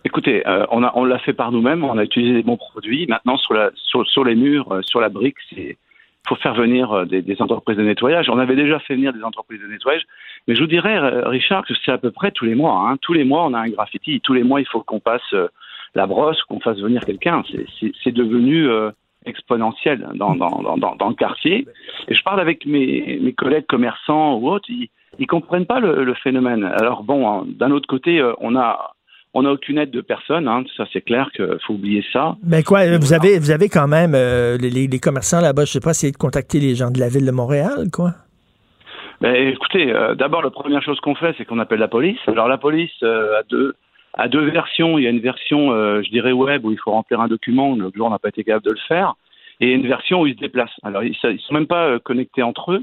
Écoutez, 0.04 0.46
euh, 0.48 0.66
on 0.70 1.04
l'a 1.04 1.18
fait 1.20 1.32
par 1.32 1.52
nous-mêmes, 1.52 1.84
on 1.84 1.96
a 1.96 2.02
utilisé 2.02 2.34
des 2.34 2.42
bons 2.42 2.56
produits. 2.56 3.06
Maintenant 3.06 3.36
sur 3.36 4.24
les 4.24 4.34
murs, 4.34 4.72
euh, 4.72 4.82
sur 4.82 5.00
la 5.00 5.08
brique, 5.08 5.36
c'est 5.50 5.76
faut 6.28 6.36
faire 6.36 6.54
venir 6.54 6.92
euh, 6.92 7.04
des, 7.04 7.42
entreprises 7.42 7.76
de 7.76 7.82
nettoyage. 7.82 8.28
On 8.28 8.38
avait 8.38 8.56
déjà 8.56 8.78
fait 8.80 8.94
venir 8.94 9.12
des 9.12 9.22
entreprises 9.22 9.60
de 9.60 9.66
nettoyage, 9.66 10.02
mais 10.46 10.54
je 10.54 10.60
vous 10.60 10.66
dirais, 10.66 10.98
Richard, 11.26 11.64
que 11.64 11.74
c'est 11.84 11.92
à 11.92 11.98
peu 11.98 12.10
près 12.10 12.32
tous 12.32 12.44
les 12.44 12.54
mois. 12.54 12.88
Hein. 12.88 12.96
Tous 13.00 13.12
les 13.12 13.24
mois, 13.24 13.44
on 13.44 13.54
a 13.54 13.60
un 13.60 13.68
graffiti. 13.68 14.20
Tous 14.20 14.32
les 14.32 14.42
mois, 14.42 14.60
il 14.60 14.66
faut 14.66 14.82
qu'on 14.82 15.00
passe 15.00 15.34
la 15.94 16.06
brosse, 16.06 16.42
qu'on 16.44 16.60
fasse 16.60 16.78
venir 16.78 17.04
quelqu'un. 17.04 17.42
C'est 18.04 18.12
devenu 18.12 18.68
exponentiel 19.24 20.08
dans, 20.14 20.34
le 20.34 21.14
quartier. 21.14 21.66
Et 22.08 22.14
je 22.14 22.22
parle 22.22 22.40
avec 22.40 22.66
mes, 22.66 23.34
collègues 23.36 23.66
commerçants 23.66 24.36
ou 24.36 24.48
autres, 24.48 24.68
ils, 24.68 24.90
ils 25.18 25.26
comprennent 25.26 25.66
pas 25.66 25.80
le, 25.80 26.04
le 26.04 26.14
phénomène. 26.14 26.64
Alors 26.64 27.02
bon, 27.02 27.28
hein, 27.28 27.44
d'un 27.46 27.72
autre 27.72 27.88
côté, 27.88 28.22
on 28.40 28.56
a 28.56 28.94
on 29.34 29.42
n'a 29.42 29.52
aucune 29.52 29.78
aide 29.78 29.90
de 29.90 30.00
personne, 30.00 30.46
hein, 30.46 30.64
ça 30.76 30.84
c'est 30.92 31.00
clair 31.00 31.30
qu'il 31.34 31.58
faut 31.66 31.74
oublier 31.74 32.04
ça. 32.12 32.36
Mais 32.44 32.62
quoi, 32.62 32.84
vous 32.98 33.12
avez, 33.12 33.38
vous 33.38 33.50
avez 33.50 33.68
quand 33.68 33.88
même 33.88 34.12
euh, 34.14 34.58
les, 34.58 34.98
commerçants 34.98 35.40
là-bas, 35.40 35.64
je 35.64 35.72
sais 35.72 35.80
pas, 35.80 35.90
essayé 35.90 36.12
de 36.12 36.18
contacter 36.18 36.60
les 36.60 36.74
gens 36.74 36.90
de 36.90 37.00
la 37.00 37.08
ville 37.08 37.24
de 37.24 37.30
Montréal, 37.30 37.88
quoi. 37.92 38.12
Ben, 39.20 39.34
écoutez, 39.34 39.92
euh, 39.92 40.14
d'abord 40.14 40.42
la 40.42 40.50
première 40.50 40.82
chose 40.82 40.98
qu'on 41.00 41.14
fait, 41.14 41.34
c'est 41.38 41.44
qu'on 41.44 41.60
appelle 41.60 41.78
la 41.78 41.88
police. 41.88 42.18
Alors 42.26 42.48
la 42.48 42.58
police 42.58 42.90
euh, 43.02 43.38
a 43.38 43.42
deux 43.44 43.74
a 44.14 44.28
deux 44.28 44.50
versions. 44.50 44.98
Il 44.98 45.04
y 45.04 45.06
a 45.06 45.10
une 45.10 45.20
version, 45.20 45.70
je 46.02 46.10
dirais 46.10 46.32
web, 46.32 46.66
où 46.66 46.70
il 46.70 46.78
faut 46.78 46.90
remplir 46.90 47.20
un 47.20 47.28
document. 47.28 47.74
Le 47.74 47.90
jour 47.94 48.08
on 48.08 48.10
n'a 48.10 48.18
pas 48.18 48.28
été 48.28 48.44
capable 48.44 48.66
de 48.66 48.72
le 48.72 48.80
faire, 48.86 49.14
et 49.60 49.72
une 49.72 49.86
version 49.86 50.20
où 50.20 50.26
ils 50.26 50.34
se 50.34 50.40
déplacent. 50.40 50.78
Alors 50.82 51.02
ils, 51.02 51.16
ne 51.24 51.38
sont 51.38 51.54
même 51.54 51.66
pas 51.66 51.98
connectés 52.00 52.42
entre 52.42 52.72
eux. 52.72 52.82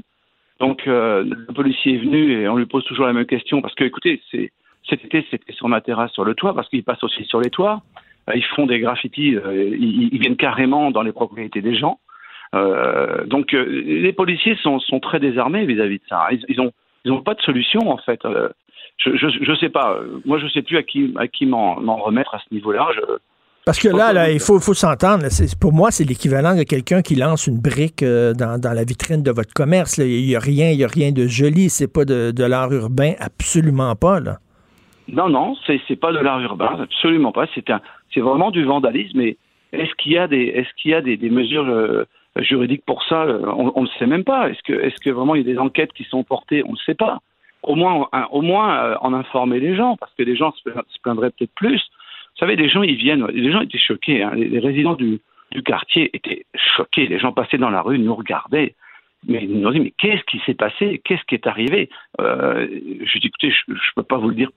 Donc 0.58 0.82
le 0.86 1.46
policier 1.54 1.94
est 1.94 1.98
venu 1.98 2.32
et 2.32 2.48
on 2.48 2.56
lui 2.56 2.66
pose 2.66 2.84
toujours 2.84 3.06
la 3.06 3.12
même 3.12 3.26
question 3.26 3.62
parce 3.62 3.74
que 3.76 3.84
écoutez, 3.84 4.20
c'est 4.32 4.50
cet 4.90 5.04
été, 5.04 5.26
c'était 5.30 5.52
sur 5.52 5.68
ma 5.68 5.80
terrasse, 5.80 6.12
sur 6.12 6.24
le 6.24 6.34
toit, 6.34 6.54
parce 6.54 6.68
qu'ils 6.68 6.84
passent 6.84 7.02
aussi 7.02 7.24
sur 7.24 7.40
les 7.40 7.50
toits. 7.50 7.80
Euh, 8.28 8.36
ils 8.36 8.44
font 8.44 8.66
des 8.66 8.80
graffitis, 8.80 9.36
euh, 9.36 9.76
ils, 9.78 10.18
viennent 10.18 10.36
carrément 10.36 10.90
dans 10.90 11.02
les 11.02 11.12
propriétés 11.12 11.62
des 11.62 11.76
gens. 11.76 11.98
Euh, 12.54 13.24
donc 13.26 13.52
les 13.52 14.12
policiers 14.12 14.56
sont, 14.62 14.80
sont 14.80 14.98
très 14.98 15.20
désarmés 15.20 15.64
vis-à-vis 15.66 15.98
de 15.98 16.04
ça. 16.08 16.26
Ils, 16.32 16.44
ils 16.48 16.60
ont 16.60 16.72
ils 17.04 17.12
n'ont 17.12 17.22
pas 17.22 17.34
de 17.34 17.40
solution 17.40 17.88
en 17.88 17.96
fait. 17.96 18.20
je, 18.98 19.16
je 19.16 19.28
je 19.40 19.54
sais 19.54 19.68
pas. 19.68 20.00
Moi 20.24 20.38
je 20.38 20.48
sais 20.48 20.62
plus 20.62 20.76
à 20.76 20.82
qui 20.82 21.14
à 21.16 21.28
qui 21.28 21.46
m'en 21.46 21.96
remettre 21.96 22.34
à 22.34 22.40
ce 22.40 22.52
niveau-là. 22.52 22.88
Parce 23.64 23.78
que 23.78 23.88
là, 23.88 24.12
là, 24.12 24.30
il 24.30 24.40
faut, 24.40 24.58
faut 24.58 24.74
s'entendre. 24.74 25.26
Pour 25.60 25.72
moi, 25.72 25.90
c'est 25.90 26.04
l'équivalent 26.04 26.56
de 26.56 26.64
quelqu'un 26.64 27.02
qui 27.02 27.14
lance 27.14 27.46
une 27.46 27.60
brique 27.60 28.02
dans, 28.02 28.58
dans, 28.58 28.72
la 28.72 28.84
vitrine 28.84 29.22
de 29.22 29.30
votre 29.30 29.52
commerce. 29.52 29.98
Il 29.98 30.26
n'y 30.26 30.34
a 30.34 30.40
rien, 30.40 30.70
il 30.70 30.78
y 30.78 30.84
a 30.84 30.88
rien 30.88 31.12
de 31.12 31.28
joli. 31.28 31.68
C'est 31.68 31.92
pas 31.92 32.04
de, 32.04 32.32
de 32.32 32.44
l'art 32.44 32.72
urbain, 32.72 33.12
absolument 33.20 33.94
pas 33.94 34.18
là. 34.18 34.38
Non, 35.12 35.28
non, 35.28 35.56
c'est 35.66 35.80
c'est 35.88 35.96
pas 35.96 36.12
de 36.12 36.18
l'art 36.18 36.40
urbain, 36.40 36.78
absolument 36.80 37.32
pas. 37.32 37.46
C'est 37.54 37.70
un, 37.70 37.80
c'est 38.12 38.20
vraiment 38.20 38.50
du 38.50 38.64
vandalisme. 38.64 39.18
Mais 39.18 39.36
est-ce 39.72 39.94
qu'il 39.94 40.12
y 40.12 40.18
a 40.18 40.28
des, 40.28 40.44
est-ce 40.44 40.68
qu'il 40.76 40.90
y 40.92 40.94
a 40.94 41.00
des, 41.00 41.16
des 41.16 41.30
mesures 41.30 41.68
euh, 41.68 42.04
juridiques 42.36 42.84
pour 42.84 43.02
ça 43.04 43.26
On 43.26 43.82
ne 43.82 43.88
sait 43.98 44.06
même 44.06 44.24
pas. 44.24 44.50
Est-ce 44.50 44.62
que, 44.62 44.72
est-ce 44.72 45.00
que 45.00 45.10
vraiment 45.10 45.34
il 45.34 45.46
y 45.46 45.50
a 45.50 45.52
des 45.52 45.58
enquêtes 45.58 45.92
qui 45.92 46.04
sont 46.04 46.22
portées? 46.22 46.62
On 46.66 46.72
ne 46.72 46.78
sait 46.78 46.94
pas. 46.94 47.18
Au 47.62 47.74
moins, 47.74 48.08
au 48.30 48.40
moins 48.40 48.74
euh, 48.76 48.96
en 49.00 49.12
informer 49.12 49.60
les 49.60 49.76
gens, 49.76 49.96
parce 49.96 50.12
que 50.14 50.22
les 50.22 50.36
gens 50.36 50.52
se, 50.52 50.70
plaindraient 51.02 51.30
peut-être 51.30 51.54
plus. 51.54 51.82
Vous 52.34 52.38
savez, 52.38 52.56
les 52.56 52.68
gens 52.68 52.82
ils 52.82 52.96
viennent, 52.96 53.26
les 53.26 53.52
gens 53.52 53.60
étaient 53.60 53.78
choqués. 53.78 54.22
Hein. 54.22 54.32
Les, 54.34 54.48
les, 54.48 54.60
résidents 54.60 54.94
du, 54.94 55.20
du 55.50 55.62
quartier 55.62 56.10
étaient 56.14 56.46
choqués. 56.54 57.06
Les 57.06 57.18
gens 57.18 57.32
passaient 57.32 57.58
dans 57.58 57.70
la 57.70 57.82
rue, 57.82 57.98
nous 57.98 58.14
regardaient 58.14 58.74
mais 59.28 59.44
ils 59.44 59.60
nous 59.60 59.68
ont 59.68 59.72
dit 59.72 59.80
mais 59.80 59.92
qu'est-ce 59.98 60.22
qui 60.24 60.40
s'est 60.46 60.54
passé? 60.54 61.00
Qu'est-ce 61.04 61.24
qui 61.24 61.34
est 61.34 61.46
arrivé? 61.46 61.88
Euh, 62.20 62.66
Je 63.04 63.18
dis 63.18 63.26
écoutez, 63.26 63.50
je, 63.50 63.72
ne 63.72 63.76
peux 63.96 64.02
pas 64.02 64.18
vous 64.18 64.28
le 64.28 64.34
dire, 64.34 64.50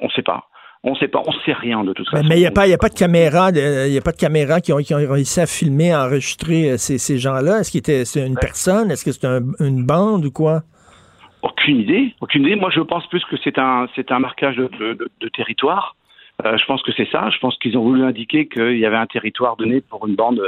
on 0.00 0.06
ne 0.06 0.10
sait 0.10 0.22
pas. 0.22 0.48
On 0.82 0.92
ne 0.92 0.96
sait 0.96 1.08
pas, 1.08 1.20
on 1.26 1.32
sait 1.44 1.52
rien 1.52 1.82
de 1.82 1.92
tout 1.92 2.04
ça. 2.04 2.22
Mais 2.22 2.36
il 2.36 2.40
n'y 2.40 2.46
a, 2.46 2.52
pas, 2.52 2.68
y 2.68 2.72
a 2.72 2.78
pas 2.78 2.88
de 2.88 2.94
caméra, 2.94 3.50
il 3.50 3.92
y 3.92 3.98
a 3.98 4.00
pas 4.00 4.12
de 4.12 4.16
caméra 4.16 4.60
qui 4.60 4.72
ont, 4.72 4.78
qui 4.78 4.94
ont 4.94 4.98
réussi 4.98 5.40
à 5.40 5.46
filmer, 5.46 5.90
à 5.90 6.04
enregistrer 6.04 6.70
euh, 6.70 6.76
ces, 6.76 6.98
ces 6.98 7.18
gens-là. 7.18 7.60
Est-ce 7.60 7.76
que 7.76 8.04
c'est 8.04 8.24
une 8.24 8.36
personne? 8.36 8.92
Est-ce 8.92 9.04
que 9.04 9.10
c'est 9.10 9.26
une 9.26 9.84
bande 9.84 10.26
ou 10.26 10.30
quoi? 10.30 10.62
Aucune 11.42 11.80
idée, 11.80 12.14
aucune 12.20 12.42
idée. 12.42 12.56
Moi, 12.56 12.70
je 12.70 12.80
pense 12.80 13.06
plus 13.08 13.24
que 13.24 13.36
c'est 13.42 13.58
un, 13.58 13.88
c'est 13.96 14.12
un 14.12 14.18
marquage 14.18 14.56
de, 14.56 14.68
de, 15.20 15.28
territoire. 15.28 15.96
Euh, 16.44 16.56
je 16.56 16.64
pense 16.66 16.82
que 16.82 16.92
c'est 16.96 17.08
ça. 17.10 17.30
Je 17.30 17.38
pense 17.38 17.56
qu'ils 17.58 17.76
ont 17.78 17.82
voulu 17.82 18.04
indiquer 18.04 18.46
qu'il 18.46 18.78
y 18.78 18.86
avait 18.86 18.96
un 18.96 19.06
territoire 19.06 19.56
donné 19.56 19.80
pour 19.80 20.06
une 20.06 20.14
bande, 20.14 20.40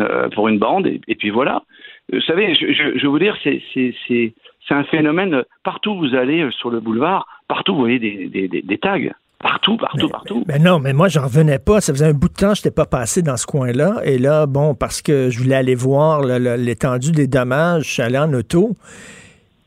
euh, 0.00 0.28
pour 0.30 0.48
une 0.48 0.58
bande, 0.58 0.86
et, 0.86 1.00
et, 1.08 1.14
puis 1.14 1.30
voilà. 1.30 1.62
Vous 2.12 2.20
savez, 2.22 2.54
je, 2.54 2.72
je, 2.72 2.98
je 2.98 3.02
veux 3.02 3.08
vous 3.08 3.18
dire, 3.18 3.36
c'est 3.42 4.74
un 4.74 4.84
phénomène. 4.84 5.42
Partout 5.64 5.90
où 5.90 5.98
vous 5.98 6.14
allez 6.14 6.42
euh, 6.42 6.50
sur 6.50 6.70
le 6.70 6.80
boulevard, 6.80 7.26
partout 7.48 7.74
vous 7.74 7.80
voyez 7.80 7.98
des, 7.98 8.28
des, 8.28 8.62
des, 8.62 8.78
tags. 8.78 8.98
Partout, 9.38 9.78
partout, 9.78 10.08
partout. 10.08 10.44
Mais 10.46 10.58
non, 10.58 10.80
mais 10.80 10.92
moi, 10.92 11.08
j'en 11.08 11.22
revenais 11.22 11.58
pas. 11.58 11.80
Ça 11.80 11.94
faisait 11.94 12.06
un 12.06 12.12
bout 12.12 12.28
de 12.28 12.34
temps 12.34 12.50
que 12.50 12.56
je 12.56 12.60
n'étais 12.60 12.70
pas 12.70 12.84
passé 12.84 13.22
dans 13.22 13.38
ce 13.38 13.46
coin-là. 13.46 14.00
Et 14.04 14.18
là, 14.18 14.46
bon, 14.46 14.74
parce 14.74 15.00
que 15.00 15.30
je 15.30 15.38
voulais 15.38 15.54
aller 15.54 15.74
voir 15.74 16.20
l'étendue 16.22 17.12
des 17.12 17.26
dommages, 17.26 17.84
je 17.84 17.90
suis 17.90 18.02
allé 18.02 18.18
en 18.18 18.32
auto. 18.34 18.76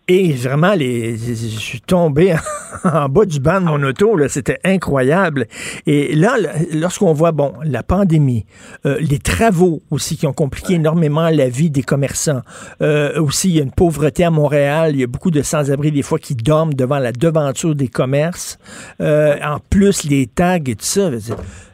Et 0.10 0.34
vraiment, 0.34 0.74
les, 0.74 1.16
je 1.16 1.34
suis 1.34 1.80
tombé 1.80 2.36
en 2.84 3.08
bas 3.08 3.24
du 3.26 3.40
banc 3.40 3.62
de 3.62 3.66
mon 3.68 3.82
auto. 3.84 4.18
C'était 4.28 4.60
incroyable. 4.66 5.48
Et 5.88 6.14
là, 6.14 6.36
lorsqu'on 6.74 7.14
voit, 7.14 7.32
bon, 7.32 7.54
la 7.64 7.84
pandémie, 7.84 8.46
euh, 8.86 8.98
les 9.00 9.20
travaux 9.20 9.82
aussi 9.92 10.18
qui 10.18 10.28
ont 10.28 10.34
compliqué 10.34 10.74
énormément 10.74 11.30
la 11.30 11.48
vie 11.48 11.70
des 11.70 11.84
commerçants. 11.84 12.42
Euh, 12.82 13.18
aussi, 13.22 13.48
il 13.50 13.56
y 13.56 13.60
a 13.60 13.64
une 13.64 13.72
pauvreté 13.72 14.26
à 14.26 14.30
Montréal. 14.30 14.92
Il 14.94 15.00
y 15.00 15.04
a 15.04 15.08
beaucoup 15.08 15.32
de 15.32 15.42
sans-abri 15.42 15.92
des 15.94 16.02
fois 16.02 16.20
qui 16.20 16.36
dorment 16.36 16.74
devant 16.74 17.00
la 17.00 17.14
devanture 17.14 17.74
des 17.74 17.88
commerces. 17.88 18.60
Euh, 19.00 19.38
en 19.42 19.60
plus, 19.70 20.04
les 20.10 20.28
tags 20.28 20.56
et 20.58 20.76
tout 20.76 20.84
ça. 20.84 21.10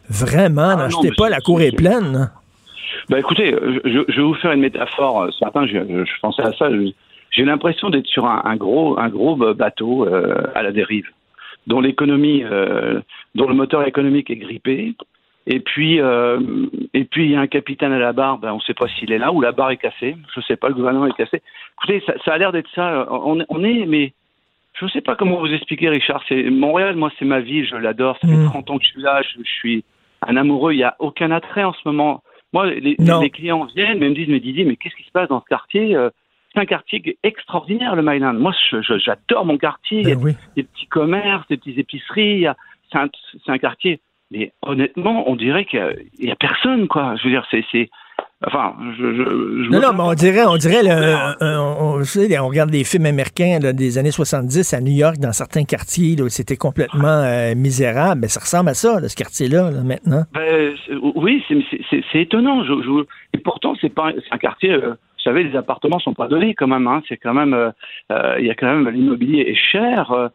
Vraiment, 0.07 0.69
Ah, 0.69 0.75
n'achetez 0.75 1.09
mais 1.09 1.15
pas, 1.17 1.29
la 1.29 1.39
cour 1.39 1.61
est 1.61 1.71
pleine. 1.75 2.15
hein. 2.15 2.31
Bah 3.09 3.17
écoutez, 3.17 3.55
je, 3.85 4.15
vais 4.15 4.21
vous 4.21 4.35
faire 4.35 4.51
une 4.51 4.61
métaphore. 4.61 5.27
Ce 5.31 5.43
matin, 5.43 5.65
je 5.65 6.11
pensais 6.21 6.43
à 6.43 6.51
ça. 6.53 6.69
je- 6.69 6.91
J'ai 7.31 7.45
l'impression 7.45 7.89
d'être 7.89 8.07
sur 8.07 8.25
un, 8.25 8.41
un 8.45 8.55
gros, 8.55 8.99
un 8.99 9.09
gros 9.09 9.35
bateau 9.35 10.07
euh, 10.07 10.43
à 10.55 10.63
la 10.63 10.71
dérive, 10.71 11.07
dont 11.67 11.79
l'économie, 11.79 12.43
euh, 12.43 13.01
dont 13.35 13.47
le 13.47 13.53
moteur 13.53 13.85
économique 13.87 14.29
est 14.29 14.37
grippé. 14.37 14.95
Et 15.47 15.59
puis, 15.59 15.99
euh, 15.99 16.39
et 16.93 17.05
puis 17.05 17.25
il 17.25 17.31
y 17.31 17.35
a 17.35 17.39
un 17.39 17.47
capitaine 17.47 17.91
à 17.91 17.99
la 17.99 18.13
barre. 18.13 18.37
Ben, 18.37 18.51
on 18.51 18.57
ne 18.57 18.61
sait 18.61 18.73
pas 18.73 18.87
s'il 18.87 19.11
est 19.11 19.17
là 19.17 19.31
ou 19.31 19.41
la 19.41 19.51
barre 19.51 19.71
est 19.71 19.77
cassée. 19.77 20.15
Je 20.33 20.39
ne 20.39 20.43
sais 20.43 20.57
pas. 20.57 20.69
Le 20.69 20.75
gouvernement 20.75 21.07
est 21.07 21.17
cassé. 21.17 21.41
Écoutez, 21.77 22.03
ça, 22.05 22.13
ça 22.23 22.33
a 22.33 22.37
l'air 22.37 22.51
d'être 22.51 22.69
ça. 22.75 23.07
On, 23.09 23.43
on 23.47 23.63
est, 23.63 23.85
mais 23.85 24.13
je 24.73 24.85
ne 24.85 24.89
sais 24.89 25.01
pas 25.01 25.15
comment 25.15 25.39
vous 25.39 25.51
expliquer, 25.51 25.89
Richard. 25.89 26.23
C'est 26.27 26.49
Montréal. 26.49 26.95
Moi, 26.95 27.11
c'est 27.17 27.25
ma 27.25 27.39
vie. 27.39 27.65
Je 27.65 27.75
l'adore. 27.75 28.17
Ça 28.21 28.27
fait 28.27 28.45
30 28.45 28.69
ans 28.69 28.77
que 28.77 28.83
je 28.83 28.89
suis 28.91 29.01
là. 29.01 29.21
Je, 29.23 29.39
je 29.43 29.49
suis 29.49 29.83
un 30.27 30.35
amoureux. 30.35 30.73
Il 30.73 30.77
n'y 30.77 30.83
a 30.83 30.95
aucun 30.99 31.31
attrait 31.31 31.63
en 31.63 31.73
ce 31.73 31.81
moment. 31.85 32.21
Moi, 32.53 32.67
les, 32.67 32.95
clients 33.29 33.65
viennent, 33.75 33.99
mais 33.99 34.09
me 34.09 34.15
disent, 34.15 34.65
mais 34.65 34.75
qu'est-ce 34.75 34.95
qui 34.95 35.03
se 35.03 35.11
passe 35.11 35.29
dans 35.29 35.41
ce 35.41 35.45
quartier 35.45 35.95
Euh, 35.95 36.09
C'est 36.53 36.59
un 36.61 36.65
quartier 36.65 37.17
extraordinaire, 37.23 37.95
le 37.95 38.01
Myland. 38.01 38.33
Moi, 38.33 38.53
j'adore 38.97 39.45
mon 39.45 39.57
quartier. 39.57 40.01
Il 40.01 40.09
y 40.09 40.11
a 40.11 40.15
des 40.55 40.63
petits 40.63 40.87
commerces, 40.87 41.47
des 41.47 41.57
petites 41.57 41.77
épiceries. 41.77 42.45
C'est 42.91 42.97
un, 43.51 43.57
quartier. 43.59 43.99
Mais 44.31 44.51
honnêtement, 44.63 45.29
on 45.29 45.35
dirait 45.35 45.65
qu'il 45.65 45.79
n'y 46.19 46.31
a, 46.31 46.35
personne, 46.35 46.87
quoi. 46.87 47.15
Je 47.17 47.23
veux 47.25 47.29
dire, 47.31 47.45
c'est. 47.51 47.89
Enfin, 48.45 48.73
je. 48.97 49.13
je, 49.15 49.23
je 49.23 49.69
Non, 49.69 49.79
non, 49.81 49.93
mais 49.93 50.01
on 50.03 50.13
dirait, 50.13 50.45
on 50.45 50.55
dirait, 50.55 50.89
un- 50.89 51.35
un- 51.39 51.59
on, 51.59 52.47
regarde 52.47 52.71
des 52.71 52.83
films 52.83 53.05
américains 53.05 53.59
là, 53.61 53.73
des 53.73 53.97
années 53.97 54.11
70 54.11 54.73
à 54.73 54.81
New 54.81 54.93
York, 54.93 55.17
dans 55.17 55.33
certains 55.33 55.65
quartiers, 55.65 56.19
où 56.21 56.29
c'était 56.29 56.55
complètement 56.57 57.07
euh, 57.23 57.53
misérable. 57.55 58.21
Mais 58.21 58.27
ça 58.27 58.39
ressemble 58.39 58.69
à 58.69 58.73
ça, 58.73 58.99
là, 58.99 59.09
ce 59.09 59.15
quartier-là, 59.15 59.71
là, 59.71 59.81
maintenant. 59.83 60.23
Ben, 60.33 60.73
oui, 61.15 61.43
c'est- 61.47 62.19
étonnant. 62.19 62.63
Et 63.33 63.37
pourtant, 63.39 63.75
c'est 63.79 63.93
pas 63.93 64.11
un 64.31 64.37
quartier. 64.37 64.71
euh, 64.71 64.95
vous 65.19 65.23
savez, 65.23 65.43
les 65.43 65.55
appartements 65.57 65.99
sont 65.99 66.13
pas 66.13 66.27
donnés 66.27 66.55
quand 66.55 66.67
même. 66.67 66.87
Hein, 66.87 67.03
c'est 67.07 67.17
quand 67.17 67.33
même, 67.33 67.53
euh, 67.53 67.71
euh, 68.11 68.35
il 68.39 68.45
y 68.45 68.49
a 68.49 68.55
quand 68.55 68.67
même 68.73 68.87
l'immobilier 68.89 69.41
est 69.41 69.55
cher. 69.55 70.11
euh, 70.11 70.29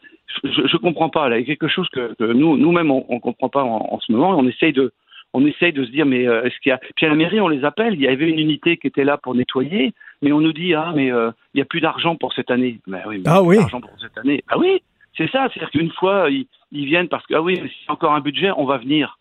je, 0.44 0.66
je 0.66 0.77
comprends 0.77 1.09
pas. 1.09 1.28
Là, 1.28 1.39
il 1.39 1.40
y 1.40 1.44
a 1.44 1.47
quelque 1.47 1.69
chose 1.69 1.89
que, 1.89 2.15
que 2.15 2.24
nous, 2.24 2.56
nous-mêmes, 2.59 2.90
on, 2.90 3.05
on 3.09 3.19
comprend 3.20 3.48
pas 3.48 3.62
en, 3.65 3.89
en 3.93 4.01
ce 4.01 4.12
moment. 4.12 4.31
On 4.36 4.47
essaye 4.47 4.73
de, 4.73 4.93
on 5.32 5.44
essaye 5.47 5.73
de 5.73 5.85
se 5.85 5.90
dire, 5.90 6.05
mais 6.06 6.27
euh, 6.28 6.43
est-ce 6.44 6.59
qu'il 6.61 6.70
y 6.70 6.73
a 6.73 6.78
Puis 6.97 7.06
à 7.06 7.09
la 7.09 7.15
mairie, 7.15 7.40
on 7.40 7.48
les 7.48 7.65
appelle. 7.65 7.94
Il 7.94 8.01
y 8.01 8.09
avait 8.09 8.28
une 8.28 8.39
unité 8.39 8.77
qui 8.77 8.86
était 8.86 9.05
là 9.05 9.16
pour 9.16 9.35
nettoyer, 9.35 9.93
mais 10.23 10.32
on 10.32 10.40
nous 10.40 10.52
dit, 10.52 10.74
ah, 10.74 10.93
mais 10.94 11.11
euh, 11.11 11.31
il 11.55 11.59
y 11.59 11.62
a 11.62 11.65
plus 11.65 11.81
d'argent 11.81 12.16
pour 12.16 12.32
cette 12.35 12.51
année. 12.51 12.78
Ben 12.86 13.01
oui, 13.06 13.19
mais 13.19 13.24
Ah 13.27 13.43
oui. 13.43 13.56
d'argent 13.56 13.81
pour 13.81 13.90
cette 14.01 14.16
année. 14.19 14.43
Ah 14.48 14.59
oui, 14.59 14.82
c'est 15.16 15.31
ça. 15.31 15.48
C'est-à-dire 15.52 15.70
qu'une 15.70 15.90
fois, 15.93 16.28
ils, 16.31 16.47
ils 16.73 16.85
viennent 16.86 17.09
parce 17.09 17.24
que 17.27 17.35
ah 17.35 17.43
oui, 17.43 17.55
mais 17.62 17.69
s'il 17.69 17.86
y 17.86 17.90
a 17.90 17.93
encore 17.93 18.12
un 18.15 18.20
budget, 18.20 18.51
on 18.56 18.65
va 18.66 18.77
venir. 18.78 19.19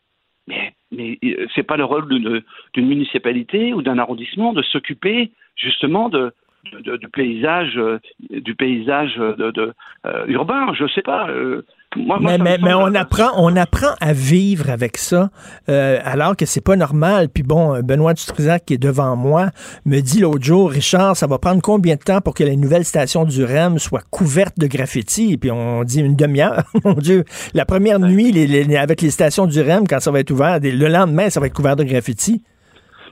Mais, 0.48 0.74
mais 0.92 1.18
c'est 1.56 1.64
pas 1.64 1.78
le 1.78 1.86
rôle 1.86 2.06
d'une 2.10 2.86
municipalité 2.88 3.74
ou 3.74 3.82
d'un 3.82 3.98
arrondissement 3.98 4.52
de 4.52 4.62
s'occuper 4.62 5.32
justement 5.56 6.10
de, 6.10 6.34
de- 6.72 6.80
de- 6.92 6.98
du 6.98 7.08
paysage, 7.10 7.74
euh, 7.78 8.00
du 8.30 8.56
paysage 8.56 9.16
de, 9.18 9.52
de, 9.52 9.74
euh, 10.06 10.26
urbain. 10.28 10.74
Je 10.74 10.86
sais 10.94 11.02
pas. 11.02 11.30
euh, 11.30 11.66
moi, 11.96 12.18
Mais, 12.20 12.74
on 12.74 12.96
apprend, 12.96 13.30
on 13.38 13.56
apprend 13.56 13.94
à 14.02 14.14
vivre 14.14 14.72
avec 14.72 14.98
ça, 14.98 15.30
euh, 15.70 16.00
alors 16.04 16.36
que 16.36 16.48
c'est 16.48 16.64
pas 16.64 16.76
normal. 16.76 17.28
Puis 17.32 17.44
bon, 17.44 17.80
Benoît 17.84 18.16
Dutrisac, 18.16 18.66
qui 18.66 18.74
est 18.74 18.78
devant 18.80 19.16
moi, 19.16 19.50
me 19.86 20.00
dit 20.00 20.20
l'autre 20.22 20.44
jour, 20.44 20.72
Richard, 20.72 21.16
ça 21.16 21.28
va 21.28 21.38
prendre 21.38 21.62
combien 21.62 21.94
de 21.96 22.00
temps 22.02 22.20
pour 22.20 22.34
que 22.34 22.44
la 22.44 22.56
nouvelle 22.56 22.84
station 22.84 23.26
du 23.26 23.44
REM 23.44 23.78
soit 23.78 24.02
couverte 24.10 24.58
de 24.58 24.66
graffiti? 24.66 25.38
Puis 25.38 25.52
on 25.52 25.84
dit 25.84 26.00
une 26.00 26.16
demi-heure. 26.16 26.64
Mon 26.84 26.94
Dieu, 26.94 27.26
la 27.54 27.66
première 27.66 28.00
nuit, 28.00 28.32
les- 28.32 28.48
les- 28.48 28.76
avec 28.78 29.02
les 29.02 29.12
stations 29.12 29.46
du 29.46 29.62
REM, 29.62 29.88
quand 29.88 30.00
ça 30.00 30.10
va 30.10 30.20
être 30.22 30.32
ouvert, 30.32 30.60
le 30.64 30.88
lendemain, 30.88 31.30
ça 31.30 31.40
va 31.40 31.46
être 31.46 31.54
couvert 31.54 31.76
de 31.76 31.84
graffiti. 31.84 32.42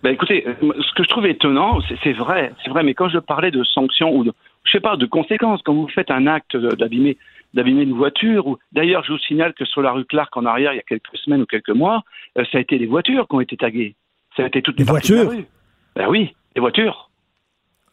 Ben 0.03 0.13
écoutez, 0.13 0.47
euh, 0.47 0.53
ce 0.81 0.93
que 0.95 1.03
je 1.03 1.09
trouve 1.09 1.27
étonnant, 1.27 1.79
c'est- 2.03 2.13
vrai, 2.13 2.51
c'est 2.63 2.69
vrai, 2.71 2.83
mais 2.83 2.93
quand 2.95 3.07
je 3.09 3.19
parlais 3.19 3.51
de 3.51 3.63
sanctions 3.63 4.15
ou 4.15 4.23
de, 4.23 4.33
je 4.63 4.71
sais 4.71 4.79
pas, 4.79 4.95
de 4.97 5.05
conséquences, 5.05 5.61
quand 5.63 5.73
vous 5.73 5.87
faites 5.89 6.09
un 6.09 6.25
acte 6.27 6.57
d'abîmer, 6.57 7.17
d'abîmer 7.53 7.83
une 7.83 7.93
voiture, 7.93 8.47
ou 8.47 8.57
d'ailleurs, 8.71 9.03
je 9.03 9.11
vous 9.13 9.19
signale 9.19 9.53
que 9.53 9.63
sur 9.65 9.81
la 9.81 9.91
rue 9.91 10.05
Clark 10.05 10.35
en 10.37 10.45
arrière, 10.45 10.73
il 10.73 10.77
y 10.77 10.79
a 10.79 10.83
quelques 10.83 11.15
semaines 11.23 11.41
ou 11.43 11.45
quelques 11.45 11.69
mois, 11.69 12.01
euh, 12.37 12.43
ça 12.51 12.57
a 12.57 12.61
été 12.61 12.77
les 12.79 12.87
voitures 12.87 13.27
qui 13.27 13.35
ont 13.35 13.41
été 13.41 13.57
taguées. 13.57 13.95
Ça 14.35 14.43
a 14.43 14.47
été 14.47 14.61
toutes 14.63 14.79
les, 14.79 14.85
Les 14.85 14.91
parties 14.91 15.11
de 15.11 15.17
la 15.17 15.23
voitures? 15.25 15.39
rue. 15.39 15.47
Ben 15.95 16.07
oui, 16.09 16.33
les 16.55 16.61
voitures. 16.61 17.09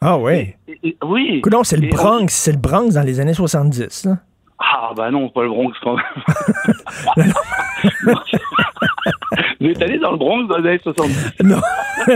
Ah 0.01 0.17
oui. 0.17 0.53
Et- 0.67 0.79
et- 0.83 0.97
oui. 1.03 1.41
Non, 1.51 1.63
c'est 1.63 1.77
le 1.77 1.87
on- 1.87 1.95
Bronx, 1.95 2.27
c'est 2.29 2.53
le 2.53 2.57
Bronx 2.57 2.91
dans 2.95 3.05
les 3.05 3.19
années 3.19 3.33
70. 3.33 4.05
là. 4.05 4.17
Ah 4.57 4.91
bah 4.95 5.11
non, 5.11 5.29
pas 5.29 5.43
le 5.43 5.49
Bronx 5.49 5.73
quand 5.81 5.95
même. 5.97 6.05
vous 9.59 9.67
êtes 9.69 9.81
allé 9.81 9.97
dans 9.99 10.11
le 10.11 10.17
Bronx 10.17 10.47
dans 10.47 10.57
les 10.57 10.69
années 10.69 10.79
70 10.83 11.33
Non. 11.43 11.57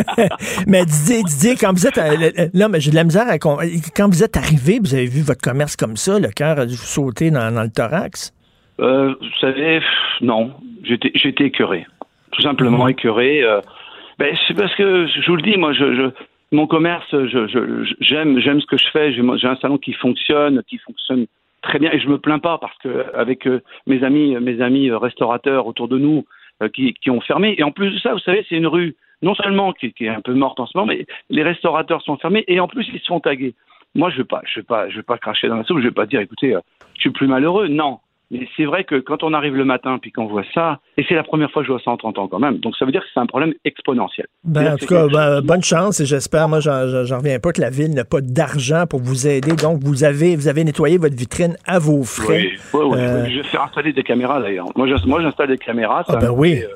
mais 0.68 0.86
Didier, 0.86 1.24
Didier, 1.24 1.56
quand 1.60 1.72
vous 1.74 1.86
êtes. 1.88 1.98
à- 1.98 2.16
le- 2.16 2.32
le- 2.36 2.50
non, 2.60 2.70
mais 2.70 2.80
j'ai 2.80 2.92
de 2.92 2.96
la 2.96 3.04
misère 3.04 3.28
à. 3.28 3.38
Quand 3.38 3.58
vous 4.10 4.24
êtes 4.24 4.38
arrivé, 4.38 4.80
vous 4.82 4.94
avez 4.94 5.06
vu 5.08 5.22
votre 5.22 5.42
commerce 5.42 5.76
comme 5.76 5.98
ça, 5.98 6.20
le 6.20 6.30
cœur 6.30 6.60
a 6.60 6.66
dû 6.66 6.76
vous 6.76 6.82
sauter 6.82 7.32
dans, 7.32 7.54
dans 7.54 7.64
le 7.64 7.70
thorax? 7.70 8.34
Euh, 8.80 9.14
vous 9.20 9.38
savez, 9.40 9.82
non, 10.22 10.52
j'étais 10.84 11.12
j'étais 11.16 11.46
écœuré, 11.46 11.86
tout 12.32 12.42
simplement 12.42 12.88
écœuré. 12.88 13.44
euh, 13.44 13.62
ben, 14.20 14.36
c'est 14.48 14.54
parce 14.56 14.74
que 14.76 15.06
je 15.08 15.28
vous 15.30 15.36
le 15.36 15.42
dis, 15.44 15.58
moi, 15.58 15.74
je, 15.74 15.96
je 15.96 16.10
mon 16.52 16.66
commerce, 16.68 17.06
je, 17.12 17.86
j'aime 18.00 18.40
j'aime 18.40 18.62
ce 18.62 18.66
que 18.68 18.78
je 18.78 18.86
fais. 18.94 19.12
J'ai 19.14 19.22
j'ai 19.38 19.48
un 19.48 19.56
salon 19.58 19.78
qui 19.78 19.94
fonctionne, 19.94 20.62
qui 20.68 20.78
fonctionne 20.80 21.26
très 21.62 21.80
bien, 21.80 21.92
et 21.92 22.00
je 22.00 22.08
me 22.08 22.18
plains 22.18 22.40
pas 22.40 22.58
parce 22.58 22.78
que 22.84 23.06
avec 23.16 23.48
euh, 23.48 23.62
mes 23.88 24.04
amis 24.04 24.36
mes 24.40 24.62
amis 24.62 24.90
euh, 24.90 24.98
restaurateurs 24.98 25.68
autour 25.68 25.88
de 25.88 25.98
nous 25.98 26.26
qui, 26.70 26.94
qui 26.94 27.10
ont 27.10 27.22
fermé. 27.22 27.56
Et 27.58 27.64
en 27.64 27.72
plus 27.72 27.92
de 27.92 28.00
ça, 28.00 28.14
vous 28.14 28.20
savez, 28.20 28.46
c'est 28.50 28.56
une 28.56 28.68
rue 28.68 28.96
non 29.22 29.36
seulement 29.36 29.72
qui, 29.74 29.94
est 30.00 30.10
un 30.10 30.22
peu 30.22 30.34
morte 30.34 30.60
en 30.60 30.68
ce 30.68 30.78
moment, 30.78 30.88
mais 30.88 31.06
les 31.30 31.44
restaurateurs 31.44 32.02
sont 32.02 32.18
fermés 32.18 32.44
et 32.48 32.60
en 32.60 32.68
plus 32.68 32.88
ils 32.94 33.00
se 33.00 33.06
font 33.06 33.22
taguer. 33.22 33.56
Moi, 33.96 34.10
je 34.10 34.18
vais 34.18 34.24
pas, 34.24 34.42
pas, 34.68 34.90
je 34.90 34.98
vais 34.98 35.04
pas 35.04 35.18
cracher 35.18 35.48
dans 35.48 35.58
la 35.58 35.64
soupe. 35.64 35.80
Je 35.80 35.84
vais 35.84 35.92
pas 35.92 36.06
dire, 36.06 36.20
écoutez, 36.20 36.56
euh, 36.56 36.60
je 36.96 37.02
suis 37.02 37.10
plus 37.12 37.28
malheureux. 37.28 37.68
Non, 37.68 38.00
mais 38.34 38.48
c'est 38.58 38.66
vrai 38.66 38.84
que 38.84 38.96
quand 39.00 39.24
on 39.24 39.34
arrive 39.34 39.56
le 39.56 39.64
matin 39.64 39.98
puis 40.02 40.12
qu'on 40.12 40.26
voit 40.26 40.44
ça, 40.54 40.80
et 40.98 41.06
c'est 41.08 41.14
la 41.16 41.24
première 41.24 41.50
fois 41.52 41.62
que 41.62 41.68
je 41.68 41.72
vois 41.72 41.82
ça 41.86 41.92
en 41.92 41.98
30 41.98 42.18
ans 42.20 42.28
quand 42.28 42.40
même, 42.40 42.58
donc 42.58 42.76
ça 42.76 42.84
veut 42.86 42.92
dire 42.92 43.02
que 43.02 43.08
c'est 43.14 43.20
un 43.20 43.26
problème 43.26 43.54
exponentiel. 43.64 44.28
Ben, 44.44 44.74
en 44.74 44.78
tout 44.78 44.88
cas, 44.88 45.08
ben, 45.08 45.42
bonne 45.42 45.64
chance 45.64 46.00
et 46.02 46.06
j'espère, 46.06 46.50
moi, 46.50 46.60
j'en- 46.60 46.82
reviens 47.18 47.40
pas 47.40 47.52
que 47.54 47.62
la 47.62 47.70
ville 47.70 47.94
n'a 47.94 48.04
pas 48.06 48.20
d'argent 48.22 48.86
pour 48.90 49.00
vous 49.02 49.28
aider. 49.28 49.56
Donc, 49.56 49.80
vous 49.84 50.04
avez, 50.04 50.36
vous 50.36 50.48
avez 50.48 50.64
nettoyé 50.64 50.98
votre 50.98 51.16
vitrine 51.16 51.56
à 51.66 51.80
vos 51.80 52.04
frais. 52.04 52.50
Oui, 52.52 52.58
oui, 52.74 52.82
oui. 52.92 52.98
Euh, 53.00 53.26
Je 53.30 53.38
vais 53.38 53.44
faire 53.44 53.64
installer 53.64 53.94
des 53.94 54.04
caméras 54.04 54.42
d'ailleurs. 54.42 54.68
Moi, 54.76 54.88
j'installe 54.88 55.48
des 55.50 55.58
caméras. 55.58 56.04
Ah, 56.08 56.18
ben 56.18 56.32
oui. 56.32 56.56
fait, 56.58 56.66
euh, 56.66 56.70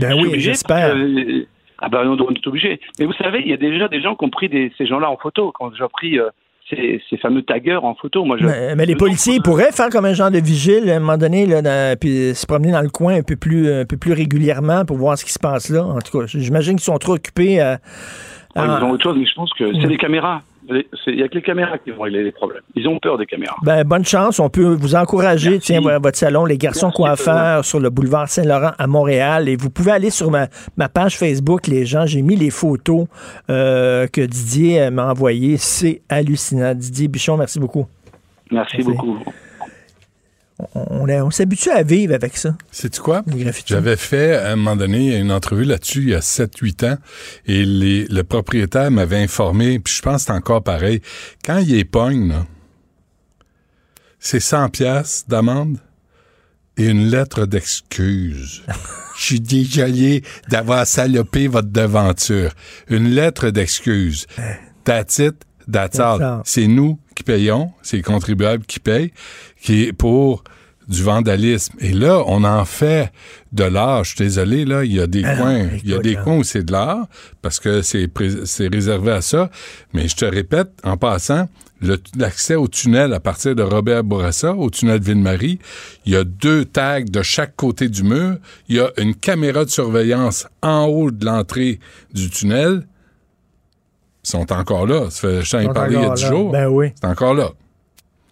Ben 0.00 0.14
oui, 0.20 0.38
j'espère. 0.38 0.94
euh, 0.94 1.44
Ah 1.80 1.88
ben 1.88 2.04
non, 2.04 2.16
on 2.28 2.32
est 2.34 2.46
obligé. 2.46 2.80
Mais 2.98 3.06
vous 3.06 3.12
savez, 3.14 3.40
il 3.44 3.48
y 3.50 3.52
a 3.52 3.56
déjà 3.56 3.86
des 3.88 4.00
gens 4.02 4.14
qui 4.16 4.24
ont 4.24 4.30
pris 4.30 4.48
des, 4.48 4.72
ces 4.76 4.84
gens-là 4.86 5.08
en 5.10 5.16
photo, 5.16 5.52
qui 5.56 5.64
ont 5.64 5.70
déjà 5.70 5.88
pris 5.88 6.18
euh, 6.18 6.28
ces, 6.70 7.00
ces 7.08 7.16
fameux 7.16 7.42
taggeurs 7.42 7.84
en 7.84 7.94
photo. 7.94 8.24
Moi, 8.24 8.36
je, 8.38 8.44
Mais, 8.46 8.74
mais 8.76 8.86
les 8.86 8.96
policiers 8.96 9.34
ils 9.36 9.42
pourraient 9.42 9.72
faire 9.72 9.88
comme 9.88 10.04
un 10.04 10.12
genre 10.14 10.30
de 10.30 10.38
vigile 10.38 10.90
à 10.90 10.96
un 10.96 11.00
moment 11.00 11.16
donné, 11.18 11.46
là, 11.46 11.62
dans- 11.62 11.98
puis 11.98 12.34
se 12.34 12.46
promener 12.46 12.72
dans 12.72 12.82
le 12.82 12.90
coin 12.90 13.14
un 13.16 13.22
peu 13.22 13.36
plus, 13.36 13.70
un 13.72 13.84
peu 13.84 13.96
plus 13.96 14.12
régulièrement 14.12 14.84
pour 14.84 14.96
voir 14.98 15.16
ce 15.18 15.24
qui 15.24 15.32
se 15.32 15.38
passe 15.38 15.70
là. 15.70 15.84
En 15.84 15.98
tout 16.00 16.18
cas, 16.18 16.26
j'imagine 16.26 16.74
qu'ils 16.76 16.84
sont 16.84 16.98
trop 16.98 17.14
occupés 17.14 17.60
à. 17.60 17.78
Ah, 18.54 18.78
ils 18.80 18.84
ont 18.84 18.90
autre 18.90 19.02
chose, 19.04 19.16
mais 19.18 19.26
je 19.26 19.34
pense 19.34 19.52
que 19.54 19.64
c'est 19.72 19.86
les 19.86 19.96
caméras. 19.98 20.42
Il 20.70 21.18
y 21.18 21.22
a 21.22 21.28
que 21.28 21.34
les 21.34 21.42
caméras 21.42 21.78
qui 21.78 21.90
vont 21.90 22.02
régler 22.02 22.24
les 22.24 22.32
problèmes. 22.32 22.62
Ils 22.74 22.86
ont 22.88 22.98
peur 22.98 23.16
des 23.16 23.24
caméras. 23.24 23.56
Ben, 23.62 23.84
bonne 23.84 24.04
chance. 24.04 24.38
On 24.38 24.50
peut 24.50 24.74
vous 24.74 24.94
encourager, 24.94 25.58
tiens, 25.58 25.84
à 25.86 25.98
votre 25.98 26.18
salon, 26.18 26.44
les 26.44 26.58
garçons 26.58 26.90
coiffeurs 26.90 27.64
sur 27.64 27.80
le 27.80 27.88
boulevard 27.90 28.28
Saint-Laurent 28.28 28.72
à 28.78 28.86
Montréal. 28.86 29.48
Et 29.48 29.56
vous 29.56 29.70
pouvez 29.70 29.92
aller 29.92 30.10
sur 30.10 30.30
ma, 30.30 30.48
ma 30.76 30.88
page 30.88 31.16
Facebook, 31.16 31.66
les 31.66 31.86
gens. 31.86 32.04
J'ai 32.04 32.22
mis 32.22 32.36
les 32.36 32.50
photos 32.50 33.06
euh, 33.48 34.06
que 34.08 34.20
Didier 34.20 34.82
euh, 34.82 34.90
m'a 34.90 35.10
envoyées. 35.10 35.56
C'est 35.56 36.02
hallucinant. 36.08 36.74
Didier 36.74 37.08
Bichon, 37.08 37.36
merci 37.36 37.58
beaucoup. 37.58 37.86
Merci 38.50 38.76
Merci. 38.78 38.90
beaucoup. 38.90 39.18
On, 40.74 41.06
est- 41.06 41.20
on 41.20 41.30
s'habitue 41.30 41.70
à 41.70 41.82
vivre 41.84 42.14
avec 42.14 42.36
ça. 42.36 42.56
Sais-tu 42.72 43.00
quoi? 43.00 43.22
J'avais 43.66 43.96
fait 43.96 44.34
à 44.34 44.50
un 44.52 44.56
moment 44.56 44.74
donné 44.76 45.16
une 45.16 45.30
entrevue 45.30 45.64
là-dessus 45.64 46.02
il 46.02 46.08
y 46.10 46.14
a 46.14 46.20
7-8 46.20 46.84
ans 46.84 46.98
et 47.46 47.64
les- 47.64 48.06
le 48.06 48.24
propriétaire 48.24 48.90
m'avait 48.90 49.22
informé, 49.22 49.78
puis 49.78 49.94
je 49.94 50.02
pense 50.02 50.22
que 50.22 50.26
c'est 50.26 50.32
encore 50.36 50.62
pareil, 50.64 51.00
quand 51.44 51.58
il 51.58 51.74
est 51.78 51.84
pogne, 51.84 52.28
là, 52.30 52.46
c'est 54.18 54.40
100 54.40 54.68
pièces 54.70 55.24
d'amende 55.28 55.78
et 56.76 56.86
une 56.88 57.08
lettre 57.08 57.46
d'excuse. 57.46 58.62
Je 59.18 59.24
suis 59.24 59.40
désolé 59.40 60.22
d'avoir 60.48 60.86
salopé 60.86 61.48
votre 61.48 61.68
devanture. 61.68 62.52
Une 62.88 63.08
lettre 63.08 63.50
d'excuse. 63.50 64.26
That's 64.84 65.18
it. 65.18 65.34
That's 65.70 65.98
all. 65.98 66.40
C'est 66.44 66.68
nous 66.68 66.98
qui 67.16 67.24
payons, 67.24 67.72
c'est 67.82 67.96
les 67.98 68.02
contribuables 68.04 68.64
qui 68.64 68.78
payent, 68.78 69.12
qui 69.60 69.84
est 69.84 69.92
pour 69.92 70.44
du 70.88 71.02
vandalisme. 71.02 71.74
Et 71.80 71.92
là, 71.92 72.22
on 72.26 72.44
en 72.44 72.64
fait 72.64 73.12
de 73.52 73.64
l'art. 73.64 74.04
Je 74.04 74.14
suis 74.14 74.24
désolé, 74.24 74.64
là, 74.64 74.84
il 74.84 74.94
y 74.94 75.00
a 75.00 75.06
des 75.06 75.22
Ah, 75.22 75.36
coins, 75.36 75.58
écoute, 75.66 75.80
il 75.84 75.90
y 75.90 75.94
a 75.94 75.98
des 75.98 76.14
coins 76.16 76.38
où 76.38 76.44
c'est 76.44 76.62
de 76.64 76.72
l'art, 76.72 77.06
parce 77.42 77.60
que 77.60 77.82
c'est 77.82 78.08
réservé 78.72 79.12
à 79.12 79.20
ça. 79.20 79.50
Mais 79.92 80.08
je 80.08 80.16
te 80.16 80.24
répète, 80.24 80.70
en 80.84 80.96
passant, 80.96 81.46
l'accès 82.16 82.54
au 82.54 82.68
tunnel 82.68 83.12
à 83.12 83.20
partir 83.20 83.54
de 83.54 83.62
Robert 83.62 84.02
Bourassa, 84.02 84.54
au 84.54 84.70
tunnel 84.70 85.00
Ville-Marie, 85.00 85.58
il 86.06 86.12
y 86.12 86.16
a 86.16 86.24
deux 86.24 86.64
tags 86.64 87.02
de 87.02 87.22
chaque 87.22 87.54
côté 87.54 87.90
du 87.90 88.02
mur. 88.02 88.36
Il 88.68 88.76
y 88.76 88.80
a 88.80 88.90
une 88.96 89.14
caméra 89.14 89.66
de 89.66 89.70
surveillance 89.70 90.48
en 90.62 90.86
haut 90.86 91.10
de 91.10 91.24
l'entrée 91.26 91.80
du 92.14 92.30
tunnel. 92.30 92.86
Ils 94.24 94.30
sont 94.30 94.52
encore 94.52 94.86
là. 94.86 95.10
Ça 95.10 95.20
fait, 95.28 95.42
je 95.42 95.50
t'en 95.50 95.60
ai 95.60 95.68
parlé 95.72 95.96
il 95.96 96.00
y 96.00 96.04
a 96.04 96.06
encore 96.06 96.14
10 96.14 96.22
là. 96.22 96.28
jours. 96.30 96.52
Ben 96.52 96.66
oui. 96.68 96.92
C'est 97.00 97.06
encore 97.06 97.34
là. 97.34 97.50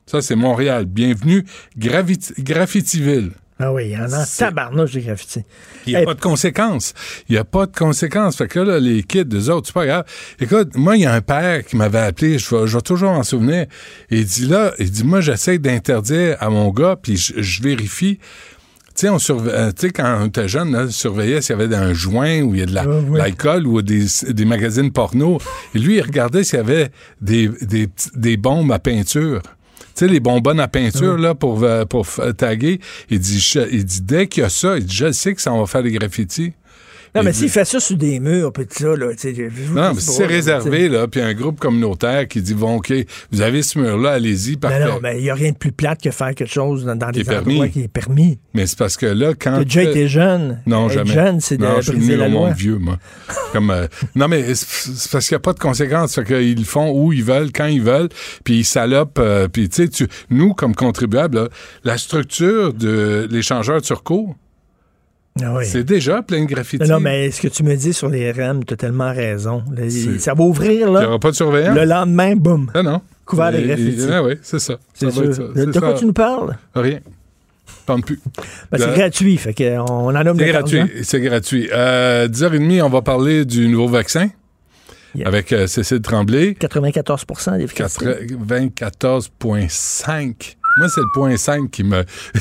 Ça, 0.09 0.23
c'est 0.23 0.37
Montréal. 0.37 0.85
Bienvenue, 0.85 1.45
Graffitiville. 1.77 3.33
Ah 3.59 3.73
oui, 3.73 3.87
il 3.87 3.91
y 3.93 3.97
en 3.97 4.13
a 4.13 4.25
tabarnouche 4.25 4.93
de 4.93 5.01
graffiti. 5.01 5.41
Il 5.87 5.91
n'y 5.91 5.97
a 5.97 6.01
Hey, 6.01 6.05
pas 6.05 6.15
de 6.15 6.21
conséquences. 6.21 6.95
Il 7.29 7.33
n'y 7.33 7.39
a 7.39 7.45
pas 7.45 7.67
de 7.67 7.75
conséquences. 7.77 8.37
Fait 8.37 8.47
que 8.47 8.61
là, 8.61 8.79
les 8.79 9.03
kids, 9.03 9.25
des 9.25 9.49
autres, 9.51 9.67
c'est 9.67 9.73
pas 9.73 9.87
grave. 9.87 10.05
Écoute, 10.39 10.77
moi, 10.77 10.97
il 10.97 11.03
y 11.03 11.07
a 11.07 11.13
un 11.13 11.23
père 11.23 11.65
qui 11.65 11.75
m'avait 11.77 11.99
appelé, 11.99 12.39
je 12.39 12.55
vais, 12.55 12.67
je 12.69 12.77
vais 12.77 12.83
toujours 12.83 13.13
m'en 13.15 13.25
souvenir. 13.25 13.67
Il 14.11 14.25
dit 14.27 14.47
là, 14.47 14.73
il 14.79 14.91
dit, 14.93 15.03
moi, 15.03 15.21
j'essaie 15.23 15.59
d'interdire 15.59 16.37
à 16.39 16.51
mon 16.51 16.71
gars, 16.71 16.97
puis 17.03 17.17
je, 17.17 17.33
je 17.43 17.63
vérifie. 17.63 18.19
Tu 18.19 19.03
sais, 19.03 19.09
on 19.09 19.19
surve- 19.19 19.49
euh, 19.53 19.73
tu 19.73 19.87
sais, 19.87 19.91
quand 19.93 20.19
on 20.23 20.27
était 20.27 20.49
jeune, 20.49 20.71
là, 20.73 20.85
on 20.87 20.91
surveillait 20.91 21.41
s'il 21.43 21.59
y 21.59 21.61
avait 21.63 21.75
un 21.75 21.95
joint 21.95 22.43
ou 22.43 22.55
il 22.55 22.61
y 22.61 22.63
a 22.63 22.67
de 22.67 22.75
la- 22.75 22.83
Ah 22.83 22.89
oui. 23.09 23.19
l'alcool 23.19 23.67
ou 23.67 23.83
des, 23.83 24.05
des 24.29 24.45
magazines 24.45 24.93
porno. 24.93 25.39
Et 25.75 25.79
lui, 25.79 25.97
il 25.97 26.03
regardait 26.03 26.45
s'il 26.45 26.59
y 26.59 26.61
avait 26.61 26.91
des, 27.21 27.51
des, 27.63 27.89
des 28.15 28.37
bombes 28.37 28.71
à 28.71 28.79
peinture. 28.79 29.43
Tu 29.97 30.05
sais, 30.07 30.13
les 30.13 30.21
bonbonnes 30.21 30.61
à 30.61 30.69
peinture, 30.69 31.17
là, 31.17 31.35
pour, 31.35 31.63
euh, 31.65 31.85
pour 31.87 32.07
taguer. 32.37 32.81
Il 33.09 33.19
dit, 33.19 33.41
je- 33.41 33.69
il 33.73 33.85
dit, 33.85 34.03
dès 34.03 34.27
qu'il 34.27 34.43
y 34.43 34.47
a 34.47 34.51
ça, 34.51 34.77
il 34.77 34.85
dit, 34.85 34.95
je 34.95 35.11
sais 35.11 35.35
que 35.35 35.41
ça 35.41 35.51
va 35.53 35.65
faire 35.67 35.83
des 35.83 35.91
graffitis. 35.93 36.53
Non, 37.17 37.23
mais 37.23 37.31
Il 37.31 37.35
s'il 37.35 37.49
fait 37.49 37.65
ça 37.65 37.81
sur 37.81 37.97
des 37.97 38.21
murs, 38.21 38.53
puis 38.53 38.67
tout 38.67 38.75
ça, 38.79 38.97
là, 38.97 39.13
tu 39.15 39.35
sais, 39.35 39.51
non, 39.73 39.95
mais 39.95 40.01
c'est 40.01 40.27
réservé, 40.27 40.89
là, 40.89 41.07
puis 41.09 41.21
un 41.21 41.35
groupe 41.35 41.59
communautaire 41.59 42.29
qui 42.29 42.43
dit, 42.43 42.55
bon, 42.55 42.77
OK, 42.77 42.93
vous 43.33 43.41
avez 43.41 43.63
ce 43.63 43.79
mur-là, 43.79 44.13
allez-y, 44.13 44.51
Mais 44.53 44.57
parfait. 44.57 44.85
non, 44.87 44.99
mais 45.03 45.19
il 45.19 45.23
n'y 45.23 45.31
a 45.31 45.35
rien 45.35 45.53
de 45.53 45.57
plus 45.57 45.73
plate 45.73 46.01
que 46.03 46.11
faire 46.11 46.35
quelque 46.35 46.53
chose 46.53 46.85
dans, 46.85 46.97
dans 46.97 47.11
des 47.11 47.23
endroits 47.29 47.43
permis. 47.43 47.71
qui 47.71 47.83
est 47.83 47.89
permis. 47.89 48.39
Mais 48.55 48.67
c'est 48.67 48.79
parce 48.79 48.97
que 48.97 49.07
là, 49.07 49.33
quand. 49.39 49.55
Tu 49.55 49.61
as 49.61 49.65
déjà 49.65 49.83
été 49.91 50.09
jeune. 50.09 50.61
Non, 50.67 50.89
jamais. 50.89 51.13
jeune, 51.13 51.41
c'est 51.41 51.57
de 51.57 51.65
non, 51.65 51.81
je 51.81 51.93
suis 51.93 52.17
la 52.17 52.29
loi. 52.29 52.49
monde 52.49 52.53
vieux, 52.57 52.79
moi. 52.79 52.99
Comme, 53.53 53.71
euh, 53.71 53.87
non, 54.15 54.29
mais 54.29 54.55
c'est 54.55 55.11
parce 55.11 55.27
qu'il 55.29 55.35
n'y 55.35 55.41
a 55.41 55.41
pas 55.41 55.53
de 55.53 55.59
conséquences. 55.59 56.15
Fait 56.15 56.25
qu'ils 56.25 56.59
le 56.59 56.65
font 56.65 56.91
où 56.91 57.13
ils 57.13 57.25
veulent, 57.25 57.53
quand 57.53 57.67
ils 57.67 57.83
veulent, 57.83 58.09
puis 58.45 58.59
ils 58.59 58.65
salopent. 58.65 59.19
euh, 59.19 59.49
puis, 59.49 59.69
tu 59.69 59.87
sais, 59.93 60.07
nous, 60.31 60.55
comme 60.55 60.75
contribuables, 60.75 61.37
là, 61.37 61.49
la 61.85 61.99
structure 61.99 62.73
de 62.75 63.29
l'échangeur 63.31 63.81
turco, 63.83 64.35
Ah 65.43 65.53
oui. 65.55 65.67
c'est 65.67 65.85
déjà 65.85 66.23
plein 66.23 66.41
de 66.45 66.47
graffitis. 66.49 66.89
Non, 66.89 66.99
mais 67.01 67.31
ce 67.31 67.41
que 67.43 67.49
tu 67.49 67.63
me 67.63 67.75
dis 67.77 67.93
sur 67.93 68.09
les 68.09 68.31
REM, 68.33 68.65
tu 68.65 68.73
as 68.75 68.77
tellement 68.77 69.13
raison. 69.13 69.63
Il- 69.79 70.21
ça 70.21 70.33
va 70.35 70.43
ouvrir, 70.45 70.89
Il 70.89 70.93
là. 70.95 71.01
n'y 71.01 71.07
aura 71.07 71.19
pas 71.19 71.31
de 71.31 71.37
surveillance? 71.37 71.77
Le 71.77 71.85
lendemain, 71.85 72.35
boum. 72.37 72.71
Ah 72.75 72.83
non. 72.83 73.01
Couvert 73.25 73.53
de 73.53 73.61
graffitis. 73.61 74.07
Ah 74.11 74.23
oui, 74.23 74.35
c'est 74.43 74.59
ça. 74.61 74.77
C'est 74.95 75.11
Ça 75.11 75.21
va 75.21 75.27
être 75.27 75.35
sûr. 75.35 75.53
ça. 75.55 75.65
De 75.67 75.79
quoi 75.79 75.93
ça. 75.93 75.99
tu 75.99 76.07
nous 76.07 76.13
parles? 76.13 76.57
Rien. 76.75 77.01
Parle 77.85 78.01
plus. 78.03 78.19
Ben, 78.73 78.79
c'est 78.79 78.95
gratuit, 78.95 79.37
fait 79.37 79.53
qu'on 79.55 80.15
en 80.15 80.25
nomme 80.25 80.39
C'est 80.39 80.47
le 80.47 80.53
gratuit, 80.53 80.79
temps, 80.81 80.87
c'est 81.03 81.21
gratuit. 81.21 81.69
Euh, 81.73 82.29
10h30, 82.29 82.83
on 82.83 82.89
va 82.89 83.03
parler 83.03 83.45
du 83.45 83.69
nouveau 83.69 83.89
vaccin 83.89 84.29
Yeah. 85.15 85.29
avec 85.29 85.53
euh, 85.53 85.67
Cécile 85.67 86.01
Tremblay. 86.03 86.55
94 86.55 87.25
d'efficacité. 87.59 88.27
94,5. 89.27 90.57
Moi, 90.79 90.89
c'est 90.91 91.01
le 91.01 91.07
point 91.15 91.37
5 91.37 91.71
qui 91.71 91.85
me... 91.85 92.05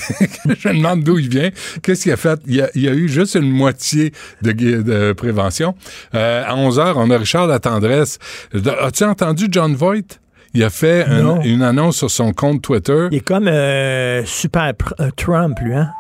je 0.60 0.68
me 0.70 0.74
demande 0.76 1.04
d'où 1.04 1.18
il 1.18 1.30
vient. 1.30 1.50
Qu'est-ce 1.82 2.04
qu'il 2.04 2.12
a 2.12 2.18
fait? 2.18 2.40
Il 2.46 2.56
y 2.56 2.62
a, 2.62 2.70
il 2.76 2.82
y 2.82 2.88
a 2.90 2.94
eu 2.94 3.08
juste 3.08 3.36
une 3.36 3.50
moitié 3.50 4.12
de, 4.42 5.14
prévention. 5.14 5.76
Euh, 6.14 6.44
à 6.46 6.54
11h, 6.56 6.94
on 6.98 7.10
a 7.12 7.18
Richard 7.18 7.48
Latendresse. 7.48 8.20
De- 8.54 8.70
As-tu 8.72 9.06
entendu 9.06 9.48
John 9.50 9.74
Voight? 9.76 10.20
Il 10.54 10.64
a 10.64 10.70
fait 10.70 11.06
un- 11.06 11.42
une 11.42 11.62
annonce 11.62 11.98
sur 11.98 12.12
son 12.12 12.34
compte 12.34 12.62
Twitter. 12.62 13.08
Il 13.12 13.18
est 13.18 13.22
comme 13.22 13.48
euh, 13.48 14.24
super 14.26 14.74
euh, 15.00 15.10
Trump, 15.16 15.58
lui, 15.62 15.74
hein? 15.74 15.92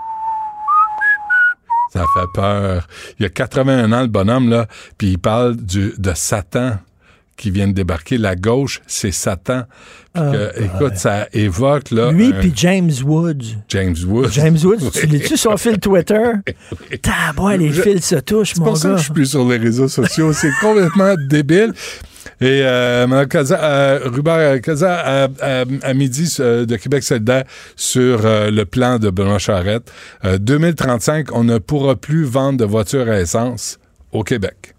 Ça 1.94 2.03
fait 2.14 2.28
peur. 2.34 2.88
Il 3.20 3.26
a 3.26 3.30
81 3.30 3.91
ans, 3.94 4.02
le 4.02 4.07
bonhomme, 4.07 4.49
là, 4.49 4.68
puis 4.98 5.12
il 5.12 5.18
parle 5.20 5.56
du, 5.56 5.94
de 5.98 6.12
Satan 6.14 6.74
qui 7.38 7.52
vient 7.52 7.68
de 7.68 7.74
débarquer. 7.74 8.18
La 8.18 8.36
gauche, 8.36 8.82
c'est 8.88 9.12
Satan. 9.12 9.64
Puis 10.14 10.24
Ah, 10.24 10.32
que, 10.32 10.64
écoute, 10.64 10.95
ça 10.95 11.28
évoque, 11.34 11.91
là... 11.91 12.12
Lui 12.12 12.28
un- 12.28 12.40
puis 12.40 12.53
James 12.56 12.91
Woods. 13.03 13.57
James 13.68 13.95
Woods. 14.07 14.30
James 14.32 14.57
Woods, 14.64 14.90
tu 14.94 15.06
lis-tu 15.07 15.36
son 15.36 15.57
fil 15.57 15.78
Twitter? 15.80 16.32
Les 17.60 17.72
Je- 17.72 17.82
fils 17.82 18.06
se 18.06 18.16
touchent, 18.16 18.53
C'est 18.53 18.60
mon 18.60 18.68
pour 18.68 18.78
ça 18.78 18.88
que 18.90 18.94
gars. 18.94 18.98
je 18.99 19.03
suis 19.03 19.14
plus 19.14 19.26
sur 19.26 19.48
les 19.49 19.57
réseaux 19.57 19.88
sociaux. 19.90 20.32
C'est 20.34 20.52
complètement 20.62 21.16
débile. 21.30 21.74
Et 22.41 22.62
euh, 22.64 23.06
Mme 23.07 23.28
Kaza, 23.28 23.64
euh, 23.64 23.99
Rubert 24.06 24.60
Kaza, 24.62 24.94
à, 24.99 25.24
à- 25.41 25.64
à 25.84 25.94
midi 25.94 26.34
euh, 26.40 26.66
de 26.66 26.76
Québec 26.76 27.03
solidaire 27.03 27.44
sur 27.76 28.26
euh, 28.26 28.49
le 28.52 28.66
plan 28.66 28.98
de 28.99 29.10
Benoît 29.10 29.38
Charette. 29.40 29.91
Euh, 30.26 30.38
2035, 30.38 31.34
on 31.34 31.44
ne 31.44 31.60
pourra 31.60 31.95
plus 31.95 32.24
vendre 32.24 32.60
de 32.60 32.66
voitures 32.66 33.10
à 33.10 33.20
essence 33.20 33.78
au 34.12 34.24
Québec. 34.24 34.74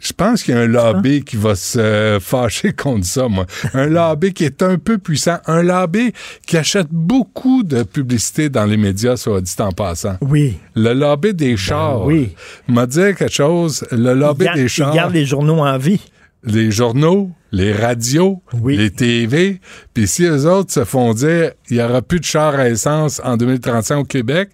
Je 0.00 0.12
pense 0.12 0.42
qu'il 0.42 0.54
y 0.54 0.58
a 0.58 0.60
un 0.60 0.66
lobby 0.66 1.22
qui 1.24 1.36
va 1.36 1.54
se 1.56 2.18
fâcher 2.20 2.72
contre 2.72 3.04
ça, 3.04 3.28
moi. 3.28 3.46
Un 3.74 3.86
lobby 3.88 4.32
qui 4.32 4.44
est 4.44 4.62
un 4.62 4.78
peu 4.78 4.98
puissant. 4.98 5.38
Un 5.46 5.62
lobby 5.62 6.12
qui 6.46 6.56
achète 6.56 6.88
beaucoup 6.90 7.62
de 7.64 7.82
publicité 7.82 8.48
dans 8.48 8.64
les 8.64 8.76
médias, 8.76 9.16
soit 9.16 9.40
dit 9.40 9.54
en 9.58 9.72
passant. 9.72 10.16
Oui. 10.20 10.56
Le 10.74 10.92
lobby 10.92 11.34
des 11.34 11.56
chars. 11.56 12.00
Ben 12.00 12.06
oui. 12.06 12.34
M'a 12.68 12.86
dit 12.86 12.98
quelque 13.16 13.28
chose. 13.28 13.84
Le 13.90 14.14
lobby 14.14 14.46
Il 14.50 14.54
des 14.54 14.62
il 14.62 14.68
chars. 14.68 14.94
garde 14.94 15.14
les 15.14 15.24
journaux 15.26 15.58
en 15.58 15.78
vie. 15.78 16.00
Les 16.44 16.70
journaux, 16.70 17.30
les 17.50 17.72
radios, 17.72 18.40
les 18.64 18.90
TV. 18.90 19.60
Puis 19.92 20.06
si 20.06 20.22
eux 20.24 20.46
autres 20.46 20.72
se 20.72 20.84
font 20.84 21.12
dire 21.12 21.50
il 21.68 21.78
n'y 21.78 21.82
aura 21.82 22.00
plus 22.00 22.20
de 22.20 22.24
chars 22.24 22.54
à 22.54 22.68
essence 22.68 23.20
en 23.24 23.36
2035 23.36 23.96
au 23.98 24.04
Québec, 24.04 24.50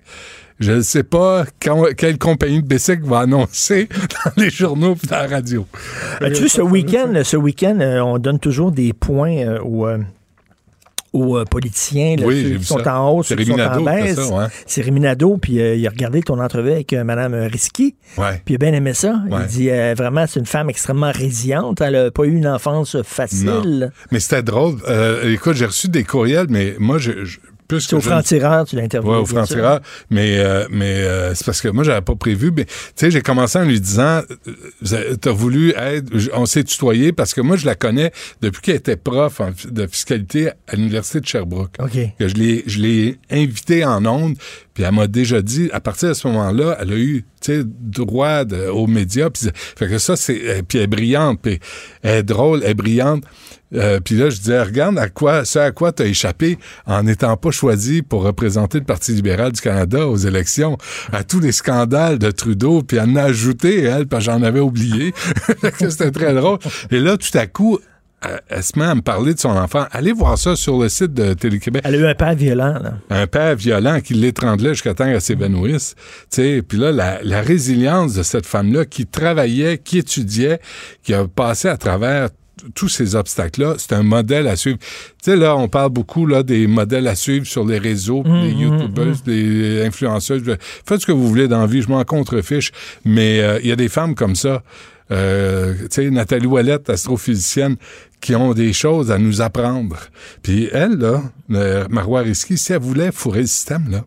je 0.60 0.72
ne 0.72 0.80
sais 0.82 1.02
pas 1.02 1.44
quand- 1.62 1.94
quelle 1.96 2.18
compagnie 2.18 2.62
de 2.62 2.66
bicycle 2.66 3.04
va 3.04 3.20
annoncer 3.20 3.88
dans 4.24 4.32
les 4.42 4.50
journaux 4.50 4.94
et 5.02 5.06
dans 5.06 5.16
la 5.16 5.26
radio. 5.26 5.66
As-tu 6.20 6.42
vu 6.42 6.48
ce 6.48 6.62
week-end, 6.62 7.12
ce 7.24 7.36
week-end, 7.36 7.78
euh, 7.80 8.00
on 8.00 8.18
donne 8.18 8.38
toujours 8.38 8.70
des 8.72 8.92
points 8.92 9.36
euh, 9.38 9.58
aux, 9.60 9.86
euh, 9.86 9.98
aux, 11.12 11.36
euh, 11.38 11.44
politiciens 11.44 12.16
là, 12.16 12.26
Oui, 12.26 12.42
ceux 12.42 12.48
qui 12.50 12.56
vu 12.56 12.64
sont 12.64 12.82
ça. 12.82 13.00
en 13.00 13.10
hausse, 13.10 13.28
C'est 13.28 13.36
ceux 13.36 13.44
qui 13.44 13.50
sont 13.52 13.60
en 13.60 13.80
baisse. 13.82 14.18
ouais. 14.18 14.46
C'est 14.66 14.80
Rémi 14.82 15.00
Nadeau, 15.00 15.36
puis 15.36 15.60
euh, 15.60 15.76
il 15.76 15.86
a 15.86 15.90
regardé 15.90 16.22
ton 16.22 16.40
entrevue 16.40 16.72
avec 16.72 16.92
euh, 16.92 17.04
Mme 17.04 17.34
Risky, 17.52 17.94
Ouais. 18.16 18.40
puis 18.44 18.54
il 18.54 18.56
a 18.56 18.58
bien 18.58 18.72
aimé 18.72 18.94
ça. 18.94 19.22
Ouais. 19.30 19.38
Il 19.42 19.46
dit 19.46 19.70
euh, 19.70 19.94
vraiment, 19.96 20.24
c'est 20.26 20.40
une 20.40 20.46
femme 20.46 20.70
extrêmement 20.70 21.12
résiliente, 21.12 21.80
elle 21.80 21.92
n'a 21.94 22.10
pas 22.10 22.24
eu 22.24 22.34
une 22.34 22.48
enfance 22.48 22.96
facile. 23.02 23.46
Non. 23.48 23.90
Mais 24.10 24.18
c'était 24.20 24.42
drôle. 24.42 24.76
Euh, 24.88 25.32
écoute, 25.32 25.54
j'ai 25.54 25.66
reçu 25.66 25.88
des 25.88 26.02
courriels, 26.04 26.46
mais 26.48 26.74
moi, 26.80 26.98
je, 26.98 27.24
je- 27.24 27.38
plus 27.68 27.80
C'est 27.82 27.90
que 27.90 27.96
au 27.96 28.00
franc-tireur, 28.00 28.66
tu 28.66 28.76
l'as 28.76 28.82
interviewé. 28.82 29.14
Ouais, 29.14 29.20
au 29.20 29.26
franc-tireur. 29.26 29.80
Mais, 30.10 30.38
euh, 30.38 30.66
mais 30.70 30.94
euh, 31.02 31.34
c'est 31.34 31.44
parce 31.46 31.60
que 31.60 31.68
moi, 31.68 31.84
j'avais 31.84 32.00
pas 32.02 32.14
prévu. 32.14 32.52
Mais, 32.56 32.64
tu 32.66 32.72
sais, 32.96 33.10
j'ai 33.10 33.20
commencé 33.22 33.58
en 33.58 33.64
lui 33.64 33.80
disant, 33.80 34.22
euh, 34.92 35.16
t'as 35.20 35.30
voulu 35.32 35.72
être, 35.76 36.06
on 36.34 36.46
s'est 36.46 36.64
tutoyé 36.64 37.12
parce 37.12 37.34
que 37.34 37.40
moi, 37.40 37.56
je 37.56 37.66
la 37.66 37.74
connais 37.74 38.12
depuis 38.42 38.60
qu'elle 38.62 38.76
était 38.76 38.96
prof 38.96 39.40
en- 39.40 39.52
de 39.70 39.86
fiscalité 39.86 40.50
à 40.68 40.76
l'Université 40.76 41.20
de 41.20 41.26
Sherbrooke. 41.26 41.74
OK. 41.78 41.98
Que 42.18 42.28
je 42.28 42.34
l'ai, 42.34 42.64
je 42.66 42.78
l'ai 42.80 43.18
invitée 43.30 43.84
en 43.84 44.04
ondes, 44.06 44.36
puis 44.74 44.82
elle 44.82 44.92
m'a 44.92 45.06
déjà 45.06 45.40
dit, 45.40 45.70
à 45.72 45.80
partir 45.80 46.08
de 46.08 46.14
ce 46.14 46.26
moment-là, 46.28 46.76
elle 46.80 46.92
a 46.92 46.96
eu, 46.96 47.24
droit 47.70 48.42
aux 48.72 48.86
médias. 48.86 49.30
Puis, 49.30 49.48
fait 49.54 49.88
que 49.88 49.98
ça, 49.98 50.16
c'est, 50.16 50.40
euh, 50.48 50.62
puis 50.66 50.78
elle 50.78 50.84
est 50.84 50.88
brillante, 50.88 51.40
puis 51.42 51.60
elle 52.02 52.18
est 52.18 52.22
drôle, 52.22 52.62
elle 52.64 52.70
est 52.70 52.74
brillante. 52.74 53.22
Euh, 53.74 54.00
puis 54.00 54.16
là, 54.16 54.30
je 54.30 54.38
disais, 54.38 54.62
regarde 54.62 54.98
à 54.98 55.08
quoi, 55.08 55.44
ce 55.44 55.58
à 55.58 55.70
quoi 55.72 55.92
tu 55.92 56.02
as 56.02 56.06
échappé 56.06 56.58
en 56.86 57.02
n'étant 57.02 57.36
pas 57.36 57.50
choisi 57.50 58.02
pour 58.02 58.22
représenter 58.22 58.78
le 58.78 58.84
Parti 58.84 59.12
libéral 59.12 59.52
du 59.52 59.60
Canada 59.60 60.06
aux 60.08 60.16
élections, 60.16 60.78
à 61.12 61.24
tous 61.24 61.40
les 61.40 61.52
scandales 61.52 62.18
de 62.18 62.30
Trudeau, 62.30 62.82
puis 62.82 62.98
elle 62.98 63.10
en 63.10 63.16
a 63.16 63.24
ajouté, 63.24 63.82
elle, 63.82 64.06
parce 64.06 64.24
j'en 64.24 64.42
avais 64.42 64.60
oublié. 64.60 65.12
C'était 65.78 66.10
très 66.10 66.34
drôle. 66.34 66.58
Et 66.90 66.98
là, 66.98 67.16
tout 67.16 67.36
à 67.36 67.46
coup, 67.46 67.78
elle, 68.48 68.62
se 68.62 68.78
met 68.78 68.84
à 68.84 68.94
me 68.94 69.00
parler 69.02 69.34
de 69.34 69.38
son 69.38 69.50
enfant. 69.50 69.84
Allez 69.92 70.12
voir 70.12 70.38
ça 70.38 70.56
sur 70.56 70.78
le 70.80 70.88
site 70.88 71.12
de 71.14 71.34
Télé-Québec. 71.34 71.82
Elle 71.84 71.94
a 71.94 71.98
eu 71.98 72.06
un 72.06 72.14
père 72.14 72.34
violent. 72.34 72.74
Là. 72.82 72.94
Un 73.10 73.26
père 73.26 73.54
violent 73.56 74.00
qui 74.00 74.14
l'étranglait 74.14 74.70
jusqu'à 74.70 74.94
temps 74.94 75.04
qu'elle 75.04 75.20
s'évanouisse. 75.20 75.94
Tu 76.30 76.36
sais, 76.42 76.62
Puis 76.66 76.78
là, 76.78 76.92
la, 76.92 77.20
la 77.22 77.40
résilience 77.40 78.14
de 78.14 78.22
cette 78.22 78.46
femme-là 78.46 78.84
qui 78.84 79.06
travaillait, 79.06 79.78
qui 79.78 79.98
étudiait, 79.98 80.60
qui 81.02 81.14
a 81.14 81.26
passé 81.26 81.68
à 81.68 81.76
travers 81.76 82.28
tous 82.74 82.88
ces 82.88 83.14
obstacles-là, 83.14 83.74
c'est 83.78 83.92
un 83.92 84.02
modèle 84.04 84.46
à 84.48 84.56
suivre. 84.56 84.78
Tu 84.78 85.30
sais, 85.32 85.36
là, 85.36 85.54
on 85.56 85.68
parle 85.68 85.90
beaucoup 85.90 86.24
là, 86.24 86.42
des 86.42 86.66
modèles 86.66 87.08
à 87.08 87.14
suivre 87.14 87.44
sur 87.46 87.66
les 87.66 87.78
réseaux, 87.78 88.22
puis 88.22 88.32
les 88.42 88.50
YouTubers, 88.52 89.14
les 89.26 89.84
influenceuses. 89.84 90.42
Faites 90.86 91.00
ce 91.00 91.06
que 91.06 91.12
vous 91.12 91.28
voulez 91.28 91.46
dans 91.48 91.60
la 91.60 91.66
vie, 91.66 91.82
je 91.82 91.88
m'en 91.88 92.04
contrefiche. 92.04 92.70
Mais 93.04 93.40
euh, 93.40 93.58
il 93.62 93.68
y 93.68 93.72
a 93.72 93.76
des 93.76 93.88
femmes 93.88 94.14
comme 94.14 94.34
ça. 94.36 94.62
euh, 95.10 95.74
tu 95.82 95.86
sais, 95.90 96.10
Nathalie 96.10 96.46
Ouellette, 96.46 96.88
astrophysicienne, 96.88 97.76
qui 98.24 98.34
ont 98.34 98.54
des 98.54 98.72
choses 98.72 99.12
à 99.12 99.18
nous 99.18 99.42
apprendre. 99.42 99.98
Puis 100.42 100.70
elle, 100.72 100.96
là, 100.96 101.22
euh, 101.50 101.86
Marois 101.90 102.22
Risky, 102.22 102.56
si 102.56 102.72
elle 102.72 102.80
voulait 102.80 103.12
fourrer 103.12 103.42
le 103.42 103.46
système, 103.46 103.90
là, 103.90 104.06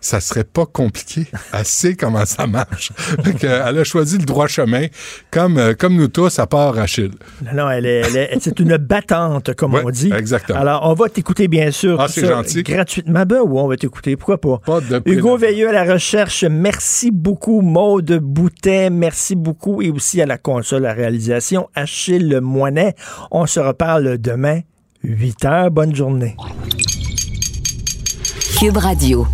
ça 0.00 0.20
serait 0.20 0.44
pas 0.44 0.66
compliqué. 0.66 1.26
Elle 1.52 1.64
sait 1.64 1.94
comment 1.94 2.24
ça 2.24 2.46
marche. 2.46 2.92
Elle 3.42 3.78
a 3.78 3.84
choisi 3.84 4.18
le 4.18 4.24
droit 4.24 4.46
chemin, 4.46 4.86
comme, 5.30 5.58
euh, 5.58 5.74
comme 5.74 5.96
nous 5.96 6.08
tous, 6.08 6.38
à 6.38 6.46
part 6.46 6.78
Achille. 6.78 7.10
Non, 7.44 7.64
non, 7.64 7.70
elle 7.70 7.86
est, 7.86 8.38
c'est 8.40 8.58
une 8.60 8.76
battante, 8.76 9.54
comme 9.54 9.74
on 9.74 9.90
dit. 9.90 10.12
Exactement. 10.12 10.58
Alors, 10.58 10.82
on 10.84 10.94
va 10.94 11.08
t'écouter, 11.08 11.48
bien 11.48 11.70
sûr. 11.70 12.00
Ah, 12.00 12.08
c'est 12.08 12.26
gentil. 12.26 12.62
Gratuitement. 12.62 13.24
Ben 13.26 13.40
oui, 13.44 13.60
on 13.60 13.68
va 13.68 13.76
t'écouter. 13.76 14.16
Pourquoi 14.16 14.40
pas? 14.40 14.58
Pas 14.64 14.80
de 14.80 15.02
Hugo 15.06 15.36
Veilleux 15.36 15.68
à 15.68 15.72
la 15.72 15.92
recherche. 15.92 16.44
Merci 16.44 17.10
beaucoup. 17.10 17.60
Maude 17.60 18.18
Boutet, 18.20 18.90
merci 18.90 19.34
beaucoup. 19.34 19.82
Et 19.82 19.90
aussi 19.90 20.20
à 20.20 20.26
la 20.26 20.38
console, 20.38 20.86
à 20.86 20.88
la 20.88 20.94
réalisation. 20.94 21.68
Achille 21.74 22.40
Moinet. 22.42 22.94
On 23.30 23.46
se 23.46 23.60
reparle 23.60 24.18
demain, 24.18 24.60
8 25.02 25.44
heures. 25.44 25.70
Bonne 25.70 25.94
journée. 25.94 26.36
Cube 28.58 28.76
Radio. 28.76 29.26